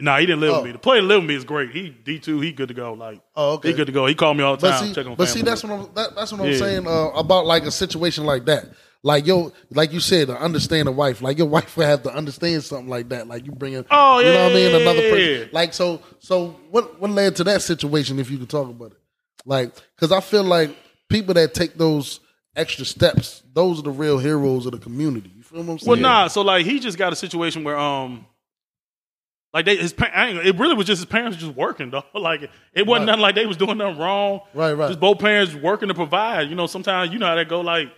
Nah, 0.00 0.18
he 0.18 0.26
didn't 0.26 0.40
live 0.40 0.50
Oh. 0.52 0.56
with 0.58 0.66
me. 0.66 0.72
The 0.72 0.78
player 0.78 1.00
that 1.00 1.06
lived 1.06 1.22
with 1.22 1.28
me 1.28 1.34
is 1.36 1.44
great. 1.44 1.70
He 1.70 1.90
D 1.90 2.18
two. 2.18 2.40
He 2.40 2.52
good 2.52 2.68
to 2.68 2.74
go. 2.74 2.92
Like, 2.94 3.20
Oh, 3.36 3.54
okay. 3.54 3.68
he 3.70 3.74
good 3.74 3.86
to 3.86 3.92
go. 3.92 4.06
He 4.06 4.14
called 4.14 4.36
me 4.36 4.42
all 4.44 4.56
the 4.56 4.60
But 4.62 4.78
time. 4.78 4.88
see, 4.88 4.94
check 4.94 5.06
on 5.06 5.14
but 5.14 5.26
see, 5.28 5.40
family. 5.40 5.50
that's 5.50 5.62
what 5.64 5.72
I'm 5.72 5.94
that, 5.94 6.14
that's 6.16 6.32
what 6.32 6.40
I'm 6.40 6.50
Yeah. 6.50 6.56
saying 6.58 6.86
uh, 6.86 7.10
about 7.14 7.46
like 7.46 7.64
a 7.64 7.70
situation 7.70 8.24
like 8.24 8.44
that. 8.46 8.66
Like 9.02 9.26
yo, 9.26 9.52
like 9.70 9.92
you 9.94 10.00
said, 10.00 10.26
to 10.28 10.36
understand 10.38 10.86
a 10.88 10.92
wife. 10.92 11.22
Like 11.22 11.38
your 11.38 11.46
wife 11.48 11.74
would 11.76 11.86
have 11.86 12.02
to 12.02 12.10
understand 12.14 12.62
something 12.64 12.88
like 12.88 13.08
that. 13.08 13.26
Like 13.28 13.46
you 13.46 13.52
bring 13.52 13.72
in, 13.72 13.84
Oh, 13.90 14.18
you 14.18 14.26
know 14.26 14.42
what 14.44 14.52
I 14.52 14.54
mean? 14.54 14.74
Another 14.74 15.00
yeah, 15.02 15.10
person. 15.10 15.48
Like 15.52 15.72
so, 15.72 16.00
so 16.18 16.56
what 16.70 17.00
what 17.00 17.10
led 17.10 17.36
to 17.36 17.44
that 17.44 17.62
situation? 17.62 18.18
If 18.18 18.30
you 18.30 18.38
could 18.38 18.50
talk 18.50 18.68
about 18.68 18.92
it, 18.92 18.98
like 19.46 19.72
because 19.96 20.12
I 20.12 20.20
feel 20.20 20.44
like 20.44 20.76
people 21.08 21.32
that 21.34 21.54
take 21.54 21.78
those 21.78 22.20
extra 22.56 22.84
steps, 22.84 23.42
those 23.54 23.78
are 23.78 23.82
the 23.82 23.90
real 23.90 24.18
heroes 24.18 24.66
of 24.66 24.72
the 24.72 24.78
community. 24.78 25.32
You 25.34 25.42
feel 25.44 25.60
what 25.62 25.72
I'm 25.72 25.78
saying? 25.78 25.90
Well, 25.90 26.00
nah. 26.00 26.28
So 26.28 26.42
like, 26.42 26.66
he 26.66 26.78
just 26.78 26.98
got 26.98 27.10
a 27.12 27.16
situation 27.16 27.64
where 27.64 27.78
um, 27.78 28.26
like 29.52 29.64
they 29.64 29.76
his 29.76 29.92
pa- 29.92 30.10
I 30.14 30.28
ain't, 30.28 30.46
it 30.46 30.56
really 30.58 30.74
was 30.74 30.86
just 30.86 31.00
his 31.00 31.06
parents 31.06 31.36
just 31.38 31.54
working 31.54 31.90
though. 31.90 32.04
Like 32.14 32.42
it 32.74 32.86
wasn't 32.86 32.88
Right. 32.88 33.06
nothing 33.06 33.20
like 33.22 33.34
they 33.34 33.46
was 33.46 33.56
doing 33.56 33.78
nothing 33.78 33.98
wrong. 33.98 34.40
Right, 34.54 34.72
right. 34.72 34.88
Just 34.88 35.00
both 35.00 35.18
parents 35.18 35.54
working 35.54 35.88
to 35.88 35.94
provide. 35.94 36.48
You 36.48 36.54
know, 36.54 36.66
sometimes 36.66 37.12
you 37.12 37.18
know 37.18 37.26
how 37.26 37.34
that 37.34 37.48
go. 37.48 37.60
Like, 37.60 37.88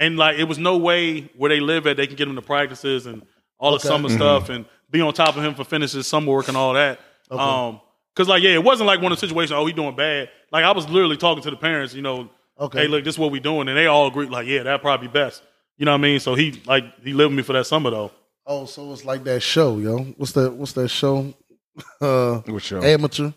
and 0.00 0.16
like 0.16 0.38
it 0.38 0.44
was 0.44 0.58
no 0.58 0.76
way 0.78 1.30
where 1.36 1.48
they 1.48 1.60
live 1.60 1.86
at 1.86 1.96
they 1.96 2.06
can 2.06 2.16
get 2.16 2.28
him 2.28 2.34
to 2.36 2.42
practices 2.42 3.06
and 3.06 3.22
all 3.58 3.70
the 3.72 3.76
Okay. 3.76 3.88
summer 3.88 4.08
stuff 4.08 4.48
and 4.48 4.64
be 4.90 5.00
on 5.00 5.12
top 5.12 5.36
of 5.36 5.44
him 5.44 5.54
for 5.54 5.64
finishes 5.64 6.06
summer 6.06 6.32
work 6.32 6.48
and 6.48 6.56
all 6.56 6.72
that. 6.74 6.98
Um, 7.30 7.80
cause 8.16 8.28
like 8.28 8.42
yeah, 8.42 8.50
it 8.50 8.64
wasn't 8.64 8.86
like 8.86 9.00
one 9.02 9.12
of 9.12 9.20
the 9.20 9.26
situations. 9.26 9.52
Oh, 9.52 9.66
he 9.66 9.72
doing 9.72 9.94
bad. 9.96 10.30
Like 10.50 10.64
I 10.64 10.72
was 10.72 10.88
literally 10.88 11.16
talking 11.16 11.42
to 11.42 11.50
the 11.50 11.56
parents. 11.56 11.94
You 11.94 12.02
know, 12.02 12.30
Okay. 12.58 12.80
hey, 12.82 12.88
look, 12.88 13.04
this 13.04 13.14
is 13.14 13.18
what 13.18 13.30
we 13.30 13.38
doing, 13.38 13.68
and 13.68 13.76
they 13.76 13.86
all 13.86 14.08
agreed. 14.08 14.30
Like, 14.30 14.46
yeah, 14.48 14.64
that 14.64 14.80
probably 14.82 15.06
be 15.06 15.12
best. 15.12 15.42
You 15.76 15.84
know 15.84 15.92
what 15.92 15.98
I 15.98 16.02
mean? 16.02 16.18
So 16.20 16.34
he 16.34 16.60
like 16.66 16.84
he 17.04 17.12
lived 17.12 17.30
with 17.30 17.36
me 17.36 17.42
for 17.44 17.52
that 17.52 17.66
summer 17.66 17.90
though. 17.90 18.10
Oh, 18.50 18.64
so 18.64 18.90
it's 18.92 19.04
like 19.04 19.24
that 19.24 19.40
show, 19.42 19.76
yo. 19.78 19.98
What's 20.16 20.32
that? 20.32 20.52
What's 20.52 20.72
that 20.72 20.88
show? 20.88 21.34
Uh, 22.00 22.40
What 22.46 22.62
show? 22.62 22.82
amateur. 22.82 23.30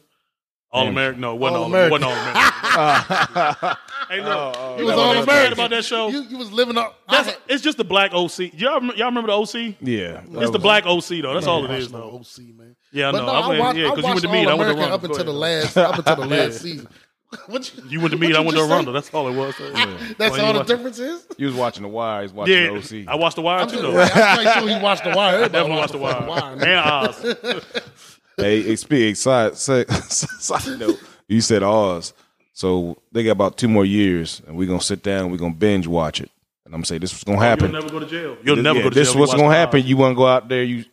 All 0.72 0.88
American? 0.88 1.22
No, 1.22 1.34
it 1.36 1.40
wasn't 1.40 1.58
all, 1.58 1.64
All-American. 1.66 1.92
Wasn't 2.02 2.12
all 2.12 2.18
American. 2.18 3.78
hey, 4.10 4.22
look, 4.24 4.56
oh, 4.58 4.76
you 4.80 4.86
was 4.86 4.96
know 4.96 5.02
all 5.02 5.12
American. 5.24 5.54
about 5.54 5.70
that 5.72 5.84
show? 5.86 6.08
You, 6.08 6.22
you 6.24 6.38
was 6.38 6.52
living 6.52 6.78
up. 6.78 6.98
That's, 7.10 7.28
had- 7.28 7.38
it's 7.50 7.62
just 7.62 7.78
the 7.78 7.84
black 7.84 8.14
OC. 8.14 8.54
Y'all, 8.54 8.82
y'all 8.96 9.08
remember 9.08 9.28
the 9.28 9.34
OC? 9.38 9.76
yeah, 9.82 10.22
It's 10.42 10.52
the 10.52 10.58
black 10.60 10.86
OC 10.88 11.22
though. 11.22 11.34
That's 11.36 11.46
all 11.46 11.66
it 11.66 11.72
is. 11.72 11.72
I 11.72 11.78
is 11.88 11.92
no 11.92 12.00
though. 12.00 12.18
OC, 12.20 12.56
man. 12.58 12.76
Yeah, 12.94 13.10
I 13.10 13.12
But 13.12 13.18
know. 13.20 13.26
no, 13.28 13.32
I 13.32 13.40
I, 13.42 13.48
went- 13.50 13.60
watched, 13.60 13.78
yeah, 13.78 13.86
I 13.86 13.90
'cause 13.90 13.98
you 13.98 14.04
watched 14.06 14.16
went 14.16 14.22
to 14.22 14.28
meet, 14.32 14.48
I 14.48 14.52
All 14.52 14.58
went 14.58 14.78
to 14.80 14.86
up 14.86 15.04
until 15.04 15.24
the 15.26 15.34
last, 15.46 15.78
up 15.78 15.98
until 16.00 16.16
the 16.16 16.26
last 16.26 16.62
season. 16.62 16.88
What 17.48 17.74
you, 17.76 17.84
You 17.88 17.99
went 18.02 18.12
to 18.12 18.18
what 18.18 18.28
meet. 18.28 18.36
I 18.36 18.40
went 18.40 18.52
to 18.52 18.56
just 18.68 18.86
say? 18.86 18.91
That's 18.91 19.14
all 19.14 19.28
it 19.30 19.36
was. 19.36 19.56
Yeah. 19.60 19.98
That's 20.18 20.32
Well, 20.38 20.45
all 20.48 20.53
the 20.53 20.60
watch- 20.60 20.68
difference 20.68 20.99
is. 20.99 21.26
You 21.38 21.45
was 21.48 21.56
watching 21.56 21.84
the 21.84 21.90
Wire. 21.90 22.24
He's 22.24 22.34
watching 22.34 22.53
Yeah, 22.56 22.68
the 22.80 23.03
OC. 23.03 23.08
I 23.08 23.16
watched 23.16 23.36
the 23.38 23.41
Wire 23.41 23.60
I'm, 23.60 23.68
too 23.70 23.78
just, 23.78 23.84
though. 23.84 24.02
I'm 24.02 24.10
quite 24.44 24.53
sure 24.60 24.68
he 24.70 24.80
watched 24.84 25.03
the 25.06 25.10
wire. 25.12 25.36
Everybody 25.36 25.52
Definitely 25.53 25.78
watched 25.78 25.94
the 25.94 25.99
fucking 25.99 26.28
Wire 26.28 26.56
man. 26.58 26.68
and 26.68 27.88
Oz. 27.88 28.06
Hey, 28.38 28.62
hey 28.64 28.76
speak 28.76 29.16
side, 29.16 29.56
side, 29.58 29.90
side 30.10 30.80
note. 30.80 30.99
You 31.28 31.41
said 31.41 31.64
Oz, 31.64 32.14
so 32.53 32.98
they 33.12 33.24
got 33.24 33.32
about 33.32 33.58
two 33.58 33.68
more 33.70 33.86
years, 33.86 34.41
and 34.48 34.58
we're 34.58 34.68
gonna 34.68 34.82
sit 34.82 35.02
down. 35.03 35.32
We're 35.32 35.38
gonna 35.38 35.53
binge 35.53 35.88
watch 35.88 36.20
it, 36.20 36.30
and 36.66 36.74
I'm 36.74 36.80
gonna 36.80 36.86
say 36.86 36.98
this 36.98 37.14
is 37.14 37.24
gonna 37.24 37.38
oh, 37.38 37.41
happen. 37.41 37.72
You'll 37.72 37.82
never 37.82 37.91
go 37.91 37.99
to 37.99 38.06
jail. 38.06 38.38
You'll 38.44 38.56
This- 38.58 38.64
never 38.64 38.80
yeah, 38.80 38.84
go 38.84 38.90
to 38.90 38.94
jail. 38.95 39.02
This 39.03 39.10
is 39.10 39.16
what's 39.16 39.34
gonna 39.34 39.53
happen. 39.56 39.82
Oz. 39.82 39.86
You 39.88 39.95
want 39.98 40.12
to 40.12 40.16
go 40.18 40.28
out 40.28 40.49
there. 40.49 40.64
You 40.64 40.84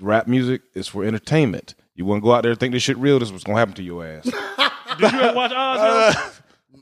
rap 0.00 0.26
music 0.26 0.62
is 0.74 0.88
for 0.88 1.04
entertainment. 1.04 1.74
You 1.94 2.04
want 2.06 2.22
to 2.22 2.24
go 2.24 2.32
out 2.32 2.42
there 2.42 2.50
and 2.52 2.58
think 2.60 2.72
this 2.72 2.82
shit 2.82 2.96
real. 2.98 3.18
This 3.18 3.28
is 3.28 3.32
what's 3.32 3.44
gonna 3.44 3.58
happen 3.58 3.74
to 3.74 3.82
your 3.82 4.06
ass. 4.06 4.30
Did 4.98 5.12
you 5.12 5.20
ever 5.20 5.36
watch 5.36 5.52
Oz? 5.54 5.78
yo? 5.78 5.84
Uh, 5.84 6.80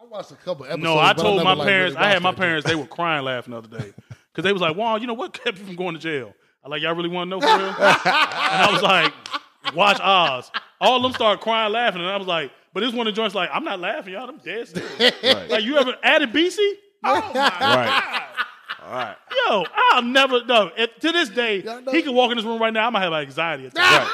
I 0.00 0.04
watched 0.10 0.30
a 0.30 0.34
couple 0.36 0.64
episodes. 0.64 0.82
No, 0.82 0.98
I 0.98 1.12
but 1.12 1.22
told 1.22 1.36
never, 1.36 1.44
my 1.44 1.54
like, 1.54 1.68
parents. 1.68 1.94
really 1.96 2.06
I 2.06 2.08
had 2.10 2.14
watched 2.14 2.22
my 2.24 2.30
that 2.32 2.36
parents. 2.38 2.66
They 2.66 2.74
were 2.74 2.86
crying 2.86 3.24
laughing 3.24 3.52
the 3.52 3.58
other 3.58 3.78
day 3.78 3.92
because 4.32 4.44
they 4.44 4.52
was 4.52 4.62
like, 4.62 4.76
"Wow, 4.76 4.96
you 4.96 5.06
know 5.06 5.14
what 5.14 5.32
kept 5.32 5.58
you 5.58 5.64
from 5.64 5.76
going 5.76 5.94
to 5.94 6.00
jail?" 6.00 6.32
I 6.64 6.68
like, 6.68 6.82
"Y'all 6.82 6.94
really 6.94 7.08
want 7.08 7.30
to 7.30 7.36
know 7.36 7.40
for 7.40 7.46
real?" 7.46 7.68
and 7.68 7.76
I 7.76 8.68
was 8.72 8.82
like, 8.82 9.12
"Watch 9.74 10.00
Oz." 10.00 10.50
All 10.80 10.96
of 10.96 11.02
them 11.02 11.12
started 11.12 11.42
crying 11.42 11.72
laughing, 11.72 12.00
and 12.00 12.10
I 12.10 12.16
was 12.16 12.26
like, 12.26 12.50
"But 12.72 12.80
this 12.80 12.92
one 12.92 13.06
of 13.06 13.14
the 13.14 13.16
joints 13.16 13.34
like, 13.34 13.50
I'm 13.52 13.64
not 13.64 13.80
laughing, 13.80 14.14
y'all. 14.14 14.28
I'm 14.28 14.38
dead 14.38 14.68
serious." 14.68 15.00
right. 15.22 15.50
Like, 15.50 15.64
you 15.64 15.76
ever 15.76 15.92
Adebisi? 16.04 16.72
Oh 17.04 17.30
my 17.34 17.40
right. 17.60 18.24
All 18.84 18.92
right. 18.94 19.16
Yo, 19.48 19.64
I'll 19.92 20.02
never 20.02 20.44
no. 20.44 20.70
If, 20.76 20.98
to 21.00 21.12
this 21.12 21.28
day, 21.28 21.62
Y'all 21.62 21.82
know- 21.82 21.92
he 21.92 22.02
could 22.02 22.14
walk 22.14 22.30
in 22.30 22.36
this 22.38 22.46
room 22.46 22.60
right 22.60 22.72
now. 22.72 22.86
I 22.86 22.90
might 22.90 23.02
have 23.02 23.12
an 23.12 23.20
anxiety 23.20 23.66
attack. 23.66 24.08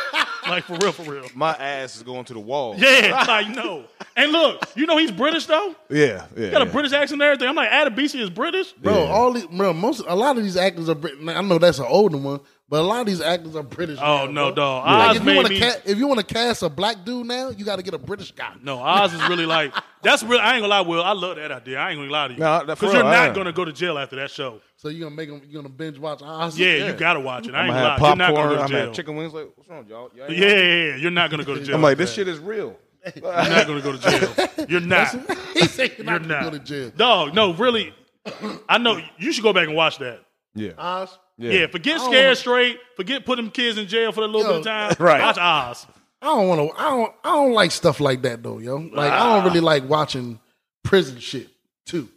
like 0.48 0.64
for 0.64 0.74
real, 0.76 0.92
for 0.92 1.02
real. 1.10 1.26
My 1.34 1.52
ass 1.52 1.96
is 1.96 2.02
going 2.02 2.24
to 2.26 2.34
the 2.34 2.40
wall. 2.40 2.74
Yeah, 2.76 3.24
like 3.28 3.48
no. 3.50 3.84
And 4.16 4.32
look, 4.32 4.62
you 4.76 4.86
know 4.86 4.96
he's 4.98 5.10
British 5.10 5.46
though. 5.46 5.74
Yeah. 5.90 6.26
Yeah. 6.36 6.50
Got 6.50 6.62
a 6.62 6.66
yeah. 6.66 6.72
British 6.72 6.92
accent 6.92 7.20
and 7.20 7.22
everything. 7.22 7.48
I'm 7.48 7.54
like, 7.56 7.70
Adam 7.70 7.94
BC 7.94 8.20
is 8.20 8.30
British. 8.30 8.72
Bro, 8.74 8.94
Yeah. 9.04 9.10
all 9.12 9.32
these, 9.32 9.46
bro, 9.46 9.72
most, 9.72 10.02
a 10.06 10.14
lot 10.14 10.36
of 10.36 10.42
these 10.44 10.56
actors 10.56 10.88
are 10.88 10.94
British. 10.94 11.26
I 11.28 11.40
know 11.40 11.58
that's 11.58 11.78
an 11.78 11.86
older 11.88 12.16
one, 12.16 12.40
but 12.68 12.80
a 12.80 12.82
lot 12.82 13.00
of 13.00 13.06
these 13.06 13.20
actors 13.20 13.54
are 13.56 13.62
British. 13.62 13.98
Oh 14.00 14.26
now, 14.26 14.30
no, 14.30 14.44
bro. 14.46 14.54
dog. 14.54 14.86
Like, 14.86 15.10
Oz 15.10 15.16
if 15.16 15.22
you 15.22 15.26
made 15.26 15.36
want 15.36 15.48
me. 15.50 15.60
to 15.60 15.66
ca- 15.70 15.80
if 15.84 15.98
you 15.98 16.06
want 16.06 16.20
to 16.20 16.26
cast 16.34 16.62
a 16.62 16.68
black 16.68 17.04
dude 17.04 17.26
now, 17.26 17.50
you 17.50 17.64
got 17.64 17.76
to 17.76 17.82
get 17.82 17.94
a 17.94 17.98
British 17.98 18.32
guy. 18.32 18.54
no, 18.62 18.78
Oz 18.80 19.12
is 19.12 19.20
really 19.28 19.46
like 19.46 19.72
that's 20.02 20.22
really. 20.22 20.40
I 20.40 20.54
ain't 20.54 20.62
gonna 20.62 20.68
lie, 20.68 20.80
Will. 20.82 21.02
I 21.02 21.12
love 21.12 21.36
that 21.36 21.50
idea. 21.52 21.78
I 21.78 21.90
ain't 21.90 21.98
gonna 21.98 22.10
lie 22.10 22.28
to 22.28 22.34
you 22.34 22.40
No, 22.40 22.64
that- 22.64 22.78
because 22.78 22.92
you're 22.94 23.02
not 23.04 23.34
gonna 23.34 23.52
go 23.52 23.64
to 23.64 23.72
jail 23.72 23.98
after 23.98 24.16
that 24.16 24.30
show. 24.30 24.60
So 24.76 24.88
you 24.88 25.02
are 25.02 25.06
gonna 25.06 25.16
make 25.16 25.28
them? 25.30 25.40
You 25.48 25.58
are 25.58 25.62
gonna 25.62 25.74
binge 25.74 25.98
watch 25.98 26.20
Oz? 26.22 26.58
Yeah, 26.58 26.86
you 26.88 26.92
gotta 26.94 27.20
watch 27.20 27.46
it. 27.48 27.54
I 27.54 27.60
I'm 27.60 27.66
ain't 27.66 27.74
gonna 27.74 27.82
gonna 27.84 27.90
have 27.90 28.00
lie. 28.00 28.08
You're 28.08 28.16
not 28.16 28.34
gonna 28.34 28.48
go 28.48 28.50
to 28.50 28.56
gonna 28.56 28.60
have 28.78 28.86
jail. 28.86 28.92
chicken 28.94 29.16
wings. 29.16 29.32
Like, 29.34 29.48
what's 29.56 29.68
wrong, 29.70 29.86
y'all? 29.88 30.10
Y'all 30.14 30.26
ain't 30.26 30.36
Yeah, 30.38 30.46
yeah, 30.48 30.84
yeah. 30.90 30.96
You're 30.96 31.10
not 31.10 31.30
gonna 31.30 31.44
go 31.44 31.54
to 31.54 31.60
jail. 31.64 31.74
I'm 31.76 31.82
like, 31.82 31.96
this 31.98 32.12
shit 32.12 32.28
is 32.28 32.38
real. 32.38 32.76
You're 33.14 33.22
not 33.32 33.66
gonna 33.66 33.82
go 33.82 33.92
to 33.92 33.98
jail. 33.98 34.66
You're 34.68 34.80
not. 34.80 35.08
he 35.52 35.66
said 35.66 35.92
you're 35.98 36.06
You're 36.06 36.20
not, 36.20 36.26
not. 36.26 36.42
gonna 36.44 36.50
go 36.52 36.58
to 36.58 36.64
jail. 36.64 36.90
Dog, 36.96 37.34
no, 37.34 37.52
really. 37.52 37.92
I 38.68 38.78
know 38.78 38.98
you 39.18 39.32
should 39.32 39.42
go 39.44 39.52
back 39.52 39.66
and 39.66 39.76
watch 39.76 39.98
that. 39.98 40.20
Yeah. 40.54 40.70
Oz. 40.78 41.18
Yeah. 41.36 41.50
Yeah, 41.52 41.66
forget 41.66 41.96
don't 41.98 42.10
scared 42.10 42.24
wanna- 42.26 42.36
straight. 42.36 42.78
Forget 42.96 43.24
putting 43.26 43.46
them 43.46 43.52
kids 43.52 43.76
in 43.78 43.86
jail 43.88 44.12
for 44.12 44.22
a 44.22 44.26
little 44.26 44.42
Yo. 44.42 44.48
bit 44.48 44.56
of 44.58 44.64
time. 44.64 44.94
Right. 45.04 45.20
Watch 45.20 45.38
Oz. 45.38 45.86
I 46.22 46.26
don't 46.26 46.48
want 46.48 46.60
to. 46.70 46.78
I 46.80 46.82
don't. 46.90 47.12
I 47.24 47.28
don't 47.30 47.52
like 47.52 47.70
stuff 47.70 48.00
like 48.00 48.22
that 48.22 48.42
though, 48.42 48.58
yo. 48.58 48.76
Like 48.76 49.12
I 49.12 49.18
Ah. 49.18 49.34
don't 49.36 49.44
really 49.46 49.60
like 49.60 49.88
watching 49.88 50.38
prison 50.84 51.18
shit 51.18 51.48
too. 51.86 52.08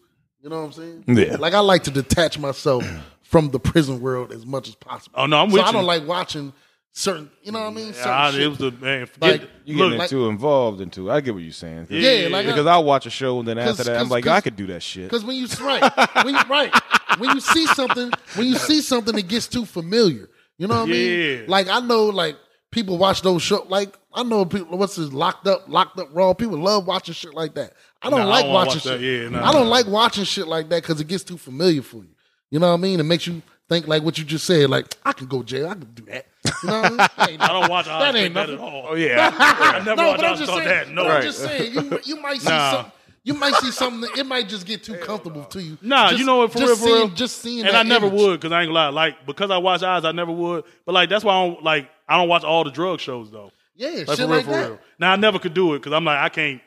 You 0.42 0.50
know 0.50 0.60
what 0.62 0.66
I'm 0.68 0.72
saying? 0.74 1.04
Yeah. 1.08 1.36
Like 1.38 1.54
I 1.54 1.60
like 1.60 1.84
to 1.84 1.92
detach 1.92 2.38
myself 2.40 2.86
from 3.24 3.50
the 3.50 3.60
prison 3.60 4.00
world 4.00 4.32
as 4.32 4.46
much 4.46 4.70
as 4.70 4.76
possible. 4.76 5.16
Oh, 5.20 5.26
no, 5.26 5.42
I'm 5.42 5.50
so 5.50 5.56
with 5.56 5.64
I 5.64 5.68
you. 5.68 5.74
don't 5.74 5.86
like 5.86 6.08
watching 6.08 6.54
certain. 6.98 7.30
You 7.44 7.52
know 7.52 7.60
what 7.62 7.68
I 7.68 7.74
mean? 7.74 7.94
Certain 7.94 8.10
Yeah, 8.12 8.32
shit. 8.32 8.42
it 8.42 8.48
was 8.48 8.58
the 8.58 8.72
man. 8.72 9.06
Forget, 9.06 9.42
Like, 9.42 9.50
You 9.66 9.78
look, 9.78 9.86
getting 9.88 10.00
like- 10.00 10.10
too 10.10 10.28
involved 10.28 10.82
into. 10.82 11.10
It. 11.10 11.14
I 11.14 11.22
get 11.22 11.34
what 11.34 11.44
you're 11.44 11.52
saying. 11.54 11.88
Yeah, 11.90 12.12
yeah, 12.12 12.28
like 12.30 12.46
because 12.46 12.66
I'll 12.66 12.84
watch 12.84 13.06
a 13.06 13.10
show 13.10 13.40
and 13.40 13.48
then 13.48 13.58
after 13.58 13.84
that 13.84 14.00
I'm 14.00 14.10
like, 14.10 14.26
I 14.28 14.42
could 14.42 14.56
do 14.56 14.68
that 14.68 14.82
shit. 14.84 15.04
Because 15.04 15.24
when 15.24 15.36
you 15.38 15.48
right, 15.62 16.24
when 16.26 16.34
you 16.36 16.42
right, 16.50 16.74
when 17.20 17.30
you 17.36 17.40
see 17.42 17.66
something, 17.68 18.12
when 18.36 18.48
you 18.48 18.56
see 18.56 18.82
something 18.82 19.16
that 19.16 19.28
gets 19.28 19.48
too 19.48 19.66
familiar, 19.66 20.30
you 20.58 20.68
know 20.68 20.82
what 20.82 20.90
I 20.90 20.94
Yeah. 20.94 21.38
mean? 21.42 21.48
Like 21.50 21.68
I 21.68 21.80
know, 21.80 22.06
like 22.06 22.36
people 22.72 22.98
watch 22.98 23.22
those 23.22 23.42
shows. 23.44 23.66
Like 23.70 23.96
I 24.14 24.24
know 24.24 24.46
people. 24.46 24.78
What's 24.78 24.96
this? 24.96 25.12
Locked 25.14 25.46
up, 25.48 25.66
locked 25.68 26.00
up 26.00 26.10
raw. 26.14 26.34
People 26.34 26.58
love 26.58 26.88
watching 26.88 27.14
shit 27.14 27.34
like 27.36 27.54
that. 27.56 27.74
I 28.02 28.10
don't 28.10 28.20
Nah, 28.20 28.26
I 28.26 28.30
like 28.30 28.44
don't 28.46 28.54
watching 28.54 28.74
watch 28.76 28.84
that. 28.86 29.00
shit. 29.00 29.22
Yeah, 29.24 29.30
nah, 29.30 29.48
I 29.48 29.54
don't 29.54 29.66
nah. 29.66 29.70
like 29.70 29.88
watching 29.88 30.24
shit 30.24 30.48
like 30.48 30.70
that 30.70 30.82
because 30.82 31.00
it 31.00 31.08
gets 31.08 31.24
too 31.24 31.38
familiar 31.38 31.82
for 31.84 31.98
you. 31.98 32.10
You 32.50 32.60
know 32.60 32.68
what 32.70 32.74
I 32.74 32.78
mean? 32.78 33.00
It 33.00 33.04
makes 33.04 33.28
you 33.28 33.42
think 33.70 33.88
like 33.88 34.04
what 34.04 34.18
you 34.18 34.24
just 34.24 34.46
said. 34.46 34.70
Like 34.70 34.94
I 35.06 35.14
can 35.14 35.28
go 35.28 35.44
jail. 35.44 35.68
I 35.70 35.74
can 35.74 35.92
do 35.94 36.04
that. 36.06 36.26
You 36.64 36.70
know 36.70 36.82
what 36.82 37.12
I 37.18 37.28
mean? 37.28 37.40
That 37.40 37.50
I 37.50 37.60
don't 37.60 37.70
watch 37.70 37.86
That 37.86 38.02
Oz 38.10 38.16
ain't 38.16 38.34
that 38.34 38.40
nothing. 38.50 38.56
at 38.56 38.60
all. 38.62 38.86
Oh 38.90 38.96
yeah. 38.96 39.32
I 39.38 39.80
never 39.80 39.96
no, 40.02 40.08
watch 40.10 40.18
but 40.18 40.26
I'm 40.26 40.34
Oz 40.34 40.40
just 40.40 40.52
on 40.52 40.58
saying. 40.60 40.70
that. 40.70 40.90
No, 40.94 41.08
I'm 41.08 41.22
just 41.22 41.40
saying. 41.40 41.74
You 41.74 42.00
you 42.04 42.22
might 42.22 42.42
see 42.42 42.50
Nah. 42.50 42.72
some. 42.84 42.92
You 43.24 43.34
might 43.34 43.56
see 43.56 43.72
something. 43.72 44.02
That, 44.02 44.18
it 44.20 44.26
might 44.26 44.48
just 44.48 44.66
get 44.66 44.84
too 44.84 44.96
comfortable 44.98 45.44
to 45.46 45.62
you. 45.62 45.78
Nah, 45.82 46.08
Just- 46.10 46.20
you 46.20 46.26
know 46.26 46.38
what? 46.38 46.54
For 46.54 46.60
just 46.60 46.68
real, 46.70 46.78
for 46.78 46.84
seeing, 46.86 46.96
real. 47.08 47.08
Just 47.10 47.42
seeing, 47.42 47.66
and 47.66 47.76
that 47.76 47.86
I 47.86 47.90
never 47.90 48.08
image. 48.08 48.22
would 48.22 48.40
because 48.40 48.54
I 48.54 48.62
ain't 48.62 48.70
gonna 48.70 48.80
lie. 48.80 48.90
Like 48.90 49.26
because 49.26 49.52
I 49.52 49.58
watch 49.58 49.84
Oz, 49.84 50.06
I 50.06 50.12
never 50.14 50.32
would. 50.32 50.64
But 50.86 50.94
like 50.94 51.10
that's 51.10 51.24
why 51.26 51.34
I 51.34 51.48
don't 51.48 51.64
like. 51.64 51.90
I 52.08 52.18
don't 52.18 52.30
watch 52.30 52.44
all 52.46 52.64
the 52.64 52.72
drug 52.72 53.00
shows 53.02 53.30
though. 53.32 53.52
Yeah, 53.76 53.90
Like 53.90 53.98
shit 53.98 54.08
for 54.08 54.22
real, 54.22 54.28
like 54.30 54.46
for 54.46 54.52
that. 54.52 54.70
real. 54.70 54.80
Now 54.98 55.12
I 55.12 55.18
never 55.18 55.40
could 55.40 55.54
do 55.54 55.74
it 55.76 55.80
because 55.80 55.92
I'm 55.94 56.06
like 56.06 56.18
I 56.20 56.30
can't. 56.30 56.62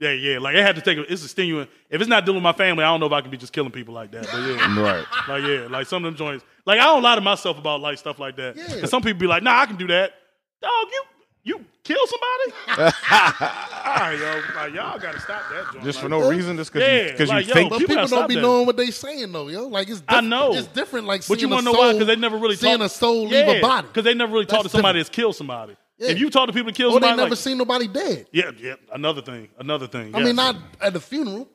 Yeah, 0.00 0.10
yeah. 0.10 0.38
Like 0.38 0.56
it 0.56 0.62
had 0.62 0.74
to 0.76 0.82
take. 0.82 0.98
A, 0.98 1.12
it's 1.12 1.24
a 1.24 1.28
stimulant. 1.28 1.70
If 1.88 2.00
it's 2.00 2.08
not 2.10 2.24
dealing 2.24 2.36
with 2.38 2.42
my 2.42 2.52
family, 2.52 2.82
I 2.84 2.88
don't 2.88 3.00
know 3.00 3.06
if 3.06 3.12
I 3.12 3.20
can 3.20 3.30
be 3.30 3.36
just 3.36 3.52
killing 3.52 3.70
people 3.70 3.94
like 3.94 4.10
that. 4.12 4.26
But 4.30 4.38
yeah. 4.38 4.80
right. 4.80 5.04
Like 5.28 5.42
yeah, 5.44 5.66
like 5.70 5.86
some 5.86 6.04
of 6.04 6.08
them 6.12 6.16
joints. 6.16 6.44
Like 6.66 6.80
I 6.80 6.84
don't 6.84 7.02
lie 7.02 7.14
to 7.14 7.20
myself 7.20 7.58
about 7.58 7.80
like 7.80 7.98
stuff 7.98 8.18
like 8.18 8.36
that. 8.36 8.56
Yeah. 8.56 8.74
And 8.78 8.88
some 8.88 9.02
people 9.02 9.20
be 9.20 9.26
like, 9.26 9.42
"Nah, 9.42 9.60
I 9.60 9.66
can 9.66 9.76
do 9.76 9.86
that." 9.88 10.12
Dog, 10.60 10.86
you 10.92 11.02
you 11.44 11.64
kill 11.84 11.98
somebody? 12.06 12.92
All 13.04 13.96
right, 13.96 14.18
yo, 14.18 14.42
like 14.56 14.72
y'all 14.74 14.98
got 14.98 15.12
to 15.14 15.20
stop 15.20 15.42
that 15.50 15.72
joint. 15.72 15.84
Just 15.84 16.00
for 16.00 16.08
Like, 16.08 16.20
no 16.22 16.28
reason, 16.30 16.56
just 16.56 16.72
because 16.72 16.88
Yeah, 16.88 17.12
you, 17.12 17.16
cause 17.18 17.28
like, 17.28 17.44
you 17.44 17.48
yo, 17.50 17.54
think. 17.54 17.70
But 17.70 17.78
People 17.80 17.96
people, 17.96 18.08
don't 18.08 18.28
be 18.28 18.34
that. 18.34 18.40
knowing 18.40 18.66
what 18.66 18.76
they 18.76 18.90
saying 18.90 19.30
though, 19.30 19.48
yo. 19.48 19.68
Like 19.68 19.88
it's 19.90 20.02
I 20.08 20.22
know. 20.22 20.54
it's 20.54 20.66
different. 20.68 21.06
Like 21.06 21.26
But 21.28 21.40
you 21.40 21.48
want 21.48 21.66
to 21.66 21.72
know 21.72 21.78
why? 21.78 21.92
Because 21.92 22.06
they 22.06 22.16
never 22.16 22.38
really 22.38 22.56
seeing 22.56 22.78
talk, 22.78 22.86
a 22.86 22.88
soul 22.88 23.28
leave 23.28 23.46
a 23.46 23.60
body. 23.60 23.86
Because 23.86 24.04
they 24.04 24.14
never 24.14 24.32
really 24.32 24.46
talk 24.46 24.62
to 24.62 24.68
somebody 24.68 24.98
different. 24.98 25.06
that's 25.06 25.14
killed 25.16 25.36
somebody. 25.36 25.76
Yeah. 26.04 26.10
If 26.12 26.20
you 26.20 26.30
talk 26.30 26.46
to 26.46 26.52
people 26.52 26.66
that 26.70 26.76
kill 26.76 26.92
Or 26.92 27.00
they 27.00 27.08
never 27.14 27.30
like, 27.30 27.38
seen 27.38 27.58
nobody 27.58 27.88
dead. 27.88 28.26
yeah, 28.32 28.50
yeah, 28.58 28.74
another 28.92 29.22
thing, 29.22 29.48
another 29.58 29.86
thing. 29.86 30.14
I 30.14 30.20
mean, 30.22 30.36
not 30.36 30.56
at 30.80 30.92
the 30.92 31.00
funeral. 31.00 31.48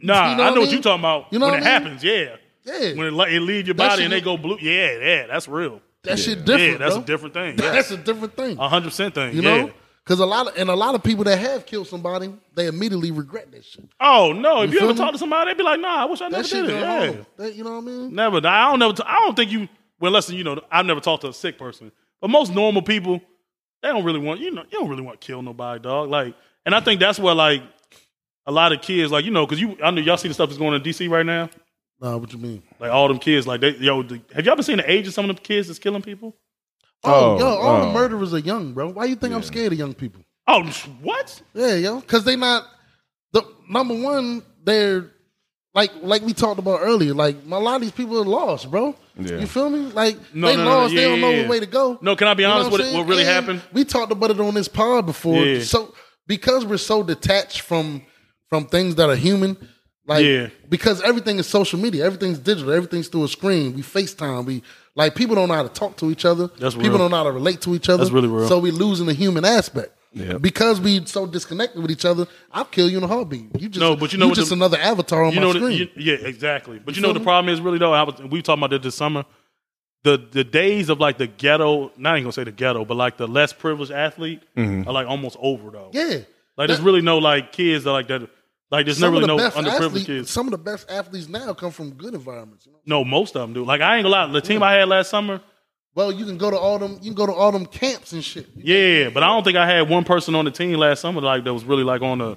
nah, 0.00 0.30
you 0.30 0.36
know 0.36 0.42
I 0.42 0.46
what 0.46 0.54
know 0.54 0.60
I 0.60 0.64
what 0.64 0.72
you're 0.72 0.82
talking 0.82 1.00
about. 1.00 1.26
You 1.32 1.38
know 1.38 1.46
when 1.46 1.54
what 1.54 1.62
it 1.62 1.64
mean? 1.64 1.82
happens, 1.82 2.04
yeah, 2.04 2.36
Yeah, 2.64 2.94
when 2.94 3.06
it, 3.08 3.12
li- 3.12 3.36
it 3.36 3.40
leave 3.40 3.66
your 3.66 3.74
That 3.74 3.88
body 3.90 4.04
and 4.04 4.12
they 4.12 4.20
go 4.20 4.36
blue, 4.36 4.58
yeah, 4.60 4.98
yeah, 4.98 5.26
that's 5.26 5.48
real. 5.48 5.80
that 6.02 6.18
shit 6.18 6.44
different. 6.44 6.72
yeah, 6.72 6.78
that's 6.78 6.94
bro. 6.94 7.02
a 7.02 7.06
different 7.06 7.34
thing. 7.34 7.56
That's 7.76 7.90
a 7.90 7.96
different 7.96 8.36
thing. 8.36 8.58
a 8.58 8.68
hundred 8.68 8.88
percent 8.90 9.14
thing. 9.14 9.34
You 9.36 9.42
yeah. 9.42 9.56
know, 9.66 9.70
because 10.04 10.20
a 10.20 10.26
lot 10.26 10.48
of 10.48 10.58
and 10.58 10.68
a 10.68 10.74
lot 10.74 10.94
of 10.94 11.02
people 11.02 11.24
that 11.24 11.38
have 11.38 11.64
killed 11.64 11.86
somebody, 11.86 12.30
they 12.54 12.66
immediately 12.66 13.10
regret 13.10 13.50
that 13.52 13.64
shit. 13.64 13.86
Oh 14.00 14.32
no! 14.32 14.62
If 14.62 14.72
You 14.72 14.80
you, 14.80 14.84
ever 14.84 14.92
me? 14.92 14.98
talk 14.98 15.12
to 15.12 15.18
somebody, 15.18 15.50
they'd 15.50 15.56
be 15.56 15.62
like, 15.64 15.80
"Nah, 15.80 16.02
I 16.02 16.04
wish 16.04 16.20
I 16.20 16.28
never 16.28 16.42
That 16.42 16.50
did 16.50 16.66
go 16.66 16.74
it." 16.76 16.80
Yeah. 17.16 17.24
That, 17.38 17.54
you 17.54 17.64
know 17.64 17.70
what 17.72 17.78
I 17.78 17.86
mean? 17.86 18.14
never. 18.14 18.36
I 18.46 18.68
don't 18.70 18.78
never. 18.80 18.92
T- 18.92 19.02
I 19.06 19.16
don't 19.20 19.34
think 19.34 19.50
you. 19.50 19.66
Well, 20.00 20.08
unless 20.10 20.28
you 20.28 20.44
know, 20.44 20.60
I've 20.70 20.84
never 20.84 21.00
talked 21.00 21.22
to 21.22 21.28
a 21.28 21.32
sick 21.32 21.56
person, 21.58 21.90
but 22.20 22.28
most 22.28 22.52
normal 22.54 22.82
people, 22.82 23.22
they 23.84 23.90
don't 23.90 24.02
really 24.02 24.18
want. 24.18 24.40
You 24.40 24.50
know, 24.50 24.62
you 24.70 24.78
don't 24.78 24.88
really 24.88 25.02
want 25.02 25.20
to 25.20 25.26
kill 25.26 25.42
nobody, 25.42 25.82
dog. 25.82 26.08
Like, 26.08 26.34
and 26.64 26.74
I 26.74 26.80
think 26.80 27.00
that's 27.00 27.18
where 27.18 27.34
like 27.34 27.62
a 28.46 28.52
lot 28.52 28.72
of 28.72 28.80
kids, 28.80 29.12
like 29.12 29.26
you 29.26 29.30
know, 29.30 29.44
because 29.46 29.60
you, 29.60 29.76
I 29.84 29.90
know 29.90 30.00
y'all 30.00 30.16
see 30.16 30.28
the 30.28 30.32
stuff 30.32 30.48
that's 30.48 30.58
going 30.58 30.72
on 30.72 30.80
in 30.80 30.82
DC 30.82 31.08
right 31.10 31.26
now. 31.26 31.50
Nah, 32.00 32.16
what 32.16 32.32
you 32.32 32.38
mean? 32.38 32.62
Like 32.80 32.90
all 32.90 33.08
them 33.08 33.18
kids, 33.18 33.46
like 33.46 33.60
they, 33.60 33.76
yo, 33.76 34.02
the, 34.02 34.22
have 34.34 34.46
y'all 34.46 34.56
been 34.56 34.64
seeing 34.64 34.78
the 34.78 34.90
age 34.90 35.06
of 35.06 35.12
some 35.12 35.28
of 35.28 35.36
them 35.36 35.44
kids 35.44 35.68
that's 35.68 35.78
killing 35.78 36.00
people? 36.00 36.34
Oh, 37.04 37.34
Oh, 37.34 37.38
yo, 37.38 37.46
all 37.46 37.80
the 37.82 37.86
oh. 37.88 37.92
murderers 37.92 38.32
are 38.32 38.38
young, 38.38 38.72
bro. 38.72 38.88
Why 38.88 39.04
you 39.04 39.16
think 39.16 39.34
I'm 39.34 39.42
scared 39.42 39.72
of 39.72 39.78
young 39.78 39.92
people? 39.92 40.22
Oh, 40.46 40.62
what? 41.02 41.42
Yeah, 41.52 41.74
yo, 41.74 42.00
because 42.00 42.24
they 42.24 42.36
not 42.36 42.66
the 43.32 43.42
number 43.68 43.94
one. 43.94 44.42
They're 44.64 45.10
like 45.74 45.90
like 46.00 46.22
we 46.22 46.32
talked 46.32 46.58
about 46.58 46.80
earlier. 46.80 47.12
Like 47.12 47.36
a 47.44 47.58
lot 47.58 47.76
of 47.76 47.82
these 47.82 47.92
people 47.92 48.18
are 48.18 48.24
lost, 48.24 48.70
bro. 48.70 48.96
Yeah. 49.16 49.38
You 49.38 49.46
feel 49.46 49.70
me? 49.70 49.80
Like 49.92 50.16
No, 50.34 50.48
they 50.48 50.56
no, 50.56 50.64
no, 50.64 50.70
no. 50.70 50.76
lost. 50.78 50.92
Yeah, 50.94 51.00
they 51.02 51.08
don't 51.08 51.20
know 51.20 51.30
yeah. 51.30 51.48
way 51.48 51.60
to 51.60 51.66
go. 51.66 51.98
No, 52.02 52.16
can 52.16 52.26
I 52.28 52.34
be 52.34 52.42
You 52.42 52.48
honest 52.48 52.70
with 52.72 52.80
it? 52.80 52.94
What 52.94 53.06
really 53.06 53.22
And 53.22 53.30
happened? 53.32 53.62
We 53.72 53.84
talked 53.84 54.10
about 54.12 54.30
it 54.30 54.40
on 54.40 54.54
this 54.54 54.68
pod 54.68 55.06
before. 55.06 55.60
So 55.60 55.94
because 56.26 56.64
we're 56.64 56.78
so 56.78 57.02
detached 57.02 57.60
from 57.60 58.02
from 58.50 58.66
things 58.66 58.96
that 58.96 59.08
are 59.10 59.16
human, 59.16 59.56
like 60.06 60.24
Yeah. 60.24 60.48
because 60.68 61.00
everything 61.02 61.38
is 61.38 61.46
social 61.46 61.78
media, 61.78 62.04
everything's 62.04 62.38
digital, 62.38 62.72
everything's 62.72 63.08
through 63.08 63.24
a 63.24 63.28
screen. 63.28 63.74
We 63.74 63.82
FaceTime. 63.82 64.44
We 64.46 64.62
like 64.96 65.14
people 65.14 65.34
don't 65.36 65.48
know 65.48 65.54
how 65.54 65.62
to 65.64 65.68
talk 65.68 65.96
to 65.98 66.10
each 66.10 66.24
other. 66.24 66.48
That's 66.58 66.74
people 66.74 66.90
real. 66.90 66.98
don't 66.98 67.10
know 67.12 67.16
how 67.18 67.24
to 67.24 67.32
relate 67.32 67.60
to 67.62 67.74
each 67.74 67.88
other. 67.88 67.98
That's 68.04 68.10
really 68.12 68.28
real. 68.28 68.48
So 68.48 68.58
we're 68.58 68.72
losing 68.72 69.06
the 69.06 69.14
human 69.14 69.44
aspect. 69.44 69.92
Yeah. 70.14 70.38
Because 70.38 70.80
we 70.80 71.04
so 71.06 71.26
disconnected 71.26 71.82
with 71.82 71.90
each 71.90 72.04
other, 72.04 72.26
I'll 72.52 72.64
kill 72.64 72.88
you 72.88 72.98
in 72.98 73.04
a 73.04 73.08
heartbeat. 73.08 73.50
You 73.60 73.68
just 73.68 73.80
No, 73.80 73.96
but 73.96 74.12
you 74.12 74.18
know 74.18 74.28
what 74.28 74.36
just 74.36 74.50
the- 74.50 74.54
another 74.54 74.78
avatar 74.78 75.24
on 75.24 75.32
you 75.32 75.40
my 75.40 75.46
know, 75.46 75.52
the, 75.52 75.58
screen. 75.58 75.78
you, 75.78 75.88
yeah, 75.96 76.26
exactly. 76.26 76.78
But 76.78 76.94
you, 76.94 77.00
You 77.00 77.02
know 77.02 77.08
what 77.08 77.14
the 77.14 77.20
me? 77.20 77.24
problem 77.24 77.52
is 77.52 77.60
really 77.60 77.78
though. 77.78 77.92
I 77.92 78.02
was 78.04 78.18
we 78.20 78.38
were 78.38 78.42
talking 78.42 78.60
about 78.60 78.70
that 78.70 78.82
this 78.82 78.94
summer. 78.94 79.24
The 80.04 80.18
the 80.30 80.44
days 80.44 80.90
of 80.90 81.00
like 81.00 81.16
the 81.18 81.26
ghetto, 81.26 81.90
not 81.96 82.14
even 82.16 82.24
gonna 82.24 82.32
say 82.32 82.44
the 82.44 82.52
ghetto, 82.52 82.84
but 82.84 82.96
like 82.96 83.16
the 83.16 83.26
less 83.26 83.52
privileged 83.52 83.90
athlete 83.90 84.42
are 84.56 84.92
like 84.92 85.06
almost 85.06 85.36
over 85.40 85.70
though. 85.70 85.90
Mm-hmm. 85.94 86.12
yeah, 86.12 86.18
Like 86.58 86.68
there's 86.68 86.80
really 86.80 87.00
no 87.00 87.18
like 87.18 87.52
kids 87.52 87.84
that 87.84 87.92
like 87.92 88.08
that. 88.08 88.28
Like 88.70 88.84
there's 88.86 88.98
some 88.98 89.14
never 89.14 89.26
really 89.26 89.38
the 89.42 89.50
no 89.50 89.50
underprivileged 89.70 89.84
athletes, 89.86 90.06
kids. 90.06 90.30
some 90.30 90.46
of 90.46 90.50
the 90.52 90.58
best 90.58 90.90
athletes 90.90 91.28
now 91.28 91.54
come 91.54 91.70
from 91.70 91.92
good 91.92 92.12
environments. 92.14 92.66
You 92.66 92.72
know? 92.72 92.78
No, 92.86 93.04
most 93.04 93.34
of 93.36 93.42
them 93.42 93.52
do. 93.54 93.64
Like 93.64 93.80
I 93.80 93.96
ain't 93.96 94.04
gonna 94.04 94.14
lie. 94.26 94.32
The 94.32 94.40
team 94.40 94.62
I 94.62 94.74
had 94.74 94.88
last 94.88 95.08
summer, 95.10 95.40
Well, 95.94 96.10
you 96.10 96.24
can 96.24 96.36
go 96.38 96.50
to 96.50 96.58
all 96.58 96.78
them. 96.78 96.94
You 97.02 97.10
can 97.10 97.14
go 97.14 97.26
to 97.26 97.32
all 97.32 97.52
them 97.52 97.66
camps 97.66 98.12
and 98.12 98.24
shit. 98.24 98.48
yeah, 98.56 99.10
but 99.10 99.22
I 99.22 99.26
don't 99.28 99.44
think 99.44 99.56
I 99.56 99.66
had 99.66 99.88
one 99.88 100.04
person 100.04 100.34
on 100.34 100.44
the 100.44 100.50
team 100.50 100.76
last 100.78 101.00
summer 101.00 101.20
like 101.20 101.44
that 101.44 101.54
was 101.54 101.64
really 101.64 101.84
like 101.84 102.02
on 102.02 102.18
the, 102.18 102.36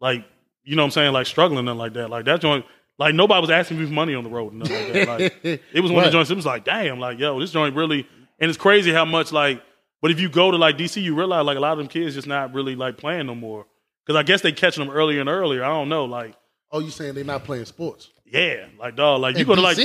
like 0.00 0.24
you 0.64 0.76
know 0.76 0.82
what 0.82 0.86
I'm 0.86 0.90
saying, 0.92 1.12
like 1.12 1.26
struggling 1.26 1.68
and 1.68 1.78
like 1.78 1.92
that. 1.94 2.10
Like 2.10 2.24
that 2.24 2.40
joint, 2.40 2.64
like 2.98 3.14
nobody 3.14 3.40
was 3.40 3.50
asking 3.50 3.78
me 3.78 3.86
for 3.86 3.92
money 3.92 4.14
on 4.14 4.24
the 4.24 4.30
road 4.30 4.52
and 4.52 4.60
nothing 4.60 4.84
like 4.84 4.92
that. 5.06 5.08
Like 5.44 5.62
it 5.72 5.80
was 5.80 5.92
one 5.92 6.04
of 6.04 6.10
the 6.10 6.16
joints. 6.16 6.30
It 6.30 6.34
was 6.36 6.46
like, 6.46 6.64
damn, 6.64 6.98
like 6.98 7.18
yo, 7.18 7.38
this 7.38 7.52
joint 7.52 7.76
really, 7.76 8.06
and 8.40 8.48
it's 8.48 8.58
crazy 8.58 8.92
how 8.92 9.04
much 9.04 9.32
like. 9.32 9.62
But 10.00 10.10
if 10.10 10.18
you 10.18 10.28
go 10.28 10.50
to 10.50 10.56
like 10.56 10.76
DC, 10.76 11.00
you 11.00 11.14
realize 11.14 11.44
like 11.44 11.56
a 11.56 11.60
lot 11.60 11.72
of 11.72 11.78
them 11.78 11.86
kids 11.86 12.16
just 12.16 12.26
not 12.26 12.52
really 12.52 12.74
like 12.74 12.96
playing 12.96 13.26
no 13.26 13.36
more. 13.36 13.66
Because 14.04 14.18
I 14.18 14.24
guess 14.24 14.40
they 14.40 14.50
catching 14.50 14.84
them 14.84 14.92
earlier 14.92 15.20
and 15.20 15.28
earlier. 15.28 15.62
I 15.62 15.68
don't 15.68 15.88
know, 15.88 16.06
like 16.06 16.34
Oh, 16.72 16.80
you 16.80 16.90
saying 16.90 17.14
they're 17.14 17.22
not 17.22 17.44
playing 17.44 17.66
sports? 17.66 18.10
yeah, 18.26 18.66
like 18.80 18.96
dog, 18.96 19.20
like 19.20 19.38
you 19.38 19.44
go 19.44 19.54
to 19.54 19.60
like 19.60 19.78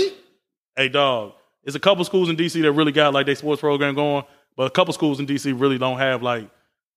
hey 0.76 0.90
dog, 0.90 1.34
there's 1.68 1.76
a 1.76 1.82
couple 1.82 2.06
schools 2.06 2.30
in 2.30 2.38
DC 2.38 2.62
that 2.62 2.72
really 2.72 2.94
got 2.94 3.14
like 3.14 3.26
their 3.26 3.36
sports 3.36 3.60
program 3.60 3.94
going, 3.94 4.24
but 4.56 4.68
a 4.68 4.70
couple 4.70 4.94
schools 4.94 5.20
in 5.20 5.28
DC 5.28 5.54
really 5.60 5.78
don't 5.78 5.98
have 5.98 6.24
like 6.24 6.50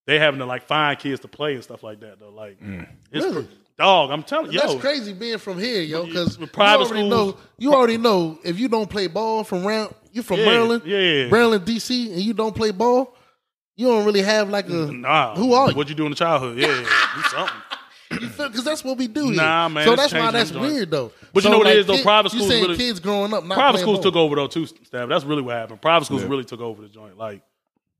they 0.06 0.16
having 0.16 0.38
to 0.38 0.46
like 0.46 0.62
find 0.62 0.96
kids 0.96 1.18
to 1.22 1.28
play 1.28 1.54
and 1.54 1.64
stuff 1.64 1.82
like 1.82 1.98
that 1.98 2.20
though. 2.20 2.30
Like 2.30 2.60
mm. 2.62 2.86
it's 3.10 3.26
Really? 3.26 3.46
cr- 3.46 3.52
dog, 3.76 4.12
I'm 4.12 4.22
telling 4.22 4.52
you, 4.52 4.60
That's 4.60 4.76
crazy 4.76 5.12
being 5.12 5.38
from 5.38 5.58
here, 5.58 5.82
yo. 5.82 6.06
Because 6.06 6.38
you 6.38 6.46
private 6.46 6.84
already 6.86 7.08
schools- 7.10 7.34
know. 7.34 7.40
You 7.58 7.74
already 7.74 7.96
know 7.96 8.38
if 8.44 8.60
you 8.60 8.68
don't 8.68 8.88
play 8.88 9.08
ball 9.08 9.42
from 9.42 9.66
round. 9.66 9.92
you're 10.12 10.22
from 10.22 10.38
Yeah, 10.38 10.46
Maryland, 10.46 10.82
yeah. 10.86 11.28
Maryland, 11.28 11.64
DC, 11.64 12.12
and 12.12 12.20
you 12.20 12.32
don't 12.32 12.54
play 12.54 12.70
ball. 12.70 13.16
You 13.74 13.88
don't 13.88 14.06
really 14.06 14.22
have 14.22 14.50
like 14.50 14.68
a 14.68 14.92
nah. 14.92 15.34
Who 15.34 15.52
are 15.52 15.70
you? 15.70 15.76
What 15.76 15.88
you 15.88 15.96
do 15.96 16.04
in 16.04 16.10
the 16.10 16.16
childhood? 16.16 16.58
Yeah, 16.58 16.68
do 17.16 17.22
something. 17.22 17.56
Because 18.10 18.64
that's 18.64 18.82
what 18.82 18.98
we 18.98 19.06
do. 19.06 19.26
Here. 19.26 19.36
Nah, 19.36 19.68
man, 19.68 19.84
So 19.86 19.94
that's 19.96 20.12
why 20.12 20.30
that's 20.30 20.52
weird 20.52 20.90
though. 20.90 21.12
But 21.32 21.44
you 21.44 21.50
know 21.50 21.58
what 21.58 21.68
it 21.68 21.70
like, 21.70 21.78
is, 21.78 21.86
though? 21.86 22.02
Private 22.02 22.32
you 22.32 22.38
schools 22.40 22.50
saying 22.50 22.62
really- 22.64 22.76
kids 22.76 23.00
growing 23.00 23.32
up 23.32 23.44
not 23.44 23.54
Private 23.56 23.78
schools 23.78 24.00
took 24.00 24.16
over 24.16 24.34
though 24.36 24.48
too, 24.48 24.66
Stab. 24.66 25.08
That's 25.08 25.24
really 25.24 25.42
what 25.42 25.54
happened. 25.54 25.80
Private 25.80 26.06
schools 26.06 26.22
Yeah. 26.22 26.28
really 26.28 26.44
took 26.44 26.60
over 26.60 26.82
the 26.82 26.88
joint. 26.88 27.16
Like 27.16 27.42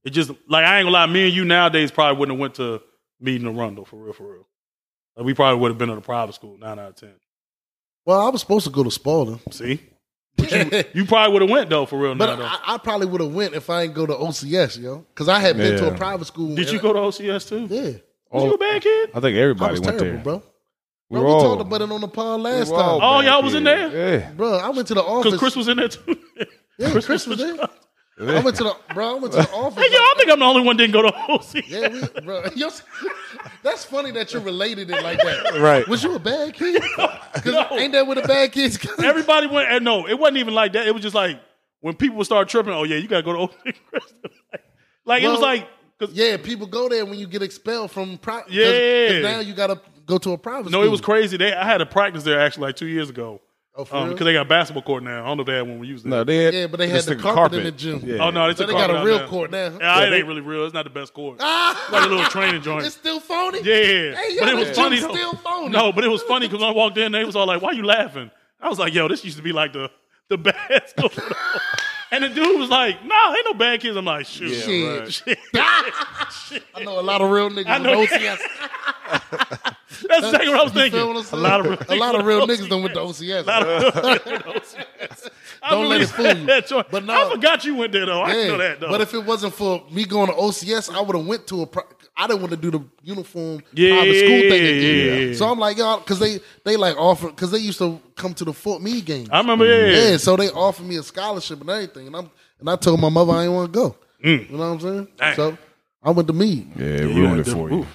it 0.04 0.10
just 0.10 0.30
like 0.48 0.64
I 0.64 0.78
ain't 0.78 0.86
gonna 0.86 0.94
lie, 0.94 1.06
me 1.06 1.26
and 1.26 1.32
you 1.34 1.44
nowadays 1.44 1.90
probably 1.90 2.18
wouldn't 2.18 2.36
have 2.36 2.40
went 2.40 2.54
to 2.56 2.82
meeting 3.20 3.44
the 3.44 3.52
Arundel 3.58 3.84
for 3.84 3.96
real, 3.96 4.12
for 4.12 4.32
real. 4.32 4.46
Like, 5.16 5.26
we 5.26 5.34
probably 5.34 5.60
would 5.60 5.70
have 5.70 5.78
been 5.78 5.90
at 5.90 5.98
a 5.98 6.00
private 6.00 6.34
school, 6.34 6.56
nine 6.58 6.78
out 6.78 6.88
of 6.90 6.96
ten. 6.96 7.12
Well, 8.06 8.20
I 8.20 8.30
was 8.30 8.40
supposed 8.40 8.64
to 8.64 8.70
go 8.72 8.82
to 8.82 8.90
Spalding, 8.90 9.40
See? 9.50 9.80
You 10.94 11.04
probably 11.04 11.32
would 11.34 11.42
have 11.42 11.50
went 11.50 11.68
though, 11.70 11.84
for 11.86 11.98
real. 11.98 12.14
but 12.14 12.38
now. 12.38 12.44
I, 12.64 12.74
I 12.74 12.78
probably 12.78 13.06
would 13.06 13.20
have 13.20 13.32
went 13.34 13.54
if 13.54 13.68
I 13.68 13.82
didn't 13.82 13.94
go 13.94 14.06
to 14.06 14.14
OCS, 14.14 14.80
yo. 14.80 15.04
Because 15.14 15.28
I 15.28 15.38
had 15.38 15.56
been 15.56 15.76
to 15.78 15.92
a 15.92 15.96
private 15.96 16.24
school. 16.26 16.54
Did 16.56 16.70
you 16.70 16.80
go 16.80 16.92
to 16.94 16.98
OCS 17.00 17.48
too? 17.48 17.66
Yeah, 17.72 17.98
Was 18.30 18.44
you 18.44 18.54
a 18.54 18.58
bad 18.58 18.82
kid? 18.82 19.10
I 19.14 19.20
think 19.20 19.36
I 19.36 19.40
everybody 19.40 19.72
was 19.72 19.80
went 19.80 19.98
terrible, 19.98 20.14
there. 20.14 20.22
bro. 20.22 20.42
We 21.08 21.14
Bro, 21.18 21.20
were 21.22 21.26
we 21.26 21.32
all- 21.32 21.42
talked 21.56 21.62
about 21.62 21.80
it 21.82 21.90
on 21.90 22.00
the 22.00 22.08
pod 22.08 22.40
last 22.40 22.70
were 22.70 22.76
all 22.76 23.00
time. 23.00 23.08
Oh, 23.08 23.20
y'all 23.20 23.42
was 23.42 23.54
in 23.54 23.64
kids. 23.64 24.36
Bro, 24.36 24.58
I 24.58 24.68
went 24.70 24.86
to 24.88 24.94
the 24.94 25.02
office. 25.02 25.24
Because 25.32 25.38
Chris 25.40 25.56
was 25.56 25.66
in 25.68 25.76
there 25.78 25.88
too. 25.88 26.16
yeah, 26.78 26.90
Chris, 27.00 27.26
was 27.26 27.38
there. 27.38 27.56
I 28.20 28.40
went 28.40 28.56
to 28.58 28.64
the 28.64 28.76
bro. 28.94 29.16
I 29.16 29.18
went 29.18 29.32
to 29.32 29.40
the 29.42 29.50
office. 29.50 29.82
Hey, 29.82 29.90
yo, 29.92 29.98
I 29.98 30.14
think 30.18 30.30
I'm 30.30 30.38
the 30.38 30.44
only 30.44 30.60
one 30.62 30.76
that 30.76 30.82
didn't 30.86 30.92
go 30.92 31.02
to 31.02 31.08
OCS. 31.10 31.68
Yeah, 31.68 31.88
we, 31.88 32.20
bro. 32.24 32.44
Yo, 32.54 32.68
that's 33.62 33.84
funny 33.86 34.10
that 34.12 34.32
you 34.34 34.40
related 34.40 34.90
it 34.90 35.02
like 35.02 35.18
that. 35.22 35.58
Right. 35.58 35.88
Was 35.88 36.04
you 36.04 36.14
a 36.14 36.18
bad 36.18 36.52
kid? 36.54 36.82
'Cause 36.96 37.46
No. 37.46 37.66
ain't 37.78 37.92
that 37.92 38.06
what 38.06 38.20
the 38.20 38.28
bad 38.28 38.52
kids? 38.52 38.76
go? 38.76 38.90
Everybody 39.02 39.46
went, 39.46 39.70
and 39.72 39.84
no, 39.84 40.06
it 40.06 40.18
wasn't 40.18 40.36
even 40.36 40.52
like 40.54 40.74
that. 40.74 40.86
It 40.86 40.92
was 40.92 41.02
just 41.02 41.14
like 41.14 41.40
when 41.80 41.96
people 41.96 42.18
would 42.18 42.26
start 42.26 42.48
tripping, 42.48 42.74
oh, 42.74 42.84
yeah, 42.84 42.96
you 42.96 43.08
got 43.08 43.18
to 43.18 43.22
go 43.22 43.32
to 43.46 43.52
OCS. 43.54 44.02
like, 45.06 45.22
it 45.22 45.28
was 45.28 45.40
like, 45.40 45.66
cause, 46.00 46.10
yeah, 46.12 46.36
people 46.36 46.66
go 46.66 46.88
there 46.88 47.04
when 47.06 47.18
you 47.20 47.28
get 47.28 47.42
expelled 47.42 47.92
from 47.92 48.18
private. 48.18 48.50
Yeah. 48.50 49.20
now 49.20 49.38
you 49.40 49.54
gotta 49.54 49.80
go 50.06 50.18
to 50.18 50.32
a 50.32 50.38
private. 50.38 50.72
no, 50.72 50.78
school. 50.78 50.82
it 50.84 50.90
was 50.90 51.00
crazy. 51.00 51.36
They, 51.36 51.52
I 51.52 51.64
had 51.64 51.80
a 51.80 51.86
practice 51.86 52.24
there 52.24 52.40
actually 52.40 52.62
like 52.68 52.76
two 52.76 52.86
years 52.88 53.08
ago. 53.10 53.40
Oh, 53.76 53.84
for 53.84 53.94
Um, 53.94 54.02
real? 54.06 54.12
because 54.14 54.24
they 54.24 54.32
got 54.32 54.46
a 54.46 54.48
basketball 54.48 54.82
court 54.82 55.04
now. 55.04 55.22
I 55.22 55.26
don't 55.28 55.36
know 55.36 55.42
if 55.42 55.46
they 55.46 55.52
had 55.54 55.60
one 55.62 55.70
when 55.70 55.78
we 55.78 55.86
used 55.86 56.04
it. 56.04 56.08
No, 56.08 56.24
they 56.24 56.38
had, 56.44 56.54
Yeah, 56.54 56.66
but 56.66 56.78
they 56.78 56.88
had 56.88 57.02
the 57.04 57.14
the 57.14 57.22
carpet 57.22 57.58
in 57.60 57.64
the 57.66 57.70
gym. 57.70 58.02
Yeah. 58.04 58.16
Oh, 58.18 58.30
no, 58.30 58.48
they 58.48 58.54
So 58.56 58.66
they 58.66 58.72
got 58.72 58.90
a 58.90 59.04
real 59.04 59.20
now. 59.20 59.28
court 59.28 59.52
now. 59.52 59.78
Yeah, 59.78 60.00
it 60.06 60.12
ain't 60.12 60.26
really 60.26 60.40
real. 60.40 60.64
It's 60.64 60.74
not 60.74 60.82
the 60.84 60.90
best 60.90 61.14
court. 61.14 61.36
Ah, 61.38 61.88
like 61.92 62.04
a 62.04 62.08
little 62.08 62.24
training 62.24 62.62
joint. 62.62 62.84
it's 62.84 62.96
still 62.96 63.20
phony. 63.20 63.58
Yeah, 63.58 64.16
Hey, 64.16 64.34
yo, 64.34 64.40
but 64.40 64.48
it 64.48 64.56
this 64.56 64.68
was 64.70 64.76
funny. 64.76 64.98
though. 64.98 65.12
Still 65.14 65.34
phony. 65.34 65.68
No, 65.68 65.92
but 65.92 66.02
it 66.02 66.08
was 66.08 66.20
funny 66.24 66.48
because 66.48 66.60
when 66.60 66.68
I 66.68 66.74
walked 66.74 66.98
in, 66.98 67.12
they 67.12 67.24
was 67.24 67.36
all 67.36 67.46
like, 67.46 67.62
"Why 67.62 67.70
you 67.70 67.84
laughing?" 67.86 68.32
I 68.60 68.68
was 68.68 68.78
like, 68.80 68.92
"Yo, 68.92 69.06
this 69.06 69.24
used 69.24 69.36
to 69.36 69.42
be 69.42 69.52
like 69.52 69.72
the 69.72 69.88
the 70.28 70.36
bad 70.48 70.88
school." 70.88 71.10
And 72.12 72.24
the 72.24 72.28
dude 72.28 72.58
was 72.58 72.68
like, 72.70 73.04
"Nah, 73.04 73.34
ain't 73.34 73.46
no 73.46 73.54
bad 73.54 73.80
kids." 73.80 73.96
I'm 73.96 74.04
like, 74.04 74.26
"Shoot, 74.26 74.52
Shit. 74.54 75.12
Shit. 75.12 75.38
I 76.74 76.82
know 76.84 76.98
a 76.98 77.02
lot 77.02 77.20
of 77.20 77.30
real 77.30 77.50
niggas 77.50 77.66
I 77.68 77.78
know- 77.78 78.00
with 78.00 78.10
OCS. 78.10 78.38
That's 80.08 80.24
exactly 80.26 80.48
what 80.50 80.60
I 80.60 80.64
was 80.64 80.72
thinking. 80.72 81.00
A 81.00 81.36
lot 81.36 81.60
of 81.60 81.66
real, 81.66 81.78
a 81.88 81.96
lot 81.96 82.14
of 82.14 82.24
real 82.26 82.46
niggas 82.46 82.68
done 82.68 82.82
with 82.82 82.94
the 82.94 83.00
OCS. 83.00 83.44
I 85.62 85.70
Don't 85.70 85.88
let 85.88 86.00
it 86.00 86.08
fool 86.08 86.36
you. 86.36 86.84
But 86.90 87.04
no. 87.04 87.28
I 87.28 87.32
forgot 87.32 87.64
you 87.64 87.76
went 87.76 87.92
there 87.92 88.06
though. 88.06 88.22
I 88.22 88.32
know 88.32 88.58
that 88.58 88.80
though. 88.80 88.88
But 88.88 89.00
if 89.02 89.14
it 89.14 89.24
wasn't 89.24 89.54
for 89.54 89.82
me 89.90 90.04
going 90.04 90.28
to 90.28 90.32
OCS, 90.34 90.92
I 90.94 91.00
would 91.00 91.16
have 91.16 91.26
went 91.26 91.46
to 91.48 91.62
a. 91.62 91.66
Pri- 91.66 91.82
I 92.16 92.26
didn't 92.26 92.40
want 92.40 92.50
to 92.50 92.56
do 92.56 92.70
the 92.70 92.84
uniform 93.02 93.62
Yeah, 93.72 93.96
private 93.96 94.16
school 94.18 94.40
thing 94.40 94.62
again. 94.66 95.06
yeah, 95.06 95.14
yeah. 95.28 95.34
So 95.34 95.50
I'm 95.50 95.58
like, 95.58 95.78
y'all, 95.78 95.98
because 95.98 96.18
they 96.18 96.40
they 96.64 96.76
like 96.76 96.96
offer 96.96 97.28
because 97.28 97.50
they 97.50 97.58
used 97.58 97.78
to 97.78 98.00
come 98.16 98.34
to 98.34 98.44
the 98.44 98.52
Fort 98.52 98.82
Meade 98.82 99.04
game. 99.06 99.28
I 99.30 99.38
remember, 99.38 99.64
yeah, 99.64 100.10
yeah, 100.10 100.16
so 100.18 100.36
they 100.36 100.50
offered 100.50 100.86
me 100.86 100.96
a 100.96 101.02
scholarship 101.02 101.60
and 101.60 101.70
everything, 101.70 102.08
and 102.08 102.16
I'm 102.16 102.30
and 102.58 102.68
I 102.68 102.76
told 102.76 103.00
my 103.00 103.08
mother 103.08 103.32
I 103.32 103.42
didn't 103.44 103.54
want 103.54 103.72
to 103.72 103.78
go. 103.78 103.96
You 104.22 104.46
know 104.50 104.58
what 104.58 104.64
I'm 104.64 104.80
saying? 104.80 105.06
Mm. 105.06 105.16
Dang. 105.16 105.36
So 105.36 105.58
I 106.02 106.10
went 106.10 106.28
to 106.28 106.34
Meade. 106.34 106.70
Yeah, 106.76 106.84
it 106.84 107.14
ruined 107.14 107.40
it 107.40 107.46
for 107.46 107.70
you. 107.70 107.86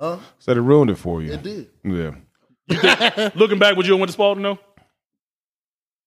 Huh? 0.00 0.18
Said 0.38 0.56
it 0.56 0.62
ruined 0.62 0.90
it 0.90 0.96
for 0.96 1.22
you. 1.22 1.32
It 1.32 1.42
did. 1.42 1.68
Yeah. 1.84 3.30
Looking 3.34 3.58
back, 3.58 3.76
would 3.76 3.86
you 3.86 3.92
have 3.92 4.00
went 4.00 4.08
to 4.08 4.12
Spalding 4.14 4.42
though? 4.42 4.58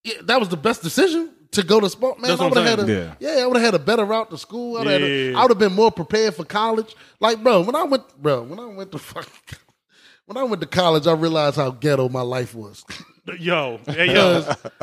Yeah, 0.03 0.15
that 0.23 0.39
was 0.39 0.49
the 0.49 0.57
best 0.57 0.81
decision 0.81 1.29
to 1.51 1.63
go 1.63 1.79
to 1.79 1.89
sport. 1.89 2.19
Man, 2.19 2.29
That's 2.29 2.41
I 2.41 2.45
would 2.47 2.57
have 2.57 2.65
had 2.65 2.79
a 2.79 2.85
saying. 2.87 3.15
yeah. 3.19 3.43
I 3.43 3.47
would 3.47 3.57
have 3.57 3.65
had 3.65 3.73
a 3.73 3.83
better 3.83 4.05
route 4.05 4.29
to 4.29 4.37
school. 4.37 4.83
Yeah. 4.85 5.37
I 5.37 5.41
would 5.41 5.51
have 5.51 5.57
been 5.59 5.73
more 5.73 5.91
prepared 5.91 6.35
for 6.35 6.43
college. 6.45 6.95
Like, 7.19 7.41
bro, 7.43 7.61
when 7.61 7.75
I 7.75 7.83
went, 7.83 8.03
bro, 8.21 8.43
when 8.43 8.59
I 8.59 8.65
went 8.65 8.91
to 8.91 8.99
fucking, 8.99 9.57
when 10.25 10.37
I 10.37 10.43
went 10.43 10.61
to 10.61 10.67
college, 10.67 11.07
I 11.07 11.13
realized 11.13 11.55
how 11.55 11.71
ghetto 11.71 12.07
my 12.09 12.21
life 12.21 12.53
was. 12.55 12.83
Yo, 13.39 13.79
hey, 13.85 14.11
yo. 14.13 14.37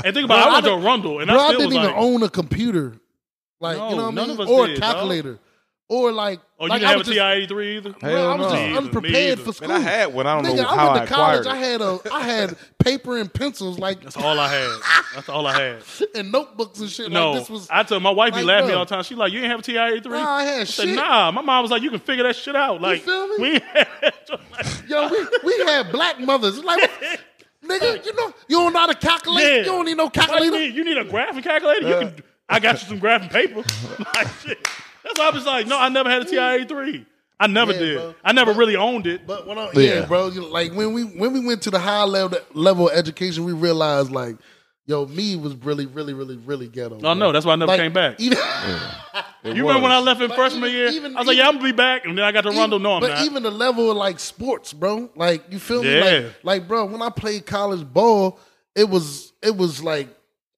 and 0.04 0.14
think 0.14 0.24
about, 0.26 0.38
it, 0.38 0.42
I 0.42 0.46
went 0.46 0.56
I 0.56 0.60
to 0.60 0.66
didn't- 0.76 1.20
and 1.20 1.28
bro, 1.28 1.36
I 1.40 1.46
I 1.48 1.50
didn't 1.52 1.72
even 1.72 1.82
like, 1.86 1.94
own 1.96 2.22
a 2.22 2.28
computer. 2.28 2.94
Like, 3.58 3.76
No, 3.76 3.90
you 3.90 3.96
know 3.96 4.04
what 4.10 4.18
I 4.18 4.26
mean? 4.26 4.48
Or 4.48 4.66
did, 4.68 4.76
a 4.76 4.80
dog. 4.80 5.38
Calccalculator. 5.88 5.88
Or 5.88 6.12
like, 6.12 6.40
"Oh, 6.58 6.64
you 6.64 6.70
like 6.70 6.80
didn't 6.80 6.88
I 6.94 6.96
have 6.98 7.00
a 7.00 7.04
TI 7.04 7.20
eighty 7.20 7.46
three 7.46 7.76
either." 7.76 7.90
Bro, 7.92 8.10
I 8.10 8.34
was 8.36 8.52
Hell 8.52 8.66
just 8.72 8.76
unprepared 8.86 9.38
for 9.40 9.52
school. 9.52 9.68
Man, 9.68 9.76
I 9.76 9.80
had 9.80 10.12
one. 10.14 10.26
I 10.26 10.34
don't 10.34 10.44
Nigga, 10.52 10.56
know 10.62 10.68
I 10.68 10.74
how 10.74 10.92
went 10.92 11.02
I 11.02 11.04
to 11.06 11.14
college. 11.14 11.40
acquired 11.40 11.46
I 11.46 11.56
had 11.56 11.80
a, 11.80 11.98
I 12.12 12.20
had 12.24 12.56
paper 12.80 13.18
and 13.18 13.32
pencils, 13.32 13.78
like 13.78 14.02
That's 14.02 14.16
all 14.16 14.38
I 14.40 14.48
had. 14.48 14.80
That's 15.14 15.28
all 15.28 15.46
I 15.46 15.60
had. 15.60 15.82
and 16.16 16.32
notebooks 16.32 16.80
and 16.80 16.90
shit. 16.90 17.12
No, 17.12 17.30
like 17.30 17.40
this 17.40 17.50
was. 17.50 17.68
I 17.70 17.84
tell 17.84 18.00
my 18.00 18.10
wife 18.10 18.32
be 18.34 18.38
like, 18.38 18.46
laughing 18.46 18.68
bro. 18.70 18.78
all 18.78 18.84
the 18.84 18.88
time. 18.94 19.04
She 19.04 19.14
like, 19.14 19.32
"You 19.32 19.38
ain't 19.40 19.48
have 19.50 19.60
a 19.60 19.62
TI 19.62 19.78
eighty 19.78 20.00
three? 20.00 20.18
Nah, 20.18 20.28
I 20.28 20.42
had 20.44 20.66
said, 20.68 20.86
shit. 20.86 20.96
"Nah." 20.96 21.30
My 21.30 21.40
mom 21.42 21.62
was 21.62 21.70
like, 21.70 21.82
"You 21.82 21.90
can 21.90 22.00
figure 22.00 22.24
that 22.24 22.34
shit 22.36 22.56
out." 22.56 22.80
Like, 22.80 23.02
feel 23.02 23.28
me? 23.28 23.34
we 23.38 23.52
had. 23.72 23.86
Like, 24.52 24.66
Yo, 24.88 25.08
we, 25.08 25.18
we 25.44 25.58
had 25.66 25.92
black 25.92 26.18
mothers. 26.18 26.62
Like, 26.64 26.90
nigga, 27.64 28.04
you 28.04 28.12
know, 28.14 28.32
you 28.48 28.56
don't 28.58 28.72
know 28.72 28.80
how 28.80 28.86
to 28.86 28.94
calculate. 28.94 29.44
Yeah. 29.44 29.56
You 29.58 29.64
don't 29.66 29.84
need 29.84 29.96
no 29.96 30.06
What 30.06 30.16
you 30.16 30.22
calculator. 30.22 30.56
need? 30.56 30.74
You 30.74 30.84
need 30.84 30.98
a 30.98 31.04
graphing 31.04 31.44
calculator? 31.44 31.88
You 31.88 31.94
can. 31.94 32.14
I 32.48 32.58
got 32.60 32.80
you 32.82 32.88
some 32.88 33.00
graphing 33.00 33.30
paper. 33.30 33.62
like 34.16 34.28
shit. 34.42 34.66
That's 35.06 35.18
why 35.18 35.28
I 35.28 35.30
was 35.30 35.46
like, 35.46 35.66
no, 35.66 35.78
I 35.78 35.88
never 35.88 36.10
had 36.10 36.22
a 36.22 36.24
TI 36.24 36.38
eighty 36.38 36.64
three. 36.66 37.06
I 37.38 37.46
never 37.46 37.72
Yeah, 37.72 37.78
did. 37.78 37.96
bro. 37.98 38.14
I 38.24 38.32
never 38.32 38.52
really 38.52 38.76
owned 38.76 39.06
it. 39.06 39.26
But 39.26 39.46
when 39.46 39.58
I, 39.58 39.70
yeah. 39.74 39.80
Yeah. 40.00 40.04
bro, 40.06 40.28
you 40.28 40.40
know, 40.40 40.48
like 40.48 40.72
when 40.72 40.92
we 40.94 41.02
when 41.04 41.32
we 41.32 41.40
went 41.40 41.62
to 41.62 41.70
the 41.70 41.78
high 41.78 42.02
level 42.04 42.38
level 42.54 42.88
of 42.88 42.96
education, 42.96 43.44
we 43.44 43.52
realized 43.52 44.10
like, 44.10 44.36
yo, 44.86 45.06
me 45.06 45.36
was 45.36 45.54
really, 45.56 45.86
really, 45.86 46.14
really, 46.14 46.36
really 46.38 46.66
ghetto. 46.68 46.98
Oh 47.02 47.14
no, 47.14 47.32
that's 47.32 47.44
why 47.46 47.52
I 47.52 47.56
never 47.56 47.72
Like, 47.72 47.80
came 47.80 47.92
back. 47.92 48.18
Even, 48.20 48.38
It 48.38 49.24
you 49.56 49.62
remember 49.66 49.82
when 49.82 49.92
I 49.92 49.98
left 50.00 50.20
in 50.22 50.28
But 50.28 50.36
freshman 50.36 50.64
even- 50.64 50.72
year? 50.74 50.88
even- 50.88 51.14
I 51.16 51.20
was 51.20 51.28
like, 51.28 51.36
yeah, 51.36 51.46
I'm 51.48 51.56
gonna 51.56 51.64
be 51.64 51.72
back, 51.72 52.06
and 52.06 52.16
then 52.16 52.24
I 52.24 52.32
got 52.32 52.42
to 52.42 52.50
Rondo. 52.50 52.78
No, 52.78 52.94
I'm 52.94 53.00
but 53.00 53.10
not. 53.10 53.24
even 53.26 53.42
the 53.42 53.50
level 53.50 53.90
of 53.90 53.96
like 53.98 54.18
sports, 54.18 54.72
bro. 54.72 55.10
Like 55.14 55.44
you 55.52 55.58
feel 55.58 55.82
me? 55.82 55.94
Yeah. 55.94 56.04
Like, 56.04 56.32
like, 56.42 56.68
bro, 56.68 56.86
when 56.86 57.02
I 57.02 57.10
played 57.10 57.44
college 57.46 57.84
ball, 57.86 58.38
it 58.74 58.88
was 58.88 59.32
it 59.42 59.54
was 59.56 59.82
like 59.82 60.08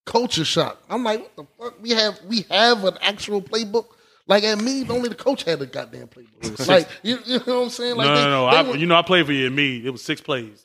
culture 0.07 0.45
shock. 0.45 0.81
I'm 0.89 1.03
like, 1.03 1.21
what 1.23 1.37
the 1.37 1.45
fuck? 1.59 1.83
We 1.83 1.91
have 1.91 2.21
we 2.29 2.43
have 2.51 2.85
an 2.85 2.99
actual 3.03 3.43
playbook. 3.43 3.87
Like 4.29 4.45
at 4.45 4.61
me, 4.61 4.87
only 4.89 5.09
the 5.09 5.15
coach 5.15 5.43
had 5.45 5.61
a 5.63 5.67
goddamn 5.67 6.09
playbook. 6.09 6.69
like 6.69 6.87
you, 7.03 7.19
you 7.25 7.39
know 7.47 7.59
what 7.61 7.65
I'm 7.65 7.71
saying? 7.71 7.97
Like 7.97 8.07
no, 8.09 8.15
they- 8.15 8.23
no, 8.25 8.31
no. 8.47 8.51
they 8.51 8.57
I, 8.59 8.63
were- 8.63 8.77
you 8.77 8.87
know, 8.87 8.95
I 8.97 9.03
played 9.03 9.27
for 9.27 9.33
you 9.33 9.47
and 9.47 9.57
me. 9.57 9.85
It 9.85 9.91
was 9.91 10.03
six 10.03 10.21
plays. 10.21 10.65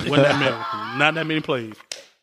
It 0.00 0.10
wasn't 0.10 0.28
that 0.28 0.38
many. 0.40 0.50
Not 0.98 1.14
that 1.14 1.26
many 1.26 1.40
plays. 1.40 1.74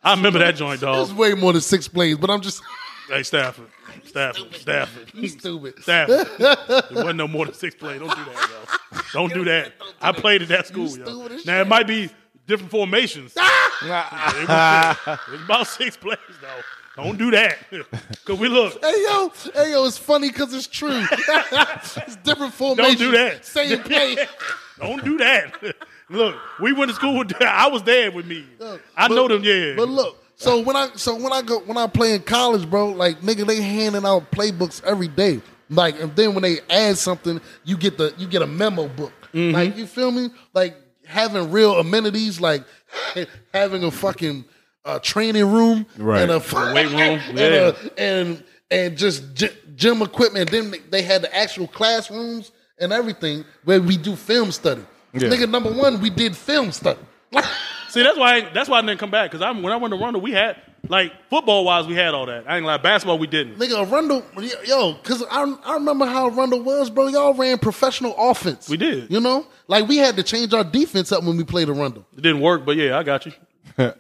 I 0.04 0.14
remember 0.16 0.40
that 0.40 0.56
joint, 0.56 0.82
dog. 0.82 1.02
it's 1.08 1.18
way 1.18 1.34
more 1.34 1.54
than 1.54 1.62
six 1.62 1.88
plays, 1.88 2.18
but 2.18 2.30
I'm 2.30 2.42
just 2.42 2.62
Hey, 3.10 3.24
Stafford, 3.24 3.68
Stafford, 4.06 4.54
Stafford, 4.56 5.12
you 5.14 5.28
stupid. 5.28 5.82
Stafford. 5.82 6.26
It 6.40 6.92
wasn't 6.96 7.16
no 7.18 7.28
more 7.28 7.46
than 7.46 7.54
six 7.54 7.76
plays. 7.76 8.00
Don't 8.00 8.10
do 8.10 8.24
that, 8.26 8.50
yo. 8.94 9.00
Don't 9.12 9.34
do 9.34 9.44
that. 9.46 9.74
I 10.02 10.12
played 10.14 10.42
at 10.42 10.48
that 10.48 10.68
school, 10.68 10.88
yo. 10.98 11.28
Now 11.46 11.60
it 11.62 11.68
might 11.68 11.86
be 11.86 12.10
different 12.48 12.72
formations. 12.72 13.34
it 13.36 14.48
was 15.30 15.42
about 15.46 15.68
six 15.68 15.98
plays, 15.98 16.18
though. 16.42 16.48
Don't 16.96 17.18
do 17.18 17.32
that. 17.32 17.58
Cause 18.26 18.38
we 18.40 18.48
look. 18.48 18.74
Hey 18.84 18.94
yo, 19.08 19.32
hey 19.54 19.72
yo, 19.72 19.86
it's 19.86 19.98
funny 19.98 20.30
because 20.30 20.54
it's 20.54 20.68
true. 20.68 21.04
it's 21.12 22.16
different 22.18 22.54
formations. 22.54 23.00
Don't 23.00 23.12
do 23.12 23.18
that. 23.18 23.46
Same 23.46 23.80
play. 23.80 24.18
Don't 24.80 25.04
do 25.04 25.18
that. 25.18 25.76
Look, 26.10 26.36
we 26.62 26.72
went 26.74 26.90
to 26.90 26.96
school. 26.96 27.18
With, 27.20 27.34
I 27.42 27.68
was 27.68 27.84
there 27.84 28.12
with 28.12 28.28
me. 28.28 28.46
I 28.96 29.08
But- 29.08 29.16
know 29.16 29.28
them. 29.28 29.44
Yeah. 29.44 29.74
But 29.76 29.90
look, 29.90 30.24
so 30.36 30.60
when 30.62 30.76
I 30.76 30.90
so 30.96 31.16
when 31.16 31.34
I 31.34 31.42
go 31.42 31.60
when 31.62 31.78
I 31.78 31.88
play 31.88 32.14
in 32.14 32.22
college, 32.22 32.70
bro, 32.70 32.90
like 32.90 33.22
nigga, 33.22 33.48
they 33.48 33.62
handing 33.62 34.06
out 34.06 34.30
playbooks 34.32 34.84
every 34.84 35.08
day. 35.08 35.42
Like 35.70 36.00
and 36.00 36.16
then 36.16 36.34
when 36.36 36.44
they 36.44 36.60
add 36.70 36.98
something, 36.98 37.42
you 37.64 37.76
get 37.76 37.98
the 37.98 38.14
you 38.18 38.28
get 38.28 38.44
a 38.44 38.48
memo 38.48 38.88
book. 38.88 39.14
Mm-hmm. 39.34 39.56
Like 39.56 39.78
you 39.78 39.88
feel 39.88 40.12
me? 40.12 40.30
Like 40.54 40.76
having 41.06 41.52
real 41.52 41.80
amenities, 41.80 42.40
like 42.40 42.64
having 43.52 43.84
a 43.84 43.90
fucking 43.92 44.46
uh, 44.86 45.00
training 45.00 45.52
room 45.52 45.86
Right. 45.98 46.22
and 46.22 46.32
a 46.32 46.40
weight 46.74 46.88
room, 46.92 47.00
and, 47.30 47.38
yeah. 47.38 47.72
a- 47.98 48.00
and 48.00 48.44
and 48.72 48.98
just 48.98 49.34
gy- 49.36 49.50
gym 49.76 50.02
equipment. 50.02 50.50
Then 50.52 50.74
they- 50.90 51.02
had 51.04 51.22
the 51.22 51.36
actual 51.36 51.68
classrooms 51.68 52.52
and 52.80 52.92
everything 52.92 53.46
where 53.64 53.82
we 53.82 53.98
do 53.98 54.16
film 54.16 54.52
study. 54.52 54.82
Yeah. 55.14 55.30
Nigga, 55.30 55.50
number 55.50 55.72
one, 55.72 56.02
we 56.02 56.10
did 56.10 56.36
film 56.36 56.72
study. 56.72 57.00
See, 57.90 58.02
that's 58.02 58.18
why. 58.18 58.50
that's 58.54 58.68
why 58.68 58.80
I 58.80 58.82
didn't 58.82 59.00
come 59.00 59.12
back. 59.12 59.32
Cause 59.32 59.42
I'm 59.42 59.62
when 59.62 59.72
I 59.72 59.76
went 59.78 59.94
to 59.94 60.00
Rondo, 60.00 60.18
we 60.20 60.32
had 60.32 60.56
like 60.90 61.14
football 61.30 61.64
wise, 61.64 61.86
we 61.88 61.94
had 61.96 62.14
all 62.16 62.26
that. 62.26 62.44
I 62.50 62.58
ain't 62.58 62.66
like 62.66 62.82
basketball, 62.84 63.18
we 63.20 63.28
didn't. 63.28 63.58
Nigga, 63.58 63.90
Rundle, 63.90 64.24
yo, 64.66 64.94
because 64.94 65.24
I, 65.32 65.44
I 65.64 65.76
remember 65.76 66.06
how 66.06 66.28
Rundle 66.30 66.62
was, 66.64 66.90
bro. 66.90 67.08
Y'all 67.08 67.34
ran 67.36 67.58
professional 67.60 68.14
offense. 68.18 68.68
We 68.68 68.76
did. 68.78 69.10
You 69.12 69.22
know? 69.22 69.46
Like, 69.68 69.88
we 69.88 69.96
had 69.98 70.18
to 70.18 70.24
change 70.24 70.54
our 70.54 70.64
defense 70.66 71.12
up 71.14 71.24
when 71.24 71.38
we 71.38 71.44
played 71.46 71.70
a 71.70 71.74
Rundle. 71.74 72.06
It 72.18 72.22
didn't 72.22 72.42
work, 72.42 72.66
but 72.66 72.76
yeah, 72.76 72.98
I 72.98 73.04
got 73.04 73.26
you. 73.26 73.32
It 73.78 73.96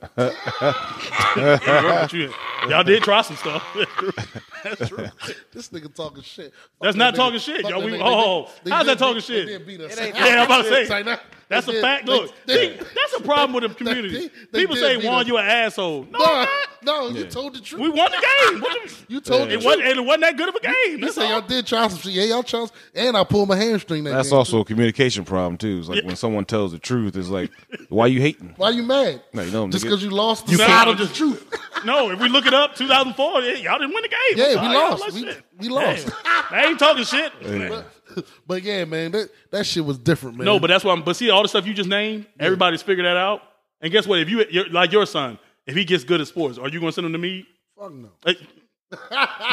didn't 1.35 1.83
work, 1.83 2.01
but 2.01 2.13
you- 2.13 2.33
Y'all 2.69 2.83
did 2.83 3.03
try 3.03 3.21
some 3.21 3.35
stuff. 3.35 3.61
that's 4.63 4.87
true. 4.87 5.05
This 5.51 5.67
nigga 5.69 5.93
talking 5.93 6.23
shit. 6.23 6.53
That's 6.81 6.95
not 6.95 7.13
talking 7.15 7.39
shit, 7.39 7.63
that 7.67 7.81
We- 7.83 7.99
oh, 8.01 8.49
how's 8.69 8.85
that 8.85 8.97
talking 8.99 9.21
shit? 9.21 9.65
Beat 9.67 9.81
us. 9.81 9.97
Yeah, 9.97 10.13
I'm 10.15 10.45
about 10.45 10.63
to 10.65 10.69
say. 10.85 11.03
It's 11.57 11.67
like 11.67 11.75
that. 11.77 11.81
That's 11.81 11.81
a 11.81 11.81
fact. 11.81 12.07
Look, 12.07 12.45
they- 12.45 12.77
see, 12.77 12.83
that's 12.95 13.13
a 13.19 13.21
problem 13.23 13.53
with 13.53 13.69
the 13.69 13.75
community. 13.75 14.29
they 14.51 14.59
People 14.59 14.75
say, 14.75 14.97
beat 14.97 15.05
"Juan, 15.05 15.21
us. 15.21 15.27
you 15.27 15.37
an 15.37 15.45
asshole." 15.45 16.07
No, 16.11 16.19
No, 16.19 16.25
I'm 16.25 16.31
not. 16.45 16.49
no, 16.83 17.09
you 17.09 17.25
told 17.25 17.55
the 17.55 17.61
truth. 17.61 17.81
we 17.81 17.89
won 17.89 18.11
the 18.11 18.17
game. 18.51 18.59
The- 18.59 18.93
you 19.07 19.21
told 19.21 19.41
the 19.49 19.53
it 19.53 19.61
truth. 19.61 19.65
wasn't, 19.65 19.83
and 19.87 19.97
it 19.99 20.05
wasn't 20.05 20.21
that 20.23 20.37
good 20.37 20.49
of 20.49 20.55
a 20.55 20.59
game. 20.59 20.73
You 20.87 20.97
That's 20.99 21.15
say 21.15 21.29
y'all 21.29 21.41
did 21.41 21.65
try 21.67 21.87
some 21.87 21.99
shit. 21.99 22.11
Yeah, 22.13 22.23
y'all 22.23 22.43
tried. 22.43 22.69
And 22.95 23.15
I 23.17 23.23
pulled 23.23 23.49
my 23.49 23.55
hamstring 23.55 24.03
that 24.05 24.11
That's 24.11 24.29
game, 24.29 24.37
also 24.37 24.51
too. 24.57 24.61
a 24.61 24.65
communication 24.65 25.25
problem 25.25 25.57
too. 25.57 25.79
It's 25.79 25.87
like 25.89 26.03
when 26.03 26.15
someone 26.15 26.45
tells 26.45 26.71
the 26.71 26.79
truth, 26.79 27.15
it's 27.15 27.29
like, 27.29 27.51
why 27.89 28.07
you 28.07 28.19
hating? 28.21 28.53
Why 28.57 28.69
you 28.71 28.83
mad? 28.83 29.21
No, 29.33 29.41
you 29.43 29.51
know, 29.51 29.67
Just 29.69 29.83
because 29.83 30.03
you 30.03 30.09
lost 30.09 30.45
the 30.47 30.53
You 30.53 30.57
side 30.59 30.67
can't- 30.67 30.89
of 30.89 30.97
the 30.97 31.07
truth. 31.13 31.59
No, 31.85 32.11
if 32.11 32.19
we 32.21 32.29
look 32.29 32.45
it 32.45 32.53
up, 32.53 32.75
2004, 32.77 33.41
y'all 33.41 33.77
didn't 33.77 33.93
win 33.93 34.03
the 34.03 34.07
game. 34.07 34.17
Yeah, 34.37 34.47
we 34.61 34.73
y'all 34.73 34.91
lost. 34.91 35.01
like 35.01 35.43
We- 35.59 35.67
lost. 35.67 36.09
I 36.23 36.67
ain't 36.67 36.79
talking 36.79 37.03
shit. 37.03 37.33
But 38.47 38.63
yeah, 38.63 38.85
man, 38.85 39.11
that, 39.11 39.29
that 39.51 39.65
shit 39.65 39.85
was 39.85 39.97
different, 39.97 40.37
man. 40.37 40.45
No, 40.45 40.59
but 40.59 40.67
that's 40.67 40.83
why. 40.83 40.93
I'm, 40.93 41.03
but 41.03 41.15
see, 41.15 41.29
all 41.29 41.41
the 41.41 41.49
stuff 41.49 41.65
you 41.65 41.73
just 41.73 41.89
named, 41.89 42.25
everybody's 42.39 42.81
figured 42.81 43.05
that 43.05 43.17
out. 43.17 43.41
And 43.81 43.91
guess 43.91 44.07
what? 44.07 44.19
If 44.19 44.29
you 44.29 44.45
you're, 44.49 44.69
like 44.69 44.91
your 44.91 45.05
son, 45.05 45.37
if 45.65 45.75
he 45.75 45.85
gets 45.85 46.03
good 46.03 46.21
at 46.21 46.27
sports, 46.27 46.57
are 46.57 46.69
you 46.69 46.79
going 46.79 46.91
to 46.91 46.93
send 46.93 47.05
him 47.05 47.13
to 47.13 47.17
me? 47.17 47.45
Fuck 47.77 47.93
no. 47.93 48.09
Like, 48.25 48.37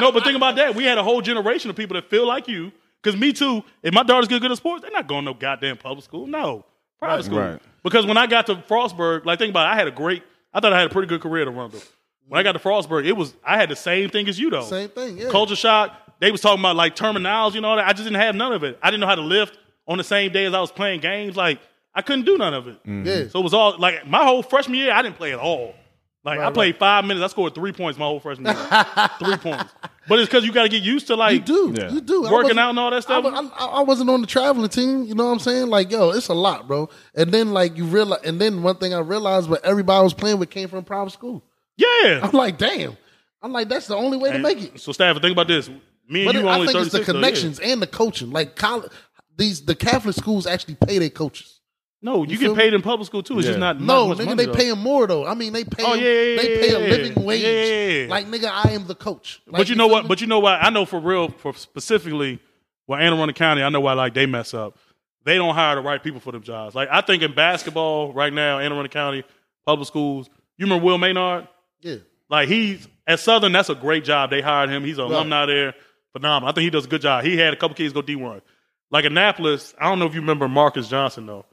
no, 0.00 0.12
but 0.12 0.24
think 0.24 0.36
about 0.36 0.56
that. 0.56 0.74
We 0.74 0.84
had 0.84 0.98
a 0.98 1.02
whole 1.02 1.20
generation 1.20 1.70
of 1.70 1.76
people 1.76 1.94
that 1.94 2.10
feel 2.10 2.26
like 2.26 2.48
you. 2.48 2.72
Because 3.02 3.18
me 3.18 3.32
too. 3.32 3.64
If 3.82 3.94
my 3.94 4.02
daughters 4.02 4.28
get 4.28 4.42
good 4.42 4.50
at 4.50 4.56
sports, 4.58 4.82
they're 4.82 4.90
not 4.90 5.06
going 5.06 5.24
to 5.24 5.32
no 5.32 5.34
goddamn 5.34 5.78
public 5.78 6.04
school. 6.04 6.26
No, 6.26 6.64
private 6.98 7.24
school. 7.24 7.38
Right. 7.38 7.60
Because 7.82 8.04
when 8.04 8.18
I 8.18 8.26
got 8.26 8.46
to 8.46 8.56
Frostburg, 8.56 9.24
like 9.24 9.38
think 9.38 9.50
about 9.50 9.66
it, 9.66 9.72
I 9.72 9.76
had 9.76 9.88
a 9.88 9.90
great. 9.90 10.22
I 10.52 10.60
thought 10.60 10.72
I 10.72 10.78
had 10.78 10.90
a 10.90 10.92
pretty 10.92 11.08
good 11.08 11.20
career 11.20 11.42
at 11.42 11.48
Arundel. 11.48 11.80
When 12.28 12.38
I 12.38 12.42
got 12.42 12.52
to 12.52 12.58
Frostburg, 12.58 13.06
it 13.06 13.12
was 13.12 13.34
I 13.44 13.56
had 13.56 13.70
the 13.70 13.76
same 13.76 14.10
thing 14.10 14.28
as 14.28 14.38
you 14.38 14.50
though. 14.50 14.62
Same 14.62 14.88
thing, 14.90 15.16
yeah. 15.16 15.30
Culture 15.30 15.56
shock. 15.56 15.92
They 16.20 16.30
was 16.30 16.40
talking 16.40 16.60
about 16.60 16.76
like 16.76 16.94
terminals, 16.94 17.54
you 17.54 17.60
know. 17.60 17.76
That 17.76 17.86
I 17.86 17.92
just 17.92 18.04
didn't 18.04 18.20
have 18.20 18.34
none 18.34 18.52
of 18.52 18.62
it. 18.62 18.78
I 18.82 18.90
didn't 18.90 19.00
know 19.00 19.06
how 19.06 19.14
to 19.16 19.22
lift 19.22 19.58
on 19.88 19.98
the 19.98 20.04
same 20.04 20.32
day 20.32 20.44
as 20.44 20.54
I 20.54 20.60
was 20.60 20.70
playing 20.70 21.00
games. 21.00 21.36
Like 21.36 21.60
I 21.94 22.02
couldn't 22.02 22.24
do 22.26 22.36
none 22.38 22.54
of 22.54 22.68
it. 22.68 22.74
Mm-hmm. 22.84 23.06
Yeah. 23.06 23.28
So 23.28 23.40
it 23.40 23.42
was 23.42 23.54
all 23.54 23.78
like 23.78 24.06
my 24.06 24.24
whole 24.24 24.42
freshman 24.42 24.78
year. 24.78 24.92
I 24.92 25.02
didn't 25.02 25.16
play 25.16 25.32
at 25.32 25.38
all. 25.38 25.74
Like 26.22 26.38
I 26.38 26.42
Right, 26.44 26.54
played 26.54 26.76
five 26.76 27.06
minutes. 27.06 27.24
I 27.24 27.28
scored 27.28 27.54
three 27.54 27.72
points 27.72 27.98
my 27.98 28.04
whole 28.04 28.20
freshman 28.20 28.54
year. 28.54 28.64
three 29.18 29.36
points. 29.38 29.72
But 30.06 30.18
it's 30.18 30.28
because 30.28 30.44
you 30.44 30.52
got 30.52 30.64
to 30.64 30.68
get 30.68 30.82
used 30.82 31.06
to 31.06 31.16
like 31.16 31.32
You 31.32 31.40
do. 31.40 31.74
Yeah. 31.74 31.90
You 31.90 32.02
do. 32.02 32.22
Working 32.30 32.58
out 32.58 32.70
and 32.70 32.78
all 32.78 32.90
that 32.90 33.02
stuff? 33.02 33.24
I, 33.24 33.30
I, 33.30 33.66
I 33.78 33.82
wasn't 33.82 34.10
on 34.10 34.20
the 34.20 34.26
traveling 34.26 34.68
team. 34.68 35.04
You 35.04 35.14
know 35.14 35.24
what 35.26 35.32
I'm 35.32 35.38
saying? 35.38 35.68
Like, 35.68 35.90
yo, 35.90 36.10
it's 36.10 36.28
a 36.28 36.34
lot, 36.34 36.68
bro. 36.68 36.90
And 37.14 37.32
then, 37.32 37.52
like, 37.52 37.76
you 37.78 37.84
realize, 37.84 38.20
and 38.24 38.38
then 38.38 38.62
one 38.62 38.76
thing 38.76 38.92
I 38.92 38.98
realized, 38.98 39.48
but 39.48 39.64
everybody 39.64 39.98
I 39.98 40.02
was 40.02 40.12
playing 40.12 40.38
with 40.38 40.50
came 40.50 40.68
from 40.68 40.84
private 40.84 41.12
school. 41.12 41.42
Yeah. 41.78 42.20
I'm 42.22 42.32
like, 42.32 42.58
damn. 42.58 42.98
I'm 43.42 43.52
like, 43.52 43.70
that's 43.70 43.86
the 43.86 43.96
only 43.96 44.18
way 44.18 44.32
to 44.32 44.38
make 44.38 44.62
it. 44.62 44.80
So, 44.80 44.92
Stafford, 44.92 45.22
think 45.22 45.32
about 45.32 45.48
this. 45.48 45.70
Me 46.10 46.20
and 46.22 46.26
But 46.26 46.34
you 46.34 46.40
it- 46.40 46.44
were 46.44 46.50
I 46.50 46.54
only 46.56 46.66
think 46.66 46.78
it's 46.86 46.90
36. 46.92 47.06
the 47.06 47.12
though, 47.12 47.18
yeah. 47.18 47.24
connections 47.24 47.60
and 47.60 47.80
the 47.82 47.86
coaching. 47.86 48.30
Like 48.30 48.56
college, 48.56 48.90
these 49.36 49.64
the 49.64 49.74
Catholic 49.74 50.16
schools 50.16 50.46
actually 50.46 50.74
pay 50.74 50.98
their 50.98 51.08
coaches. 51.10 51.56
No, 52.02 52.24
you, 52.24 52.38
feel 52.38 52.54
get 52.54 52.62
paid 52.62 52.74
in 52.74 52.80
public 52.80 53.06
school 53.06 53.22
too. 53.22 53.38
It's 53.38 53.46
just 53.46 53.58
not 53.58 53.78
No, 53.78 54.08
not 54.08 54.08
much 54.08 54.18
nigga, 54.18 54.24
money, 54.30 54.36
they 54.36 54.46
though. 54.46 54.54
pay 54.54 54.70
them 54.70 54.78
more 54.78 55.06
though. 55.06 55.26
I 55.26 55.34
mean, 55.34 55.52
they 55.52 55.64
pay. 55.64 55.84
Oh, 55.84 55.90
them- 55.94 56.00
yeah, 56.00 56.10
yeah, 56.10 56.36
they 56.42 56.54
yeah, 56.54 56.60
pay 56.60 56.70
a 56.74 56.78
living 56.78 57.12
yeah. 57.18 57.22
wage. 57.22 57.42
Yeah, 57.42 57.48
yeah, 57.50 57.88
yeah. 58.04 58.10
Like 58.10 58.26
nigga, 58.26 58.50
I 58.50 58.70
am 58.72 58.86
the 58.86 58.94
coach. 58.94 59.40
Like, 59.46 59.60
but 59.60 59.68
you 59.68 59.74
know 59.76 59.84
feel 59.86 59.92
what? 59.92 60.04
me? 60.04 60.08
But 60.08 60.20
you 60.22 60.26
know 60.26 60.38
what? 60.40 60.58
I 60.62 60.70
know 60.70 60.84
for 60.86 60.98
real, 60.98 61.28
for 61.28 61.52
specifically, 61.54 62.38
well, 62.86 62.98
Anne 62.98 63.12
Arundel 63.12 63.34
County, 63.34 63.62
I 63.62 63.68
know 63.68 63.80
why 63.80 63.92
like 63.92 64.14
they 64.14 64.24
mess 64.26 64.54
up. 64.54 64.78
They 65.24 65.36
don't 65.36 65.54
hire 65.54 65.76
the 65.76 65.82
right 65.82 66.02
people 66.02 66.20
for 66.20 66.32
them 66.32 66.42
jobs. 66.42 66.74
Like 66.74 66.88
I 66.90 67.02
think 67.02 67.22
in 67.22 67.34
basketball 67.34 68.14
right 68.14 68.32
now, 68.32 68.58
Anne 68.58 68.72
Arundel 68.72 68.88
County 68.88 69.22
public 69.66 69.86
schools. 69.86 70.28
You 70.56 70.64
remember 70.66 70.84
Will 70.86 70.98
Maynard? 70.98 71.48
yeah, 71.82 71.96
Like 72.30 72.48
he's 72.48 72.88
at 73.06 73.20
Southern, 73.20 73.52
that's 73.52 73.68
a 73.68 73.74
great 73.74 74.04
job. 74.04 74.30
They 74.30 74.40
hired 74.40 74.70
him. 74.70 74.84
He's 74.84 74.96
an 74.98 75.04
alumni 75.04 75.44
there. 75.46 75.74
Phenomenal. 76.12 76.48
I 76.48 76.52
think 76.52 76.64
he 76.64 76.70
does 76.70 76.86
a 76.86 76.88
good 76.88 77.02
job. 77.02 77.24
He 77.24 77.36
had 77.36 77.52
a 77.52 77.56
couple 77.56 77.74
kids 77.76 77.92
go 77.92 78.02
D 78.02 78.16
one. 78.16 78.42
Like 78.90 79.04
Annapolis, 79.04 79.74
I 79.80 79.88
don't 79.88 79.98
know 80.00 80.06
if 80.06 80.14
you 80.14 80.20
remember 80.20 80.48
Marcus 80.48 80.88
Johnson 80.88 81.26
though. 81.26 81.46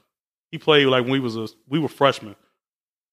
He 0.52 0.58
played 0.58 0.88
like 0.88 1.04
when 1.04 1.12
we 1.12 1.20
was 1.20 1.36
a 1.38 1.48
we 1.68 1.78
were 1.80 1.88
freshmen. 1.90 2.36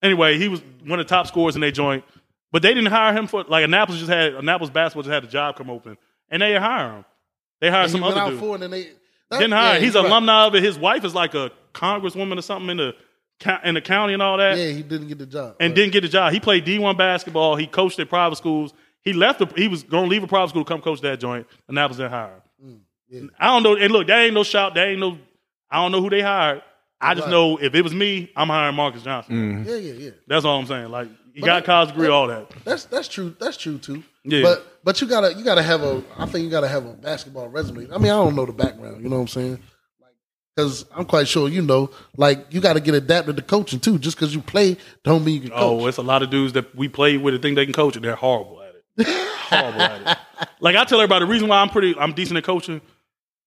Anyway, 0.03 0.39
he 0.39 0.49
was 0.49 0.63
one 0.87 0.99
of 1.01 1.07
the 1.07 1.09
top 1.09 1.27
scorers 1.27 1.55
in 1.55 1.61
their 1.61 1.71
joint. 1.71 2.05
But 2.53 2.63
they 2.63 2.73
didn't 2.73 2.91
hire 2.91 3.13
him 3.13 3.27
for 3.27 3.45
like 3.45 3.65
Annapolis 3.65 4.01
just 4.01 4.11
had 4.11 4.35
Annapolis 4.35 4.71
basketball 4.71 5.03
just 5.03 5.13
had 5.13 5.25
a 5.25 5.27
job 5.27 5.57
come 5.57 5.69
open. 5.71 5.97
And 6.31 6.41
they 6.41 6.49
didn't 6.49 6.63
hire 6.63 6.93
him. 6.99 7.05
They 7.61 7.71
hired 7.71 7.85
And 7.85 7.93
some 7.93 8.03
other 8.05 8.31
dude. 8.31 8.41
for 8.41 8.57
it, 8.57 8.63
and 8.63 8.73
they 8.73 8.91
that- 9.31 9.39
Didn't 9.41 9.53
hire. 9.53 9.75
yeah, 9.75 9.81
He's 9.81 9.95
an 9.95 10.03
right. 10.05 10.11
alumni 10.11 10.45
of 10.47 10.55
it. 10.55 10.63
His 10.63 10.79
wife 10.79 11.05
is 11.05 11.15
like 11.15 11.35
a 11.35 11.51
congresswoman 11.73 12.39
or 12.39 12.43
something 12.43 12.71
in 12.71 12.77
the 12.77 12.95
in 13.65 13.75
the 13.75 13.81
county 13.81 14.13
and 14.13 14.23
all 14.23 14.39
that 14.39 14.57
Yeah, 14.57 14.69
he 14.71 14.83
didn't 14.83 15.09
get 15.09 15.19
the 15.19 15.27
job. 15.27 15.57
and 15.59 15.71
Right. 15.71 15.75
didn't 15.75 15.93
get 15.93 16.03
the 16.03 16.09
job. 16.09 16.33
He 16.33 16.39
played 16.41 16.65
D 16.65 16.79
one 16.79 16.97
basketball. 16.97 17.57
He 17.57 17.67
coached 17.67 17.99
at 17.99 18.09
private 18.09 18.37
schools. 18.37 18.73
He 19.05 19.13
left. 19.13 19.39
The, 19.39 19.47
he 19.57 19.69
was 19.69 19.83
going 19.83 20.05
to 20.05 20.11
leave 20.11 20.23
a 20.23 20.27
private 20.27 20.49
school 20.51 20.65
to 20.65 20.69
come 20.69 20.81
coach 20.81 21.01
that 21.03 21.21
joint. 21.21 21.47
And 21.69 21.77
that 21.77 21.89
was 21.89 21.99
their 21.99 22.09
hire. 22.09 22.43
Mm, 22.65 23.31
I 23.39 23.47
don't 23.49 23.63
know. 23.63 23.77
And 23.77 23.93
look, 23.93 24.07
that 24.07 24.21
ain't 24.23 24.35
no 24.35 24.43
shout. 24.45 24.75
That 24.75 24.89
ain't 24.89 25.01
no. 25.01 25.19
I 25.71 25.77
don't 25.83 25.93
know 25.93 26.01
who 26.01 26.11
they 26.11 26.21
hired. 26.23 26.63
I 27.01 27.15
just 27.15 27.27
Right. 27.27 27.31
know 27.33 27.59
if 27.59 27.75
it 27.75 27.83
was 27.83 27.93
me, 27.93 28.31
I'm 28.37 28.49
hiring 28.49 28.77
Marcus 28.77 29.03
Johnson. 29.03 29.65
yeah, 29.69 29.77
yeah, 29.77 29.93
yeah. 29.93 30.11
That's 30.27 30.45
all 30.47 30.59
I'm 30.59 30.67
saying. 30.67 30.91
Like 30.91 31.09
he 31.35 31.41
But 31.41 31.47
got 31.47 31.55
that- 31.57 31.63
a 31.65 31.67
college 31.67 31.89
degree, 31.91 32.09
all 32.09 32.29
that. 32.29 32.51
That's 32.65 32.85
that's 32.87 33.09
true. 33.09 33.35
That's 33.39 33.57
true 33.59 33.77
too. 33.79 34.03
Yeah. 34.25 34.43
But 34.43 34.79
but 34.85 35.01
you 35.03 35.07
gotta 35.07 35.35
you 35.35 35.45
gotta 35.45 35.63
have 35.63 35.83
a. 35.83 36.03
I 36.17 36.25
think 36.27 36.45
you 36.45 36.51
gotta 36.51 36.69
have 36.69 36.87
a 36.87 36.93
basketball 36.95 37.49
resume. 37.49 37.89
I 37.93 37.99
mean, 37.99 38.07
I 38.11 38.17
don't 38.17 38.35
know 38.35 38.47
the 38.47 38.53
background. 38.53 39.03
You 39.03 39.11
know 39.11 39.17
what 39.17 39.23
I'm 39.23 39.29
saying? 39.29 39.59
Like, 40.01 40.13
because 40.57 40.87
I'm 40.97 41.05
quite 41.05 41.29
sure 41.29 41.49
you 41.49 41.61
know. 41.61 41.91
Like, 42.17 42.47
you 42.51 42.61
got 42.61 42.75
to 42.75 42.81
get 42.81 42.95
adapted 42.95 43.37
to 43.37 43.43
coaching 43.43 43.81
too. 43.81 43.99
Just 43.99 44.17
because 44.17 44.35
you 44.35 44.41
play, 44.41 44.79
don't 45.03 45.25
mean 45.25 45.43
you 45.43 45.49
can 45.51 45.53
Oh, 45.55 45.87
it's 45.89 45.99
a 45.99 46.03
lot 46.03 46.23
of 46.23 46.31
dudes 46.31 46.55
that 46.55 46.75
we 46.75 46.89
played 46.89 47.21
with 47.21 47.35
that 47.35 47.43
think 47.43 47.57
they 47.57 47.67
can 47.67 47.75
coach, 47.75 47.97
and 47.97 48.05
they're 48.05 48.15
horrible 48.15 48.63
at 48.63 48.64
it. 48.64 48.64
Horrible 49.01 49.81
at 49.83 50.01
it. 50.01 50.49
Like 50.61 50.77
I 50.77 50.85
tell 50.85 51.01
everybody, 51.01 51.25
the 51.25 51.31
reason 51.31 51.49
why 51.49 51.59
I'm 51.61 51.69
pretty, 51.69 51.95
I'm 51.99 52.13
decent 52.13 52.39
at 52.39 52.45
coaching. 52.45 52.81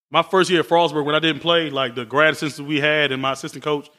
My 0.09 0.21
first 0.23 0.49
year 0.49 0.61
at 0.61 0.67
Frostburg, 0.67 1.05
when 1.05 1.15
I 1.15 1.19
didn't 1.19 1.41
play, 1.41 1.69
like 1.69 1.95
the 1.95 2.05
grad 2.05 2.33
assistants 2.33 2.67
we 2.67 2.79
had, 2.79 3.11
and 3.11 3.21
my 3.21 3.33
assistant 3.33 3.63
coach, 3.63 3.89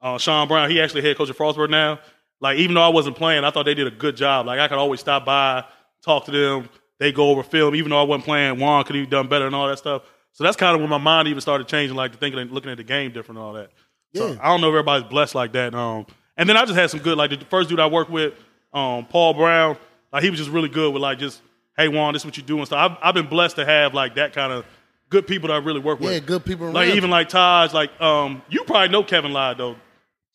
uh, 0.00 0.16
Sean 0.18 0.48
Brown, 0.48 0.70
he 0.70 0.80
actually 0.80 1.02
head 1.02 1.16
coach 1.16 1.28
at 1.28 1.36
Frostburg 1.36 1.68
now. 1.70 2.00
Like 2.40 2.58
even 2.58 2.74
though 2.74 2.82
I 2.82 2.88
wasn't 2.88 3.16
playing, 3.16 3.44
I 3.44 3.50
thought 3.50 3.64
they 3.66 3.74
did 3.74 3.86
a 3.86 3.90
good 3.90 4.16
job. 4.16 4.46
Like 4.46 4.58
I 4.58 4.68
could 4.68 4.78
always 4.78 5.00
stop 5.00 5.24
by, 5.26 5.64
talk 6.02 6.24
to 6.26 6.30
them. 6.30 6.68
They 6.98 7.12
go 7.12 7.28
over 7.30 7.42
film, 7.42 7.74
even 7.74 7.90
though 7.90 8.00
I 8.00 8.04
wasn't 8.04 8.24
playing. 8.24 8.58
Juan 8.58 8.84
could 8.84 8.96
have 8.96 9.10
done 9.10 9.28
better 9.28 9.46
and 9.46 9.54
all 9.54 9.68
that 9.68 9.78
stuff. 9.78 10.02
So 10.32 10.44
that's 10.44 10.56
kind 10.56 10.74
of 10.74 10.80
when 10.80 10.90
my 10.90 10.98
mind 10.98 11.28
even 11.28 11.40
started 11.40 11.66
changing, 11.66 11.96
like 11.96 12.18
thinking 12.18 12.38
and 12.40 12.50
looking 12.50 12.70
at 12.70 12.76
the 12.76 12.84
game 12.84 13.10
different 13.12 13.38
and 13.38 13.46
all 13.46 13.52
that. 13.54 13.70
So 14.14 14.28
Yeah. 14.28 14.38
I 14.40 14.48
don't 14.48 14.60
know 14.60 14.68
if 14.68 14.72
everybody's 14.72 15.08
blessed 15.08 15.34
like 15.34 15.52
that. 15.52 15.74
Um, 15.74 16.06
and 16.36 16.48
then 16.48 16.56
I 16.56 16.64
just 16.64 16.76
had 16.78 16.90
some 16.90 17.00
good, 17.00 17.18
like 17.18 17.30
the 17.30 17.44
first 17.46 17.68
dude 17.68 17.80
I 17.80 17.86
worked 17.86 18.10
with, 18.10 18.34
um, 18.72 19.06
Paul 19.06 19.34
Brown. 19.34 19.76
Like 20.12 20.22
he 20.22 20.30
was 20.30 20.38
just 20.38 20.50
really 20.50 20.68
good 20.68 20.92
with 20.92 21.02
like 21.02 21.18
just, 21.18 21.40
hey 21.76 21.88
Juan, 21.88 22.12
this 22.12 22.22
is 22.22 22.26
what 22.26 22.36
you 22.36 22.42
do 22.42 22.58
and 22.58 22.66
stuff. 22.66 22.92
I've, 22.92 22.98
I've 23.08 23.14
been 23.14 23.28
blessed 23.28 23.56
to 23.56 23.64
have 23.64 23.94
like 23.94 24.16
that 24.16 24.32
kind 24.32 24.52
of 24.52 24.64
good 25.08 25.26
people 25.26 25.48
that 25.48 25.54
I 25.54 25.58
really 25.58 25.80
work 25.80 26.00
with. 26.00 26.12
Yeah, 26.12 26.20
good 26.20 26.44
people 26.44 26.70
Like 26.70 26.88
around 26.88 26.96
even 26.96 27.10
like 27.10 27.28
Taj, 27.28 27.72
like 27.72 27.98
um, 28.00 28.42
you 28.48 28.64
probably 28.64 28.88
know 28.88 29.02
Kevin 29.02 29.32
Lyde 29.32 29.58
though. 29.58 29.76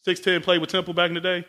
Six 0.04 0.20
ten 0.20 0.42
played 0.42 0.62
with 0.62 0.70
Temple 0.70 0.94
back 0.94 1.10
in 1.10 1.16
the 1.16 1.22
day. 1.22 1.46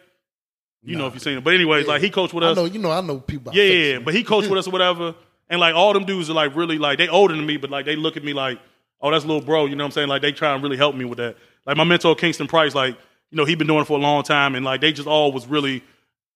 You 0.82 0.96
know 0.96 1.08
if 1.08 1.14
you've 1.14 1.22
seen 1.22 1.36
him, 1.36 1.42
but 1.42 1.52
anyways, 1.52 1.88
like 1.88 2.00
he 2.00 2.10
coached 2.10 2.32
with 2.32 2.44
I 2.44 2.48
us. 2.48 2.56
know 2.56 2.64
you 2.64 2.78
know 2.78 2.92
I 2.92 3.00
know 3.00 3.18
people. 3.18 3.52
Yeah, 3.52 3.64
yeah, 3.64 3.92
yeah. 3.94 3.98
but 3.98 4.14
he 4.14 4.22
coached 4.22 4.48
with 4.48 4.58
us 4.58 4.68
or 4.68 4.70
whatever. 4.70 5.16
And 5.48 5.60
like 5.60 5.74
all 5.74 5.92
them 5.92 6.04
dudes 6.04 6.30
are 6.30 6.34
like 6.34 6.54
really 6.54 6.78
like 6.78 6.98
they 6.98 7.08
older 7.08 7.34
than 7.34 7.44
me, 7.44 7.56
but 7.56 7.70
like 7.70 7.86
they 7.86 7.96
look 7.96 8.16
at 8.16 8.22
me 8.24 8.32
like, 8.32 8.60
oh, 9.00 9.10
that's 9.10 9.24
a 9.24 9.26
little 9.26 9.42
bro. 9.42 9.66
You 9.66 9.74
know 9.74 9.82
what 9.82 9.88
I'm 9.88 9.92
saying? 9.92 10.08
Like 10.08 10.22
they 10.22 10.32
try 10.32 10.54
and 10.54 10.62
really 10.62 10.76
help 10.76 10.94
me 10.94 11.04
with 11.04 11.18
that. 11.18 11.36
Like 11.66 11.76
my 11.76 11.84
mentor 11.84 12.14
Kingston 12.14 12.46
Price, 12.46 12.74
like 12.74 12.96
you 13.30 13.36
know 13.36 13.44
he 13.44 13.56
been 13.56 13.66
doing 13.66 13.82
it 13.82 13.86
for 13.86 13.98
a 13.98 14.00
long 14.00 14.22
time, 14.22 14.54
and 14.54 14.64
like 14.64 14.80
they 14.80 14.92
just 14.92 15.08
all 15.08 15.32
was 15.32 15.46
really 15.46 15.82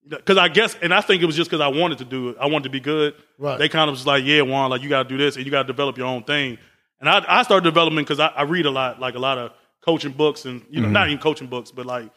because 0.09 0.39
I 0.39 0.49
guess, 0.49 0.77
and 0.83 0.93
I 0.95 1.01
think 1.01 1.23
it 1.23 1.27
was 1.27 1.37
just 1.37 1.51
because 1.51 1.61
I 1.61 1.69
wanted 1.69 1.99
to 1.99 2.05
do 2.05 2.31
it. 2.31 2.37
I 2.41 2.47
wanted 2.47 2.65
to 2.65 2.71
be 2.71 2.81
good. 2.81 3.15
Right. 3.39 3.59
They 3.59 3.69
kind 3.69 3.89
of 3.89 3.95
was 3.95 4.07
like, 4.07 4.25
yeah, 4.25 4.43
Juan, 4.43 4.71
like 4.71 4.83
you 4.83 4.89
got 4.89 5.05
to 5.05 5.09
do 5.09 5.17
this 5.19 5.37
and 5.37 5.45
you 5.45 5.51
got 5.51 5.63
to 5.63 5.67
develop 5.67 5.97
your 5.99 6.07
own 6.07 6.25
thing. 6.25 6.59
And 7.01 7.09
I, 7.09 7.25
I 7.27 7.43
started 7.43 7.65
developing 7.65 7.99
because 7.99 8.21
I, 8.21 8.29
I 8.29 8.43
read 8.43 8.67
a 8.67 8.71
lot, 8.71 9.01
like 9.01 9.15
a 9.15 9.19
lot 9.19 9.39
of 9.39 9.53
coaching 9.85 10.13
books, 10.13 10.45
and 10.45 10.63
you 10.71 10.81
know, 10.81 10.89
not 10.89 11.09
even 11.09 11.19
coaching 11.21 11.47
books, 11.49 11.71
but 11.71 11.87
like 11.87 12.11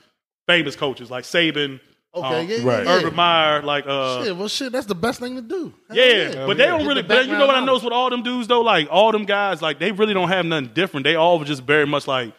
famous 0.47 0.75
coaches 0.75 1.09
like 1.11 1.23
Saban, 1.23 1.79
Okay, 2.15 2.41
um, 2.41 2.47
yeah, 2.47 2.57
yeah, 2.57 2.67
right. 2.69 2.85
yeah. 2.85 2.91
Urban 2.93 3.15
Meyer, 3.15 3.61
like 3.63 3.85
uh, 3.87 4.23
Shit, 4.23 4.37
well, 4.37 4.47
shit, 4.47 4.71
that's 4.71 4.85
the 4.85 4.93
best 4.93 5.19
thing 5.19 5.35
to 5.35 5.41
do. 5.41 5.73
Hell 5.87 5.97
yeah, 5.97 6.45
but 6.45 6.57
they 6.57 6.65
don't 6.65 6.79
Get 6.81 6.87
really. 6.87 7.01
the 7.01 7.07
But 7.07 7.25
you 7.25 7.31
know 7.31 7.39
what 7.47 7.55
I 7.55 7.61
background 7.61 7.65
noticed 7.65 7.85
with 7.85 7.93
all 7.93 8.09
them 8.11 8.21
dudes 8.21 8.47
though, 8.47 8.61
like 8.61 8.87
all 8.91 9.11
them 9.11 9.25
guys, 9.25 9.63
like 9.63 9.79
they 9.79 9.91
really 9.91 10.13
don't 10.13 10.27
have 10.29 10.45
nothing 10.45 10.69
different. 10.75 11.05
They 11.05 11.15
all 11.15 11.39
were 11.39 11.45
just 11.45 11.63
very 11.63 11.87
much 11.87 12.05
like 12.07 12.33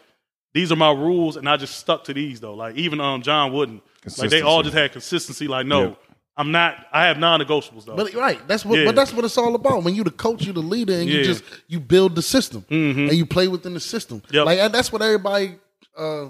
these 0.53 0.71
are 0.71 0.77
my 0.77 0.91
rules, 0.93 1.35
and 1.35 1.49
I 1.49 1.57
just 1.57 1.75
stuck 1.77 2.05
to 2.05 2.13
these 2.13 2.39
though. 2.39 2.53
Like 2.53 2.75
even 2.77 3.01
um 3.01 3.21
John 3.21 3.51
Wooden, 3.51 3.81
like 4.17 4.29
they 4.29 4.41
all 4.41 4.63
just 4.63 4.75
had 4.75 4.91
consistency. 4.91 5.47
Like 5.47 5.65
no, 5.65 5.81
Yeah. 5.89 5.95
I'm 6.37 6.51
not. 6.51 6.75
I 6.91 7.05
have 7.07 7.17
non-negotiables 7.17 7.85
though. 7.85 7.95
But 7.95 8.13
right, 8.13 8.45
that's 8.47 8.65
what. 8.65 8.79
Yeah. 8.79 8.85
But 8.85 8.95
that's 8.95 9.13
what 9.13 9.23
it's 9.25 9.37
all 9.37 9.55
about. 9.55 9.83
When 9.83 9.95
you 9.95 10.03
the 10.03 10.11
coach, 10.11 10.45
you 10.45 10.53
the 10.53 10.59
leader, 10.61 10.93
and 10.93 11.05
you 11.07 11.19
Yeah. 11.19 11.23
Mm-hmm. 11.23 11.31
just 11.31 11.43
you 11.67 11.79
build 11.79 12.15
the 12.15 12.21
system, 12.21 12.65
and 12.69 13.11
you 13.13 13.25
play 13.25 13.47
within 13.47 13.73
the 13.73 13.79
system. 13.79 14.21
Yep. 14.31 14.45
Like 14.45 14.71
that's 14.71 14.91
what 14.91 15.01
everybody. 15.01 15.55
Uh, 15.97 16.29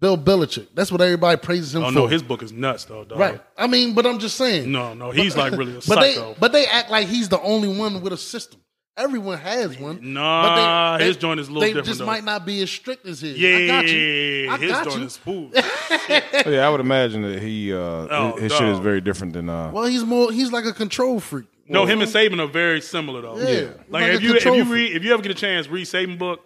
Bill 0.00 0.18
Belichick. 0.18 0.66
That's 0.74 0.90
what 0.92 1.00
everybody 1.00 1.38
praises 1.40 1.74
him 1.74 1.82
oh 1.84 1.86
for. 1.88 1.92
no, 1.94 2.06
his 2.06 2.22
book 2.22 2.42
is 2.42 2.52
nuts 2.52 2.84
though. 2.84 3.04
Dog. 3.04 3.18
right. 3.18 3.40
I 3.56 3.66
mean, 3.68 3.94
but 3.94 4.04
I'm 4.04 4.18
just 4.18 4.36
saying. 4.36 4.70
No, 4.70 4.92
no, 4.92 5.12
he's 5.12 5.36
like 5.36 5.52
really 5.52 5.76
a 5.76 5.80
But 5.88 6.00
they, 6.00 6.14
psycho. 6.14 6.36
but 6.38 6.52
they 6.52 6.66
act 6.66 6.90
like 6.90 7.06
he's 7.06 7.28
the 7.30 7.40
only 7.40 7.68
one 7.68 8.02
with 8.02 8.12
a 8.12 8.16
system. 8.18 8.60
Everyone 8.96 9.38
has 9.38 9.76
one. 9.78 10.12
Nah, 10.14 10.42
but 10.42 10.98
they, 10.98 11.04
his 11.06 11.16
they- 11.16 11.20
joint 11.20 11.40
is 11.40 11.48
a 11.48 11.50
little 11.50 11.60
They 11.62 11.68
different, 11.68 11.86
just 11.88 11.98
though. 11.98 12.06
might 12.06 12.22
not 12.22 12.46
be 12.46 12.62
as 12.62 12.70
strict 12.70 13.06
as 13.06 13.20
his. 13.20 13.36
yeah, 13.38 13.56
I 13.56 13.66
got 13.66 13.88
you. 13.88 14.50
I 14.50 14.56
his 14.58 14.70
got 14.70 14.84
joint 14.84 15.00
you. 15.00 15.06
is 15.06 15.12
smooth. 15.14 15.54
Oh, 16.46 16.50
yeah, 16.50 16.66
I 16.66 16.70
would 16.70 16.80
imagine 16.80 17.22
that 17.22 17.40
he 17.42 17.72
uh, 17.72 17.76
Oh, 17.78 18.32
his, 18.34 18.42
his 18.44 18.52
shit 18.52 18.68
is 18.68 18.78
very 18.78 19.00
different 19.00 19.32
than 19.32 19.48
uh, 19.48 19.70
Well, 19.72 19.84
he's 19.86 20.04
more. 20.04 20.30
He's 20.30 20.52
like 20.52 20.64
a 20.66 20.72
control 20.72 21.18
freak. 21.18 21.46
No, 21.66 21.86
him 21.86 22.02
and 22.02 22.10
Saban 22.10 22.38
are 22.40 22.46
very 22.46 22.80
similar 22.82 23.22
though. 23.22 23.38
Yeah. 23.38 23.68
Like, 23.88 24.02
Like 24.02 24.12
if 24.12 24.22
you 24.22 24.34
if 24.34 24.44
you 24.44 24.64
read 24.64 24.94
if 24.94 25.02
you 25.02 25.12
ever 25.14 25.22
get 25.22 25.32
a 25.32 25.34
chance 25.34 25.66
read 25.68 25.86
Saban 25.86 26.18
book, 26.18 26.40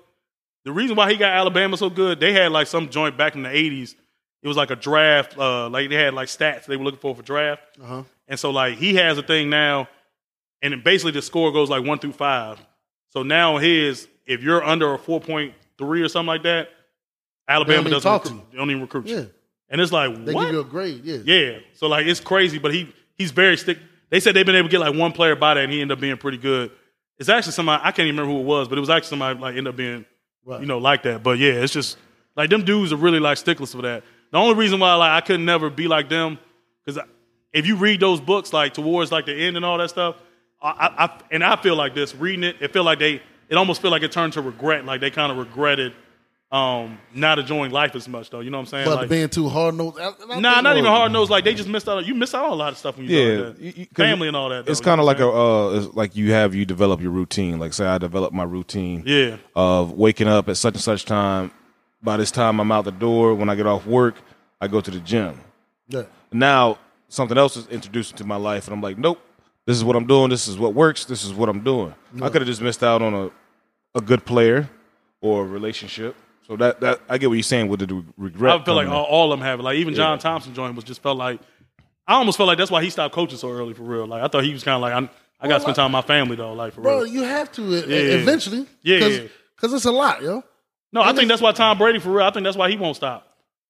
the 0.64 0.70
reason 0.72 0.94
why 0.96 1.10
he 1.10 1.16
got 1.16 1.32
Alabama 1.32 1.76
so 1.76 1.90
good, 1.90 2.20
they 2.20 2.32
had 2.32 2.52
like 2.52 2.66
some 2.68 2.88
joint 2.88 3.18
back 3.18 3.34
in 3.34 3.42
the 3.42 3.50
eighties. 3.50 3.96
It 4.42 4.46
was 4.48 4.56
like 4.56 4.70
a 4.70 4.76
draft, 4.76 5.36
uh, 5.36 5.68
like 5.68 5.88
they 5.90 5.96
had 5.96 6.14
like 6.14 6.28
stats 6.28 6.66
they 6.66 6.76
were 6.76 6.84
looking 6.84 7.00
for 7.00 7.14
for 7.16 7.22
draft, 7.22 7.62
Uh-huh. 7.82 8.04
and 8.28 8.38
so 8.38 8.50
like 8.52 8.78
he 8.78 8.94
has 8.94 9.18
a 9.18 9.22
thing 9.22 9.50
now, 9.50 9.88
and 10.62 10.82
basically 10.82 11.12
the 11.12 11.22
score 11.22 11.52
goes 11.52 11.68
like 11.70 11.84
one 11.84 11.98
through 11.98 12.12
five. 12.12 12.58
So 13.10 13.22
now 13.22 13.56
his 13.58 14.08
if 14.26 14.42
you're 14.42 14.62
under 14.62 14.94
a 14.94 14.98
four 14.98 15.20
point 15.20 15.54
three 15.78 16.02
or 16.02 16.08
something 16.08 16.26
like 16.28 16.42
that, 16.42 16.68
Alabama 17.48 17.88
doesn't 17.90 18.02
talk 18.02 18.24
to 18.24 18.30
recruit, 18.30 18.50
they 18.52 18.56
don't 18.58 18.70
even 18.70 18.82
recruit 18.82 19.06
you. 19.06 19.16
Yeah. 19.16 19.24
And 19.70 19.80
it's 19.80 19.92
like 19.92 20.24
They 20.24 20.32
what? 20.34 20.44
give 20.46 20.54
you 20.54 20.60
a 20.60 20.64
grade. 20.64 21.04
Yeah. 21.04 21.18
Yeah. 21.24 21.58
So 21.74 21.86
like 21.88 22.06
it's 22.06 22.20
crazy, 22.20 22.58
but 22.58 22.72
he 22.74 22.92
he's 23.16 23.30
very 23.30 23.56
stick. 23.56 23.78
They 24.10 24.20
said 24.20 24.34
they've 24.34 24.46
been 24.46 24.56
able 24.56 24.68
to 24.68 24.72
get 24.72 24.80
like 24.80 24.94
one 24.94 25.12
player 25.12 25.36
by 25.36 25.54
that, 25.54 25.64
and 25.64 25.72
he 25.72 25.80
ended 25.82 25.96
up 25.96 26.00
being 26.00 26.16
pretty 26.16 26.38
good. 26.38 26.70
It's 27.18 27.28
actually 27.28 27.52
somebody 27.52 27.80
I 27.82 27.90
can't 27.92 28.06
even 28.06 28.16
remember 28.16 28.32
who 28.32 28.40
it 28.40 28.44
was, 28.44 28.68
but 28.68 28.78
it 28.78 28.80
was 28.80 28.90
actually 28.90 29.08
somebody 29.10 29.38
like 29.38 29.50
ended 29.56 29.68
up 29.68 29.76
being 29.76 30.04
Right. 30.44 30.60
you 30.62 30.66
know 30.66 30.78
like 30.78 31.02
that. 31.02 31.22
But 31.22 31.38
yeah, 31.38 31.52
it's 31.52 31.72
just 31.72 31.98
like 32.34 32.48
them 32.48 32.64
dudes 32.64 32.90
are 32.92 32.96
really 32.96 33.20
like 33.20 33.36
sticklers 33.36 33.72
for 33.72 33.82
that. 33.82 34.02
The 34.30 34.38
only 34.38 34.54
reason 34.54 34.80
why 34.80 34.94
like 34.94 35.10
I 35.22 35.26
could 35.26 35.40
never 35.40 35.68
be 35.68 35.88
like 35.88 36.08
them 36.08 36.38
because 36.84 37.02
if 37.52 37.66
you 37.66 37.76
read 37.76 38.00
those 38.00 38.20
books 38.20 38.52
like 38.52 38.72
towards 38.72 39.12
like 39.12 39.26
the 39.26 39.34
end 39.34 39.56
and 39.56 39.64
all 39.64 39.76
that 39.76 39.90
stuff, 39.90 40.16
I, 40.60 40.68
I, 40.70 41.04
I 41.04 41.20
and 41.30 41.44
I 41.44 41.56
feel 41.56 41.76
like 41.76 41.94
this 41.94 42.14
reading 42.14 42.44
it, 42.44 42.56
it 42.60 42.72
feel 42.72 42.84
like 42.84 42.98
they 42.98 43.22
it 43.48 43.56
almost 43.56 43.80
feel 43.80 43.90
like 43.90 44.02
it 44.02 44.12
turned 44.12 44.34
to 44.34 44.42
regret, 44.42 44.84
like 44.84 45.00
they 45.00 45.10
kind 45.10 45.32
of 45.32 45.38
regretted 45.38 45.94
um 46.50 46.98
not 47.12 47.38
enjoying 47.38 47.70
life 47.70 47.94
as 47.94 48.08
much 48.08 48.30
though. 48.30 48.40
You 48.40 48.48
know 48.50 48.56
what 48.56 48.62
I'm 48.62 48.66
saying? 48.68 48.84
But 48.86 48.96
like, 48.96 49.10
being 49.10 49.28
too 49.28 49.48
hard 49.50 49.74
nosed. 49.74 49.98
Nah, 49.98 50.60
not 50.62 50.78
even 50.78 50.86
hard 50.90 51.12
nosed. 51.12 51.30
Like 51.30 51.44
they 51.44 51.54
just 51.54 51.68
missed 51.68 51.88
out. 51.88 52.06
You 52.06 52.14
miss 52.14 52.34
out 52.34 52.46
on 52.46 52.52
a 52.52 52.54
lot 52.54 52.72
of 52.72 52.78
stuff 52.78 52.96
when 52.96 53.06
you 53.06 53.16
yeah, 53.16 53.24
do 53.26 53.44
that. 53.44 53.60
you- 53.60 53.72
you- 53.76 53.86
family 53.94 54.28
and 54.28 54.36
all 54.36 54.48
that. 54.48 54.66
It's 54.66 54.80
kind 54.80 54.98
of 54.98 55.04
know 55.04 55.06
like 55.06 55.20
a 55.20 55.28
uh, 55.28 55.78
it's 55.78 55.94
like 55.94 56.16
you 56.16 56.32
have 56.32 56.54
you 56.54 56.64
develop 56.64 57.02
your 57.02 57.10
routine. 57.10 57.58
Like 57.58 57.74
say 57.74 57.84
I 57.84 57.98
develop 57.98 58.32
my 58.32 58.44
routine 58.44 59.02
yeah. 59.06 59.36
of 59.54 59.92
waking 59.92 60.28
up 60.28 60.48
at 60.48 60.56
such 60.56 60.74
and 60.74 60.82
such 60.82 61.04
time. 61.04 61.50
By 62.02 62.16
this 62.16 62.30
time 62.30 62.60
I'm 62.60 62.72
out 62.72 62.86
the 62.86 62.92
door. 62.92 63.34
When 63.34 63.50
I 63.50 63.54
get 63.54 63.66
off 63.66 63.84
work, 63.84 64.16
I 64.60 64.68
go 64.68 64.80
to 64.80 64.90
the 64.90 65.00
gym. 65.00 65.38
Yeah. 65.88 66.04
Now 66.32 66.78
something 67.08 67.36
else 67.36 67.56
is 67.58 67.66
introduced 67.68 68.12
into 68.12 68.24
my 68.24 68.36
life, 68.36 68.66
and 68.66 68.74
I'm 68.74 68.80
like, 68.80 68.96
nope, 68.96 69.20
this 69.68 69.76
is 69.76 69.84
what 69.84 69.96
I'm 69.96 70.06
doing. 70.06 70.30
This 70.30 70.48
is 70.48 70.56
what 70.58 70.72
works. 70.72 71.04
This 71.04 71.24
is 71.24 71.34
what 71.34 71.50
I'm 71.50 71.62
doing. 71.62 71.94
I 72.22 72.30
could 72.30 72.40
have 72.40 72.46
just 72.46 72.62
missed 72.62 72.82
out 72.82 73.02
on 73.02 73.12
a 73.14 73.30
a 73.94 74.00
good 74.00 74.24
player 74.24 74.68
or 75.20 75.42
a 75.44 75.46
relationship. 75.46 76.16
So 76.46 76.56
that 76.56 76.80
that 76.80 77.00
I 77.08 77.18
get 77.18 77.28
what 77.28 77.34
you're 77.34 77.42
saying 77.42 77.68
with 77.68 77.80
the 77.80 78.04
regret. 78.16 78.60
I 78.60 78.64
feel 78.64 78.74
like 78.74 78.88
all, 78.88 79.04
all 79.04 79.30
of 79.32 79.38
them 79.38 79.44
have 79.46 79.60
it. 79.60 79.62
Like 79.62 79.76
even 79.76 79.94
John 79.94 80.18
Thompson 80.18 80.54
joined 80.54 80.74
was 80.74 80.84
just 80.84 81.02
felt 81.02 81.18
like 81.18 81.40
I 82.06 82.14
almost 82.14 82.38
felt 82.38 82.46
like 82.46 82.56
that's 82.56 82.70
why 82.70 82.82
he 82.82 82.88
stopped 82.88 83.14
coaching 83.14 83.36
so 83.36 83.50
early 83.50 83.74
for 83.74 83.82
real. 83.82 84.06
Like 84.06 84.22
I 84.22 84.28
thought 84.28 84.42
he 84.44 84.52
was 84.54 84.64
kind 84.64 84.74
of 84.76 84.80
like 84.80 84.94
I, 84.94 85.10
I 85.44 85.48
got 85.48 85.56
to 85.56 85.60
spend 85.60 85.76
time 85.76 85.86
with 85.86 85.92
my 85.92 86.02
family 86.02 86.36
though. 86.36 86.54
Like 86.54 86.72
for 86.72 86.80
Bro, 86.80 86.96
real. 87.02 87.06
you 87.06 87.22
have 87.24 87.52
to 87.52 87.62
Yeah. 87.62 88.16
eventually. 88.16 88.66
Yeah, 88.82 89.00
Cause, 89.00 89.18
yeah. 89.18 89.26
'cause 89.58 89.72
it's 89.74 89.84
a 89.84 89.92
lot, 89.92 90.22
yo. 90.22 90.42
No, 90.90 91.02
I 91.02 91.12
think 91.12 91.28
that's 91.28 91.42
why 91.42 91.52
Tom 91.52 91.76
Brady 91.76 91.98
for 91.98 92.08
real. 92.10 92.24
I 92.26 92.30
think 92.30 92.44
that's 92.44 92.56
why 92.56 92.70
he 92.70 92.78
won't 92.78 92.96
stop. 92.96 93.26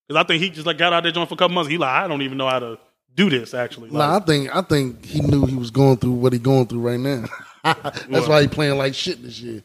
Because 0.06 0.22
I 0.22 0.26
think 0.26 0.40
he 0.40 0.50
just 0.50 0.66
like 0.66 0.78
got 0.78 0.92
out 0.92 1.02
there 1.02 1.10
joint 1.10 1.28
for 1.28 1.34
a 1.34 1.38
couple 1.38 1.54
months. 1.56 1.68
He 1.68 1.76
like 1.78 1.90
I 1.90 2.06
don't 2.06 2.22
even 2.22 2.38
know 2.38 2.48
how 2.48 2.60
to 2.60 2.78
do 3.14 3.30
this 3.30 3.54
actually. 3.54 3.90
Like, 3.90 3.98
Nah, 3.98 4.16
I 4.16 4.20
think 4.20 4.54
I 4.56 4.62
think 4.62 5.04
he 5.04 5.20
knew 5.20 5.46
he 5.46 5.54
was 5.56 5.70
going 5.70 5.96
through 5.96 6.12
what 6.12 6.32
he 6.32 6.38
going 6.38 6.66
through 6.66 6.80
right 6.80 7.00
now. 7.00 7.24
that's 7.64 8.28
why 8.28 8.42
he 8.42 8.48
playing 8.48 8.78
like 8.78 8.94
shit 8.94 9.22
this 9.22 9.40
year. 9.40 9.62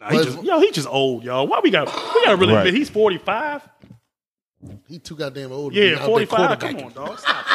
nah, 0.00 0.10
he 0.10 0.24
just 0.24 0.42
yo, 0.42 0.60
he 0.60 0.70
just 0.72 0.88
old, 0.88 1.24
y'all. 1.24 1.46
Why 1.46 1.60
we 1.62 1.70
got 1.70 1.86
we 1.86 2.24
got 2.24 2.30
to 2.32 2.36
really 2.36 2.54
Right. 2.54 2.66
admit 2.66 2.74
he's 2.74 2.90
forty 2.90 3.18
five. 3.18 3.62
He 4.88 4.98
too 4.98 5.14
goddamn 5.14 5.52
old. 5.52 5.72
Yeah, 5.72 6.04
forty 6.04 6.26
five. 6.26 6.58
Come 6.58 6.76
on, 6.76 6.92
dog. 6.92 7.18
Stop. 7.18 7.44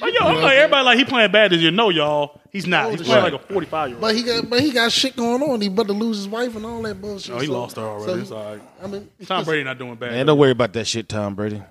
Like, 0.00 0.14
yo, 0.18 0.26
I'm 0.26 0.42
like 0.42 0.56
everybody 0.56 0.84
like 0.84 0.98
he 0.98 1.04
playing 1.04 1.30
bad 1.30 1.52
this 1.52 1.60
year. 1.60 1.70
No, 1.70 1.90
y'all, 1.90 2.40
he's 2.50 2.66
not. 2.66 2.90
He's 2.90 3.02
playing 3.02 3.22
like 3.22 3.34
a 3.34 3.38
forty 3.38 3.66
five 3.68 3.88
year 3.90 3.96
old. 3.96 4.00
But 4.00 4.16
he 4.16 4.24
got 4.24 4.50
but 4.50 4.60
he 4.60 4.72
got 4.72 4.90
shit 4.90 5.14
going 5.14 5.40
on. 5.44 5.60
He 5.60 5.68
about 5.68 5.86
to 5.86 5.92
lose 5.92 6.16
his 6.16 6.28
wife 6.28 6.56
and 6.56 6.66
all 6.66 6.82
that 6.82 7.00
bullshit. 7.00 7.32
No, 7.36 7.40
he 7.40 7.46
So- 7.46 7.52
lost 7.52 7.76
her 7.76 7.82
already. 7.82 8.12
so 8.12 8.18
it's 8.18 8.30
all 8.32 8.44
right. 8.52 8.62
I 8.82 8.86
mean, 8.88 9.08
Tom 9.24 9.44
Brady 9.44 9.62
not 9.62 9.78
doing 9.78 9.94
bad. 9.94 10.10
Man, 10.10 10.26
don't 10.26 10.38
worry 10.38 10.50
about 10.50 10.72
that 10.72 10.88
shit, 10.88 11.08
Tom 11.08 11.36
Brady. 11.36 11.62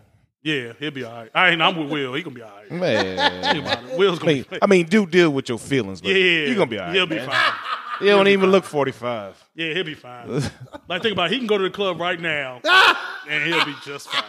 Yeah, 0.43 0.73
he'll 0.79 0.91
be 0.91 1.03
all 1.03 1.13
right. 1.13 1.29
I 1.35 1.49
ain't. 1.49 1.61
I'm 1.61 1.75
with 1.77 1.91
Will. 1.91 2.13
He 2.15 2.23
gonna 2.23 2.35
be 2.35 2.41
all 2.41 2.49
right. 2.49 2.71
Man. 2.71 3.43
Think 3.43 3.65
about 3.65 3.83
it. 3.83 3.97
Will's 3.97 4.17
gonna 4.19 4.33
mean, 4.33 4.45
be. 4.49 4.57
I 4.61 4.65
mean, 4.65 4.85
do 4.87 5.05
deal 5.05 5.29
with 5.31 5.47
your 5.49 5.59
feelings. 5.59 6.01
But 6.01 6.09
yeah, 6.09 6.45
you're 6.45 6.55
gonna 6.55 6.65
be 6.67 6.79
all 6.79 6.85
right. 6.87 6.95
He'll 6.95 7.05
be 7.05 7.15
man. 7.17 7.29
fine. 7.29 7.53
You 8.01 8.07
don't 8.07 8.27
even 8.27 8.49
look 8.51 8.63
45. 8.63 9.49
Yeah, 9.53 9.73
he'll 9.75 9.83
be 9.83 9.93
fine. 9.93 10.27
like 10.87 11.03
think 11.03 11.13
about 11.13 11.27
it. 11.27 11.33
He 11.33 11.37
can 11.37 11.45
go 11.45 11.57
to 11.59 11.63
the 11.65 11.69
club 11.69 11.99
right 11.99 12.19
now 12.19 12.59
and 13.29 13.43
he'll 13.43 13.63
be 13.65 13.75
just 13.85 14.09
fine. 14.09 14.23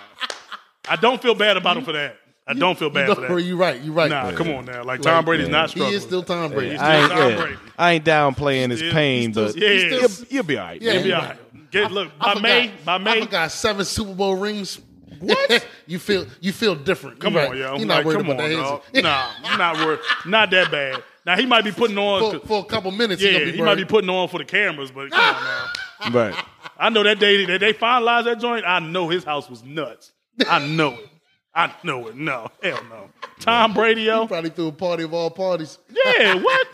I 0.87 0.97
don't 0.97 1.23
feel 1.23 1.35
bad 1.35 1.57
about 1.57 1.79
him 1.79 1.85
for 1.85 1.93
that. 1.93 2.17
I 2.47 2.53
don't 2.55 2.77
feel 2.79 2.91
bad 2.91 3.09
you, 3.09 3.15
for 3.15 3.21
know, 3.23 3.37
that. 3.37 3.43
you 3.43 3.57
right. 3.57 3.81
You 3.81 3.93
right. 3.93 4.11
Nah, 4.11 4.33
come 4.33 4.51
on 4.51 4.67
now. 4.67 4.83
Like 4.85 5.01
Tom 5.01 5.25
Brady's 5.25 5.49
not 5.49 5.71
strong. 5.71 5.89
He 5.89 5.95
is 5.95 6.03
still 6.03 6.23
Tom 6.23 6.51
Brady. 6.51 6.73
He's 6.73 6.81
I 6.81 6.97
ain't, 6.97 7.11
still 7.13 7.31
Tom 7.39 7.49
yeah, 7.51 7.57
I 7.79 7.93
ain't 7.93 8.05
downplaying 8.05 8.71
his 8.71 8.81
Still- 8.81 8.93
pain, 8.93 9.33
still- 9.33 9.47
but 9.47 9.57
yeah, 9.57 9.69
he'll, 9.89 10.09
he'll 10.29 10.43
be 10.43 10.59
all 10.59 10.67
right. 10.67 10.83
Yeah, 10.83 10.93
He'll 10.95 11.03
be 11.05 11.13
all 11.15 11.21
right. 11.23 11.29
right. 11.31 11.71
Get 11.71 11.93
look 11.93 12.11
I 12.21 12.35
by 12.35 12.41
May. 12.41 12.69
forgot- 12.69 12.85
By 12.85 12.95
I 12.95 12.99
May. 12.99 13.21
forgot 13.23 13.53
seven 13.53 13.85
Super 13.87 14.13
Bowl 14.15 14.35
rings. 14.37 14.81
What? 15.23 15.67
you 15.87 15.99
feel 15.99 16.27
you 16.41 16.53
feel 16.53 16.75
different. 16.75 17.21
Come 17.21 17.35
you 17.35 17.41
on, 17.41 17.49
right. 17.51 17.59
yo. 17.59 17.77
You're 17.77 17.87
not 17.87 17.97
Like, 17.99 18.07
worried 18.07 18.17
come 18.19 18.31
about 18.31 18.41
on, 18.45 18.51
that. 18.51 18.57
dog. 18.57 18.83
is? 18.93 19.03
Nah, 19.03 19.31
I'm 19.45 19.59
not 19.59 19.77
worried. 19.87 20.01
Not 20.27 20.51
that 20.51 20.71
bad. 20.71 21.03
Now 21.25 21.37
he 21.37 21.47
might 21.47 21.65
be 21.65 21.71
putting 21.73 21.97
on. 21.99 22.41
for, 22.41 22.47
for 22.47 22.61
a 22.61 22.65
couple 22.65 22.91
minutes. 22.91 23.23
yeah, 23.23 23.31
he, 23.31 23.39
gonna 23.39 23.47
be 23.53 23.57
he 23.59 23.63
might 23.63 23.75
be 23.77 23.85
putting 23.85 24.11
on 24.11 24.29
for 24.29 24.39
the 24.39 24.45
cameras, 24.45 24.91
but 24.91 25.11
come 25.11 25.21
on 25.37 25.43
now. 25.45 25.67
Right. 26.11 26.35
I 26.79 26.89
know 26.91 27.05
that 27.05 27.21
day 27.21 27.45
that 27.47 27.61
they 27.61 27.73
finalized 27.73 28.25
that 28.25 28.41
joint. 28.41 28.65
I 28.67 28.81
know 28.81 29.09
his 29.09 29.23
house 29.23 29.49
was 29.49 29.63
nuts. 29.63 30.11
I 30.49 30.59
know 30.67 30.95
it. 30.95 31.09
I 31.55 31.75
know 31.83 32.09
it. 32.09 32.17
No, 32.17 32.49
hell 32.63 32.81
no. 32.89 33.11
Tom 33.41 33.75
Brady, 33.75 34.03
yo. 34.03 34.27
Probably 34.27 34.49
threw 34.51 34.69
a 34.69 34.73
party 34.73 35.03
of 35.05 35.13
all 35.13 35.29
parties. 35.31 35.79
Yeah, 35.91 36.35
what? 36.43 36.67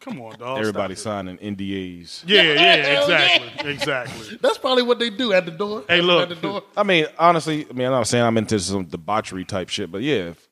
Come 0.00 0.20
on, 0.20 0.38
dog. 0.38 0.58
Everybody 0.60 0.94
signing 0.94 1.38
NDAs. 1.38 2.22
Yeah, 2.26 2.42
yeah, 2.42 2.76
Hell 2.86 3.02
exactly, 3.02 3.70
exactly. 3.70 4.38
That's 4.42 4.58
probably 4.58 4.84
what 4.84 5.00
they 5.00 5.10
do 5.10 5.32
at 5.32 5.44
the 5.44 5.50
door. 5.50 5.84
Hey, 5.88 6.00
look. 6.02 6.22
At 6.22 6.28
the 6.28 6.34
door. 6.36 6.62
I 6.76 6.84
mean, 6.84 7.06
honestly, 7.18 7.66
I 7.68 7.72
mean, 7.72 7.86
I'm 7.88 7.92
not 7.94 8.06
saying 8.06 8.22
I'm 8.24 8.38
into 8.38 8.60
some 8.60 8.84
debauchery 8.84 9.44
type 9.44 9.70
shit, 9.70 9.90
but 9.90 10.02
yeah, 10.02 10.28
if 10.30 10.48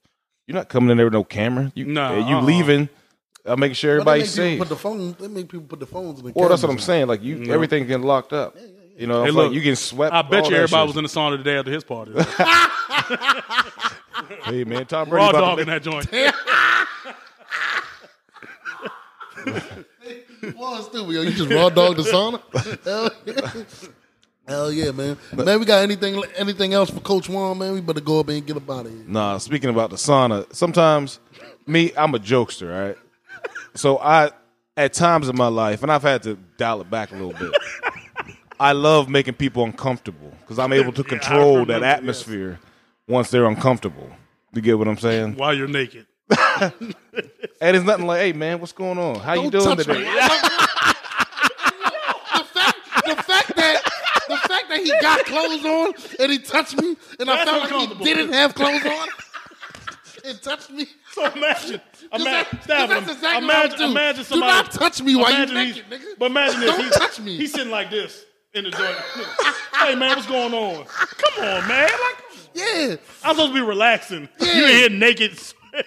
you're 0.49 0.57
not 0.57 0.69
coming 0.69 0.91
in 0.91 0.97
there 0.97 1.07
with 1.07 1.13
no 1.15 1.23
camera, 1.25 1.71
you, 1.77 1.85
Nah, 1.85 2.09
uh, 2.11 2.15
you 2.29 2.37
uh-uh. 2.37 2.43
leaving, 2.43 2.89
I'm 3.45 3.61
making 3.61 3.75
sure 3.75 3.99
But 3.99 4.05
they 4.05 4.11
everybody's 4.23 4.37
make 4.37 4.45
people 4.45 4.51
safe. 4.51 4.59
Put 4.59 4.69
the 4.69 4.77
phone. 4.77 5.17
They 5.21 5.29
make 5.29 5.49
people 5.49 5.67
put 5.67 5.79
the 5.79 5.87
phones 5.87 6.19
in 6.19 6.27
the. 6.27 6.33
Well, 6.35 6.49
that's 6.49 6.63
what 6.63 6.71
I'm 6.71 6.77
cameras. 6.77 6.85
saying. 6.87 7.07
Like 7.07 7.23
you, 7.23 7.53
everything 7.53 7.87
getting 7.87 8.05
locked 8.05 8.33
up. 8.33 8.57
You 8.97 9.07
know, 9.09 9.23
Hey, 9.23 9.29
it's 9.29 9.37
like 9.37 9.45
look, 9.47 9.53
you 9.55 9.61
getting 9.61 9.75
swept. 9.77 10.15
I 10.15 10.23
bet 10.23 10.49
you 10.49 10.57
everybody 10.57 10.83
shit. 10.83 10.87
was 10.87 10.97
in 10.97 11.03
the 11.05 11.09
sauna 11.09 11.37
the 11.39 11.43
day 11.45 11.57
after 11.59 11.71
his 11.71 11.85
party. 11.85 12.13
Hey 14.45 14.65
man, 14.65 14.87
Tom 14.87 15.09
Brady 15.09 15.25
Raw 15.25 15.33
dog 15.33 15.59
in 15.61 15.67
that 15.67 15.83
joint. 15.83 16.11
Well, 20.57 20.83
stupid. 20.83 21.13
Yo, 21.13 21.23
you 21.23 21.31
just 21.33 21.51
raw 21.51 21.69
dog 21.69 21.97
the 21.97 22.03
sauna. 22.03 22.41
Hell 22.85 23.11
yeah. 23.25 23.65
Hell 24.47 24.73
yeah, 24.73 24.91
man. 24.93 25.17
Man, 25.35 25.59
we 25.61 25.67
got 25.67 25.83
anything 25.83 26.23
anything 26.37 26.75
else 26.75 26.91
for 26.91 27.01
Coach 27.01 27.29
Juan, 27.29 27.59
man? 27.59 27.73
We 27.73 27.81
better 27.81 28.01
go 28.01 28.21
up 28.21 28.29
and 28.29 28.47
get 28.47 28.57
up 28.57 28.69
out 28.69 28.87
of 28.87 28.93
here. 28.93 29.05
Nah, 29.07 29.39
speaking 29.39 29.71
about 29.71 29.91
the 29.91 29.97
sauna, 29.97 30.47
sometimes 30.55 31.19
me, 31.67 31.93
I'm 31.97 32.15
a 32.15 32.19
jokester, 32.19 32.71
right? 32.87 32.97
So 33.75 33.99
I, 33.99 34.31
at 34.77 34.93
times 34.93 35.29
in 35.29 35.37
my 35.37 35.49
life, 35.49 35.83
and 35.83 35.91
I've 35.91 36.03
had 36.03 36.23
to 36.25 36.37
dial 36.59 36.81
it 36.83 36.91
back 36.91 37.11
a 37.11 37.15
little 37.15 37.33
bit. 37.33 37.53
I 38.61 38.73
love 38.73 39.09
making 39.09 39.35
people 39.35 39.65
uncomfortable 39.65 40.33
because 40.41 40.59
I'm 40.59 40.73
able 40.73 40.93
to 40.93 41.03
I 41.05 41.09
control 41.09 41.53
remember, 41.59 41.73
that 41.75 41.81
yes. 41.83 41.99
atmosphere 41.99 42.61
once 43.09 43.31
they're 43.31 43.47
uncomfortable. 43.47 44.09
You 44.53 44.63
get 44.63 44.79
what 44.79 44.87
I'm 44.89 44.99
saying? 44.99 45.37
While 45.37 45.55
you're 45.55 45.69
naked. 45.69 46.07
And 47.61 47.77
it's 47.77 47.85
nothing 47.87 48.07
like, 48.07 48.21
hey 48.21 48.33
man, 48.33 48.59
what's 48.61 48.73
going 48.73 48.99
on? 48.99 49.21
How 49.21 49.35
you 49.35 49.51
Don't 49.51 49.63
doing 49.65 49.77
touch 49.77 49.87
today? 49.87 50.01
me. 50.01 50.05
the 52.35 52.45
fact, 52.45 52.79
the 53.07 53.17
fact 53.23 53.57
that 53.57 53.83
the 54.29 54.37
fact 54.37 54.69
that 54.69 54.81
he 54.83 54.91
got 55.01 55.25
clothes 55.25 55.65
on 55.65 55.95
and 56.21 56.33
he 56.33 56.39
touched 56.39 56.81
me 56.81 56.97
and 57.21 57.31
I 57.31 57.45
felt 57.45 57.71
like 57.71 57.99
he 57.99 58.05
didn't 58.05 58.33
have 58.33 58.55
clothes 58.55 58.85
on. 58.85 59.09
It 60.25 60.43
touched 60.43 60.71
me. 60.71 60.87
So 61.13 61.27
imagine, 61.33 61.81
imagine, 62.13 62.59
that- 62.67 62.89
that's 62.89 62.93
him. 62.93 63.15
exactly 63.15 63.21
what 63.23 63.25
I 63.25 63.35
would 63.37 63.45
imagine, 63.45 63.79
do. 63.79 63.85
imagine 63.91 64.23
Do 64.23 64.29
somebody. 64.29 64.53
not 64.53 64.71
touch 64.73 65.03
me 65.03 65.17
while 65.17 65.31
you 65.31 65.37
imagine 65.45 65.55
naked, 65.55 65.85
nigga. 65.91 66.19
But 66.19 66.27
imagine 66.27 66.61
this. 66.61 66.71
Don't 66.71 66.85
he's, 66.85 66.97
touch 66.97 67.21
me. 67.21 67.37
He's 67.37 67.53
sitting 67.53 67.71
like 67.71 67.91
this 67.91 68.25
in 68.55 68.65
the 68.65 68.71
joint. 68.71 68.97
hey 69.81 69.95
man, 69.95 70.11
what's 70.17 70.27
going 70.27 70.55
on? 70.55 70.85
Come 70.87 71.45
on, 71.45 71.69
man. 71.69 71.89
Like 71.91 72.17
Yeah. 72.55 72.97
I'm 73.25 73.35
supposed 73.35 73.51
to 73.51 73.55
be 73.55 73.61
relaxing. 73.61 74.29
Yeah. 74.41 74.53
You 74.55 74.65
in 74.65 74.71
here 74.71 74.89
naked. 74.91 75.39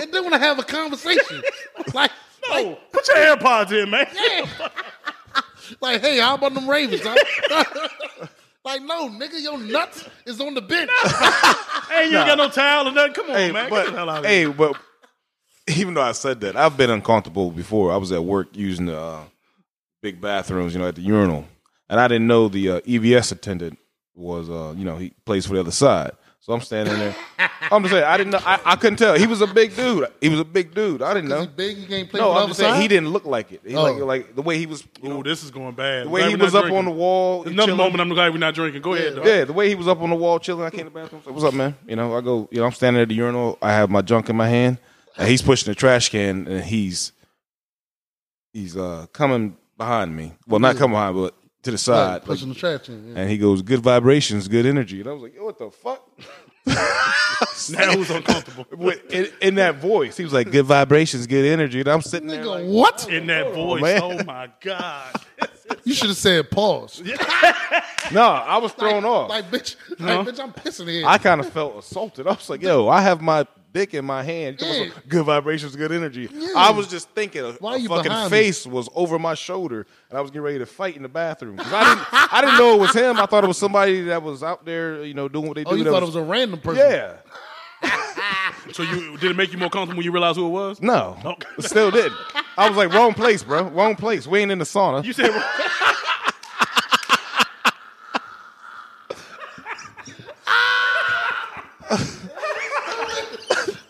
And 0.00 0.12
then 0.12 0.24
when 0.24 0.32
I 0.32 0.38
have 0.38 0.58
a 0.58 0.62
conversation, 0.62 1.42
like, 1.94 2.10
no, 2.48 2.78
put 2.92 3.06
your 3.08 3.16
AirPods 3.16 3.72
in, 3.72 3.90
man. 3.90 4.06
yeah. 4.14 4.68
like, 5.80 6.00
hey, 6.00 6.18
how 6.20 6.34
about 6.36 6.54
them 6.54 6.68
Ravens, 6.70 7.02
huh? 7.04 8.26
like, 8.64 8.80
no, 8.82 9.08
nigga, 9.08 9.42
your 9.42 9.58
nuts 9.58 10.08
is 10.24 10.40
on 10.40 10.54
the 10.54 10.62
bench. 10.62 10.90
Hey, 11.90 12.10
you 12.10 12.16
ain't 12.18 12.26
got 12.28 12.38
no 12.38 12.48
towel 12.48 12.88
or 12.88 12.92
nothing. 12.92 13.12
Come 13.14 13.30
on, 13.30 13.36
Hey, 13.36 13.52
man. 13.52 13.68
but 13.68 13.84
Get 13.84 13.92
the 13.92 13.98
hell 13.98 14.10
out 14.10 14.18
of 14.20 14.24
hey, 14.24 14.38
here. 14.40 14.52
but 14.52 14.76
even 15.66 15.94
though 15.94 16.02
I 16.02 16.12
said 16.12 16.40
that, 16.42 16.56
I've 16.56 16.76
been 16.76 16.90
uncomfortable 16.90 17.50
before. 17.50 17.92
I 17.92 17.96
was 17.96 18.12
at 18.12 18.22
work 18.24 18.48
using 18.52 18.86
the 18.86 18.98
uh, 18.98 19.20
big 20.02 20.20
bathrooms, 20.20 20.74
you 20.74 20.78
know, 20.80 20.88
at 20.88 20.94
the 20.94 21.02
urinal, 21.02 21.46
and 21.94 22.00
I 22.00 22.08
didn't 22.08 22.26
know 22.26 22.48
the 22.48 22.70
uh, 22.70 22.80
EVS 22.80 23.30
attendant 23.30 23.78
was, 24.16 24.50
uh, 24.50 24.74
you 24.76 24.84
know, 24.84 24.96
he 24.96 25.10
plays 25.24 25.46
for 25.46 25.54
the 25.54 25.60
other 25.60 25.70
side. 25.70 26.10
So 26.40 26.52
I'm 26.52 26.60
standing 26.60 26.98
there. 26.98 27.14
I'm 27.70 27.82
just 27.82 27.92
saying, 27.92 28.02
I 28.04 28.16
didn't 28.16 28.32
know. 28.32 28.40
I, 28.44 28.60
I 28.64 28.74
couldn't 28.76 28.98
tell. 28.98 29.14
He 29.14 29.26
was 29.28 29.40
a 29.40 29.46
big 29.46 29.76
dude. 29.76 30.06
He 30.20 30.28
was 30.28 30.40
a 30.40 30.44
big 30.44 30.74
dude. 30.74 31.00
I 31.02 31.14
didn't 31.14 31.30
He 31.30 31.36
know. 31.36 31.46
big, 31.46 31.76
he 31.78 31.86
can't 31.86 32.10
play 32.10 32.20
No, 32.20 32.32
I'm 32.32 32.48
just 32.48 32.58
saying 32.58 32.74
side. 32.74 32.82
he 32.82 32.88
didn't 32.88 33.10
look 33.10 33.24
like 33.26 33.52
it. 33.52 33.60
He 33.64 33.74
Oh. 33.76 33.82
like 33.84 33.96
like 34.02 34.34
the 34.34 34.42
way 34.42 34.58
he 34.58 34.66
was. 34.66 34.84
You 35.00 35.08
know, 35.10 35.20
Ooh, 35.20 35.22
this 35.22 35.44
is 35.44 35.50
going 35.52 35.74
bad. 35.76 36.06
the 36.06 36.10
way 36.10 36.20
Glad 36.22 36.30
he 36.30 36.36
was 36.36 36.54
up 36.54 36.64
drinking. 36.64 36.78
on 36.80 36.84
the 36.86 36.90
wall. 36.90 37.44
Another 37.44 37.68
chilling. 37.68 37.76
moment, 37.78 38.00
I'm 38.02 38.08
glad 38.10 38.32
we're 38.32 38.38
not 38.38 38.54
drinking. 38.54 38.82
Go 38.82 38.92
ahead, 38.94 39.14
though. 39.14 39.24
Yeah, 39.24 39.44
the 39.44 39.54
way 39.54 39.68
he 39.70 39.74
was 39.76 39.86
up 39.88 40.02
on 40.02 40.10
the 40.10 40.16
wall 40.16 40.38
chilling, 40.40 40.66
I 40.66 40.70
came 40.70 40.80
to 40.80 40.84
the 40.84 40.90
bathroom. 40.90 41.22
I 41.26 41.30
What's 41.30 41.44
up, 41.44 41.54
man? 41.54 41.74
You 41.86 41.96
know, 41.96 42.14
I 42.14 42.20
go, 42.20 42.46
you 42.50 42.58
know, 42.58 42.66
I'm 42.66 42.72
standing 42.72 43.00
at 43.00 43.08
the 43.08 43.14
urinal. 43.14 43.56
I 43.62 43.72
have 43.72 43.88
my 43.88 44.02
junk 44.02 44.28
in 44.28 44.36
my 44.36 44.48
hand, 44.48 44.76
and 45.16 45.26
he's 45.28 45.40
pushing 45.40 45.70
the 45.70 45.74
trash 45.74 46.10
can, 46.10 46.46
and 46.46 46.62
he's 46.62 47.12
he's 48.52 48.76
uh 48.76 49.06
coming 49.12 49.56
behind 49.78 50.14
me. 50.14 50.34
Well, 50.46 50.60
not 50.60 50.76
coming 50.76 50.94
behind, 50.94 51.16
but 51.16 51.34
to 51.64 51.70
the 51.70 51.74
Right, 51.74 51.80
side. 51.80 52.12
like- 52.14 52.24
pushing 52.24 52.48
the 52.50 52.54
trash 52.54 52.88
in. 52.88 53.12
Yeah. 53.14 53.20
and 53.22 53.30
he 53.30 53.36
goes, 53.38 53.62
"Good 53.62 53.80
vibrations, 53.80 54.48
good 54.48 54.66
energy." 54.66 55.00
And 55.00 55.08
I 55.08 55.12
was 55.12 55.22
like, 55.22 55.34
Yo, 55.34 55.44
"What 55.44 55.58
the 55.58 55.70
fuck?" 55.70 56.08
Now 57.70 57.92
it 57.92 57.98
was 57.98 58.10
uncomfortable? 58.10 58.66
With- 58.76 59.12
in, 59.12 59.28
in 59.40 59.54
that 59.56 59.76
voice, 59.76 60.16
he 60.16 60.24
was 60.24 60.32
like, 60.32 60.50
"Good 60.50 60.66
vibrations, 60.66 61.26
good 61.26 61.44
energy." 61.44 61.80
And 61.80 61.88
I'm 61.88 62.02
sitting 62.02 62.28
there, 62.28 62.42
Nigga, 62.44 62.46
like, 62.46 62.66
what? 62.66 63.08
In 63.10 63.26
that 63.28 63.52
voice. 63.54 63.82
man. 63.82 64.00
Oh 64.02 64.24
my 64.24 64.48
God. 64.60 65.14
You 65.84 65.94
should 65.94 66.08
have 66.08 66.16
said 66.18 66.50
pause. 66.50 67.02
"No, 68.12 68.22
I 68.22 68.58
was 68.58 68.72
thrown 68.72 69.04
off." 69.06 69.30
Like, 69.30 69.50
bitch, 69.50 69.76
like, 69.98 70.26
bitch, 70.28 70.38
I'm 70.40 70.52
pissing 70.52 70.88
here. 70.88 71.04
I 71.06 71.16
kind 71.18 71.40
of 71.40 71.48
felt 71.50 71.78
assaulted. 71.78 72.26
I 72.26 72.30
was 72.32 72.48
like, 72.50 72.60
"Yo, 72.62 72.86
I 72.88 73.00
have 73.00 73.20
my 73.22 73.46
dick 73.74 73.92
in 73.92 74.04
my 74.06 74.22
hand. 74.22 74.56
Yeah. 74.60 74.86
Good 75.06 75.24
vibrations, 75.26 75.76
good 75.76 75.92
energy." 75.92 76.30
Yeah. 76.32 76.48
I 76.56 76.70
was 76.70 76.88
just 76.88 77.10
thinking, 77.10 77.44
a, 77.44 77.52
Why 77.54 77.74
a 77.74 77.78
you 77.78 77.88
fucking 77.88 78.04
behind 78.04 78.32
me? 78.32 78.38
face 78.38 78.66
was 78.66 78.88
over 78.94 79.18
my 79.18 79.34
shoulder, 79.34 79.86
and 80.08 80.16
I 80.18 80.22
was 80.22 80.30
getting 80.30 80.42
ready 80.42 80.58
to 80.60 80.66
fight 80.66 80.96
in 80.96 81.02
the 81.02 81.08
bathroom. 81.10 81.56
I 81.58 81.64
didn't, 81.64 82.32
I 82.32 82.40
didn't 82.40 82.58
know 82.58 82.74
it 82.76 82.80
was 82.80 82.94
him. 82.94 83.18
I 83.18 83.26
thought 83.26 83.44
it 83.44 83.48
was 83.48 83.58
somebody 83.58 84.02
that 84.02 84.22
was 84.22 84.42
out 84.42 84.64
there, 84.64 85.04
you 85.04 85.12
know, 85.12 85.28
doing 85.28 85.48
what 85.48 85.56
they 85.56 85.64
oh, 85.64 85.70
do. 85.70 85.70
oh, 85.70 85.74
you 85.74 85.84
that 85.84 85.90
thought 85.90 86.02
it 86.02 86.06
was 86.06 86.16
a 86.16 86.22
random 86.22 86.60
person? 86.60 86.88
yeah. 86.88 87.16
So 88.72 88.82
you 88.82 89.18
did 89.18 89.30
it 89.30 89.36
make 89.36 89.52
you 89.52 89.58
more 89.58 89.68
comfortable 89.68 89.98
when 89.98 90.04
you 90.06 90.10
realized 90.10 90.38
who 90.38 90.46
it 90.46 90.50
was? 90.50 90.80
No, 90.80 91.18
Okay. 91.22 91.46
still 91.60 91.90
didn't. 91.90 92.16
I 92.56 92.66
was 92.66 92.78
like, 92.78 92.92
wrong 92.94 93.12
place, 93.12 93.42
bro. 93.42 93.64
Wrong 93.64 93.94
place. 93.94 94.26
We 94.26 94.38
ain't 94.38 94.50
in 94.50 94.58
the 94.58 94.64
sauna. 94.64 95.04
You 95.04 95.12
said 95.12 95.30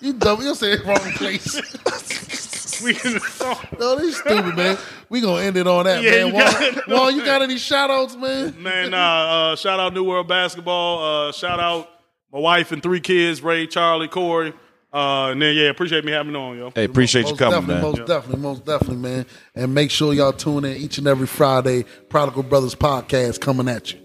You 0.05 0.13
dumb. 0.13 0.43
You 0.43 0.55
said 0.55 0.85
wrong 0.85 0.99
place. 1.15 1.55
we 2.83 2.91
in 2.91 3.15
the 3.15 3.21
song. 3.21 3.57
no, 3.79 3.97
this 3.97 4.19
stupid, 4.19 4.55
man. 4.57 4.77
We 5.09 5.21
gonna 5.23 5.43
end 5.43 5.57
it 5.57 5.67
on 5.67 5.85
that, 5.85 6.03
Yeah, 6.03 6.11
man. 6.11 6.27
you 6.27 6.33
Juan, 6.35 6.53
got 6.53 6.63
it. 6.63 6.87
Juan, 6.89 7.17
you 7.17 7.25
got 7.25 7.41
any 7.43 7.57
shout 7.57 7.91
outs, 7.91 8.15
man? 8.15 8.63
Man, 8.63 8.91
nah, 8.91 9.53
uh, 9.53 9.57
shout 9.57 9.81
out 9.81 9.95
New 9.95 10.05
World 10.05 10.29
Basketball. 10.29 11.29
Uh, 11.29 11.33
shout 11.33 11.59
out 11.59 11.89
my 12.33 12.39
wife 12.39 12.73
and 12.73 12.83
three 12.83 13.01
kids, 13.01 13.43
Ray, 13.43 13.67
Charlie, 13.67 14.09
Corey. 14.09 14.53
Uh, 14.93 15.31
and 15.31 15.41
then 15.43 15.57
yeah, 15.57 15.71
appreciate 15.71 16.05
me 16.05 16.13
having 16.13 16.33
me 16.33 16.39
on, 16.39 16.59
yo. 16.59 16.71
Hey, 16.75 16.85
appreciate 16.85 17.23
you 17.23 17.31
most 17.31 17.39
coming, 17.39 17.61
definitely, 17.61 17.75
man. 17.75 17.83
Most 17.83 18.07
definitely, 18.07 18.43
most 18.43 18.65
definitely, 18.67 18.97
man. 18.97 19.27
And 19.55 19.75
make 19.75 19.91
sure 19.91 20.13
y'all 20.13 20.33
tune 20.33 20.65
in 20.67 20.77
each 20.77 20.99
and 20.99 21.07
every 21.07 21.27
Friday. 21.27 21.85
Prodigal 22.11 22.43
Brothers 22.45 22.75
podcast 22.75 23.41
coming 23.41 23.69
at 23.69 23.93
you. 23.93 24.04